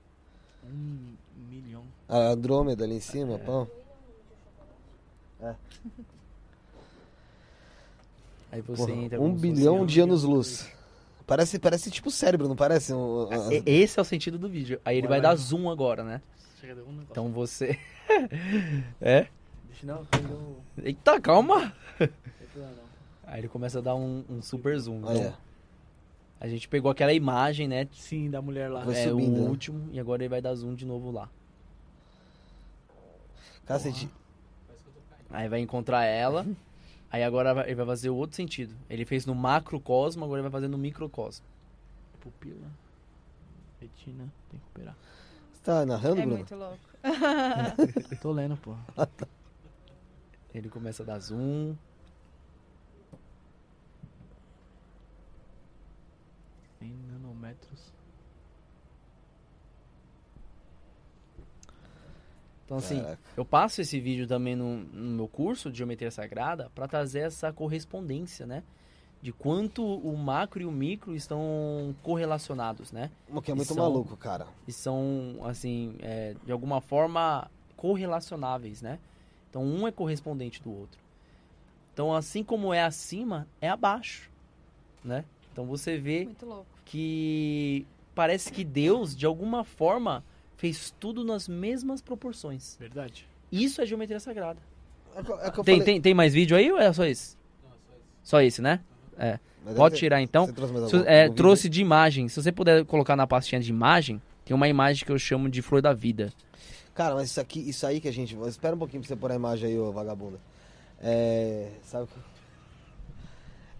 [0.65, 1.15] Um
[1.49, 1.83] milhão.
[2.07, 3.37] A Andrômeda ali em cima, É.
[3.37, 3.67] pão.
[8.51, 10.69] Aí você Porra, entra um bilhão de anos-luz.
[11.25, 12.93] Parece, parece tipo cérebro, não parece?
[12.93, 14.79] Um, um- E- Esse é o sentido do vídeo.
[14.85, 15.37] Aí ele vai Vai, dar vai.
[15.37, 16.21] zoom agora, né?
[16.87, 17.01] Um.
[17.09, 17.77] Então você.
[19.01, 19.27] é?
[19.67, 20.61] Deixa não, pegou.
[20.81, 21.73] Eita, calma!
[23.25, 24.99] Aí ele começa a dar um, um super zoom.
[24.99, 25.33] Então, Olha,
[26.43, 27.87] a gente pegou aquela imagem, né?
[27.93, 28.83] Sim, da mulher lá.
[28.83, 29.49] Vai é subindo, o né?
[29.49, 31.29] último, e agora ele vai dar zoom de novo lá.
[33.65, 34.09] cacete.
[35.29, 36.45] Aí vai encontrar ela.
[37.09, 38.75] Aí agora vai- ele vai fazer o outro sentido.
[38.89, 41.45] Ele fez no macrocosmo, agora ele vai fazer no microcosmo.
[42.19, 42.67] Pupila.
[43.79, 44.27] Retina.
[44.51, 44.97] Tem que operar.
[45.53, 46.35] Você tá narrando, É Bruno?
[46.37, 46.77] muito louco.
[48.21, 48.75] Tô lendo, pô.
[50.53, 51.73] Ele começa a dar zoom.
[56.81, 56.93] Em
[57.53, 57.93] nanômetros.
[62.65, 63.19] Então assim, Caraca.
[63.35, 67.51] eu passo esse vídeo também no, no meu curso de Geometria Sagrada para trazer essa
[67.51, 68.63] correspondência, né?
[69.21, 73.09] De quanto o macro e o micro estão correlacionados, né?
[73.29, 74.47] O que é muito São- maluco, cara.
[74.67, 78.99] e são, assim, é, de alguma forma correlacionáveis, né?
[79.49, 80.99] Então, um é correspondente do outro.
[81.93, 84.29] Então, assim como é acima, é abaixo,
[85.03, 85.23] né?
[85.51, 86.65] Então, você vê Muito louco.
[86.85, 90.23] Que parece que Deus, de alguma forma,
[90.57, 92.77] fez tudo nas mesmas proporções.
[92.79, 93.27] Verdade.
[93.51, 94.59] Isso é geometria sagrada.
[95.15, 97.05] É que, é que eu Tem, falei- tem, tem mais vídeo aí ou é só
[97.05, 97.37] esse?
[98.23, 98.79] Só esse, né?
[99.17, 99.39] É.
[99.65, 100.45] Mas Pode tirar, então.
[100.45, 101.35] Você trouxe algum- é, algum vídeo?
[101.35, 102.27] trouxe de imagem.
[102.27, 105.61] Se você puder colocar na pastinha de imagem, tem uma imagem que eu chamo de
[105.61, 106.33] flor da vida.
[106.93, 108.35] Cara, mas isso aqui, isso aí que a gente.
[108.47, 110.39] Espera um pouquinho pra você pôr a imagem aí, ô vagabunda.
[111.01, 111.69] É.
[111.83, 112.13] Sabe o que?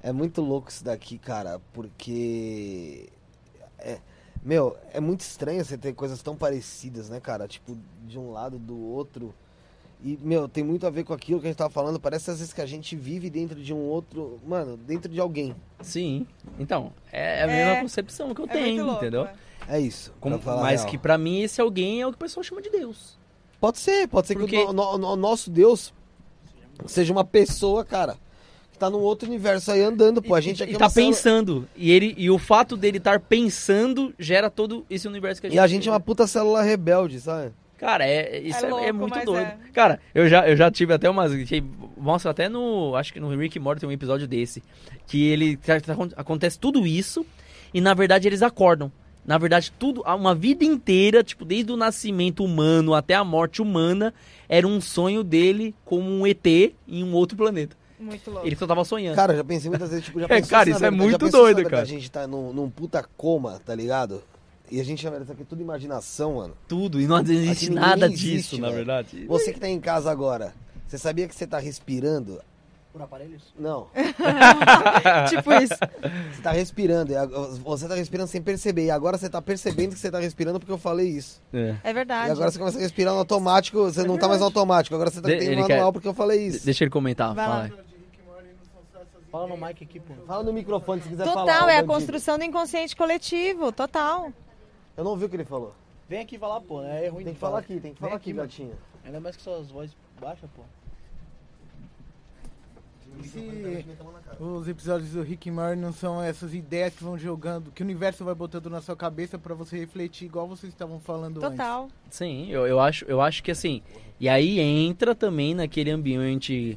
[0.03, 3.09] É muito louco isso daqui, cara, porque.
[3.79, 3.99] É,
[4.43, 7.47] meu, é muito estranho você ter coisas tão parecidas, né, cara?
[7.47, 9.33] Tipo, de um lado do outro.
[10.03, 11.97] E, meu, tem muito a ver com aquilo que a gente tava falando.
[11.97, 14.37] Parece às vezes que a gente vive dentro de um outro.
[14.45, 15.55] Mano, dentro de alguém.
[15.81, 16.27] Sim.
[16.59, 17.81] Então, é a mesma É.
[17.81, 18.99] concepção que eu É tenho, louco.
[19.01, 19.23] entendeu?
[19.25, 19.33] é.
[19.69, 20.13] É isso.
[20.19, 20.91] Como- pra falar a mas real.
[20.91, 23.17] que pra mim esse alguém é o que o pessoal chama de Deus.
[23.61, 25.93] Pode ser, pode ser Porque- que o, no- no- o nosso Deus
[26.85, 28.17] seja uma pessoa, cara,
[28.77, 30.35] tá num outro universo aí andando, pô.
[30.35, 31.67] A gente aqui e é tá célula- pensando.
[31.75, 35.57] E, ele, e o fato dele estar pensando gera todo esse universo que a gente
[35.57, 37.51] E a gente é uma puta célula rebelde, sabe?
[37.77, 39.41] Cara, é, isso É é, é louco, muito mas doido.
[39.45, 39.57] é.
[39.73, 41.33] Cara, eu já, eu já tive até umas.
[41.45, 41.63] que
[41.97, 42.95] Mostra até no.
[42.95, 44.63] Acho que no Rick Morty tem um episódio desse.
[45.07, 45.57] Que ele.
[45.57, 47.25] tá- tá- acontece tudo isso.
[47.73, 48.91] E na verdade eles acordam.
[49.25, 50.01] Na verdade, tudo.
[50.01, 54.13] Uma vida inteira, tipo, desde o nascimento humano até a morte humana,
[54.47, 56.45] era um sonho dele como um ET
[56.87, 57.75] em um outro planeta.
[57.99, 58.45] Muito louco.
[58.47, 59.15] Ele só tava sonhando.
[59.15, 60.89] Cara, eu já pensei muitas vezes, tipo, já É, pensou cara, se, na isso é
[60.89, 61.81] verdade- muito já pensou se, doido, na verdade, cara.
[61.83, 64.23] A gente tá num, num puta coma, tá ligado?
[64.71, 66.55] E a gente, na verdade, isso aqui é tudo imaginação, mano.
[66.67, 66.99] Tudo.
[66.99, 68.77] E não existe ninguém nada existe, disso, na velho.
[68.77, 69.25] verdade.
[69.27, 70.53] Você que tá em casa agora,
[70.87, 72.41] você sabia que você tá respirando?
[72.93, 73.41] Por aparelhos?
[73.57, 73.87] Não.
[75.29, 75.73] tipo isso.
[76.31, 77.17] Você tá respirando.
[77.17, 78.85] a- Você tá respirando sem perceber.
[78.85, 81.41] E agora você tá percebendo que você tá respirando porque eu falei isso.
[81.51, 81.75] É.
[81.83, 82.29] É verdade.
[82.29, 85.09] E agora você começa a respirar no automático, você não tá mais no automático, agora
[85.09, 86.65] você tá ele manual quer- porque eu falei De- isso.
[86.65, 87.33] Deixa ele comentar.
[87.33, 87.63] Vai fala lá.
[87.65, 87.71] aí.
[89.31, 90.13] Fala no mic aqui, pô.
[90.27, 91.41] Fala no microfone se quiser falar.
[91.51, 94.31] Total, é a construção do inconsciente coletivo, total.
[94.95, 95.73] Eu não ouvi o que ele falou.
[96.07, 97.05] Vem aqui falar, pô, né?
[97.05, 98.73] É ruim Tem de que falar aqui, tem que Vem falar aqui, gatinha.
[99.03, 100.61] Ainda mais que suas vozes baixas, pô.
[103.21, 103.85] Se
[104.39, 107.85] os episódios do Rick and Morty não são essas ideias que vão jogando, que o
[107.85, 111.57] universo vai botando na sua cabeça pra você refletir, igual vocês estavam falando antes.
[111.57, 111.89] Total.
[112.09, 113.81] Sim, eu, eu, acho, eu acho que assim.
[114.19, 116.75] E aí entra também naquele ambiente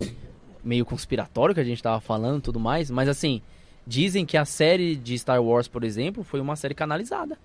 [0.63, 2.91] meio conspiratório que a gente tava falando e tudo mais.
[2.91, 3.41] Mas assim,
[3.87, 7.39] dizem que a série de Star Wars, por exemplo, foi uma série canalizada.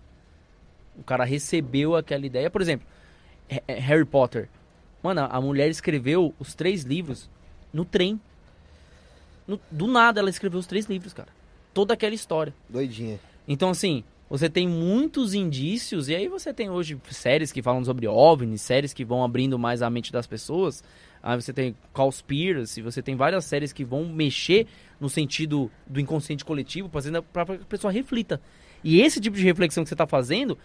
[0.97, 2.49] O cara recebeu aquela ideia.
[2.49, 2.85] Por exemplo,
[3.49, 4.49] Ha- ha- Harry Potter.
[5.03, 7.29] Mano, a mulher escreveu os três livros
[7.73, 8.19] no trem.
[9.51, 11.29] No- do nada ela escreveu os três livros, cara.
[11.73, 12.53] Toda aquela história.
[12.69, 13.19] Doidinha.
[13.47, 18.07] Então, assim, você tem muitos indícios, e aí você tem hoje séries que falam sobre
[18.07, 20.83] OVNIs, séries que vão abrindo mais a mente das pessoas.
[21.23, 24.67] Aí você tem Cowspiracy, você tem várias séries que vão mexer
[24.99, 28.41] no sentido do inconsciente coletivo, fazendo para que a pessoa reflita.
[28.83, 30.57] E esse tipo de reflexão que você tá fazendo,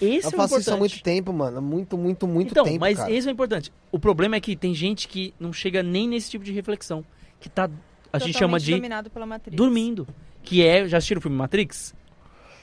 [0.00, 0.78] esse Eu é o faço isso há importante.
[0.78, 1.60] muito tempo, mano.
[1.60, 3.10] Muito, muito, muito então, tempo, mas cara.
[3.10, 3.72] esse é o importante.
[3.90, 7.04] O problema é que tem gente que não chega nem nesse tipo de reflexão,
[7.40, 7.68] que tá
[8.12, 9.56] a gente chama de dominado pela Matrix.
[9.56, 10.06] dormindo,
[10.42, 11.94] que é, já assistiram o filme Matrix?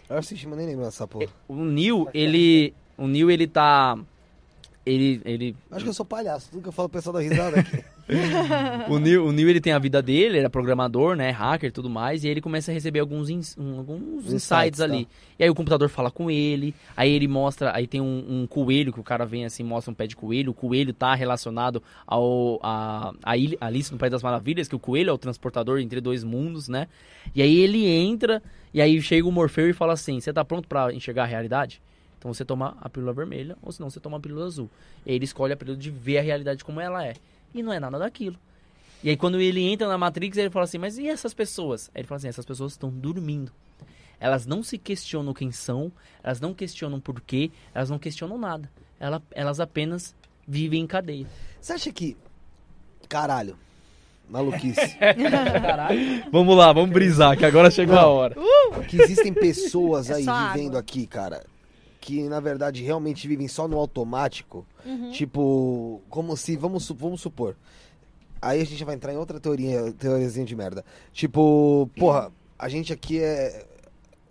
[0.09, 1.27] Eu assisti, mas nem lembro dessa porra.
[1.47, 3.97] O Neo, ele, o Neo ele tá
[4.85, 6.49] ele ele Acho que eu sou palhaço.
[6.49, 7.83] Tudo que eu falo, o pessoal dá risada aqui.
[8.87, 11.71] o Neo, o Neo ele tem a vida dele, ele é programador, né, hacker e
[11.71, 14.85] tudo mais, e aí ele começa a receber alguns, alguns insights, Insights, tá.
[14.85, 15.07] ali.
[15.37, 18.93] E aí o computador fala com ele, aí ele mostra, aí tem um, um coelho
[18.93, 22.59] que o cara vem assim, mostra um pé de coelho, o coelho tá relacionado ao
[22.63, 25.99] a, a ilha, Alice no País das Maravilhas, que o coelho é o transportador entre
[25.99, 26.87] dois mundos, né?
[27.35, 28.41] E aí ele entra,
[28.73, 31.81] e aí chega o Morfeu e fala assim: "Você tá pronto pra enxergar a realidade?"
[32.17, 34.69] Então você toma a pílula vermelha, ou senão você toma a pílula azul.
[35.05, 37.13] E aí ele escolhe a pílula de ver a realidade como ela é.
[37.53, 38.37] E não é nada daquilo.
[39.03, 41.89] E aí quando ele entra na Matrix, ele fala assim, mas e essas pessoas?
[41.93, 43.51] Aí ele fala assim, essas pessoas estão dormindo.
[44.19, 45.91] Elas não se questionam quem são,
[46.23, 48.69] elas não questionam por quê, elas não questionam nada.
[48.99, 50.15] Ela- elas apenas
[50.47, 51.27] vivem em cadeia.
[51.61, 52.17] Você acha que.
[53.07, 53.55] Caralho.
[54.27, 54.97] Maluquice.
[56.31, 58.35] Vamos lá, vamos brisar, que agora chegou a hora.
[58.89, 60.79] que existem pessoas É aí vivendo água.
[60.79, 61.45] aqui, cara,
[62.07, 64.65] que na verdade realmente vivem só no automático.
[64.85, 65.11] Uhum.
[65.11, 67.57] Tipo, como se, vamos, vamos supor.
[68.41, 70.85] Aí a gente vai entrar em outra teoria, teoriazinha de merda.
[71.11, 73.65] Tipo, porra, a gente aqui é.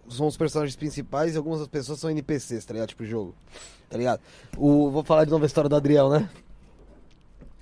[0.09, 2.89] São os personagens principais e algumas das pessoas são NPCs, tá ligado?
[2.89, 3.35] Tipo, jogo.
[3.91, 4.23] Tá ligado?
[4.57, 6.31] O, vou falar de novo a história do Adriel, né?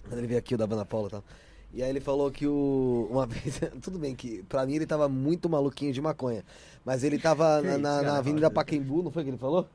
[0.04, 1.24] Quando ele veio aqui, o da Ana Paula e tal.
[1.72, 3.08] E aí ele falou que o.
[3.10, 3.60] Uma vez.
[3.82, 6.44] Tudo bem que pra mim ele tava muito maluquinho de maconha.
[6.84, 9.66] Mas ele tava na, na, na Avenida Pacaembu, não foi que ele falou?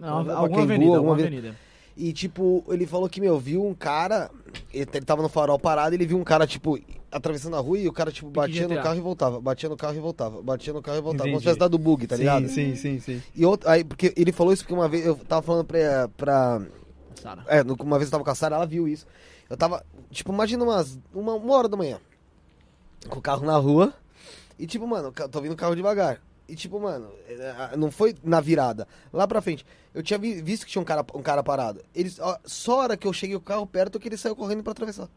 [0.00, 1.38] Não, Alguma alguma Pacaembu, avenida, alguma avenida.
[1.48, 1.70] avenida.
[1.96, 4.30] E tipo, ele falou que, meu, viu um cara.
[4.72, 6.78] Ele, ele tava no farol parado, ele viu um cara, tipo,
[7.12, 9.40] atravessando a rua e o cara, tipo, batia no carro e voltava.
[9.40, 10.40] Batia no carro e voltava.
[10.42, 11.24] Batia no carro e voltava.
[11.24, 11.38] Como Entendi.
[11.38, 12.48] se tivesse dado bug, tá ligado?
[12.48, 13.22] sim, sim, sim.
[13.34, 16.08] E outro, aí, porque ele falou isso porque uma vez eu tava falando pra.
[16.16, 16.62] pra
[17.20, 17.44] Sara.
[17.48, 19.06] é, uma vez eu tava com a Sara, ela viu isso.
[19.50, 20.98] Eu tava, tipo, imagina umas.
[21.12, 21.98] Uma, uma hora da manhã.
[23.08, 23.92] Com o carro na rua.
[24.58, 26.20] E tipo, mano, tô vindo o carro devagar.
[26.50, 28.86] E tipo, mano, é, não foi na virada.
[29.12, 29.64] Lá pra frente.
[29.94, 31.80] Eu tinha vi- visto que tinha um cara, um cara parado.
[31.94, 34.62] Ele, ó, só a hora que eu cheguei o carro perto que ele saiu correndo
[34.62, 35.08] pra atravessar.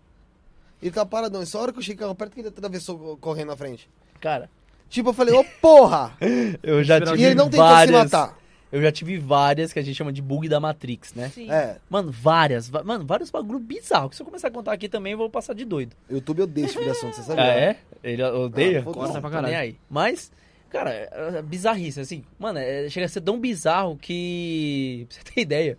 [0.82, 1.42] Ele tava paradão.
[1.42, 3.56] E só a hora que eu cheguei o carro perto que ele atravessou correndo na
[3.58, 3.90] frente.
[4.20, 4.50] Cara,
[4.90, 6.16] Tipo, eu falei, ô porra!
[6.62, 8.38] eu já tive e ele não tentou várias, se matar.
[8.72, 11.30] Eu já tive várias que a gente chama de bug da Matrix, né?
[11.30, 11.50] Sim.
[11.52, 14.12] É, Mano, várias, mano, vários bagulho bizarros.
[14.12, 15.96] Que se eu começar a contar aqui também, eu vou passar de doido.
[16.10, 17.42] YouTube odeia esse tipo de assunto, você sabe?
[17.42, 17.64] Ah, né?
[17.72, 17.78] é?
[18.04, 18.80] Ele odeia?
[18.80, 18.92] Ah.
[18.92, 19.58] Gosta pra caralho.
[19.58, 19.78] aí.
[19.90, 20.32] Mas,
[20.74, 22.24] cara, é bizarrice, assim.
[22.38, 25.06] Mano, é- chega a ser tão bizarro que.
[25.10, 25.78] Pra você ter ideia.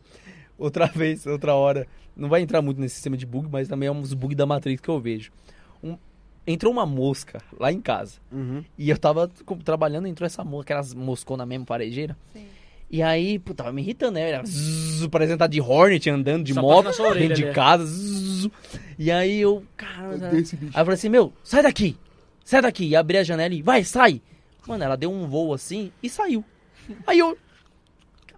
[0.57, 1.87] Outra vez, outra hora.
[2.17, 4.81] Não vai entrar muito nesse sistema de bug, mas também é uns bugs da Matrix
[4.81, 5.33] que eu vejo.
[5.83, 5.99] Um-
[6.47, 8.19] entrou uma mosca lá em casa.
[8.31, 8.63] Uhum.
[8.79, 9.29] E eu tava
[9.65, 12.17] trabalhando, entrou essa mosca, aquelas mosconas mesmo, parejeira.
[12.33, 12.47] Sim.
[12.91, 14.29] E aí, pô, tava me irritando, né?
[14.31, 17.53] Era zzz, parecendo de Hornet andando de Só moto sua orelha, dentro de né?
[17.53, 17.85] casa.
[17.85, 18.49] zzz.
[18.97, 21.97] E aí eu, cara, aí eu falei assim, meu, sai daqui,
[22.45, 22.87] sai daqui.
[22.87, 24.23] E abri a janela e vai, sai.
[24.67, 26.45] Mano, ela deu um voo assim e saiu.
[27.07, 27.37] Aí eu.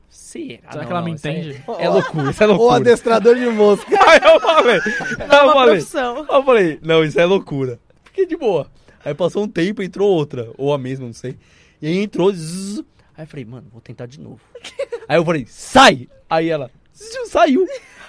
[0.08, 1.64] Será, Será Não, que ela não, me aí entende?
[1.78, 2.76] É loucura, isso é Ô, loucura.
[2.76, 3.90] adestrador de mosca.
[4.08, 6.26] Aí eu falei, aí eu Uma falei, profissão.
[6.28, 7.78] Eu falei, não, isso é loucura.
[8.04, 8.70] Fiquei de boa.
[9.04, 11.36] Aí passou um tempo, entrou outra, ou a mesma, não sei.
[11.82, 12.82] E aí entrou, zzz.
[13.16, 14.40] aí eu falei, mano, vou tentar de novo.
[15.06, 16.08] aí eu falei, sai!
[16.30, 17.66] Aí ela, zzz, saiu.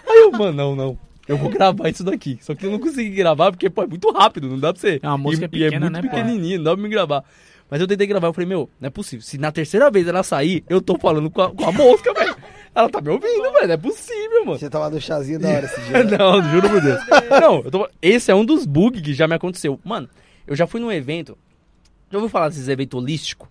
[0.08, 1.00] Aí eu, mano, não, não.
[1.28, 2.40] Eu vou gravar isso daqui.
[2.42, 5.00] Só que eu não consegui gravar porque, pô, é muito rápido, não dá pra você.
[5.04, 6.16] É uma mosca e, e é pequena, muito né, pô?
[6.16, 7.26] pequenininha, não dá pra me gravar.
[7.70, 9.24] Mas eu tentei gravar, eu falei, meu, não é possível.
[9.26, 12.36] Se na terceira vez ela sair, eu tô falando com a, com a mosca, velho.
[12.74, 13.68] Ela tá me ouvindo, velho.
[13.68, 14.60] Não é possível, mano.
[14.60, 16.04] Você tava no chazinho da hora esse dia.
[16.18, 17.00] não, juro por Deus.
[17.42, 17.90] Não, eu tô...
[18.02, 19.80] esse é um dos bugs que já me aconteceu.
[19.84, 20.08] Mano,
[20.46, 21.38] eu já fui num evento.
[22.10, 23.48] Já ouviu falar desses eventos holísticos?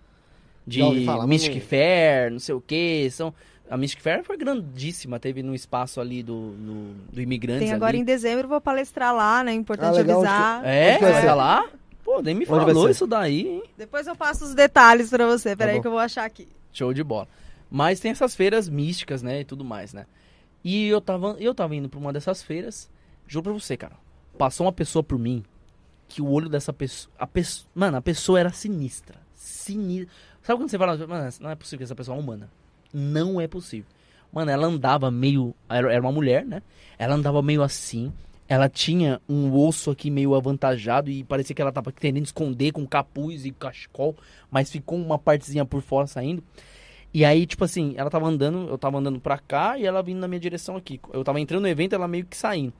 [0.65, 0.81] De
[1.27, 3.07] Mystic Fair, não sei o que.
[3.11, 3.33] São...
[3.69, 7.65] A Mystic Fair foi grandíssima, teve no espaço ali do, do, do Imigrantes.
[7.65, 7.99] Tem agora ali.
[7.99, 9.53] em dezembro, vou palestrar lá, né?
[9.53, 10.65] Importante Ah, legal, avisar.
[10.65, 11.33] É, que vai vai ser?
[11.33, 11.65] lá?
[12.07, 13.63] Pô, nem me Onde falou isso daí, hein?
[13.77, 15.57] Depois eu passo os detalhes pra você.
[15.57, 15.81] Peraí bom.
[15.81, 16.47] que eu vou achar aqui.
[16.71, 17.27] Show de bola.
[17.69, 20.05] Mas tem essas feiras místicas, né, e tudo mais, né?
[20.63, 22.89] E eu tava, eu tava indo pra uma dessas feiras,
[23.27, 23.97] juro pra você, cara.
[24.37, 25.43] Passou uma pessoa por mim
[26.07, 30.09] que o olho dessa pessoa, a pessoa, mano, a pessoa era sinistra, sinistra.
[30.41, 32.49] Sabe quando você fala, mano, não é possível que essa pessoa é humana.
[32.93, 33.89] Não é possível.
[34.31, 36.63] Mano, ela andava meio, era uma mulher, né?
[36.97, 38.13] Ela andava meio assim,
[38.47, 42.85] ela tinha um osso aqui meio avantajado e parecia que ela tava querendo esconder com
[42.87, 44.15] capuz e cachecol,
[44.49, 46.41] mas ficou uma partezinha por fora saindo.
[47.13, 50.19] E aí, tipo assim, ela tava andando, eu tava andando pra cá e ela vindo
[50.19, 50.99] na minha direção aqui.
[51.11, 52.73] Eu tava entrando no evento, ela meio que saindo.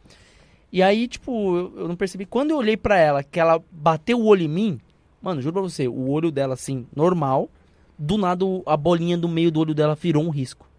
[0.72, 2.26] E aí, tipo, eu, eu não percebi.
[2.26, 4.80] Quando eu olhei pra ela, que ela bateu o olho em mim,
[5.22, 7.50] mano, juro pra você, o olho dela, assim, normal,
[7.98, 10.70] do nada a bolinha do meio do olho dela virou um risco.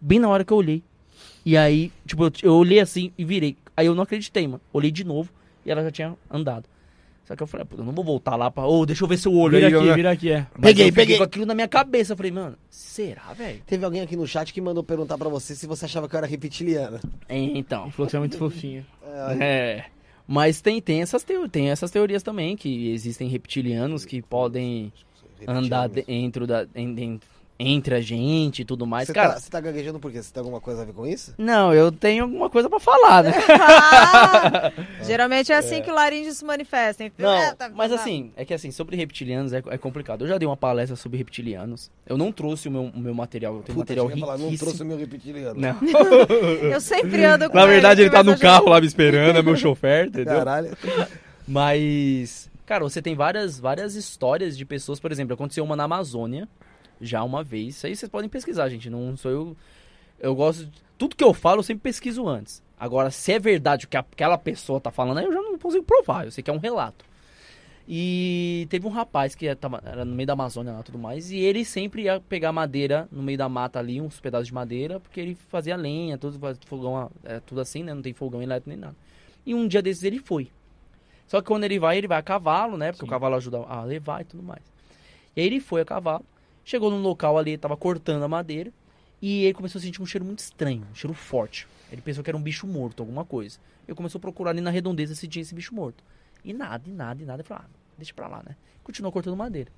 [0.00, 0.82] Bem na hora que eu olhei.
[1.44, 3.56] E aí, tipo, eu, eu olhei assim e virei.
[3.76, 4.60] Aí eu não acreditei, mano.
[4.72, 5.30] Olhei de novo
[5.64, 6.64] e ela já tinha andado.
[7.24, 8.66] Só que eu falei, pô, eu não vou voltar lá pra.
[8.66, 9.74] Ô, deixa eu ver seu olho Vira aí.
[9.74, 10.46] aqui, vira aqui, é.
[10.52, 11.16] Mas Peguei, eu peguei.
[11.16, 12.12] com aquilo na minha cabeça.
[12.12, 13.62] Eu falei, mano, será, velho?
[13.66, 16.18] Teve alguém aqui no chat que mandou perguntar pra você se você achava que eu
[16.18, 17.00] era reptiliana.
[17.28, 17.90] É, Então.
[17.90, 18.84] Falou que você é muito fofinho.
[19.40, 19.84] É.
[20.26, 24.92] Mas tem, tem, essas teo- tem essas teorias também, que existem reptilianos que podem
[25.46, 27.20] andar de- dentro da, en- en-
[27.58, 29.06] entre a gente e tudo mais.
[29.06, 30.20] Você Cara, tá, você tá gaguejando por quê?
[30.22, 31.34] Você tem alguma coisa a ver com isso?
[31.38, 33.32] não, eu tenho alguma coisa pra falar, né?
[33.48, 34.72] Ah,
[35.04, 37.04] geralmente é assim que o laríngeo se manifesta.
[37.04, 37.12] hein?
[37.18, 40.22] Não, É, tá- mas tá- assim, é que assim, sobre reptilianos é, é complicado.
[40.24, 41.90] Eu já dei uma palestra sobre reptilianos.
[42.06, 44.44] Eu não trouxe o meu, o meu material, eu tenho material eu ia falar, não
[44.46, 44.66] riquíssimo.
[44.70, 45.60] trouxe o meu reptiliano.
[45.60, 45.76] Não.
[46.74, 49.38] Eu sempre ando com Na verdade, ele tá mas no já- carro lá me esperando,
[49.38, 50.36] é meu chofer, entendeu?
[50.38, 50.76] Caralho.
[51.46, 56.48] Mas, cara, você tem várias, várias histórias de pessoas, por exemplo, aconteceu uma na Amazônia,
[57.00, 57.76] já uma vez.
[57.76, 58.88] Isso aí vocês podem pesquisar, gente.
[58.90, 59.56] Não sou eu.
[60.20, 60.66] Eu gosto.
[60.66, 62.62] de- Tudo que eu falo, eu sempre pesquiso antes.
[62.78, 65.84] Agora, se é verdade o que aquela pessoa tá falando, aí eu já não consigo
[65.84, 66.24] provar.
[66.24, 67.04] Eu sei que é um relato.
[67.86, 71.36] E teve um rapaz que era no meio da Amazônia lá e tudo mais, e
[71.36, 75.20] ele sempre ia pegar madeira no meio da mata ali, uns pedaços de madeira, porque
[75.20, 77.92] ele fazia lenha, tudo, fogão, é tudo assim, né?
[77.92, 78.96] Não tem fogão elétrico nem nada.
[79.44, 80.48] E um dia desses ele foi.
[81.26, 82.90] Só que quando ele vai, ele vai a cavalo, né?
[82.92, 84.62] Porque o cavalo ajuda a levar e tudo mais.
[85.36, 86.24] E aí ele foi a cavalo,
[86.64, 88.72] chegou num local ali, tava cortando a madeira,
[89.20, 91.66] e ele começou a sentir um cheiro muito estranho, um cheiro forte.
[91.90, 93.58] Ele pensou que era um bicho morto, alguma coisa.
[93.86, 96.02] Ele começou a procurar ali na redondeza se tinha esse bicho morto.
[96.44, 97.40] E nada, e nada, e nada.
[97.40, 98.56] Ele falou, ah, deixa pra lá, né?
[98.82, 99.70] Continuou cortando madeira.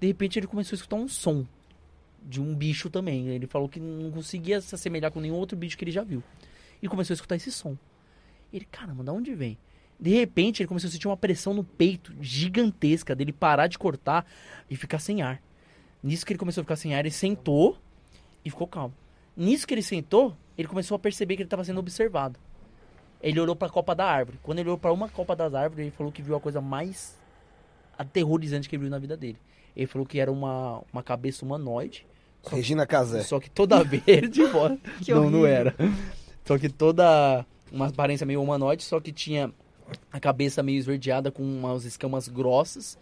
[0.00, 1.46] De repente ele começou a escutar um som
[2.22, 3.28] de um bicho também.
[3.28, 6.22] Ele falou que não conseguia se assemelhar com nenhum outro bicho que ele já viu.
[6.82, 7.76] E começou a escutar esse som.
[8.52, 9.58] Ele, caramba, de onde vem?
[9.98, 14.26] De repente ele começou a sentir uma pressão no peito gigantesca dele parar de cortar
[14.68, 15.40] e ficar sem ar.
[16.02, 17.76] Nisso que ele começou a ficar sem ar, ele sentou
[18.44, 18.94] e ficou calmo.
[19.36, 22.38] Nisso que ele sentou, ele começou a perceber que ele estava sendo observado.
[23.22, 24.38] Ele olhou para a copa da árvore.
[24.42, 27.18] Quando ele olhou para uma copa das árvores, ele falou que viu a coisa mais
[27.96, 29.38] aterrorizante que ele viu na vida dele.
[29.76, 32.06] Ele falou que era uma, uma cabeça humanoide,
[32.48, 33.22] Regina Casé.
[33.22, 34.78] só que toda verde, bora.
[35.04, 35.74] Que não, não era.
[36.44, 39.52] Só que toda uma aparência meio humanoide, só que tinha
[40.10, 42.98] a cabeça meio esverdeada com umas escamas grossas,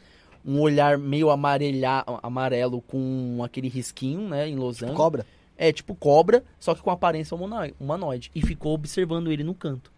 [0.49, 4.95] um olhar meio amarelha, amarelo com aquele risquinho, né, em losango.
[4.95, 5.27] Cobra?
[5.59, 8.31] É, tipo cobra, só que com aparência humano- humanoide.
[8.35, 9.93] E ficou observando ele no canto.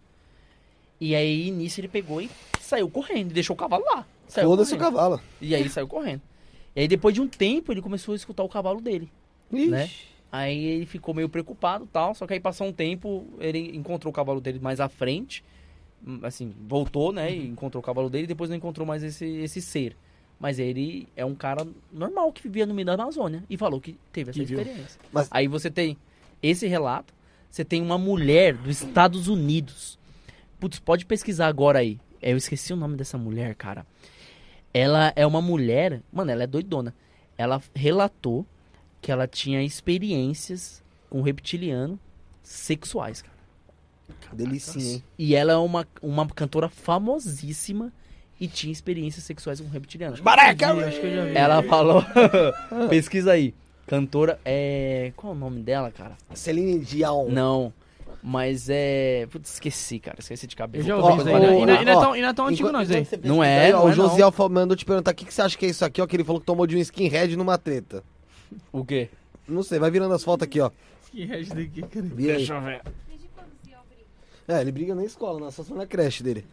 [0.99, 3.31] E aí, nisso, ele pegou e saiu correndo.
[3.31, 4.05] E deixou o cavalo lá.
[4.27, 5.21] Foda-se o cavalo.
[5.39, 6.21] E aí, saiu correndo.
[6.75, 9.09] E aí, depois de um tempo, ele começou a escutar o cavalo dele.
[9.51, 9.67] Ixi.
[9.69, 9.89] Né?
[10.31, 12.13] Aí, ele ficou meio preocupado e tal.
[12.13, 15.43] Só que aí, passou um tempo, ele encontrou o cavalo dele mais à frente.
[16.05, 17.33] Hum, Assim, voltou, né?
[17.33, 18.25] E encontrou o cavalo dele.
[18.25, 19.95] E depois não encontrou mais esse, esse ser.
[20.41, 23.43] Mas ele é um cara normal que vivia no meio da Amazônia.
[23.47, 24.99] E falou que teve essa Que experiência.
[25.11, 25.95] Mas- Aí você tem
[26.41, 27.13] esse relato.
[27.49, 29.99] Você tem uma mulher dos Estados Unidos.
[30.59, 31.99] Putz, pode pesquisar agora aí.
[32.19, 33.85] É, Eu esqueci o nome dessa mulher, cara.
[34.73, 36.01] Ela é uma mulher.
[36.11, 36.93] Mano, ela é doidona.
[37.37, 38.43] Ela relatou
[38.99, 41.99] que ela tinha experiências com reptiliano
[42.41, 43.31] sexuais, cara.
[44.33, 45.03] Delicinha, hein?
[45.19, 47.91] E ela é uma, uma cantora famosíssima
[48.41, 50.19] e tinha experiências sexuais com reptilianos.
[50.19, 50.73] Baraca!
[50.73, 51.35] Vi.
[51.35, 52.03] Ela falou.
[52.89, 53.53] Pesquisa aí.
[53.87, 55.11] Cantora é.
[55.15, 56.17] Qual é o nome dela, cara?
[56.33, 57.29] Celine Dion.
[57.29, 57.71] Não.
[58.23, 59.27] Mas é.
[59.31, 60.17] Putz, esqueci, cara.
[60.19, 60.83] Esqueci de Eu cabeça.
[60.85, 61.33] já ouvi isso aí.
[61.35, 61.45] ó, né?
[61.45, 63.07] E não, e não é tão, e não é tão antigo, não, isso aí.
[63.23, 63.93] Não é, não o é, não.
[63.93, 66.07] Josiel fa- mandou te perguntar o que, que você acha que é isso aqui, ó.
[66.07, 68.03] Que ele falou que tomou de um skinhead numa treta.
[68.71, 69.09] O quê?
[69.47, 70.71] Não sei, vai virando as fotos aqui, ó.
[71.13, 72.05] Resto daqui, cara.
[72.05, 72.81] Deixa eu ver.
[74.47, 76.45] É, ele briga na escola, na só na creche dele.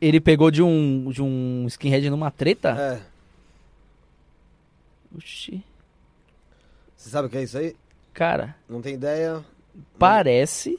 [0.00, 2.70] Ele pegou de um, de um skinhead numa treta?
[2.78, 3.02] É.
[5.16, 5.62] Oxi.
[6.96, 7.74] Você sabe o que é isso aí?
[8.12, 9.44] Cara, Não tem ideia?
[9.98, 10.78] parece.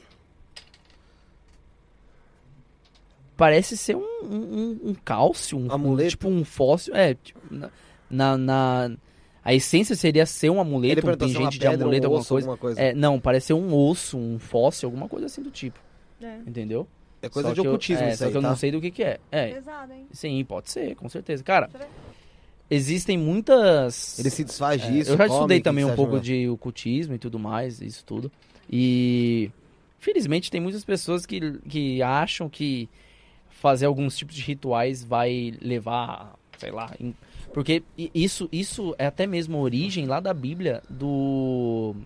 [3.36, 6.10] Parece ser um, um, um- cálcio, um, Amuleto?
[6.10, 6.94] tipo um fóssil.
[6.94, 7.70] É, tipo, na,
[8.10, 8.96] na, na-
[9.44, 12.28] A essência seria ser um Ele amuleto, um é pingente de amuleto, um alguma osso,
[12.34, 12.46] coisa.
[12.48, 12.80] alguma coisa.
[12.80, 15.78] É, não, parece ser um osso, um fóssil, alguma coisa assim do tipo.
[16.20, 16.38] É.
[16.46, 16.86] Entendeu?
[17.20, 18.48] É coisa Só de que eu- ocultismo é, isso Só aí, que eu tá?
[18.48, 19.18] não sei do que que é.
[19.32, 20.06] É, Pesado, hein?
[20.12, 21.42] sim, pode ser, com certeza.
[21.42, 21.86] Cara, eu
[22.70, 24.18] existem muitas...
[24.18, 25.10] Ele se desfaz É, disso.
[25.12, 28.04] eu já come, estudei que também que um pouco de ocultismo e tudo mais, isso
[28.04, 28.30] tudo.
[28.70, 29.50] E
[29.98, 32.88] Felizmente tem muitas pessoas que, que acham que
[33.50, 37.14] fazer alguns tipos de rituais vai levar, sei lá, em-
[37.52, 37.82] porque
[38.14, 41.96] isso, isso é até mesmo a origem lá da Bíblia do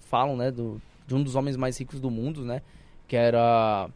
[0.00, 2.60] falam, né, do de um dos homens mais ricos do mundo, né,
[3.06, 3.88] que era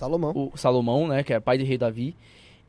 [0.00, 0.32] Salomão.
[0.52, 2.16] o Salomão, né, que é pai do rei Davi.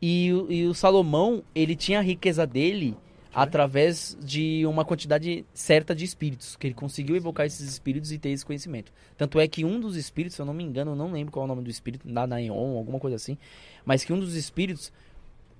[0.01, 2.95] E, o- e o Salomão, ele tinha a riqueza dele
[3.34, 8.30] através de uma quantidade certa de espíritos, que ele conseguiu evocar esses espíritos e ter
[8.30, 8.92] esse conhecimento.
[9.18, 11.43] Tanto é que um dos espíritos, se eu não me engano, eu não lembro qual
[11.43, 13.38] é o nome do espírito, Nanaeon, alguma coisa assim,
[13.85, 14.92] mas que um dos espíritos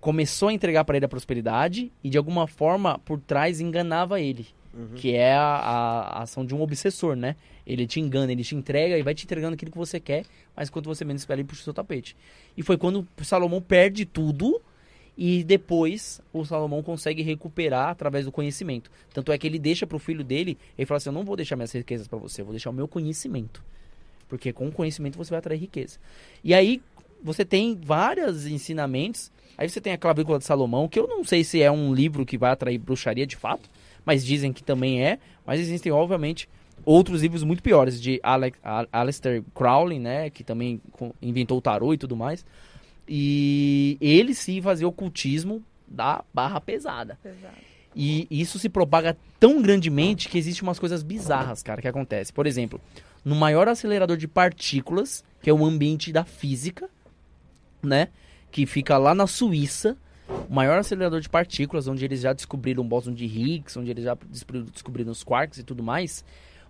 [0.02, 4.48] começou a entregar para ele a prosperidade e de alguma forma por trás enganava ele,
[4.96, 7.36] que é a, a- ação de um obsessor, né?
[7.66, 10.26] Ele te engana, ele te entrega e vai te entregando aquilo que você quer,
[10.56, 12.16] mas quando você menos espera, ele puxa o seu tapete.
[12.58, 14.62] E foi quando o Salomão perde tudo
[15.18, 18.90] e depois o Salomão consegue recuperar através do conhecimento.
[19.14, 21.56] Tanto é que ele deixa pro filho dele, ele fala assim: "Eu não vou deixar
[21.56, 23.64] minhas riquezas para você, eu vou deixar o meu conhecimento".
[24.28, 26.00] Porque com o conhecimento você vai atrair riqueza.
[26.44, 26.82] E aí
[27.22, 29.30] você tem vários ensinamentos.
[29.58, 32.26] Aí você tem a Clavícula de Salomão, que eu não sei se é um livro
[32.26, 33.70] que vai atrair bruxaria de fato,
[34.06, 35.20] mas dizem que também é.
[35.46, 36.48] Mas existem, obviamente,
[36.86, 40.82] outros livros muito piores, de Alex, A- Aleister Crowley, né, que também
[41.22, 42.46] inventou o tarô e tudo mais.
[43.08, 47.18] E ele sim fazia ocultismo da barra pesada.
[47.22, 47.54] Pesado.
[47.94, 52.32] E isso se propaga tão grandemente que existem umas coisas bizarras, cara, que acontece.
[52.32, 52.80] Por exemplo,
[53.26, 56.90] no maior acelerador de partículas, que é o ambiente da física,
[57.84, 58.08] né?
[58.50, 59.98] Que fica lá na Suíça,
[60.50, 64.04] o maior acelerador de partículas, onde eles já descobriram o bóson de Higgs, onde eles
[64.04, 66.24] já descobri- descobriram os quarks e tudo mais.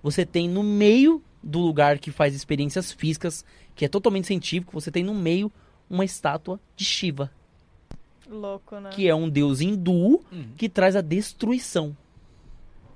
[0.03, 3.43] Você tem no meio do lugar que faz experiências físicas,
[3.75, 5.51] que é totalmente científico, você tem no meio
[5.89, 7.31] uma estátua de Shiva
[8.29, 8.89] Louco, né?
[8.91, 10.23] que é um deus hindu
[10.57, 11.95] que traz a destruição.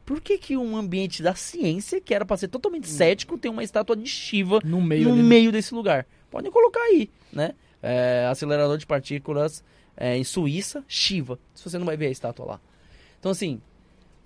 [0.06, 3.64] Por que, que um ambiente da ciência, que era para ser totalmente cético, tem uma
[3.64, 6.06] estátua de Shiva No meio no meio desse lugar?
[6.30, 7.54] Podem colocar aí, né?
[7.82, 9.64] É, acelerador de partículas
[9.98, 11.40] é, em Suíça, Shiva.
[11.54, 12.62] Se você não vai ver a estátua lá.
[13.20, 13.62] Então, assim.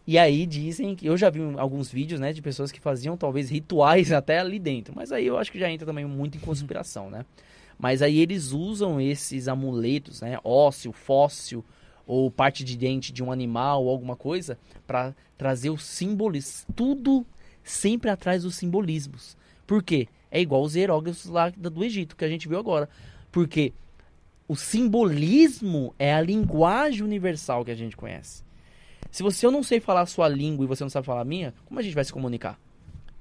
[0.06, 1.06] E aí dizem que.
[1.06, 2.33] Eu já vi alguns vídeos, né?
[2.33, 4.93] De pessoas que faziam talvez rituais até ali dentro.
[4.95, 7.25] Mas aí eu acho que já entra também muito em conspiração, né?
[7.77, 10.38] Mas aí eles usam esses amuletos, né?
[10.43, 11.64] Ósseo, fóssil,
[12.06, 16.65] ou parte de dente de um animal, ou alguma coisa, para trazer os símbolos.
[16.75, 17.25] Tudo
[17.64, 19.38] sempre atrás dos simbolismos.
[19.65, 20.07] Por quê?
[20.31, 22.89] É igual os hieróglifos lá do Egito, que a gente viu agora.
[23.31, 23.73] Porque
[24.49, 28.43] o simbolismo é a linguagem universal que a gente conhece.
[29.11, 31.25] Se você eu não sei falar a sua língua e você não sabe falar a
[31.25, 32.59] minha, como a gente vai se comunicar?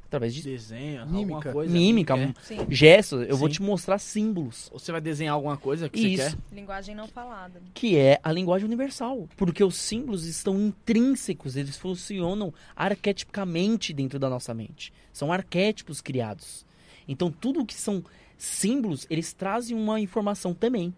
[0.06, 1.34] Através de Desenho, Mímica.
[1.34, 1.70] alguma coisa.
[1.70, 2.34] mímica,
[2.70, 3.28] gestos.
[3.28, 3.56] Eu vou Sim.
[3.56, 4.70] te mostrar símbolos.
[4.72, 6.22] Ou você vai desenhar alguma coisa que Isso.
[6.22, 6.38] você quer.
[6.50, 7.60] Linguagem não falada.
[7.74, 9.28] que é a linguagem universal.
[9.36, 14.94] Porque os símbolos estão intrínsecos, eles funcionam arquetipicamente dentro da nossa mente.
[15.12, 16.64] São arquétipos criados.
[17.06, 18.02] Então, tudo que são
[18.38, 20.94] símbolos, eles trazem uma informação também.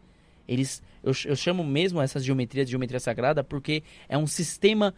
[0.50, 4.92] Eles, eu, eu chamo mesmo essas geometrias de geometria sagrada porque é um sistema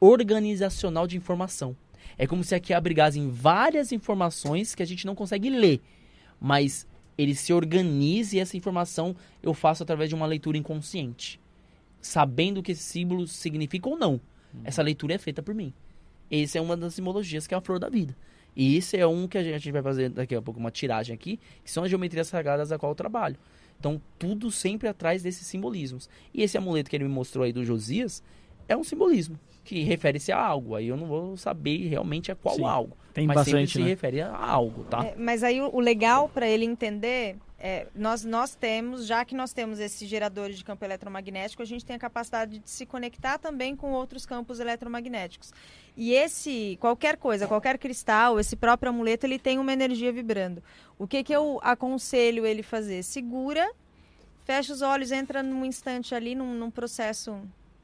[0.00, 1.76] organizacional de informação.
[2.18, 5.80] É como se aqui abrigassem várias informações que a gente não consegue ler,
[6.40, 6.84] mas
[7.16, 11.40] ele se organiza e essa informação eu faço através de uma leitura inconsciente,
[12.00, 14.20] sabendo que esse símbolo significa ou não.
[14.64, 15.72] Essa leitura é feita por mim.
[16.28, 18.16] Essa é uma das simbologias que é a flor da vida.
[18.56, 20.72] E esse é um que a gente, a gente vai fazer daqui a pouco uma
[20.72, 23.36] tiragem aqui, que são as geometrias sagradas a qual eu trabalho.
[23.78, 26.08] Então, tudo sempre atrás desses simbolismos.
[26.34, 28.22] E esse amuleto que ele me mostrou aí do Josias
[28.68, 30.74] é um simbolismo que refere-se a algo.
[30.74, 32.64] Aí eu não vou saber realmente a qual Sim.
[32.64, 32.96] algo.
[33.12, 33.86] Tem mas bastante, sempre se né?
[33.86, 35.04] refere a algo, tá?
[35.04, 39.34] É, mas aí o, o legal para ele entender é nós nós temos, já que
[39.34, 43.38] nós temos esses geradores de campo eletromagnético, a gente tem a capacidade de se conectar
[43.38, 45.52] também com outros campos eletromagnéticos.
[45.96, 50.62] E esse qualquer coisa, qualquer cristal, esse próprio amuleto, ele tem uma energia vibrando.
[50.96, 53.02] O que que eu aconselho ele fazer?
[53.02, 53.68] Segura,
[54.44, 57.42] fecha os olhos, entra num instante ali num, num processo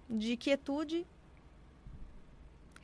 [0.09, 1.05] de quietude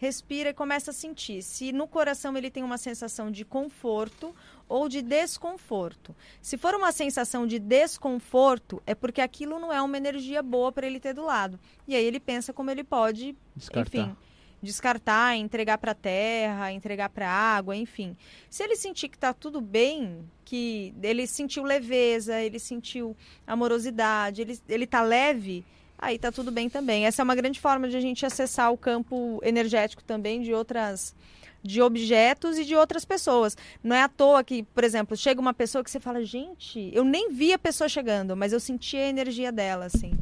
[0.01, 4.35] respira e começa a sentir se no coração ele tem uma sensação de conforto
[4.67, 6.17] ou de desconforto.
[6.41, 10.87] Se for uma sensação de desconforto, é porque aquilo não é uma energia boa para
[10.87, 11.61] ele ter do lado.
[11.87, 13.99] E aí ele pensa como ele pode, Descartar.
[13.99, 14.17] enfim,
[14.63, 18.17] descartar, entregar para a terra, entregar para a água, enfim.
[18.49, 23.15] Se ele sentir que está tudo bem, que ele sentiu leveza, ele sentiu
[23.47, 25.63] amorosidade, ele, ele tá leve,
[26.01, 27.07] aí tá tudo bem também.
[27.07, 31.15] Essa é uma grande forma de a gente acessar o campo energético também de outras
[31.63, 33.55] de objetos e de outras pessoas.
[33.85, 37.05] Não é à toa que, por exemplo, chega uma pessoa que você fala, gente, eu
[37.05, 40.13] nem vi a pessoa chegando, mas eu senti a energia dela, assim.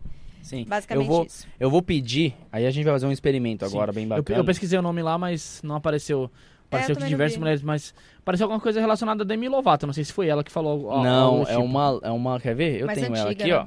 [0.43, 0.65] Sim.
[0.67, 1.47] Basicamente eu vou, isso.
[1.61, 3.73] Eu vou pedir, aí a gente vai fazer um experimento Sim.
[3.73, 4.41] agora bem Eu, bacana.
[4.41, 6.29] eu pesquisei o nome lá, mas não apareceu
[6.69, 7.39] Pareceu que também não diversas vi.
[7.41, 9.87] mulheres, mas pareceu alguma coisa relacionada a Demi Lovato.
[9.87, 10.91] Não sei se foi ela que falou.
[10.91, 11.61] algo- Não, é tipo.
[11.63, 12.41] uma, é uma.
[12.41, 12.81] Quer ver?
[12.81, 13.59] Eu Mais tenho ela antiga, aqui, né?
[13.59, 13.67] ó.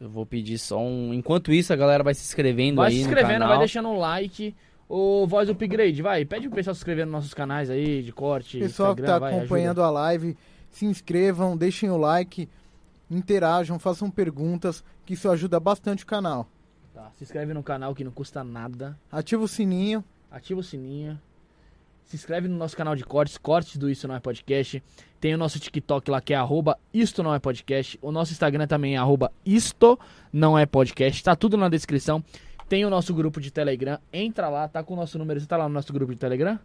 [0.00, 1.12] Eu vou pedir só um.
[1.12, 2.94] Enquanto isso, a galera vai se inscrevendo Vai aí.
[2.96, 3.48] se no inscrevendo, canal.
[3.48, 4.54] vai deixando um like.
[4.88, 6.24] Ô, Voz Upgrade, vai.
[6.24, 8.58] Pede pro pessoal se inscrever nos nossos canais aí, de corte.
[8.58, 10.36] Pessoal que Instagram, tá vai, acompanhando a live,
[10.70, 12.48] se inscrevam, deixem o like,
[13.10, 16.48] interajam, façam perguntas, que isso ajuda bastante o canal.
[16.94, 17.08] ajuda.
[17.08, 18.98] Tá, se inscreve no canal que não custa nada.
[19.12, 20.02] Ativa o sininho.
[20.30, 21.20] Ativa o sininho.
[22.10, 24.82] Se inscreve no nosso canal de cortes, cortes do Isso Não É Podcast.
[25.20, 27.96] Tem o nosso TikTok lá que é arroba Isto Não É Podcast.
[28.02, 29.96] O nosso Instagram também é arroba Isto
[30.32, 31.22] Não É Podcast.
[31.22, 32.20] Tá tudo na descrição.
[32.68, 33.96] Tem o nosso grupo de Telegram.
[34.12, 35.38] Entra lá, tá com o nosso número.
[35.38, 36.58] Você tá lá no nosso grupo de Telegram?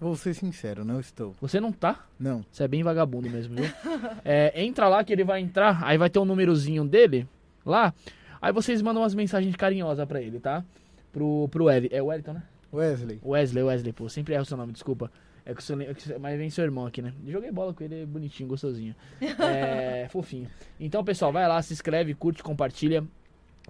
[0.00, 1.36] Vou ser sincero, não estou.
[1.38, 2.06] Você não tá?
[2.18, 2.42] Não.
[2.50, 3.70] Você é bem vagabundo mesmo, viu?
[4.24, 7.28] É, entra lá que ele vai entrar, aí vai ter um númerozinho dele
[7.62, 7.92] lá.
[8.40, 10.64] Aí vocês mandam umas mensagens carinhosas pra ele, tá?
[11.12, 11.90] Pro, pro Eli.
[11.92, 12.42] É o Wellington, né?
[12.72, 13.18] Wesley.
[13.24, 14.08] Wesley, Wesley, pô.
[14.08, 15.10] Sempre erro o seu nome, desculpa.
[15.46, 17.12] É que o seu, é que o- mas vem seu irmão aqui, né?
[17.26, 18.94] Joguei bola com ele, é bonitinho, gostosinho.
[19.40, 20.46] É, fofinho.
[20.78, 23.02] Então, pessoal, vai lá, se inscreve, curte, compartilha.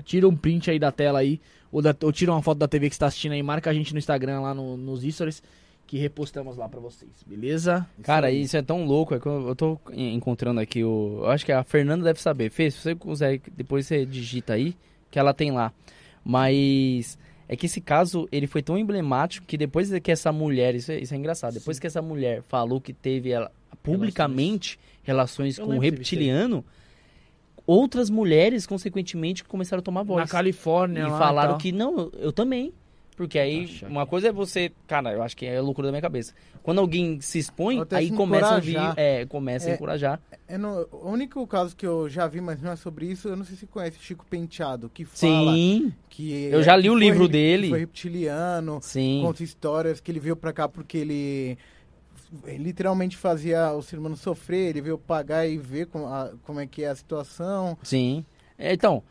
[0.04, 1.40] Tira um print aí da tela aí.
[1.70, 3.42] Ou, da, ou tira uma foto da TV que você tá assistindo aí.
[3.42, 5.42] Marca a gente no Instagram lá no- nos stories.
[5.86, 7.86] Que repostamos lá pra vocês, beleza?
[8.02, 9.14] Cara, isso é tão louco.
[9.14, 11.20] É que eu, eu tô en- encontrando aqui o.
[11.22, 12.50] Eu acho que a Fernanda deve saber.
[12.50, 14.76] Fê, se você quiser, depois você digita aí,
[15.10, 15.72] que ela tem lá.
[16.24, 17.18] Mas.
[17.48, 20.98] É que esse caso, ele foi tão emblemático que depois que essa mulher, isso é,
[20.98, 23.50] isso é engraçado, depois que essa mulher falou que teve ela,
[23.82, 26.62] publicamente relações, Eu com um reptiliano,
[27.66, 30.24] outras mulheres, consequentemente, começaram a tomar voz.
[30.24, 31.58] Na Califórnia E lá falaram tal.
[31.58, 32.72] que não, eu, eu também.
[33.18, 34.70] Porque aí, Tá uma coisa é você.
[34.86, 36.32] Cara, eu acho que é loucura da minha cabeça.
[36.62, 38.70] Quando alguém se expõe, aí começa a vir.
[38.76, 38.94] encorajar.
[38.96, 39.74] É, começa a É.
[39.74, 40.20] encorajar.
[40.46, 43.34] É no, o único caso que eu já vi, mas não é sobre isso, eu
[43.36, 46.44] não sei se conhece Chico Penteado, que fala Sim, que...
[46.44, 47.62] Eu já li que o foi livro re- dele.
[47.64, 49.20] que Foi reptiliano, sim.
[49.22, 51.58] conta histórias que ele veio pra cá porque ele
[52.58, 56.66] literalmente fazia o ser humano sofrer, ele veio pagar e ver como, a- como é
[56.66, 57.76] que é a situação.
[57.82, 58.24] Sim.
[58.56, 59.02] É, então,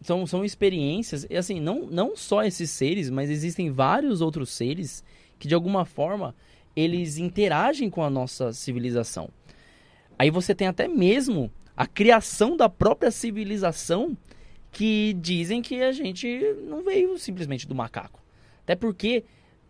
[0.00, 1.26] são, são experiências.
[1.28, 5.04] E assim, não, não só esses seres, mas existem vários outros seres
[5.38, 6.34] que de alguma forma
[6.74, 9.28] eles interagem com a nossa civilização.
[10.18, 14.16] Aí você tem até mesmo a criação da própria civilização
[14.70, 18.22] que dizem que a gente não veio simplesmente do macaco.
[18.62, 19.24] Até porque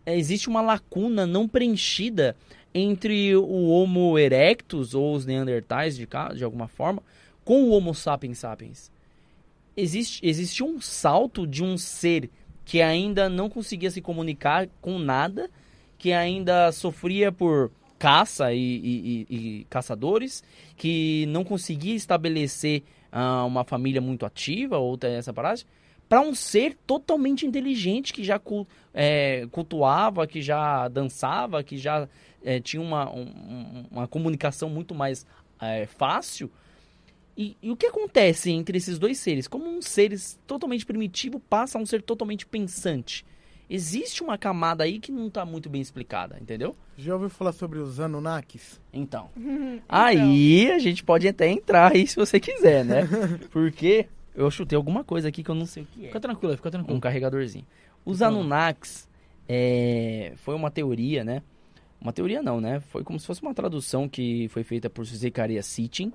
[0.05, 2.35] é, existe uma lacuna não preenchida
[2.73, 7.01] entre o Homo erectus ou os Neandertais de, de alguma forma
[7.43, 8.91] com o Homo sapiens sapiens.
[9.75, 12.29] Existe, existe um salto de um ser
[12.65, 15.49] que ainda não conseguia se comunicar com nada,
[15.97, 20.43] que ainda sofria por caça e, e- e- e caçadores,
[20.75, 25.61] que não conseguia estabelecer ah, uma família muito ativa, ou ter essa parada,
[26.09, 28.39] para um ser totalmente inteligente que já
[28.93, 32.07] é, cultuava, que já dançava, que já
[32.43, 35.25] é, tinha uma, um- um- uma comunicação muito mais
[35.61, 36.51] é, fácil.
[37.37, 39.47] E, e o que acontece entre esses dois seres?
[39.47, 43.25] Como um ser totalmente primitivo passa a um ser totalmente pensante?
[43.69, 46.75] Existe uma camada aí que não está muito bem explicada, entendeu?
[46.97, 48.81] Já ouviu falar sobre os Anunnakis?
[48.93, 49.29] Então.
[49.87, 53.07] Aí a gente pode até entrar aí se você quiser, né?
[53.51, 56.07] Porque eu chutei alguma coisa aqui que eu não sei o que é.
[56.07, 56.97] Fica tranquilo, fica tranquilo.
[56.97, 57.65] Um carregadorzinho.
[58.03, 58.27] Os Então.
[58.27, 59.07] Anunnakis
[59.47, 61.41] é, foi uma teoria, né?
[62.01, 62.79] Uma teoria não, né?
[62.79, 66.11] Foi como se fosse uma tradução que foi feita por Zecharia Sitchin.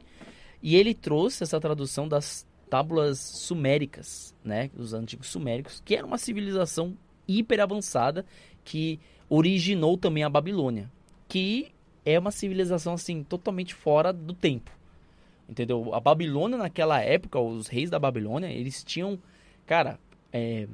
[0.62, 4.70] E ele trouxe essa tradução das tábuas suméricas, né?
[4.74, 6.96] Dos antigos suméricos, que era uma civilização
[7.28, 8.24] hiper avançada
[8.64, 10.90] que originou também a Babilônia.
[11.28, 11.72] Que
[12.04, 14.70] é uma civilização, assim, totalmente fora do tempo.
[15.48, 15.94] Entendeu?
[15.94, 19.18] A Babilônia, naquela época, os reis da Babilônia, eles tinham,
[19.64, 19.98] cara,
[20.32, 20.66] é,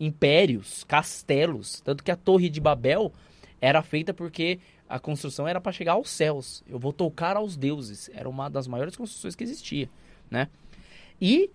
[0.00, 1.80] impérios, castelos.
[1.80, 3.12] Tanto que a Torre de Babel
[3.60, 4.58] era feita porque
[4.94, 6.62] a construção era para chegar aos céus.
[6.68, 8.08] Eu vou tocar aos deuses.
[8.14, 9.90] Era uma das maiores construções que existia,
[10.30, 10.48] né?
[11.20, 11.50] E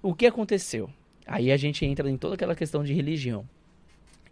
[0.00, 0.88] o que aconteceu?
[1.26, 3.48] Aí a gente entra em toda aquela questão de religião.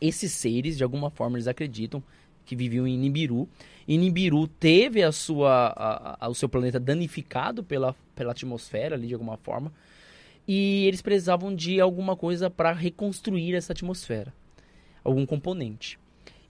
[0.00, 2.00] Esses seres, de alguma forma, eles acreditam
[2.44, 3.48] que viviam em Nibiru.
[3.88, 9.08] E Nibiru teve a sua, a- a- o seu planeta danificado pela, pela atmosfera ali,
[9.08, 9.72] de alguma forma.
[10.46, 14.32] E eles precisavam de alguma coisa para reconstruir essa atmosfera.
[15.02, 15.98] Algum componente.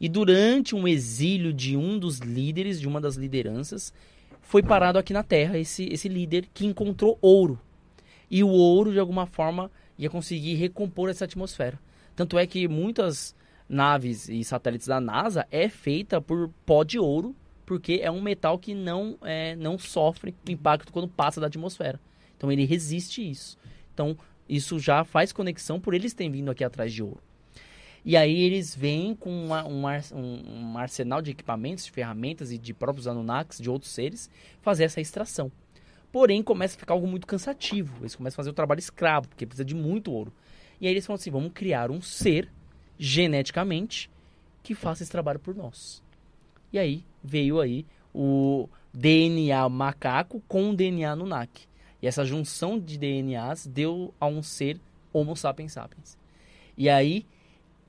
[0.02, 3.94] E durante um exílio de um dos líderes, de uma das lideranças,
[4.40, 7.56] foi parado aqui na Terra esse, esse líder que encontrou ouro.
[8.28, 11.78] E o ouro, de alguma forma, ia conseguir recompor essa atmosfera.
[12.16, 13.32] Tanto é que muitas
[13.68, 17.32] naves e satélites da NASA é feita por pó de ouro,
[17.64, 22.00] porque é um metal que não, é, não sofre impacto quando passa da atmosfera.
[22.36, 23.56] Então ele resiste isso.
[23.94, 27.22] Então isso já faz conexão por eles terem vindo aqui atrás de ouro.
[28.04, 32.50] E aí eles vêm com uma- um, ar- um- um arsenal de equipamentos, de ferramentas
[32.50, 34.28] e de próprios Anunnakis, de outros seres,
[34.60, 35.52] fazer essa extração.
[36.10, 38.02] Porém, começa a ficar algo muito cansativo.
[38.02, 40.32] Eles começam a fazer o trabalho escravo, porque precisa de muito ouro.
[40.80, 42.50] E aí eles falam assim: vamos criar um ser,
[42.98, 44.10] geneticamente,
[44.62, 46.02] que faça esse trabalho por nós.
[46.72, 51.66] E aí veio aí o DNA macaco com o DNA Anunnaki.
[52.00, 54.80] E essa junção de DNAs deu a um ser
[55.12, 56.16] Homo sapiens sapiens.
[56.76, 57.24] E aí,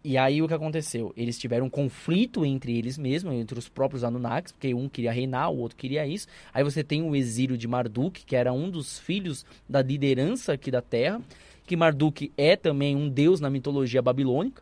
[0.04, 1.14] e aí o que aconteceu?
[1.16, 5.50] Eles tiveram um conflito entre eles mesmos, entre os próprios Anunnakis, porque um queria reinar,
[5.50, 6.28] o outro queria isso.
[6.54, 10.70] Aí você tem o exílio de Marduk, que era um dos filhos da liderança aqui
[10.70, 11.22] da Terra,
[11.66, 14.62] que Marduk é também um deus na mitologia babilônica.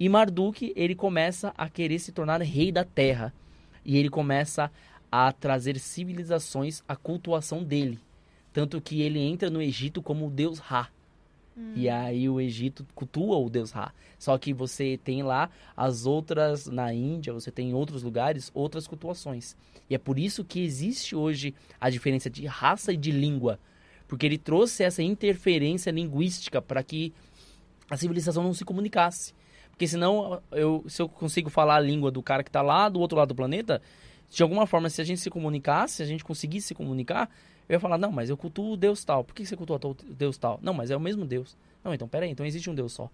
[0.00, 3.34] E Marduk, ele começa a querer se tornar rei da Terra.
[3.84, 4.70] E ele começa
[5.12, 7.98] a trazer civilizações à cultuação dele.
[8.54, 10.88] Tanto que ele entra no Egito como o deus Ra.
[11.74, 13.92] E aí o Egito cultua o deus Ra.
[14.18, 18.86] Só que você tem lá as outras, na Índia, você tem em outros lugares, outras
[18.86, 19.56] cultuações.
[19.88, 23.58] E é por isso que existe hoje a diferença de raça e de língua.
[24.06, 27.12] Porque ele trouxe essa interferência linguística para que
[27.90, 29.34] a civilização não se comunicasse.
[29.70, 32.98] Porque senão, eu, se eu consigo falar a língua do cara que está lá do
[32.98, 33.80] outro lado do planeta,
[34.30, 37.30] de alguma forma, se a gente se comunicasse, se a gente conseguisse se comunicar,
[37.68, 39.22] eu ia falar, não, mas eu cultuo o Deus tal.
[39.22, 40.58] Por que você cultua Deus tal?
[40.62, 41.56] Não, mas é o mesmo Deus.
[41.84, 43.10] Não, então peraí, então existe um Deus só.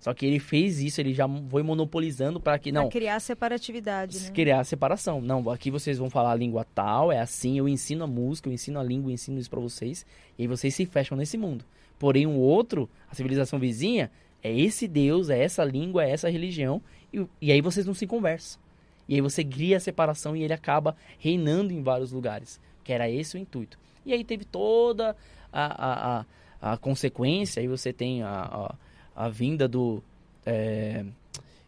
[0.00, 4.18] Só que ele fez isso, ele já foi monopolizando para que, Pra não, criar separatividade,
[4.18, 4.30] né?
[4.30, 5.20] criar a separação.
[5.20, 8.52] Não, aqui vocês vão falar a língua tal, é assim, eu ensino a música, eu
[8.54, 10.06] ensino a língua, eu ensino isso pra vocês,
[10.38, 11.66] e aí vocês se fecham nesse mundo.
[11.98, 14.10] Porém, o outro, a civilização vizinha,
[14.42, 16.80] é esse Deus, é essa língua, é essa religião,
[17.12, 18.58] e, e aí vocês não se conversam.
[19.06, 23.10] E aí você cria a separação e ele acaba reinando em vários lugares, que era
[23.10, 23.78] esse o intuito.
[24.04, 25.16] E aí teve toda
[25.52, 28.74] a, a, a, a consequência, aí você tem a,
[29.16, 30.02] a, a vinda do...
[30.44, 31.04] é,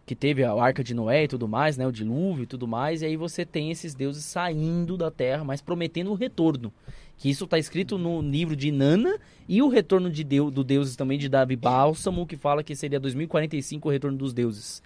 [0.04, 3.02] que teve a arca de Noé e tudo mais, né, o dilúvio e tudo mais,
[3.02, 6.72] e aí você tem esses deuses saindo da terra, mas prometendo o retorno.
[7.16, 9.16] Que isso está escrito no livro de Nana
[9.48, 12.98] e o retorno de Deu, do deuses também de Davi Bálsamo, que fala que seria
[12.98, 14.82] 2045 o retorno dos deuses.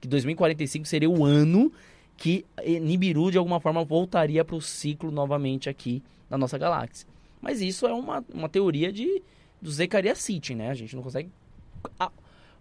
[0.00, 1.72] Que 2045 seria o ano
[2.20, 2.44] que
[2.82, 7.08] Nibiru de alguma forma voltaria para o ciclo novamente aqui na nossa galáxia.
[7.40, 9.22] Mas isso é uma, uma teoria de
[9.60, 10.68] do Zecaria City, né?
[10.70, 11.30] A gente não consegue
[11.98, 12.12] a-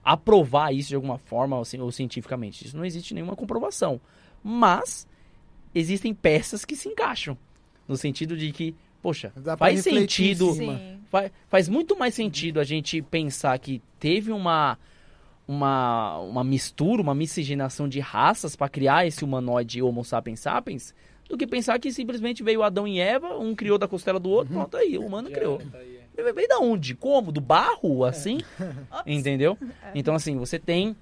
[0.01, 2.65] aprovar isso de alguma forma ou, ci- ou cientificamente.
[2.65, 3.99] Isso não existe nenhuma comprovação.
[4.41, 5.05] Mas
[5.75, 7.37] existem peças que se encaixam.
[7.85, 10.53] No sentido de que, poxa, faz sentido.
[10.53, 10.77] cima.
[10.77, 10.99] Sim.
[11.09, 14.77] Fa- faz muito mais sentido a gente pensar que teve uma
[15.49, 20.93] uma, uma mistura, uma miscigenação de raças para criar esse humanoide Homo sapiens sapiens,
[21.27, 24.53] do que pensar que simplesmente veio Adão e Eva, um criou da costela do outro,
[24.53, 25.57] pronto aí, o humano criou.
[26.15, 26.93] Veio veio da onde?
[26.93, 27.31] Como?
[27.31, 28.41] Do barro, assim?
[29.07, 29.57] Entendeu?
[29.95, 30.95] Então, assim, você tem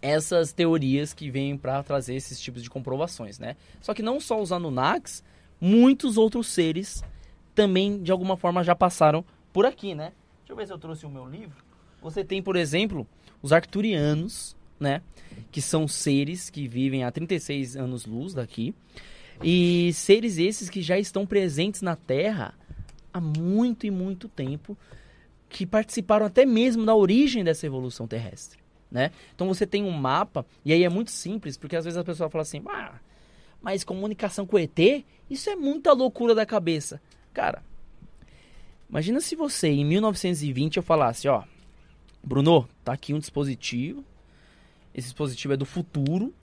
[0.00, 3.56] essas teorias que vêm para trazer esses tipos de comprovações, né?
[3.82, 5.22] Só que não só os Anunnakis,
[5.60, 7.04] muitos outros seres
[7.54, 9.22] também, de alguma forma, já passaram
[9.52, 10.12] por aqui, né?
[10.38, 11.62] Deixa eu ver se eu trouxe o meu livro.
[12.00, 13.06] Você tem, por exemplo,
[13.46, 15.00] os Arcturianos, né?
[15.52, 18.74] Que são seres que vivem há 36 anos-luz daqui.
[19.42, 22.54] E seres esses que já estão presentes na Terra
[23.12, 24.76] há muito e muito tempo,
[25.48, 28.58] que participaram até mesmo da origem dessa evolução terrestre,
[28.90, 29.10] né?
[29.34, 32.28] Então você tem um mapa, e aí é muito simples, porque às vezes a pessoa
[32.28, 32.98] fala assim, ah,
[33.62, 37.00] mas comunicação com ET, isso é muita loucura da cabeça.
[37.32, 37.62] Cara,
[38.90, 41.44] imagina se você, em 1920, eu falasse, ó,
[42.26, 44.04] Bruno, tá aqui um dispositivo,
[44.92, 46.34] esse dispositivo é do futuro,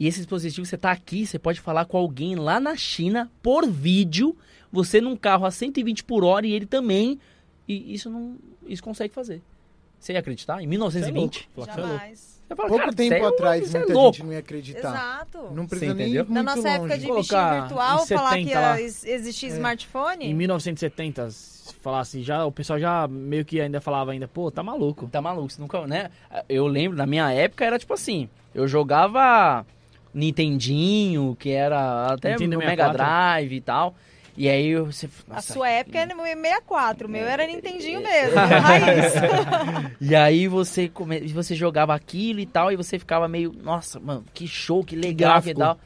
[0.00, 3.64] e esse dispositivo você tá aqui, você pode falar com alguém lá na China por
[3.70, 4.36] vídeo,
[4.72, 7.20] você num carro a 120 por hora e ele também,
[7.68, 8.36] e isso não,
[8.66, 9.40] isso consegue fazer.
[10.00, 10.60] Você ia acreditar?
[10.60, 11.48] Em 1920?
[11.54, 11.92] Você é louco.
[11.92, 12.37] Jamais.
[12.56, 14.16] Fala, Pouco tempo é- atrás, é muita louco.
[14.16, 14.88] gente não ia acreditar.
[14.88, 15.54] Exato.
[15.54, 16.26] Não precisa nem entendeu?
[16.30, 16.98] Na nossa época longe.
[17.00, 18.60] de Colocar bichinho virtual, em falar 70 que lá.
[18.78, 19.48] ia ex- existir É.
[19.50, 20.24] smartphone.
[20.26, 24.62] Em 1970, se falasse, já, o pessoal já meio que ainda falava ainda, pô, tá
[24.62, 25.06] maluco.
[25.08, 26.10] Tá maluco, você nunca, né?
[26.48, 29.64] Eu lembro, na minha época era tipo assim, eu jogava
[30.14, 32.96] Nintendinho, que era até Nintendo no Mega 64.
[32.96, 33.94] Drive e tal.
[34.40, 37.46] E aí eu- você, A nossa, sua época era no 64, o meu era É.
[37.48, 39.12] Nintendinho mesmo, raiz.
[40.00, 41.20] E aí você come...
[41.28, 45.42] você jogava aquilo e tal, e você ficava meio, nossa, mano, que show, que legal,
[45.42, 45.58] que, gráfico.
[45.60, 45.78] tal.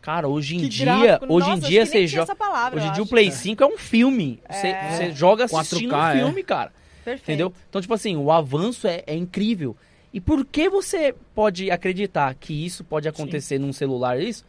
[0.00, 1.32] Cara, hoje em Que dia, gráfico.
[1.32, 3.06] hoje Nossa, em acho dia que você joga essa palavra, Hoje em dia o.
[3.06, 4.40] Play 5 é um filme.
[4.50, 4.90] Você, É.
[4.90, 6.24] você joga assistindo 4K, um é.
[6.24, 6.72] filme, cara.
[7.04, 7.22] Perfeito.
[7.30, 7.52] Entendeu?
[7.68, 9.76] Então, tipo assim, o avanço é, é incrível.
[10.12, 14.44] E por que você pode acreditar que isso pode acontecer num celular, isso?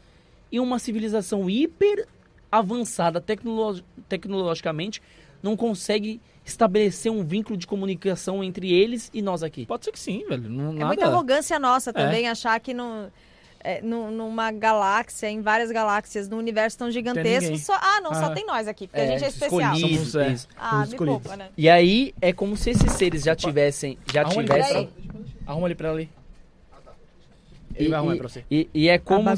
[0.51, 2.07] E uma civilização hiper
[2.57, 5.01] avançada tecnolo- tecnologicamente
[5.41, 9.65] não consegue estabelecer um vínculo de comunicação entre eles e nós aqui.
[9.65, 10.49] Pode ser que sim, velho.
[10.49, 10.85] Não, É nada...
[10.87, 13.07] muita arrogância nossa também achar que no,
[13.61, 18.25] é, nu- numa galáxia, em várias galáxias, num universo tão gigantesco, só, ah, não, só
[18.25, 18.29] Ah.
[18.31, 19.75] tem nós aqui, porque a gente é especial.
[19.75, 20.27] Somos, é.
[20.31, 20.47] isso.
[20.57, 21.49] Ah, me poupa, né?
[21.57, 25.67] E aí é como se esses seres já tivessem, já Arruma ali tivessem pra Arruma
[25.67, 26.09] ali pra ela ali.
[27.75, 28.45] Ele e, vai arrumar e- pra você.
[28.49, 29.29] e- e é A como.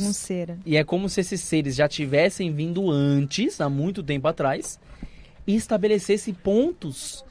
[0.65, 4.79] E é como se esses seres já tivessem vindo antes, há muito tempo atrás,
[5.47, 7.23] e estabelecessem pontos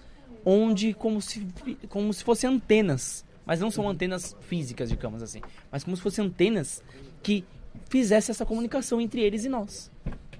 [0.44, 1.46] onde, como se,
[1.88, 3.24] como se fossem antenas.
[3.46, 5.40] Mas não são antenas físicas, digamos assim.
[5.70, 6.82] Mas como se fossem antenas
[7.22, 7.44] que
[7.90, 9.90] fizessem essa comunicação entre eles e nós.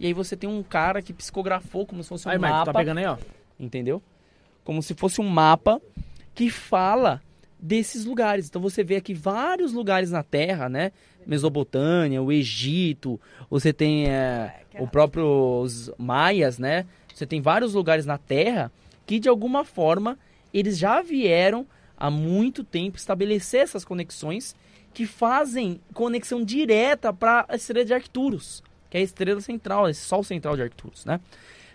[0.01, 2.73] E aí você tem um cara que psicografou como se fosse um Aí, Marcos, mapa.
[2.73, 3.17] tá pegando aí, ó.
[3.61, 4.03] entendeu?
[4.65, 5.81] Como se fosse um mapa
[6.35, 7.23] que fala
[7.65, 8.47] desses lugares.
[8.47, 10.93] Então você vê aqui vários lugares na Terra, né?
[11.27, 13.19] Mesopotâmia, o Egito,
[13.49, 16.85] você tem é, o próprio os maias, né?
[17.15, 18.71] Você tem vários lugares na Terra
[19.07, 20.19] que de alguma forma
[20.53, 24.55] eles já vieram há muito tempo estabelecer essas conexões
[24.93, 30.03] que fazem conexão direta para a estrela de Arcturus, que é a estrela central, esse
[30.03, 31.19] sol central de Arcturus, né?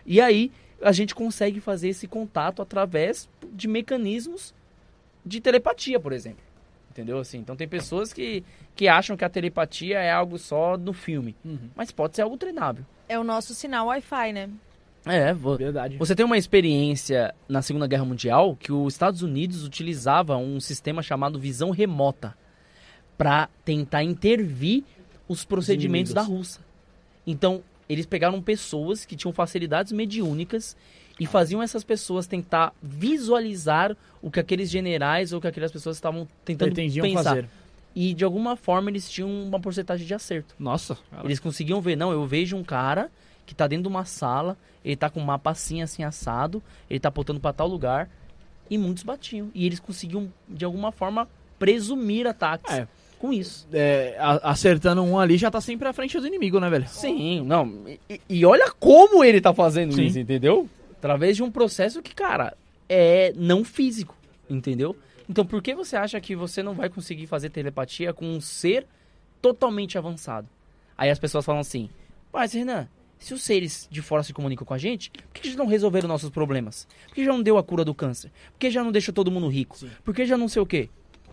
[0.06, 0.52] E aí
[0.84, 4.54] a gente consegue fazer esse contato através de mecanismos
[5.26, 6.44] de telepatia, por exemplo.
[6.92, 7.20] Entendeu?
[7.20, 8.44] Assim, então tem pessoas que,
[8.76, 11.70] que acham que a telepatia é algo só no filme, Uhum.
[11.76, 12.84] mas pode ser algo treinável.
[13.08, 14.50] É o nosso sinal Wi-Fi, né?
[15.06, 15.98] É, vo- Verdade.
[15.98, 21.02] você tem uma experiência na Segunda Guerra Mundial que os Estados Unidos utilizava um sistema
[21.02, 22.36] chamado visão remota
[23.18, 24.84] para tentar intervir
[25.28, 26.22] os procedimentos da.
[26.22, 26.62] Rússia.
[27.26, 30.76] Então, eles pegaram pessoas que tinham facilidades mediúnicas
[31.20, 36.28] e faziam essas pessoas tentar visualizar o que aqueles generais ou que aquelas pessoas estavam
[36.46, 37.24] tentando Pretendiam pensar.
[37.24, 37.50] fazer.
[37.96, 40.56] E de alguma forma eles tinham uma porcentagem de acerto.
[40.60, 40.98] Nossa.
[41.24, 43.10] Eles conseguiam ver, não, eu vejo um cara
[43.46, 47.00] que tá dentro de uma sala, ele tá com um mapa assim, assim, assado, ele
[47.00, 48.08] tá apontando pra tal lugar,
[48.70, 49.50] e muitos batiam.
[49.56, 52.88] E eles conseguiam, de alguma forma, presumir ataques É.
[53.18, 53.68] com isso.
[53.74, 56.88] É, acertando um ali já tá sempre à frente do inimigo, né, velho?
[56.88, 57.74] Sim, não.
[58.08, 60.04] E, e olha como ele tá fazendo Sim.
[60.06, 60.70] isso, entendeu?
[61.00, 62.56] Através de um processo que, cara,
[62.90, 64.16] é não físico,
[64.50, 64.96] entendeu?
[65.30, 68.86] Então por que você acha que você não vai conseguir fazer telepatia com um ser
[69.42, 70.48] totalmente avançado?
[70.98, 71.90] Aí as pessoas falam assim,
[72.34, 75.58] mas Renan, se os seres de fora se comunicam com a gente, por que já
[75.58, 76.86] não resolveram nossos problemas?
[77.08, 78.30] Por que já não deu a cura do câncer?
[78.52, 79.78] Por que já não deixou todo mundo rico?
[80.04, 80.90] Por que já não sei o quê?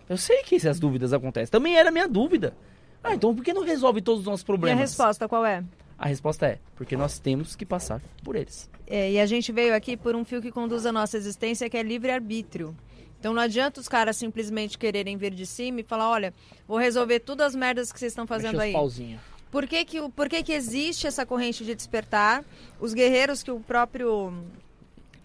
[0.07, 1.51] Eu sei que essas dúvidas acontecem.
[1.51, 2.55] Também era minha dúvida.
[3.03, 4.79] Ah, então por que não resolve todos os nossos E a problemas?
[4.79, 5.63] resposta qual é?
[5.97, 8.69] A resposta é, porque nós temos que passar por eles.
[8.85, 11.77] É, e a gente veio aqui por um fio que conduz a nossa existência, que
[11.77, 12.75] é livre-arbítrio.
[13.19, 16.33] Então não adianta os caras simplesmente quererem vir de cima e falar, olha,
[16.67, 18.69] vou resolver todas as merdas que vocês estão fazendo aí.
[18.69, 19.21] os pauzinhos.
[19.49, 22.43] Por que que, por que que existe essa corrente de despertar?
[22.79, 24.33] Os guerreiros que o próprio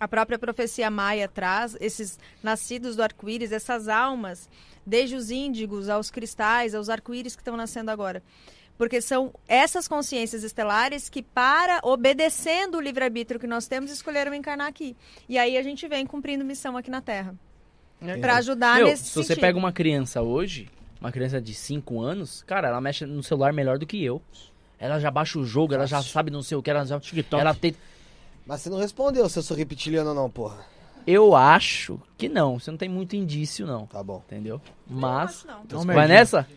[0.01, 4.49] a própria profecia maia traz, esses nascidos do arco-íris, essas almas,
[4.85, 8.21] desde os índigos aos cristais, aos arco-íris que estão nascendo agora.
[8.79, 14.67] Porque são essas consciências estelares que, para obedecendo o livre-arbítrio que nós temos, escolheram encarnar
[14.67, 14.97] aqui.
[15.29, 17.35] E aí a gente vem cumprindo missão aqui na Terra.
[18.21, 19.41] Para ajudar Meu, nesse se você sentido.
[19.41, 20.69] pega uma criança hoje,
[21.01, 24.21] uma criança de 5 anos, cara, ela mexe no celular melhor do que eu.
[24.79, 27.01] Ela já baixa o jogo, ela já sabe não sei o que, ela já...
[27.39, 27.77] Ela tem...
[28.45, 30.67] Mas você não respondeu se eu sou reptiliano ou não, porra.
[31.07, 34.23] Eu acho que não, você não tem muito indício não, Tá bom.
[34.27, 34.61] entendeu?
[34.89, 35.45] Não Mas...
[35.45, 35.61] não.
[35.71, 36.09] Não, Vai merdinha.
[36.19, 36.49] nessa?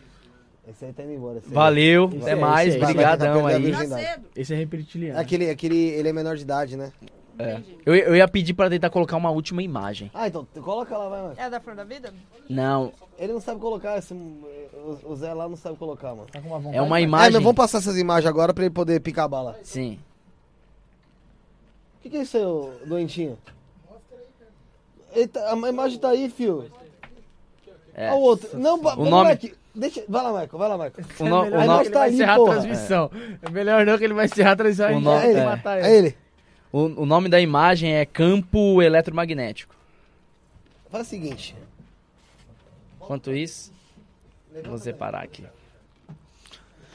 [0.68, 1.38] Esse aí tá indo embora.
[1.38, 1.54] esse aí.
[1.54, 2.86] Valeu, até é, mais, esse é.
[2.86, 3.70] brigadão aí.
[3.70, 4.20] vai, Tá.
[4.34, 5.18] Esse é reptiliano.
[5.18, 6.92] Aquele, aquele, ele é menor de idade, né?
[7.38, 7.60] É.
[7.84, 10.10] Eu, eu ia pedir pra tentar colocar uma última imagem.
[10.14, 11.34] Ah, então coloca lá, vai, mano.
[11.36, 12.12] É da Flor da Vida?
[12.48, 16.26] Não, Ele não sabe colocar, esse, o, Zé lá não sabe colocar, mano.
[16.32, 17.32] Tá com uma vontade, é uma mas- Ah, imagem...
[17.34, 19.58] mas vamos passar essas imagens agora pra ele poder picar a bala.
[19.62, 19.98] Sim.
[21.98, 23.36] O que, que é isso aí, ô doentinho?
[25.14, 26.70] Eita, a imagem tá aí, fio.
[27.94, 28.08] É.
[28.10, 28.58] Olha o outro.
[28.58, 31.06] Não, O nome- moleque, deixa, vai lá, Michael, vai lá, Michael.
[31.20, 33.10] O, no- é o no- ele vai tá ali, encerrar a transmissão.
[33.42, 33.50] É.
[33.50, 34.96] melhor não que ele vai encerrar a transmissão.
[34.96, 35.44] O no- vai é.
[35.44, 36.16] matar É ele.
[36.72, 39.74] o, o nome da imagem é campo eletromagnético.
[40.90, 41.54] Faz o seguinte.
[43.00, 43.72] Enquanto isso,
[44.64, 45.44] vou separar aqui.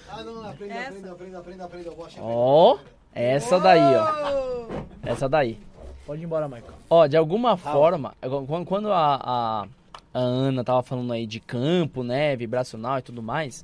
[0.10, 1.90] Ah, não, não, aprenda, aprenda, aprenda, aprenda, aprenda.
[1.90, 2.22] Eu vou achar.
[2.22, 2.78] Ó,
[3.14, 4.68] essa daí, ó.
[5.04, 5.58] Essa daí.
[6.06, 6.74] Pode ir embora, Michael.
[6.90, 8.14] Ó, de alguma forma,
[8.48, 9.68] quando- quando a, a,
[10.14, 13.64] a Ana tava falando aí de campo, né, vibracional e tudo mais,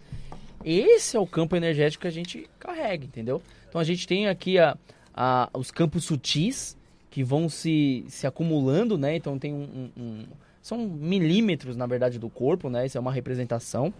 [0.64, 3.42] esse é o campo energético que a gente carrega, entendeu?
[3.70, 4.78] Então a gente tem aqui a,
[5.14, 6.76] a- os campos sutis
[7.10, 9.16] que vão se, se acumulando, né?
[9.16, 10.24] Então tem um, um-
[10.62, 12.86] São milímetros, na verdade, do corpo, né?
[12.86, 13.94] Isso é uma representação.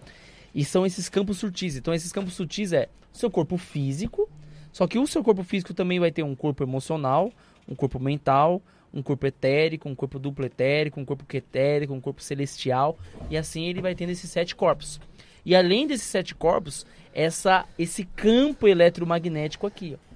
[0.54, 1.76] E são esses campos sutis.
[1.76, 4.28] Então esses campos sutis é seu corpo físico,
[4.72, 7.32] só que o seu corpo físico também vai ter um corpo emocional,
[7.66, 8.60] um corpo mental,
[8.92, 12.98] um corpo etérico, um corpo duplo etérico, um corpo quetérico, um corpo celestial,
[13.30, 15.00] e assim ele vai tendo esses sete corpos.
[15.44, 20.08] E além desses sete corpos, essa, esse campo eletromagnético aqui, ó,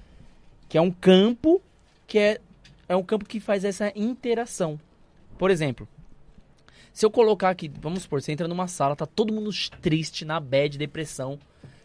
[0.69, 1.61] que é um campo
[2.07, 2.39] que é,
[2.87, 4.79] é um campo que faz essa interação.
[5.37, 5.87] Por exemplo,
[6.91, 9.49] se eu colocar aqui, vamos supor, você entra numa sala, tá todo mundo
[9.81, 11.39] triste, na bad, depressão.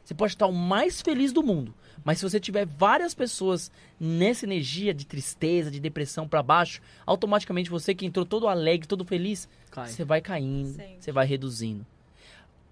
[0.04, 3.70] Você pode estar o mais feliz do mundo, mas se você tiver várias pessoas
[4.00, 9.04] nessa energia de tristeza, de depressão para baixo, automaticamente você que entrou todo alegre, todo
[9.04, 9.88] feliz, Cai.
[9.88, 10.96] você vai caindo, Sim.
[10.98, 11.84] você vai reduzindo.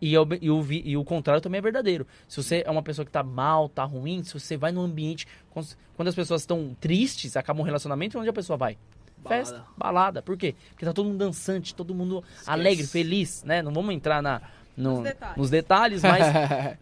[0.00, 2.06] E, é o- e o, vi- e o contrário também é verdadeiro.
[2.28, 5.26] Se você é uma pessoa que tá mal, tá ruim, se você vai num ambiente.
[5.50, 8.76] Quando, as pessoas estão tristes, acaba um relacionamento, onde a pessoa vai?
[9.16, 9.44] Balada.
[9.44, 10.22] Festa, balada.
[10.22, 10.54] Por quê?
[10.70, 13.62] Porque tá todo mundo dançante, todo mundo alegre, feliz, né?
[13.62, 14.42] Não vamos entrar na,
[14.76, 15.36] no- Nos detalhes.
[15.38, 16.22] nos detalhes, mas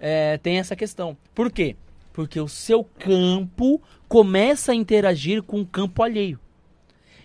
[0.00, 1.16] é, tem essa questão.
[1.32, 1.76] Por quê?
[2.14, 6.38] Porque o seu campo começa a interagir com o campo alheio.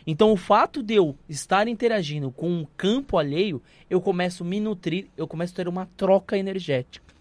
[0.06, 4.60] Então, o fato de eu estar interagindo com um campo alheio, eu começo a me
[4.60, 7.14] nutrir, eu começo a ter uma troca energética.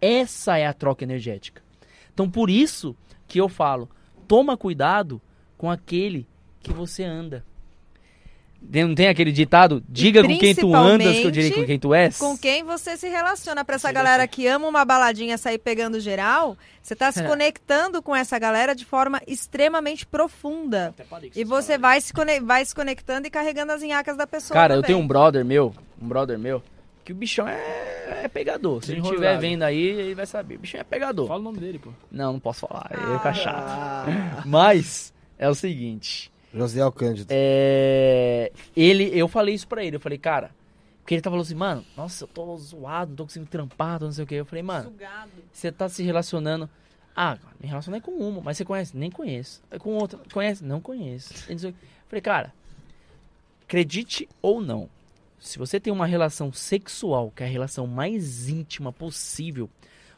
[0.00, 1.62] Essa é a troca energética.
[2.12, 2.96] Então, por isso
[3.28, 3.88] que eu falo,
[4.26, 5.22] toma cuidado
[5.56, 6.26] com aquele
[6.58, 7.44] que você anda.
[8.70, 9.82] Não tem aquele ditado?
[9.88, 12.16] Diga com quem tu andas, que eu direi com quem tu és?
[12.18, 13.64] Com quem você se relaciona.
[13.64, 17.26] Pra essa galera que ama uma baladinha sair pegando geral, você tá se É.
[17.26, 20.94] conectando com essa galera de forma extremamente profunda.
[21.36, 24.54] E você vai se, vai se conectando e carregando as inhacas da pessoa.
[24.54, 24.94] Cara, eu também.
[24.94, 26.62] tenho um brother meu, um brother meu,
[27.04, 28.82] que o bichão é, é pegador.
[28.82, 30.54] Se ele estiver vendo aí, ele vai saber.
[30.54, 31.26] O bichão é pegador.
[31.28, 31.90] Fala o nome dele, pô.
[32.10, 33.64] Não, não posso falar, ele fica chato.
[33.68, 37.28] Ah, Mas, é o seguinte, José Alcândido.
[37.30, 40.50] é, ele, eu falei isso pra ele, eu falei, cara,
[41.00, 44.04] porque ele tá falando assim, mano, nossa, eu tô zoado, não tô conseguindo trampar, tô
[44.04, 44.34] não sei o que.
[44.34, 44.92] Eu falei, mano,
[45.52, 46.68] você tá se relacionando.
[47.14, 48.96] Ah, me relacionei com uma, mas você conhece?
[48.96, 49.62] Nem conheço.
[49.70, 50.64] Aí Com outra, conhece?
[50.64, 51.32] Não conheço.
[51.46, 51.74] Ele disse-
[52.08, 52.52] Falei, cara,
[53.64, 54.88] acredite ou não,
[55.38, 59.68] se você tem uma relação sexual, que é a relação mais íntima possível,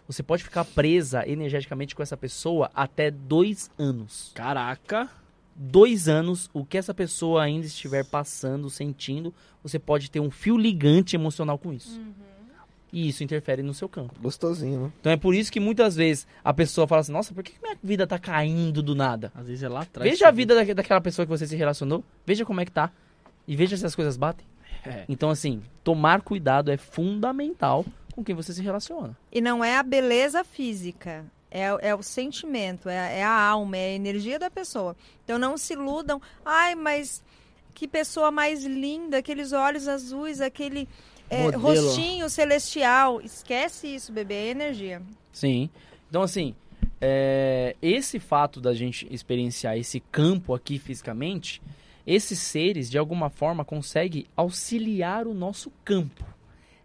[0.06, 4.30] você pode ficar presa energeticamente com essa pessoa até dois anos.
[4.34, 5.08] Caraca.
[5.56, 10.56] Dois anos, o que essa pessoa ainda estiver passando, sentindo, você pode ter um fio
[10.56, 12.00] ligante emocional com isso.
[12.92, 14.14] E isso interfere no seu campo.
[14.20, 14.92] Gostosinho, né?
[15.00, 17.76] Então é por isso que muitas vezes a pessoa fala assim, nossa, por que minha
[17.82, 19.32] vida tá caindo do nada?
[19.34, 20.08] Às vezes é lá atrás.
[20.08, 22.92] Veja a vida daque- daquela pessoa que você se relacionou, veja como é que tá.
[23.48, 24.46] E veja se as coisas batem.
[24.86, 25.04] É.
[25.08, 29.16] Então, assim, tomar cuidado é fundamental com quem você se relaciona.
[29.32, 31.24] E não é a beleza física.
[31.56, 34.96] É, é o sentimento, é, é a alma, é a energia da pessoa.
[35.22, 36.20] Então não se iludam.
[36.44, 37.22] Ai, mas
[37.72, 40.88] que pessoa mais linda, aqueles olhos azuis, aquele
[41.30, 43.20] é, rostinho celestial.
[43.20, 45.00] Esquece isso, bebê, é energia.
[45.32, 45.70] Sim.
[46.08, 46.56] Então, assim,
[47.00, 51.62] é, esse fato da gente experienciar esse campo aqui fisicamente,
[52.04, 56.24] esses seres, de alguma forma, conseguem auxiliar o nosso campo.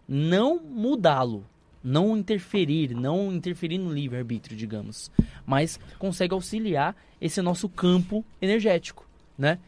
[0.08, 1.44] Não mudá-lo.
[1.84, 5.10] Não interferir, não interferir no livre-arbítrio, digamos.
[5.46, 9.60] Mas consegue auxiliar esse nosso campo energético, né?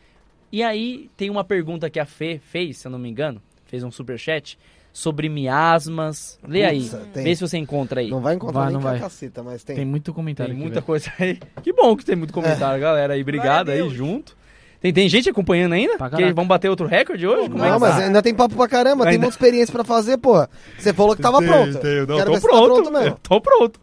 [0.52, 3.84] E aí, tem uma pergunta que a Fê fez, se eu não me engano, fez
[3.84, 4.60] um superchat,
[4.94, 6.38] sobre miasmas.
[6.46, 7.24] Lê aí, Putz, tem.
[7.24, 8.10] vê se você encontra aí.
[8.10, 9.00] Não vai encontrar Vai, nem não vai.
[9.00, 9.78] caceta, mas tem.
[9.78, 11.40] Tem muito Tem comentário aqui, muita coisa aí.
[11.64, 13.22] Que bom que tem muito comentário, galera aí.
[13.22, 14.36] Obrigado aí, junto.
[14.82, 15.98] Tem, tem gente acompanhando ainda?
[15.98, 17.50] Pra Que vão bater outro recorde hoje?
[17.50, 18.02] Como é Não, que mas tá?
[18.06, 20.50] ainda tem papo pra caramba, tem Ainda- muita experiência pra fazer, porra.
[20.78, 21.78] Você falou que tava pronto.
[21.78, 22.74] Tem, não, Quero tô ver se tá pronto.
[22.74, 23.18] pronto mesmo.
[23.24, 23.80] Tô pronto.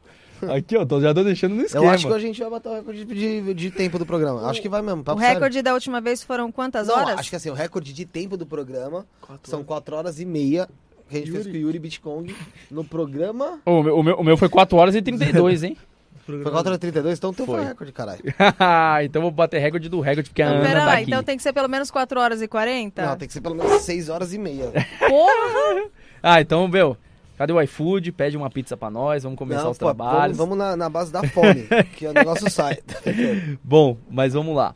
[0.55, 1.85] Aqui, ó, tô, já tô deixando no esquema.
[1.85, 4.49] Eu acho que a gente vai bater o recorde de, de- tempo do programa.
[4.49, 5.01] Acho que vai mesmo.
[5.01, 5.35] o papo sério.
[5.35, 7.18] recorde da última vez foram quantas Não, horas?
[7.18, 9.05] acho que assim, o recorde de tempo do programa
[9.43, 10.68] são 4 horas e meia
[11.10, 12.35] que a gente fez com o Yuri Bitcong
[12.70, 13.59] no programa.
[13.67, 15.77] O meu, o, meu, o meu foi 4 horas e 32, hein?
[16.29, 18.23] Foi 4 horas e 32, então teu foi recorde, caralho.
[19.03, 21.05] então vou bater recorde do recorde, porque a Ana pera tá lá, aqui.
[21.05, 23.07] então tem que ser pelo menos 4 horas e 40?
[23.07, 24.71] Não, tem que ser pelo menos 6 horas e meia.
[25.09, 25.89] Porra!
[26.21, 26.97] Ah, então, meu,
[27.37, 28.11] cadê o iFood?
[28.11, 30.37] Pede uma pizza pra nós, vamos começar Não, os pô, trabalhos.
[30.37, 31.65] vamos, vamos na, na base da fome,
[31.97, 32.79] que o negócio sai.
[33.63, 34.75] Bom, mas vamos lá.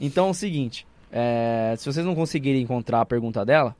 [0.00, 3.74] Então é o seguinte, é, se vocês não conseguirem encontrar a pergunta dela,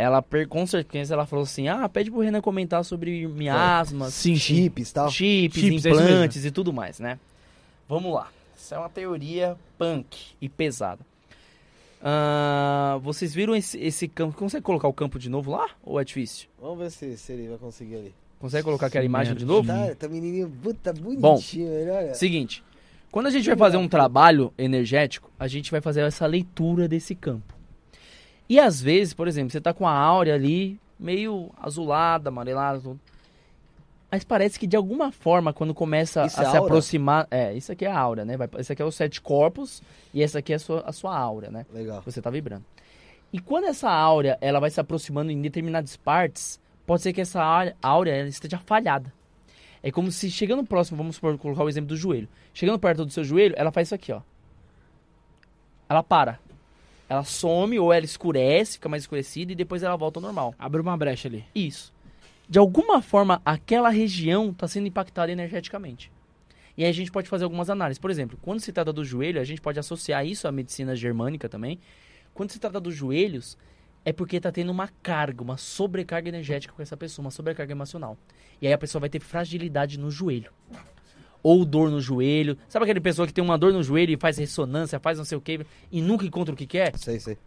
[0.00, 4.54] ela com certeza ela falou assim, ah, pede pro Renan comentar sobre miasmas, Sim, sim.
[4.54, 5.10] Chips tal.
[5.10, 7.18] chips, Chips, é implantes e tudo mais, né?
[7.88, 8.28] Vamos lá.
[8.56, 11.04] Essa é uma teoria punk e pesada.
[12.00, 14.38] Ah, vocês viram esse, esse campo?
[14.38, 15.68] Consegue colocar o campo de novo lá?
[15.82, 16.48] Ou é difícil?
[16.60, 18.14] Vamos ver se, se ele vai conseguir ali.
[18.38, 19.72] Consegue colocar aquela imagem de Merda.
[19.72, 19.88] novo?
[19.88, 22.14] Tá, tá menininho, puta, bonitinho, olha.
[22.14, 22.62] Seguinte,
[23.10, 27.16] quando a gente vai fazer um trabalho energético, a gente vai fazer essa leitura desse
[27.16, 27.57] campo.
[28.48, 33.00] E às vezes, por exemplo, você tá com a áurea ali meio azulada, amarelada, tudo.
[34.10, 36.66] Mas parece que de alguma forma, quando começa Isso a é se aura?
[36.66, 37.28] aproximar.
[37.30, 38.36] É, isso aqui é a aura, né?
[38.38, 39.82] Vai, esse aqui é os sete corpos
[40.14, 41.66] e essa aqui é a sua, a sua aura, né?
[41.72, 42.00] Legal.
[42.02, 42.64] Você tá vibrando.
[43.30, 47.74] E quando essa áurea ela vai se aproximando em determinadas partes, pode ser que essa
[47.82, 49.12] áurea ela esteja falhada.
[49.82, 52.28] É como se chegando próximo, vamos supor, colocar o exemplo do joelho.
[52.54, 54.22] Chegando perto do seu joelho, ela faz isso aqui, ó.
[55.86, 56.40] Ela para.
[57.08, 60.54] Ela some ou ela escurece, fica mais escurecida e depois ela volta ao normal.
[60.58, 61.44] Abre uma brecha ali.
[61.54, 61.92] Isso.
[62.48, 66.12] De alguma forma, aquela região está sendo impactada energeticamente.
[66.76, 67.98] E aí a gente pode fazer algumas análises.
[67.98, 71.48] Por exemplo, quando se trata do joelho, a gente pode associar isso à medicina germânica
[71.48, 71.78] também.
[72.32, 73.58] Quando se trata dos joelhos,
[74.04, 78.16] é porque está tendo uma carga, uma sobrecarga energética com essa pessoa, uma sobrecarga emocional.
[78.62, 80.52] E aí a pessoa vai ter fragilidade no joelho.
[81.42, 82.56] Ou dor no joelho.
[82.68, 85.38] Sabe aquela pessoa que tem uma dor no joelho e faz ressonância, faz não sei
[85.38, 85.60] o que,
[85.90, 86.96] e nunca encontra o que quer?
[86.98, 87.38] Sei, sei.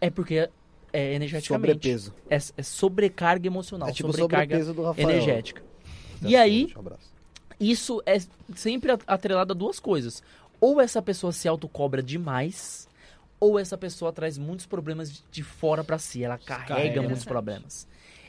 [0.00, 0.48] É porque
[0.92, 1.72] é energeticamente.
[1.72, 2.14] Sobrepeso.
[2.30, 5.10] É, é sobrecarga emocional, É tipo sobrecarga do Rafael.
[5.10, 5.62] energética.
[6.22, 6.84] Tá E aí, um
[7.58, 8.18] isso é
[8.54, 10.22] sempre at- atrelado a duas coisas.
[10.60, 12.88] Ou essa pessoa se autocobra demais,
[13.40, 16.22] ou essa pessoa traz muitos problemas de- fora pra si.
[16.24, 16.84] Ela carrega Carrega.
[17.02, 17.28] muitos Interessante.
[17.28, 17.88] problemas.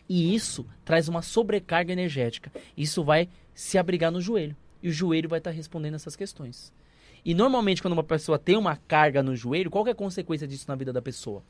[0.09, 2.51] E isso traz uma sobrecarga energética.
[2.75, 4.55] Isso vai se abrigar no joelho.
[4.85, 6.71] E o joelho vai estar respondendo essas questões.
[7.25, 10.65] E normalmente, quando uma pessoa tem uma carga no joelho, qual é a consequência disso
[10.67, 11.41] na vida da pessoa?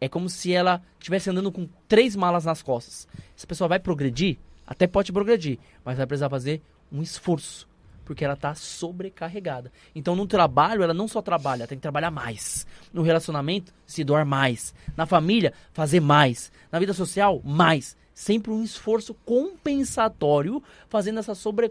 [0.00, 3.06] É como se ela estivesse andando com três malas nas costas.
[3.36, 4.38] Essa pessoa vai progredir?
[4.66, 7.68] Até pode progredir, mas vai precisar fazer um esforço,
[8.06, 9.70] porque ela está sobrecarregada.
[9.94, 12.66] Então, no trabalho, ela não só trabalha, ela tem que trabalhar mais.
[12.90, 14.74] No relacionamento, se doar mais.
[14.96, 16.50] Na família, fazer mais.
[16.70, 17.98] Na vida social, mais.
[18.14, 21.70] Sempre um esforço compensatório, fazendo essa, sobre,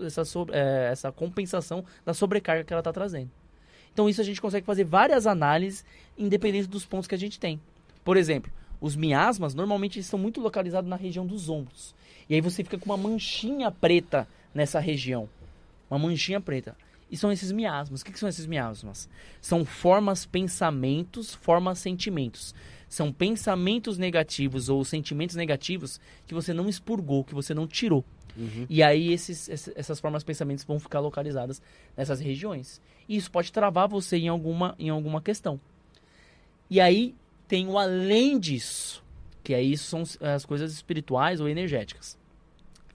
[0.00, 3.30] essa, sobre- eh, essa compensação da sobrecarga que ela está trazendo.
[3.92, 5.84] Então, isso a gente consegue fazer várias análises,
[6.16, 7.60] independente dos pontos que a gente tem.
[8.04, 8.50] Por exemplo,
[8.80, 11.94] os miasmas normalmente estão muito localizados na região dos ombros.
[12.28, 15.28] E aí você fica com uma manchinha preta nessa região.
[15.90, 16.76] Uma manchinha preta.
[17.10, 18.00] E são esses miasmas.
[18.00, 19.08] O que, que são esses miasmas?
[19.40, 22.54] São formas, pensamentos, formas, sentimentos.
[22.88, 28.04] São pensamentos negativos ou sentimentos negativos que você não expurgou, que você não tirou.
[28.68, 31.60] E aí esses, ess- essas formas, pensamentos vão ficar localizadas
[31.96, 32.80] nessas regiões.
[33.08, 35.60] E isso pode travar você em alguma, em alguma questão.
[36.68, 37.14] E aí
[37.48, 39.02] tem o além disso,
[39.42, 42.16] que aí são as coisas espirituais ou energéticas.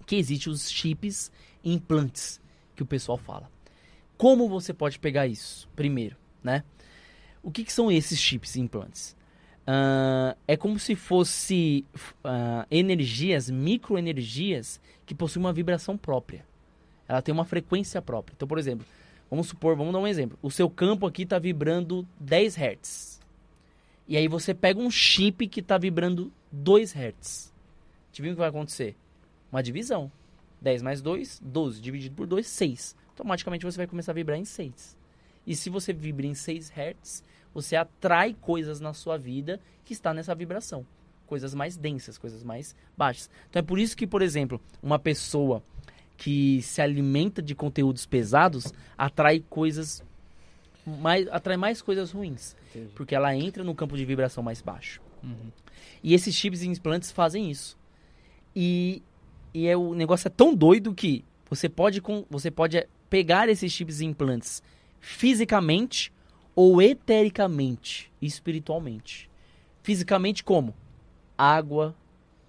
[0.06, 1.32] Que existe os chips
[1.64, 2.40] implantes
[2.76, 3.50] que o pessoal fala.
[4.18, 5.68] Como você pode pegar isso?
[5.76, 6.64] Primeiro, né?
[7.44, 9.16] O que, que são esses chips implantes?
[9.68, 11.86] Ah, é como se fosse
[12.24, 16.46] ah, energias, microenergias que possuem uma vibração própria.
[17.08, 18.34] Ela tem uma frequência própria.
[18.36, 18.86] Então, por exemplo,
[19.30, 20.38] vamos supor, vamos dar um exemplo.
[20.42, 23.22] O seu campo aqui está vibrando 10 Hz.
[24.08, 27.54] E aí você pega um chip que está vibrando 2 Hz.
[28.12, 28.96] Adivinha o que vai acontecer?
[29.52, 30.12] Uma divisão.
[30.62, 31.82] 10 mais 2, 12.
[31.82, 32.96] Dividido por 2, 6.
[33.10, 34.98] Automaticamente você vai começar a vibrar em 6.
[35.46, 37.24] E se você vibra em 6 Hz,
[37.56, 40.86] você atrai coisas na sua vida que está nessa vibração.
[41.26, 43.30] Coisas mais densas, coisas mais baixas.
[43.50, 45.64] Então é por isso que, por exemplo, uma pessoa
[46.18, 50.04] que se alimenta de conteúdos pesados atrai coisas
[50.86, 52.92] mais atrai mais coisas ruins, Entendi.
[52.94, 55.02] porque ela entra no campo de vibração mais baixo.
[56.04, 57.76] E esses chips e implantes fazem isso.
[58.56, 59.02] E,
[59.54, 63.72] e é, o negócio é tão doido que você pode, com, você pode pegar esses
[63.72, 64.62] chips e implantes
[65.00, 66.14] fisicamente
[66.56, 69.30] ou etericamente, espiritualmente.
[69.84, 70.74] Fisicamente como?
[71.38, 71.94] Água,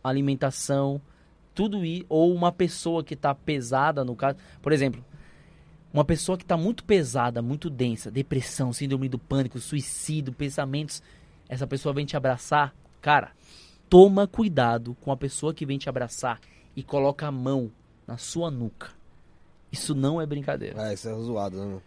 [0.03, 1.01] alimentação,
[1.55, 5.05] tudo isso, ou uma pessoa que está pesada, no caso, por exemplo,
[5.93, 11.03] uma pessoa que está muito pesada, muito densa, depressão, síndrome do pânico, suicídio, pensamentos,
[11.49, 13.33] essa pessoa vem te abraçar, cara,
[13.89, 16.41] toma cuidado com a pessoa que vem te abraçar
[16.77, 17.73] e coloca a mão
[18.07, 18.91] na sua nuca.
[19.73, 20.81] Isso não é brincadeira.
[20.81, 21.81] Ah, isso é zoado, né?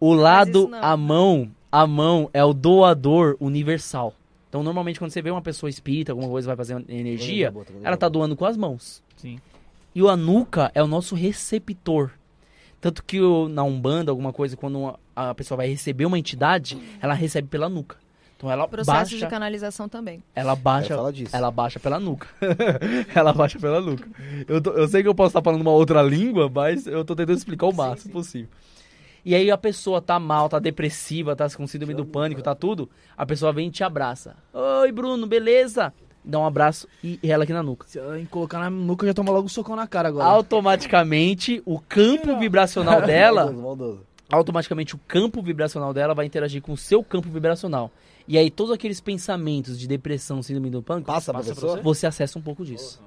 [0.00, 0.78] O lado, não.
[0.82, 4.14] a mão, a mão é o doador universal.
[4.48, 7.52] Então, normalmente, quando você vê uma pessoa espírita, alguma coisa vai fazer energia,
[7.82, 9.02] ela tá doando com as mãos.
[9.16, 9.38] Sim.
[9.94, 12.10] E o anuca é o nosso receptor.
[12.80, 16.78] Tanto que o, na Umbanda, alguma coisa, quando uma- a pessoa vai receber uma entidade,
[17.02, 17.96] ela recebe pela nuca.
[18.36, 20.22] Então ela Processo de baixa, canalização também.
[20.32, 20.94] ela baixa,
[21.32, 22.28] ela baixa pela nuca.
[23.12, 24.08] ela baixa pela nuca.
[24.46, 27.16] Eu, tô- eu sei que eu posso estar falando uma outra língua, mas eu tô
[27.16, 28.48] tentando explicar o máximo possível.
[29.24, 32.88] E aí a pessoa tá mal, tá depressiva, tá com síndrome do pânico, tá tudo.
[33.16, 34.36] A pessoa vem e te abraça.
[34.52, 35.92] Oi, Bruno, beleza?
[36.24, 37.86] Dá um abraço e ela aqui na nuca.
[37.88, 40.26] Se ela colocar na nuca, já toma logo um socão na cara agora.
[40.26, 44.06] Automaticamente, o campo vibracional dela Maldoso, maldoso.
[44.30, 47.90] automaticamente o campo vibracional dela vai interagir com o seu campo vibracional.
[48.26, 51.80] E aí todos aqueles pensamentos de depressão, síndrome do pânico, Passa Passa pra você?
[51.82, 53.00] você acessa um pouco disso.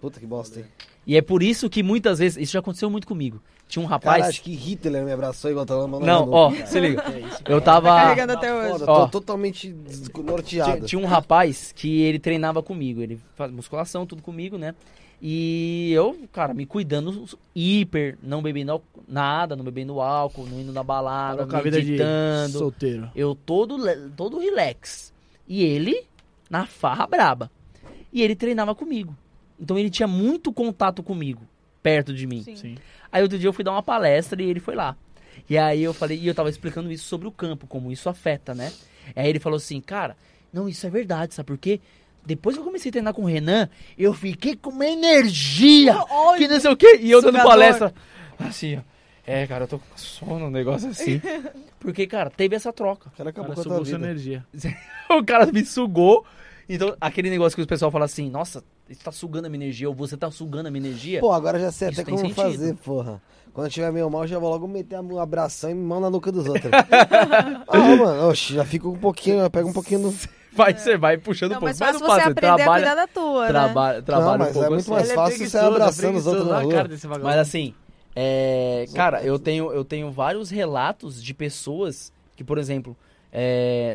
[0.00, 0.66] Puta que bosta, hein?
[1.06, 3.40] E é por isso que muitas vezes, isso já aconteceu muito comigo.
[3.68, 4.18] Tinha um rapaz.
[4.20, 7.02] Cara, acho que Hitler me abraçou igual tava mandando Não, ó, se liga.
[7.46, 7.88] Eu Tá tava.
[7.88, 8.78] carregando até hoje.
[8.80, 9.04] Foda, Ó.
[9.04, 10.72] tô totalmente desnorteado.
[10.76, 14.74] Tinha, tinha um rapaz que ele treinava comigo, ele faz musculação, tudo comigo, né?
[15.20, 17.24] E eu, cara, me cuidando
[17.54, 22.58] hiper, não bebendo nada, não bebendo álcool, não indo na balada, a vida de meditando.
[22.58, 23.10] solteiro.
[23.14, 23.76] Eu todo,
[24.16, 25.12] todo relax.
[25.46, 26.04] E ele
[26.48, 27.50] na farra braba.
[28.12, 29.14] E ele treinava comigo.
[29.60, 31.42] Então ele tinha muito contato comigo,
[31.82, 32.42] perto de mim.
[32.42, 32.56] Sim.
[32.56, 32.78] Sim.
[33.10, 34.96] Aí outro dia eu fui dar uma palestra e ele foi lá.
[35.48, 38.54] E aí eu falei, e eu tava explicando isso sobre o campo, como isso afeta,
[38.54, 38.72] né?
[39.16, 40.16] Aí ele falou assim, cara,
[40.52, 41.80] não, isso é verdade, sabe por quê?
[42.26, 45.94] Depois que eu comecei a treinar com o Renan, eu fiquei com uma energia,
[46.36, 46.98] que não sei o quê.
[47.00, 47.94] E eu dando palestra,
[48.38, 48.80] assim, ó.
[49.26, 51.20] É, cara, eu tô com sono, um negócio assim.
[51.78, 53.08] Porque, cara, teve essa troca.
[53.08, 53.96] O cara acabou Cara, com a sua vida.
[53.96, 54.46] energia.
[55.10, 56.24] o cara me sugou.
[56.68, 59.88] Então, aquele negócio que o pessoal fala assim, nossa, isso tá sugando a minha energia,
[59.88, 61.20] ou você tá sugando a minha energia.
[61.20, 62.42] Pô, agora já sei até tem como sentido.
[62.42, 63.22] fazer, porra.
[63.54, 66.30] Quando eu tiver meio mal, já vou logo meter um abração e mão na nuca
[66.30, 66.70] dos outros.
[67.66, 70.14] ah, mano, oxe, já fico um pouquinho, eu pego um pouquinho no...
[70.52, 71.74] Vai, você vai puxando Não, um pouco.
[71.78, 73.48] mas Mas fácil não você a trabalha, cuidar da tua, né?
[73.48, 74.90] trabalha, trabalha mas um pouco é muito assim.
[74.90, 76.72] mais Ele é fácil você abraçando os outros na a rua.
[76.72, 77.28] cara desse vagabundo.
[77.28, 77.74] Mas assim,
[78.14, 82.96] é, cara, eu tenho, eu tenho vários relatos de pessoas que, por exemplo,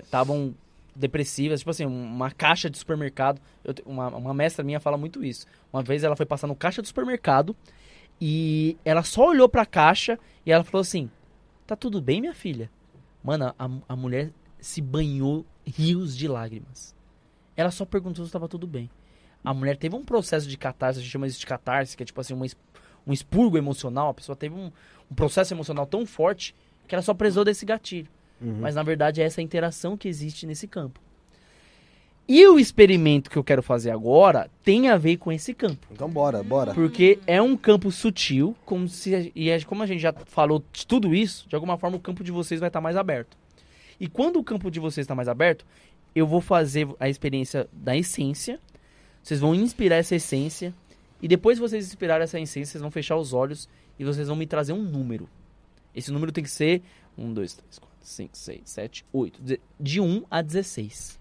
[0.03, 0.53] estavam
[0.95, 3.41] depressivas, tipo assim, uma caixa de supermercado.
[3.63, 5.45] eu uma, uma mestra minha fala muito isso.
[5.71, 7.55] Uma vez ela foi passar no caixa do supermercado
[8.19, 11.09] e ela só olhou pra caixa e ela falou assim:
[11.65, 12.69] Tá tudo bem, minha filha?
[13.23, 16.95] Mano, a, a mulher se banhou rios de lágrimas.
[17.55, 18.89] Ela só perguntou se estava tudo bem.
[19.43, 22.05] A mulher teve um processo de catarse, a gente chama isso de catarse, que é
[22.05, 22.45] tipo assim, uma
[23.05, 24.09] um expurgo emocional.
[24.09, 24.71] A pessoa teve um,
[25.11, 26.55] um processo emocional tão forte
[26.87, 28.09] que ela só precisou desse gatilho.
[28.41, 28.57] Uhum.
[28.59, 30.99] Mas na verdade é essa interação que existe nesse campo.
[32.27, 35.87] E o experimento que eu quero fazer agora tem a ver com esse campo.
[35.91, 36.73] Então bora, bora.
[36.73, 40.87] Porque é um campo sutil, como se e é- como a gente já falou de
[40.87, 43.37] tudo isso, de alguma forma o campo de vocês vai estar mais aberto.
[43.99, 45.65] E quando o campo de vocês está mais aberto,
[46.15, 48.57] eu vou fazer a experiência da essência.
[49.21, 50.73] Vocês vão inspirar essa essência
[51.21, 53.67] e depois que vocês inspirarem essa essência, vocês vão fechar os olhos
[53.99, 55.27] e vocês vão me trazer um número.
[55.93, 56.81] Esse número tem que ser
[57.17, 61.19] 1, 2, 3, 4, 5, 6, 7, 8, de 1 a 16.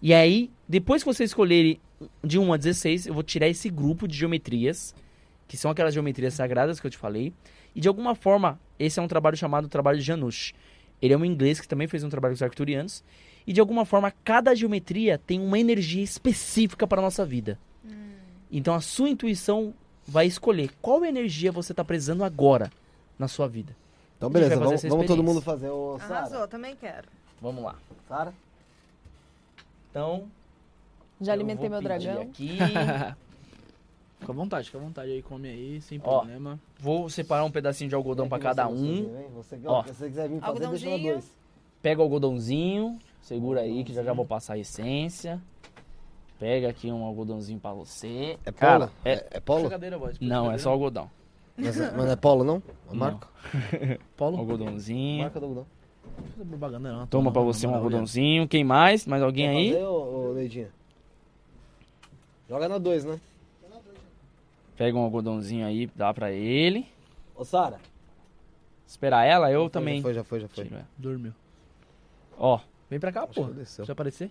[0.00, 1.80] E aí, depois que vocês escolherem
[2.24, 4.94] de 1 a 16, eu vou tirar esse grupo de geometrias,
[5.46, 7.32] que são aquelas geometrias sagradas que eu te falei.
[7.74, 10.52] E de alguma forma, esse é um trabalho chamado trabalho de Janusz.
[11.00, 13.04] Ele é um inglês que também fez um trabalho com os arcturianos.
[13.46, 17.58] E de alguma forma, cada geometria tem uma energia específica para a nossa vida.
[18.50, 19.72] Então a sua intuição
[20.06, 22.70] vai escolher qual energia você está precisando agora
[23.18, 23.74] na sua vida.
[24.22, 26.18] Então beleza, vamos, vamos todo mundo fazer o Sara.
[26.18, 27.08] Arrasou, também quero.
[27.40, 27.74] Vamos lá.
[28.08, 28.32] Sara?
[29.90, 30.28] Então,
[31.20, 32.22] Já alimentei meu dragão.
[32.22, 32.56] Aqui.
[34.20, 36.56] Fica à vontade, fica à vontade aí, come aí, sem Ó, problema.
[36.78, 39.10] Vou separar um pedacinho de algodão para cada um.
[39.34, 39.80] Você, Ó.
[39.80, 41.12] ó, se você quiser vir fazer, deixa Algodãozinho.
[41.14, 41.34] dois.
[41.82, 45.42] Pega o algodãozinho, segura aí que já já vou passar a essência.
[46.38, 48.38] Pega aqui um algodãozinho pra você.
[48.46, 48.92] É Cara, polo?
[49.04, 49.68] é- É, é polo?
[50.20, 51.10] Não, é só algodão.
[51.56, 52.62] Mas, é- mas não é polo, não?
[52.88, 52.96] A Não.
[52.96, 53.28] marca?
[54.16, 54.38] Polo.
[54.38, 55.22] Algodãozinho.
[55.22, 55.66] Marca do algodão.
[56.16, 57.06] Não precisa propaganda, não.
[57.06, 58.46] Toma Não, pra você um algodãozinho.
[58.48, 59.06] Quem mais?
[59.06, 59.72] Mais alguém Quer aí?
[59.72, 60.70] fazer, ô, ô, Leidinha?
[62.48, 63.20] Joga na dois, né?
[64.76, 66.86] Pega um algodãozinho aí, dá pra ele.
[67.34, 67.78] Ô, Sara.
[68.86, 70.02] Esperar ela, eu Já também.
[70.02, 70.64] foi, já foi, já foi.
[70.64, 70.88] tiro ela.
[70.98, 71.32] Dormiu.
[72.38, 72.58] Ó,
[72.90, 73.44] Vem pra cá, pô.
[73.44, 74.30] Deixa eu aparecer.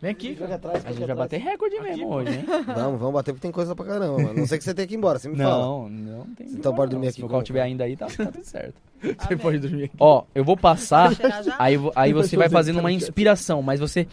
[0.00, 2.14] Vem aqui, Fica atrás, a gente vai bater recorde mesmo pô.
[2.16, 2.44] hoje, hein?
[2.66, 4.34] Vamos, vamos bater porque tem coisa pra caramba, mano.
[4.34, 5.62] Não sei que você tem que ir embora, você me fala.
[5.62, 6.98] Não, não tem Então pode não.
[7.00, 8.74] dormir Se aqui meu com- carro tiver ainda aí, tá, tá tudo certo.
[9.18, 9.96] Você pode dormir aqui.
[9.98, 11.56] Ó, eu vou passar, Cheirar já?
[11.58, 14.06] aí, aí você vai fazendo uma inspiração, mas você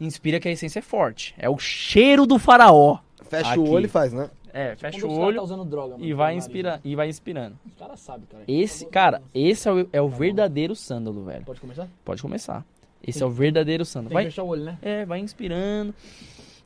[0.00, 1.34] inspira que a essência é forte.
[1.38, 2.98] É o cheiro do faraó.
[3.28, 3.58] Fecha Aqui.
[3.58, 4.30] o olho e faz, né?
[4.52, 6.80] É, fecha Quando o olho tá usando droga, mano, e vai inspira, né?
[6.84, 7.56] e vai inspirando.
[7.66, 8.44] Os caras sabem, cara.
[8.46, 11.44] Esse, cara, esse é o, é o verdadeiro sândalo, velho.
[11.44, 11.88] Pode começar?
[12.04, 12.64] Pode começar.
[13.06, 13.84] Esse é o verdadeiro.
[13.84, 14.78] Tem que Vai, fechar o olho, né?
[14.82, 15.94] é, vai inspirando.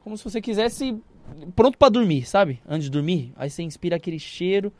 [0.02, 0.96] Como se você quisesse
[1.54, 2.60] pronto pra dormir, sabe?
[2.66, 4.72] Antes de dormir, aí você inspira aquele cheiro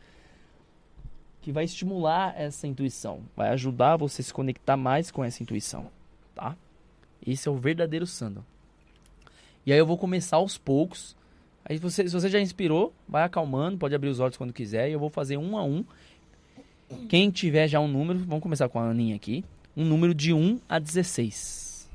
[1.42, 5.86] que vai estimular essa intuição, vai ajudar você a se conectar mais com essa intuição,
[6.34, 6.56] tá?
[7.26, 8.44] Esse é o verdadeiro sândalo.
[9.64, 11.16] E aí eu vou começar aos poucos.
[11.64, 14.88] Aí você, se você já inspirou, vai acalmando, pode abrir os olhos quando quiser.
[14.88, 15.84] E eu vou fazer um a um.
[17.08, 19.44] Quem tiver já um número, vamos começar com a Aninha aqui.
[19.78, 21.88] Um número de 1 a 16.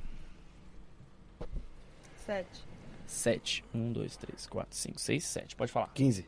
[2.25, 2.63] Sete.
[3.05, 3.63] 7.
[3.75, 5.55] 1, 2, 3, 4, 5, 6, 7.
[5.57, 5.89] Pode falar.
[5.93, 6.25] 15.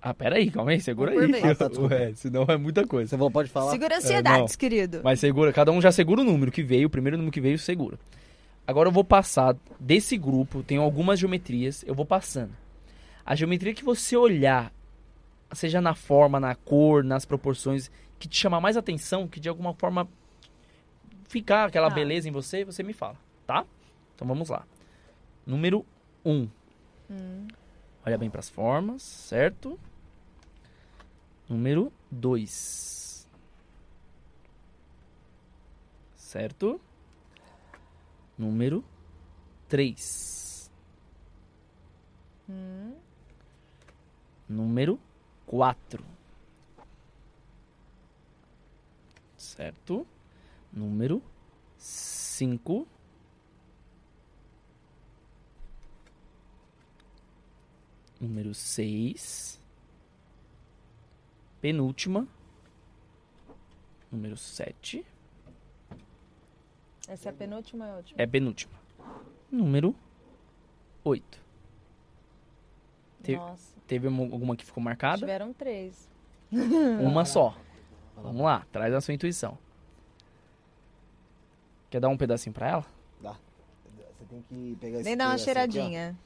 [0.00, 1.30] Ah, pera aí, calma aí, segura por aí.
[1.30, 1.44] vez.
[1.44, 1.80] Ah, tá.
[1.82, 3.10] Ué, senão é muita coisa.
[3.10, 3.70] Você falou, pode falar.
[3.72, 5.00] Segura É, ansiedades, querido.
[5.04, 7.58] Mas segura, cada um já segura o número que veio, o primeiro número que veio
[7.58, 7.98] segura.
[8.66, 12.52] Agora eu vou passar desse grupo, tem algumas geometrias, eu vou passando.
[13.26, 14.72] A geometria que você olhar,
[15.52, 19.74] seja na forma, na cor, nas proporções, que te chamar mais atenção, que de alguma
[19.74, 20.08] forma
[21.28, 21.94] ficar aquela Tá.
[21.94, 23.16] beleza em você, você me fala,
[23.46, 23.64] tá?
[24.14, 24.66] Então vamos lá.
[25.46, 25.84] Número
[26.24, 26.30] 1.
[26.32, 26.48] Um.
[27.10, 27.48] Hum.
[28.04, 29.78] Olha bem para as formas, certo?
[31.48, 33.28] Número 2.
[36.16, 36.80] Certo?
[38.36, 38.84] Número
[39.68, 40.70] 3.
[42.48, 42.94] Hum.
[44.48, 44.98] Número
[45.46, 46.04] 4.
[49.36, 50.06] Certo?
[50.72, 51.22] Número
[51.76, 52.86] 5.
[58.20, 59.60] Número 6.
[61.60, 62.26] Penúltima.
[64.10, 65.04] Número 7.
[67.08, 68.20] Essa é a penúltima ou a última?
[68.22, 68.78] É penúltima.
[69.50, 69.94] Número
[71.04, 71.40] 8.
[73.22, 75.18] te- Nossa, Teve uma- alguma que ficou marcada?
[75.18, 76.08] tiveram três.
[77.00, 77.56] Uma só.
[78.16, 79.56] Vamos lá, traz a sua intuição.
[81.90, 82.86] Quer dar um pedacinho pra ela?
[83.22, 86.16] Você tem que pegar esse Nem dá uma cheiradinha.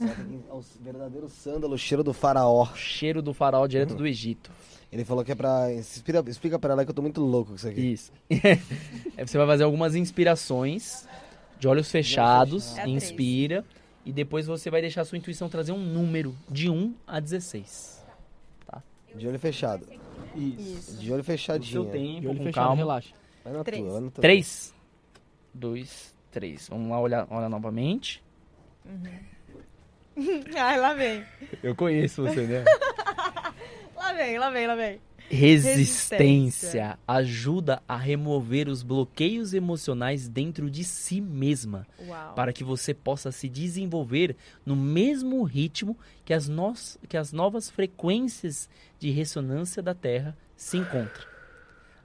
[0.00, 0.04] ó.
[0.06, 2.66] Você tem que- é o verdadeiro sândalo, o cheiro do faraó.
[2.74, 4.50] Cheiro do farol direto do Egito.
[4.90, 5.70] Ele falou que é pra.
[5.72, 7.92] Explica, explica pra ela que eu tô muito louco com isso aqui.
[7.92, 8.10] Isso.
[8.30, 11.06] Aí você vai fazer algumas inspirações
[11.58, 13.64] de olhos fechados, É inspira,
[14.06, 18.00] e depois você vai deixar a sua intuição trazer um número de 1 a 16.
[19.14, 19.86] De olho fechado.
[20.36, 20.96] Isso.
[20.96, 21.82] De olho O fechadinho.
[21.82, 22.76] seu tempo, De olho com fechado, calma.
[22.76, 23.12] relaxa.
[23.44, 23.82] Vai na Três.
[23.82, 24.22] tua, vai na tua.
[24.22, 24.74] 3,
[25.54, 26.68] 2, 3.
[26.68, 28.22] Vamos lá olhar, olhar novamente.
[30.56, 31.24] Ai, lá vem.
[31.62, 32.64] Eu conheço você, né?
[33.96, 35.00] Lá vem, lá vem, lá vem.
[35.28, 42.34] Resistência ajuda a remover os bloqueios emocionais dentro de si mesma, Uau.
[42.34, 44.34] para que você possa se desenvolver
[44.66, 50.78] no mesmo ritmo que as, nos, que as novas frequências de ressonância da Terra se
[50.78, 51.26] encontram.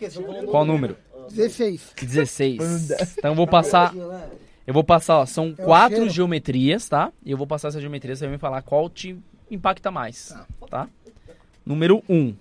[0.50, 0.98] Qual número?
[1.30, 1.94] 16.
[2.02, 2.92] 16.
[3.18, 3.94] Então eu vou passar.
[4.66, 6.10] Eu vou passar, ó, são É quatro cheiro?
[6.12, 7.12] geometrias, tá?
[7.24, 9.18] E eu vou passar essa geometria, você vai me falar qual te
[9.50, 10.36] impacta mais,
[10.70, 10.90] tá?
[11.66, 12.16] Número 1.
[12.16, 12.36] Um.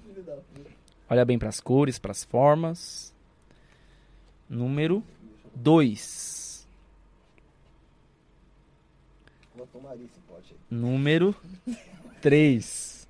[1.08, 3.14] Olha bem pras cores, pras formas.
[4.50, 5.02] Número
[5.54, 6.66] 2.
[9.54, 10.58] Vou tomar esse pote aí.
[10.68, 11.34] Número
[12.20, 13.06] 3.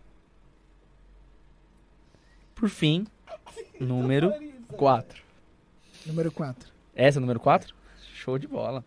[2.54, 3.06] Por fim,
[3.80, 4.30] número
[4.76, 5.25] 4.
[6.06, 6.70] Número 4.
[6.94, 7.74] Essa é o número 4?
[8.14, 8.84] Show de bola.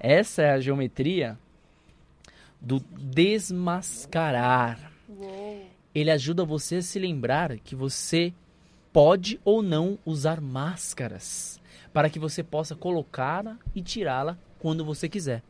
[0.00, 1.38] Essa é a geometria
[2.60, 4.92] do desmascarar.
[5.94, 8.32] Ele ajuda você a se lembrar que você
[8.92, 11.60] pode ou não usar máscaras
[11.92, 15.42] para que você possa colocá-la e tirá-la quando você quiser.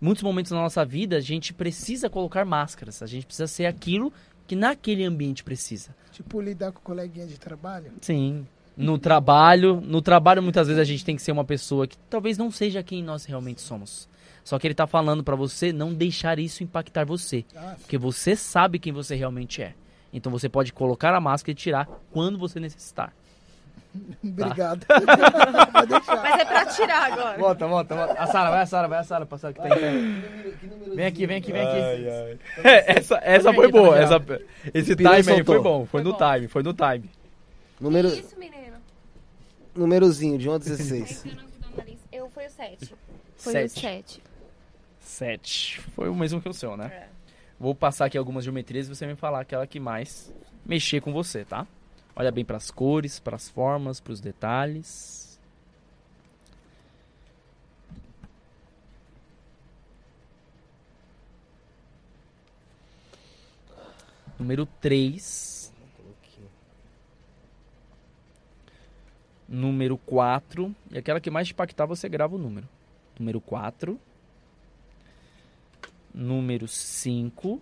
[0.00, 4.12] Muitos momentos na nossa vida a gente precisa colocar máscaras, a gente precisa ser aquilo
[4.46, 5.94] que naquele ambiente precisa.
[6.12, 7.92] Tipo, lidar com coleguinha de trabalho.
[8.00, 8.46] Sim.
[8.78, 12.38] No trabalho, no trabalho muitas vezes a gente tem que ser uma pessoa que talvez
[12.38, 14.08] não seja quem nós realmente somos.
[14.44, 18.34] Só que ele tá falando pra você não deixar isso impactar você, Ah, porque você
[18.36, 19.74] sabe quem você realmente é.
[20.12, 23.12] Então você pode colocar a máscara e tirar quando você necessitar.
[24.24, 24.86] obrigado.
[24.88, 25.66] Tá.
[25.66, 26.16] Pode deixar.
[26.22, 27.38] Mas é pra tirar agora.
[27.38, 28.12] Volta, volta, volta.
[28.14, 30.22] A Sara, vai a Sara, vai a Sara, pra Sara que tá aí.
[30.94, 32.38] Vem aqui, vem aqui, vem aqui.
[32.64, 34.22] essa essa foi boa, essa-
[34.72, 37.10] esse time aí foi bom, foi no time, foi no time.
[37.80, 38.57] Número, Isso, menino.
[39.78, 41.24] Númerozinho, de 1 a 16.
[41.24, 41.98] Ai, eu não vi o nariz.
[42.12, 42.94] Eu fui o 7.
[43.36, 43.78] Foi Sete.
[43.78, 44.22] o 7.
[45.00, 45.80] 7.
[45.94, 46.86] Foi o mesmo que o seu, né?
[46.86, 47.08] É.
[47.58, 50.32] Vou passar aqui algumas geometrias e você vai me falar aquela que mais
[50.64, 51.66] mexer com você, tá?
[52.14, 55.38] Olha bem pras cores, pras formas, pros detalhes.
[64.38, 65.57] Número 3.
[69.48, 70.74] Número 4.
[70.90, 72.68] E aquela que mais te impactar, você grava o número.
[73.18, 73.98] Número 4.
[76.14, 77.60] Número 5.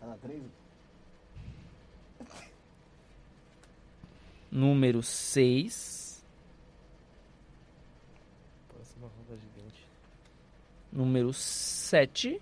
[0.00, 0.42] Tá na três?
[4.50, 6.22] Número 6.
[8.68, 9.86] Próxima roda gigante.
[10.92, 12.40] Número 7.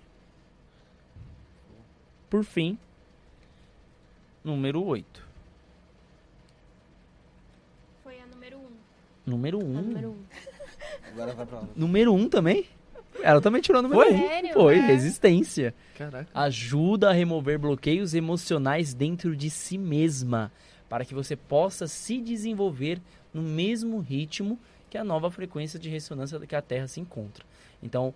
[2.29, 2.77] Por fim,
[4.41, 5.27] número 8.
[8.03, 8.67] Foi a número 1.
[9.25, 9.77] Número 1.
[9.77, 10.15] A número 1.
[11.13, 11.69] Agora vai pra onde?
[11.75, 12.65] Número 1 também?
[13.21, 14.13] Ela também tirou o número Foi?
[14.13, 14.17] 1.
[14.27, 14.53] Sério?
[14.53, 14.81] Foi, É.
[14.81, 15.73] resistência.
[15.97, 16.27] Caraca.
[16.33, 20.51] Ajuda a remover bloqueios emocionais dentro de si mesma,
[20.89, 22.99] para que você possa se desenvolver
[23.33, 24.57] no mesmo ritmo
[24.89, 27.45] que a nova frequência de ressonância que a Terra se encontra.
[27.83, 28.13] Então,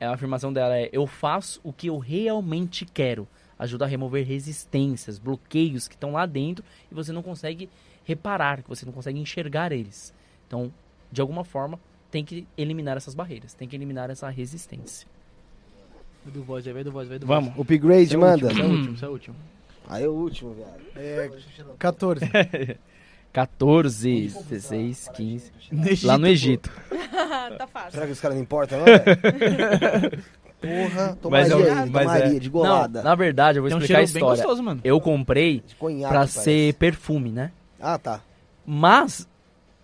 [0.00, 3.26] a afirmação dela é: eu faço o que eu realmente quero.
[3.58, 7.68] Ajuda a remover resistências, bloqueios que estão lá dentro e você não consegue
[8.04, 10.12] reparar, que você não consegue enxergar eles.
[10.46, 10.72] Então,
[11.10, 11.78] de alguma forma,
[12.10, 15.06] tem que eliminar essas barreiras, tem que eliminar essa resistência.
[16.24, 17.50] Vai do voz vai do voz, vai do Vamos.
[17.50, 17.60] voz.
[17.60, 18.50] Upgrade, Esse é manda.
[18.52, 19.36] Esse é o último, esse é o último.
[19.88, 20.80] Aí é o último, viado.
[20.96, 21.30] É,
[21.78, 22.20] 14.
[23.32, 25.52] 14, 16, 15.
[25.72, 26.26] Egito, Lá no.
[26.28, 26.70] Egito.
[27.58, 27.90] tá fácil.
[27.92, 30.22] Será que os caras não importam, não, velho?
[30.64, 33.02] Porra, Mas tomaria é- aí, mas tomaria, é- de Não, golada.
[33.02, 34.26] na verdade, eu vou Tem um explicar a história.
[34.42, 34.80] gostoso, mano.
[34.82, 36.40] Eu comprei conhaque, pra parece.
[36.42, 37.52] ser perfume, né?
[37.78, 38.22] Ah, tá.
[38.64, 39.28] Mas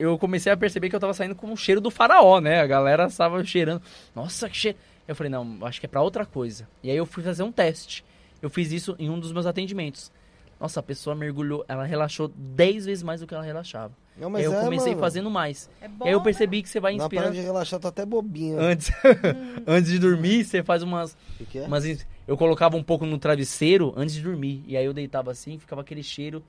[0.01, 2.61] eu comecei a perceber que eu tava saindo com o cheiro do faraó, né?
[2.61, 3.83] A galera estava cheirando.
[4.15, 4.79] Nossa, que cheiro.
[5.07, 6.67] Eu falei, não, acho que é pra outra coisa.
[6.83, 8.05] E aí eu fui fazer um teste.
[8.41, 10.11] Eu fiz isso em um dos meus atendimentos.
[10.59, 13.93] Nossa, a pessoa mergulhou, ela relaxou 10 vezes mais do que ela relaxava.
[14.17, 15.01] Não, aí mas eu é, comecei mano.
[15.01, 15.71] fazendo mais.
[15.81, 16.05] É bom.
[16.05, 17.33] E aí eu percebi que você vai Na inspirando.
[17.33, 18.61] de relaxar, tô até bobinho.
[18.61, 18.91] Antes,
[19.67, 21.69] antes de dormir, você faz umas, O que, que é?
[21.69, 21.99] Mas in-
[22.29, 24.63] eu colocava um pouco no travesseiro antes de dormir.
[24.67, 26.43] E aí eu deitava assim, ficava aquele cheiro.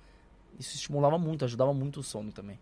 [0.59, 2.59] Isso estimulava muito, ajudava muito o sono também.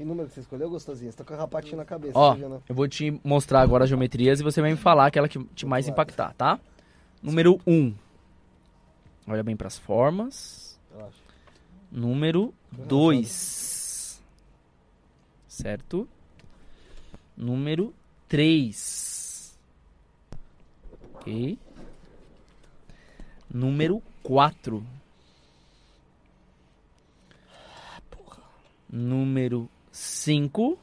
[0.00, 1.12] Que número que você escolheu, gostosinho?
[1.12, 2.62] Você tá com a rapatinha na cabeça, Ó, né?
[2.66, 5.66] eu vou te mostrar agora as geometrias e você vai me falar aquela que te
[5.66, 6.58] mais impactar, tá?
[7.22, 7.70] Número 1.
[7.70, 7.94] Um.
[9.28, 10.80] Olha bem pras formas.
[10.90, 11.18] Relaxa.
[11.92, 14.22] Número 2.
[15.46, 16.08] Certo?
[17.36, 17.92] Número
[18.26, 19.58] 3.
[21.12, 21.58] Ok.
[23.52, 24.82] Número 4.
[28.90, 29.68] Número
[30.04, 30.78] 5.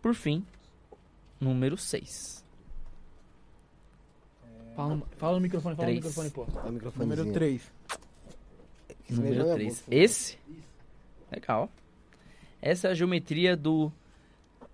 [0.00, 0.42] Por fim,
[1.38, 2.42] número 6.
[4.74, 6.02] Fala, no- fala no microfone, fala Três.
[6.02, 6.70] no microfone, pô.
[6.70, 7.16] Microfonezinho.
[7.26, 7.60] Número 3.
[9.10, 9.78] Esse beijão Número é 3.
[9.80, 10.38] bom, Esse?
[11.30, 11.70] Legal.
[12.62, 13.92] Essa é a geometria do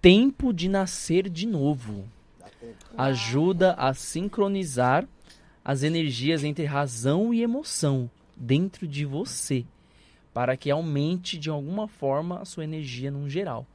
[0.00, 2.04] tempo de nascer de novo.
[2.96, 5.06] Ajuda a sincronizar
[5.64, 9.64] as energias entre razão e emoção dentro de você,
[10.36, 13.66] para que aumente de alguma forma a sua energia num geral.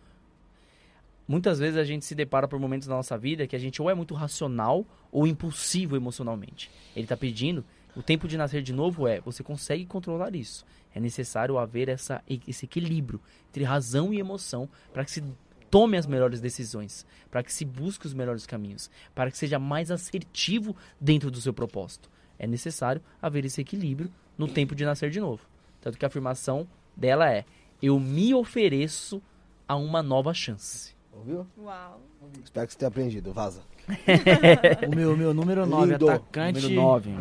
[1.27, 3.89] Muitas vezes a gente se depara por momentos da nossa vida que a gente ou
[3.89, 6.69] é muito racional ou impulsivo emocionalmente.
[6.95, 7.65] Ele está pedindo,
[7.95, 10.63] o tempo de nascer de novo é, você consegue controlar isso.
[10.93, 15.23] É necessário haver essa, esse equilíbrio entre razão e emoção para que se
[15.71, 19.89] tome as melhores decisões, para que se busque os melhores caminhos, para que seja mais
[19.89, 22.07] assertivo dentro do seu propósito.
[22.37, 25.50] É necessário haver esse equilíbrio no tempo de nascer de novo.
[25.81, 27.43] Tanto que a afirmação dela é:
[27.81, 29.21] eu me ofereço
[29.67, 30.95] a uma nova chance.
[31.11, 31.45] Ouviu?
[31.57, 31.99] Uau.
[32.43, 33.33] Espero que você tenha aprendido.
[33.33, 33.61] Vaza.
[34.87, 36.09] O meu, meu número 9, Lindo.
[36.09, 36.61] atacante.
[36.61, 37.11] Número 9.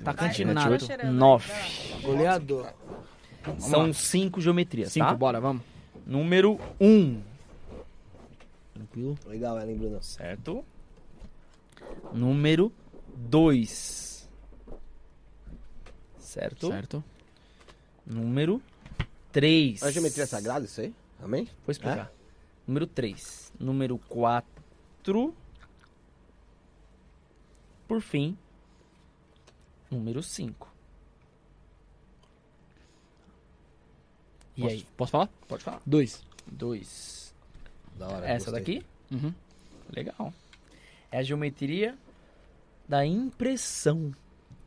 [0.00, 0.68] Atacante nato.
[0.68, 1.48] vai cheirando aí, 9.
[1.48, 2.00] vai.
[2.02, 2.72] Goleador.
[3.58, 5.14] São cinco geometrias, 5, tá?
[5.14, 5.62] bora, vamos.
[6.04, 6.86] Número 1.
[6.86, 7.22] Um,
[8.74, 9.18] Tranquilo.
[9.26, 10.02] Legal, Ellen Bruno.
[10.02, 10.64] certo?
[12.12, 12.72] Número
[13.16, 14.28] 2.
[16.18, 16.68] Certo?
[16.68, 17.04] Certo.
[18.08, 18.62] Número
[19.32, 19.82] 3.
[19.82, 20.94] A geometria é sagrada, isso aí?
[21.22, 21.44] Amém?
[21.66, 22.10] Vou explicar.
[22.66, 23.52] Número 3.
[23.60, 25.34] Número 4.
[27.86, 28.36] Por fim,
[29.90, 30.68] número 5.
[34.56, 34.86] E Posso, aí?
[34.96, 35.28] Posso falar?
[35.46, 35.80] Pode falar.
[35.86, 36.22] 2.
[36.46, 37.34] 2.
[37.96, 38.26] Da hora.
[38.28, 38.80] Essa gostei.
[38.80, 38.86] daqui?
[39.14, 39.34] Uhum.
[39.94, 40.34] Legal.
[41.10, 41.96] É a geometria
[42.86, 44.12] da impressão.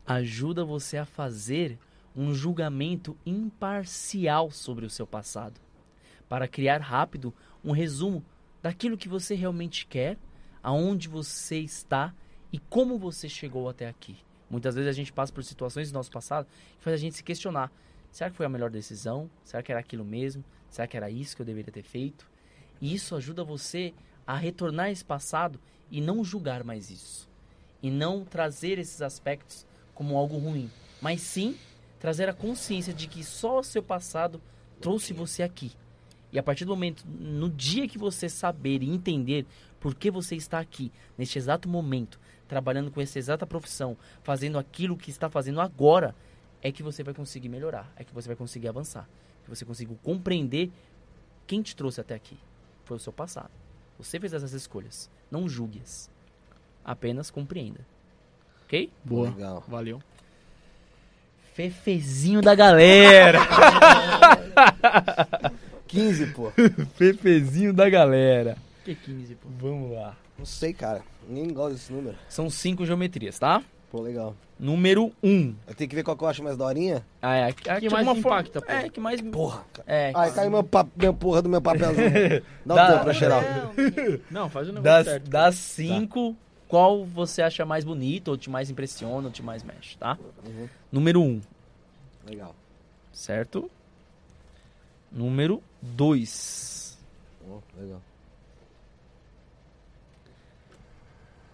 [0.04, 1.78] Ajuda você a fazer
[2.14, 5.60] um julgamento imparcial sobre o seu passado,
[6.28, 7.34] para criar rápido
[7.64, 8.24] um resumo
[8.62, 10.18] daquilo que você realmente quer,
[10.62, 12.14] aonde você está
[12.52, 14.16] e como você chegou até aqui.
[14.48, 16.46] Muitas vezes a gente passa por situações do nosso passado
[16.78, 17.72] que faz a gente se questionar:
[18.10, 19.30] será que foi a melhor decisão?
[19.42, 20.44] Será que era aquilo mesmo?
[20.68, 22.30] Será que era isso que eu deveria ter feito?
[22.80, 23.94] E isso ajuda você
[24.26, 25.58] a retornar esse passado
[25.90, 27.28] e não julgar mais isso.
[27.82, 31.56] E não trazer esses aspectos como algo ruim, mas sim
[32.02, 34.42] trazer a consciência de que só o seu passado
[34.80, 35.70] trouxe você aqui.
[36.32, 39.46] E a partir do momento, no dia que você saber e entender
[39.78, 44.96] por que você está aqui, neste exato momento, trabalhando com essa exata profissão, fazendo aquilo
[44.96, 46.12] que está fazendo agora,
[46.60, 49.08] é que você vai conseguir melhorar, é que você vai conseguir avançar,
[49.44, 50.72] que você conseguir compreender
[51.46, 52.36] quem te trouxe até aqui.
[52.84, 53.52] Foi o seu passado.
[53.96, 55.08] Você fez essas escolhas.
[55.30, 56.10] Não julgue-as.
[56.84, 57.86] Apenas compreenda.
[58.64, 58.90] Ok?
[59.04, 59.30] Boa.
[59.30, 59.64] Legal.
[59.68, 60.02] Valeu.
[61.54, 63.40] Fefezinho da galera.
[65.86, 66.50] 15, pô.
[66.96, 68.56] Fefezinho da galera.
[68.84, 69.48] Que 15, pô.
[69.60, 70.16] Vamos lá.
[70.38, 71.02] Não sei, cara.
[71.28, 72.16] Nem gosto desse número.
[72.28, 73.62] São cinco geometrias, tá?
[73.90, 74.34] Pô, legal.
[74.58, 75.54] Número um.
[75.68, 77.04] Eu tenho que ver qual que eu acho mais daorinha?
[77.20, 78.72] Ah, é, a, a, Que mais alguma forma- impacta, pô.
[78.72, 79.20] É, que mais...
[79.20, 79.62] Porra.
[79.86, 80.86] É, Ai, caiu meu, pa...
[80.96, 82.10] meu porra do meu papelzinho.
[82.64, 83.44] Dá Dá- um tempo pra cheirar.
[84.30, 85.30] Não, faz o negócio das, certo.
[85.30, 86.34] das cinco,
[86.72, 90.18] qual você acha mais bonito, ou te mais impressiona, ou te mais mexe, tá?
[90.42, 90.66] Uhum.
[90.90, 91.38] Número um,
[92.26, 92.56] Legal.
[93.12, 93.70] certo?
[95.10, 96.98] Número dois.
[97.46, 98.00] Ó, legal.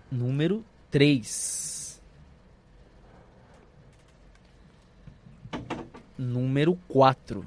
[0.08, 2.00] Número 3.
[6.16, 7.44] Número 4.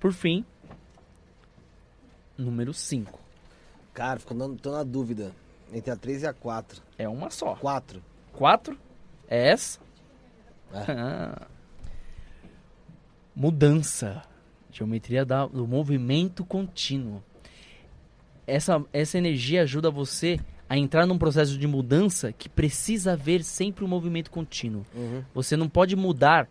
[0.00, 0.42] Por fim,
[2.38, 3.20] número 5.
[3.92, 5.34] Cara, ficou tô na dúvida.
[5.72, 6.82] Entre a 3 e a 4.
[6.98, 7.54] É uma só.
[7.56, 8.02] 4.
[8.32, 8.78] 4
[9.28, 9.78] é essa.
[10.72, 10.92] É.
[10.92, 11.46] Ah.
[13.34, 14.22] Mudança.
[14.72, 17.22] Geometria da- do movimento contínuo.
[18.46, 23.84] Essa, essa energia ajuda você a entrar num processo de mudança que precisa haver sempre
[23.84, 24.84] um movimento contínuo.
[24.94, 25.24] Uhum.
[25.34, 26.48] Você não pode mudar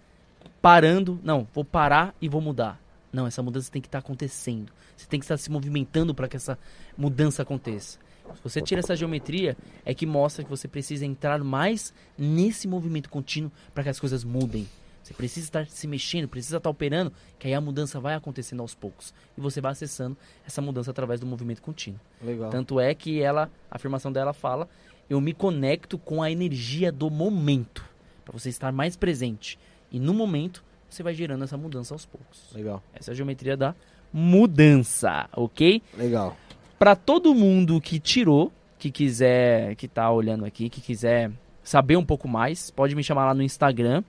[0.61, 1.19] parando.
[1.23, 2.79] Não, vou parar e vou mudar.
[3.11, 4.71] Não, essa mudança tem que estar acontecendo.
[4.95, 6.57] Você tem que estar se movimentando para que essa
[6.97, 7.97] mudança aconteça.
[8.35, 13.09] Se você tira essa geometria, é que mostra que você precisa entrar mais nesse movimento
[13.09, 14.67] contínuo para que as coisas mudem.
[15.03, 18.75] Você precisa estar se mexendo, precisa estar operando, que aí a mudança vai acontecendo aos
[18.75, 19.13] poucos.
[19.37, 21.99] E você vai acessando essa mudança através do movimento contínuo.
[22.21, 22.51] Legal.
[22.51, 24.69] Tanto é que ela, a afirmação dela fala:
[25.09, 27.83] eu me conecto com a energia do momento,
[28.23, 29.57] para você estar mais presente.
[29.91, 32.43] E no momento, você vai gerando essa mudança aos poucos.
[32.53, 32.83] Legal.
[32.93, 33.73] Essa é a geometria da
[34.13, 35.81] mudança, ok?
[35.97, 36.37] Legal.
[36.79, 41.29] Para todo mundo que tirou, que quiser, que tá olhando aqui, que quiser
[41.61, 44.01] saber um pouco mais, pode me chamar lá no Instagram.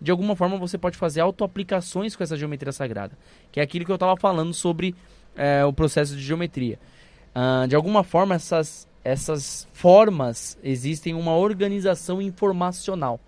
[0.00, 3.16] De alguma forma você pode fazer autoaplicações com essa geometria sagrada,
[3.52, 4.94] que é aquilo que eu estava falando sobre
[5.36, 6.78] é, o processo de geometria.
[7.34, 13.20] Ah, de alguma forma essas essas formas existem uma organização informacional.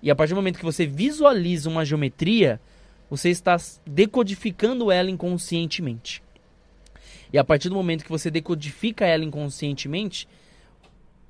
[0.00, 2.60] E a partir do momento que você visualiza uma geometria,
[3.10, 6.22] você está decodificando ela inconscientemente.
[7.36, 10.26] E a partir do momento que você decodifica ela inconscientemente,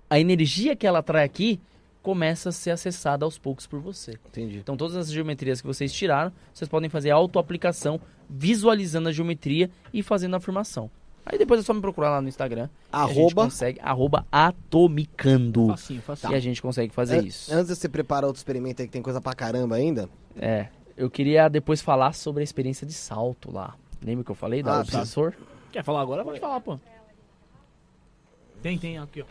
[0.09, 1.61] a energia que ela traz aqui
[2.01, 4.13] começa a ser acessada aos poucos por você.
[4.29, 4.59] Entendi.
[4.59, 10.01] Então todas as geometrias que vocês tiraram, vocês podem fazer autoaplicação, visualizando a geometria e
[10.01, 10.89] fazendo a afirmação.
[11.25, 12.69] Aí depois é só me procurar lá no Instagram.
[12.93, 13.43] Arroba.
[13.43, 15.67] consegue, arroba atomicando.
[15.67, 16.33] Facinho, facinho.
[16.35, 17.53] E a gente consegue fazer An- isso.
[17.53, 20.09] Antes de você preparar outro experimento aí que tem coisa pra caramba ainda.
[20.39, 20.69] É.
[20.97, 23.75] Eu queria depois falar sobre a experiência de salto lá.
[24.01, 25.05] Lembra que eu falei da Ah, tá.
[25.73, 26.25] Quer falar agora?
[26.25, 26.79] Pode falar, pô.
[28.63, 29.27] Tem, tem, aqui, ó.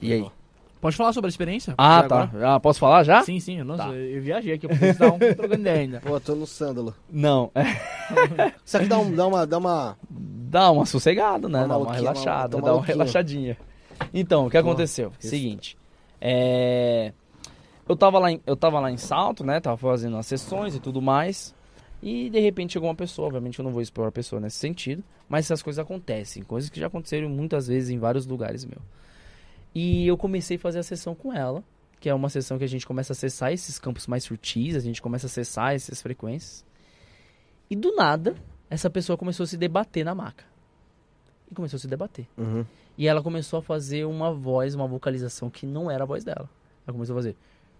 [0.00, 0.26] E aí?
[0.80, 1.74] Pode falar sobre a experiência?
[1.78, 2.22] Ah, tá.
[2.24, 2.54] agora?
[2.54, 3.22] Ah, posso falar já?
[3.22, 3.62] Sim, sim.
[3.62, 3.92] Nossa, Tá.
[3.94, 4.66] eu viajei aqui.
[4.66, 6.00] Eu preciso dar um trocando ideia ainda.
[6.00, 6.94] Pô, tô no sândalo.
[7.10, 7.50] Não.
[7.54, 8.52] É.
[8.64, 9.46] Isso aqui dá, um, dá uma.
[9.46, 9.96] Dá uma...
[10.10, 11.60] Dá uma sossegada, né?
[11.60, 13.56] Uma Dá uma relaxada, uma- dá uma relaxadinha.
[14.12, 15.12] Então, o que aconteceu?
[15.18, 15.30] isso.
[15.30, 15.78] Seguinte.
[16.20, 17.12] É...
[17.88, 19.60] Eu, tava lá em, eu tava lá em Salto, né?
[19.60, 21.54] Tava fazendo as sessões e tudo mais.
[22.02, 25.02] E de repente chegou uma pessoa, obviamente eu não vou expor a pessoa nesse sentido,
[25.28, 28.78] mas essas coisas acontecem, coisas que já aconteceram muitas vezes em vários lugares meu.
[29.74, 31.64] E eu comecei a fazer a sessão com ela,
[31.98, 34.80] que é uma sessão que a gente começa a acessar esses campos mais sutis, a
[34.80, 36.64] gente começa a acessar essas frequências.
[37.70, 38.36] E do nada,
[38.68, 40.44] essa pessoa começou a se debater na maca.
[41.50, 42.26] E começou a se debater.
[42.36, 42.64] Uhum.
[42.98, 46.48] E ela começou a fazer uma voz, uma vocalização que não era a voz dela.
[46.86, 47.36] Ela começou a fazer.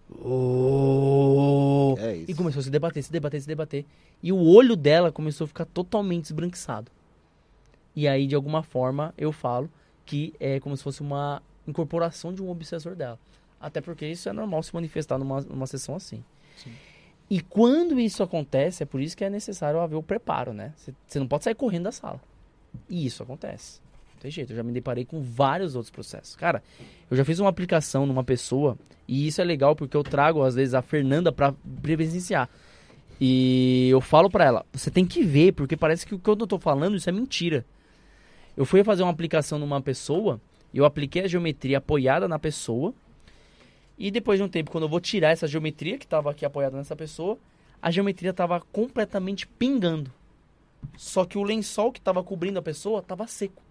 [0.09, 2.31] "Oh", É isso.
[2.31, 3.85] E começou a se debater, se debater, se debater.
[4.21, 6.91] E o olho dela começou a ficar totalmente esbranquiçado.
[7.95, 9.69] E aí, de alguma forma, eu falo
[10.05, 13.19] que é como se fosse uma incorporação de um obsessor dela.
[13.59, 16.23] Até porque isso é normal se manifestar numa, numa sessão assim.
[17.29, 20.73] E quando isso acontece, é por isso que é necessário haver o preparo, né?
[21.07, 22.21] Você não pode sair correndo da sala.
[22.89, 23.81] E isso acontece.
[24.17, 26.35] Não tem jeito, eu já me deparei com vários outros processos.
[26.35, 26.63] Cara,
[27.09, 28.75] eu já fiz uma aplicação numa pessoa,
[29.07, 32.49] e isso é legal porque eu trago, às vezes, a Fernanda pra presenciar.
[33.21, 36.35] E eu falo pra ela, você tem que ver, porque parece que o que eu
[36.35, 37.63] tô falando, isso é mentira.
[38.55, 40.41] Eu fui fazer uma aplicação numa pessoa,
[40.73, 42.91] eu apliquei a geometria apoiada na pessoa,
[43.97, 46.77] E depois de um tempo, quando eu vou tirar essa geometria que estava aqui apoiada
[46.77, 47.37] nessa pessoa,
[47.81, 50.11] a geometria estava completamente pingando.
[50.95, 53.63] Só que o lençol que estava cobrindo a pessoa estava seco.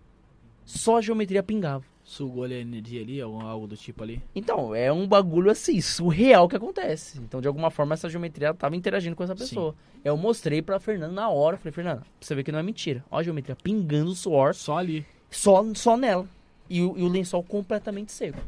[0.66, 1.84] Só a geometria pingava.
[2.02, 4.22] Sugou ali a energia ali, algo do tipo ali.
[4.34, 7.18] Então, é um bagulho assim, surreal que acontece.
[7.18, 9.74] Então, de alguma forma, essa geometria estava interagindo com essa pessoa.
[10.04, 11.56] Eu mostrei pra Fernanda na hora.
[11.56, 13.04] Falei, Fernanda, pra você ver que não é mentira.
[13.10, 15.06] Ó a geometria pingando suor Só ali.
[15.30, 16.28] só, só nela.
[16.68, 18.38] E o, e o lençol completamente seco.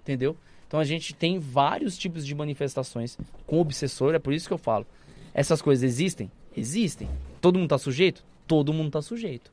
[0.00, 0.36] Entendeu?
[0.66, 3.16] Então a gente tem vários tipos de manifestações
[3.46, 4.86] com obsessor, é por isso que eu falo.
[5.32, 6.30] Essas coisas existem?
[6.54, 7.08] Existem.
[7.40, 8.22] Todo mundo tá sujeito?
[8.46, 9.50] Todo mundo tá sujeito.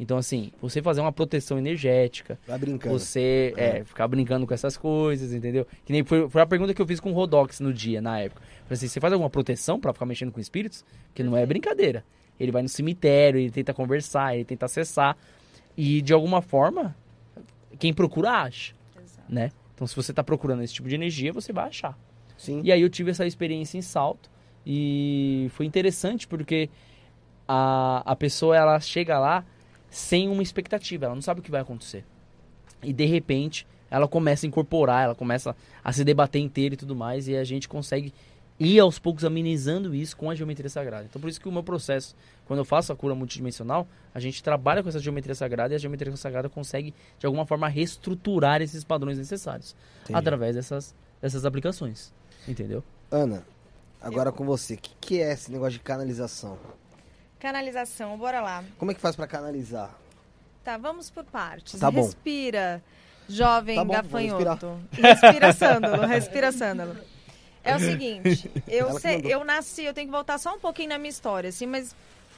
[0.00, 2.96] Então, assim, você fazer uma proteção energética, Vai brincando.
[2.96, 5.66] você é, ficar brincando com essas coisas, entendeu?
[5.84, 8.20] Que nem foi, foi a pergunta que eu fiz com o Rodox no dia, na
[8.20, 8.40] época.
[8.64, 10.84] Falei assim, você faz alguma proteção pra ficar mexendo com espíritos?
[11.12, 12.04] Que não é brincadeira.
[12.38, 15.16] Ele vai no cemitério, ele tenta conversar, ele tenta acessar.
[15.76, 16.94] E de alguma forma,
[17.78, 18.74] quem procura acha,
[19.28, 19.50] né?
[19.74, 21.98] Então se você tá procurando esse tipo de energia, você vai achar.
[22.36, 22.60] Sim.
[22.62, 24.30] E aí eu tive essa experiência em salto
[24.64, 26.70] e foi interessante porque
[27.48, 29.44] a, a pessoa ela chega lá
[29.90, 32.04] sem uma expectativa, ela não sabe o que vai acontecer.
[32.82, 36.94] E de repente ela começa a incorporar, ela começa a se debater inteira e tudo
[36.94, 38.12] mais, e a gente consegue
[38.60, 41.06] ir aos poucos amenizando isso com a geometria sagrada.
[41.08, 44.42] Então por isso que o meu processo, quando eu faço a cura multidimensional, a gente
[44.42, 48.84] trabalha com essa geometria sagrada e a geometria sagrada consegue de alguma forma reestruturar esses
[48.84, 50.18] padrões necessários Entendi.
[50.18, 52.12] através dessas, dessas aplicações.
[52.46, 52.82] Entendeu?
[53.10, 53.46] Ana,
[54.00, 54.74] agora com você.
[54.74, 56.58] O que, que é esse negócio de canalização?
[57.38, 58.64] Canalização, bora lá.
[58.78, 59.90] Como é que faz pra canalizar?
[60.64, 61.78] Tá, vamos por partes.
[61.78, 62.02] Tá bom.
[62.02, 62.82] Respira,
[63.28, 64.80] jovem Tá bom, gafanhoto.
[64.92, 66.96] Respira, sândalo, respira, sândalo.
[67.62, 70.98] É o seguinte, eu, sei- eu nasci, eu tenho que voltar só um pouquinho na
[70.98, 71.94] minha história, assim, mas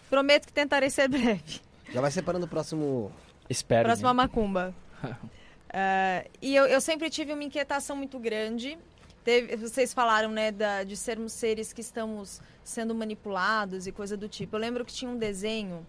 [0.09, 1.61] prometo que tentarei ser breve.
[1.93, 3.13] Já vai separando o próximo.
[3.49, 3.85] Espero.
[3.85, 4.15] Próxima né?
[4.15, 4.75] macumba.
[5.73, 8.77] Ah, e eu, eu sempre tive uma inquietação muito grande.
[9.25, 14.29] Teve- vocês falaram, né, da- de sermos seres que estamos sendo manipulados e coisa do
[14.29, 14.57] tipo.
[14.57, 15.87] Eu lembro que tinha um desenho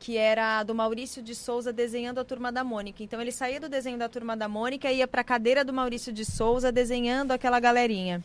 [0.00, 3.02] que era do Maurício de Souza desenhando a turma da Mônica.
[3.02, 5.72] Então ele saía do desenho da turma da Mônica e ia para a cadeira do
[5.72, 8.22] Maurício de Souza desenhando aquela galerinha.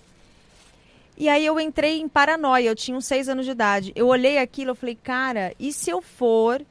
[1.18, 3.92] E aí eu entrei em paranoia, eu tinha uns seis anos de idade.
[3.96, 6.64] Eu olhei aquilo, eu falei, cara, e se eu for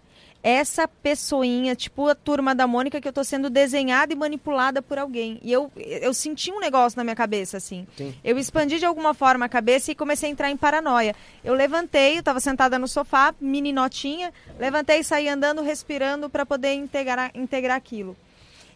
[0.42, 4.98] essa pessoinha, tipo a turma da Mônica, que eu tô sendo desenhada e manipulada por
[4.98, 5.38] alguém.
[5.42, 7.86] E eu, eu senti um negócio na minha cabeça, assim.
[7.96, 8.14] Sim.
[8.24, 11.14] Eu expandi de alguma forma a cabeça e comecei a entrar em paranoia.
[11.44, 16.44] Eu levantei, eu tava sentada no sofá, mini notinha, levantei e saí andando, respirando para
[16.44, 18.16] poder integrar, integrar aquilo.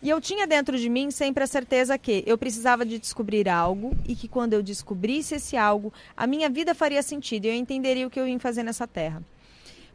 [0.03, 3.97] E eu tinha dentro de mim sempre a certeza que eu precisava de descobrir algo
[4.07, 8.07] e que quando eu descobrisse esse algo, a minha vida faria sentido e eu entenderia
[8.07, 9.23] o que eu vim fazer nessa terra.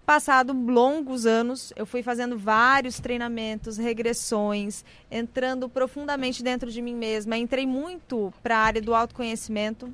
[0.06, 7.38] Passado longos anos, eu fui fazendo vários treinamentos, regressões, entrando profundamente dentro de mim mesma.
[7.38, 9.94] Entrei muito para a área do autoconhecimento.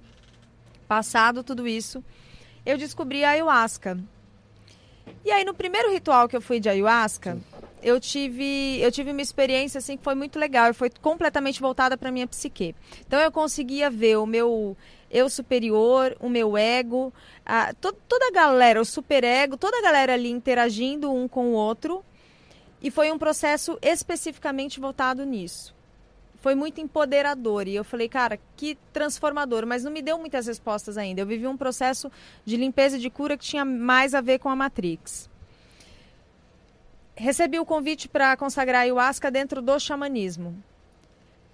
[0.87, 2.03] Passado tudo isso,
[2.65, 3.99] eu descobri a ayahuasca.
[5.23, 7.37] E aí, no primeiro ritual que eu fui de ayahuasca,
[7.83, 11.97] eu tive, eu tive uma experiência assim que foi muito legal e foi completamente voltada
[11.97, 12.75] para minha psique.
[13.05, 14.75] Então eu conseguia ver o meu
[15.09, 17.13] eu superior, o meu ego,
[17.45, 21.53] a, to, toda a galera, o superego, toda a galera ali interagindo um com o
[21.53, 22.03] outro.
[22.81, 25.75] E foi um processo especificamente voltado nisso.
[26.39, 27.67] Foi muito empoderador.
[27.67, 29.65] E eu falei, cara, que transformador.
[29.65, 31.21] Mas não me deu muitas respostas ainda.
[31.21, 32.11] Eu vivi um processo
[32.45, 35.29] de limpeza e de cura que tinha mais a ver com a Matrix.
[37.15, 40.55] Recebi o convite para consagrar ayahuasca dentro do xamanismo.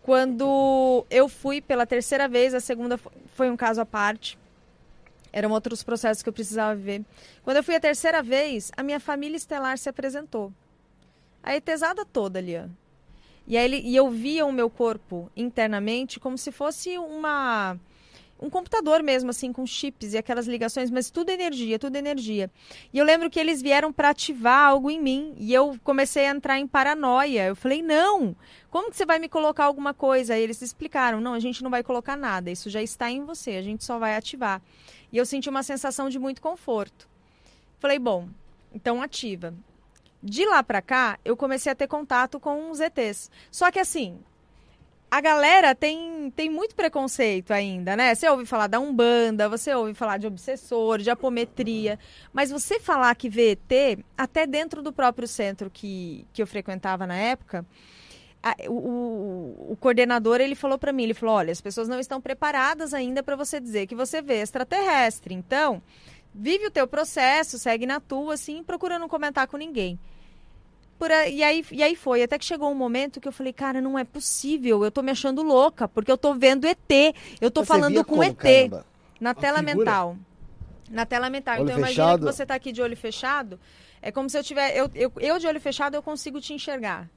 [0.04, 4.38] Quando eu fui pela terceira vez, a segunda fo- foi um caso à parte.
[5.32, 7.04] Eram outros processos que eu precisava viver.
[7.44, 10.52] Quando eu fui a terceira vez, a minha família estelar se apresentou.
[11.42, 12.66] A etesada toda ali, ó.
[13.48, 17.78] E, aí ele, e eu via o meu corpo internamente como se fosse uma
[18.44, 22.52] um computador mesmo, assim, com chips e aquelas ligações, mas tudo energia, tudo energia.
[22.92, 26.32] E eu lembro que eles vieram para ativar algo em mim e eu comecei a
[26.32, 27.46] entrar em paranoia.
[27.46, 28.36] Eu falei, não,
[28.70, 30.34] como que você vai me colocar alguma coisa?
[30.34, 33.52] Aí eles explicaram, não, a gente não vai colocar nada, isso já está em você,
[33.52, 34.62] a gente só vai ativar.
[35.10, 37.08] E eu senti uma sensação de muito conforto.
[37.80, 38.28] Falei, bom,
[38.74, 39.54] então ativa.
[40.22, 43.32] De lá pra cá, eu comecei a ter contato com os ETs.
[43.50, 44.20] Só que assim,
[45.18, 48.16] a galera tem, tem muito preconceito ainda, né?
[48.16, 52.00] Você ouve falar da Umbanda, você ouve falar de obsessor, de apometria.
[52.34, 57.06] Mas você falar que vê ET, até dentro do próprio centro que, que eu frequentava
[57.06, 57.64] na época,
[58.42, 62.20] a- o, o- coordenador ele falou para mim, ele falou, olha, as pessoas não estão
[62.20, 65.36] preparadas ainda para você dizer que você vê extraterrestre.
[65.36, 65.80] Então,
[66.34, 70.00] vive o teu processo, segue na tua, assim, procura não comentar com ninguém.
[71.04, 72.24] Por a- e, aí, e aí foi.
[72.24, 74.86] Até que chegou um momento que eu falei, cara, não é possível.
[74.86, 77.14] Eu tô me achando louca, porque eu tô vendo ET.
[77.42, 78.38] Eu tô Você falando com como, ET.
[78.38, 78.86] caramba?
[79.20, 79.76] Na tela figura?
[79.76, 80.18] mental.
[80.90, 81.56] Na tela mental.
[81.56, 82.20] Olho então imagina fechado?
[82.26, 83.60] que você tá aqui de olho fechado.
[84.02, 84.78] É como se eu tiver.
[84.78, 87.10] Eu, eu, eu de olho fechado eu consigo te enxergar.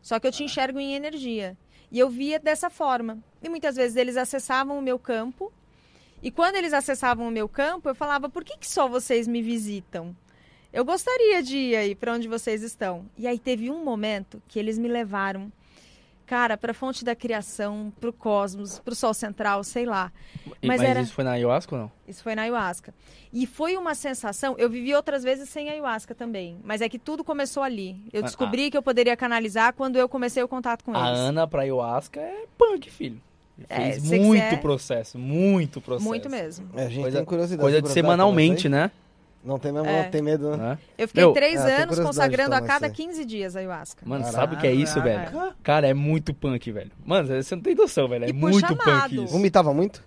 [0.00, 1.56] Só que eu te enxergo em energia.
[1.92, 3.18] E eu via dessa forma.
[3.42, 5.52] E muitas vezes eles acessavam o meu campo.
[6.22, 9.42] E quando eles acessavam o meu campo, eu falava: por que, que só vocês me
[9.42, 10.16] visitam?
[10.76, 13.06] Eu gostaria de ir aí para onde vocês estão.
[13.16, 15.50] E aí teve um momento que eles me levaram,
[16.26, 20.12] cara, para a fonte da criação, para o cosmos, para o sol central, sei lá.
[20.60, 21.92] E- Mas Mas, era- isso foi na ayahuasca ou não?
[22.06, 22.92] Isso foi na ayahuasca.
[23.32, 24.54] E foi uma sensação.
[24.58, 26.58] Eu vivi outras vezes sem ayahuasca também.
[26.62, 27.96] Mas é que tudo começou ali.
[28.12, 31.20] Eu Ah, descobri que eu poderia canalizar quando eu comecei o contato com A eles.
[31.20, 33.18] Ana pra ayahuasca é punk, filho.
[33.70, 36.06] É, Fez muito quiser- processo, muito processo.
[36.06, 36.68] Muito mesmo.
[36.76, 37.62] É, a gente Coisa- tem curiosidade.
[37.62, 38.90] Coisa de semanalmente, né?
[39.46, 40.02] Não tem mesmo, É.
[40.02, 40.76] não tem medo, né?
[40.98, 43.06] Eu fiquei Meu, três é, anos consagrando a cada isso aí.
[43.06, 44.02] 15 dias a ayahuasca.
[44.04, 44.40] Mano, Caralho.
[44.40, 45.30] sabe o que é isso, velho?
[45.62, 46.90] Cara, é muito punk, velho.
[47.04, 48.24] Mano, você não tem noção, velho.
[48.24, 48.80] É E muito chamado.
[48.84, 49.32] punk isso.
[49.32, 50.02] Vomitava muito?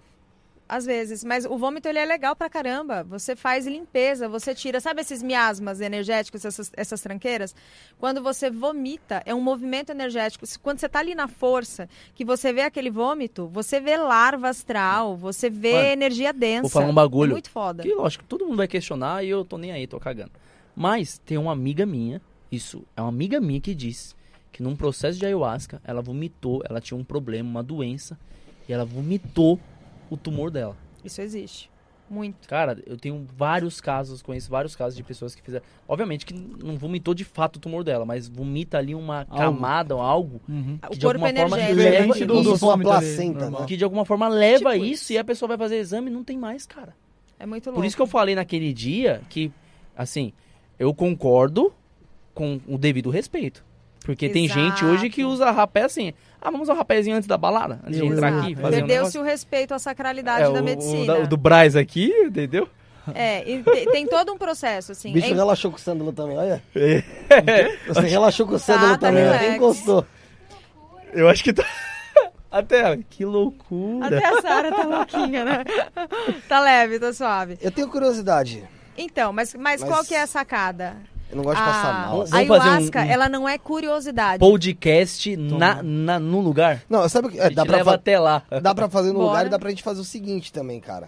[0.70, 3.04] Às vezes, mas o vômito ele é legal pra caramba.
[3.06, 7.56] Você faz limpeza, você tira, sabe esses miasmas energéticos, essas, essas tranqueiras?
[7.98, 10.46] Quando você vomita, é um movimento energético.
[10.62, 15.18] Quando você tá ali na força, que você vê aquele vômito, você vê larva astral,
[15.18, 16.62] você vê Mano, energia densa.
[16.62, 17.32] vou falar um bagulho.
[17.32, 17.82] É muito foda.
[17.82, 20.32] Que lógico, todo mundo vai questionar e eu tô nem aí, tô cagando.
[20.76, 24.16] Mas tem uma amiga minha, isso, é uma amiga minha que diz
[24.52, 28.20] que num processo de ayahuasca, ela vomitou, ela tinha um problema, uma doença,
[28.68, 29.60] e ela vomitou
[30.10, 30.76] o tumor dela.
[31.04, 31.70] Isso existe.
[32.10, 32.48] Muito.
[32.50, 35.64] Cara, eu tenho vários casos, conheço vários casos de pessoas que fizeram.
[35.88, 40.02] Obviamente que não vomitou de fato o tumor dela, mas vomita ali uma camada ou
[40.02, 40.80] algo Uhum.
[40.90, 41.76] O de corpo alguma forma energético.
[41.78, 43.66] leva- Diferente do, do ali, placenta, né?
[43.68, 45.14] que de alguma forma leva Tipo isso isso.
[45.14, 46.96] e a pessoa vai fazer exame e não tem mais, cara.
[47.38, 47.80] É muito louco.
[47.80, 49.52] Por isso que eu falei naquele dia que,
[49.96, 50.34] assim,
[50.80, 51.72] eu concordo
[52.34, 53.64] com o devido respeito.
[54.06, 54.86] Porque tem gente Exato.
[54.86, 56.14] hoje que usa rapé assim.
[56.42, 57.80] Ah, vamos usar um rapézinho antes da balada?
[57.86, 58.62] Antes de entrar aqui, Exato.
[58.62, 59.22] fazer um Perdeu-se negócio.
[59.22, 61.02] o respeito à sacralidade É, da o- medicina.
[61.04, 62.68] O, da- o do Braz aqui, entendeu?
[63.14, 65.10] É, e te- tem todo um processo, assim.
[65.10, 66.64] O bicho É relaxou com o sândalo também, olha.
[66.76, 67.78] É.
[67.88, 69.42] Você relaxou com o sândalo Tá, tá também, relax.
[69.44, 70.06] nem encostou.
[71.14, 71.66] Eu acho que tá.
[72.52, 74.08] Até, que loucura.
[74.08, 75.64] Até a Sara tá louquinha, né?
[76.48, 77.58] tá leve, tá suave.
[77.62, 78.64] Eu tenho curiosidade.
[78.98, 80.98] Então, mas, mas, Mas- qual que é a sacada?
[81.30, 82.10] Eu não gosto de passar mal.
[82.12, 84.40] Vamos a fazer um- ayahuasca, um- ela não é curiosidade.
[84.40, 86.84] Podcast na, na, no lugar.
[86.90, 87.40] Não, sabe o que?
[87.40, 88.44] A É, gente dá, pra leva fa- até lá.
[88.62, 89.28] dá pra fazer no Bora.
[89.28, 91.08] lugar e dá pra gente fazer o seguinte também, cara.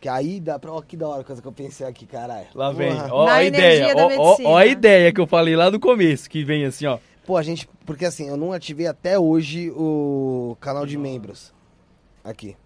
[0.00, 0.70] Que aí dá pra.
[0.72, 2.46] Ó, que da hora a coisa que eu pensei aqui, caralho.
[2.54, 2.92] Lá vem.
[2.94, 3.08] Porra.
[3.12, 3.94] Ó Na a energia ideia.
[3.96, 6.86] da Ó, ó, ó a ideia que eu falei lá no começo, que vem assim,
[6.86, 6.98] ó.
[7.26, 7.68] Pô, a gente.
[7.84, 11.52] Porque assim, eu não ativei até hoje o canal de membros.
[12.22, 12.56] Aqui.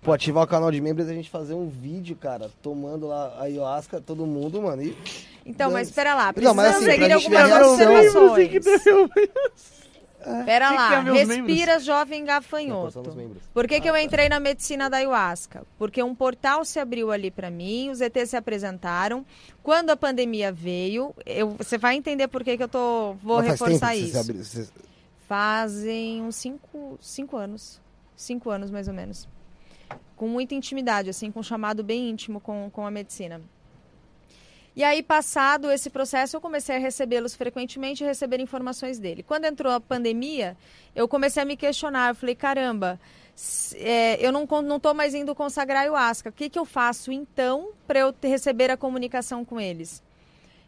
[0.00, 3.34] Pô, ativar o canal de membros e a gente fazer um vídeo, cara, tomando lá
[3.38, 4.82] a ayahuasca, todo mundo, mano.
[4.82, 4.96] E
[5.44, 6.26] Então, mas espera lá.
[6.26, 8.54] Não, Precisamos mas assim, seguir algumas observações.
[10.24, 10.88] Espera Tem que lá.
[10.90, 13.12] ter meus Respira, jovem Não, gafanhoto.
[13.16, 13.42] membros.
[13.52, 15.64] Por que, que eu entrei na medicina da ayahuasca?
[15.76, 19.26] Porque um portal se abriu ali para mim, os ETs se apresentaram.
[19.64, 23.46] Quando a pandemia veio, eu, você vai entender por que, que eu tô, vou Mas
[23.48, 24.18] faz tempo reforçar que isso.
[24.18, 24.68] abriu- você-
[25.26, 27.80] Fazem uns cinco, cinco anos.
[28.14, 29.26] Cinco anos, mais ou menos.
[30.14, 33.40] Com muita intimidade, assim, com um chamado bem íntimo com, com a medicina.
[34.74, 39.22] E aí, passado esse processo, eu comecei a recebê-los frequentemente e receber informações dele.
[39.22, 40.56] Quando entrou a pandemia,
[40.94, 42.10] eu comecei a me questionar.
[42.10, 42.98] Eu falei, caramba,
[43.74, 46.30] é, eu não estou mais indo consagrar ayahuasca.
[46.30, 50.02] O que, que eu faço, então, para eu receber a comunicação com eles?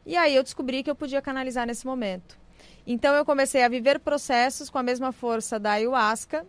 [0.04, 2.36] E aí eu descobri que eu podia canalizar nesse momento.
[2.86, 6.46] Então eu comecei a viver processos com a mesma força da ayahuasca,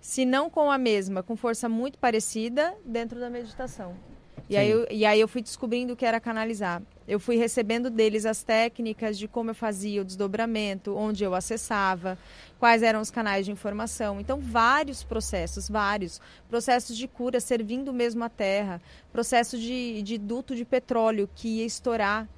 [0.00, 3.94] se não com a mesma, com força muito parecida dentro da meditação.
[4.48, 6.82] E aí, eu, e aí eu fui descobrindo o que era canalizar.
[7.06, 12.18] Eu fui recebendo deles as técnicas de como eu fazia o desdobramento, onde eu acessava,
[12.58, 14.20] quais eram os canais de informação.
[14.20, 16.20] Então, vários processos, vários.
[16.48, 18.80] Processos de cura servindo mesmo a terra,
[19.12, 22.28] processo de, de duto de petróleo que ia estourar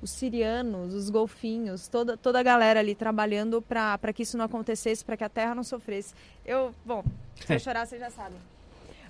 [0.00, 5.04] os sirianos, os golfinhos, toda, toda a galera ali trabalhando para que isso não acontecesse,
[5.04, 6.14] para que a terra não sofresse.
[6.46, 7.04] Eu, bom,
[7.44, 8.38] se eu chorar, vocês já sabem.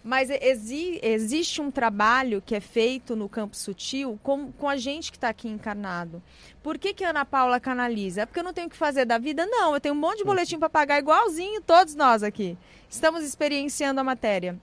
[0.02, 5.10] Mas exi- existe um trabalho que é feito no campo sutil com, com a gente
[5.10, 6.22] que está aqui encarnado.
[6.62, 8.22] Por que, que a Ana Paula canaliza?
[8.22, 9.46] É porque eu não tenho o que fazer da vida?
[9.46, 12.56] Não, eu tenho um monte de boletim para pagar igualzinho todos nós aqui.
[12.88, 14.58] Estamos experienciando a matéria.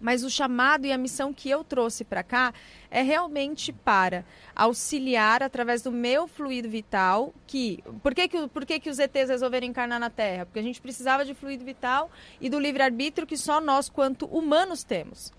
[0.00, 2.52] Mas o chamado e a missão que eu trouxe para cá
[2.94, 4.24] é realmente para
[4.54, 9.30] auxiliar através do meu fluido vital, que por que que, por que que os ETs
[9.30, 10.46] resolveram encarnar na Terra?
[10.46, 12.08] Porque a gente precisava de fluido vital
[12.40, 15.32] e do livre-arbítrio que só nós, quanto humanos, temos.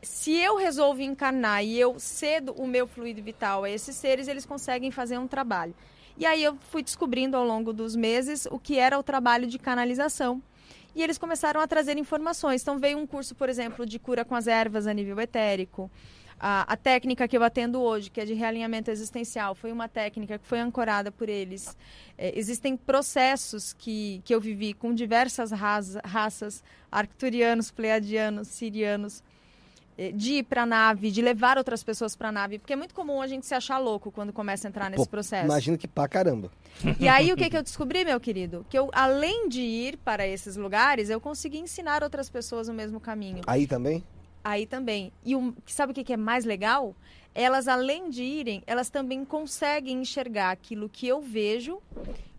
[0.00, 4.46] Se eu resolvo encarnar e eu cedo o meu fluido vital a esses seres, eles
[4.46, 5.74] conseguem fazer um trabalho.
[6.16, 9.58] E aí eu fui descobrindo ao longo dos meses o que era o trabalho de
[9.58, 10.40] canalização.
[10.94, 12.62] E eles começaram a trazer informações.
[12.62, 15.90] Então veio um curso, por exemplo, de cura com as ervas a nível etérico.
[16.42, 20.38] A, a, técnica que eu atendo hoje, que é de realinhamento existencial, foi uma técnica
[20.38, 21.76] que foi ancorada por eles.
[22.16, 29.22] É, existem processos que, que eu vivi com diversas raça, raças, arcturianos, pleiadianos, sirianos,
[29.98, 32.76] é, de ir para a nave, de levar outras pessoas para a nave, porque é
[32.76, 35.44] muito comum a gente se achar louco quando começa a entrar nesse Pô, processo.
[35.44, 36.50] Imagino que pra caramba.
[36.98, 38.64] E aí o que, que eu descobri, meu querido?
[38.70, 42.98] Que eu, além de ir para esses lugares, eu consegui ensinar outras pessoas o mesmo
[42.98, 43.42] caminho.
[43.46, 44.02] Aí também?
[44.42, 45.12] Aí também.
[45.24, 46.94] E o, sabe o que, que é mais legal?
[47.34, 51.80] Elas, além de irem, elas também conseguem enxergar aquilo que eu vejo,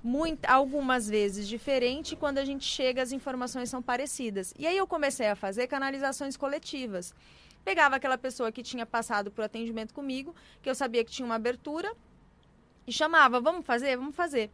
[0.04, 4.54] muito, algumas vezes diferente, quando a gente chega, as informações são parecidas.
[4.58, 7.14] E aí eu comecei a fazer canalizações coletivas.
[7.64, 11.36] Pegava aquela pessoa que tinha passado por atendimento comigo, que eu sabia que tinha uma
[11.36, 11.94] abertura,
[12.88, 13.96] e chamava, vamos fazer?
[13.96, 14.50] Vamos fazer.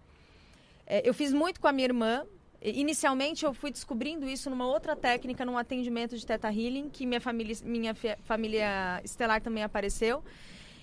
[0.85, 2.25] É, eu fiz muito com a minha irmã,
[2.75, 7.21] Inicialmente eu fui descobrindo isso numa outra técnica, num atendimento de Teta Healing, que minha
[7.21, 10.23] família, minha família estelar também apareceu.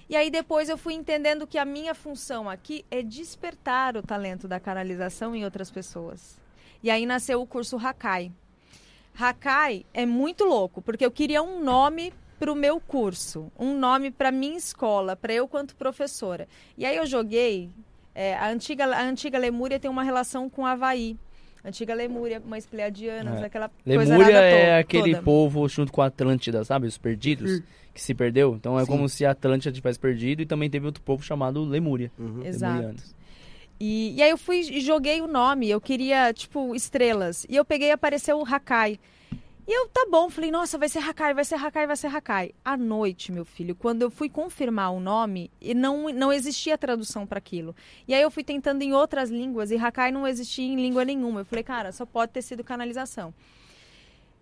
[0.09, 4.47] E aí depois eu fui entendendo que a minha função aqui é despertar o talento
[4.47, 6.39] da canalização em outras pessoas.
[6.83, 8.31] E aí nasceu o curso Hakai.
[9.19, 14.11] Hakai é muito louco, porque eu queria um nome para o meu curso, um nome
[14.11, 16.47] para minha escola, para eu quanto professora.
[16.77, 17.71] E aí eu joguei.
[18.15, 21.17] É, a, antiga, a antiga Lemúria tem uma relação com Havaí.
[21.65, 23.45] Antiga Lemúria, mães pleiadianas, É.
[23.47, 25.23] aquela coisa Lemúria arada é aquele toda.
[25.23, 26.87] povo junto com a Atlântida, sabe?
[26.87, 27.63] Os perdidos,
[27.95, 28.55] que se perdeu.
[28.55, 28.91] Então é Sim.
[28.91, 32.13] como se a Atlântida tivesse perdido e também teve outro povo chamado Lemúria.
[32.19, 32.45] Uhum.
[32.45, 32.73] Exato.
[32.75, 33.15] Lemurianos.
[33.81, 37.45] E, e aí eu fui e joguei o nome, eu queria, tipo, estrelas.
[37.49, 39.01] E eu peguei e apareceu o Hakai.
[39.67, 42.55] E eu, tá bom, falei, nossa, vai ser Hakai, vai ser Hakai, vai ser Hakai.
[42.63, 47.27] À noite, meu filho, quando eu fui confirmar o nome, e não, não existia tradução
[47.27, 47.75] para aquilo.
[48.07, 51.41] E aí eu fui tentando em outras línguas, e Hakai não existia em língua nenhuma.
[51.41, 53.33] Eu falei, cara, só pode ter sido canalização.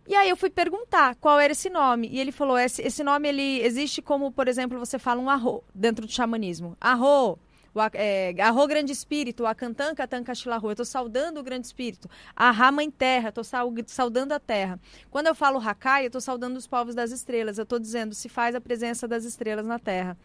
[0.08, 2.08] E aí eu fui perguntar qual era esse nome.
[2.10, 5.62] E ele falou, esse, esse nome, ele existe como, por exemplo, você fala um arro
[5.72, 6.76] dentro do xamanismo.
[6.80, 7.38] Arro,
[7.94, 10.68] é, arro grande espírito, a cantanca tanca xilarro.
[10.68, 12.08] Eu estou saudando o grande espírito.
[12.36, 13.44] Arra mãe terra, estou
[13.86, 14.78] saudando a terra.
[15.10, 17.58] Quando eu falo Hakai, eu estou saudando os povos das estrelas.
[17.58, 20.16] Eu estou dizendo, se faz a presença das estrelas na terra.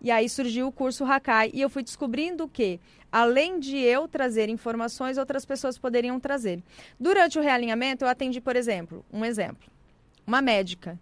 [0.00, 1.50] E aí surgiu o curso Hakai.
[1.52, 2.80] E eu fui descobrindo que,
[3.12, 6.62] além de eu trazer informações, outras pessoas poderiam trazer.
[6.98, 9.70] Durante o realinhamento, eu atendi, por exemplo, um exemplo,
[10.26, 10.98] uma médica.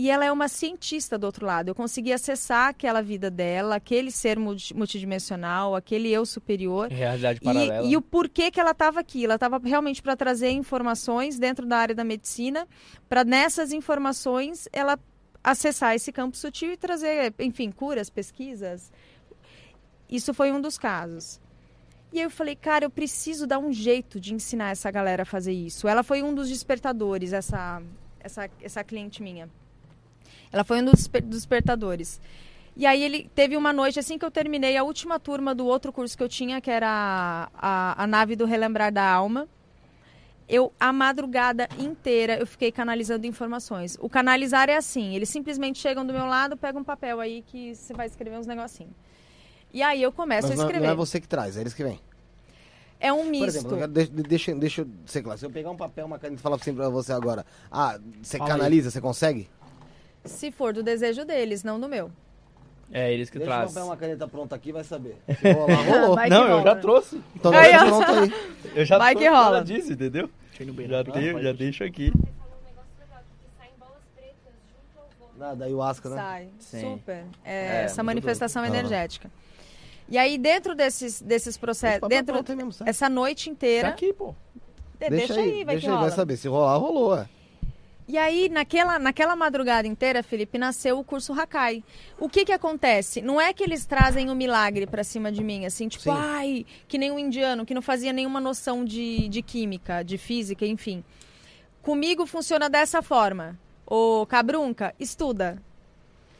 [0.00, 1.68] E ela é uma cientista do outro lado.
[1.70, 6.88] Eu consegui acessar aquela vida dela, aquele ser multi- multidimensional, aquele eu superior.
[6.88, 7.84] Realidade E, paralela.
[7.84, 9.24] e o porquê que ela estava aqui?
[9.24, 12.68] Ela estava realmente para trazer informações dentro da área da medicina,
[13.08, 14.96] para nessas informações ela
[15.42, 18.92] acessar esse campo sutil e trazer, enfim, curas, pesquisas.
[20.08, 21.40] Isso foi um dos casos.
[22.12, 25.26] E aí eu falei, cara, eu preciso dar um jeito de ensinar essa galera a
[25.26, 25.88] fazer isso.
[25.88, 27.82] Ela foi um dos despertadores, essa,
[28.20, 29.50] essa, essa cliente minha.
[30.52, 32.20] Ela foi um dos desper- dos despertadores.
[32.76, 35.92] E aí ele teve uma noite, assim que eu terminei a última turma do outro
[35.92, 39.48] curso que eu tinha, que era a, a, a nave do Relembrar da Alma.
[40.48, 43.98] Eu, a madrugada inteira, eu fiquei canalizando informações.
[44.00, 47.74] O canalizar é assim, eles simplesmente chegam do meu lado, pegam um papel aí que
[47.74, 48.92] você vai escrever uns negocinhos.
[49.74, 50.86] E aí eu começo Mas a é- escrever.
[50.86, 52.00] não é você que traz, é eles que vêm.
[53.00, 53.44] É um Por misto.
[53.46, 55.38] exemplo, eu quero- deixa, deixa, deixa eu ser claro.
[55.38, 58.40] Se eu pegar um papel, uma caneta e falar assim pra você agora, ah, você
[58.40, 58.46] aí.
[58.48, 59.48] canaliza, você consegue?
[60.24, 62.10] Se for do desejo deles, não do meu.
[62.90, 63.74] É eles que Deixa um trazem.
[63.74, 65.16] papel, uma caneta pronta aqui, vai saber.
[65.40, 66.14] Se rolar, rolou.
[66.16, 66.62] Vai que Não, eu rola.
[66.62, 67.20] já trouxe.
[67.36, 67.84] Então Aí, ó.
[67.86, 68.32] pronto aí.
[68.74, 69.56] Eu já Vai trouxe que rola.
[69.56, 70.30] ela disse, entendeu?
[70.88, 72.10] Já, tenho, já deixo aqui.
[72.10, 75.38] Você falou um negócio legal, que saem bolas pretas junto ao vômito.
[75.38, 76.16] Nada, ayahuasca, né?
[76.16, 76.48] Sai.
[76.58, 76.80] Sim.
[76.80, 77.24] Super.
[77.44, 78.74] É, É, essa muito manifestação doido.
[78.74, 79.30] energética.
[80.08, 82.88] E aí, dentro desses, desses Esse processos, papel dentro pronto aí mesmo, sabe?
[82.90, 83.88] essa noite Tá inteira.
[83.88, 84.34] aqui, pô.
[84.98, 86.00] É, deixa, aí, vai deixa que aí, rola.
[86.08, 86.36] vai saber.
[86.38, 87.28] Se rolar, rolou, é.
[88.08, 91.84] E aí, naquela, naquela madrugada inteira, Felipe, nasceu o curso Hakai.
[92.18, 93.20] O que que acontece?
[93.20, 96.10] Não é que eles trazem o milagre pra cima de mim, assim, tipo, Sim.
[96.14, 100.64] ai, que nem um indiano, que não fazia nenhuma noção de, de química, de física,
[100.64, 101.04] enfim.
[101.82, 103.58] Comigo funciona dessa forma.
[103.86, 105.62] Ô, Cabrunca, estuda.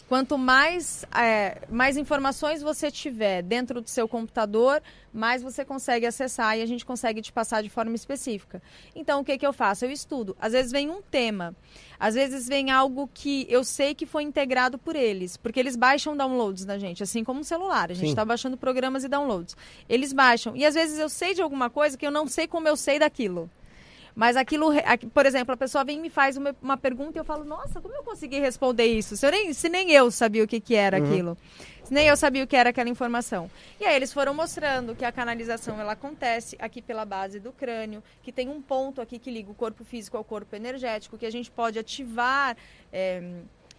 [0.08, 6.56] Quanto mais, é, mais informações você tiver dentro do seu computador, mais você consegue acessar
[6.56, 8.62] e a gente consegue te passar de forma específica.
[8.96, 9.84] Então, o que, que eu faço?
[9.84, 10.34] Eu estudo.
[10.40, 11.54] Às vezes vem um tema,
[12.00, 16.16] às vezes vem algo que eu sei que foi integrado por eles, porque eles baixam
[16.16, 17.90] downloads da gente, assim como um celular.
[17.90, 19.54] A gente está baixando programas e downloads.
[19.90, 20.56] Eles baixam.
[20.56, 22.98] E às vezes eu sei de alguma coisa que eu não sei como eu sei
[22.98, 23.50] daquilo.
[24.18, 24.72] Mas aquilo,
[25.14, 27.80] por exemplo, a pessoa vem e me faz uma, uma pergunta e eu falo, nossa,
[27.80, 29.16] como eu consegui responder isso?
[29.16, 31.38] Se, nem, se nem eu sabia o que, que era aquilo.
[31.88, 33.48] Nem eu sabia o que era aquela informação.
[33.78, 38.02] E aí eles foram mostrando que a canalização ela acontece aqui pela base do crânio,
[38.20, 41.30] que tem um ponto aqui que liga o corpo físico ao corpo energético, que a
[41.30, 42.56] gente pode ativar,
[42.92, 43.22] é,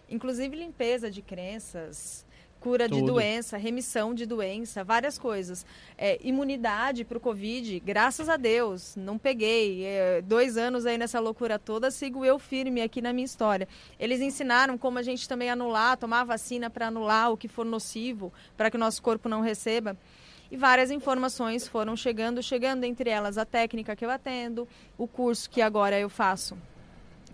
[0.08, 2.24] inclusive limpeza de crenças,
[2.60, 3.14] cura de Tudo.
[3.14, 5.64] doença, remissão de doença, várias coisas.
[5.96, 9.84] É, imunidade para o Covid, graças a Deus, não peguei.
[9.84, 13.66] É, dois anos aí nessa loucura toda, sigo eu firme aqui na minha história.
[13.98, 18.32] Eles ensinaram como a gente também anular, tomar vacina para anular o que for nocivo,
[18.56, 19.96] para que o nosso corpo não receba.
[20.50, 24.66] E várias informações foram chegando, chegando entre elas a técnica que eu atendo,
[24.98, 26.58] o curso que agora eu faço,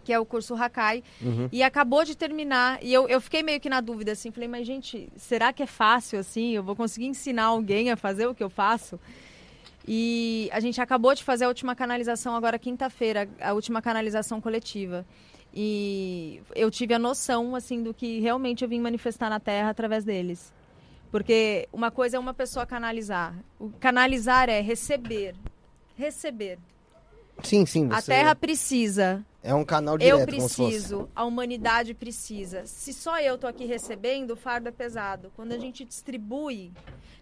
[0.07, 1.02] que é o curso Hakai,
[1.51, 2.78] e acabou de terminar.
[2.81, 5.67] E eu, eu fiquei meio que na dúvida, assim, falei, mas gente, será que é
[5.67, 6.52] fácil assim?
[6.52, 9.01] Eu vou conseguir ensinar alguém a fazer o que eu faço?
[9.86, 15.05] E a gente acabou de fazer a última canalização agora quinta-feira, a última canalização coletiva.
[15.52, 20.05] E eu tive a noção, assim, do que realmente eu vim manifestar na Terra através
[20.05, 20.52] deles.
[21.10, 23.35] Porque uma coisa é uma pessoa canalizar.
[23.59, 25.35] O canalizar é receber.
[25.97, 26.59] Receber.
[27.43, 27.89] Sim, sim.
[27.93, 32.66] A você- Terra precisa É um canal direto, eu preciso, a humanidade precisa.
[32.66, 35.31] Se só eu tô aqui recebendo, o fardo é pesado.
[35.36, 36.73] Quando a gente distribui,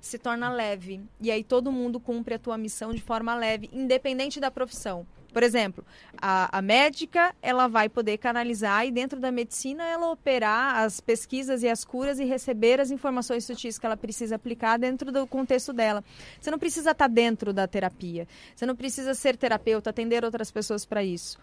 [0.01, 1.03] se torna leve.
[1.21, 5.07] E aí todo mundo cumpre a tua missão de forma leve, independente da profissão.
[5.35, 5.85] Por exemplo,
[6.17, 11.63] a, a médica, ela vai poder canalizar e dentro da medicina ela operar as pesquisas
[11.63, 15.75] e as curas e receber as informações sutis que ela precisa aplicar dentro do contexto
[15.75, 16.03] dela.
[16.41, 18.27] Você não precisa estar dentro da terapia.
[18.57, 21.39] Você não precisa ser terapeuta, atender outras pessoas para isso.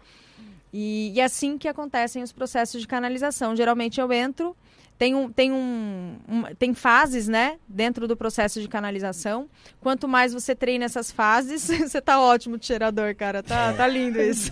[0.73, 3.55] E, e é assim que acontecem os processos de canalização.
[3.55, 4.55] Geralmente eu entro,
[4.97, 9.49] tem, um, tem, um, um- tem fases, né, dentro do processo de canalização.
[9.81, 13.41] Quanto mais você treina essas fases, você tá ótimo de cheirador, cara.
[13.43, 14.51] Tá, tá lindo isso.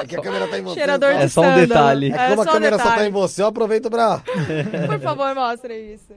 [0.00, 0.74] É que a câmera tá em você.
[0.80, 2.06] cheirador É de só um detalhe.
[2.06, 4.22] É que como a só um câmera só tá em você, eu aproveito pra.
[4.86, 6.14] Por favor, mostra isso.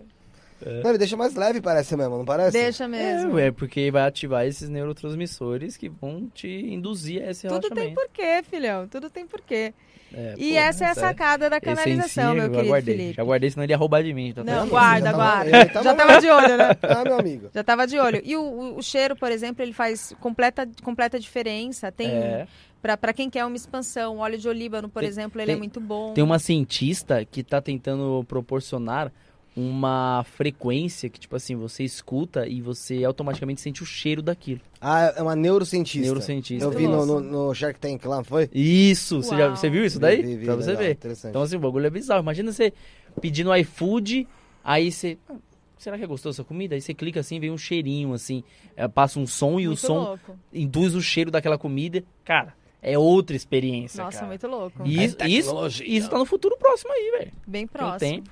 [0.83, 2.51] Não, me deixa mais leve, parece mesmo, não parece?
[2.51, 3.37] Deixa mesmo.
[3.39, 7.93] É, é porque vai ativar esses neurotransmissores que vão te induzir a esse Tudo tem
[7.93, 8.87] porquê, filhão.
[8.87, 9.73] Tudo tem porquê.
[10.15, 11.09] É, E pô, essa é a sério.
[11.09, 12.95] sacada da canalização, meu eu querido guardei.
[12.97, 13.13] Felipe.
[13.15, 14.31] Já guardei, senão ele ia roubar de mim.
[14.31, 14.69] Tá Não, vendo?
[14.69, 15.49] guarda, Já guarda.
[15.57, 16.69] ele tava- Já tava de olho, né?
[16.83, 17.49] Ah, meu amigo.
[17.51, 18.21] Já tava de olho.
[18.23, 21.91] E o, o- o cheiro, por exemplo, ele faz completa, completa diferença.
[21.91, 22.47] Tem É.
[22.79, 25.57] pra para quem quer uma expansão, óleo de olíbano, por Tem- exemplo, ele tem- é
[25.57, 26.13] muito bom.
[26.13, 29.11] Tem uma cientista que tá tentando proporcionar
[29.55, 34.61] uma frequência que, tipo assim, você escuta e você automaticamente sente o cheiro daquilo.
[34.81, 36.05] Ah, é uma neurocientista.
[36.05, 36.63] Neurocientista.
[36.65, 38.49] Eu vi no, no, no Shark Tank lá, não foi?
[38.53, 40.21] Isso, você, já, você viu isso daí?
[40.21, 40.91] Vi, vi, pra você legal, ver.
[40.93, 41.29] Interessante.
[41.29, 42.21] Então, assim, o bagulho é bizarro.
[42.21, 42.73] Imagina você
[43.21, 44.27] pedindo iFood,
[44.63, 45.17] aí você.
[45.29, 45.35] "Ah,
[45.77, 46.75] Será que é gostosa essa comida?
[46.75, 48.41] Aí você clica assim, vem um cheirinho, assim,
[48.73, 50.39] é, passa um som e o muito som louco.
[50.53, 52.01] induz o cheiro daquela comida.
[52.23, 54.01] Cara, é outra experiência.
[54.01, 54.29] Nossa, cara.
[54.29, 54.81] muito louco.
[54.85, 55.85] E isso, isso, tecnologia.
[55.87, 57.31] isso tá no futuro próximo aí, velho.
[57.45, 57.99] Bem Que não próximo.
[57.99, 58.23] tem.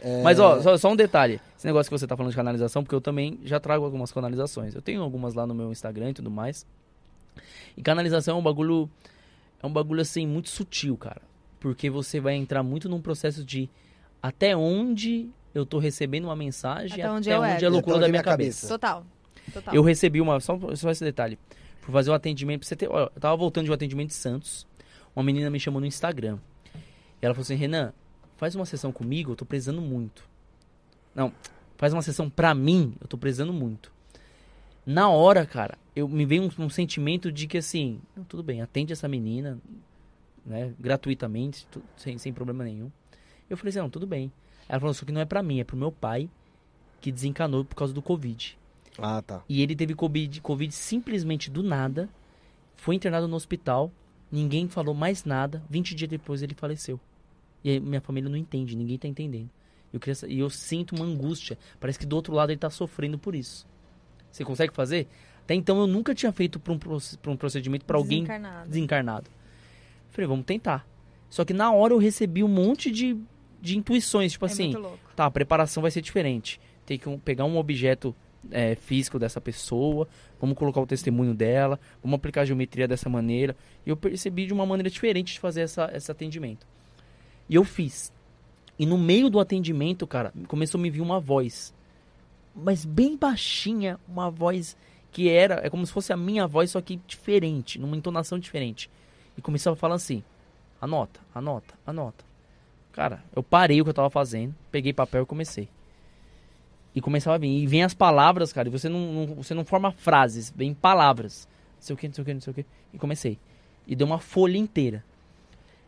[0.00, 1.40] É, Mas, ó, só, só um detalhe.
[1.56, 4.74] Esse negócio que você tá falando de canalização, porque eu também já trago algumas canalizações.
[4.74, 6.66] Eu tenho algumas lá no meu Instagram e tudo mais.
[7.76, 8.88] E canalização é um bagulho.
[9.62, 11.20] É um bagulho, assim, muito sutil, cara.
[11.58, 13.68] Porque você vai entrar muito num processo de
[14.22, 17.98] até onde eu tô recebendo uma mensagem, Até até onde onde, é o a loucura
[17.98, 18.68] da onde minha é minha cabeça.
[18.68, 19.04] Total.
[19.52, 19.74] Total.
[19.74, 20.38] Eu recebi uma.
[20.38, 21.38] Só, só esse detalhe.
[21.80, 22.60] Fui fazer um atendimento.
[22.60, 24.66] Pra você ter, ó, eu tava voltando de um atendimento de Santos.
[25.16, 26.38] Uma menina me chamou no Instagram.
[27.20, 27.92] E ela falou assim: Renan,
[28.38, 30.26] faz uma sessão comigo, eu tô precisando muito.
[31.14, 31.30] Não,
[31.76, 33.92] faz uma sessão pra mim, eu tô precisando muito.
[34.86, 38.92] Na hora, cara, eu me veio um, um sentimento de que assim, tudo bem, atende
[38.94, 39.58] essa menina,
[40.46, 42.90] né, gratuitamente, tu- sem, sem problema nenhum.
[43.50, 44.32] Eu falei assim, não, tudo bem.
[44.68, 46.30] Ela falou, só que não é pra mim, é pro meu pai,
[47.00, 48.56] que desencanou por causa do Covid.
[48.98, 49.42] Ah, tá.
[49.48, 52.08] E ele teve COVID, COVID simplesmente do nada.
[52.76, 53.92] Foi internado no hospital.
[54.30, 55.62] Ninguém falou mais nada.
[55.70, 56.98] 20 dias depois ele faleceu.
[57.62, 59.50] E aí minha família não entende, ninguém tá entendendo.
[59.92, 61.58] Eu queria, e eu sinto uma angústia.
[61.80, 63.66] Parece que do outro lado ele tá sofrendo por isso.
[64.30, 65.08] Você consegue fazer?
[65.42, 68.20] Até então eu nunca tinha feito pra um, pra um procedimento pra alguém
[68.68, 69.30] Desencarnado.
[70.10, 70.86] Falei, vamos tentar.
[71.30, 73.16] Só que na hora eu recebi um monte de,
[73.60, 74.32] de intuições.
[74.32, 74.74] Tipo é assim,
[75.16, 76.60] tá, a preparação vai ser diferente.
[76.84, 78.14] Tem que pegar um objeto
[78.50, 80.08] é, físico dessa pessoa,
[80.40, 83.56] vamos colocar o testemunho dela, vamos aplicar a geometria dessa maneira.
[83.86, 86.66] E eu percebi de uma maneira diferente de fazer essa, esse atendimento.
[87.48, 88.12] E eu fiz.
[88.78, 91.74] E no meio do atendimento, cara, começou a me vir uma voz.
[92.54, 94.76] Mas bem baixinha, uma voz
[95.10, 98.90] que era, é como se fosse a minha voz, só que diferente, numa entonação diferente.
[99.36, 100.22] E começava a falar assim:
[100.80, 102.24] anota, anota, anota.
[102.92, 105.68] Cara, eu parei o que eu tava fazendo, peguei papel e comecei.
[106.94, 107.48] E começava a vir.
[107.48, 111.46] E vem as palavras, cara, e você não, não- você não forma frases, vem palavras.
[111.76, 112.66] Não sei o que, não sei o que, não sei o que.
[112.92, 113.38] E comecei.
[113.86, 115.04] E deu uma folha inteira.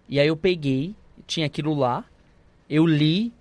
[0.08, 0.94] E aí eu peguei,
[1.26, 2.04] tinha aquilo lá,
[2.68, 3.32] eu li,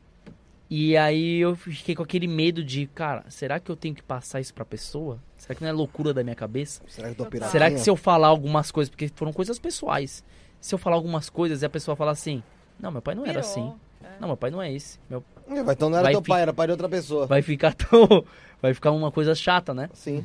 [0.72, 4.40] E aí eu fiquei com aquele medo de, cara, será que eu tenho que passar
[4.40, 5.20] isso pra pessoa?
[5.36, 6.84] Será que não é loucura da minha cabeça?
[6.88, 7.40] Será que?
[7.50, 10.24] Será que se eu falar algumas coisas, porque foram coisas pessoais,
[10.62, 12.44] se eu falar algumas coisas e a pessoa falar assim,
[12.80, 13.50] não, meu pai não era Pirou.
[13.50, 13.74] assim.
[14.04, 14.20] É.
[14.20, 15.00] Não, meu pai não é esse.
[15.10, 15.24] Meu...
[15.50, 17.26] É, vai, Então não era Vai teu fi- pai, era pai de outra pessoa.
[17.26, 18.08] Vai ficar tão.
[18.62, 19.90] Vai ficar uma coisa chata, né?
[19.94, 20.24] Sim.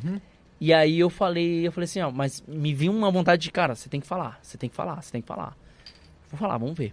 [0.60, 3.74] E aí eu falei, eu falei assim, ó, mas me viu uma vontade de, cara,
[3.76, 5.56] você tem que falar, você tem que falar, você tem que falar.
[6.30, 6.92] Vou falar, vamos ver.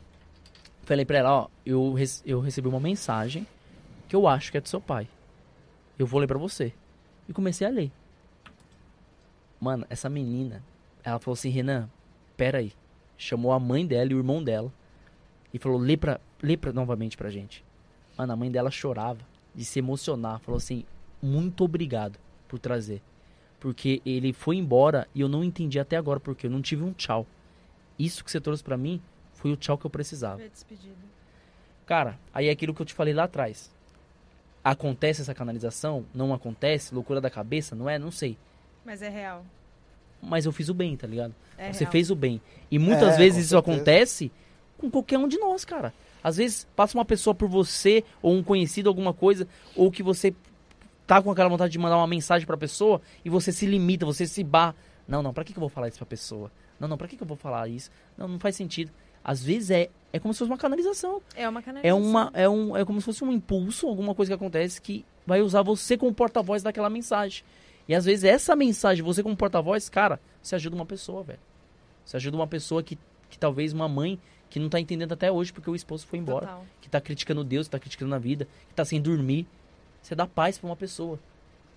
[0.83, 1.95] Falei pra ela, ó, eu,
[2.25, 3.45] eu recebi uma mensagem
[4.07, 5.07] que eu acho que é do seu pai.
[5.97, 6.73] Eu vou ler pra você.
[7.29, 7.91] E comecei a ler.
[9.59, 10.63] Mano, essa menina,
[11.03, 11.89] ela falou assim, Renan,
[12.35, 12.73] pera aí.
[13.17, 14.73] Chamou a mãe dela e o irmão dela.
[15.53, 17.63] E falou, lê, pra, lê pra, novamente pra gente.
[18.17, 19.19] Mano, a mãe dela chorava
[19.53, 20.39] de se emocionar.
[20.39, 20.83] Falou assim,
[21.21, 23.01] muito obrigado por trazer.
[23.59, 26.91] Porque ele foi embora e eu não entendi até agora porque eu não tive um
[26.91, 27.27] tchau.
[27.99, 28.99] Isso que você trouxe pra mim
[29.41, 30.37] foi o tchau que eu precisava.
[30.39, 30.95] Foi despedido.
[31.85, 33.71] Cara, aí é aquilo que eu te falei lá atrás.
[34.63, 36.05] Acontece essa canalização?
[36.13, 36.93] Não acontece?
[36.93, 37.75] Loucura da cabeça?
[37.75, 37.97] Não é?
[37.97, 38.37] Não sei.
[38.85, 39.43] Mas é real.
[40.21, 41.33] Mas eu fiz o bem, tá ligado?
[41.57, 41.91] É Você real.
[41.91, 42.39] fez o bem.
[42.69, 44.31] E muitas É, vezes isso acontece
[44.77, 45.91] com qualquer um de nós, cara.
[46.23, 50.35] Às vezes passa uma pessoa por você, ou um conhecido, alguma coisa, ou que você
[51.07, 54.27] tá com aquela vontade de mandar uma mensagem pra pessoa e você se limita, você
[54.27, 54.75] se barra.
[55.07, 56.51] Não, não, pra que, que eu vou falar isso pra pessoa?
[56.79, 57.89] Não, não, pra que, que eu vou falar isso?
[58.15, 58.91] Não, não faz sentido.
[59.23, 61.21] Às vezes é, é como se fosse uma canalização.
[61.35, 61.97] É uma canalização.
[61.97, 65.05] É, uma, é, um, é como se fosse um impulso, alguma coisa que acontece que
[65.25, 67.43] vai usar você como porta-voz daquela mensagem.
[67.87, 71.39] E às vezes essa mensagem, você como porta-voz, cara, você ajuda uma pessoa, velho.
[72.05, 72.97] Você ajuda uma pessoa que,
[73.29, 74.19] que talvez uma mãe
[74.49, 76.65] que não tá entendendo até hoje porque o esposo foi embora, Total.
[76.81, 79.47] que tá criticando Deus, que tá criticando a vida, que tá sem dormir.
[80.01, 81.19] Você dá paz pra uma pessoa,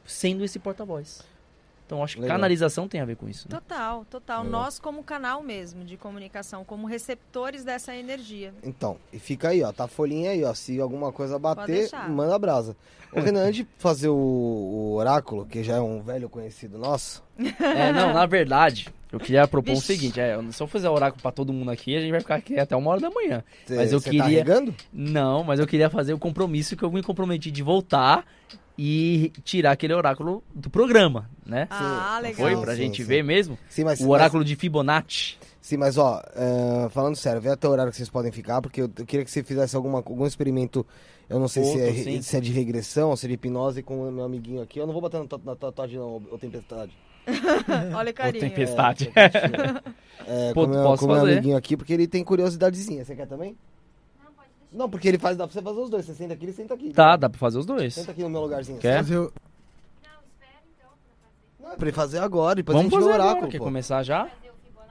[0.05, 1.23] sendo esse porta-voz.
[1.87, 2.37] Então eu acho que Legal.
[2.37, 3.59] canalização tem a ver com isso, né?
[3.61, 4.43] Total, total.
[4.45, 4.63] Legal.
[4.63, 8.55] Nós como canal mesmo de comunicação, como receptores dessa energia.
[8.63, 9.71] Então, e fica aí, ó.
[9.71, 10.55] Tá a folhinha aí, ó.
[10.55, 12.75] Se alguma coisa bater, manda brasa.
[13.13, 17.23] Ô, Renan, antes de fazer o, o oráculo, que já é um velho conhecido nosso,
[17.39, 19.87] É, não, na verdade, eu queria propor o Vixe.
[19.87, 22.59] seguinte, é, se eu fizer oráculo pra todo mundo aqui, a gente vai ficar aqui
[22.59, 23.45] até uma hora da manhã.
[23.67, 24.73] cê- Mas eu cê queria- tá?
[24.93, 28.25] Não, mas eu queria fazer o compromisso que eu me comprometi de voltar
[28.77, 31.67] e tirar aquele oráculo do programa, né?
[31.71, 32.49] Ah, legal.
[32.49, 32.61] Foi?
[32.61, 33.09] Pra sim, gente sim.
[33.09, 33.57] ver mesmo?
[33.69, 35.37] Sim, mas, O oráculo de Fibonacci.
[35.39, 38.61] Mas, sim, mas ó, é, falando sério, vê até o horário que vocês podem ficar,
[38.61, 40.85] porque eu, eu queria que você fizesse alguma, algum experimento,
[41.29, 43.83] eu não sei se, é, Outro, se é de regressão ou se é de hipnose
[43.83, 44.79] com o meu amiguinho aqui.
[44.81, 46.93] Eu não vou bater na tua na tua tatuagem, não, ô tempestade.
[47.95, 48.41] Olha o carinho.
[48.41, 49.11] tempestade.
[50.27, 53.05] É, Pô, com o meu, posso com o meu amiguinho aqui, porque ele tem curiosidadezinha.
[53.05, 53.57] Você quer também?
[54.75, 56.05] Não, porque ele faz, dá pra você fazer os dois.
[56.05, 56.93] Você senta aqui, ele senta aqui.
[56.93, 57.95] Tá, dá pra fazer os dois.
[57.95, 58.79] Senta aqui no meu lugarzinho.
[58.79, 59.05] Quer?
[59.05, 59.31] Não, então
[60.39, 60.91] pra fazer.
[61.61, 63.31] Não, é pra ele fazer agora, depois Vamos a gente vê fazer o agora.
[63.31, 63.51] oráculo.
[63.53, 63.65] Quer pô.
[63.65, 64.29] começar já?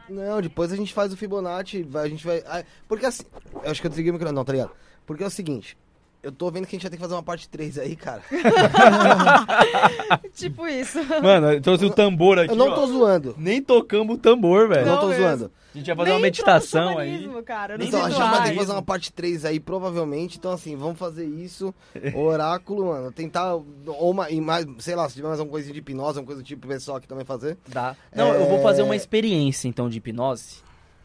[0.10, 0.14] O.
[0.14, 2.44] Não, depois a gente faz o Fibonacci, vai- a gente vai.
[2.48, 3.24] ah, Porque assim,
[3.64, 4.72] eu acho que eu desliguei o microfone, não, tá ligado?
[5.06, 5.78] Porque é o seguinte,
[6.22, 8.22] eu tô vendo que a gente vai ter que fazer uma parte 3 aí, cara.
[10.34, 11.00] tipo isso.
[11.22, 12.76] Mano, eu trouxe o tambor aqui, Eu não ó.
[12.76, 13.36] tô zoando.
[13.38, 14.82] Nem tocamos o tambor, velho.
[14.82, 15.24] Eu não Não tô mesmo.
[15.24, 15.52] zoando.
[15.74, 17.44] A gente vai fazer Nem uma meditação aí.
[17.44, 20.38] Cara, Então, a gente vai ter que fazer uma parte 3 aí, provavelmente.
[20.38, 21.74] Então, assim, vamos fazer isso.
[22.14, 23.56] O oráculo, mano, tentar.
[23.56, 26.42] Ou uma, e mais, sei lá, se tiver mais alguma coisa de hipnose, alguma coisa
[26.44, 27.58] do tipo pessoal aqui também fazer.
[27.68, 27.96] Dá.
[28.16, 28.98] Não, eu vou fazer uma É.
[28.98, 30.58] experiência, então, de hipnose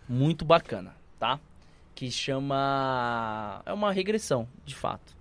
[0.08, 1.40] muito bacana, tá?
[1.94, 3.62] Que chama...
[3.66, 5.16] É uma regressão, de fato.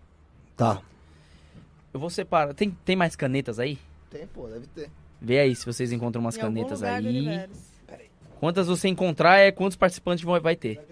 [0.55, 0.81] Tá.
[1.93, 2.53] Eu vou separar...
[2.53, 3.77] Tem, tem mais canetas aí?
[4.09, 4.89] Tem, pô, deve ter.
[5.21, 7.17] Vê aí se vocês encontram umas Em algum canetas lugar do aí.
[7.17, 7.76] universo.
[8.39, 10.75] Quantas você encontrar é quantos participantes vão- vai ter.
[10.75, 10.83] Tá?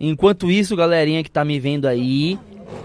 [0.00, 2.38] Enquanto isso, galerinha que tá me vendo aí,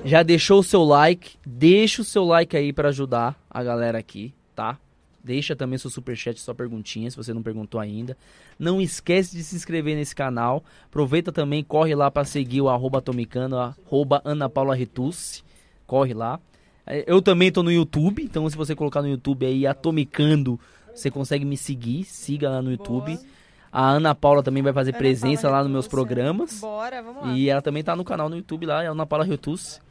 [0.03, 4.33] já deixou o seu like, deixa o seu like aí pra ajudar a galera aqui,
[4.55, 4.77] tá?
[5.23, 8.17] Deixa também seu superchat, sua perguntinha, se você não perguntou ainda.
[8.59, 10.63] Não esquece de se inscrever nesse canal.
[10.85, 15.41] Aproveita também, corre lá pra seguir o arroba Atomicano, arroba Ana Paula Retucci.
[15.87, 16.39] Corre lá.
[16.85, 20.59] É, Eu também tô no YouTube, então se você colocar no YouTube aí, Atomicando,
[20.93, 22.03] você consegue me seguir.
[22.03, 23.17] Siga lá no YouTube.
[23.71, 26.59] A Ana Paula também vai fazer Ana presença Paula lá nos meus programas.
[26.59, 27.33] Bora, vamos lá.
[27.33, 29.81] E ela também tá no canal no YouTube lá, é a Ana Paula Retus.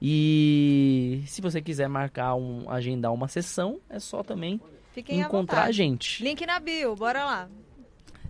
[0.00, 4.60] E se você quiser marcar um, agendar uma sessão, é só também
[4.94, 6.22] Fiquem encontrar a gente.
[6.22, 7.48] Link na bio, bora lá.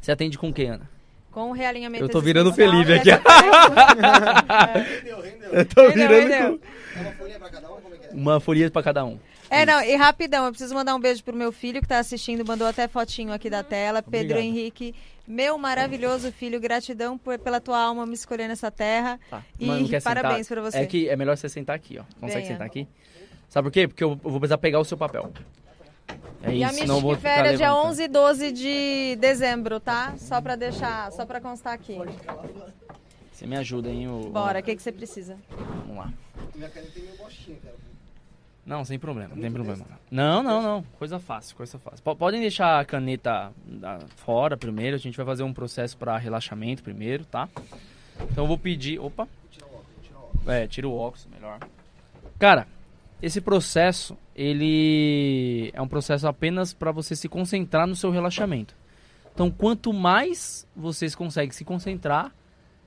[0.01, 0.91] Você atende com quem, Ana?
[1.31, 3.11] Com o realinhamento Eu tô virando Felipe aqui.
[3.11, 5.51] Rendeu, rendeu.
[5.53, 6.61] Eu tô Rendeu, rendeu.
[6.97, 7.81] É uma folhinha pra cada um?
[7.81, 8.11] Como é que é?
[8.11, 9.19] uma folha pra cada um.
[9.51, 12.47] É, não, e rapidão, eu preciso mandar um beijo pro meu filho que tá assistindo,
[12.47, 14.01] mandou até fotinho aqui da tela.
[14.01, 14.39] Pedro Obrigado.
[14.39, 14.95] Henrique,
[15.27, 19.19] meu maravilhoso filho, gratidão por- pela tua alma me escolher nessa terra.
[19.29, 19.43] Tá.
[19.59, 20.63] E Mano, não quer parabéns sentar?
[20.63, 20.79] pra você.
[20.79, 22.05] É que é melhor você sentar aqui, ó.
[22.21, 22.53] Consegue Venha.
[22.55, 22.87] sentar aqui?
[23.49, 23.89] Sabe por quê?
[23.89, 25.33] Porque eu, vou precisar pegar o seu papel.
[26.43, 27.91] É E a isso, não vou ficar Férias dia levantando.
[27.91, 30.15] 11 e 12 de dezembro, tá?
[30.17, 31.99] Só pra deixar, só pra constar aqui.
[33.33, 34.09] Você me ajuda, hein?
[34.09, 34.31] O...
[34.31, 35.37] Bora, o que, que você precisa?
[35.51, 36.13] Vamos lá.
[36.55, 37.90] Minha caneta é meio bostinha, cara.
[38.65, 39.85] Não, sem problema, não tem problema.
[40.11, 40.83] Não, não, não.
[40.99, 42.03] Coisa fácil, coisa fácil.
[42.05, 44.95] Po- podem deixar a caneta da- fora primeiro.
[44.97, 47.49] A gente vai fazer um processo para relaxamento primeiro, tá?
[48.31, 48.99] Então eu vou pedir.
[49.01, 49.27] Opa!
[50.47, 51.59] É, tira o óculos, melhor.
[52.39, 52.67] Cara,
[53.21, 58.75] esse processo, ele é um processo apenas para você se concentrar no seu relaxamento.
[59.35, 62.33] Então, quanto mais vocês conseguem se concentrar,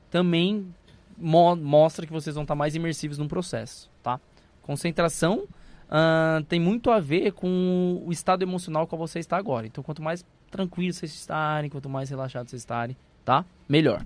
[0.09, 0.73] também
[1.17, 4.19] mo- mostra que vocês vão estar mais imersivos no processo, tá?
[4.61, 5.47] Concentração
[5.95, 9.67] ah, tem muito a ver com o estado emocional que você está agora.
[9.67, 13.45] Então, quanto mais tranquilo vocês estarem, quanto mais relaxados vocês estarem, tá?
[13.69, 14.03] Melhor.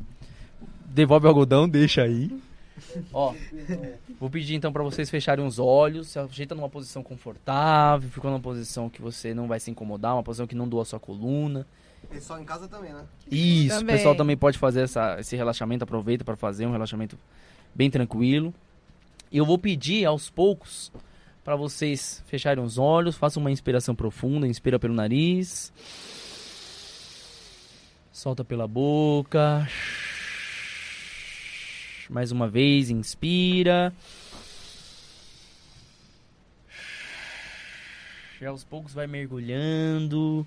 [0.85, 2.29] Devolve o algodão, deixa aí.
[3.11, 3.33] Ó,
[4.19, 8.39] vou pedir então para vocês fecharem os olhos, se ajeita numa posição confortável, ficou numa
[8.39, 11.65] posição que você não vai se incomodar, uma posição que não doa a sua coluna.
[12.09, 13.03] Pessoal em casa também, né?
[13.31, 13.95] Isso, Também.
[13.95, 17.17] o pessoal também pode fazer essa- esse relaxamento, aproveita para fazer um relaxamento
[17.73, 18.53] bem tranquilo.
[19.31, 20.91] Eu vou pedir aos poucos
[21.47, 25.71] para vocês fecharem os olhos, façam uma inspiração profunda, inspira pelo nariz.
[28.11, 29.65] Solta pela boca.
[32.09, 33.93] Mais uma vez, inspira.
[38.41, 40.45] E aos poucos vai mergulhando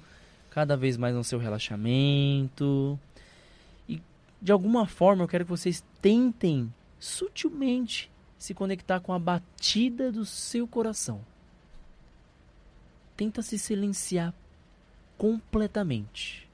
[0.51, 3.01] cada vez mais no seu relaxamento.
[3.89, 4.03] E
[4.39, 10.25] de alguma forma eu quero que vocês tentem sutilmente se conectar com a batida do
[10.25, 11.21] seu coração.
[13.15, 14.33] Tenta se silenciar
[15.19, 16.49] completamente.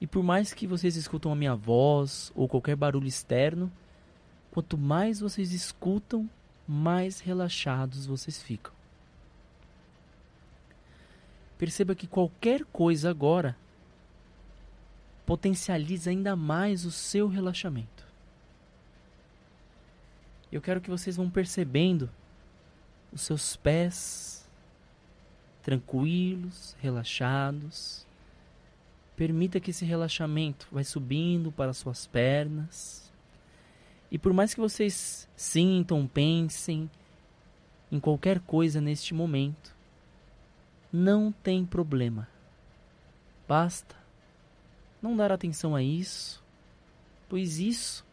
[0.00, 3.70] E por mais que vocês escutam a minha voz ou qualquer barulho externo,
[4.52, 6.30] quanto mais vocês escutam,
[6.68, 8.72] mais relaxados vocês ficam.
[11.58, 13.56] Perceba que qualquer coisa agora
[15.26, 18.05] potencializa ainda mais o seu relaxamento.
[20.50, 22.08] Eu quero que vocês vão percebendo
[23.12, 24.48] os seus pés
[25.66, 28.06] tranquilos, relaxados.
[29.16, 33.12] Permita que esse relaxamento vai subindo para as suas pernas.
[34.08, 36.88] E por mais que vocês sintam, pensem
[37.90, 39.74] em qualquer coisa neste momento,
[40.92, 42.28] não tem problema.
[43.48, 43.96] Basta
[45.02, 46.40] não dar atenção a isso,
[47.28, 48.05] pois isso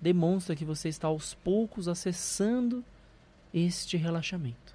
[0.00, 2.84] demonstra que você está aos poucos acessando
[3.52, 4.74] este relaxamento.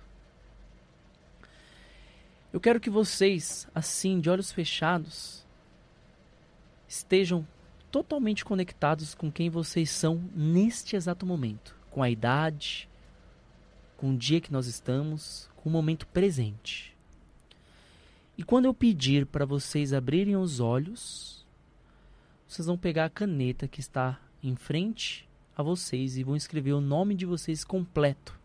[2.54, 5.46] Eu quero que vocês, assim, de olhos fechados,
[6.88, 7.46] estejam
[7.92, 12.88] totalmente conectados com quem vocês são neste exato momento, com a idade,
[13.98, 16.96] com o dia que nós estamos, com o momento presente.
[18.38, 21.46] E quando eu pedir para vocês abrirem os olhos,
[22.48, 26.82] vocês vão pegar a caneta que está em frente a vocês e vão escrever o
[26.82, 28.38] nome de vocês completo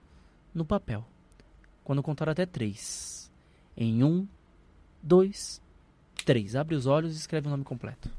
[0.54, 1.04] no papel.
[1.84, 3.30] Quando contar até três.
[3.76, 4.26] Em um,
[5.02, 5.60] dois,
[6.24, 6.54] três.
[6.56, 8.10] Abre os olhos e escreve o nome completo.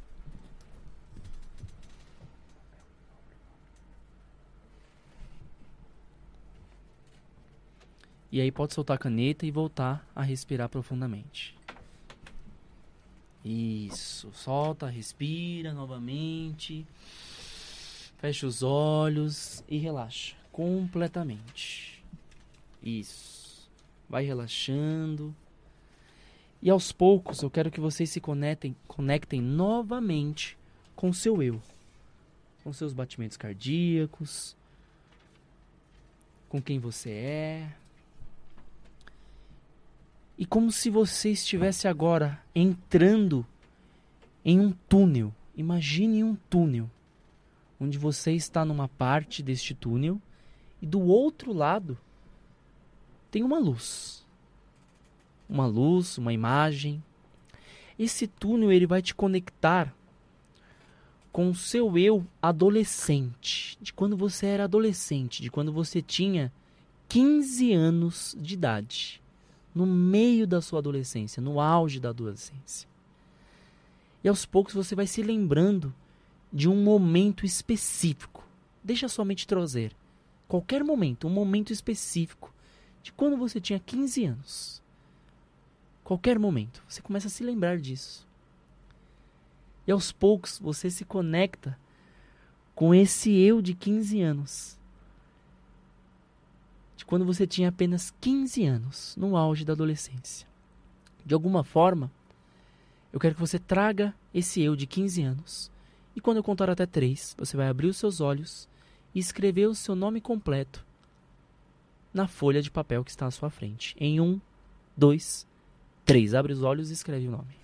[8.31, 11.57] E aí pode soltar a caneta e voltar a respirar profundamente.
[13.43, 16.85] Isso, solta, respira novamente.
[18.21, 22.03] Fecha os olhos e relaxa completamente.
[22.83, 23.67] Isso.
[24.07, 25.35] Vai relaxando.
[26.61, 30.55] E aos poucos eu quero que vocês se conectem, conectem novamente
[30.95, 31.59] com o seu eu.
[32.63, 34.55] Com seus batimentos cardíacos,
[36.47, 37.71] com quem você é.
[40.37, 43.43] E como se você estivesse agora entrando
[44.45, 45.33] em um túnel.
[45.55, 46.87] Imagine um túnel
[47.81, 50.21] onde você está numa parte deste túnel
[50.79, 51.97] e do outro lado
[53.31, 54.23] tem uma luz.
[55.49, 57.03] Uma luz, uma imagem.
[57.97, 59.93] Esse túnel ele vai te conectar
[61.31, 66.53] com o seu eu adolescente, de quando você era adolescente, de quando você tinha
[67.09, 69.21] 15 anos de idade,
[69.73, 72.87] no meio da sua adolescência, no auge da adolescência.
[74.23, 75.93] E aos poucos você vai se lembrando
[76.51, 78.43] de um momento específico.
[78.83, 79.95] Deixa sua mente trazer.
[80.47, 82.53] Qualquer momento, um momento específico
[83.01, 84.81] de quando você tinha 15 anos.
[86.03, 88.27] Qualquer momento, você começa a se lembrar disso.
[89.87, 91.77] E aos poucos você se conecta
[92.75, 94.77] com esse eu de 15 anos.
[96.97, 100.47] de quando você tinha apenas 15 anos, no auge da adolescência.
[101.25, 102.11] De alguma forma,
[103.11, 105.71] eu quero que você traga esse eu de 15 anos.
[106.15, 108.67] E quando eu contar até 3, você vai abrir os seus olhos
[109.13, 110.85] e escrever o seu nome completo
[112.13, 113.95] na folha de papel que está à sua frente.
[113.99, 114.39] Em um,
[114.95, 115.47] dois,
[116.05, 116.33] três.
[116.33, 117.61] Abre os olhos e escreve o nome.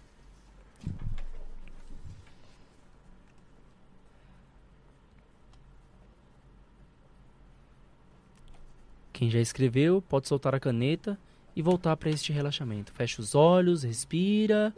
[9.11, 11.19] Quem já escreveu pode soltar a caneta
[11.55, 12.93] e voltar para este relaxamento.
[12.93, 14.71] Fecha os olhos, respira.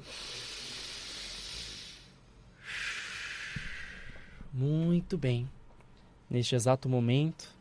[4.53, 5.49] Muito bem.
[6.30, 7.53] Neste exato momento,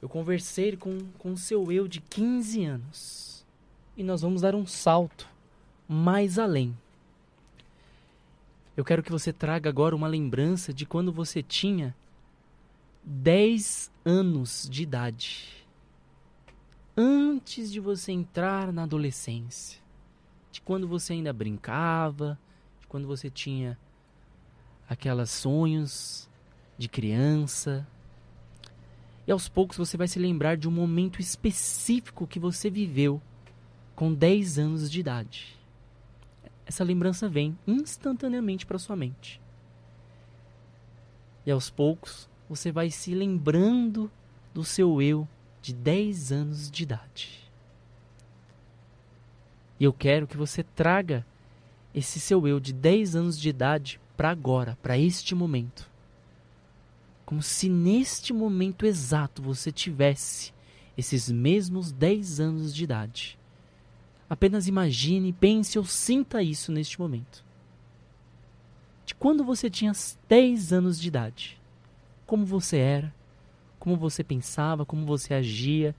[0.00, 3.46] eu conversei com com seu eu de 15 anos.
[3.96, 5.28] E nós vamos dar um salto
[5.88, 6.76] mais além.
[8.76, 11.96] Eu quero que você traga agora uma lembrança de quando você tinha
[13.02, 15.66] 10 anos de idade.
[16.94, 19.80] Antes de você entrar na adolescência.
[20.52, 22.38] De quando você ainda brincava,
[22.80, 23.78] de quando você tinha
[24.88, 26.28] aqueles sonhos
[26.78, 27.86] de criança.
[29.26, 33.20] E aos poucos você vai se lembrar de um momento específico que você viveu
[33.94, 35.56] com 10 anos de idade.
[36.64, 39.40] Essa lembrança vem instantaneamente para sua mente.
[41.44, 44.10] E aos poucos você vai se lembrando
[44.52, 45.26] do seu eu
[45.62, 47.46] de 10 anos de idade.
[49.78, 51.26] E eu quero que você traga
[51.94, 55.88] esse seu eu de 10 anos de idade para agora, para este momento.
[57.24, 60.52] Como se neste momento exato você tivesse
[60.96, 63.38] esses mesmos 10 anos de idade.
[64.28, 67.44] Apenas imagine, pense ou sinta isso neste momento.
[69.04, 69.92] De quando você tinha
[70.28, 71.60] 10 anos de idade.
[72.24, 73.14] Como você era,
[73.78, 75.94] como você pensava, como você agia.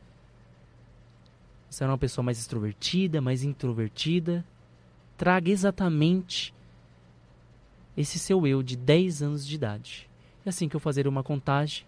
[1.70, 4.44] Você era uma pessoa mais extrovertida, mais introvertida.
[5.18, 6.54] Traga exatamente
[7.98, 10.08] esse seu eu de 10 anos de idade.
[10.46, 11.84] E assim que eu fazer uma contagem,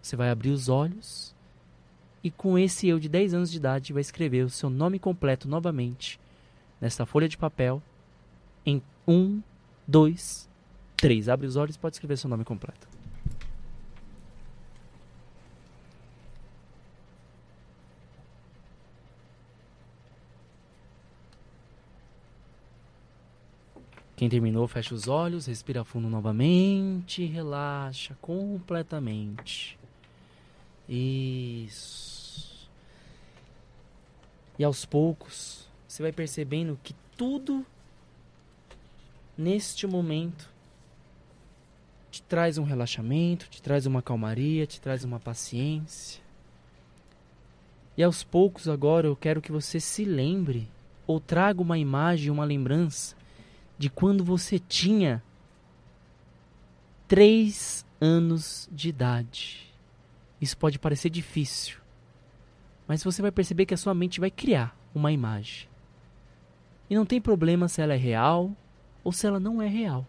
[0.00, 1.34] você vai abrir os olhos
[2.22, 5.48] e com esse eu de 10 anos de idade vai escrever o seu nome completo
[5.48, 6.20] novamente
[6.80, 7.82] nesta folha de papel
[8.64, 9.40] em 1,
[9.88, 10.48] 2,
[10.96, 11.28] 3.
[11.28, 12.91] Abre os olhos e pode escrever seu nome completo.
[24.22, 29.76] Quem terminou, fecha os olhos, respira fundo novamente, relaxa completamente.
[30.88, 32.70] Isso.
[34.56, 37.66] E aos poucos, você vai percebendo que tudo
[39.36, 40.48] neste momento
[42.08, 46.22] te traz um relaxamento, te traz uma calmaria, te traz uma paciência.
[47.96, 50.68] E aos poucos agora eu quero que você se lembre
[51.08, 53.20] ou traga uma imagem, uma lembrança
[53.82, 55.20] de quando você tinha
[57.08, 59.74] três anos de idade.
[60.40, 61.78] Isso pode parecer difícil,
[62.86, 65.68] mas você vai perceber que a sua mente vai criar uma imagem.
[66.88, 68.56] E não tem problema se ela é real
[69.02, 70.06] ou se ela não é real.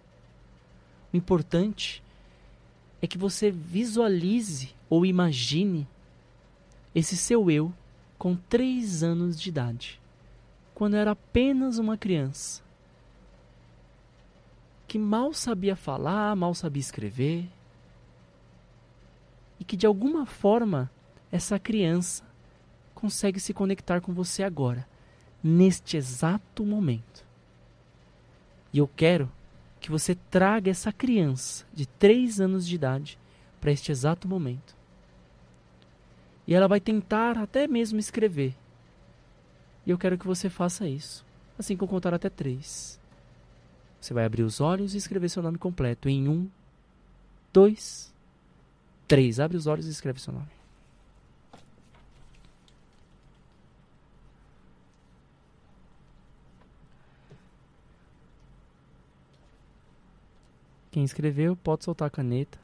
[1.12, 2.04] O importante
[3.02, 5.88] é que você visualize ou imagine
[6.94, 7.74] esse seu eu
[8.20, 10.00] com três anos de idade,
[10.76, 12.62] quando era apenas uma criança
[14.94, 17.50] que mal sabia falar, mal sabia escrever.
[19.60, 20.88] E que de alguma forma
[21.32, 22.24] essa criança
[22.94, 24.88] consegue se conectar com você agora,
[25.44, 27.26] neste exato momento.
[28.72, 29.32] E eu quero
[29.80, 33.18] que você traga essa criança de 3 anos de idade
[33.60, 34.76] para este exato momento.
[36.46, 38.54] E ela vai tentar até mesmo escrever.
[39.88, 41.26] E eu quero que você faça isso.
[41.58, 43.02] Assim que eu contar até três.
[44.04, 46.50] Você vai abrir os olhos e escrever seu nome completo em um,
[47.54, 48.14] dois,
[49.08, 49.40] três.
[49.40, 50.50] Abre os olhos e escreve seu nome.
[60.92, 62.60] Quem escreveu pode soltar a caneta.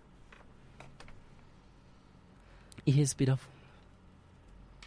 [2.85, 3.55] E respira fundo.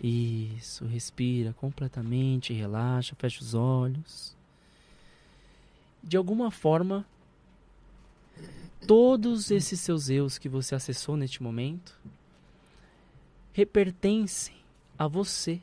[0.03, 4.37] Isso, respira completamente, relaxa, fecha os olhos
[6.03, 7.07] de alguma forma,
[8.87, 11.99] todos esses seus eus que você acessou neste momento
[13.53, 14.57] repertencem
[14.99, 15.61] a você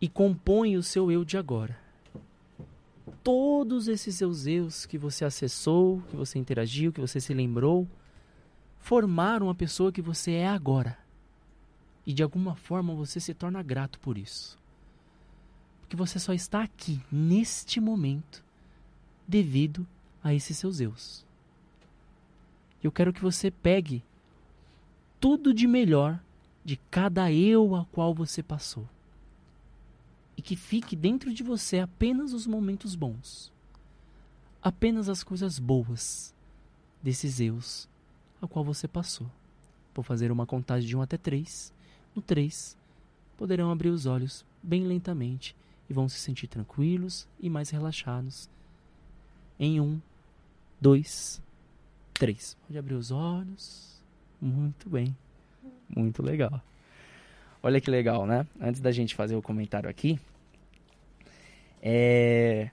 [0.00, 1.78] e compõem o seu eu de agora.
[3.22, 7.88] Todos esses seus eus que você acessou, que você interagiu, que você se lembrou,
[8.80, 10.98] formaram a pessoa que você é agora.
[12.04, 14.58] E de alguma forma você se torna grato por isso.
[15.80, 18.44] Porque você só está aqui, neste momento,
[19.26, 19.86] devido
[20.22, 21.24] a esses seus eus.
[22.82, 24.02] Eu quero que você pegue
[25.20, 26.20] tudo de melhor
[26.64, 28.88] de cada eu a qual você passou.
[30.36, 33.52] E que fique dentro de você apenas os momentos bons.
[34.62, 36.34] Apenas as coisas boas
[37.02, 37.88] desses eus
[38.40, 39.28] a qual você passou.
[39.94, 41.72] Vou fazer uma contagem de 1 até 3.
[42.14, 42.76] No 3,
[43.36, 45.54] poderão abrir os olhos bem lentamente
[45.88, 48.48] e vão se sentir tranquilos e mais relaxados.
[49.64, 50.00] Em 1,
[50.80, 51.40] 2,
[52.14, 52.56] 3.
[52.66, 54.02] Pode abrir os olhos.
[54.40, 55.16] Muito bem.
[55.88, 56.60] Muito legal.
[57.62, 58.44] Olha que legal, né?
[58.60, 60.18] Antes da gente fazer o comentário aqui,
[61.80, 62.70] é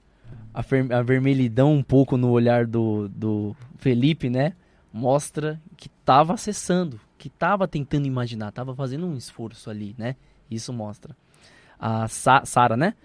[0.52, 0.64] a,
[0.98, 4.56] a vermelhidão um pouco no olhar do, do Felipe, né?
[4.92, 10.16] Mostra que tava acessando, que tava tentando imaginar, tava fazendo um esforço ali, né?
[10.50, 11.16] Isso mostra.
[11.80, 12.96] A Sa Sara, né?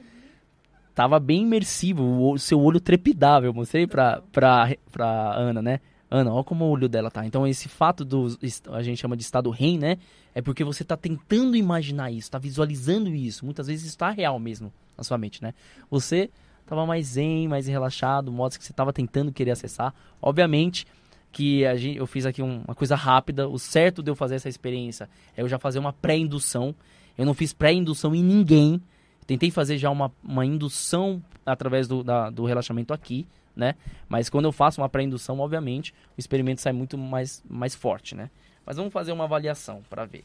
[0.94, 3.46] Tava bem imersivo, o seu olho trepidava.
[3.46, 5.80] Eu mostrei pra, pra, pra Ana, né?
[6.10, 7.26] Ana, olha como o olho dela tá.
[7.26, 8.38] Então, esse fato do.
[8.70, 9.98] A gente chama de estado REM, né?
[10.34, 13.44] É porque você tá tentando imaginar isso, tá visualizando isso.
[13.44, 15.52] Muitas vezes isso tá real mesmo na sua mente, né?
[15.90, 16.30] Você
[16.66, 19.92] tava mais zen, mais relaxado, modos que você tava tentando querer acessar.
[20.22, 20.86] Obviamente
[21.32, 23.48] que a gente, eu fiz aqui um- uma coisa rápida.
[23.48, 26.72] O certo de eu fazer essa experiência é eu já fazer uma pré-indução.
[27.18, 28.80] Eu não fiz pré-indução em ninguém.
[29.26, 33.26] Tentei fazer já uma, uma indução através do, da- do relaxamento aqui,
[33.56, 33.74] né?
[34.08, 38.30] Mas quando eu faço uma pré-indução, obviamente, o experimento sai muito mais, mais forte, né?
[38.66, 40.24] Mas vamos fazer uma avaliação para ver.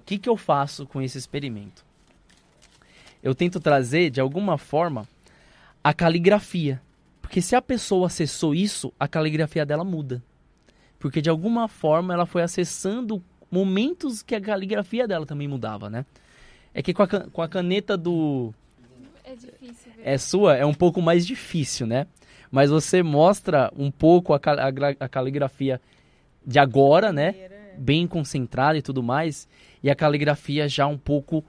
[0.00, 1.84] O que, que eu faço com esse experimento?
[3.22, 5.08] Eu tento trazer, de alguma forma,
[5.82, 6.80] a caligrafia.
[7.22, 10.22] Porque se a pessoa acessou isso, a caligrafia dela muda.
[10.98, 16.04] Porque de alguma forma ela foi acessando momentos que a caligrafia dela também mudava, né?
[16.74, 18.52] É que com a, com a caneta do,
[19.24, 20.02] É difícil ver.
[20.02, 22.06] é sua é um pouco mais difícil, né?
[22.50, 24.68] Mas você mostra um pouco a, cal- a
[25.04, 25.80] a caligrafia
[26.46, 27.34] de agora, né?
[27.78, 29.48] Bem concentrada e tudo mais.
[29.82, 31.44] E a caligrafia já um pouco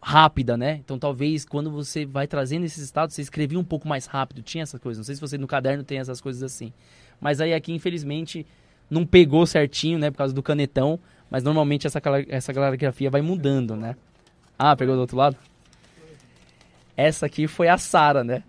[0.00, 0.76] rápida, né?
[0.84, 4.42] Então talvez quando você vai trazendo esses estados, você escrevia um pouco mais rápido.
[4.42, 4.98] Tinha essas coisas.
[4.98, 6.72] Não sei se você no caderno tem essas coisas assim.
[7.20, 8.46] Mas aí aqui, infelizmente,
[8.90, 10.10] não pegou certinho, né?
[10.10, 10.98] Por causa do canetão.
[11.30, 13.96] Mas normalmente essa, essa caligrafia vai mudando, né?
[14.64, 15.36] Ah, pegou do outro lado?
[16.96, 18.44] Essa aqui foi a Sara, né?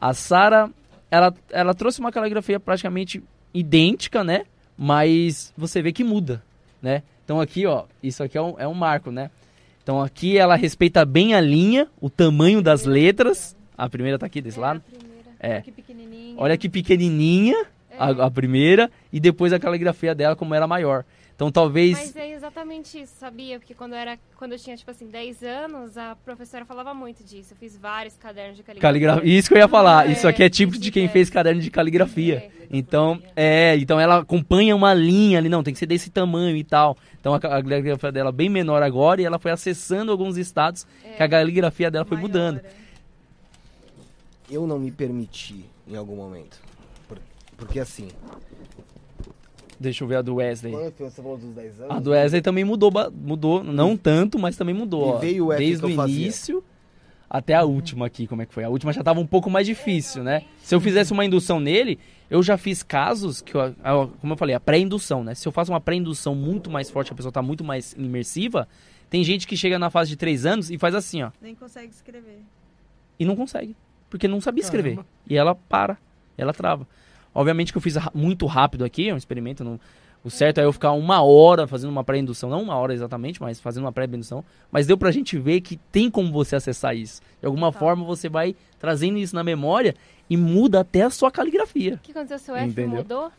[0.00, 0.70] A Sara,
[1.10, 3.20] ela, ela trouxe uma caligrafia praticamente
[3.52, 4.44] idêntica, né?
[4.76, 6.40] Mas você vê que muda,
[6.80, 7.02] né?
[7.24, 9.32] Então aqui, ó, isso aqui é um, é um marco, né?
[9.82, 13.56] Então aqui ela respeita bem a linha, o tamanho das letras.
[13.76, 14.80] A primeira tá aqui desse É, lado.
[15.40, 15.46] a.
[15.48, 15.60] É.
[15.62, 15.72] Que.
[16.36, 17.96] Olha que pequenininha É.
[17.98, 21.04] a, a primeira e depois a caligrafia dela como era maior.
[21.38, 23.60] Então talvez Mas é exatamente isso, sabia?
[23.60, 27.22] Porque quando eu, era, quando eu tinha, tipo assim, 10 anos, a professora falava muito
[27.22, 27.52] disso.
[27.52, 29.00] Eu fiz vários cadernos de caligrafia.
[29.06, 29.38] caligrafia.
[29.38, 30.08] Isso que eu ia falar.
[30.08, 32.50] É, Isso aqui é tipo de quem fez caderno de caligrafia.
[32.68, 36.64] Então, é, então ela acompanha uma linha ali, não, tem que ser desse tamanho e
[36.64, 36.96] tal.
[37.20, 41.22] Então a, caligrafia dela é bem menor agora e ela foi acessando alguns estados que
[41.22, 42.58] a caligrafia dela foi Maior, mudando.
[42.58, 42.70] é.
[44.50, 46.58] Eu não me permiti em algum momento.
[47.06, 47.20] Por-
[47.56, 48.08] porque assim,
[49.80, 50.72] Deixa eu ver a do Wesley.
[50.72, 51.96] quando você falou dos 10 anos.
[51.96, 55.16] A do Wesley também mudou, mudou, não tanto, mas também mudou.
[55.18, 56.64] E veio o F Desde o início
[57.30, 58.64] até a última aqui, como é que foi?
[58.64, 60.42] A última já tava um pouco mais difícil, né?
[60.62, 61.98] Se eu fizesse uma indução nele,
[62.30, 63.74] eu já fiz casos que, eu-
[64.20, 65.34] como eu falei, a pré-indução, né?
[65.34, 68.66] Se eu faço uma pré-indução muito mais forte, a pessoa tá muito mais imersiva,
[69.10, 71.92] tem gente que chega na fase de 3 anos e faz assim, ó, Nem consegue
[71.92, 72.40] escrever.
[73.18, 73.76] e não consegue,
[74.10, 74.90] porque não sabia escrever.
[74.96, 75.06] Caramba.
[75.28, 75.98] E ela para,
[76.36, 76.86] ela trava.
[77.38, 79.78] Obviamente que eu fiz muito rápido aqui, é um experimento, não-
[80.24, 83.60] o certo é eu ficar uma hora fazendo uma pré-indução, não uma hora exatamente, mas
[83.60, 87.20] fazendo uma pré-indução, mas deu pra gente ver que tem como você acessar isso.
[87.40, 87.78] De alguma Tá.
[87.78, 89.94] forma você vai trazendo isso na memória
[90.28, 91.94] e muda até a sua caligrafia.
[91.94, 92.38] O que aconteceu?
[92.40, 92.98] Seu F Entendeu?
[92.98, 93.30] mudou?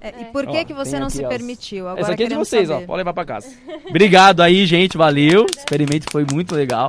[0.00, 0.24] É, E É.
[0.26, 1.88] por que, Ó, que você não se as- permitiu?
[1.88, 2.86] Agora Essa aqui é de vocês, ó, saber.
[2.86, 3.48] pode levar pra casa.
[3.88, 5.44] Obrigado aí, gente, valeu.
[5.44, 6.88] O experimento foi muito legal.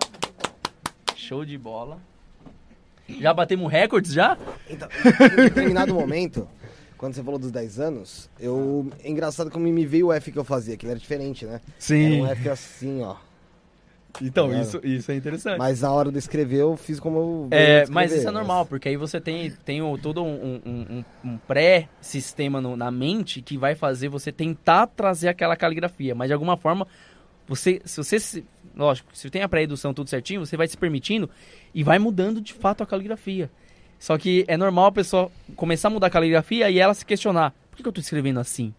[1.15, 1.97] Show de bola.
[3.19, 4.37] Já batemos recordes já?
[4.69, 4.87] Então,
[5.33, 6.47] em determinado momento,
[6.97, 8.91] quando você falou dos 10 anos, eu.
[9.03, 11.61] É engraçado como me veio o F que eu fazia, que ele era diferente, né?
[11.89, 13.15] Era um F assim, ó.
[14.19, 14.61] Então, É.
[14.61, 15.59] isso, isso é interessante.
[15.59, 17.47] Mas na hora de escrever, eu fiz como eu.
[17.51, 20.61] É, escrever, mas isso é mas- normal, porque aí você tem, tem o- todo um,
[20.65, 20.85] um-
[21.23, 26.15] um- um pré-sistema no- na mente que vai fazer você tentar trazer aquela caligrafia.
[26.15, 26.87] Mas de alguma forma,
[27.47, 28.43] você, se você se,
[28.77, 31.29] lógico, se tem a pré-edução tudo certinho, você vai se permitindo
[31.73, 33.49] e vai mudando de fato a caligrafia.
[33.99, 37.53] Só que é normal a pessoa começar a mudar a caligrafia e ela se questionar:
[37.71, 38.73] por que, eu tô escrevendo assim?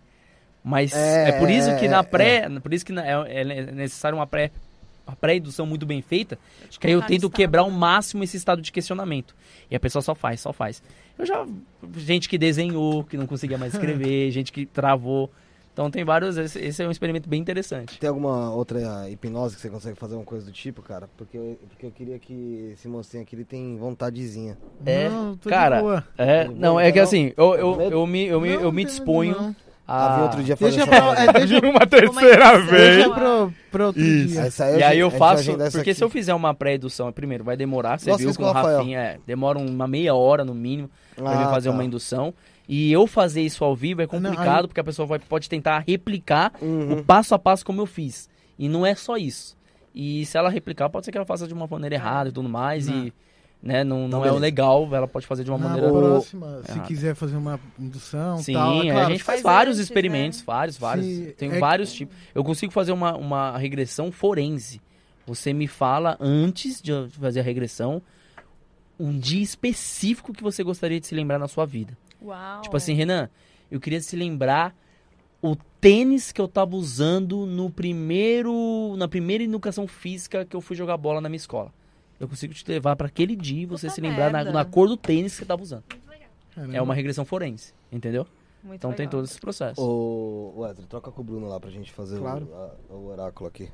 [0.63, 2.03] Mas É, é, por isso que é, na é.
[2.03, 4.51] pré, por isso que na- é, é necessário uma pré
[5.07, 6.39] uma pré-indução muito bem feita,
[6.79, 9.35] que aí eu no tento estado, quebrar ao máximo esse estado de questionamento.
[9.71, 10.83] E a pessoa só faz, só faz.
[11.19, 11.47] Eu já
[11.97, 15.33] gente que desenhou, que não conseguia mais escrever, gente que travou.
[15.79, 18.01] Então tem vários, esse, esse é um experimento bem interessante.
[18.01, 21.09] Tem alguma outra hipnose que você consegue fazer uma coisa do tipo, cara?
[21.17, 24.59] Porque eu, porque eu queria que esse mocinho aqui ele tem vontadezinha.
[24.85, 26.05] É, Não, tô de cara, boa.
[26.19, 27.93] É, Não, não, é que assim, eu, eu, medo?
[27.93, 29.57] eu me, eu me, Não, eu me disponho não.
[29.87, 34.03] Ah, outro dia fazer Deixa essa pra, é, deixa, uma terceira deixa pro, pro outro
[34.03, 34.29] Isso.
[34.33, 34.41] dia.
[34.43, 35.95] Essa aí E a aí eu faço, porque aqui.
[35.95, 38.53] se eu fizer uma pré-indução, primeiro, vai demorar, você Nossa, viu com o.
[38.53, 41.75] Rafinha, é, demora uma meia hora no mínimo pra Ah, fazer tá.
[41.75, 42.35] uma indução.
[42.69, 45.85] E eu fazer isso ao vivo é complicado, aí- porque a pessoa vai, pode tentar
[45.87, 46.93] replicar Uhum.
[46.99, 48.29] o passo a passo como eu fiz.
[48.59, 49.57] E não é só isso.
[49.95, 52.49] E se ela replicar, pode ser que ela faça de uma maneira errada e tudo
[52.49, 53.13] mais, e
[53.63, 55.89] né, não, não Então, é o legal, ela pode fazer de uma Na maneira...
[55.91, 59.89] próxima, se quiser fazer uma indução Sim, tal, é a claro, gente faz vários antes,
[59.89, 60.45] experimentos, né?
[60.47, 61.07] vários, vários.
[61.07, 62.15] Se- Tem é- vários tipos.
[62.35, 64.81] Eu consigo fazer uma, uma regressão forense.
[65.27, 68.01] Você me fala antes de fazer a regressão
[69.01, 71.97] um dia específico que você gostaria de se lembrar na sua vida.
[72.23, 72.63] Uau.
[72.63, 73.29] Tipo assim, Renan,
[73.71, 74.75] eu queria se lembrar
[75.43, 80.75] o tênis que eu tava usando no primeiro na primeira educação física que eu fui
[80.77, 81.73] jogar bola na minha escola.
[82.19, 84.89] Eu consigo te levar pra aquele dia e você Puta se lembrar na, na cor
[84.89, 85.85] do tênis que você tava usando.
[86.73, 88.27] É uma regressão forense, entendeu?
[88.65, 89.11] Muito Então tem legal.
[89.13, 89.79] todos esses processos.
[89.79, 92.49] Ô, Wesley, troca com o Bruno lá pra gente fazer o- Claro.
[92.53, 93.69] a- o, oráculo aqui.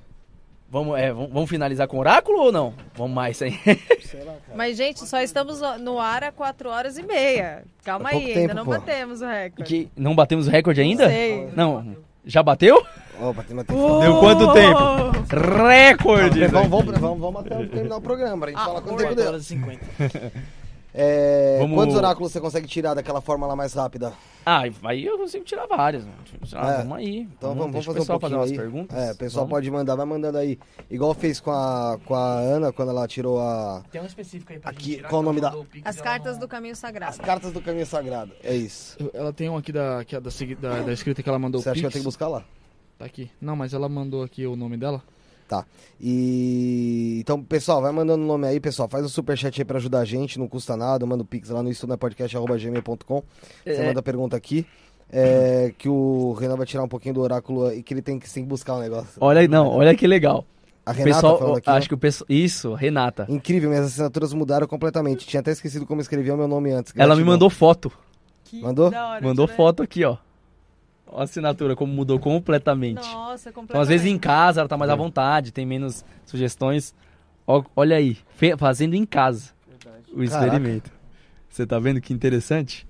[0.71, 2.75] Vamos, é, vamos, finalizar com oráculo ou não?
[2.97, 3.57] Vamos mais aí.
[4.57, 7.63] Mas, gente, só estamos no ar há 4 horas e meia.
[7.85, 8.71] Calma É aí, tempo, ainda não pô.
[8.73, 9.63] batemos o recorde.
[9.65, 11.09] Que não batemos o recorde ainda?
[11.09, 11.49] sei.
[11.55, 11.97] Não.
[12.25, 12.85] Já bateu?
[13.21, 14.01] Ó, bateu, bateu.
[14.01, 14.79] Deu quanto tempo?
[15.69, 16.47] Recorde!
[16.47, 19.27] Vamos, vamos, vamos, vamos até terminar o programa pra gente falar quanto tempo 4 deu.
[19.29, 20.33] horas e 50.
[20.97, 24.13] É, Vamos- Quantos oráculos você consegue tirar daquela forma lá mais rápida?
[24.47, 26.05] Ah, aí eu consigo tirar várias.
[26.05, 26.17] mano.
[26.55, 26.77] Ah, É.
[26.79, 27.19] vamos aí.
[27.37, 28.71] Então vamos, vamos o fazer um pessoal pouquinho fazer umas aí.
[28.71, 28.99] perguntas.
[28.99, 29.57] É, o pessoal Vamos.
[29.57, 30.57] pode mandar, vai mandando aí.
[30.89, 34.59] Igual fez com a, com a Ana quando ela tirou a, Tem um específico aí
[34.61, 37.19] pra Aqui, gente tirar, qual o nome da- o As cartas do caminho as sagrado.
[37.19, 38.33] cartas do caminho sagrado.
[38.43, 38.97] É isso.
[39.13, 41.71] Ela tem um aqui da, que é da, da, da escrita que ela mandou Você
[41.71, 42.45] o acha que eu tenho que buscar lá?
[42.97, 43.29] Tá aqui.
[43.41, 45.03] Não, mas ela mandou aqui o nome dela.
[45.49, 45.65] Tá.
[46.01, 48.89] E então, pessoal, vai mandando o nome aí, pessoal.
[48.89, 51.05] Faz o superchat aí pra ajudar a gente, não custa nada.
[51.05, 53.23] Manda o pix lá no estudapodcast.gmail.com.
[53.65, 53.87] Você É.
[53.87, 54.67] manda a pergunta aqui.
[55.13, 58.29] É, que o Renan vai tirar um pouquinho do oráculo e que ele tem que
[58.29, 59.13] sim buscar um negócio.
[59.21, 60.45] Olha aí, não, olha que legal.
[60.85, 61.71] A O Renata pessoal, falando aqui.
[61.71, 61.89] acho ó.
[61.89, 62.27] que o pessoal.
[62.29, 63.27] Isso, Renata.
[63.29, 65.27] Incrível, minhas assinaturas mudaram completamente.
[65.27, 66.93] Tinha até esquecido como escrevia o meu nome antes.
[66.97, 67.33] Ela me Gratidão.
[67.33, 67.93] mandou foto.
[68.45, 68.87] Que Mandou?
[68.93, 69.53] hora, Mandou né?
[69.55, 70.17] foto aqui, ó.
[71.13, 72.97] A assinatura, como mudou completamente.
[73.07, 73.71] Nossa, completamente.
[73.71, 76.95] Então, às vezes em casa ela tá mais à vontade, tem menos sugestões.
[77.77, 78.17] Olha aí,
[78.59, 79.51] fazendo em casa
[80.13, 80.91] o experimento.
[81.49, 82.87] Você tá vendo que interessante?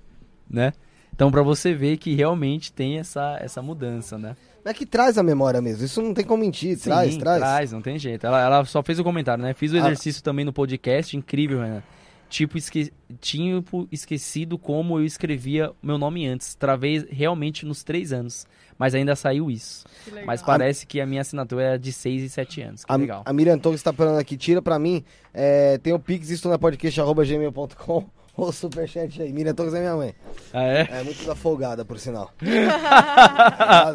[0.49, 0.73] Né?
[1.13, 4.35] Então, pra você ver que realmente tem essa, essa mudança, né?
[4.65, 5.85] É que traz a memória mesmo.
[5.85, 6.77] Isso não tem como mentir.
[6.79, 7.71] Traz, Sim, traz.
[7.71, 8.25] não tem jeito.
[8.25, 9.53] Ela, ela só fez o comentário, né?
[9.53, 9.79] Fiz o Ah.
[9.79, 11.83] exercício também no podcast, incrível, Renan.
[12.29, 12.91] Tipo, esque...
[13.21, 16.55] tipo, esquecido como eu escrevia meu nome antes.
[16.55, 18.45] Travei realmente nos três anos.
[18.77, 19.85] Mas ainda saiu isso.
[20.25, 22.83] Mas parece que a minha assinatura é de 6 e 7 anos.
[22.83, 23.23] Que A, legal.
[23.25, 25.01] a Miriam Torres tá falando aqui, tira pra mim.
[25.33, 29.31] É, tem o Pix, isto na podcast.gmail.com ou superchat aí.
[29.31, 30.13] Miriam Torres é minha mãe.
[30.51, 30.87] Ah, é?
[30.91, 32.31] É muito da folgada, por sinal.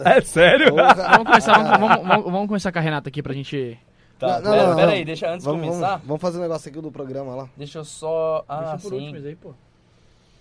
[0.07, 0.71] É sério?
[0.71, 0.95] Porra.
[0.95, 3.79] Vamos começar, vamos, vamos- vamos- vamos começar com a Renata aqui pra gente.
[4.20, 4.92] Tá, Não, não, pera, não, pera não.
[4.94, 5.90] aí, deixa antes de Vamos, começar.
[5.92, 7.49] vamos, vamos fazer um negócio aqui do programa lá.
[7.56, 8.44] Deixa eu só.
[8.47, 8.94] Ah, Deixa por sim.
[8.97, 9.54] último isso aí, pô.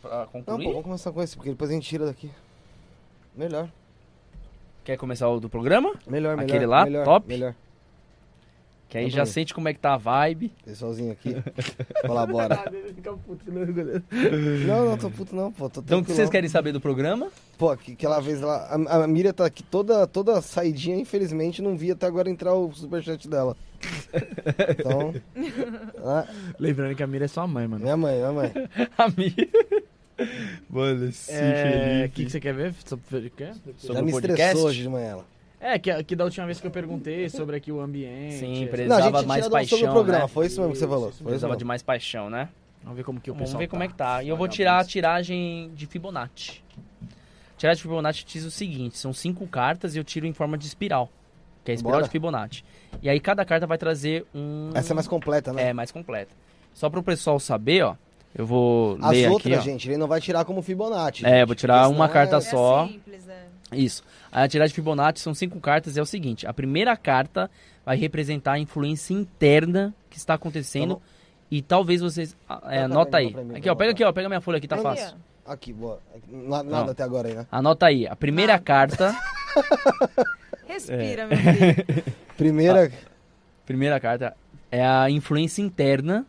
[0.01, 0.63] Pra Não, concluir.
[0.65, 2.29] pô, vamos começar com esse, porque depois a gente tira daqui.
[3.35, 3.69] Melhor.
[4.83, 5.94] Quer começar o do programa?
[6.08, 6.49] Melhor, melhor.
[6.49, 7.28] Aquele lá, melhor, top?
[7.28, 7.56] Melhor.
[8.90, 10.51] Que aí já sente como é que tá a vibe.
[10.65, 11.35] Pessoalzinho aqui.
[12.08, 12.60] Colabora.
[14.67, 15.69] Não, não, tô puto não, pô.
[15.69, 17.29] Tô Então, o que vocês querem saber do programa?
[17.58, 18.67] Pô, que- aquela vez lá.
[18.88, 22.72] A, a Miriam tá aqui toda, toda saidinha, infelizmente, não vi até agora entrar o
[22.74, 23.56] superchat dela.
[24.69, 25.13] Então.
[26.03, 26.26] ah,
[26.60, 27.83] Lembrando que a Mira é sua mãe, mano.
[27.83, 28.51] minha mãe, minha mãe.
[28.97, 29.49] A minha.
[30.69, 32.74] Mano, sim, É, o que, que você quer ver?
[32.85, 33.51] Sobre o quê?
[33.78, 34.42] Sobre Já o me podcast?
[34.42, 35.26] estressou hoje de manhã ela.
[35.62, 38.35] É, que, que da última vez que eu perguntei sobre aqui o ambiente.
[38.40, 40.28] Sim, Não, a Precisava tinha mais tirado sobre o paixão, programa, né?
[40.28, 41.10] foi isso mesmo que você falou.
[41.10, 42.49] Isso, Foi isso Precisava de mais paixão, né?
[42.81, 44.24] Vamos ver como que o Vamos pessoal ver como é que tá.
[44.24, 46.62] E eu vou tirar a tiragem de Fibonacci.
[47.58, 50.65] Tiragem de Fibonacci diz o seguinte: são cinco cartas e eu tiro em forma de
[50.65, 51.10] espiral.
[51.69, 52.03] Que é a espiral Bora.
[52.06, 52.64] de Fibonacci.
[53.03, 54.72] E aí cada carta vai trazer um.
[54.74, 55.69] Essa é mais completa, né?
[55.69, 56.34] É, mais completa.
[56.74, 57.96] Só para o pessoal saber, ó.
[58.34, 59.72] Eu vou As ler outras, aqui, ó.
[59.72, 61.24] gente, ele não vai tirar como Fibonacci.
[61.26, 62.88] É, gente, vou tirar uma carta é- É só.
[62.88, 63.46] simples, é.
[63.72, 64.03] Isso.
[64.32, 67.50] A tiragem de Fibonacci são cinco cartas e é o seguinte: a primeira carta
[67.85, 70.96] vai representar a influência interna que está acontecendo.
[70.96, 71.02] Tá
[71.52, 72.35] e talvez vocês.
[72.48, 73.44] ah, é, Toca anota bem aí.
[73.46, 74.12] mim, Aqui, ó, pega aqui, ó.
[74.12, 75.16] Pega minha folha aqui, tá fácil.
[75.46, 76.00] Aqui, boa.
[76.28, 76.92] Na- Nada Não.
[76.92, 77.46] até agora aí, né?
[77.52, 78.08] Anota aí.
[78.08, 78.64] A primeira Nada.
[78.64, 79.16] carta
[80.74, 82.03] Respira, meu filho.
[82.38, 82.92] Primeira.
[83.66, 84.35] Primeira carta
[84.72, 86.26] é a influência interna,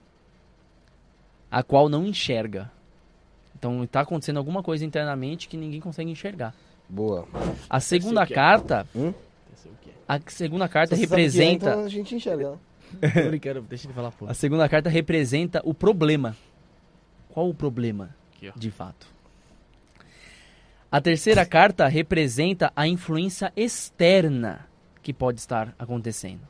[1.50, 2.70] a qual não enxerga.
[3.58, 6.54] Então está acontecendo alguma coisa internamente que ninguém consegue enxergar.
[6.88, 7.28] Boa.
[7.68, 8.26] A segunda é.
[8.26, 9.12] carta, Hum?
[10.08, 12.58] a segunda carta Se é, representa, então a gente enxerga.
[13.02, 14.26] Eu quero, deixa ele falar, pô.
[14.26, 16.34] a segunda carta representa o problema.
[17.28, 19.06] Qual o problema, Aqui, de fato?
[20.90, 24.66] A terceira carta representa a influência externa
[25.02, 26.40] que pode estar acontecendo.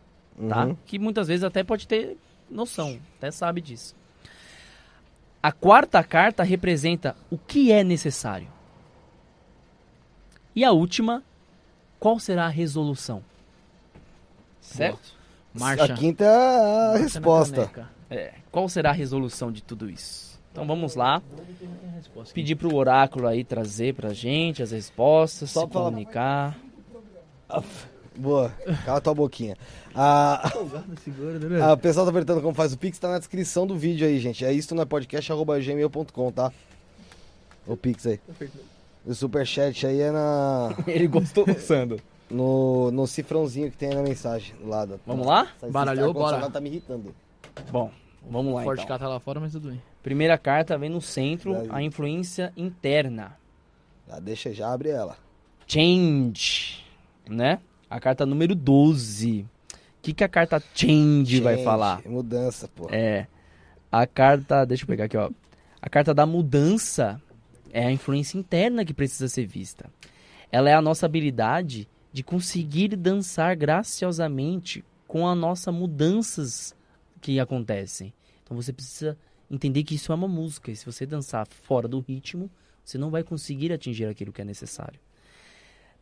[0.48, 0.66] tá?
[0.66, 0.76] Uhum.
[0.86, 2.16] Que muitas vezes até pode ter
[2.50, 3.94] noção, até sabe disso.
[5.42, 8.48] A quarta carta representa o que é necessário.
[10.54, 11.22] E a última,
[11.98, 13.22] qual será a resolução?
[14.60, 15.14] Certo?
[15.54, 15.84] Marcha.
[15.84, 17.90] A quinta é a Marcha resposta.
[18.08, 20.29] É, qual será a resolução de tudo isso?
[20.52, 21.22] Então vamos lá,
[22.34, 26.58] pedir pro oráculo aí trazer pra gente as respostas, Só se pra- comunicar.
[28.16, 28.50] Boa.
[28.84, 29.56] Cala tua boquinha.
[29.94, 30.50] A,
[31.02, 31.60] Segura, né?
[31.62, 34.18] a, o pessoal tá perguntando como faz o Pix, tá na descrição do vídeo aí,
[34.18, 34.44] gente.
[34.44, 36.52] É isso no podcast.gmail.com, tá?
[37.66, 38.20] O Pix aí.
[39.06, 42.00] O superchat aí é na, Ele gostou do Sando.
[42.28, 44.54] no, no cifrãozinho que tem aí na mensagem.
[44.64, 45.48] Lá da, Vamos lá?
[45.70, 46.50] Baralhou, bora.
[46.50, 47.14] tá me irritando.
[47.70, 47.90] Bom,
[48.28, 48.98] vamos lá Forte então.
[48.98, 49.80] tá lá fora, mas tudo bem.
[50.02, 53.36] Primeira carta vem no centro, a influência interna.
[54.08, 55.16] Já deixa, já abre ela.
[55.66, 56.84] Change,
[57.28, 57.60] né?
[57.88, 59.42] A carta número 12.
[59.42, 62.02] O que, que a carta Change, vai Change, falar?
[62.06, 62.88] Mudança, pô.
[62.90, 63.26] É.
[63.92, 64.64] A carta.
[64.64, 65.30] Deixa eu pegar aqui, ó.
[65.82, 67.20] A carta da mudança
[67.72, 69.90] é a influência interna que precisa ser vista.
[70.50, 76.74] Ela é a nossa habilidade de conseguir dançar graciosamente com as nossas mudanças
[77.20, 78.12] que acontecem.
[78.42, 79.16] Então você precisa
[79.50, 80.70] entender que isso é uma música.
[80.70, 82.50] E se você dançar fora do ritmo,
[82.84, 85.00] você não vai conseguir atingir aquilo que é necessário.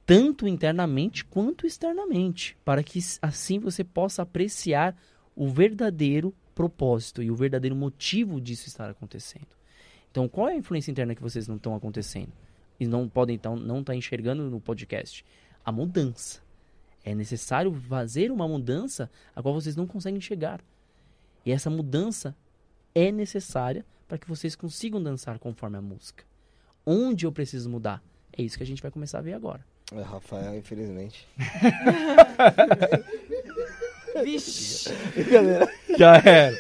[0.05, 2.57] Tanto internamente quanto externamente.
[2.65, 4.97] Para que assim você possa apreciar
[5.35, 9.47] o verdadeiro propósito e o verdadeiro motivo disso estar acontecendo.
[10.11, 12.33] Então, qual é a influência interna que vocês não estão acontecendo?
[12.81, 15.25] E não podem então não estar enxergando no podcast?
[15.65, 16.41] A mudança.
[17.05, 20.61] É necessário fazer uma mudança a qual vocês não conseguem chegar.
[21.45, 22.35] E essa mudança
[22.99, 26.25] é necessária para que vocês consigam dançar conforme a música.
[26.85, 28.03] Onde eu preciso mudar?
[28.37, 29.65] É isso que a gente vai começar a ver agora.
[29.95, 31.27] É, Rafael, infelizmente.
[34.25, 34.91] Vixe.
[35.97, 36.57] Já era.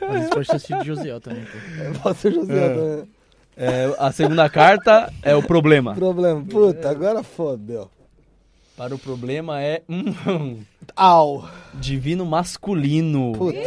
[0.00, 2.00] Mas isso pode ter sido Josiel também, pô.
[2.02, 3.08] Pode ser José também.
[3.56, 5.94] É, a segunda carta é o problema.
[5.94, 6.44] Problema.
[6.44, 7.90] Puta, agora fodeu.
[8.76, 9.82] Para o problema é
[10.96, 11.48] Au.
[11.74, 13.32] divino masculino.
[13.32, 13.58] Puta.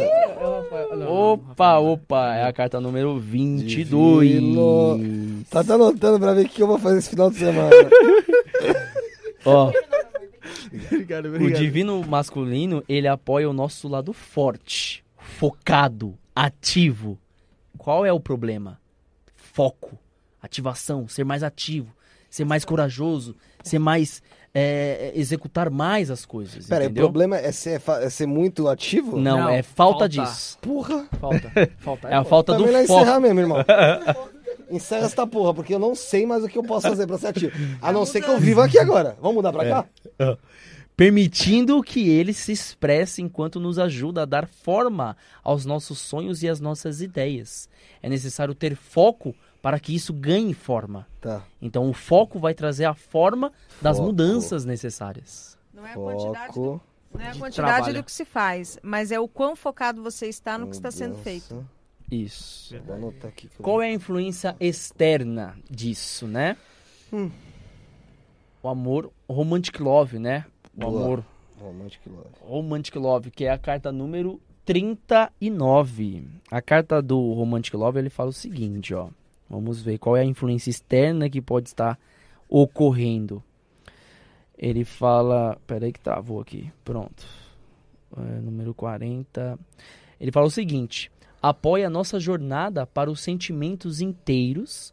[1.08, 4.28] Opa, opa, é a carta número 22.
[4.28, 5.44] Divino.
[5.50, 7.70] Tá, tá anotando pra ver o que eu vou fazer esse final de semana.
[9.44, 9.70] Ó,
[10.90, 17.18] obrigado, o divino masculino, ele apoia o nosso lado forte, focado, ativo.
[17.76, 18.80] Qual é o problema?
[19.36, 19.98] Foco,
[20.40, 21.94] ativação, ser mais ativo,
[22.30, 24.22] ser mais corajoso, ser mais
[24.56, 29.18] é, executar mais as coisas, Pera aí, o problema é ser, é ser muito ativo?
[29.18, 30.08] Não, Não, é falta, falta.
[30.08, 30.56] disso.
[30.60, 31.08] Porra.
[31.20, 31.50] Falta.
[31.78, 32.08] Falta.
[32.08, 33.00] É a falta Tá do melhor foco.
[33.00, 33.58] encerrar mesmo, irmão.
[34.70, 37.26] Encerra essa porra, porque eu não sei mais o que eu posso fazer pra ser
[37.28, 37.52] ativo.
[37.82, 39.16] A não ser que eu viva aqui agora.
[39.20, 40.38] Vamos mudar pra cá?
[40.96, 46.48] permitindo que ele se expresse enquanto nos ajuda a dar forma aos nossos sonhos e
[46.48, 47.68] às nossas ideias.
[48.02, 51.06] É necessário ter foco para que isso ganhe forma.
[51.22, 51.42] Tá.
[51.62, 54.08] Então o foco vai trazer a forma das Foco.
[54.08, 55.56] mudanças necessáárias.
[55.72, 56.80] Não é a quantidade, do,
[57.14, 60.26] não é a de quantidade do que se faz, mas é o quão focado você
[60.28, 61.66] está no que está sendo feito.
[62.10, 62.78] Isso.
[62.84, 63.48] Vou anotar aqui.
[63.48, 66.58] que eu- Qual é a influência externa disso, né?
[67.10, 67.30] Hum.
[68.62, 70.44] O amor romantic love, né?
[70.76, 71.02] O Boa.
[71.04, 71.24] amor
[71.58, 72.28] Romantic Love.
[72.42, 76.26] Romantic Love, que é a carta número 39.
[76.50, 79.08] A carta do Romantic Love, ele fala o seguinte, ó.
[79.54, 81.98] Vamos ver qual é a influência externa que pode estar
[82.48, 83.42] ocorrendo.
[84.58, 86.72] Ele fala, peraí que travou aqui.
[86.84, 87.24] Pronto.
[88.16, 89.58] É, número 40.
[90.20, 94.92] Ele fala o seguinte: apoia a nossa jornada para os sentimentos inteiros,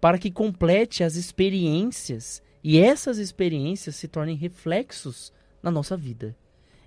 [0.00, 6.34] para que complete as experiências e essas experiências se tornem reflexos na nossa vida.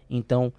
[0.10, 0.52] Então,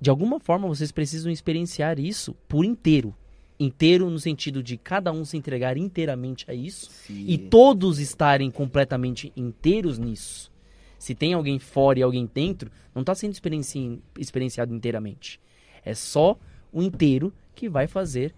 [0.00, 3.14] de alguma forma, vocês precisam experienciar isso por inteiro.
[3.58, 9.32] Inteiro no sentido de cada um se entregar inteiramente a isso e todos estarem completamente
[9.34, 10.52] inteiros nisso.
[10.98, 15.40] Se tem alguém fora e alguém dentro, não está sendo experienci- experienciado inteiramente.
[15.84, 16.38] É só
[16.72, 18.34] o inteiro que vai fazer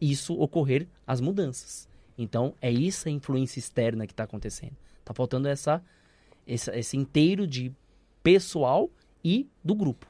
[0.00, 1.88] isso ocorrer, as mudanças.
[2.16, 4.76] Então, é essa influência externa que está acontecendo.
[5.04, 5.82] Tá faltando essa
[6.46, 7.72] esse, esse inteiro de
[8.22, 8.90] pessoal
[9.24, 10.06] e do grupo.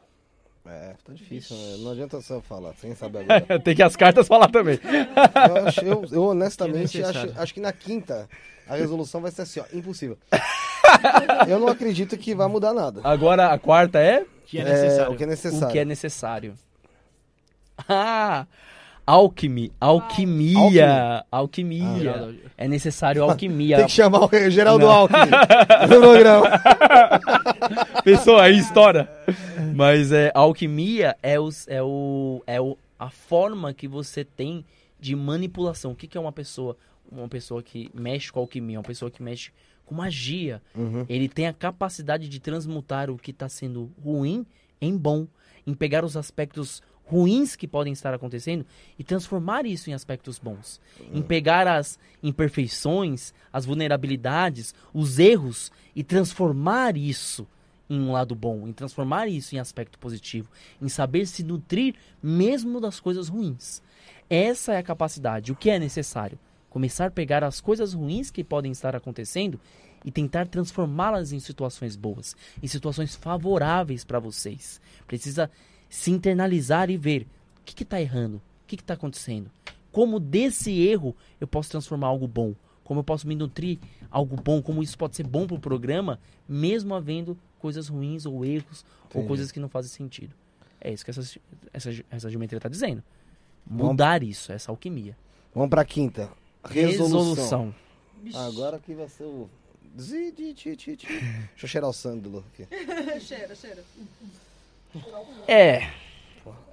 [0.68, 1.76] É, tá difícil, né?
[1.78, 3.60] Não adianta só falar, sem saber agora.
[3.60, 4.78] Tem que as cartas falar também.
[5.48, 8.28] Eu, acho- eu- eu honestamente é acho, acho que na quinta
[8.68, 10.18] a resolução vai ser assim, ó, impossível.
[11.48, 13.00] eu não acredito que vai mudar nada.
[13.04, 15.12] Agora a quarta é Que é necessário.
[15.12, 15.68] o que é necessário.
[15.68, 16.54] o que é necessário.
[17.88, 18.46] Ah,
[19.06, 22.14] alquimia, alquimia, alquimia.
[22.16, 23.76] Ah, é necessário alquimia.
[23.76, 24.88] Tem que chamar o Geraldo.
[24.88, 25.30] Alckmin
[25.90, 26.50] no programa.
[28.06, 29.10] Pessoa aí, história.
[29.74, 34.64] Mas é, a alquimia é, os, é, o, é o, a forma que você tem
[35.00, 35.90] de manipulação.
[35.90, 36.76] O que, que é uma pessoa?
[37.10, 39.50] Uma pessoa que mexe com alquimia, uma pessoa que mexe
[39.84, 40.62] com magia.
[41.08, 44.46] Ele tem a capacidade de transmutar o que está sendo ruim
[44.80, 45.26] em bom,
[45.66, 48.64] em pegar os aspectos ruins que podem estar acontecendo
[48.96, 50.80] e transformar isso em aspectos bons.
[51.12, 57.48] Em pegar as imperfeições, as vulnerabilidades, os erros e transformar isso
[57.88, 62.80] em um lado bom, em transformar isso em aspecto positivo, em saber se nutrir mesmo
[62.80, 63.82] das coisas ruins.
[64.28, 65.52] Essa é a capacidade.
[65.52, 66.38] O que é necessário?
[66.68, 69.60] Começar a pegar as coisas ruins que podem estar acontecendo
[70.04, 74.80] e tentar transformá-las em situações boas, em situações favoráveis para vocês.
[75.06, 75.50] Precisa
[75.88, 77.26] se internalizar e ver
[77.60, 79.50] o que está errando, o que está acontecendo.
[79.90, 82.54] Como desse erro eu posso transformar algo bom,
[82.84, 83.78] como eu posso me nutrir
[84.10, 88.44] algo bom, como isso pode ser bom para o programa, mesmo havendo coisas ruins ou
[88.44, 89.26] erros ou Entendi.
[89.26, 90.34] coisas que não fazem sentido.
[90.80, 91.20] É isso que essa,
[91.72, 93.02] essa, essa geometria está dizendo.
[93.66, 95.16] Mudar isso, essa alquimia.
[95.54, 96.30] Vamos pra quinta.
[96.64, 97.74] Resolução.
[98.22, 98.46] Resolução.
[98.46, 99.48] Agora que vai ser o...
[99.98, 100.96] Zi, di, ti, ti.
[100.96, 102.66] Deixa eu cheirar o sândalo aqui.
[103.20, 103.82] cheira, cheira.
[105.48, 105.90] É.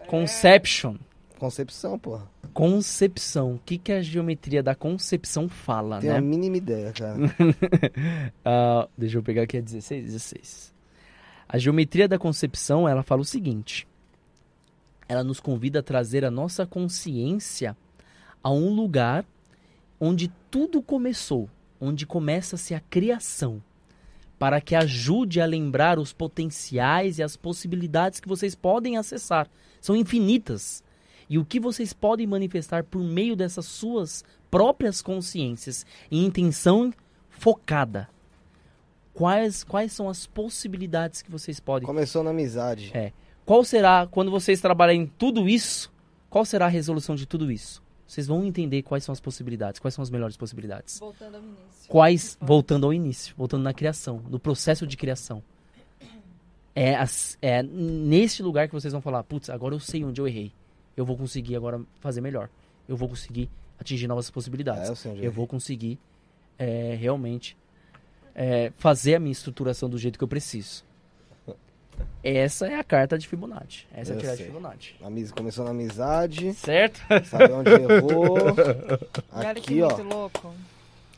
[0.07, 0.97] Conception.
[1.39, 2.29] Concepção, porra.
[2.53, 3.55] Concepção.
[3.55, 6.19] O que, que a geometria da concepção fala, Tenho né?
[6.19, 7.17] a mínima ideia, cara.
[8.45, 10.73] Ah, deixa eu pegar aqui a 16, 16.
[11.47, 13.87] A geometria da concepção, ela fala o seguinte.
[15.07, 17.75] Ela nos convida a trazer a nossa consciência
[18.43, 19.25] a um lugar
[19.99, 23.63] onde tudo começou, onde começa-se a criação,
[24.37, 29.47] para que ajude a lembrar os potenciais e as possibilidades que vocês podem acessar.
[29.79, 30.82] São infinitas.
[31.29, 36.93] E o que vocês podem manifestar por meio dessas suas próprias consciências em intenção
[37.29, 38.09] focada.
[39.13, 42.91] Quais, quais são as possibilidades que vocês podem Começou na amizade.
[42.93, 43.11] É.
[43.45, 45.91] Qual será, quando vocês trabalharem tudo isso,
[46.29, 47.81] qual será a resolução de tudo isso?
[48.07, 50.99] Vocês vão entender quais são as possibilidades, quais são as melhores possibilidades.
[50.99, 51.87] Voltando ao início.
[51.89, 55.43] Quais, voltando ao início, voltando na criação, no processo de criação.
[56.75, 60.27] É, as- é nesse lugar que vocês vão falar, putz, agora eu sei onde eu
[60.27, 60.51] errei.
[60.95, 62.49] Eu vou conseguir agora fazer melhor.
[62.87, 64.89] Eu vou conseguir atingir novas possibilidades.
[65.05, 65.29] É, eu eu eu errei.
[65.29, 65.97] vou conseguir
[66.59, 67.57] é, realmente
[68.35, 70.83] é, fazer a minha estruturação do jeito que eu preciso.
[72.23, 73.85] Essa é a carta de Fibonacci.
[73.93, 74.51] Essa é a Eu tirada de sei.
[74.51, 74.95] Fibonacci.
[75.03, 76.99] Amiz- Começou na amizade, Certo?
[77.25, 78.37] sabe onde errou.
[79.31, 79.87] Olha que ó.
[79.95, 80.53] muito louco.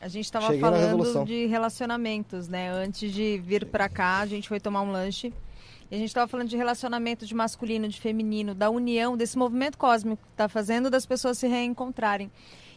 [0.00, 1.12] A gente tava Cheguei na resolução.
[1.12, 2.70] falando de relacionamentos, né?
[2.70, 5.32] Antes de vir pra cá, a gente foi tomar um lanche.
[5.90, 9.78] E a gente tava falando de relacionamento de masculino, de feminino, da união, desse movimento
[9.78, 12.30] cósmico que tá fazendo das pessoas se reencontrarem.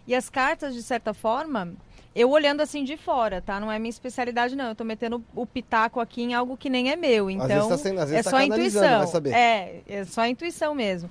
[0.08, 1.74] E as cartas, de certa forma,
[2.16, 3.60] eu olhando assim de fora, tá?
[3.60, 4.70] Não é minha especialidade, não.
[4.70, 7.30] Eu tô metendo o pitaco aqui em algo que nem é meu.
[7.30, 9.08] Então, Às vezes tá sendo, às vezes é tá só intuição.
[9.08, 9.34] saber.
[9.34, 11.10] É, é só intuição mesmo.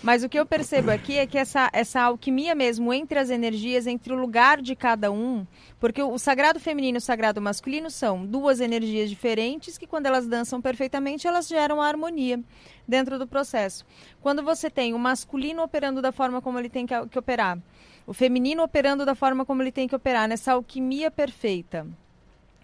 [0.00, 3.84] Mas o que eu percebo aqui é que essa, essa alquimia mesmo entre as energias,
[3.84, 5.44] entre o lugar de cada um,
[5.80, 10.28] porque o sagrado feminino e o sagrado masculino são duas energias diferentes que, quando elas
[10.28, 12.40] dançam perfeitamente, elas geram a harmonia
[12.86, 13.84] dentro do processo.
[14.20, 17.58] Quando você tem o masculino operando da forma como ele tem que, que operar,
[18.06, 21.84] o feminino operando da forma como ele tem que operar, nessa alquimia perfeita,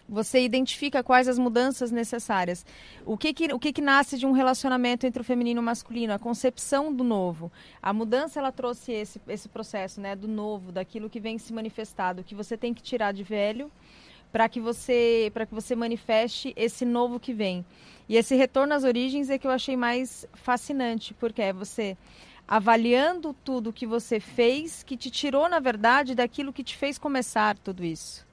[0.08, 2.65] você identifica quais as mudanças necessárias.
[3.06, 5.65] O que que, o que que nasce de um relacionamento entre o feminino e o
[5.65, 6.12] masculino?
[6.12, 7.51] A concepção do novo.
[7.83, 10.15] A mudança, ela trouxe esse, esse processo, né?
[10.15, 13.70] Do novo, daquilo que vem se manifestado, que você tem que tirar de velho
[14.31, 17.65] para que você para que você manifeste esse novo que vem.
[18.08, 21.97] E esse retorno às origens é que eu achei mais fascinante, porque é você
[22.47, 27.56] avaliando tudo que você fez, que te tirou, na verdade, daquilo que te fez começar
[27.56, 28.26] tudo isso.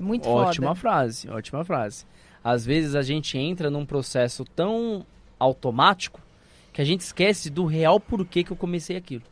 [0.00, 0.80] É muito ótima foda.
[0.80, 2.04] frase, ótima frase.
[2.42, 5.04] Às vezes a gente entra num processo tão
[5.38, 6.20] automático
[6.72, 9.22] que a gente esquece do real porquê que eu comecei aquilo.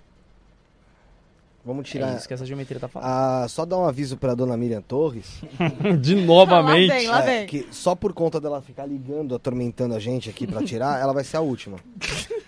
[1.65, 2.17] Vamos É tirar.
[2.17, 3.09] isso que essa geometria tá falando.
[3.11, 5.43] Ah, só dar um aviso pra dona Miriam Torres.
[6.01, 7.47] De Lá vem, lá é, vem.
[7.47, 11.25] que só por conta dela ficar ligando, atormentando a gente aqui pra tirar, ela vai
[11.25, 11.79] ser a última.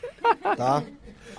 [0.56, 0.83] Tá?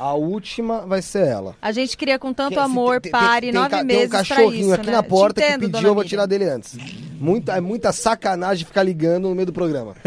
[0.03, 1.55] A última vai ser ela.
[1.61, 4.07] A gente cria com tanto Tem- amor, tem- tem- pare, tem nove ca- meses Tem
[4.07, 4.93] um cachorrinho isso, aqui né?
[4.93, 6.75] na porta entendo, que pediu, eu vou tirar dele antes.
[7.19, 9.93] Muita, é muita sacanagem ficar ligando no meio do programa.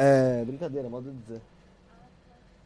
[0.00, 1.40] É, brincadeira, modo de dizer.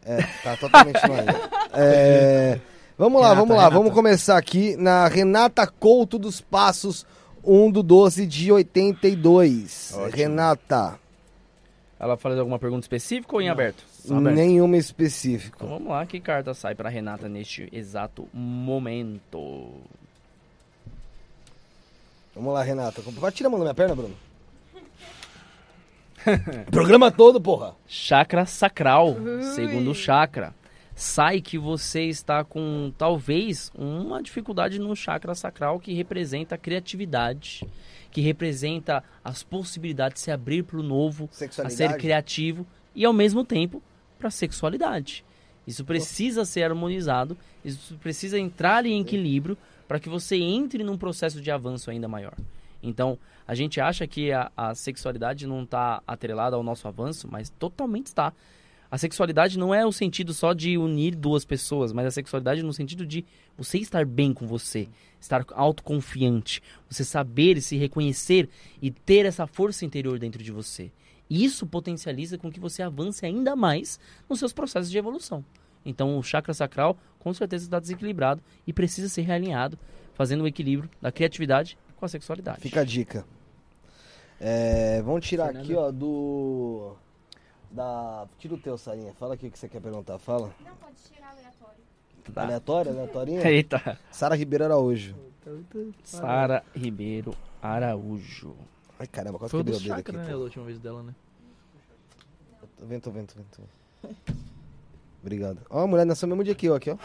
[0.04, 1.70] É, tá totalmente ar.
[1.72, 2.58] É,
[2.98, 3.78] vamos lá, Renata, vamos lá, Renata.
[3.78, 7.06] vamos começar aqui na Renata Couto dos Passos,
[7.42, 9.92] 1 do 12 de 82.
[9.94, 10.10] Ótimo.
[10.14, 10.98] Renata,
[12.02, 13.84] Ela faz alguma pergunta específica ou em aberto?
[14.10, 14.34] aberto.
[14.34, 15.58] nenhuma específica.
[15.58, 19.70] Então vamos lá, que carta sai pra Renata neste exato momento?
[22.34, 23.00] Vamos lá, Renata.
[23.02, 24.16] Vai tirar a mão da minha perna, Bruno.
[26.72, 27.76] Programa todo, porra.
[27.86, 29.16] Chakra sacral,
[29.54, 30.52] segundo chakra.
[30.96, 37.64] Sai que você está com talvez uma dificuldade no chakra sacral que representa a criatividade,
[38.12, 41.28] que representa as possibilidades de se abrir para o novo,
[41.64, 43.82] a ser criativo e ao mesmo tempo
[44.18, 45.24] para a sexualidade.
[45.66, 49.56] Isso precisa ser harmonizado, isso precisa entrar em equilíbrio
[49.88, 52.34] para que você entre num processo de avanço ainda maior.
[52.82, 57.48] Então, a gente acha que a, a sexualidade não está atrelada ao nosso avanço, mas
[57.48, 58.32] totalmente está.
[58.92, 62.74] A sexualidade não é o sentido só de unir duas pessoas, mas a sexualidade no
[62.74, 63.24] sentido de
[63.56, 64.86] você estar bem com você,
[65.18, 68.50] estar autoconfiante, você saber se reconhecer
[68.82, 70.92] e ter essa força interior dentro de você.
[71.30, 75.42] Isso potencializa com que você avance ainda mais nos seus processos de evolução.
[75.86, 79.78] Então, o chakra sacral com certeza está desequilibrado e precisa ser realinhado,
[80.12, 82.60] fazendo o equilíbrio da criatividade com a sexualidade.
[82.60, 83.24] Fica a dica.
[84.38, 85.64] É, vamos tirar Fernanda.
[85.64, 86.94] aqui, ó, do.
[87.72, 88.26] Da.
[88.38, 89.12] Tira o teu, Sarinha.
[89.14, 90.18] Fala aqui o que você quer perguntar.
[90.18, 90.50] Fala.
[90.64, 91.82] Não, pode tirar aleatório.
[92.34, 92.42] Tá.
[92.42, 93.42] Aleatória, aleatorinha?
[93.48, 93.98] Eita.
[94.10, 95.14] Sara Ribeiro Araújo.
[96.04, 98.54] Sara Ribeiro Araújo.
[98.98, 100.12] Ai, caramba, quase Foi quebrei do o dedo aqui.
[100.12, 100.24] né?
[100.24, 100.30] pô.
[100.30, 101.14] Da última vez dela, né?
[102.78, 104.16] Tô vendo, tô vendo, tô vendo.
[105.20, 105.58] Obrigado.
[105.70, 106.96] Ó, a mulher nasceu mesmo dia que eu aqui, ó.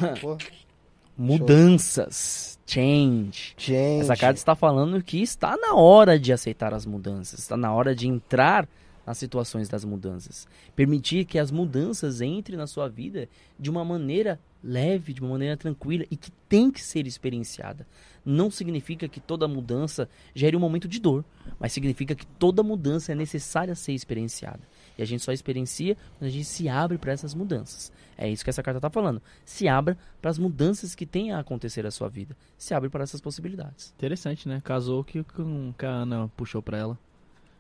[1.17, 2.59] Mudanças.
[2.65, 3.55] Change.
[3.57, 4.01] Gente.
[4.01, 7.95] Essa carta está falando que está na hora de aceitar as mudanças, está na hora
[7.95, 8.67] de entrar
[9.07, 10.45] nas situações das mudanças.
[10.75, 15.56] Permitir que as mudanças entrem na sua vida de uma maneira leve, de uma maneira
[15.56, 17.88] tranquila e que tem que ser experienciada.
[18.25, 21.23] Não significa que toda mudança gere um momento de dor,
[21.57, 24.59] mas significa que toda mudança é necessária ser experienciada.
[24.97, 27.93] E a gente só experiencia quando a gente se abre para essas mudanças.
[28.17, 29.22] É isso que essa carta está falando.
[29.45, 32.35] Se abra para as mudanças que têm a acontecer na sua vida.
[32.57, 33.93] Se abre para essas possibilidades.
[33.95, 34.59] Interessante, né?
[34.61, 37.06] Casou que, com que a Ana puxou pra ela.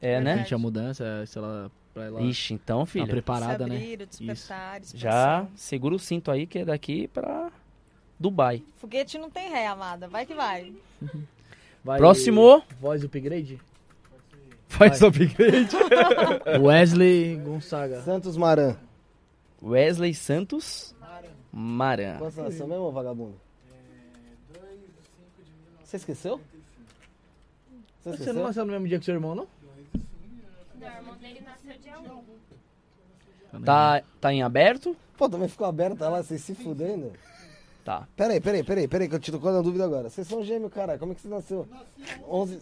[0.01, 0.37] É, né?
[0.39, 1.71] Sente a mudança, se ela.
[1.93, 3.75] Pra ela Ixi, então, tá filha, preparada, se né?
[3.77, 7.51] abrir, o despertar, já segura o cinto aí que é daqui pra
[8.19, 8.63] Dubai.
[8.75, 10.07] Foguete não tem ré, amada.
[10.07, 10.71] Vai que vai.
[11.83, 12.61] Vai- Próximo.
[12.79, 13.59] Voz upgrade?
[14.67, 15.69] Faz upgrade.
[16.61, 18.01] Wesley Gonzaga.
[18.01, 18.75] Santos Maran.
[19.63, 20.93] Wesley Santos
[21.51, 22.17] Maran.
[22.19, 23.41] Quantos nasceu mesmo, vagabundo?
[25.83, 26.37] Você esqueceu?
[26.37, 26.43] Você
[28.03, 28.33] Você esqueceu?
[28.35, 29.47] não nasceu no mesmo dia que seu irmão, não?
[30.87, 33.63] O irmão dele nasceu dia 1.
[33.63, 34.95] Tá, tá em aberto?
[35.17, 37.11] Pô, também ficou aberta lá, vocês se fudendo.
[37.83, 38.05] Tá.
[38.17, 40.09] Peraí, peraí, peraí, peraí, que eu te tô com uma dúvida agora.
[40.09, 40.97] Vocês são gêmeos, cara.
[40.97, 41.65] Como é que você nasceu?
[42.27, 42.59] 11.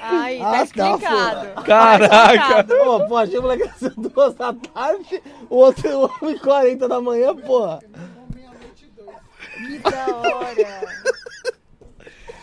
[0.00, 1.62] Aí, Ah, tá tá, explicado.
[1.64, 2.74] Caraca!
[2.88, 5.20] Ô, pô, achei o moleque nasceu duas da tarde,
[5.50, 7.80] o outro 1h40 da manhã, porra.
[9.56, 11.04] Que da hora.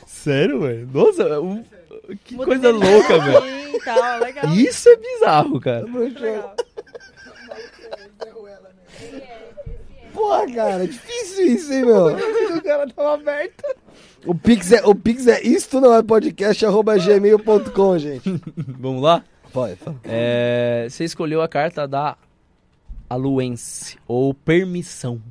[0.05, 0.87] Sério, velho?
[0.93, 1.63] Nossa, um-
[2.25, 3.60] que coisa louca, velho.
[3.83, 4.53] Tal, legal.
[4.53, 5.85] Isso é bizarro, cara.
[5.85, 6.55] legal.
[10.13, 12.07] Porra, cara, difícil isso, hein, meu?
[12.07, 13.63] O cara tava aberto.
[14.25, 18.29] O Pix é, o Pix é isto não é podcast, arroba gmail.com, gente.
[18.79, 19.23] Vamos lá?
[19.51, 19.77] Pode.
[20.03, 22.15] É, você escolheu a carta da
[23.09, 25.21] aluense, ou permissão.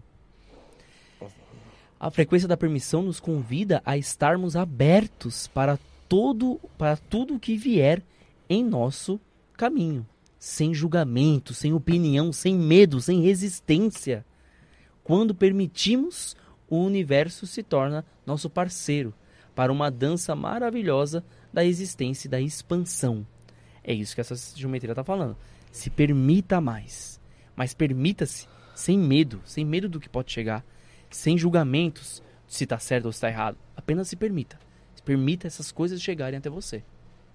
[1.98, 8.02] A frequência da permissão nos convida a estarmos abertos para todo, para tudo que vier
[8.50, 9.20] em nosso
[9.52, 10.04] caminho,
[10.36, 14.26] sem julgamento, sem opinião, sem medo, sem resistência.
[15.04, 16.36] Quando permitimos,
[16.68, 19.14] o universo se torna nosso parceiro
[19.54, 23.24] para uma dança maravilhosa da existência e da expansão.
[23.84, 25.36] É isso que essa geometria está falando.
[25.70, 27.20] Se permita mais.
[27.54, 30.64] Mas permita-se sem medo, sem medo do que pode chegar,
[31.08, 33.56] sem julgamentos se está certo ou se está errado.
[33.76, 34.58] Apenas se permita.
[35.04, 36.82] Permita essas coisas chegarem até você.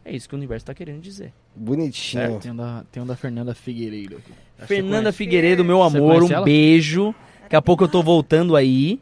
[0.07, 1.33] É isso que o universo está querendo dizer.
[1.55, 2.39] Bonitinho.
[2.39, 4.31] Tem um da, tem um da Fernanda Figueiredo aqui.
[4.59, 5.11] Acho Fernanda.
[5.11, 6.45] Figueiredo, meu amor, um ela?
[6.45, 7.13] beijo.
[7.41, 8.99] Daqui a pouco eu tô voltando aí,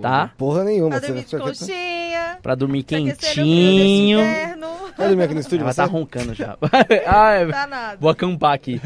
[0.00, 0.32] tá?
[0.38, 0.90] Porra nenhuma.
[0.90, 2.38] Tá Você dormindo de conchinha.
[2.40, 4.18] Pra dormir tá quentinho.
[4.96, 5.82] Vai dormir aqui no estúdio, Ela você?
[5.82, 6.56] tá roncando já.
[7.06, 7.46] ah, é.
[7.46, 7.98] Tá nada.
[8.00, 8.80] Vou acampar aqui.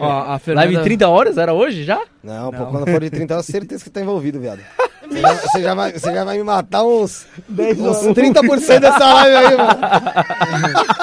[0.00, 0.66] Ó, a Fernanda...
[0.66, 1.38] Live 30 horas?
[1.38, 2.02] Era hoje já?
[2.22, 2.70] Não, pô, Não.
[2.70, 4.60] quando for de 30 horas, certeza que tá envolvido, viado.
[5.12, 9.36] Você já, você já vai, você já vai me matar uns, uns 30% dessa live
[9.36, 9.80] aí, mano.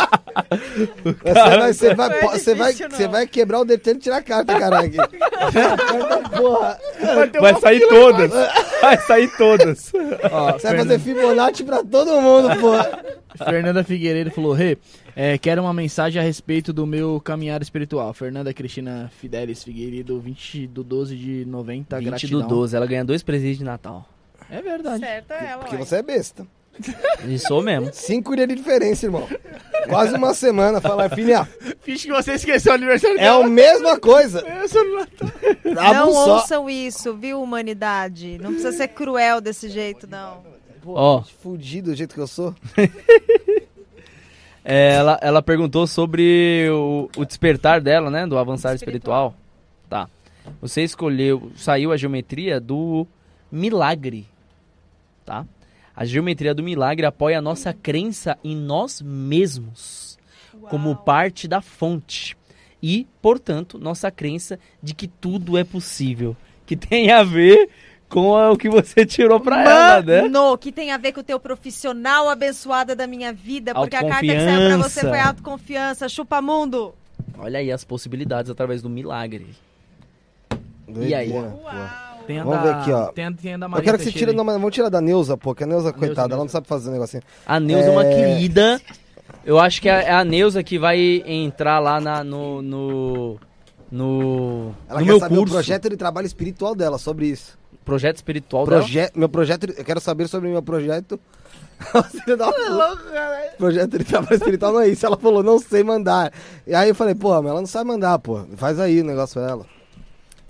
[1.23, 4.21] Você vai, você vai, é você vai, você vai quebrar o detento e tirar a
[4.21, 4.93] carta, caralho.
[6.35, 6.79] Porra.
[7.39, 8.31] Vai sair todas.
[8.81, 9.91] Vai sair todas.
[10.31, 12.99] Ó, Você vai fazer Fibonacci pra todo mundo, porra.
[13.37, 14.77] Fernanda Figueiredo falou, Rê,
[15.21, 18.13] é, quero uma mensagem a respeito do meu caminhar espiritual.
[18.13, 22.41] Fernanda Cristina Fidelis Figueiredo, 20 do 12 de 90, 20 gratidão.
[22.41, 24.07] do 12, ela ganha dois presentes de Natal.
[24.49, 25.01] É verdade.
[25.01, 26.47] Certo é ela, Porque você é besta.
[27.27, 27.89] E sou mesmo.
[27.91, 29.27] Cinco dias de diferença, irmão.
[29.89, 30.79] Quase uma semana.
[30.79, 31.45] Fala, filha,
[31.81, 34.41] Finge que você esqueceu o aniversário é a mesma coisa.
[35.65, 36.35] Não Brabo só.
[36.35, 38.37] ouçam isso, viu, humanidade?
[38.37, 40.41] Não precisa ser cruel desse jeito, não.
[40.85, 42.55] Ó, Fudido do jeito que eu sou.
[44.71, 48.27] é, ela, ela perguntou sobre o, o despertar dela, né?
[48.27, 49.33] Do avançar espiritual.
[49.89, 50.07] Tá.
[50.61, 53.07] Você escolheu, saiu a geometria do
[53.51, 54.27] milagre.
[55.25, 55.43] Tá?
[55.95, 60.19] A geometria do milagre apoia a nossa crença em nós mesmos
[60.69, 62.37] como parte da fonte.
[62.81, 66.37] E, portanto, nossa crença de que tudo é possível.
[66.67, 67.69] Que tem a ver
[68.09, 70.21] com o que você tirou pra ela, né?
[70.23, 74.01] Mano, que tem a ver com o teu profissional abençoada da minha vida, porque a
[74.01, 76.93] carta que saiu pra você foi autoconfiança, chupa mundo.
[77.37, 79.47] Olha aí as possibilidades através do milagre.
[80.99, 81.31] E aí?
[82.25, 83.05] Tem a Vamos da, ver aqui, ó.
[83.07, 84.33] Tem a, tem a da Eu quero que você tire.
[84.33, 86.43] Não, vamos tirar da Neuza, pô, que a Neuza, coitada, ela Neuza.
[86.43, 87.23] não sabe fazer um negocinho.
[87.45, 88.15] A Neuza é uma É.
[88.15, 88.81] querida.
[89.45, 92.61] Eu acho que é é a Neuza que vai entrar lá na- no.
[92.61, 93.39] no.
[93.91, 95.53] no, Ela no quer meu saber curso.
[95.53, 97.57] o projeto de trabalho espiritual dela, sobre isso.
[97.89, 98.81] Projeto espiritual dela.
[98.81, 101.19] Proje meu projeto, eu quero saber sobre o meu projeto.
[102.23, 103.53] Filho da puta.
[103.57, 105.05] projeto de trabalho espiritual não é isso.
[105.05, 106.31] Ela falou, não sei mandar.
[106.67, 108.45] E aí eu falei, pô, mas ela não sabe mandar, pô.
[108.57, 109.65] Faz aí o negócio pra ela.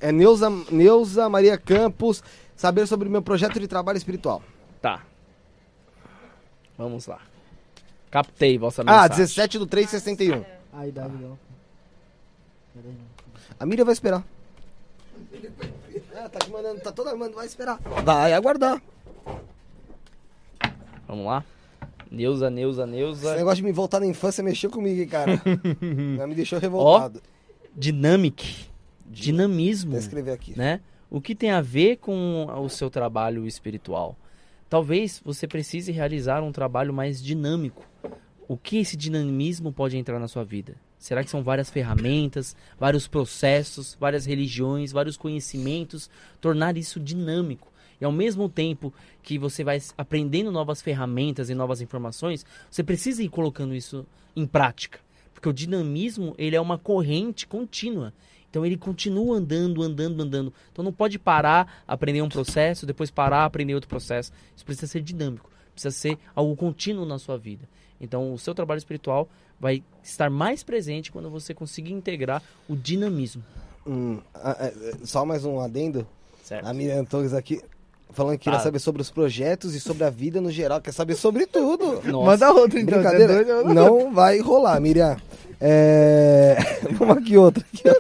[0.01, 2.23] É Neuza, Neuza Maria Campos,
[2.55, 4.41] saber sobre meu projeto de trabalho espiritual.
[4.81, 5.03] Tá.
[6.77, 7.19] Vamos lá.
[8.09, 9.17] Captei vossa Ah, mensagem.
[9.17, 10.43] 17 do 361.
[10.73, 11.37] A idade dela.
[13.59, 14.23] A Miriam vai esperar.
[16.31, 17.79] Tá te mandando, tá toda mandando, vai esperar.
[18.03, 18.81] Vai aguardar.
[21.07, 21.43] Vamos lá.
[22.11, 23.35] Neuza, Neuza, Esse Neuza.
[23.35, 25.41] negócio de me voltar na infância mexeu comigo, hein, cara.
[26.27, 27.21] Me deixou revoltado.
[27.75, 28.67] Dynamic.
[29.05, 29.91] Dinamismo.
[29.91, 30.57] Vou escrever aqui.
[30.57, 30.81] né?
[31.09, 34.15] O que tem a ver com o seu trabalho espiritual?
[34.69, 37.83] Talvez você precise realizar um trabalho mais dinâmico.
[38.47, 40.75] O que esse dinamismo pode entrar na sua vida?
[40.99, 46.09] Será que são várias ferramentas, vários processos, várias religiões, vários conhecimentos?
[46.41, 47.71] Tornar isso dinâmico.
[48.01, 53.23] E ao mesmo tempo que você vai aprendendo novas ferramentas e novas informações, você precisa
[53.23, 54.99] ir colocando isso em prática.
[55.33, 58.13] Porque o dinamismo, ele é uma corrente contínua.
[58.49, 60.53] Então ele continua andando, andando, andando.
[60.71, 64.33] Então não pode parar, aprender um processo, depois parar, aprender outro processo.
[64.55, 67.69] Isso precisa ser dinâmico, precisa ser algo contínuo na sua vida.
[67.99, 69.27] Então o seu trabalho espiritual
[69.59, 73.43] vai estar mais presente quando você conseguir integrar o dinamismo.
[73.85, 76.07] Hum, é, é, só mais um adendo.
[76.43, 76.65] Certo?
[76.65, 77.61] A Miriam Torres aqui
[78.11, 78.61] falando que queria Ah.
[78.63, 80.81] saber sobre os projetos e sobre a vida no geral.
[80.81, 82.01] Quer saber sobre tudo.
[82.09, 82.25] Nossa.
[82.25, 82.99] Manda outra então.
[82.99, 83.43] é Brincadeira.
[83.43, 83.73] doido?
[83.73, 85.17] Não vai rolar, Miriam.
[85.61, 86.55] É...
[86.97, 87.63] Vamos aqui outra.
[87.73, 87.95] Aqui, ó.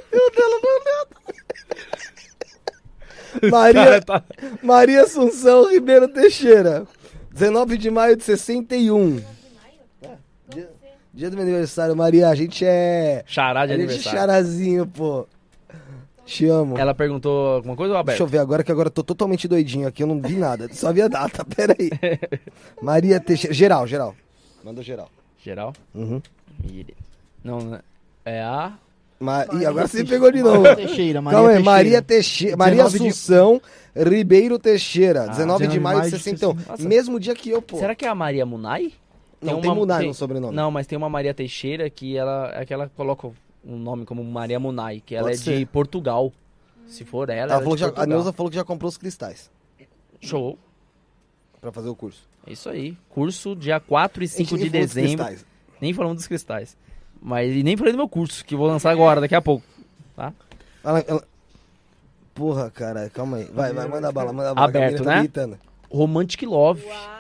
[3.51, 4.23] Maria, Tá-
[4.63, 6.85] Maria Assunção Ribeiro Teixeira.
[7.31, 9.21] 19 de maio de 61.
[11.13, 12.29] Dia, do meu aniversário, Maria.
[12.29, 13.23] A gente é.
[13.25, 14.19] Chará de a gente é aniversário.
[14.19, 15.27] charazinho, pô.
[16.25, 16.77] Te amo.
[16.77, 19.87] Ela perguntou alguma coisa, ou Deixa eu ver agora que agora eu tô totalmente doidinho
[19.87, 21.89] aqui, eu não vi nada, só vi a data, pera aí.
[22.79, 24.15] Maria Teixeira, geral, geral.
[24.63, 25.09] Mandou geral.
[25.43, 25.73] Geral?
[25.95, 26.21] Uhum.
[26.63, 26.95] Mire.
[27.43, 27.79] Não, né?
[28.23, 28.73] é a...
[29.19, 29.45] Ma...
[29.53, 30.63] Ih, agora você me pegou de novo.
[30.75, 31.71] Teixeira, Maria Calma aí, Teixeira.
[31.71, 33.61] Maria Teixeira, Maria 19 de- Assunção
[33.95, 36.53] Ribeiro Teixeira, 19 de 19 maio de de 61.
[36.53, 36.87] Nossa.
[36.87, 37.77] Mesmo dia que eu, pô.
[37.79, 38.93] Será que é a Maria Munai?
[39.41, 40.55] Não, tem Munai no sobrenome.
[40.55, 43.29] Não, mas tem uma Maria Teixeira que ela, é que ela coloca
[43.63, 45.67] um nome como Maria Munai, que ela Pode é de ser.
[45.67, 46.31] Portugal.
[46.87, 48.05] Se for ela, Ela ela é falou de que já- a.
[48.05, 49.49] Neuza falou que já comprou os cristais
[50.19, 50.57] Show.
[51.61, 52.27] pra fazer o curso.
[52.47, 52.97] É isso aí.
[53.09, 55.25] Curso dia 4 e 5 A gente de nem falou dos dezembro.
[55.25, 55.45] cristais.
[55.79, 56.77] Nem falamos dos cristais.
[57.21, 59.63] Mas e nem falei do meu curso, que eu vou lançar agora, daqui a pouco.
[60.83, 61.23] Ela, ela-
[62.33, 63.43] Porra, cara, calma aí.
[63.53, 64.67] Vai, vai, manda bala, manda bala.
[64.67, 65.17] Aberto, tá né?
[65.19, 65.59] irritando.
[65.91, 66.85] Romantic Love.
[66.85, 67.18] Uau!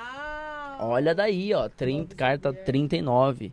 [0.79, 1.67] Olha daí, ó.
[1.67, 3.51] 30, carta 39.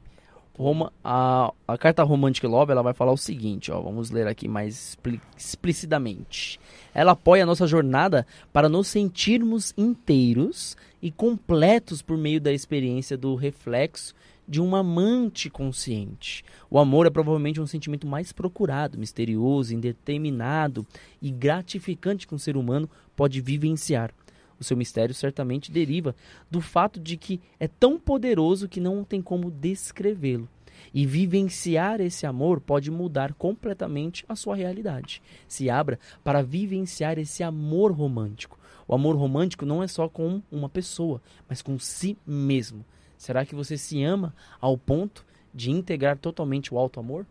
[0.57, 3.81] Roma, a, a carta Romantic Love ela vai falar o seguinte, ó.
[3.81, 6.59] Vamos ler aqui mais expli- explicitamente.
[6.95, 13.19] Ela apoia a nossa jornada para nos sentirmos inteiros e completos por meio da experiência
[13.19, 14.15] do reflexo
[14.49, 16.45] de um amante consciente.
[16.71, 20.87] O amor é provavelmente um sentimento mais procurado, misterioso, indeterminado
[21.21, 24.13] e gratificante que um ser humano pode vivenciar.
[24.59, 26.15] O seu mistério certamente deriva
[26.51, 30.49] do fato de que é tão poderoso que não tem como descrevê-lo.
[30.93, 35.23] E vivenciar esse amor pode mudar completamente a sua realidade.
[35.49, 38.59] Se abra para vivenciar esse amor romântico.
[38.89, 42.85] O amor romântico não é só com uma pessoa, mas com si mesmo.
[43.19, 47.27] Será que você se ama ao ponto de integrar totalmente o alto amor?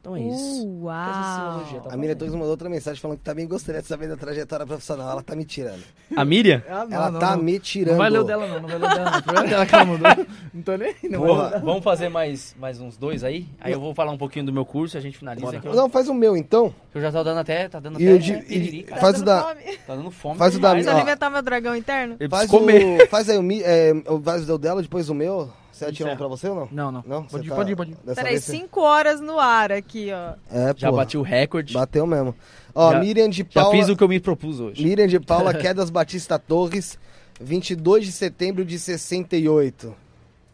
[0.00, 0.60] Então é isso.
[0.62, 1.80] Essa uau.
[1.84, 2.16] tá A Miriam.
[2.16, 5.10] Torres mandou outra mensagem falando que também gostaria de saber da trajetória profissional.
[5.10, 5.82] Ela tá me tirando.
[6.16, 6.62] A Miriam?
[6.70, 7.42] Ah, não, Ela não, tá não.
[7.42, 7.90] me tirando.
[7.92, 8.60] Não vai ler o dela, não.
[8.62, 9.18] Não vai ler o dela, não.
[9.18, 10.10] O problema dela que ela mandou.
[10.54, 11.20] Não tô nem aí, não.
[11.20, 11.58] Porra.
[11.62, 13.46] Vamos, fazer mais, mais uns dois aí?
[13.60, 15.60] Aí eu vou falar um pouquinho do meu curso e a gente finaliza.
[15.62, 16.74] Eu, Não, faz o meu então.
[16.90, 17.68] que eu já tô dando até.
[17.68, 18.14] Tá dando E até.
[18.14, 19.42] o de- piriri, e- faz o Tá da.
[19.48, 19.76] fome?
[19.86, 20.38] Tá dando fome.
[20.38, 20.72] faz o da- ó.
[20.72, 22.16] alimentar meu dragão interno?
[22.18, 23.02] Eu Faz, preciso comer.
[23.04, 25.50] o, faz aí o, é, o faz o dela, depois o meu.
[25.80, 26.68] Você atira um pra você ou não?
[26.70, 27.04] Não, não.
[27.06, 27.24] Não?
[27.24, 27.96] Pode ir, tá- pode ir, pode ir.
[28.04, 30.34] dessa Peraí, vez você- 5 horas no ar aqui, ó.
[30.50, 30.96] É, Já pô.
[30.96, 31.72] bati o recorde.
[31.74, 32.34] Bateu mesmo.
[32.74, 33.76] Ó, Já- Miriam de Já Paula.
[33.76, 34.84] fiz o que eu me propus hoje.
[34.84, 36.98] Miriam de Paula Quedas Batista Torres,
[37.40, 39.94] 22 de setembro de 68.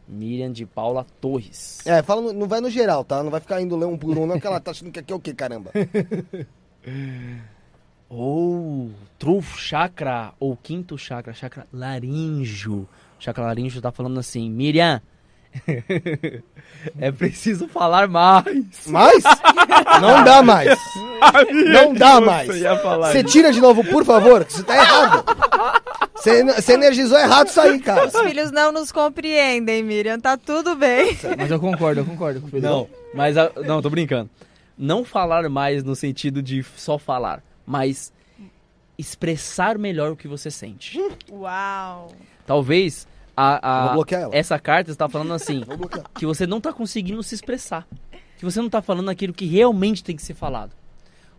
[0.08, 1.84] Miriam de Paula Torres.
[1.84, 3.22] É, fala, no- não vai no geral, tá?
[3.22, 5.12] Não vai ficar indo ler um por um, não, que ela tá achando que aqui
[5.12, 5.72] é o quê, caramba?
[8.08, 12.88] Ou trufo chakra, ou quinto chakra, chakra laríngeo.
[13.18, 15.02] Chakra laríngeo tá falando assim, Miriam,
[16.98, 18.44] é preciso falar mais.
[18.86, 19.22] Mas
[20.00, 20.78] não dá mais.
[21.72, 22.48] Não dá mais.
[22.48, 25.24] Você tira de novo, por favor, que você tá errado.
[26.14, 28.06] Você, você energizou errado isso aí, cara.
[28.06, 30.18] Os filhos não nos compreendem, Miriam.
[30.18, 31.16] Tá tudo bem.
[31.36, 32.68] Mas eu concordo, eu concordo com o Pedro.
[32.68, 34.28] Não, mas a- não, tô brincando.
[34.78, 38.12] Não falar mais no sentido de só falar, mas
[38.98, 40.98] expressar melhor o que você sente.
[41.30, 42.12] Uau.
[42.46, 44.34] Talvez a, a- Vou bloquear ela.
[44.34, 45.62] essa carta está falando assim,
[46.14, 47.86] que você não está conseguindo se expressar.
[48.38, 50.72] Que você não está falando aquilo que realmente tem que ser falado.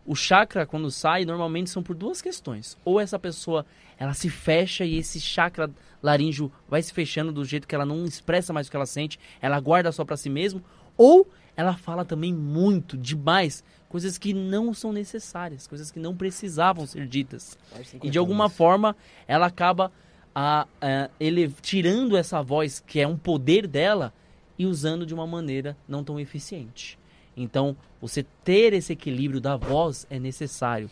[0.05, 2.77] O chakra, quando sai, normalmente são por duas questões.
[2.85, 3.65] Ou essa pessoa,
[3.99, 5.69] ela se fecha e esse chakra
[6.01, 9.19] laríngeo vai se fechando do jeito que ela não expressa mais o que ela sente,
[9.41, 10.63] ela guarda só para si mesmo.
[10.95, 16.85] Ou ela fala também muito, demais, coisas que não são necessárias, coisas que não precisavam
[16.87, 17.57] ser ditas.
[18.01, 18.95] E de alguma forma
[19.27, 19.91] ela acaba
[20.39, 24.13] a, a, ele, tirando essa voz que é um poder dela
[24.55, 26.99] e usando de uma maneira não tão eficiente.
[27.35, 30.91] Então, você ter esse equilíbrio da voz é necessário.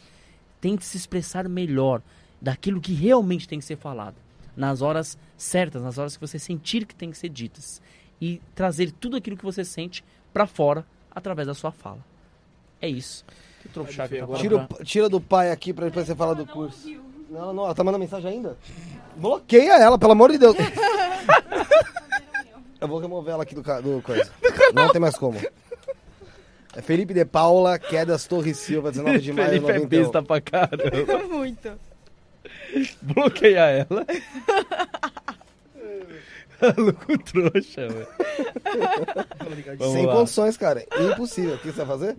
[0.60, 2.02] Tente se expressar melhor
[2.42, 4.16] daquilo que realmente tem que ser falado.
[4.58, 7.84] Nas horas certas, nas horas que você sentir que tem que ser ditas.
[8.20, 12.04] E trazer tudo aquilo que você sente para fora através da sua fala.
[12.82, 13.24] É isso.
[13.62, 14.08] Que tá
[14.40, 16.90] Tira, pra- tira do pai aqui pra depois você falar do curso.
[17.30, 18.58] Não, não, ela tá mandando mensagem ainda?
[19.16, 20.56] Bloqueia ela, pelo amor de Deus.
[22.80, 24.30] Eu vou remover ela aqui do, ca- do coisa.
[24.74, 25.40] Não tem mais como.
[26.76, 29.88] É Felipe de Paula, Quedas Torres Silva, 19 de maio de Felipe é 91.
[29.88, 31.28] besta pra caramba.
[31.34, 31.72] Muito.
[33.02, 34.06] Bloqueia ela.
[36.78, 38.08] Louco trouxa, velho.
[39.92, 40.14] Sem lá.
[40.14, 40.86] condições, cara.
[41.12, 41.56] Impossível.
[41.56, 42.18] O que você vai fazer?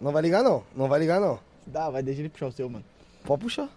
[0.00, 0.62] Não vai ligar, não.
[0.76, 1.38] Não vai ligar, não.
[1.66, 2.84] Dá, vai, deixa ele puxar o seu, mano.
[3.24, 3.68] Pode puxar.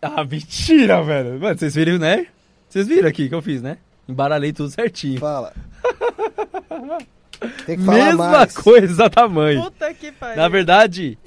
[0.00, 1.40] Ah, mentira, velho.
[1.40, 2.26] Mano, vocês viram, né?
[2.68, 3.78] Vocês viram aqui que eu fiz, né?
[4.08, 5.18] Embaralhei tudo certinho.
[5.18, 5.52] Fala.
[7.66, 8.56] Tem que falar Mesma mais.
[8.56, 9.62] coisa, tamanho.
[9.64, 10.36] Puta que pariu.
[10.36, 11.18] Na verdade,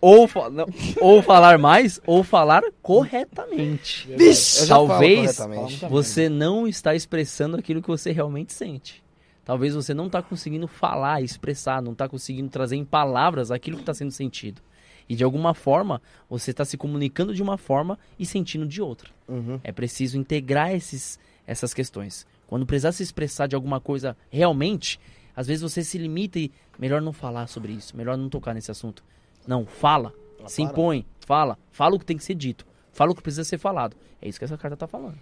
[0.00, 0.66] ou, fa- não,
[1.00, 4.08] ou falar mais, ou falar corretamente.
[4.16, 5.86] Vixe, já falo Talvez corretamente.
[5.86, 9.02] você não está expressando aquilo que você realmente sente.
[9.44, 13.82] Talvez você não está conseguindo falar, expressar, não está conseguindo trazer em palavras aquilo que
[13.82, 14.62] está sendo sentido.
[15.08, 19.10] E de alguma forma, você está se comunicando de uma forma e sentindo de outra.
[19.28, 19.60] Uhum.
[19.62, 22.26] É preciso integrar esses, essas questões.
[22.46, 24.98] Quando precisar se expressar de alguma coisa realmente,
[25.36, 28.70] às vezes você se limita e melhor não falar sobre isso, melhor não tocar nesse
[28.70, 29.04] assunto.
[29.46, 30.12] Não, fala,
[30.46, 30.70] se para.
[30.70, 33.96] impõe, fala, fala o que tem que ser dito, fala o que precisa ser falado.
[34.22, 35.18] É isso que essa carta está falando.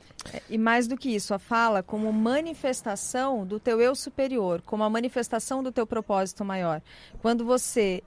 [0.48, 4.90] E mais do que isso, a fala como manifestação do teu eu superior, como a
[4.90, 6.80] manifestação do teu propósito maior.
[7.20, 8.00] Quando você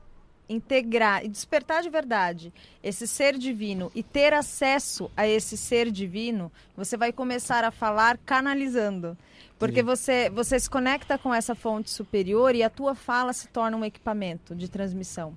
[0.49, 6.51] integrar e despertar de verdade esse ser divino e ter acesso a esse ser divino,
[6.75, 9.17] você vai começar a falar canalizando.
[9.57, 13.77] Porque você, você se conecta com essa fonte superior e a tua fala se torna
[13.77, 15.35] um equipamento de transmissão.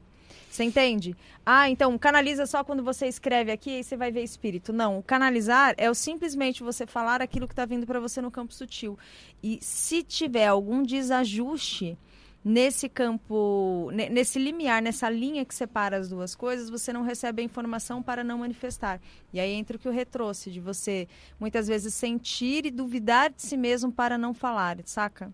[0.51, 1.15] Você entende?
[1.45, 4.73] Ah, então canaliza só quando você escreve aqui e você vai ver espírito.
[4.73, 8.31] Não, o canalizar é o simplesmente você falar aquilo que está vindo para você no
[8.31, 8.99] campo sutil.
[9.43, 11.97] E se tiver algum desajuste
[12.45, 17.43] nesse campo, ne- nesse limiar, nessa linha que separa as duas coisas, você não recebe
[17.43, 19.01] a informação para não manifestar.
[19.33, 21.07] E aí entra o que o retrouxe, de você
[21.39, 25.33] muitas vezes sentir e duvidar de si mesmo para não falar, saca?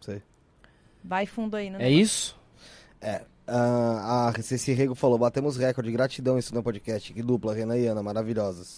[0.00, 0.22] Sei.
[1.02, 1.78] Vai fundo aí, né?
[1.80, 2.40] É isso?
[3.44, 7.12] Ah, a Ceci Rego falou, batemos recorde, gratidão isso no podcast.
[7.12, 8.76] Que dupla, Renan e Ana, maravilhosas.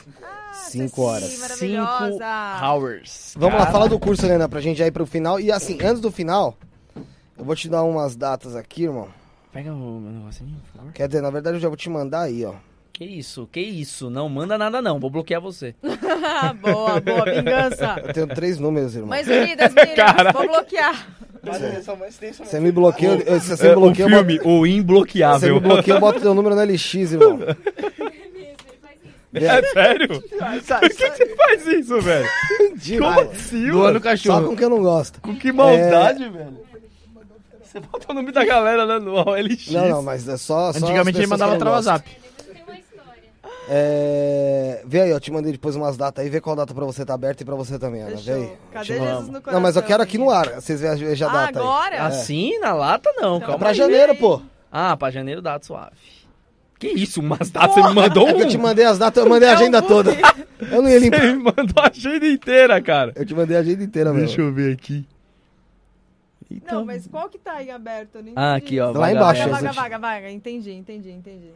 [0.54, 1.24] Cinco horas.
[1.28, 2.24] Cinco maravilhosa.
[2.64, 3.34] hours.
[3.36, 5.38] Vamos lá, Cara, fala do curso, Helena, pra gente já ir pro final.
[5.38, 6.56] E assim, antes do final,
[7.38, 9.08] eu vou te dar umas datas aqui, irmão.
[9.52, 10.92] Pega o meu negocinho, por favor.
[10.92, 12.54] Quer dizer, na verdade eu já vou te mandar aí, ó.
[12.92, 14.08] Que isso, que isso.
[14.08, 15.74] Não manda nada não, vou bloquear você.
[16.62, 18.00] boa, boa, vingança.
[18.04, 19.10] Eu tenho três números, irmão.
[19.10, 21.08] Mães unidas, meninas, vou bloquear.
[22.38, 24.60] Você me bloqueia, eu- se você me bloqueia, eu boto- O
[25.38, 27.38] você me bloqueia, eu boto teu número no LX, irmão.
[29.36, 30.08] É sério?
[30.08, 32.28] Por que você faz isso, velho?
[32.76, 33.30] Demais.
[33.32, 34.48] assim, Doa no Só cachorro.
[34.50, 35.20] com que eu não gosto.
[35.20, 36.58] Com que maldade, velho.
[37.74, 39.72] Você bota o nome da galera né, no LX.
[39.72, 40.72] Não, não, mas é só.
[40.72, 42.04] só Antigamente ele mandava uma história.
[43.68, 44.82] É...
[44.86, 47.14] Vê aí, eu te mandei depois umas datas aí, vê qual data pra você tá
[47.14, 48.16] aberta e pra você também, Ana.
[48.16, 48.52] Vê aí.
[48.72, 49.52] Cadê Jesus no coração?
[49.54, 51.64] Não, mas eu quero aqui no ar, vocês vejam a Ah, data aí.
[51.64, 52.02] agora?
[52.06, 53.74] Assim, na lata não, Então, calma Pra aí.
[53.74, 54.40] janeiro, pô.
[54.70, 55.96] Ah, pra janeiro data suave.
[56.78, 59.28] Que isso, umas datas, você me mandou É que eu te mandei as datas, eu
[59.30, 60.12] mandei a É agenda toda.
[60.70, 61.22] Eu não ia Você limpar.
[61.22, 63.12] me mandou a agenda inteira, cara.
[63.16, 64.26] Eu te mandei a agenda inteira, mesmo.
[64.26, 65.06] Deixa eu ver aqui.
[66.70, 68.18] Não, mas qual que tá aí aberto?
[68.36, 68.86] Ah, aqui, ó.
[68.90, 70.30] Lá vaga embaixo, essa- vaga, vaga, vaga.
[70.30, 71.50] Entendi, entendi, entendi.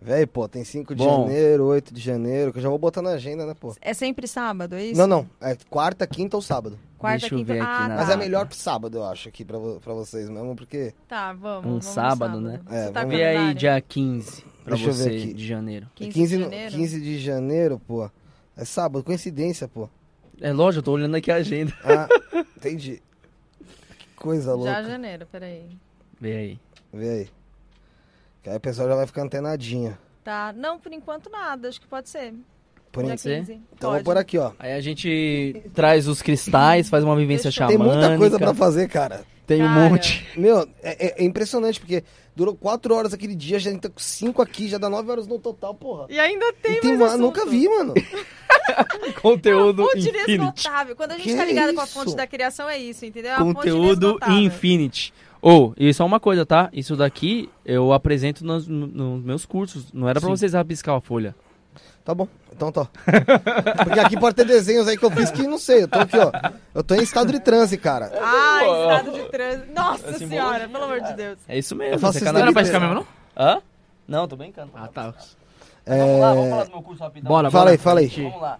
[0.00, 1.22] Véi, pô, tem 5 de Bom.
[1.26, 3.74] janeiro, 8 de janeiro, que eu já vou botar na agenda, né, pô?
[3.80, 5.00] É sempre sábado, é isso?
[5.00, 5.28] Não, não.
[5.40, 6.78] É quarta, quinta ou sábado.
[6.96, 7.52] Quarta, Deixa eu quinta...
[7.54, 7.96] ver aqui ah, na-.
[7.96, 10.94] Mas é melhor pro sábado, eu acho, aqui pra, vo- pra vocês mesmo, porque.
[11.08, 11.58] Tá, vamos.
[11.58, 12.60] Um vamos no sábado, né?
[12.70, 15.34] É, Você tá vamos Vê aí, dia 15, pra Deixa eu ver você, aqui.
[15.34, 15.86] de janeiro.
[15.96, 16.70] 15, 15, de janeiro?
[16.76, 18.10] 15 de janeiro, pô.
[18.56, 19.88] É sábado, coincidência, pô.
[20.40, 21.72] É lógico, eu tô olhando aqui a agenda.
[21.84, 22.08] Ah,
[22.56, 23.02] entendi.
[24.18, 24.84] Que coisa Já louca.
[24.84, 25.66] janeiro, peraí.
[26.20, 26.58] Vê aí.
[26.92, 27.28] Vê aí.
[28.42, 29.96] Que aí o pessoal já vai ficar antenadinho.
[30.24, 32.34] Tá, não, por enquanto nada, acho que pode ser.
[32.92, 33.20] Por Dia enquanto.
[33.20, 33.38] ser?
[33.40, 33.52] 15.
[33.74, 34.04] Então pode.
[34.04, 34.52] vou por aqui, ó.
[34.58, 37.44] Aí a gente traz os cristais, faz uma vivência.
[37.44, 37.84] Tem xamânica.
[37.84, 39.24] muita coisa pra fazer, cara.
[39.46, 39.88] Tem um Cara.
[39.90, 40.26] monte.
[40.36, 42.04] Meu, é, é- é impressionante, porque
[42.38, 45.40] durou 4 horas aquele dia, gente tá com 5 aqui, já dá 9 horas no
[45.40, 46.06] total, porra.
[46.08, 47.20] E ainda tem, E tem mais ma- assunto.
[47.20, 47.94] nunca vi, mano.
[49.20, 50.32] Conteúdo Fonte infinity.
[50.34, 50.94] inesgotável.
[50.94, 53.32] Quando a gente Que tá ligado com a fonte da criação, é isso, entendeu?
[53.32, 55.12] É uma Conteúdo infinity.
[55.42, 56.68] Ou, e só uma coisa, tá?
[56.72, 59.92] Isso daqui eu apresento nos, no- nos meus cursos.
[59.92, 60.36] Não era pra Sim.
[60.36, 61.34] vocês rabiscar a folha.
[62.04, 62.88] Tá bom, então tá.
[63.84, 65.84] Porque aqui pode ter desenhos aí que eu fiz que não sei.
[65.84, 66.30] Eu tô aqui, ó.
[66.74, 68.12] Eu tô em estado de transe, cara.
[68.20, 69.72] Ai, estado de trânsito.
[69.72, 70.72] Nossa Assim, senhora, bom.
[70.72, 71.38] pelo amor de Deus.
[71.48, 71.94] É isso mesmo.
[71.94, 73.06] Eu faço você Não era pra ficar mesmo, não?
[73.36, 73.62] Hã?
[74.06, 74.72] Não, tô brincando.
[74.74, 75.14] Ah, tá.
[75.86, 76.50] Vamos lá, vamos É...
[76.50, 77.28] falar do meu curso rapidão.
[77.28, 78.08] Bora, Fala aí, fala aí.
[78.08, 78.58] Vamos lá.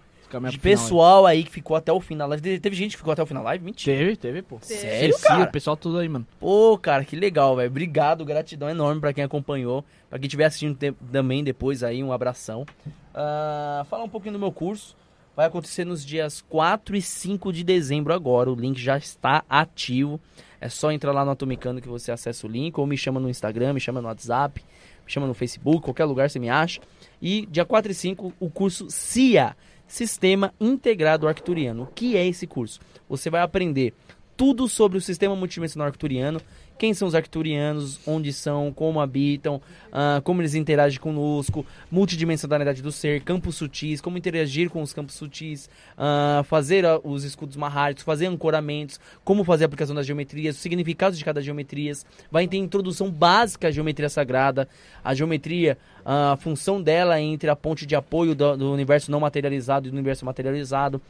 [0.51, 2.59] De pessoal aí que ficou até o fim da live.
[2.59, 3.65] Teve- gente que ficou até o fim da live?
[3.65, 3.97] Mentira.
[3.97, 4.59] Teve, teve, pô.
[4.61, 5.43] Sério, Ceci, cara?
[5.45, 6.25] O pessoal tudo aí, mano.
[6.39, 7.67] Pô, cara, que legal, velho.
[7.67, 9.83] Obrigado, gratidão enorme pra quem acompanhou.
[10.07, 10.77] Pra quem estiver assistindo
[11.11, 12.63] também depois aí, um abração.
[13.13, 14.95] Ah, falar um pouquinho do meu curso.
[15.35, 18.51] Vai acontecer nos dias 4 e 5 de dezembro agora.
[18.51, 20.19] O link já está ativo.
[20.59, 22.77] É só entrar lá no Atomicano que você acessa o link.
[22.77, 24.61] Ou me chama no Instagram, me chama no WhatsApp,
[25.05, 26.81] me chama no Facebook, qualquer lugar você me acha.
[27.21, 29.55] E dia 4 e 5, o curso CIA,
[29.87, 31.83] Sistema Integrado Arcturiano.
[31.83, 32.79] O que é esse curso?
[33.07, 33.93] Você vai aprender
[34.39, 36.39] tudo sobre o sistema multidimensional arcturiano,
[36.79, 42.89] quem são os arcturianos, onde são, como habitam, ah, como eles interagem conosco, multidimensionalidade do
[42.89, 48.05] ser, campos sutis, como interagir com os campos sutis, ah, fazer ah, os escudos marráticos,
[48.05, 51.91] fazer ancoramentos, como fazer a aplicação das geometrias, os significados de cada geometria,
[52.31, 54.67] vai ter introdução básica à geometria sagrada,
[55.03, 59.87] a geometria, a função dela entre a ponte de apoio do, do universo não materializado
[59.87, 61.01] e do universo materializado,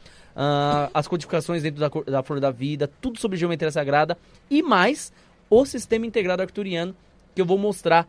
[0.94, 4.16] as codificações dentro da, da flor da vida, tudo sobre geometria sagrada
[4.50, 5.12] e mais
[5.50, 6.94] o sistema integrado arcturiano
[7.34, 8.08] que eu vou mostrar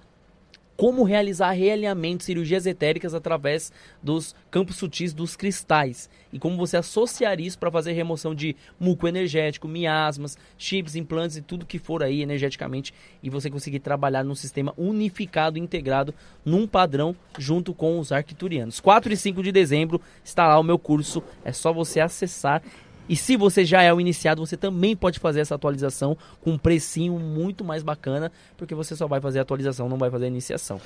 [0.77, 7.39] como realizar realinhamento, cirurgias etéricas através dos campos sutis dos cristais e como você associar
[7.39, 12.23] isso para fazer remoção de muco energético, miasmas, chips, implantes e tudo que for aí
[12.23, 18.79] energeticamente e você conseguir trabalhar num sistema unificado, integrado, num padrão junto com os arcturianos.
[18.79, 22.63] 4 e 5 de dezembro está lá o meu curso, é só você acessar
[23.11, 26.57] e se você já é o iniciado, você também pode fazer essa atualização com um
[26.57, 30.27] precinho muito mais bacana, porque você só vai fazer a atualização, não vai fazer a
[30.29, 30.79] iniciação.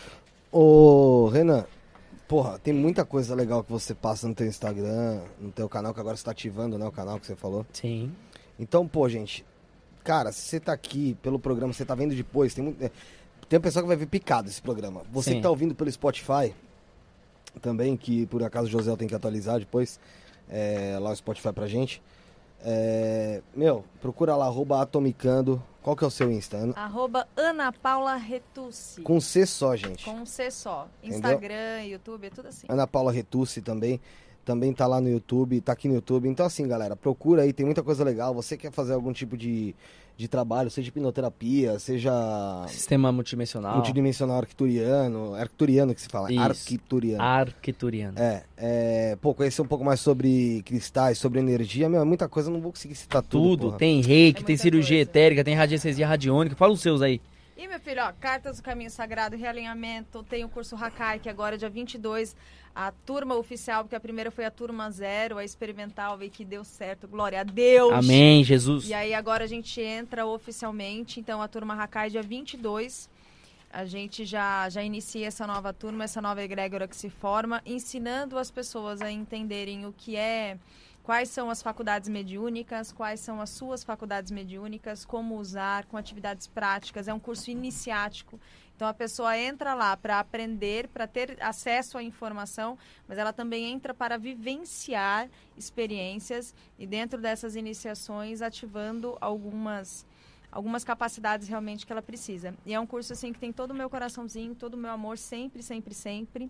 [0.51, 1.65] Ô, Renan,
[2.27, 5.99] porra, tem muita coisa legal que você passa no teu Instagram, no teu canal, que
[5.99, 7.63] agora você tá ativando, né, o canal que você falou.
[7.71, 8.11] Sim.
[8.59, 9.45] Então, pô, gente,
[10.03, 12.83] cara, se você tá aqui pelo programa, você tá vendo depois, tem muito...
[12.83, 12.89] é,
[13.47, 15.03] Tem uma pessoa que vai ver picado esse programa.
[15.11, 15.35] Você Sim.
[15.37, 16.55] que tá ouvindo pelo Spotify,
[17.61, 19.99] também, que por acaso o José tem que atualizar depois,
[20.49, 22.01] é, lá o Spotify pra gente.
[22.67, 25.61] É, meu, procura lá, arroba atomicando.
[25.83, 26.57] Qual que é o seu Insta?
[26.57, 29.01] Ana- Arroba Ana Paula Retucci.
[29.01, 30.03] Com C só, gente.
[30.03, 30.87] Com C só.
[31.03, 31.19] Entendeu?
[31.31, 32.65] Instagram, YouTube, é tudo assim.
[32.67, 34.01] Ana Paula Retucci também.
[34.45, 36.29] Também tá lá no YouTube, tá aqui no YouTube.
[36.29, 38.31] Então, assim, galera, procura aí, tem muita coisa legal.
[38.35, 39.73] Você quer fazer algum tipo de,
[40.15, 42.13] de trabalho, seja hipnoterapia, seja
[42.67, 43.73] Sistema multidimensional.
[43.73, 46.39] multidimensional arcturiano, arcturiano que se fala, Isso.
[46.41, 47.23] arquituriano.
[47.23, 48.19] Arquituriano.
[48.19, 52.51] É, é, pô, conhecer um pouco mais sobre cristais, sobre energia, meu, é muita coisa,
[52.51, 53.49] não vou conseguir citar tudo.
[53.49, 53.65] Tudo.
[53.67, 53.77] porra.
[53.79, 55.09] Tem reiki, É tem cirurgia coisa.
[55.09, 56.55] etérica, tem radiestesia radiônica.
[56.55, 57.19] Fala os seus aí.
[57.57, 61.55] E, meu filho, ó, Cartas do Caminho Sagrado, Realinhamento, tem o curso Hakai, que agora
[61.55, 62.35] é dia 22,
[62.75, 66.65] a turma oficial, porque a primeira foi a turma zero, a experimental, e que deu
[66.65, 67.93] certo, glória a Deus!
[67.93, 68.89] Amém, Jesus.
[68.89, 73.09] E aí agora a gente entra oficialmente, então a turma Hakai dia 22.
[73.71, 78.37] A gente já, já inicia essa nova turma, essa nova egrégora que se forma, ensinando
[78.37, 80.57] as pessoas a entenderem o que é,
[81.01, 86.47] quais são as faculdades mediúnicas, quais são as suas faculdades mediúnicas, como usar, com atividades
[86.47, 87.07] práticas.
[87.07, 88.39] É um curso iniciático.
[88.75, 92.77] Então a pessoa entra lá para aprender, para ter acesso à informação,
[93.07, 100.05] mas ela também entra para vivenciar experiências e dentro dessas iniciações ativando algumas
[100.51, 102.55] algumas capacidades realmente que ela precisa.
[102.65, 105.17] E é um curso assim que tem todo o meu coraçãozinho, todo o meu amor
[105.17, 106.49] sempre, sempre, sempre.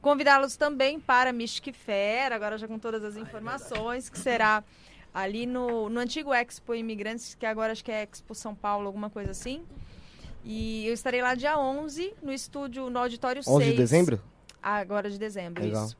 [0.00, 4.64] Convidá-los também para Mystic Fair, agora já com todas as informações, que será
[5.12, 9.10] ali no, no antigo Expo Imigrantes, que agora acho que é Expo São Paulo, alguma
[9.10, 9.62] coisa assim.
[10.44, 13.56] E eu estarei lá dia 11, no estúdio, no auditório 6.
[13.56, 14.20] 11 de dezembro?
[14.62, 15.86] Agora de dezembro, Legal.
[15.86, 15.96] isso.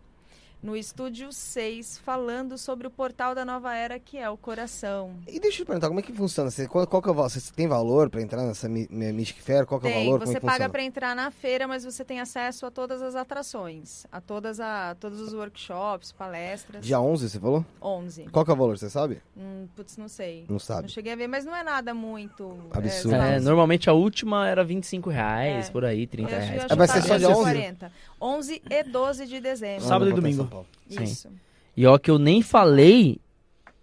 [0.64, 5.10] No estúdio 6, falando sobre o portal da nova era, que é o coração.
[5.28, 6.50] E deixa eu te perguntar, como é que funciona?
[6.50, 7.28] Você, qual, qual que é o valor?
[7.28, 9.66] Você tem valor pra entrar nessa Mystic Fair?
[9.66, 10.20] Qual que é o Tem, valor?
[10.20, 13.02] Como você é que paga para entrar na feira, mas você tem acesso a todas
[13.02, 16.82] as atrações, a todas a todos os workshops, palestras.
[16.82, 17.62] Dia 11, você falou?
[17.82, 18.24] 11.
[18.32, 19.20] Qual que é o valor, você sabe?
[19.36, 20.46] Hum, putz, não sei.
[20.48, 20.82] Não sabe.
[20.84, 23.16] Não cheguei a ver, mas não é nada muito Absurdo.
[23.16, 25.70] É, É, normalmente a última era 25 reais, É.
[25.70, 26.72] por aí, 30 Eu acho- reais.
[26.74, 27.50] vai ser tá só dia dentro 11?
[27.52, 27.92] de 40.
[28.18, 29.84] 11 e 12 de dezembro.
[29.84, 30.53] Sábado e domingo.
[30.54, 30.66] Paulo.
[30.88, 31.02] Sim.
[31.04, 31.28] Isso.
[31.76, 33.18] E ó que eu nem falei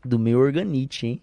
[0.03, 1.21] do meu organite, hein?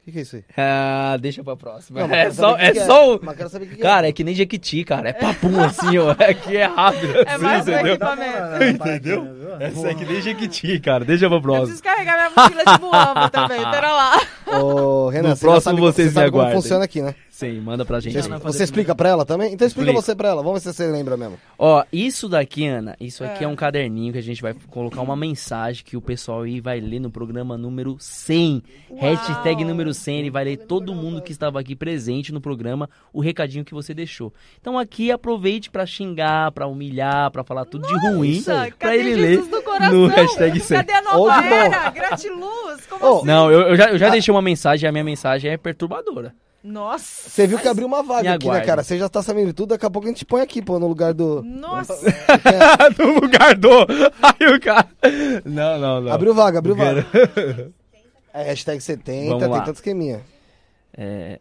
[0.00, 0.44] O que, que é isso aí?
[0.56, 2.00] Ah, deixa pra próxima.
[2.00, 3.20] Não, mas é quero só, é que só o...
[3.22, 5.10] Mas quero saber o que, que Cara, é que nem Jequiti, cara.
[5.10, 6.14] É papum assim, ó.
[6.18, 7.14] É que é rápido.
[7.14, 7.92] É assim, mais um entendeu?
[7.94, 8.64] equipamento.
[8.64, 9.26] Entendeu?
[9.60, 11.04] Essa é que nem Jequiti, cara.
[11.04, 11.66] Deixa pra Eu próxima.
[11.66, 14.16] preciso carregar minha mochila de buamba também, pera lá.
[14.46, 14.56] é.
[14.56, 16.62] Ô, Renan, No você já próximo sabe, vocês você sabe me como aguardem.
[16.62, 17.14] funciona aqui, né?
[17.38, 18.20] Sim, manda pra gente.
[18.20, 19.52] Você, você explica pra ela também?
[19.52, 20.02] Então explica Explico.
[20.04, 20.42] você pra ela.
[20.42, 21.38] Vamos ver se você lembra mesmo.
[21.56, 23.46] Ó, isso daqui, Ana, isso aqui é.
[23.46, 23.48] É.
[23.48, 26.98] um caderninho que a gente vai colocar uma mensagem que o pessoal aí vai ler
[26.98, 28.60] no programa número 100.
[28.96, 33.20] Hashtag número 100, ele vai ler todo mundo que estava aqui presente no programa, o
[33.20, 34.34] recadinho que você deixou.
[34.60, 39.14] Então aqui aproveite pra xingar, pra humilhar, pra falar tudo de ruim, Nossa, pra ele
[39.14, 39.92] Jesus ler do coração?
[39.96, 40.76] no hashtag 100.
[40.78, 41.90] Cadê a Ou nova era?
[41.90, 42.84] Gratiluz?
[42.90, 43.26] Como Ô, assim?
[43.28, 44.10] Não, eu, eu já, eu já Ah.
[44.10, 46.34] deixei uma mensagem e a minha mensagem é perturbadora.
[46.62, 47.30] Nossa.
[47.30, 48.82] Você viu que abriu uma vaga Me aqui, né, cara?
[48.82, 51.14] Você já tá sabendo tudo, daqui a pouco a gente põe aqui, pô, no lugar
[51.14, 51.42] do.
[51.42, 51.94] Nossa.
[52.98, 53.68] no lugar do...
[54.22, 54.88] Aí o cara...
[55.44, 56.12] Não, não, não.
[56.12, 57.06] Abriu vaga, abriu vaga.
[58.30, 59.60] É hashtag 70, Vamos tem lá.
[59.62, 60.20] tanto esqueminha.
[60.96, 61.40] É...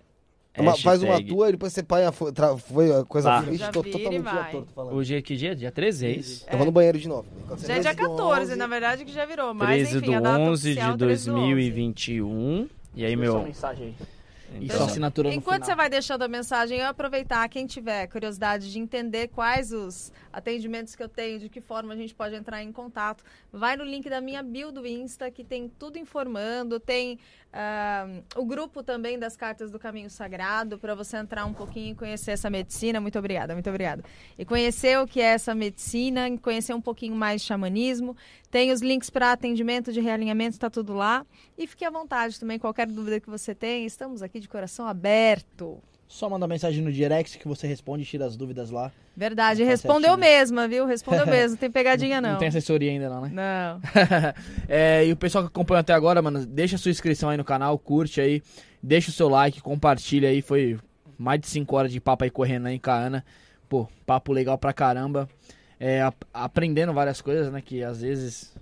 [0.58, 3.30] Uma- faz uma tua e depois você põe a, tra- foi a coisa.
[3.30, 3.44] Tá.
[3.52, 4.96] Ixi, tô totalmente tô falando.
[4.96, 5.56] Hoje é que dia?
[5.56, 6.46] Dia 13, é isso?
[6.52, 7.28] Eu vou no banheiro de novo.
[7.58, 9.54] Já é dia vê do 14, 11, na verdade, que já virou.
[9.54, 11.42] Mas, 13 enfim, do a data 11 oficial, de 13 do 11.
[11.42, 12.70] 2021.
[12.96, 13.44] E aí, meu...
[13.44, 14.08] mensagem aí.
[14.54, 15.78] E Então, sua assinatura no Enquanto você final.
[15.78, 21.04] vai deixando a mensagem, eu aproveitar, quem tiver curiosidade de entender quais os atendimentos que
[21.04, 24.22] eu tenho, de que forma a gente pode entrar em contato, vai no link da
[24.22, 27.20] minha bio do Insta, que tem tudo informando, tem
[27.52, 31.96] ah, o grupo também das cartas do Caminho Sagrado, para você entrar um pouquinho e
[31.96, 33.00] conhecer essa medicina.
[33.00, 34.04] Muito obrigada, muito obrigada.
[34.38, 38.16] E conhecer o que é essa medicina, conhecer um pouquinho mais de xamanismo.
[38.52, 41.26] Tem os links para atendimento de realinhamento, está tudo lá.
[41.58, 45.82] E fique à vontade também, qualquer dúvida que você tenha, estamos aqui de coração aberto.
[46.08, 48.92] Só manda mensagem no direct que você responde e tira as dúvidas lá.
[49.16, 50.18] Verdade, respondeu certinho.
[50.18, 50.86] mesma, viu?
[50.86, 52.32] Respondeu mesmo, não tem pegadinha não.
[52.32, 53.32] Não tem assessoria ainda não, né?
[53.34, 53.82] Não.
[54.70, 57.44] É, e o pessoal que acompanha até agora, mano, deixa a sua inscrição aí no
[57.44, 58.42] canal, curte aí,
[58.82, 60.42] deixa o seu like, compartilha aí.
[60.42, 60.80] Foi
[61.18, 63.26] mais de 5 horas de papo aí correndo aí com a Ana.
[63.68, 65.28] Pô, papo legal pra caramba.
[65.80, 67.62] É, ap- aprendendo várias coisas, né?
[67.62, 68.56] Que às vezes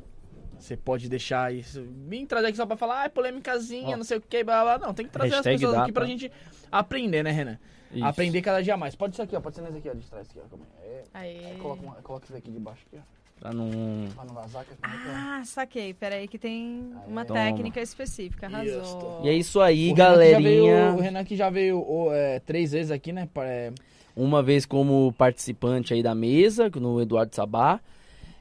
[0.60, 1.86] você pode deixar isso.
[2.08, 3.98] Vim trazer aqui só pra falar, ah, é polêmicazinha, Ó.
[3.98, 4.80] não sei o que, blá blá.
[4.88, 6.32] Não, tem que trazer Hashtag as pessoas aqui pra gente
[6.80, 7.58] aprender, né, Renan?
[7.92, 8.04] Isso.
[8.04, 8.96] Aprender cada dia mais.
[8.96, 9.40] Pode ser aqui, ó.
[9.42, 10.56] Pode ser nesse aqui, ó, de trás aqui, ó.
[10.56, 10.60] Aí.
[10.84, 11.46] É, Aí.
[11.46, 13.16] aí coloca, uma- coloca isso daqui de baixo aqui, ó.
[13.40, 13.70] Pra não...
[14.16, 14.64] Pra não vazar.
[14.66, 14.76] Que é?
[14.84, 15.94] Ah, saquei.
[15.94, 17.40] Peraí que tem uma Toma.
[17.40, 18.48] técnica específica.
[18.48, 19.22] Arrasou.
[19.24, 20.42] E é isso aí, O Renan galerinha.
[20.42, 23.28] veio- o Renan que já veio ô, é, três vezes aqui, né?
[23.38, 23.72] é,
[24.16, 27.82] Uma vez como participante aí da mesa, no Eduardo Sabá.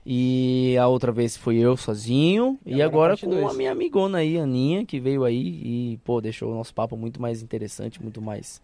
[0.06, 2.58] E a outra vez fui eu sozinho.
[2.66, 3.46] E E, agora agora, com dois.
[3.46, 5.38] a minha amigona aí, Aninha, que veio aí
[5.94, 8.60] e, pô, deixou o nosso papo muito mais interessante, muito mais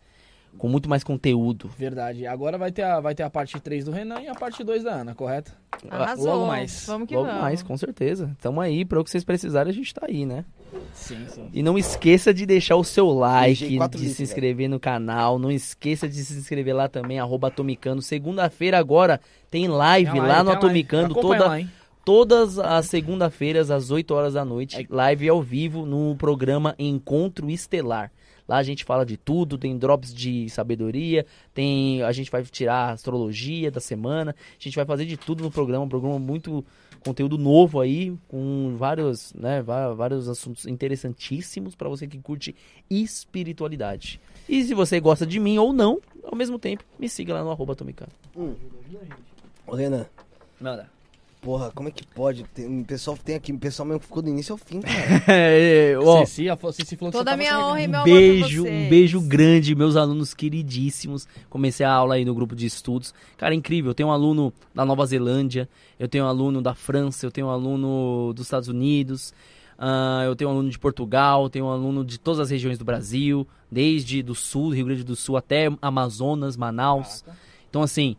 [0.58, 1.70] com muito mais conteúdo.
[1.78, 2.26] Verdade.
[2.26, 4.84] Agora vai ter, a, vai ter a parte 3 do Renan e a parte 2
[4.84, 5.52] da Ana, correto?
[5.88, 6.26] Arrasou.
[6.26, 6.84] Logo mais.
[6.86, 7.40] Vamos que Logo vamos.
[7.42, 8.36] mais, com certeza.
[8.40, 10.44] Tamo aí, para o que vocês precisarem, a gente tá aí, né?
[10.92, 11.48] Sim, sim.
[11.52, 15.38] E não esqueça de deixar o seu like, de litros, se inscrever no canal.
[15.38, 18.02] Não esqueça de se inscrever lá também, arroba Atomicando.
[18.02, 20.58] Segunda-feira agora tem live, Tem a lá live, no live.
[20.58, 21.18] Atomicando.
[21.18, 21.68] Acompanha Toda, lá,
[22.04, 24.76] todas as segunda-feiras, às 8 horas da noite.
[24.76, 24.86] É.
[24.88, 28.12] Live ao vivo no programa Encontro Estelar.
[28.50, 32.88] Lá a gente fala de tudo, tem drops de sabedoria, tem a gente vai tirar
[32.88, 36.64] a astrologia da semana, a gente vai fazer de tudo no programa, um programa muito
[36.98, 42.56] conteúdo novo aí, com vários, né, vários assuntos interessantíssimos para você que curte
[42.90, 44.20] espiritualidade.
[44.48, 47.52] E se você gosta de mim ou não, ao mesmo tempo, me siga lá no
[47.52, 48.10] arroba Tomicano.
[49.64, 50.06] Ô, Renan,
[50.60, 50.90] Nada.
[51.40, 52.44] Porra, como é que pode?
[52.54, 54.96] Tem, um pessoal tem aqui, um pessoal mesmo que ficou do início ao fim, cara.
[55.28, 57.98] É, ó, Ceci, a Ceci falou que Toda você a minha tava honra e meu
[58.00, 58.86] Um amor beijo, vocês.
[58.86, 61.26] um beijo grande, meus alunos queridíssimos.
[61.48, 63.14] Comecei a aula aí no grupo de estudos.
[63.36, 63.90] Cara, incrível.
[63.90, 67.46] Eu tenho um aluno da Nova Zelândia, eu tenho um aluno da França, eu tenho
[67.46, 69.32] um aluno dos Estados Unidos,
[69.78, 72.76] ah, eu tenho um aluno de Portugal, eu tenho um aluno de todas as regiões
[72.78, 77.24] do Brasil, desde do sul, Rio Grande do Sul até Amazonas, Manaus.
[77.70, 78.16] Então, assim,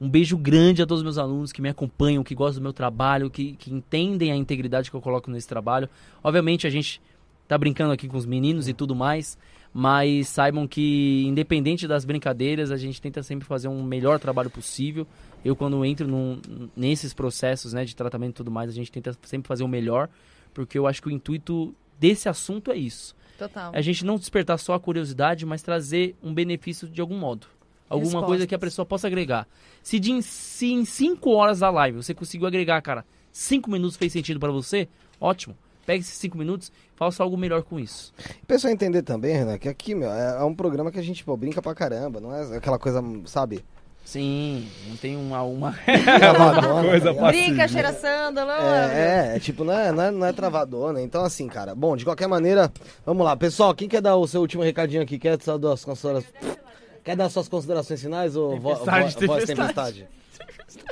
[0.00, 2.72] um beijo grande a todos os meus alunos que me acompanham, que gostam do meu
[2.72, 5.88] trabalho, que, que entendem a integridade que eu coloco nesse trabalho.
[6.22, 7.00] Obviamente, a gente
[7.48, 9.38] tá brincando aqui com os meninos e tudo mais,
[9.72, 15.06] mas saibam que, independente das brincadeiras, a gente tenta sempre fazer um melhor trabalho possível.
[15.44, 16.40] Eu, quando entro num-
[16.76, 20.08] nesses processos né, de tratamento e tudo mais, a gente tenta sempre fazer o melhor,
[20.52, 23.14] porque eu acho que o intuito desse assunto é isso.
[23.38, 23.70] Total.
[23.74, 27.46] A gente não despertar só a curiosidade, mas trazer um benefício de algum modo.
[27.88, 28.70] Alguma coisa que a Respostas.
[28.72, 29.46] pessoa possa agregar.
[29.82, 34.12] Se, de, se em 5 horas da live você conseguiu agregar, cara, 5 minutos fez
[34.12, 34.88] sentido pra você,
[35.20, 35.56] ótimo.
[35.84, 38.12] Pega esses 5 minutos e faça algo melhor com isso.
[38.46, 41.36] Pessoal entender também, Renan, que aqui, meu, é, é um programa que a gente, pô,
[41.36, 43.64] brinca pra caramba, não é aquela coisa, sabe?
[44.04, 45.42] Sim, não tem uma.
[45.42, 45.72] uma...
[46.20, 47.26] Travadona, Coisa tá?
[47.26, 48.52] Brinca, cheira sândalo.
[48.52, 51.02] É, é, é, tipo, não é, não, é, não é travadona.
[51.02, 52.72] Então, assim, cara, bom, de qualquer maneira,
[53.04, 53.36] vamos lá.
[53.36, 55.18] Pessoal, quem quer dar o seu último recadinho aqui?
[55.18, 56.32] Quer dar suas considerações?
[57.06, 60.08] Quer dar suas considerações finais ou vo, vo, Tempestade, voz tempestade.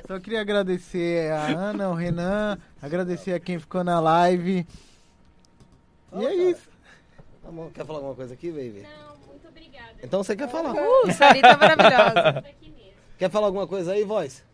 [0.07, 4.65] Só queria agradecer a Ana, o Renan, agradecer a quem ficou na live.
[6.13, 6.69] E é isso.
[7.43, 8.83] Tá bom, quer falar alguma coisa aqui, baby?
[8.85, 9.95] Não, muito obrigada.
[10.05, 10.73] Então você quer falar?
[10.73, 12.33] Uh, Sarita maravilhosa.
[12.43, 12.93] Por aqui mesmo.
[13.19, 14.45] Quer falar alguma coisa aí, voz?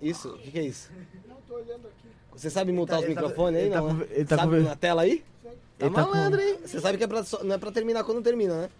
[0.00, 0.30] Isso?
[0.30, 0.90] O que, que é isso?
[1.28, 2.08] Não tô olhando aqui.
[2.32, 3.88] Você sabe mutar os ele tá- microfones aí, ele tá não?
[3.88, 4.06] com- né?
[4.10, 5.18] ele tá sabe com- na tela aí?
[5.18, 5.50] Tá
[5.86, 6.58] Ele tá com- malandro, hein?
[6.64, 8.70] Você sabe que é pra, não é pra terminar quando termina, né?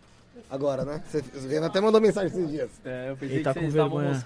[0.50, 1.02] Agora, né?
[1.06, 2.70] Você, você até mandou mensagem esses dias.
[2.84, 4.24] É, eu Ele tá com vergonha.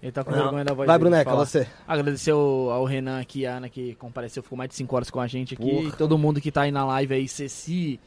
[0.00, 1.44] Ele tá com vergonha da voz Vai, dele Bruneca, falar.
[1.44, 1.66] você.
[1.86, 5.20] Agradecer ao, ao Renan aqui, a Ana que compareceu, ficou mais de 5 horas com
[5.20, 5.70] a gente aqui.
[5.70, 5.88] Porra.
[5.88, 7.98] E todo mundo que tá aí na live aí, Ceci,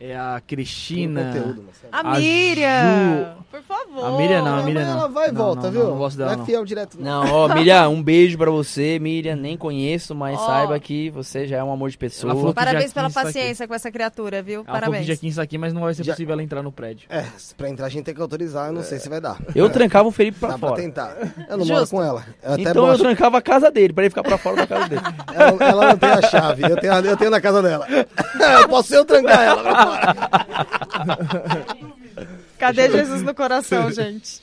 [0.00, 1.24] é, a Cristina.
[1.34, 1.64] Conteúdo.
[1.92, 3.34] A A Miriam.
[3.50, 4.04] Por favor.
[4.06, 4.98] A Miriam não, a Mas Miriam não.
[5.00, 5.82] Ela vai e Não, volta, não, viu?
[5.82, 6.46] Não, não gosto dela, é não.
[6.46, 7.24] fiel direto, não.
[7.24, 9.34] Não, ó, Miriam, um beijo pra você, Miriam.
[9.36, 10.46] Nem conheço, mas Ó.
[10.46, 12.30] saiba que você já é um amor de pessoa.
[12.30, 13.32] Ela falou que Parabéns pela 15 tá aqui.
[13.32, 14.60] paciência com essa criatura, viu?
[14.60, 15.06] Ela falou que Parabéns.
[15.06, 17.06] dia 15 aqui, mas não vai ser Já- possível ela entrar no prédio.
[17.10, 17.24] É,
[17.56, 19.36] pra entrar a gente tem que autorizar, eu não sei se vai dar.
[19.54, 20.80] Eu trancava o Felipe pra Dá pra fora.
[20.80, 21.16] tentar.
[21.48, 21.96] Eu não moro Justo.
[21.96, 22.24] com ela.
[22.42, 24.88] Eu até Então eu trancava a casa dele, pra ele ficar pra fora da casa
[24.88, 25.02] dele.
[25.34, 27.86] ela, ela não tem a chave, eu tenho, a- eu tenho na casa dela.
[28.62, 29.89] eu posso eu trancar ela pra fora.
[32.58, 34.40] Cadê Jesus no coração, gente?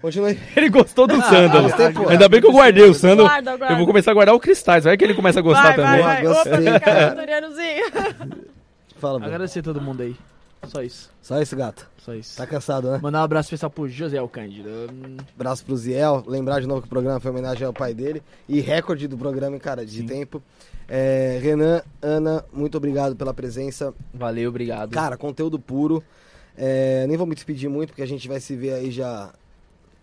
[0.00, 0.38] Continue.
[0.56, 1.68] Ele gostou do sândalo.
[1.68, 2.08] gostei, pô.
[2.08, 3.28] Ainda bem que eu guardei o sândalo.
[3.28, 3.74] Guarda, guarda.
[3.74, 4.84] Eu vou começar a guardar o cristais.
[4.84, 6.02] Vai que ele começa a gostar vai, também.
[6.02, 6.26] vai, vai.
[6.26, 6.50] Opa.
[8.98, 9.24] Fala.
[9.24, 10.16] Agradecer todo mundo aí.
[10.68, 11.10] Só isso.
[11.20, 11.88] Só isso, gato.
[11.98, 12.36] Só isso.
[12.36, 12.98] Tá cansado, né?
[13.02, 14.68] Mandar um abraço especial pro José Alcândido.
[14.68, 16.22] Hum, Abraço pro Ziel.
[16.26, 18.22] Lembrar de novo que o programa foi em homenagem ao pai dele.
[18.48, 20.06] E recorde do programa, hein, cara, de Sim.
[20.06, 20.42] tempo.
[20.88, 23.94] É, Renan, Ana, muito obrigado pela presença.
[24.12, 24.90] Valeu, obrigado.
[24.90, 26.02] Cara, conteúdo puro.
[26.56, 29.32] É, nem vou me despedir muito, porque a gente vai se ver aí já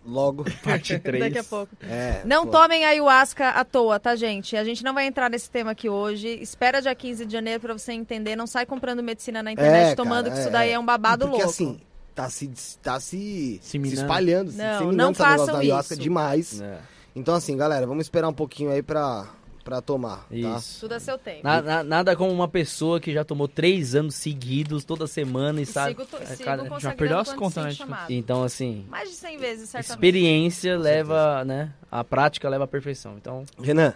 [0.04, 0.44] logo.
[0.64, 1.22] parte 3.
[1.24, 1.72] Daqui a pouco.
[1.82, 2.50] É, Não pô.
[2.52, 4.56] tomem ayahuasca à toa, tá, gente?
[4.56, 6.28] A gente não vai entrar nesse tema aqui hoje.
[6.42, 8.34] Espera dia 15 de janeiro pra você entender.
[8.34, 10.72] Não sai comprando medicina na internet É, tomando, cara, que isso é, daí é.
[10.72, 11.50] é um babado Porque louco.
[11.50, 11.80] assim,
[12.14, 12.50] tá se,
[12.82, 16.02] tá se, se espalhando, se Não, disseminando não façam ayahuasca isso.
[16.02, 16.60] demais.
[16.60, 16.78] É,
[17.14, 19.28] Então assim, galera, vamos esperar um pouquinho aí pra,
[19.64, 20.34] pra tomar, tá?
[20.34, 20.80] isso.
[20.80, 21.40] Tudo a seu tempo.
[21.44, 25.66] Na- na- nada como uma pessoa que já tomou três anos seguidos, toda semana e
[25.66, 25.90] sabe.
[25.90, 28.10] sigo, to- é, sigo cara, consagrando perdeu as contas, né, chamado.
[28.10, 29.94] Então, assim, Mais de 100 vezes, certamente.
[29.94, 31.72] experiência leva, né?
[31.90, 33.16] A prática leva à perfeição.
[33.16, 33.94] Então, Renan,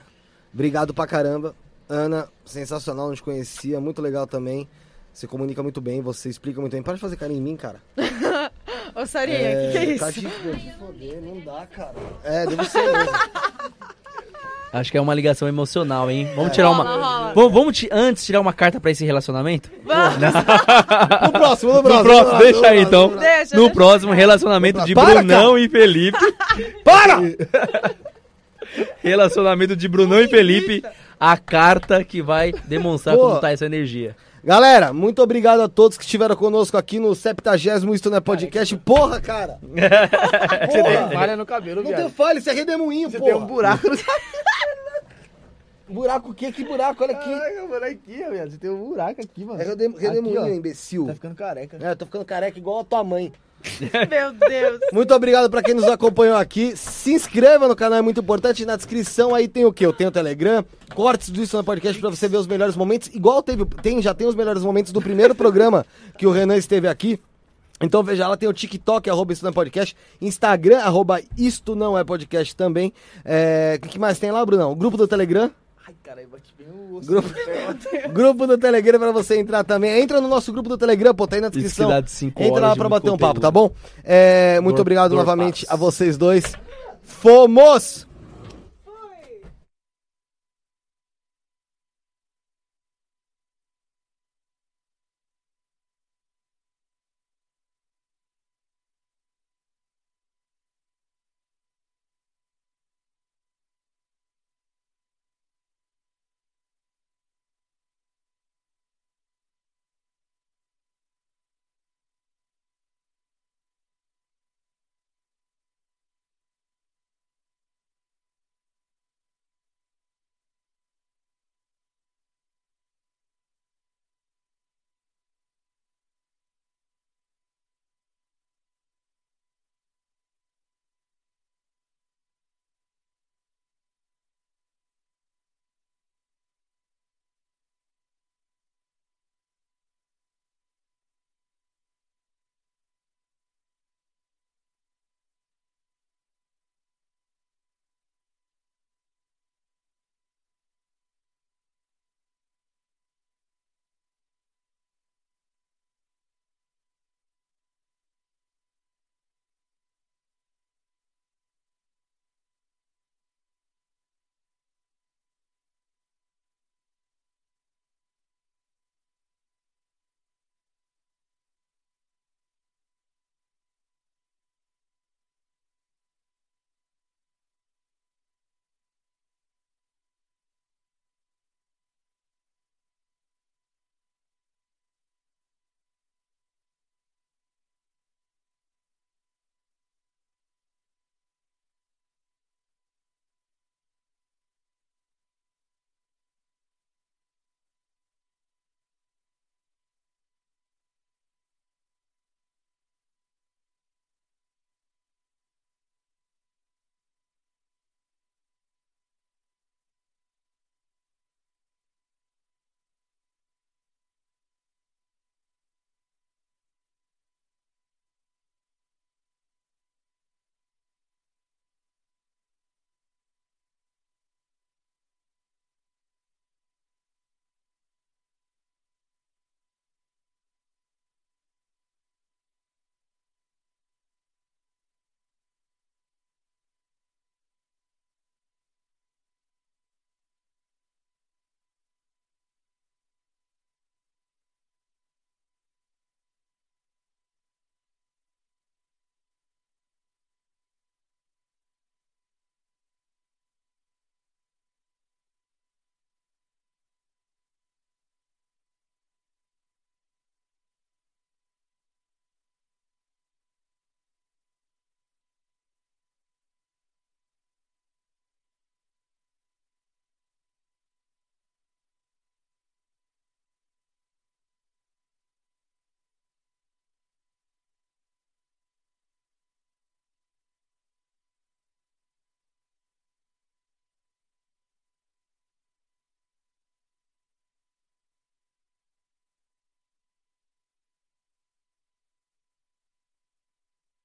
[0.52, 1.54] obrigado pra caramba.
[1.88, 4.68] Ana, sensacional, não te conhecia, muito legal também.
[5.12, 6.82] Você comunica muito bem, você explica muito bem.
[6.82, 7.80] Para de fazer carinho em mim, cara.
[8.96, 10.20] Ô, Sarinha, o que, que é Tá isso?
[10.20, 11.94] te, de foder, não dá, cara.
[12.24, 12.80] É, deve ser.
[14.74, 16.28] Acho que é uma ligação emocional, hein?
[16.34, 17.06] Vamos tirar Rola, uma.
[17.06, 17.32] rola.
[17.32, 19.70] Vamos, vamos ti- antes tirar uma carta pra esse relacionamento?
[19.84, 20.16] Vamos.
[21.22, 22.04] No próximo, no No próximo.
[22.04, 23.10] próximo, deixa no aí próximo, então.
[23.10, 23.74] no Deixa, No deixa.
[23.74, 26.18] próximo relacionamento de Para, Brunão e Felipe.
[26.84, 27.18] Para!
[29.02, 30.82] Relacionamento de Brunão e Felipe.
[31.20, 33.22] A carta que vai demonstrar Pô.
[33.28, 34.16] como tá essa energia.
[34.42, 37.56] Galera, muito obrigado a todos que estiveram conosco aqui no 70
[37.94, 38.76] Isto Não é Podcast.
[38.78, 39.56] Porra, cara!
[39.62, 41.10] Você tem Porra!
[41.12, 42.10] falha no cabelo, Não tem viado.
[42.12, 43.32] falha, isso é redemoinho, Você porra.
[43.32, 43.96] tem um buraco no
[45.88, 46.50] Buraco o quê?
[46.50, 47.02] Que buraco?
[47.04, 47.32] Olha aqui.
[47.32, 47.98] Ai, eu vou aqui,
[48.30, 48.50] viado.
[48.50, 49.60] Você tem um buraco aqui, mano.
[49.60, 50.54] É redem- redemoinho, Aqui, ó.
[50.54, 51.06] imbecil.
[51.06, 51.78] Tá ficando careca.
[51.80, 53.32] É, eu tô ficando careca igual a tua mãe.
[54.10, 54.80] Meu Deus.
[54.92, 56.76] Muito obrigado pra quem nos acompanhou aqui.
[56.76, 58.64] Se inscreva no canal, é muito importante.
[58.66, 59.86] Na descrição aí tem o quê?
[59.86, 63.08] Eu tenho o Telegram, cortes do Isso no Podcast pra você ver os melhores momentos.
[63.14, 65.86] Igual teve, tem, já tem os melhores momentos do primeiro programa
[66.18, 67.18] que o Renan esteve aqui.
[67.80, 71.98] Então veja lá, tem o TikTok, arroba Isto Não é Podcast, Instagram, arroba Isto Não
[71.98, 72.92] é Podcast também.
[73.24, 74.70] É, O que mais tem lá, Brunão?
[74.72, 75.50] O grupo do Telegram.
[76.04, 77.08] Caralho, bem o osso.
[77.08, 77.28] Grupo,
[78.12, 80.02] grupo do Telegram pra você entrar também.
[80.02, 81.90] Entra no nosso grupo do Telegram, pô, tá aí na descrição.
[82.36, 83.70] Entra lá de pra bater um papo, tá bom?
[84.04, 85.72] É, muito Dor- obrigado dor novamente paps.
[85.72, 86.44] a vocês dois.
[87.02, 88.06] Fomos!